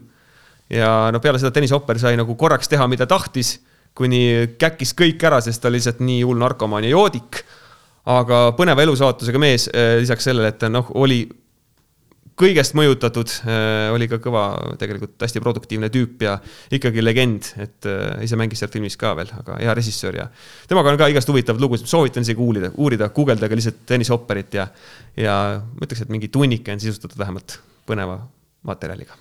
ja 0.74 1.11
no 1.12 1.20
peale 1.20 1.41
seda 1.41 1.53
Tõnis 1.55 1.73
Hopper 1.73 2.01
sai 2.01 2.16
nagu 2.20 2.36
korraks 2.36 2.69
teha, 2.69 2.86
mida 2.91 3.07
tahtis, 3.09 3.59
kuni 3.97 4.57
käkkis 4.61 4.93
kõik 4.99 5.23
ära, 5.24 5.41
sest 5.45 5.62
ta 5.62 5.70
oli 5.70 5.78
lihtsalt 5.78 6.03
nii 6.05 6.24
hull 6.27 6.41
narkomaan 6.41 6.85
ja 6.85 6.93
joodik. 6.93 7.45
aga 8.05 8.51
põneva 8.57 8.82
elusaatusega 8.85 9.41
mees, 9.41 9.69
eh, 9.73 9.97
lisaks 10.03 10.28
sellele, 10.28 10.53
et 10.53 10.59
ta 10.61 10.69
noh, 10.69 10.91
oli 11.01 11.23
kõigest 12.39 12.74
mõjutatud, 12.74 13.31
eh, 13.47 13.89
oli 13.94 14.09
ka 14.11 14.19
kõva, 14.23 14.44
tegelikult 14.78 15.23
hästi 15.23 15.43
produktiivne 15.43 15.90
tüüp 15.94 16.24
ja 16.27 16.35
ikkagi 16.74 17.02
legend, 17.02 17.51
et 17.62 17.86
äh, 17.86 18.24
ise 18.27 18.39
mängis 18.39 18.62
seal 18.62 18.73
filmis 18.73 18.98
ka 18.98 19.12
veel, 19.19 19.31
aga 19.39 19.59
hea 19.61 19.74
režissöör 19.78 20.19
ja. 20.19 20.27
temaga 20.70 20.90
on 20.90 20.98
ka 20.98 21.09
igast 21.12 21.31
huvitavaid 21.31 21.62
lugusid, 21.62 21.90
soovitan 21.90 22.27
isegi 22.27 22.43
uurida, 22.43 22.73
uurida, 22.82 23.11
guugeldage 23.15 23.59
lihtsalt 23.59 23.85
Tõnis 23.86 24.11
Hopperit 24.11 24.59
ja, 24.59 24.66
ja 25.19 25.36
ma 25.62 25.86
ütleks, 25.86 26.02
et 26.02 26.11
mingi 26.11 26.31
tunnike 26.35 26.74
on 26.74 26.82
sisustatud 26.82 27.20
vähemalt 27.20 27.61
põneva 27.86 28.19
materjaliga. 28.66 29.15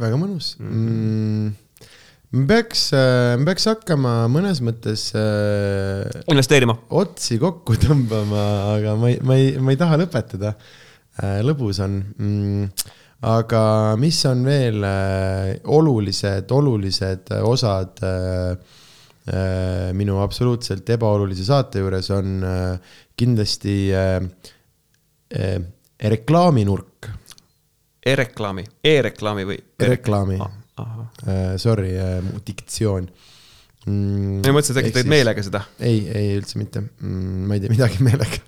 väga 0.00 0.16
mõnus 0.20 0.54
mhm. 0.60 0.72
mm. 0.72 1.52
-hmm. 1.52 2.40
me 2.40 2.46
peaks, 2.48 2.86
me 3.36 3.44
peaks 3.50 3.68
hakkama 3.74 4.16
mõnes 4.32 4.64
mõttes 4.64 5.10
äh,. 5.12 6.24
investeerima. 6.32 6.78
otsi 6.88 7.36
kokku 7.44 7.76
tõmbama, 7.84 8.48
aga 8.78 8.96
ma 8.96 9.12
ei, 9.12 9.20
ma 9.20 9.36
ei, 9.36 9.54
ma 9.60 9.76
ei 9.76 9.84
taha 9.84 10.00
lõpetada 10.00 10.56
äh,. 10.56 10.82
Lõbus 11.22 11.80
on 11.84 12.00
mm 12.16 12.94
aga 13.24 13.60
mis 14.00 14.18
on 14.28 14.42
veel 14.44 14.84
äh, 14.84 15.52
olulised, 15.72 16.50
olulised 16.52 17.32
osad 17.40 18.02
äh, 18.04 18.50
äh, 19.32 19.92
minu 19.96 20.20
absoluutselt 20.22 20.88
ebaolulise 20.96 21.46
saate 21.46 21.80
juures 21.84 22.10
on 22.14 22.36
äh, 22.44 22.98
kindlasti 23.16 23.78
äh, 23.96 24.18
äh, 25.32 25.56
reklaaminurk 26.02 27.10
E-reklaami 28.06 28.62
e, 28.62 28.92
e-reklaami 28.92 29.46
või 29.48 29.56
e? 29.58 29.82
E-reklaami 29.82 30.36
ah,. 30.44 30.62
Sorry 31.56 31.94
diktsioon 32.44 33.06
mm,. 33.88 34.42
ma 34.44 34.52
mõtlesin, 34.52 34.76
et 34.76 34.82
äkki 34.82 34.92
teed 34.98 35.08
meelega 35.08 35.42
seda. 35.42 35.64
ei, 35.80 36.04
ei 36.12 36.36
üldse 36.36 36.60
mitte 36.60 36.84
mm,, 36.84 37.46
ma 37.48 37.56
ei 37.56 37.64
tee 37.64 37.72
midagi 37.72 38.04
meelega. 38.04 38.44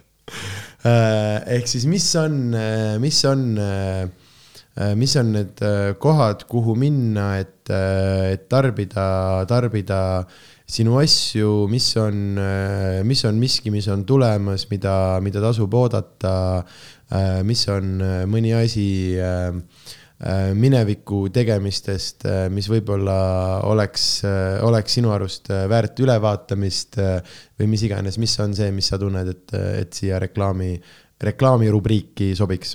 Ehk 0.86 1.66
siis, 1.70 1.86
mis 1.90 2.06
on, 2.20 2.54
mis 3.02 3.22
on 3.26 3.44
uh, 3.58 4.04
mis 4.94 5.16
on 5.18 5.32
need 5.34 5.58
kohad, 5.98 6.44
kuhu 6.46 6.76
minna, 6.78 7.32
et, 7.42 7.66
et 7.70 8.44
tarbida, 8.46 9.42
tarbida 9.50 10.22
sinu 10.68 11.00
asju, 11.00 11.66
mis 11.72 11.88
on, 11.98 12.38
mis 13.02 13.24
on 13.26 13.40
miski, 13.42 13.72
mis 13.74 13.88
on 13.90 14.04
tulemas, 14.06 14.68
mida, 14.70 14.94
mida 15.24 15.42
tasub 15.42 15.74
oodata, 15.74 16.36
Äh, 17.08 17.40
mis 17.40 17.62
on 17.72 18.02
äh, 18.04 18.24
mõni 18.28 18.50
asi 18.52 19.16
äh, 19.16 19.48
mineviku 20.58 21.28
tegemistest, 21.30 22.24
mis 22.50 22.66
võib-olla 22.66 23.18
oleks, 23.68 24.24
oleks 24.66 24.96
sinu 24.98 25.12
arust 25.14 25.46
väärt 25.70 26.00
ülevaatamist 26.02 26.98
või 26.98 27.70
mis 27.70 27.84
iganes, 27.86 28.18
mis 28.18 28.34
on 28.42 28.56
see, 28.58 28.72
mis 28.74 28.90
sa 28.90 28.98
tunned, 28.98 29.30
et, 29.30 29.54
et 29.84 29.94
siia 29.94 30.18
reklaami, 30.18 30.72
reklaamirubriiki 31.22 32.32
sobiks? 32.34 32.74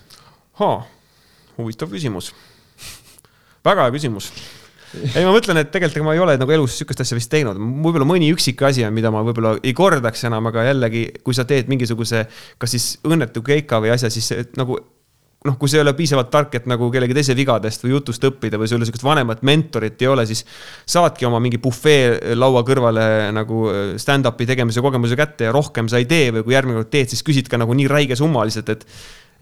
huvitav 1.58 1.92
küsimus. 1.92 2.32
väga 3.66 3.90
hea 3.90 3.98
küsimus 3.98 4.32
ei, 4.94 5.24
ma 5.26 5.32
mõtlen, 5.34 5.58
et 5.62 5.72
tegelikult 5.74 5.98
ega 5.98 6.06
ma 6.06 6.14
ei 6.16 6.22
ole 6.22 6.36
nagu 6.38 6.54
elus 6.54 6.78
sihukest 6.78 7.02
asja 7.04 7.18
vist 7.18 7.32
teinud, 7.34 7.58
võib-olla 7.58 8.06
mõni 8.08 8.30
üksik 8.34 8.62
asi 8.68 8.86
on, 8.86 8.94
mida 8.96 9.12
ma 9.14 9.24
võib-olla 9.26 9.56
ei 9.64 9.74
kordaks 9.78 10.28
enam, 10.30 10.52
aga 10.52 10.68
jällegi, 10.68 11.06
kui 11.26 11.38
sa 11.38 11.48
teed 11.50 11.72
mingisuguse, 11.72 12.26
kas 12.62 12.76
siis 12.76 12.88
õnnetu 13.08 13.44
keika 13.46 13.82
või 13.84 13.94
asja, 13.96 14.12
siis 14.14 14.30
nagu 14.60 14.78
noh, 15.44 15.58
kui 15.60 15.72
sa 15.72 15.80
ei 15.80 15.84
ole 15.84 15.94
piisavalt 15.98 16.30
tark, 16.32 16.54
et 16.60 16.68
nagu 16.72 16.88
kellegi 16.94 17.18
teise 17.18 17.36
vigadest 17.38 17.84
või 17.84 17.96
jutust 17.96 18.24
õppida 18.30 18.60
või 18.62 18.70
sul 18.72 18.84
sihukest 18.86 19.06
vanemat 19.06 19.42
mentorit 19.48 20.02
ei 20.02 20.12
ole, 20.12 20.28
siis 20.30 20.46
saadki 20.90 21.28
oma 21.28 21.42
mingi 21.44 21.60
bufee 21.64 22.36
laua 22.38 22.64
kõrvale 22.68 23.08
nagu 23.36 23.66
stand-up'i 24.00 24.48
tegemise 24.50 24.84
kogemuse 24.84 25.18
kätte 25.20 25.50
ja 25.50 25.56
rohkem 25.56 25.92
sa 25.92 26.00
ei 26.00 26.08
tee 26.10 26.32
või 26.38 26.48
kui 26.48 26.56
järgmine 26.56 26.80
kord 26.80 26.94
teed, 26.94 27.12
siis 27.12 27.26
küsid 27.26 27.52
ka 27.52 27.60
nagu 27.60 27.76
nii 27.76 27.90
räige 27.92 28.20
summaliselt, 28.20 28.72
et 28.72 28.88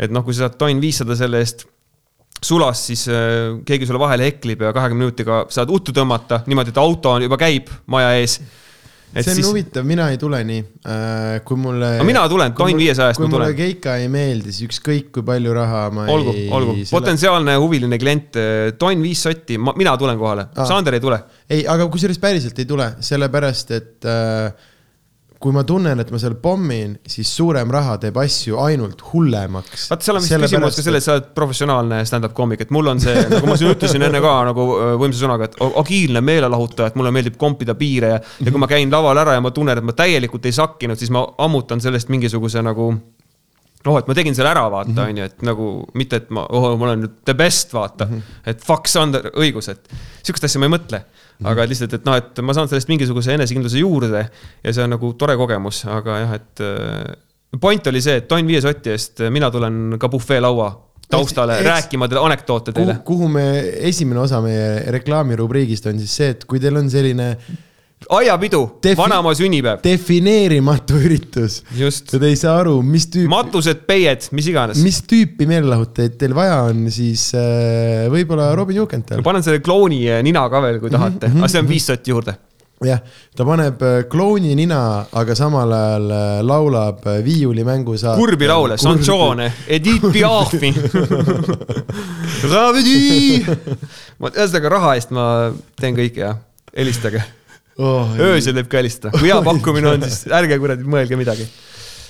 et 0.02 0.10
noh, 0.10 0.24
kui 0.26 0.34
sa 0.34 0.48
saad 0.48 0.58
tonn 0.58 0.82
viissada 0.82 1.14
selle 1.20 1.42
eest 1.44 1.68
sulas, 2.42 2.88
siis 2.88 3.06
äh, 3.12 3.60
keegi 3.66 3.86
sulle 3.86 4.02
vahele 4.02 4.26
heklib 4.30 4.64
ja 4.66 4.74
kahekümne 4.74 5.06
minutiga 5.06 5.44
saad 5.54 5.70
uttu 5.74 5.94
tõmmata 5.96 6.42
niimoodi, 6.50 6.74
et 6.74 6.82
auto 6.82 7.18
juba 7.22 7.38
käib 7.42 7.70
maja 7.92 8.16
ees. 8.18 8.40
Et 9.12 9.26
see 9.26 9.34
on 9.34 9.40
siis... 9.42 9.48
huvitav, 9.50 9.86
mina 9.88 10.08
ei 10.14 10.18
tule 10.20 10.40
nii 10.48 10.62
äh,, 10.88 11.42
kui 11.48 11.60
mulle. 11.60 11.90
no 12.00 12.08
mina 12.08 12.24
tulen, 12.32 12.54
tonn 12.56 12.80
viiesajast 12.80 13.20
ma 13.20 13.26
tulen. 13.26 13.34
kui 13.34 13.42
mulle 13.42 13.58
keika 13.58 13.98
ei 14.00 14.08
meeldi, 14.12 14.54
siis 14.56 14.70
ükskõik 14.70 15.10
kui 15.18 15.26
palju 15.28 15.56
raha 15.58 15.84
ma 15.92 16.08
olgu, 16.14 16.32
ei. 16.32 16.48
olgu, 16.48 16.76
olgu, 16.78 16.88
potentsiaalne 16.94 17.58
huviline 17.60 18.00
klient, 18.02 18.40
äh, 18.40 18.72
tonn 18.80 19.04
viis 19.04 19.24
sotti, 19.28 19.60
mina 19.60 19.98
tulen 20.00 20.20
kohale, 20.22 20.48
Sander 20.64 20.96
ei 20.96 21.04
tule. 21.04 21.20
ei, 21.52 21.66
aga 21.68 21.90
kusjuures 21.92 22.22
päriselt 22.24 22.64
ei 22.64 22.70
tule, 22.70 22.88
sellepärast 23.04 23.76
et 23.76 24.08
äh, 24.08 24.70
kui 25.42 25.54
ma 25.56 25.64
tunnen, 25.68 26.00
et 26.02 26.12
ma 26.14 26.20
seal 26.22 26.36
pommin, 26.42 26.94
siis 27.10 27.30
suurem 27.34 27.72
raha 27.74 27.96
teeb 28.02 28.18
asju 28.22 28.60
ainult 28.62 29.02
hullemaks. 29.10 29.88
vaata, 29.92 30.06
seal 30.06 30.20
on 30.20 30.26
vist 30.26 30.36
küsimus 30.46 30.78
ka 30.78 30.86
selles, 30.86 31.08
sa 31.08 31.16
oled 31.18 31.32
professionaalne 31.38 32.02
stand-up 32.08 32.36
koomik, 32.38 32.62
et 32.66 32.74
mul 32.76 32.92
on 32.94 33.02
see, 33.02 33.16
nagu 33.32 33.50
ma 33.50 33.58
siin 33.60 33.74
ütlesin 33.74 34.06
enne 34.06 34.22
ka 34.24 34.36
nagu 34.52 34.68
öö, 34.76 34.92
võimsa 35.02 35.24
sõnaga, 35.24 35.50
et 35.50 35.58
agiilne 35.82 36.22
meelelahutaja, 36.26 36.92
et 36.92 37.00
mulle 37.00 37.14
meeldib 37.16 37.40
kompida 37.42 37.76
piire 37.80 38.14
ja, 38.16 38.20
ja 38.22 38.54
kui 38.54 38.62
ma 38.62 38.70
käin 38.70 38.94
laval 38.94 39.18
ära 39.24 39.34
ja 39.38 39.42
ma 39.44 39.54
tunnen, 39.56 39.82
et 39.82 39.88
ma 39.88 39.98
täielikult 39.98 40.46
ei 40.46 40.56
sakkinud, 40.56 41.00
siis 41.02 41.14
ma 41.14 41.26
ammutan 41.42 41.82
sellest 41.82 42.14
mingisuguse 42.14 42.62
nagu 42.66 42.92
noh, 43.86 43.98
et 43.98 44.10
ma 44.10 44.16
tegin 44.18 44.38
selle 44.38 44.52
ära, 44.52 44.68
vaata, 44.72 45.08
on 45.08 45.22
ju, 45.22 45.28
et 45.32 45.46
nagu 45.46 45.72
mitte, 45.98 46.22
et 46.22 46.30
ma, 46.34 46.46
oh, 46.54 46.72
ma 46.78 46.90
olen 46.90 47.06
nüüd 47.06 47.18
the 47.26 47.36
best, 47.38 47.74
vaata 47.74 48.06
mm. 48.06 48.14
-hmm. 48.20 48.50
et 48.54 48.64
fuck, 48.66 48.90
Sander, 48.92 49.32
õigus, 49.34 49.72
et 49.74 49.90
sihukest 50.22 50.50
asja 50.50 50.62
ma 50.62 50.70
ei 50.70 50.76
mõtle. 50.76 51.02
Aga 51.48 51.66
lihtsalt, 51.70 51.94
et 51.98 52.06
noh, 52.06 52.16
et 52.20 52.40
ma 52.46 52.54
saan 52.54 52.70
sellest 52.70 52.90
mingisuguse 52.92 53.34
enesekindluse 53.34 53.82
juurde 53.82 54.22
ja 54.28 54.74
see 54.74 54.84
on 54.86 54.94
nagu 54.96 55.14
tore 55.18 55.36
kogemus, 55.40 55.84
aga 55.90 56.20
jah, 56.26 56.36
et 56.38 56.64
äh, 56.66 57.60
point 57.62 57.88
oli 57.92 58.02
see, 58.04 58.20
et 58.22 58.28
tonn 58.30 58.48
viie 58.48 58.62
soti 58.64 58.94
eest 58.94 59.24
mina 59.34 59.50
tulen 59.52 59.98
ka 60.00 60.10
bufeelaua 60.12 60.70
taustale 61.12 61.58
Eks- 61.60 61.68
rääkima 61.68 62.08
teile 62.08 62.22
anekdoote 62.24 62.72
teile. 62.76 63.00
kuhu 63.06 63.28
me, 63.28 63.44
esimene 63.90 64.22
osa 64.24 64.40
meie 64.44 64.86
reklaamirubriigist 64.96 65.90
on 65.92 66.00
siis 66.00 66.14
see, 66.22 66.30
et 66.36 66.46
kui 66.46 66.60
teil 66.64 66.78
on 66.80 66.90
selline 66.90 67.34
aiapidu 68.10 68.62
vanaema 68.98 69.34
sünnipäev, 69.38 69.82
defineerimatu 69.84 70.98
üritus 71.06 71.62
te 72.10 72.22
ei 72.26 72.38
saa 72.40 72.58
aru, 72.62 72.80
mis 72.86 73.08
tüüpi, 73.12 73.30
matused, 73.32 73.84
peied, 73.88 74.26
mis 74.36 74.48
iganes. 74.52 74.82
mis 74.84 75.02
tüüpi 75.08 75.48
meelelahutajaid 75.50 76.18
teil 76.22 76.36
vaja 76.38 76.62
on, 76.70 76.88
siis 76.94 77.30
äh, 77.38 78.08
võib-olla 78.12 78.52
Robin 78.58 78.82
Jukenthal. 78.82 79.22
panen 79.26 79.46
selle 79.46 79.62
klouni 79.64 80.04
nina 80.26 80.48
ka 80.52 80.64
veel, 80.64 80.80
kui 80.82 80.94
tahate, 80.94 81.32
aga 81.38 81.52
see 81.52 81.62
on 81.62 81.70
viis 81.70 81.86
sotti 81.92 82.14
juurde. 82.14 82.36
jah, 82.86 83.04
ta 83.38 83.46
paneb 83.46 83.84
äh, 83.86 83.98
klouni 84.10 84.56
nina, 84.58 84.82
aga 85.22 85.36
samal 85.38 85.76
ajal 85.78 86.14
äh, 86.18 86.30
laulab 86.48 87.06
äh, 87.06 87.20
viiulimängu 87.26 87.98
saate. 88.02 88.18
kurbi 88.20 88.50
laule, 88.50 88.80
Sanchone, 88.82 89.52
Edith 89.68 90.10
Piafi. 90.12 90.74
Ravidi. 92.52 93.44
ühesõnaga 94.32 94.74
raha 94.74 94.96
eest 94.98 95.14
ma 95.14 95.28
teen 95.78 95.94
kõike 95.98 96.26
ja 96.26 96.34
helistage. 96.74 97.22
oh,. 97.78 98.16
öösel 98.32 98.58
võib 98.60 98.72
ka 98.72 98.82
helistada, 98.82 99.14
kui 99.18 99.30
hea 99.32 99.40
pakkumine 99.50 99.96
on, 99.96 100.08
siis 100.08 100.28
ärge 100.42 100.60
kuradi 100.62 100.88
mõelge 100.88 101.20
midagi. 101.20 101.48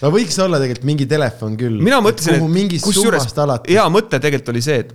no 0.01 0.11
võiks 0.13 0.39
olla 0.41 0.61
tegelikult 0.61 0.89
mingi 0.89 1.07
telefon 1.09 1.57
küll. 1.59 1.79
mina 1.83 2.01
mõtlesin, 2.03 2.43
mingist 2.49 2.87
kusjuures 2.87 3.29
hea 3.69 3.87
mõte 3.93 4.19
tegelikult 4.19 4.53
oli 4.55 4.65
see, 4.65 4.83
et 4.85 4.93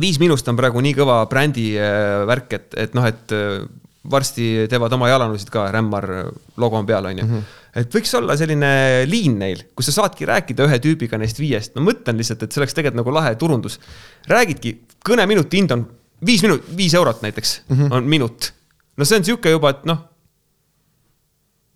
Viis 0.00 0.18
Miinust 0.20 0.48
on 0.50 0.56
praegu 0.58 0.80
nii 0.84 0.94
kõva 0.96 1.20
brändi 1.30 1.70
äh, 1.80 2.22
värk, 2.28 2.50
et, 2.52 2.74
et 2.84 2.96
noh, 2.96 3.06
et 3.08 3.32
äh, 3.32 3.62
varsti 4.10 4.66
teevad 4.70 4.92
oma 4.94 5.08
jalanõusid 5.10 5.50
ka, 5.52 5.66
Rämmar 5.72 6.08
äh, 6.12 6.26
logo 6.60 6.78
on 6.80 6.88
peal, 6.88 7.08
onju. 7.12 7.24
Mhm. 7.24 7.46
et 7.76 7.92
võiks 7.92 8.12
olla 8.16 8.36
selline 8.40 8.68
liin 9.08 9.34
neil, 9.40 9.62
kus 9.76 9.90
sa 9.90 9.98
saadki 9.98 10.28
rääkida 10.28 10.64
ühe 10.64 10.78
tüübiga 10.80 11.18
neist 11.20 11.40
viiest, 11.40 11.74
no 11.76 11.84
mõtlen 11.84 12.16
lihtsalt, 12.20 12.44
et 12.44 12.52
see 12.52 12.62
oleks 12.62 12.76
tegelikult 12.76 13.02
nagu 13.02 13.16
lahe 13.16 13.34
turundus. 13.40 13.80
räägidki, 14.28 14.76
kõneminuti 15.04 15.60
hind 15.60 15.74
on 15.76 15.86
viis 16.24 16.44
minut, 16.44 16.64
viis 16.76 16.94
eurot 16.96 17.22
näiteks 17.24 17.60
mm. 17.68 17.76
-hmm. 17.76 17.96
on 17.96 18.04
minut. 18.04 18.52
No 18.96 19.04
see 19.04 19.20
on 19.20 19.26
sihuke 19.26 19.52
juba, 19.52 19.74
et 19.76 19.88
noh 19.88 20.04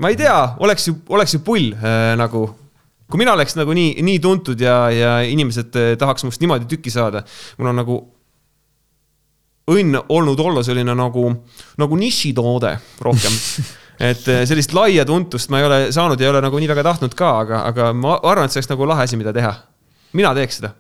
ma 0.01 0.11
ei 0.11 0.17
tea, 0.19 0.37
oleks 0.65 0.89
ju, 0.89 0.97
oleks 1.13 1.37
ju 1.37 1.43
pull 1.45 1.75
äh, 1.77 2.15
nagu, 2.19 2.47
kui 3.11 3.21
mina 3.21 3.35
oleks 3.37 3.57
nagu 3.59 3.75
nii, 3.77 4.01
nii 4.07 4.23
tuntud 4.23 4.61
ja, 4.61 4.79
ja 4.95 5.13
inimesed 5.29 5.77
äh, 5.77 5.93
tahaks 6.01 6.25
must 6.27 6.41
niimoodi 6.43 6.69
tükki 6.71 6.93
saada, 6.93 7.23
mul 7.59 7.71
on 7.73 7.81
nagu 7.83 7.99
õnn 9.71 10.01
olnud 10.01 10.41
olla 10.43 10.65
selline 10.67 10.97
nagu, 10.99 11.29
nagu 11.79 11.99
nišitoode 12.01 12.73
rohkem. 13.05 13.37
et 14.11 14.25
äh, 14.33 14.43
sellist 14.49 14.73
laia 14.75 15.05
tuntust 15.07 15.53
ma 15.53 15.61
ei 15.61 15.69
ole 15.69 15.81
saanud 15.95 16.21
ei 16.21 16.31
ole 16.33 16.41
nagu 16.43 16.59
nii 16.59 16.73
väga 16.73 16.87
tahtnud 16.89 17.17
ka, 17.17 17.35
aga, 17.45 17.65
aga 17.69 17.93
ma 17.93 18.17
arvan, 18.23 18.49
et 18.49 18.57
see 18.57 18.63
oleks 18.63 18.73
nagu 18.73 18.89
lahe 18.89 19.05
asi, 19.05 19.21
mida 19.21 19.37
teha. 19.37 19.53
mina 20.17 20.33
teeks 20.35 20.63
seda. 20.63 20.73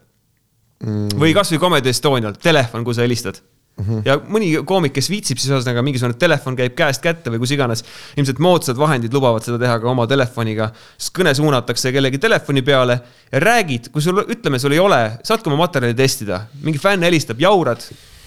või 1.21 1.35
kasvõi 1.37 1.61
Comedy 1.61 1.93
Estonial, 1.93 2.41
telefon, 2.41 2.87
kui 2.89 2.97
sa 2.97 3.05
helistad 3.05 3.43
Mm 3.81 3.86
-hmm. 3.86 4.02
ja 4.05 4.16
mõni 4.20 4.51
koomik, 4.66 4.93
kes 4.93 5.09
viitsib, 5.11 5.40
siis 5.40 5.51
ühesõnaga 5.52 5.82
mingisugune 5.86 6.19
telefon 6.20 6.57
käib 6.59 6.74
käest 6.77 7.02
kätte 7.02 7.32
või 7.32 7.40
kus 7.40 7.55
iganes. 7.57 7.85
ilmselt 8.16 8.39
moodsad 8.39 8.77
vahendid 8.77 9.15
lubavad 9.15 9.44
seda 9.44 9.59
teha 9.59 9.78
ka 9.81 9.89
oma 9.89 10.07
telefoniga, 10.07 10.70
siis 10.98 11.12
kõne 11.16 11.35
suunatakse 11.35 11.93
kellegi 11.93 12.19
telefoni 12.19 12.62
peale 12.62 13.01
ja 13.32 13.40
räägid, 13.40 13.90
kui 13.90 14.02
sul, 14.02 14.23
ütleme, 14.28 14.59
sul 14.59 14.73
ei 14.73 14.78
ole, 14.78 15.19
saadki 15.24 15.48
oma 15.48 15.65
materjali 15.65 15.94
testida, 15.94 16.47
mingi 16.62 16.78
fänn 16.78 17.02
helistab, 17.02 17.40
jaurad, 17.40 17.85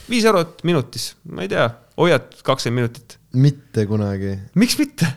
viis 0.09 0.25
eurot 0.25 0.63
minutis, 0.63 1.13
ma 1.29 1.45
ei 1.45 1.51
tea, 1.51 1.69
hoiad 1.97 2.31
kakskümmend 2.43 2.81
minutit, 2.81 3.19
mitte 3.33 3.85
kunagi. 3.85 4.39
miks 4.55 4.79
mitte? 4.79 5.13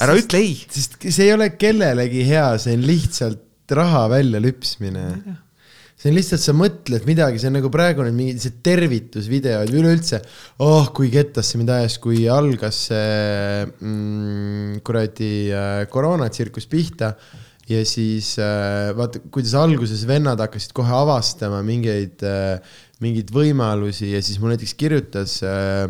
ära 0.00 0.14
ütle 0.16 0.38
ei. 0.38 0.54
sest 0.70 1.00
see 1.02 1.26
ei 1.26 1.32
ole 1.34 1.50
kellelegi 1.58 2.26
hea, 2.28 2.46
see 2.62 2.76
on 2.76 2.84
lihtsalt 2.86 3.74
raha 3.74 4.06
välja 4.12 4.40
lüpsmine. 4.42 5.06
See 6.04 6.12
on 6.12 6.18
lihtsalt, 6.18 6.42
sa 6.44 6.52
mõtled 6.52 7.06
midagi, 7.08 7.38
see 7.40 7.48
on 7.48 7.54
nagu 7.56 7.70
praegu 7.72 8.04
need 8.04 8.16
mingid 8.18 8.42
see 8.42 8.58
tervitusvideod 8.66 9.70
üleüldse. 9.72 10.20
oh, 10.60 10.90
kui 10.92 11.08
kettasse 11.08 11.56
mind 11.56 11.72
ajas, 11.72 11.96
kui 11.96 12.26
algas 12.28 12.82
see 12.90 13.64
mm, 13.64 14.82
kuradi 14.84 15.32
äh, 15.48 15.86
koroonatsirkus 15.88 16.68
pihta 16.68 17.14
ja 17.70 17.80
siis 17.88 18.34
äh, 18.36 18.92
vaata, 18.92 19.22
kuidas 19.32 19.54
alguses 19.56 20.04
vennad 20.04 20.44
hakkasid 20.44 20.76
kohe 20.76 20.92
avastama 20.92 21.62
mingeid 21.64 22.20
äh,, 22.28 22.60
mingeid 23.00 23.32
võimalusi 23.32 24.12
ja 24.12 24.20
siis 24.20 24.36
mul 24.42 24.52
näiteks 24.52 24.76
kirjutas 24.76 25.38
äh, 25.40 25.88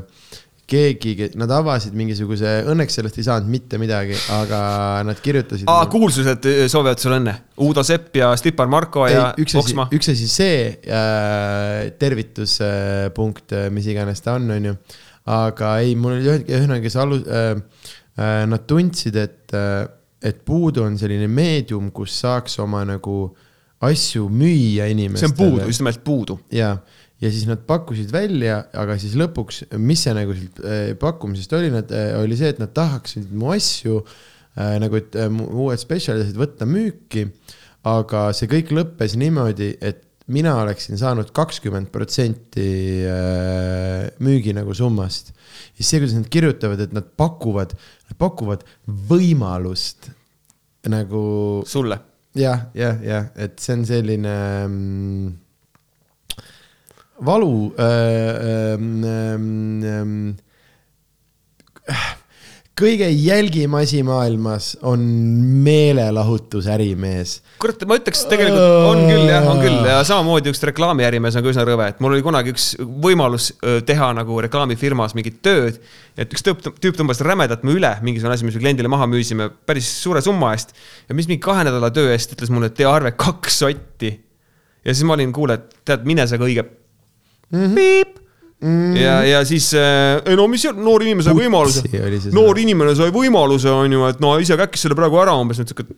keegi, 0.70 1.28
nad 1.36 1.50
avasid 1.52 1.92
mingisuguse, 1.96 2.50
õnneks 2.72 2.96
sellest 2.98 3.18
ei 3.20 3.26
saanud 3.26 3.50
mitte 3.52 3.78
mididagi, 3.80 4.16
aga 4.32 4.60
nad 5.04 5.18
kirjutasid. 5.20 5.68
aa, 5.68 5.84
kuulsused 5.92 6.48
soovivad 6.72 7.02
sulle 7.02 7.18
õnne. 7.20 7.34
Uudo 7.64 7.84
Sepp 7.86 8.16
ja 8.16 8.30
Stipar 8.40 8.70
Marko 8.72 9.04
ja 9.10 9.26
ei, 9.34 9.44
üks 9.44 9.58
asi 9.60 9.76
üks 9.98 10.08
asi 10.14 10.28
see 10.30 10.62
äh, 10.88 11.90
tervituspunkt 12.00 13.52
äh,, 13.52 13.68
mis 13.74 13.88
iganes 13.92 14.24
ta 14.24 14.38
on, 14.38 14.48
onju. 14.56 14.76
aga 15.34 15.74
ei, 15.84 15.94
mul 16.00 16.16
oli 16.18 16.28
ühe- 16.32 16.44
ühesõnaga, 16.48 16.84
kes 16.84 16.98
alus- 17.00 17.28
äh,, 17.28 17.52
äh, 18.16 18.40
nad 18.48 18.64
tundsid, 18.70 19.20
et 19.20 19.54
äh,, 19.56 19.84
et 20.24 20.40
puudu 20.48 20.86
on 20.86 20.96
selline 20.96 21.28
meedium, 21.28 21.90
kus 21.92 22.16
saaks 22.22 22.56
oma 22.64 22.80
nagu 22.88 23.34
asju 23.84 24.28
müüa 24.32 24.86
see 24.86 24.94
inimestele. 24.94 25.32
on 25.32 25.36
puudu, 25.36 25.66
just 25.68 25.82
nimelt 25.82 26.04
puudu. 26.04 26.38
ja, 26.52 26.76
ja 27.24 27.32
siis 27.32 27.48
nad 27.48 27.64
pakkusid 27.68 28.12
välja, 28.12 28.60
aga 28.76 28.98
siis 29.00 29.16
lõpuks, 29.18 29.64
mis 29.80 30.04
see 30.04 30.14
nagu 30.16 30.36
sealt 30.36 30.62
äh, 30.62 30.86
pakkumisest 31.00 31.56
oli, 31.56 31.72
nad, 31.72 31.92
oli 32.20 32.38
see, 32.38 32.52
et 32.52 32.62
nad 32.62 32.72
tahaksid 32.76 33.32
mu 33.32 33.52
asju 33.54 34.00
äh, 34.02 34.76
nagu, 34.82 35.00
et 35.00 35.16
äh, 35.18 35.30
uued 35.32 35.80
spetsialistid 35.80 36.38
võtta 36.40 36.68
müüki. 36.68 37.28
aga 37.84 38.30
see 38.32 38.48
kõik 38.48 38.70
lõppes 38.72 39.12
niimoodi, 39.20 39.74
et 39.84 40.04
mina 40.32 40.54
oleksin 40.62 40.96
saanud 41.00 41.32
kakskümmend 41.36 41.90
protsenti 41.92 43.04
äh, 43.04 44.08
müügi 44.24 44.54
nagu 44.56 44.74
summast. 44.74 45.32
ja 45.76 45.80
siis 45.80 45.90
see, 45.90 46.00
kuidas 46.00 46.16
nad 46.16 46.30
kirjutavad, 46.32 46.80
et 46.80 46.92
nad 46.96 47.08
pakuvad, 47.16 47.74
nad 48.08 48.18
pakuvad 48.20 48.64
võimalust 48.86 50.10
nagu 50.88 51.62
sulle. 51.68 51.98
jah, 52.36 52.68
jah, 52.74 53.00
jah, 53.04 53.30
et 53.36 53.60
see 53.60 53.76
on 53.76 53.84
selline 53.88 54.36
mm, 54.66 55.32
valu 57.22 57.74
äh, 57.78 58.74
ähm, 58.74 59.84
ähm, 59.84 60.34
kõige 62.74 63.06
jälgim 63.06 63.74
asi 63.78 64.00
maailmas 64.02 64.72
on 64.82 65.02
meelelahutusärimees. 65.62 67.36
kurat, 67.62 67.84
ma 67.86 67.98
ütleks 68.00 68.24
tegelikult 68.26 68.88
on 68.88 69.02
küll 69.06 69.28
jah, 69.30 69.46
on 69.46 69.62
küll 69.62 69.86
ja 69.86 70.00
samamoodi 70.06 70.50
üks 70.50 70.62
reklaamiärimees 70.70 71.38
on 71.38 71.46
ka 71.46 71.52
üsna 71.52 71.66
rõve, 71.68 71.86
et 71.92 72.02
mul 72.02 72.16
oli 72.16 72.26
kunagi 72.26 72.50
üks 72.54 72.72
võimalus 72.80 73.52
öö, 73.60 73.78
teha 73.86 74.10
nagu 74.18 74.40
reklaamifirmas 74.48 75.14
mingit 75.14 75.38
tööd. 75.44 75.78
et 76.18 76.34
üks 76.34 76.42
tüüp, 76.46 76.66
tüüp 76.82 76.98
tõmbas 76.98 77.22
rämedalt 77.22 77.62
mu 77.62 77.76
üle 77.78 77.94
mingisugune 78.02 78.34
asi, 78.34 78.48
mis 78.48 78.58
me 78.58 78.66
kliendile 78.66 78.90
maha 78.90 79.06
müüsime 79.10 79.52
päris 79.66 79.90
suure 80.02 80.22
summa 80.24 80.52
eest. 80.58 80.74
ja 81.08 81.14
mis 81.14 81.30
mingi 81.30 81.44
kahe 81.46 81.62
nädala 81.68 81.94
töö 81.94 82.10
eest 82.10 82.34
ütles 82.34 82.50
mulle, 82.50 82.72
et 82.72 82.78
tee 82.80 82.90
arve 82.90 83.14
kaks 83.14 83.62
sotti. 83.62 84.16
ja 84.82 84.90
siis 84.90 85.06
ma 85.06 85.14
olin, 85.14 85.30
kuule, 85.32 85.62
tead, 85.86 86.02
mine 86.10 86.26
sa 86.26 86.42
kõige 86.42 86.66
mm. 87.50 87.60
-hmm. 87.60 87.74
piip 87.74 88.18
mm.. 88.60 88.96
ja, 88.96 89.18
ja 89.28 89.44
siis 89.44 89.70
äh,, 89.74 90.22
ei 90.24 90.36
no 90.38 90.48
mis 90.50 90.64
seal, 90.66 90.76
noor 90.76 91.04
inimene 91.06 91.26
sai 91.26 91.36
võimaluse 91.38 91.84
noor 92.34 92.60
inimene 92.62 92.96
sai 92.98 93.14
võimaluse, 93.14 93.70
on 93.70 93.96
ju, 93.98 94.04
et 94.10 94.20
no 94.24 94.34
ise 94.42 94.58
käkkis 94.60 94.86
selle 94.86 94.98
praegu 94.98 95.20
ära 95.22 95.36
umbes, 95.40 95.60
et 95.60 95.70
sihuke, 95.70 95.88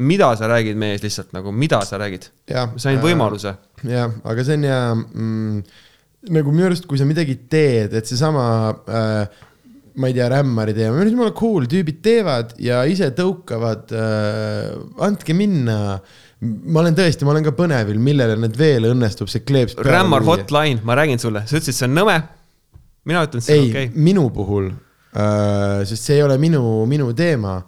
mida 0.00 0.32
sa 0.38 0.48
räägid 0.50 0.80
mees 0.80 1.04
lihtsalt 1.04 1.34
nagu, 1.36 1.52
mida 1.52 1.82
sa 1.86 2.00
räägid? 2.00 2.30
sain 2.76 3.00
võimaluse. 3.02 3.54
jah, 3.84 4.10
aga 4.24 4.44
see 4.44 4.58
on 4.60 4.66
ja 4.68 4.80
mm, 4.96 5.62
nagu 6.36 6.52
minu 6.52 6.68
arust, 6.68 6.88
kui 6.88 7.00
sa 7.00 7.08
midagi 7.08 7.38
teed, 7.48 7.94
et 7.96 8.08
seesama 8.08 8.44
äh, 8.88 9.46
ma 10.00 10.08
ei 10.08 10.16
tea, 10.16 10.28
rämmari 10.32 10.74
teema, 10.76 10.94
minu 10.94 11.04
arust 11.04 11.16
jumala 11.16 11.36
cool, 11.36 11.68
tüübid 11.70 12.00
teevad 12.04 12.54
ja 12.62 12.82
ise 12.88 13.10
tõukavad 13.16 13.94
äh,, 13.96 14.74
andke 15.06 15.36
minna. 15.36 16.00
Ma 16.40 16.80
olen 16.80 16.96
tõesti, 16.96 17.26
ma 17.28 17.34
olen 17.34 17.44
ka 17.44 17.52
põnevil, 17.56 17.98
millele 18.00 18.36
need 18.40 18.56
veel 18.56 18.88
õnnestub 18.90 19.28
see 19.28 19.42
kleeps. 19.44 19.76
Rämmar. 19.84 20.24
hotline, 20.24 20.80
ma 20.88 20.96
räägin 20.96 21.20
sulle, 21.20 21.44
sa 21.46 21.58
ütlesid, 21.58 21.76
see 21.76 21.88
on 21.88 21.98
nõme. 21.98 22.16
mina 23.08 23.24
ütlen, 23.26 23.44
see 23.44 23.56
on 23.58 23.64
ei 23.64 23.70
okei 23.70 23.90
okay., 23.90 24.02
minu 24.08 24.26
puhul 24.32 24.70
äh,, 24.70 25.82
sest 25.88 26.08
see 26.08 26.18
ei 26.18 26.24
ole 26.24 26.36
minu, 26.40 26.62
minu 26.88 27.10
teema, 27.16 27.58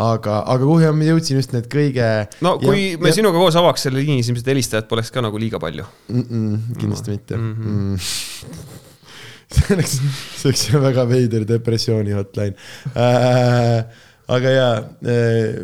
aga, 0.00 0.40
aga 0.50 0.66
kuhu 0.66 0.92
ma 0.96 1.08
jõudsin 1.08 1.40
just 1.40 1.54
need 1.56 1.66
kõige. 1.72 2.06
no 2.44 2.56
kui 2.62 2.92
me 3.02 3.12
sinuga 3.14 3.38
koos 3.38 3.58
avaks 3.58 3.86
selle 3.86 4.02
liini, 4.02 4.22
siis 4.22 4.34
ilmselt 4.34 4.52
helistajat 4.52 4.90
poleks 4.90 5.10
ka 5.14 5.24
nagu 5.24 5.38
liiga 5.40 5.58
palju. 5.62 5.86
mm. 6.08 6.22
-mm, 6.28 6.60
kindlasti 6.78 7.16
mitte 7.16 7.36
Mhm. 7.36 7.50
mm. 7.50 7.64
-hmm. 7.64 7.90
Mm. 7.90 7.98
see 9.50 9.74
oleks, 9.74 9.98
see 10.38 10.48
oleks 10.48 10.64
väga 10.88 11.08
veider 11.08 11.48
depressiooni 11.48 12.14
hotline 12.14 12.54
äh,. 12.94 13.84
aga 14.30 14.50
ja, 14.54 14.70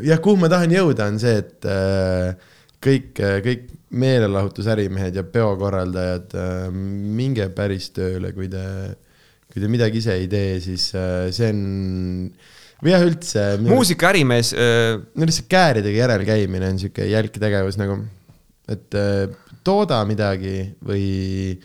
jah, 0.02 0.18
kuhu 0.18 0.36
ma 0.36 0.48
tahan 0.50 0.70
jõuda, 0.74 1.06
on 1.06 1.18
see, 1.22 1.38
et 1.38 1.64
äh, 1.70 2.34
kõik, 2.86 3.22
kõik 3.44 3.66
meelelahutusärimehed 3.96 5.18
ja 5.18 5.24
peokorraldajad, 5.30 6.34
minge 6.74 7.48
päris 7.54 7.90
tööle, 7.94 8.32
kui 8.36 8.48
te, 8.52 8.64
kui 9.52 9.62
te 9.62 9.70
midagi 9.70 10.02
ise 10.02 10.16
ei 10.18 10.26
tee, 10.30 10.58
siis 10.64 10.90
see 10.90 11.50
on 11.50 11.60
või 12.82 12.92
jah, 12.92 13.06
üldse. 13.06 13.46
muusikaärimees 13.64 14.52
äh,, 14.56 14.98
no 15.16 15.28
lihtsalt 15.28 15.48
kääridega 15.52 16.02
järel 16.02 16.26
käimine 16.28 16.70
on 16.72 16.80
sihuke 16.80 17.08
jälk 17.08 17.38
tegevus 17.40 17.78
nagu, 17.80 17.98
et 18.68 18.96
äh, 18.98 19.24
tooda 19.66 20.02
midagi 20.08 20.58
või, 20.84 21.56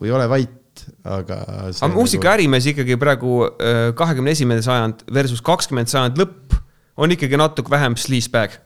või 0.00 0.14
ole 0.14 0.28
vait, 0.30 0.84
aga. 1.02 1.40
nagu 1.42 1.82
aga 1.88 1.92
muusikaärimees 1.96 2.70
ikkagi 2.72 2.98
praegu 3.00 3.42
äh, 3.48 3.90
kahekümne 3.98 4.34
esimene 4.36 4.64
sajand 4.64 5.04
versus 5.12 5.42
kakskümmend 5.44 5.90
sajand 5.90 6.20
lõpp 6.20 6.56
on 7.00 7.16
ikkagi 7.16 7.38
natuke 7.40 7.72
vähem 7.72 7.96
sleazebag. 7.98 8.58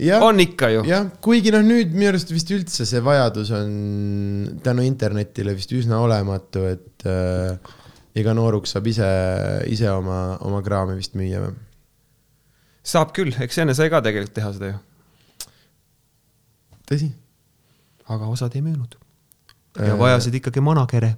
Jah, 0.00 0.22
on 0.24 0.40
ikka 0.40 0.70
ju. 0.72 0.84
jah, 0.88 1.04
kuigi 1.22 1.52
noh, 1.52 1.60
nüüd 1.66 1.92
minu 1.92 2.08
arust 2.08 2.30
vist 2.32 2.48
üldse 2.54 2.86
see 2.88 3.02
vajadus 3.04 3.50
on 3.54 3.74
tänu 4.64 4.86
internetile 4.86 5.52
vist 5.56 5.74
üsna 5.76 6.00
olematu, 6.00 6.64
et 6.70 7.04
äh, 7.08 7.74
iga 8.18 8.32
nooruk 8.36 8.66
saab 8.70 8.88
ise, 8.88 9.08
ise 9.68 9.90
oma, 9.92 10.38
oma 10.48 10.62
kraami 10.64 10.96
vist 10.96 11.16
müüa 11.18 11.44
või? 11.44 11.52
saab 12.88 13.12
küll, 13.14 13.36
eks 13.44 13.60
enne 13.62 13.76
sai 13.78 13.92
ka 13.92 14.00
tegelikult 14.04 14.34
teha 14.38 14.54
seda 14.56 14.72
ju, 14.72 14.80
tõsi? 16.88 17.12
aga 18.10 18.32
osad 18.32 18.56
ei 18.56 18.64
müünud. 18.64 18.96
ja 19.76 19.94
vajasid 20.00 20.40
ikkagi 20.40 20.64
managere. 20.64 21.14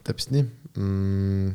täpselt 0.00 0.32
nii 0.34 0.48
mm,. 0.80 1.54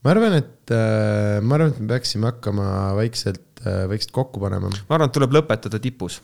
ma 0.00 0.16
arvan, 0.16 0.40
et 0.40 0.72
äh,, 0.72 1.44
ma 1.44 1.60
arvan, 1.60 1.76
et 1.76 1.84
me 1.84 1.92
peaksime 1.92 2.32
hakkama 2.32 2.94
vaikselt 2.98 3.53
äh,, 3.64 3.84
vaikselt 3.90 4.12
kokku 4.14 4.40
panema. 4.42 4.70
ma 4.70 4.96
arvan, 4.96 5.08
et 5.10 5.16
tuleb 5.16 5.32
lõpetada 5.36 5.78
tipus. 5.82 6.20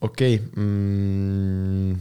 okei 0.00 0.40
okay, 0.40 0.44
mm.. 0.56 1.92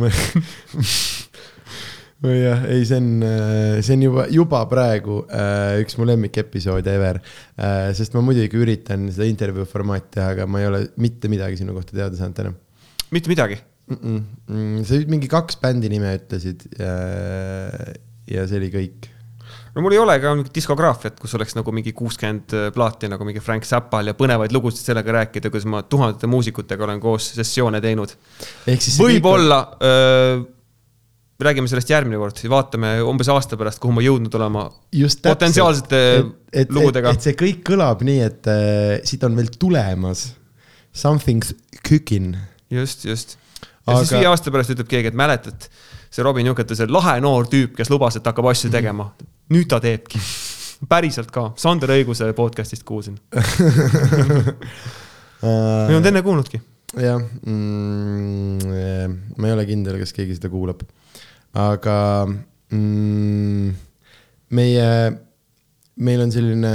ma, 0.00 0.06
ma 2.24 2.34
jah, 2.34 2.60
ei, 2.72 2.82
see 2.88 2.98
on, 2.98 3.08
see 3.84 3.94
on 3.94 4.02
juba, 4.08 4.26
juba 4.32 4.64
praegu 4.70 5.22
äh, 5.28 5.80
üks 5.84 5.94
mu 6.00 6.08
lemmikepisood 6.08 6.86
ever 6.92 7.16
äh,. 7.20 7.92
sest 7.96 8.16
ma 8.16 8.20
muidugi 8.24 8.56
üritan 8.60 9.08
seda 9.14 9.28
intervjuu 9.30 9.66
formaati 9.68 10.08
teha, 10.18 10.28
aga 10.36 10.42
ma 10.50 10.56
ei 10.62 10.70
ole 10.72 10.80
mitte 11.00 11.26
midagi 11.32 11.60
sinu 11.60 11.76
kohta 11.76 11.92
teada 11.96 12.16
saanud 12.18 12.36
täna 12.40 12.52
mitte 13.14 13.30
midagi. 13.30 13.58
mm. 13.88 14.24
-mm. 14.48 14.84
sa 14.84 14.94
mingi 15.06 15.28
kaks 15.28 15.58
bändi 15.62 15.88
nime 15.92 16.14
ütlesid 16.18 16.64
ja, 16.78 16.94
ja 18.30 18.46
see 18.48 18.60
oli 18.62 18.70
kõik. 18.72 19.10
No 19.74 19.82
mul 19.84 19.96
ei 19.96 20.00
ole 20.02 20.16
ka 20.22 20.32
mingit 20.38 20.54
diskograafiat, 20.54 21.18
kus 21.20 21.34
oleks 21.38 21.56
nagu 21.58 21.74
mingi 21.74 21.92
kuuskümmend 21.96 22.54
plaati 22.74 23.10
nagu 23.10 23.26
mingi 23.26 23.42
Frank 23.42 23.66
Zappal 23.68 24.12
ja 24.12 24.16
põnevaid 24.18 24.54
lugusid 24.54 24.86
sellega 24.86 25.18
rääkida, 25.20 25.50
kuidas 25.50 25.68
ma 25.70 25.82
tuhandete 25.82 26.30
muusikutega 26.30 26.86
olen 26.86 27.02
koos 27.02 27.32
sessioone 27.38 27.82
teinud. 27.84 28.14
võib-olla 29.00 29.60
äh, 29.82 30.44
räägime 31.42 31.68
sellest 31.70 31.90
järgmine 31.90 32.18
kord, 32.20 32.38
vaatame 32.50 32.94
umbes 33.04 33.28
aasta 33.32 33.58
pärast, 33.58 33.80
kuhu 33.82 33.96
ma 33.96 34.04
jõudnud 34.04 34.34
olema 34.38 34.64
just 34.94 35.20
täpselt, 35.20 35.34
potentsiaalsete 35.34 36.00
lugudega. 36.70 37.14
et 37.14 37.26
see 37.26 37.36
kõik 37.38 37.64
kõlab 37.66 38.04
nii, 38.06 38.20
et 38.24 38.50
äh, 38.50 39.02
siit 39.06 39.24
on 39.26 39.36
veel 39.38 39.50
tulemas 39.58 40.28
something's 40.94 41.54
cooking. 41.88 42.36
just, 42.70 43.04
just. 43.04 43.36
ja 43.60 43.92
aga... 43.92 44.04
siis 44.04 44.14
viie 44.18 44.30
aasta 44.30 44.54
pärast 44.54 44.74
ütleb 44.76 44.90
keegi, 44.90 45.10
et 45.10 45.18
mäletad, 45.18 45.68
see 46.14 46.26
Robin 46.26 46.46
Jukete, 46.46 46.78
see 46.78 46.90
lahe 46.90 47.18
noor 47.24 47.50
tüüp, 47.50 47.74
kes 47.78 47.90
lubas, 47.92 48.20
et 48.20 48.30
hakkab 48.30 48.52
asju 48.52 48.70
tegema. 48.72 49.10
Nüüd 49.52 49.68
ta 49.68 49.80
teebki. 49.82 50.20
päriselt 50.88 51.30
ka, 51.32 51.52
Sander 51.56 51.92
Õiguse 51.94 52.26
podcast'ist 52.36 52.84
kuulsin. 52.84 53.16
ma 55.44 55.88
ei 55.88 55.96
olnud 55.96 56.08
enne 56.10 56.22
kuulnudki. 56.24 56.60
jah 57.00 57.18
mm,, 57.18 58.58
ma 59.36 59.48
ei 59.48 59.54
ole 59.56 59.64
kindel, 59.68 59.98
kas 60.02 60.14
keegi 60.16 60.36
seda 60.38 60.50
kuulab. 60.52 60.84
aga 61.58 61.96
mm, 62.72 63.74
meie, 64.54 64.88
meil 65.96 66.24
on 66.24 66.32
selline 66.34 66.74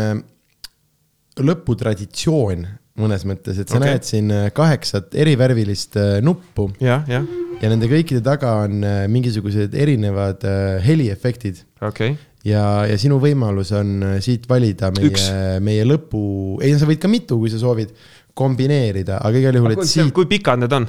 lõputraditsioon 1.40 2.68
mõnes 3.00 3.24
mõttes, 3.24 3.62
et 3.62 3.70
sa 3.72 3.78
okay. 3.78 3.94
näed 3.94 4.04
siin 4.04 4.34
kaheksat 4.56 5.14
erivärvilist 5.16 5.96
äh, 6.02 6.18
nuppu 6.26 6.68
jah, 6.84 7.06
jah, 7.08 7.24
ja 7.62 7.70
nende 7.72 7.88
kõikide 7.92 8.20
taga 8.26 8.58
on 8.66 8.84
mingisugused 9.14 9.72
erinevad 9.78 10.44
heliefektid 10.84 11.64
okay.. 11.80 12.18
ja, 12.48 12.64
ja 12.90 13.00
sinu 13.00 13.20
võimalus 13.24 13.74
on 13.78 13.96
äh, 14.14 14.20
siit 14.24 14.48
valida 14.50 14.92
meie 14.96 15.60
meie 15.64 15.88
lõpu, 15.88 16.22
ei 16.64 16.74
no 16.74 16.82
sa 16.82 16.90
võid 16.90 17.02
ka 17.02 17.12
mitu, 17.12 17.40
kui 17.42 17.52
sa 17.52 17.60
soovid 17.62 17.92
kombineerida, 18.38 19.20
aga 19.26 19.42
igal 19.42 19.60
juhul, 19.60 19.76
et 19.76 19.82
kui, 19.82 19.90
siit 19.90 20.14
kui 20.16 20.30
pikad 20.30 20.62
need 20.64 20.76
on? 20.76 20.88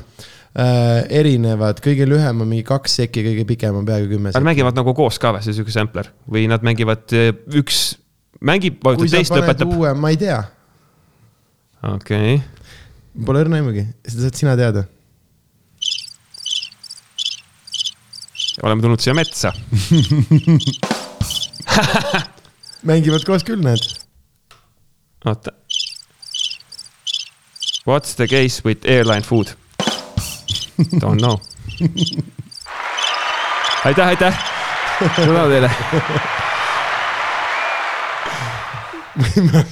äh, 0.58 1.06
erinevad, 1.20 1.80
kõige 1.84 2.06
lühem 2.08 2.44
on 2.44 2.48
mingi 2.50 2.66
kaks 2.66 3.00
sekki, 3.02 3.24
kõige 3.26 3.46
pikem 3.48 3.80
on 3.80 3.88
peaaegu 3.88 4.10
kümme 4.14 4.34
Nad 4.34 4.46
mängivad 4.46 4.78
nagu 4.78 4.94
koos 4.98 5.18
ka 5.22 5.34
või, 5.36 5.44
see 5.44 5.56
sihuke 5.56 5.74
sampler 5.74 6.10
või 6.30 6.46
nad 6.50 6.64
mängivad 6.66 7.16
eh, 7.16 7.32
üks, 7.60 7.82
mängib, 8.46 8.80
vajutab 8.84 9.12
teist, 9.14 9.34
lõpetab. 9.34 9.74
uue, 9.76 9.92
ma 9.98 10.14
ei 10.14 10.20
tea, 10.20 10.40
okei 11.94 12.40
okay., 12.40 13.26
pole 13.26 13.44
õrna 13.44 13.60
aimugi, 13.60 13.86
seda 14.06 14.26
saad 14.28 14.42
sina 14.42 14.56
teada. 14.58 14.86
oleme 18.60 18.82
tulnud 18.84 19.00
siia 19.00 19.14
metsa. 19.16 19.54
mängivad 22.88 23.24
koos 23.26 23.44
küll, 23.46 23.62
näed. 23.64 23.82
oota. 25.24 25.52
What's 27.86 28.14
the 28.14 28.28
case 28.28 28.62
with 28.64 28.86
airline 28.88 29.22
food? 29.22 29.54
Don't 31.00 31.20
know. 31.20 31.40
aitäh, 33.84 34.06
aitäh. 34.06 34.34
suur 35.16 35.34
tänu 35.34 35.48
teile. 35.48 35.70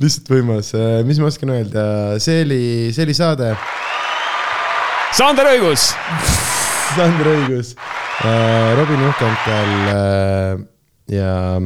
lihtsalt 0.00 0.28
võimas, 0.30 0.72
mis 1.08 1.18
ma 1.20 1.30
oskan 1.30 1.50
öelda, 1.56 1.82
see 2.22 2.42
oli, 2.44 2.62
see 2.92 3.04
oli 3.06 3.14
saade, 3.16 3.54
Sander 5.16 5.48
Õigus. 5.48 5.88
Sander 6.92 7.28
Õigus, 7.32 7.72
Robin 8.76 9.00
Uhkental 9.08 9.70
äh, 9.92 10.58
ja 11.12 11.60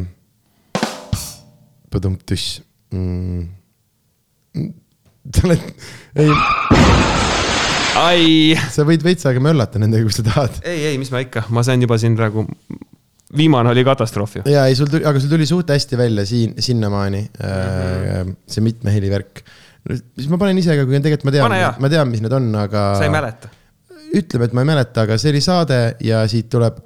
Põdum-tuss 1.90 2.60
mm.. 2.94 3.46
sa 5.34 5.46
oled, 5.48 5.64
ei, 6.22 6.30
ai, 7.98 8.26
sa 8.70 8.86
võid 8.86 9.02
veits 9.02 9.26
aega 9.26 9.42
möllata 9.42 9.80
nendega, 9.82 10.06
kui 10.06 10.14
sa 10.14 10.26
tahad. 10.26 10.60
ei, 10.62 10.92
ei, 10.92 11.00
mis 11.02 11.10
ma 11.14 11.22
ikka, 11.24 11.48
ma 11.54 11.64
sain 11.66 11.82
juba 11.82 11.98
siin 12.00 12.14
praegu, 12.18 12.46
viimane 13.36 13.72
oli 13.72 13.84
katastroof 13.86 14.40
ju. 14.40 14.44
ja 14.50 14.68
ei, 14.70 14.78
sul 14.78 14.90
tuli, 14.92 15.06
aga 15.06 15.22
sul 15.22 15.32
tuli 15.32 15.48
suht 15.50 15.72
hästi 15.74 15.98
välja 15.98 16.26
siin, 16.28 16.54
sinnamaani 16.58 17.24
mm 17.24 17.46
-hmm. 17.46 18.36
see 18.46 18.64
mitme 18.64 18.94
heli 18.94 19.10
värk. 19.10 19.42
siis 20.16 20.28
ma 20.30 20.38
panen 20.38 20.58
ise 20.58 20.76
ka, 20.76 20.84
kui 20.84 21.00
tegelikult 21.00 21.26
ma 21.30 21.34
tean, 21.34 21.80
ma 21.80 21.88
tean, 21.88 22.08
mis 22.08 22.22
need 22.22 22.32
on, 22.32 22.54
aga. 22.54 22.92
sa 22.98 23.08
ei 23.08 23.16
mäleta? 23.16 23.50
ütleme, 24.14 24.46
et 24.46 24.54
ma 24.54 24.64
ei 24.64 24.70
mäleta, 24.72 25.04
aga 25.06 25.18
see 25.18 25.30
oli 25.34 25.40
saade 25.44 25.80
ja 26.04 26.22
siit 26.30 26.48
tuleb. 26.50 26.80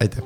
Aitäh. 0.00 0.22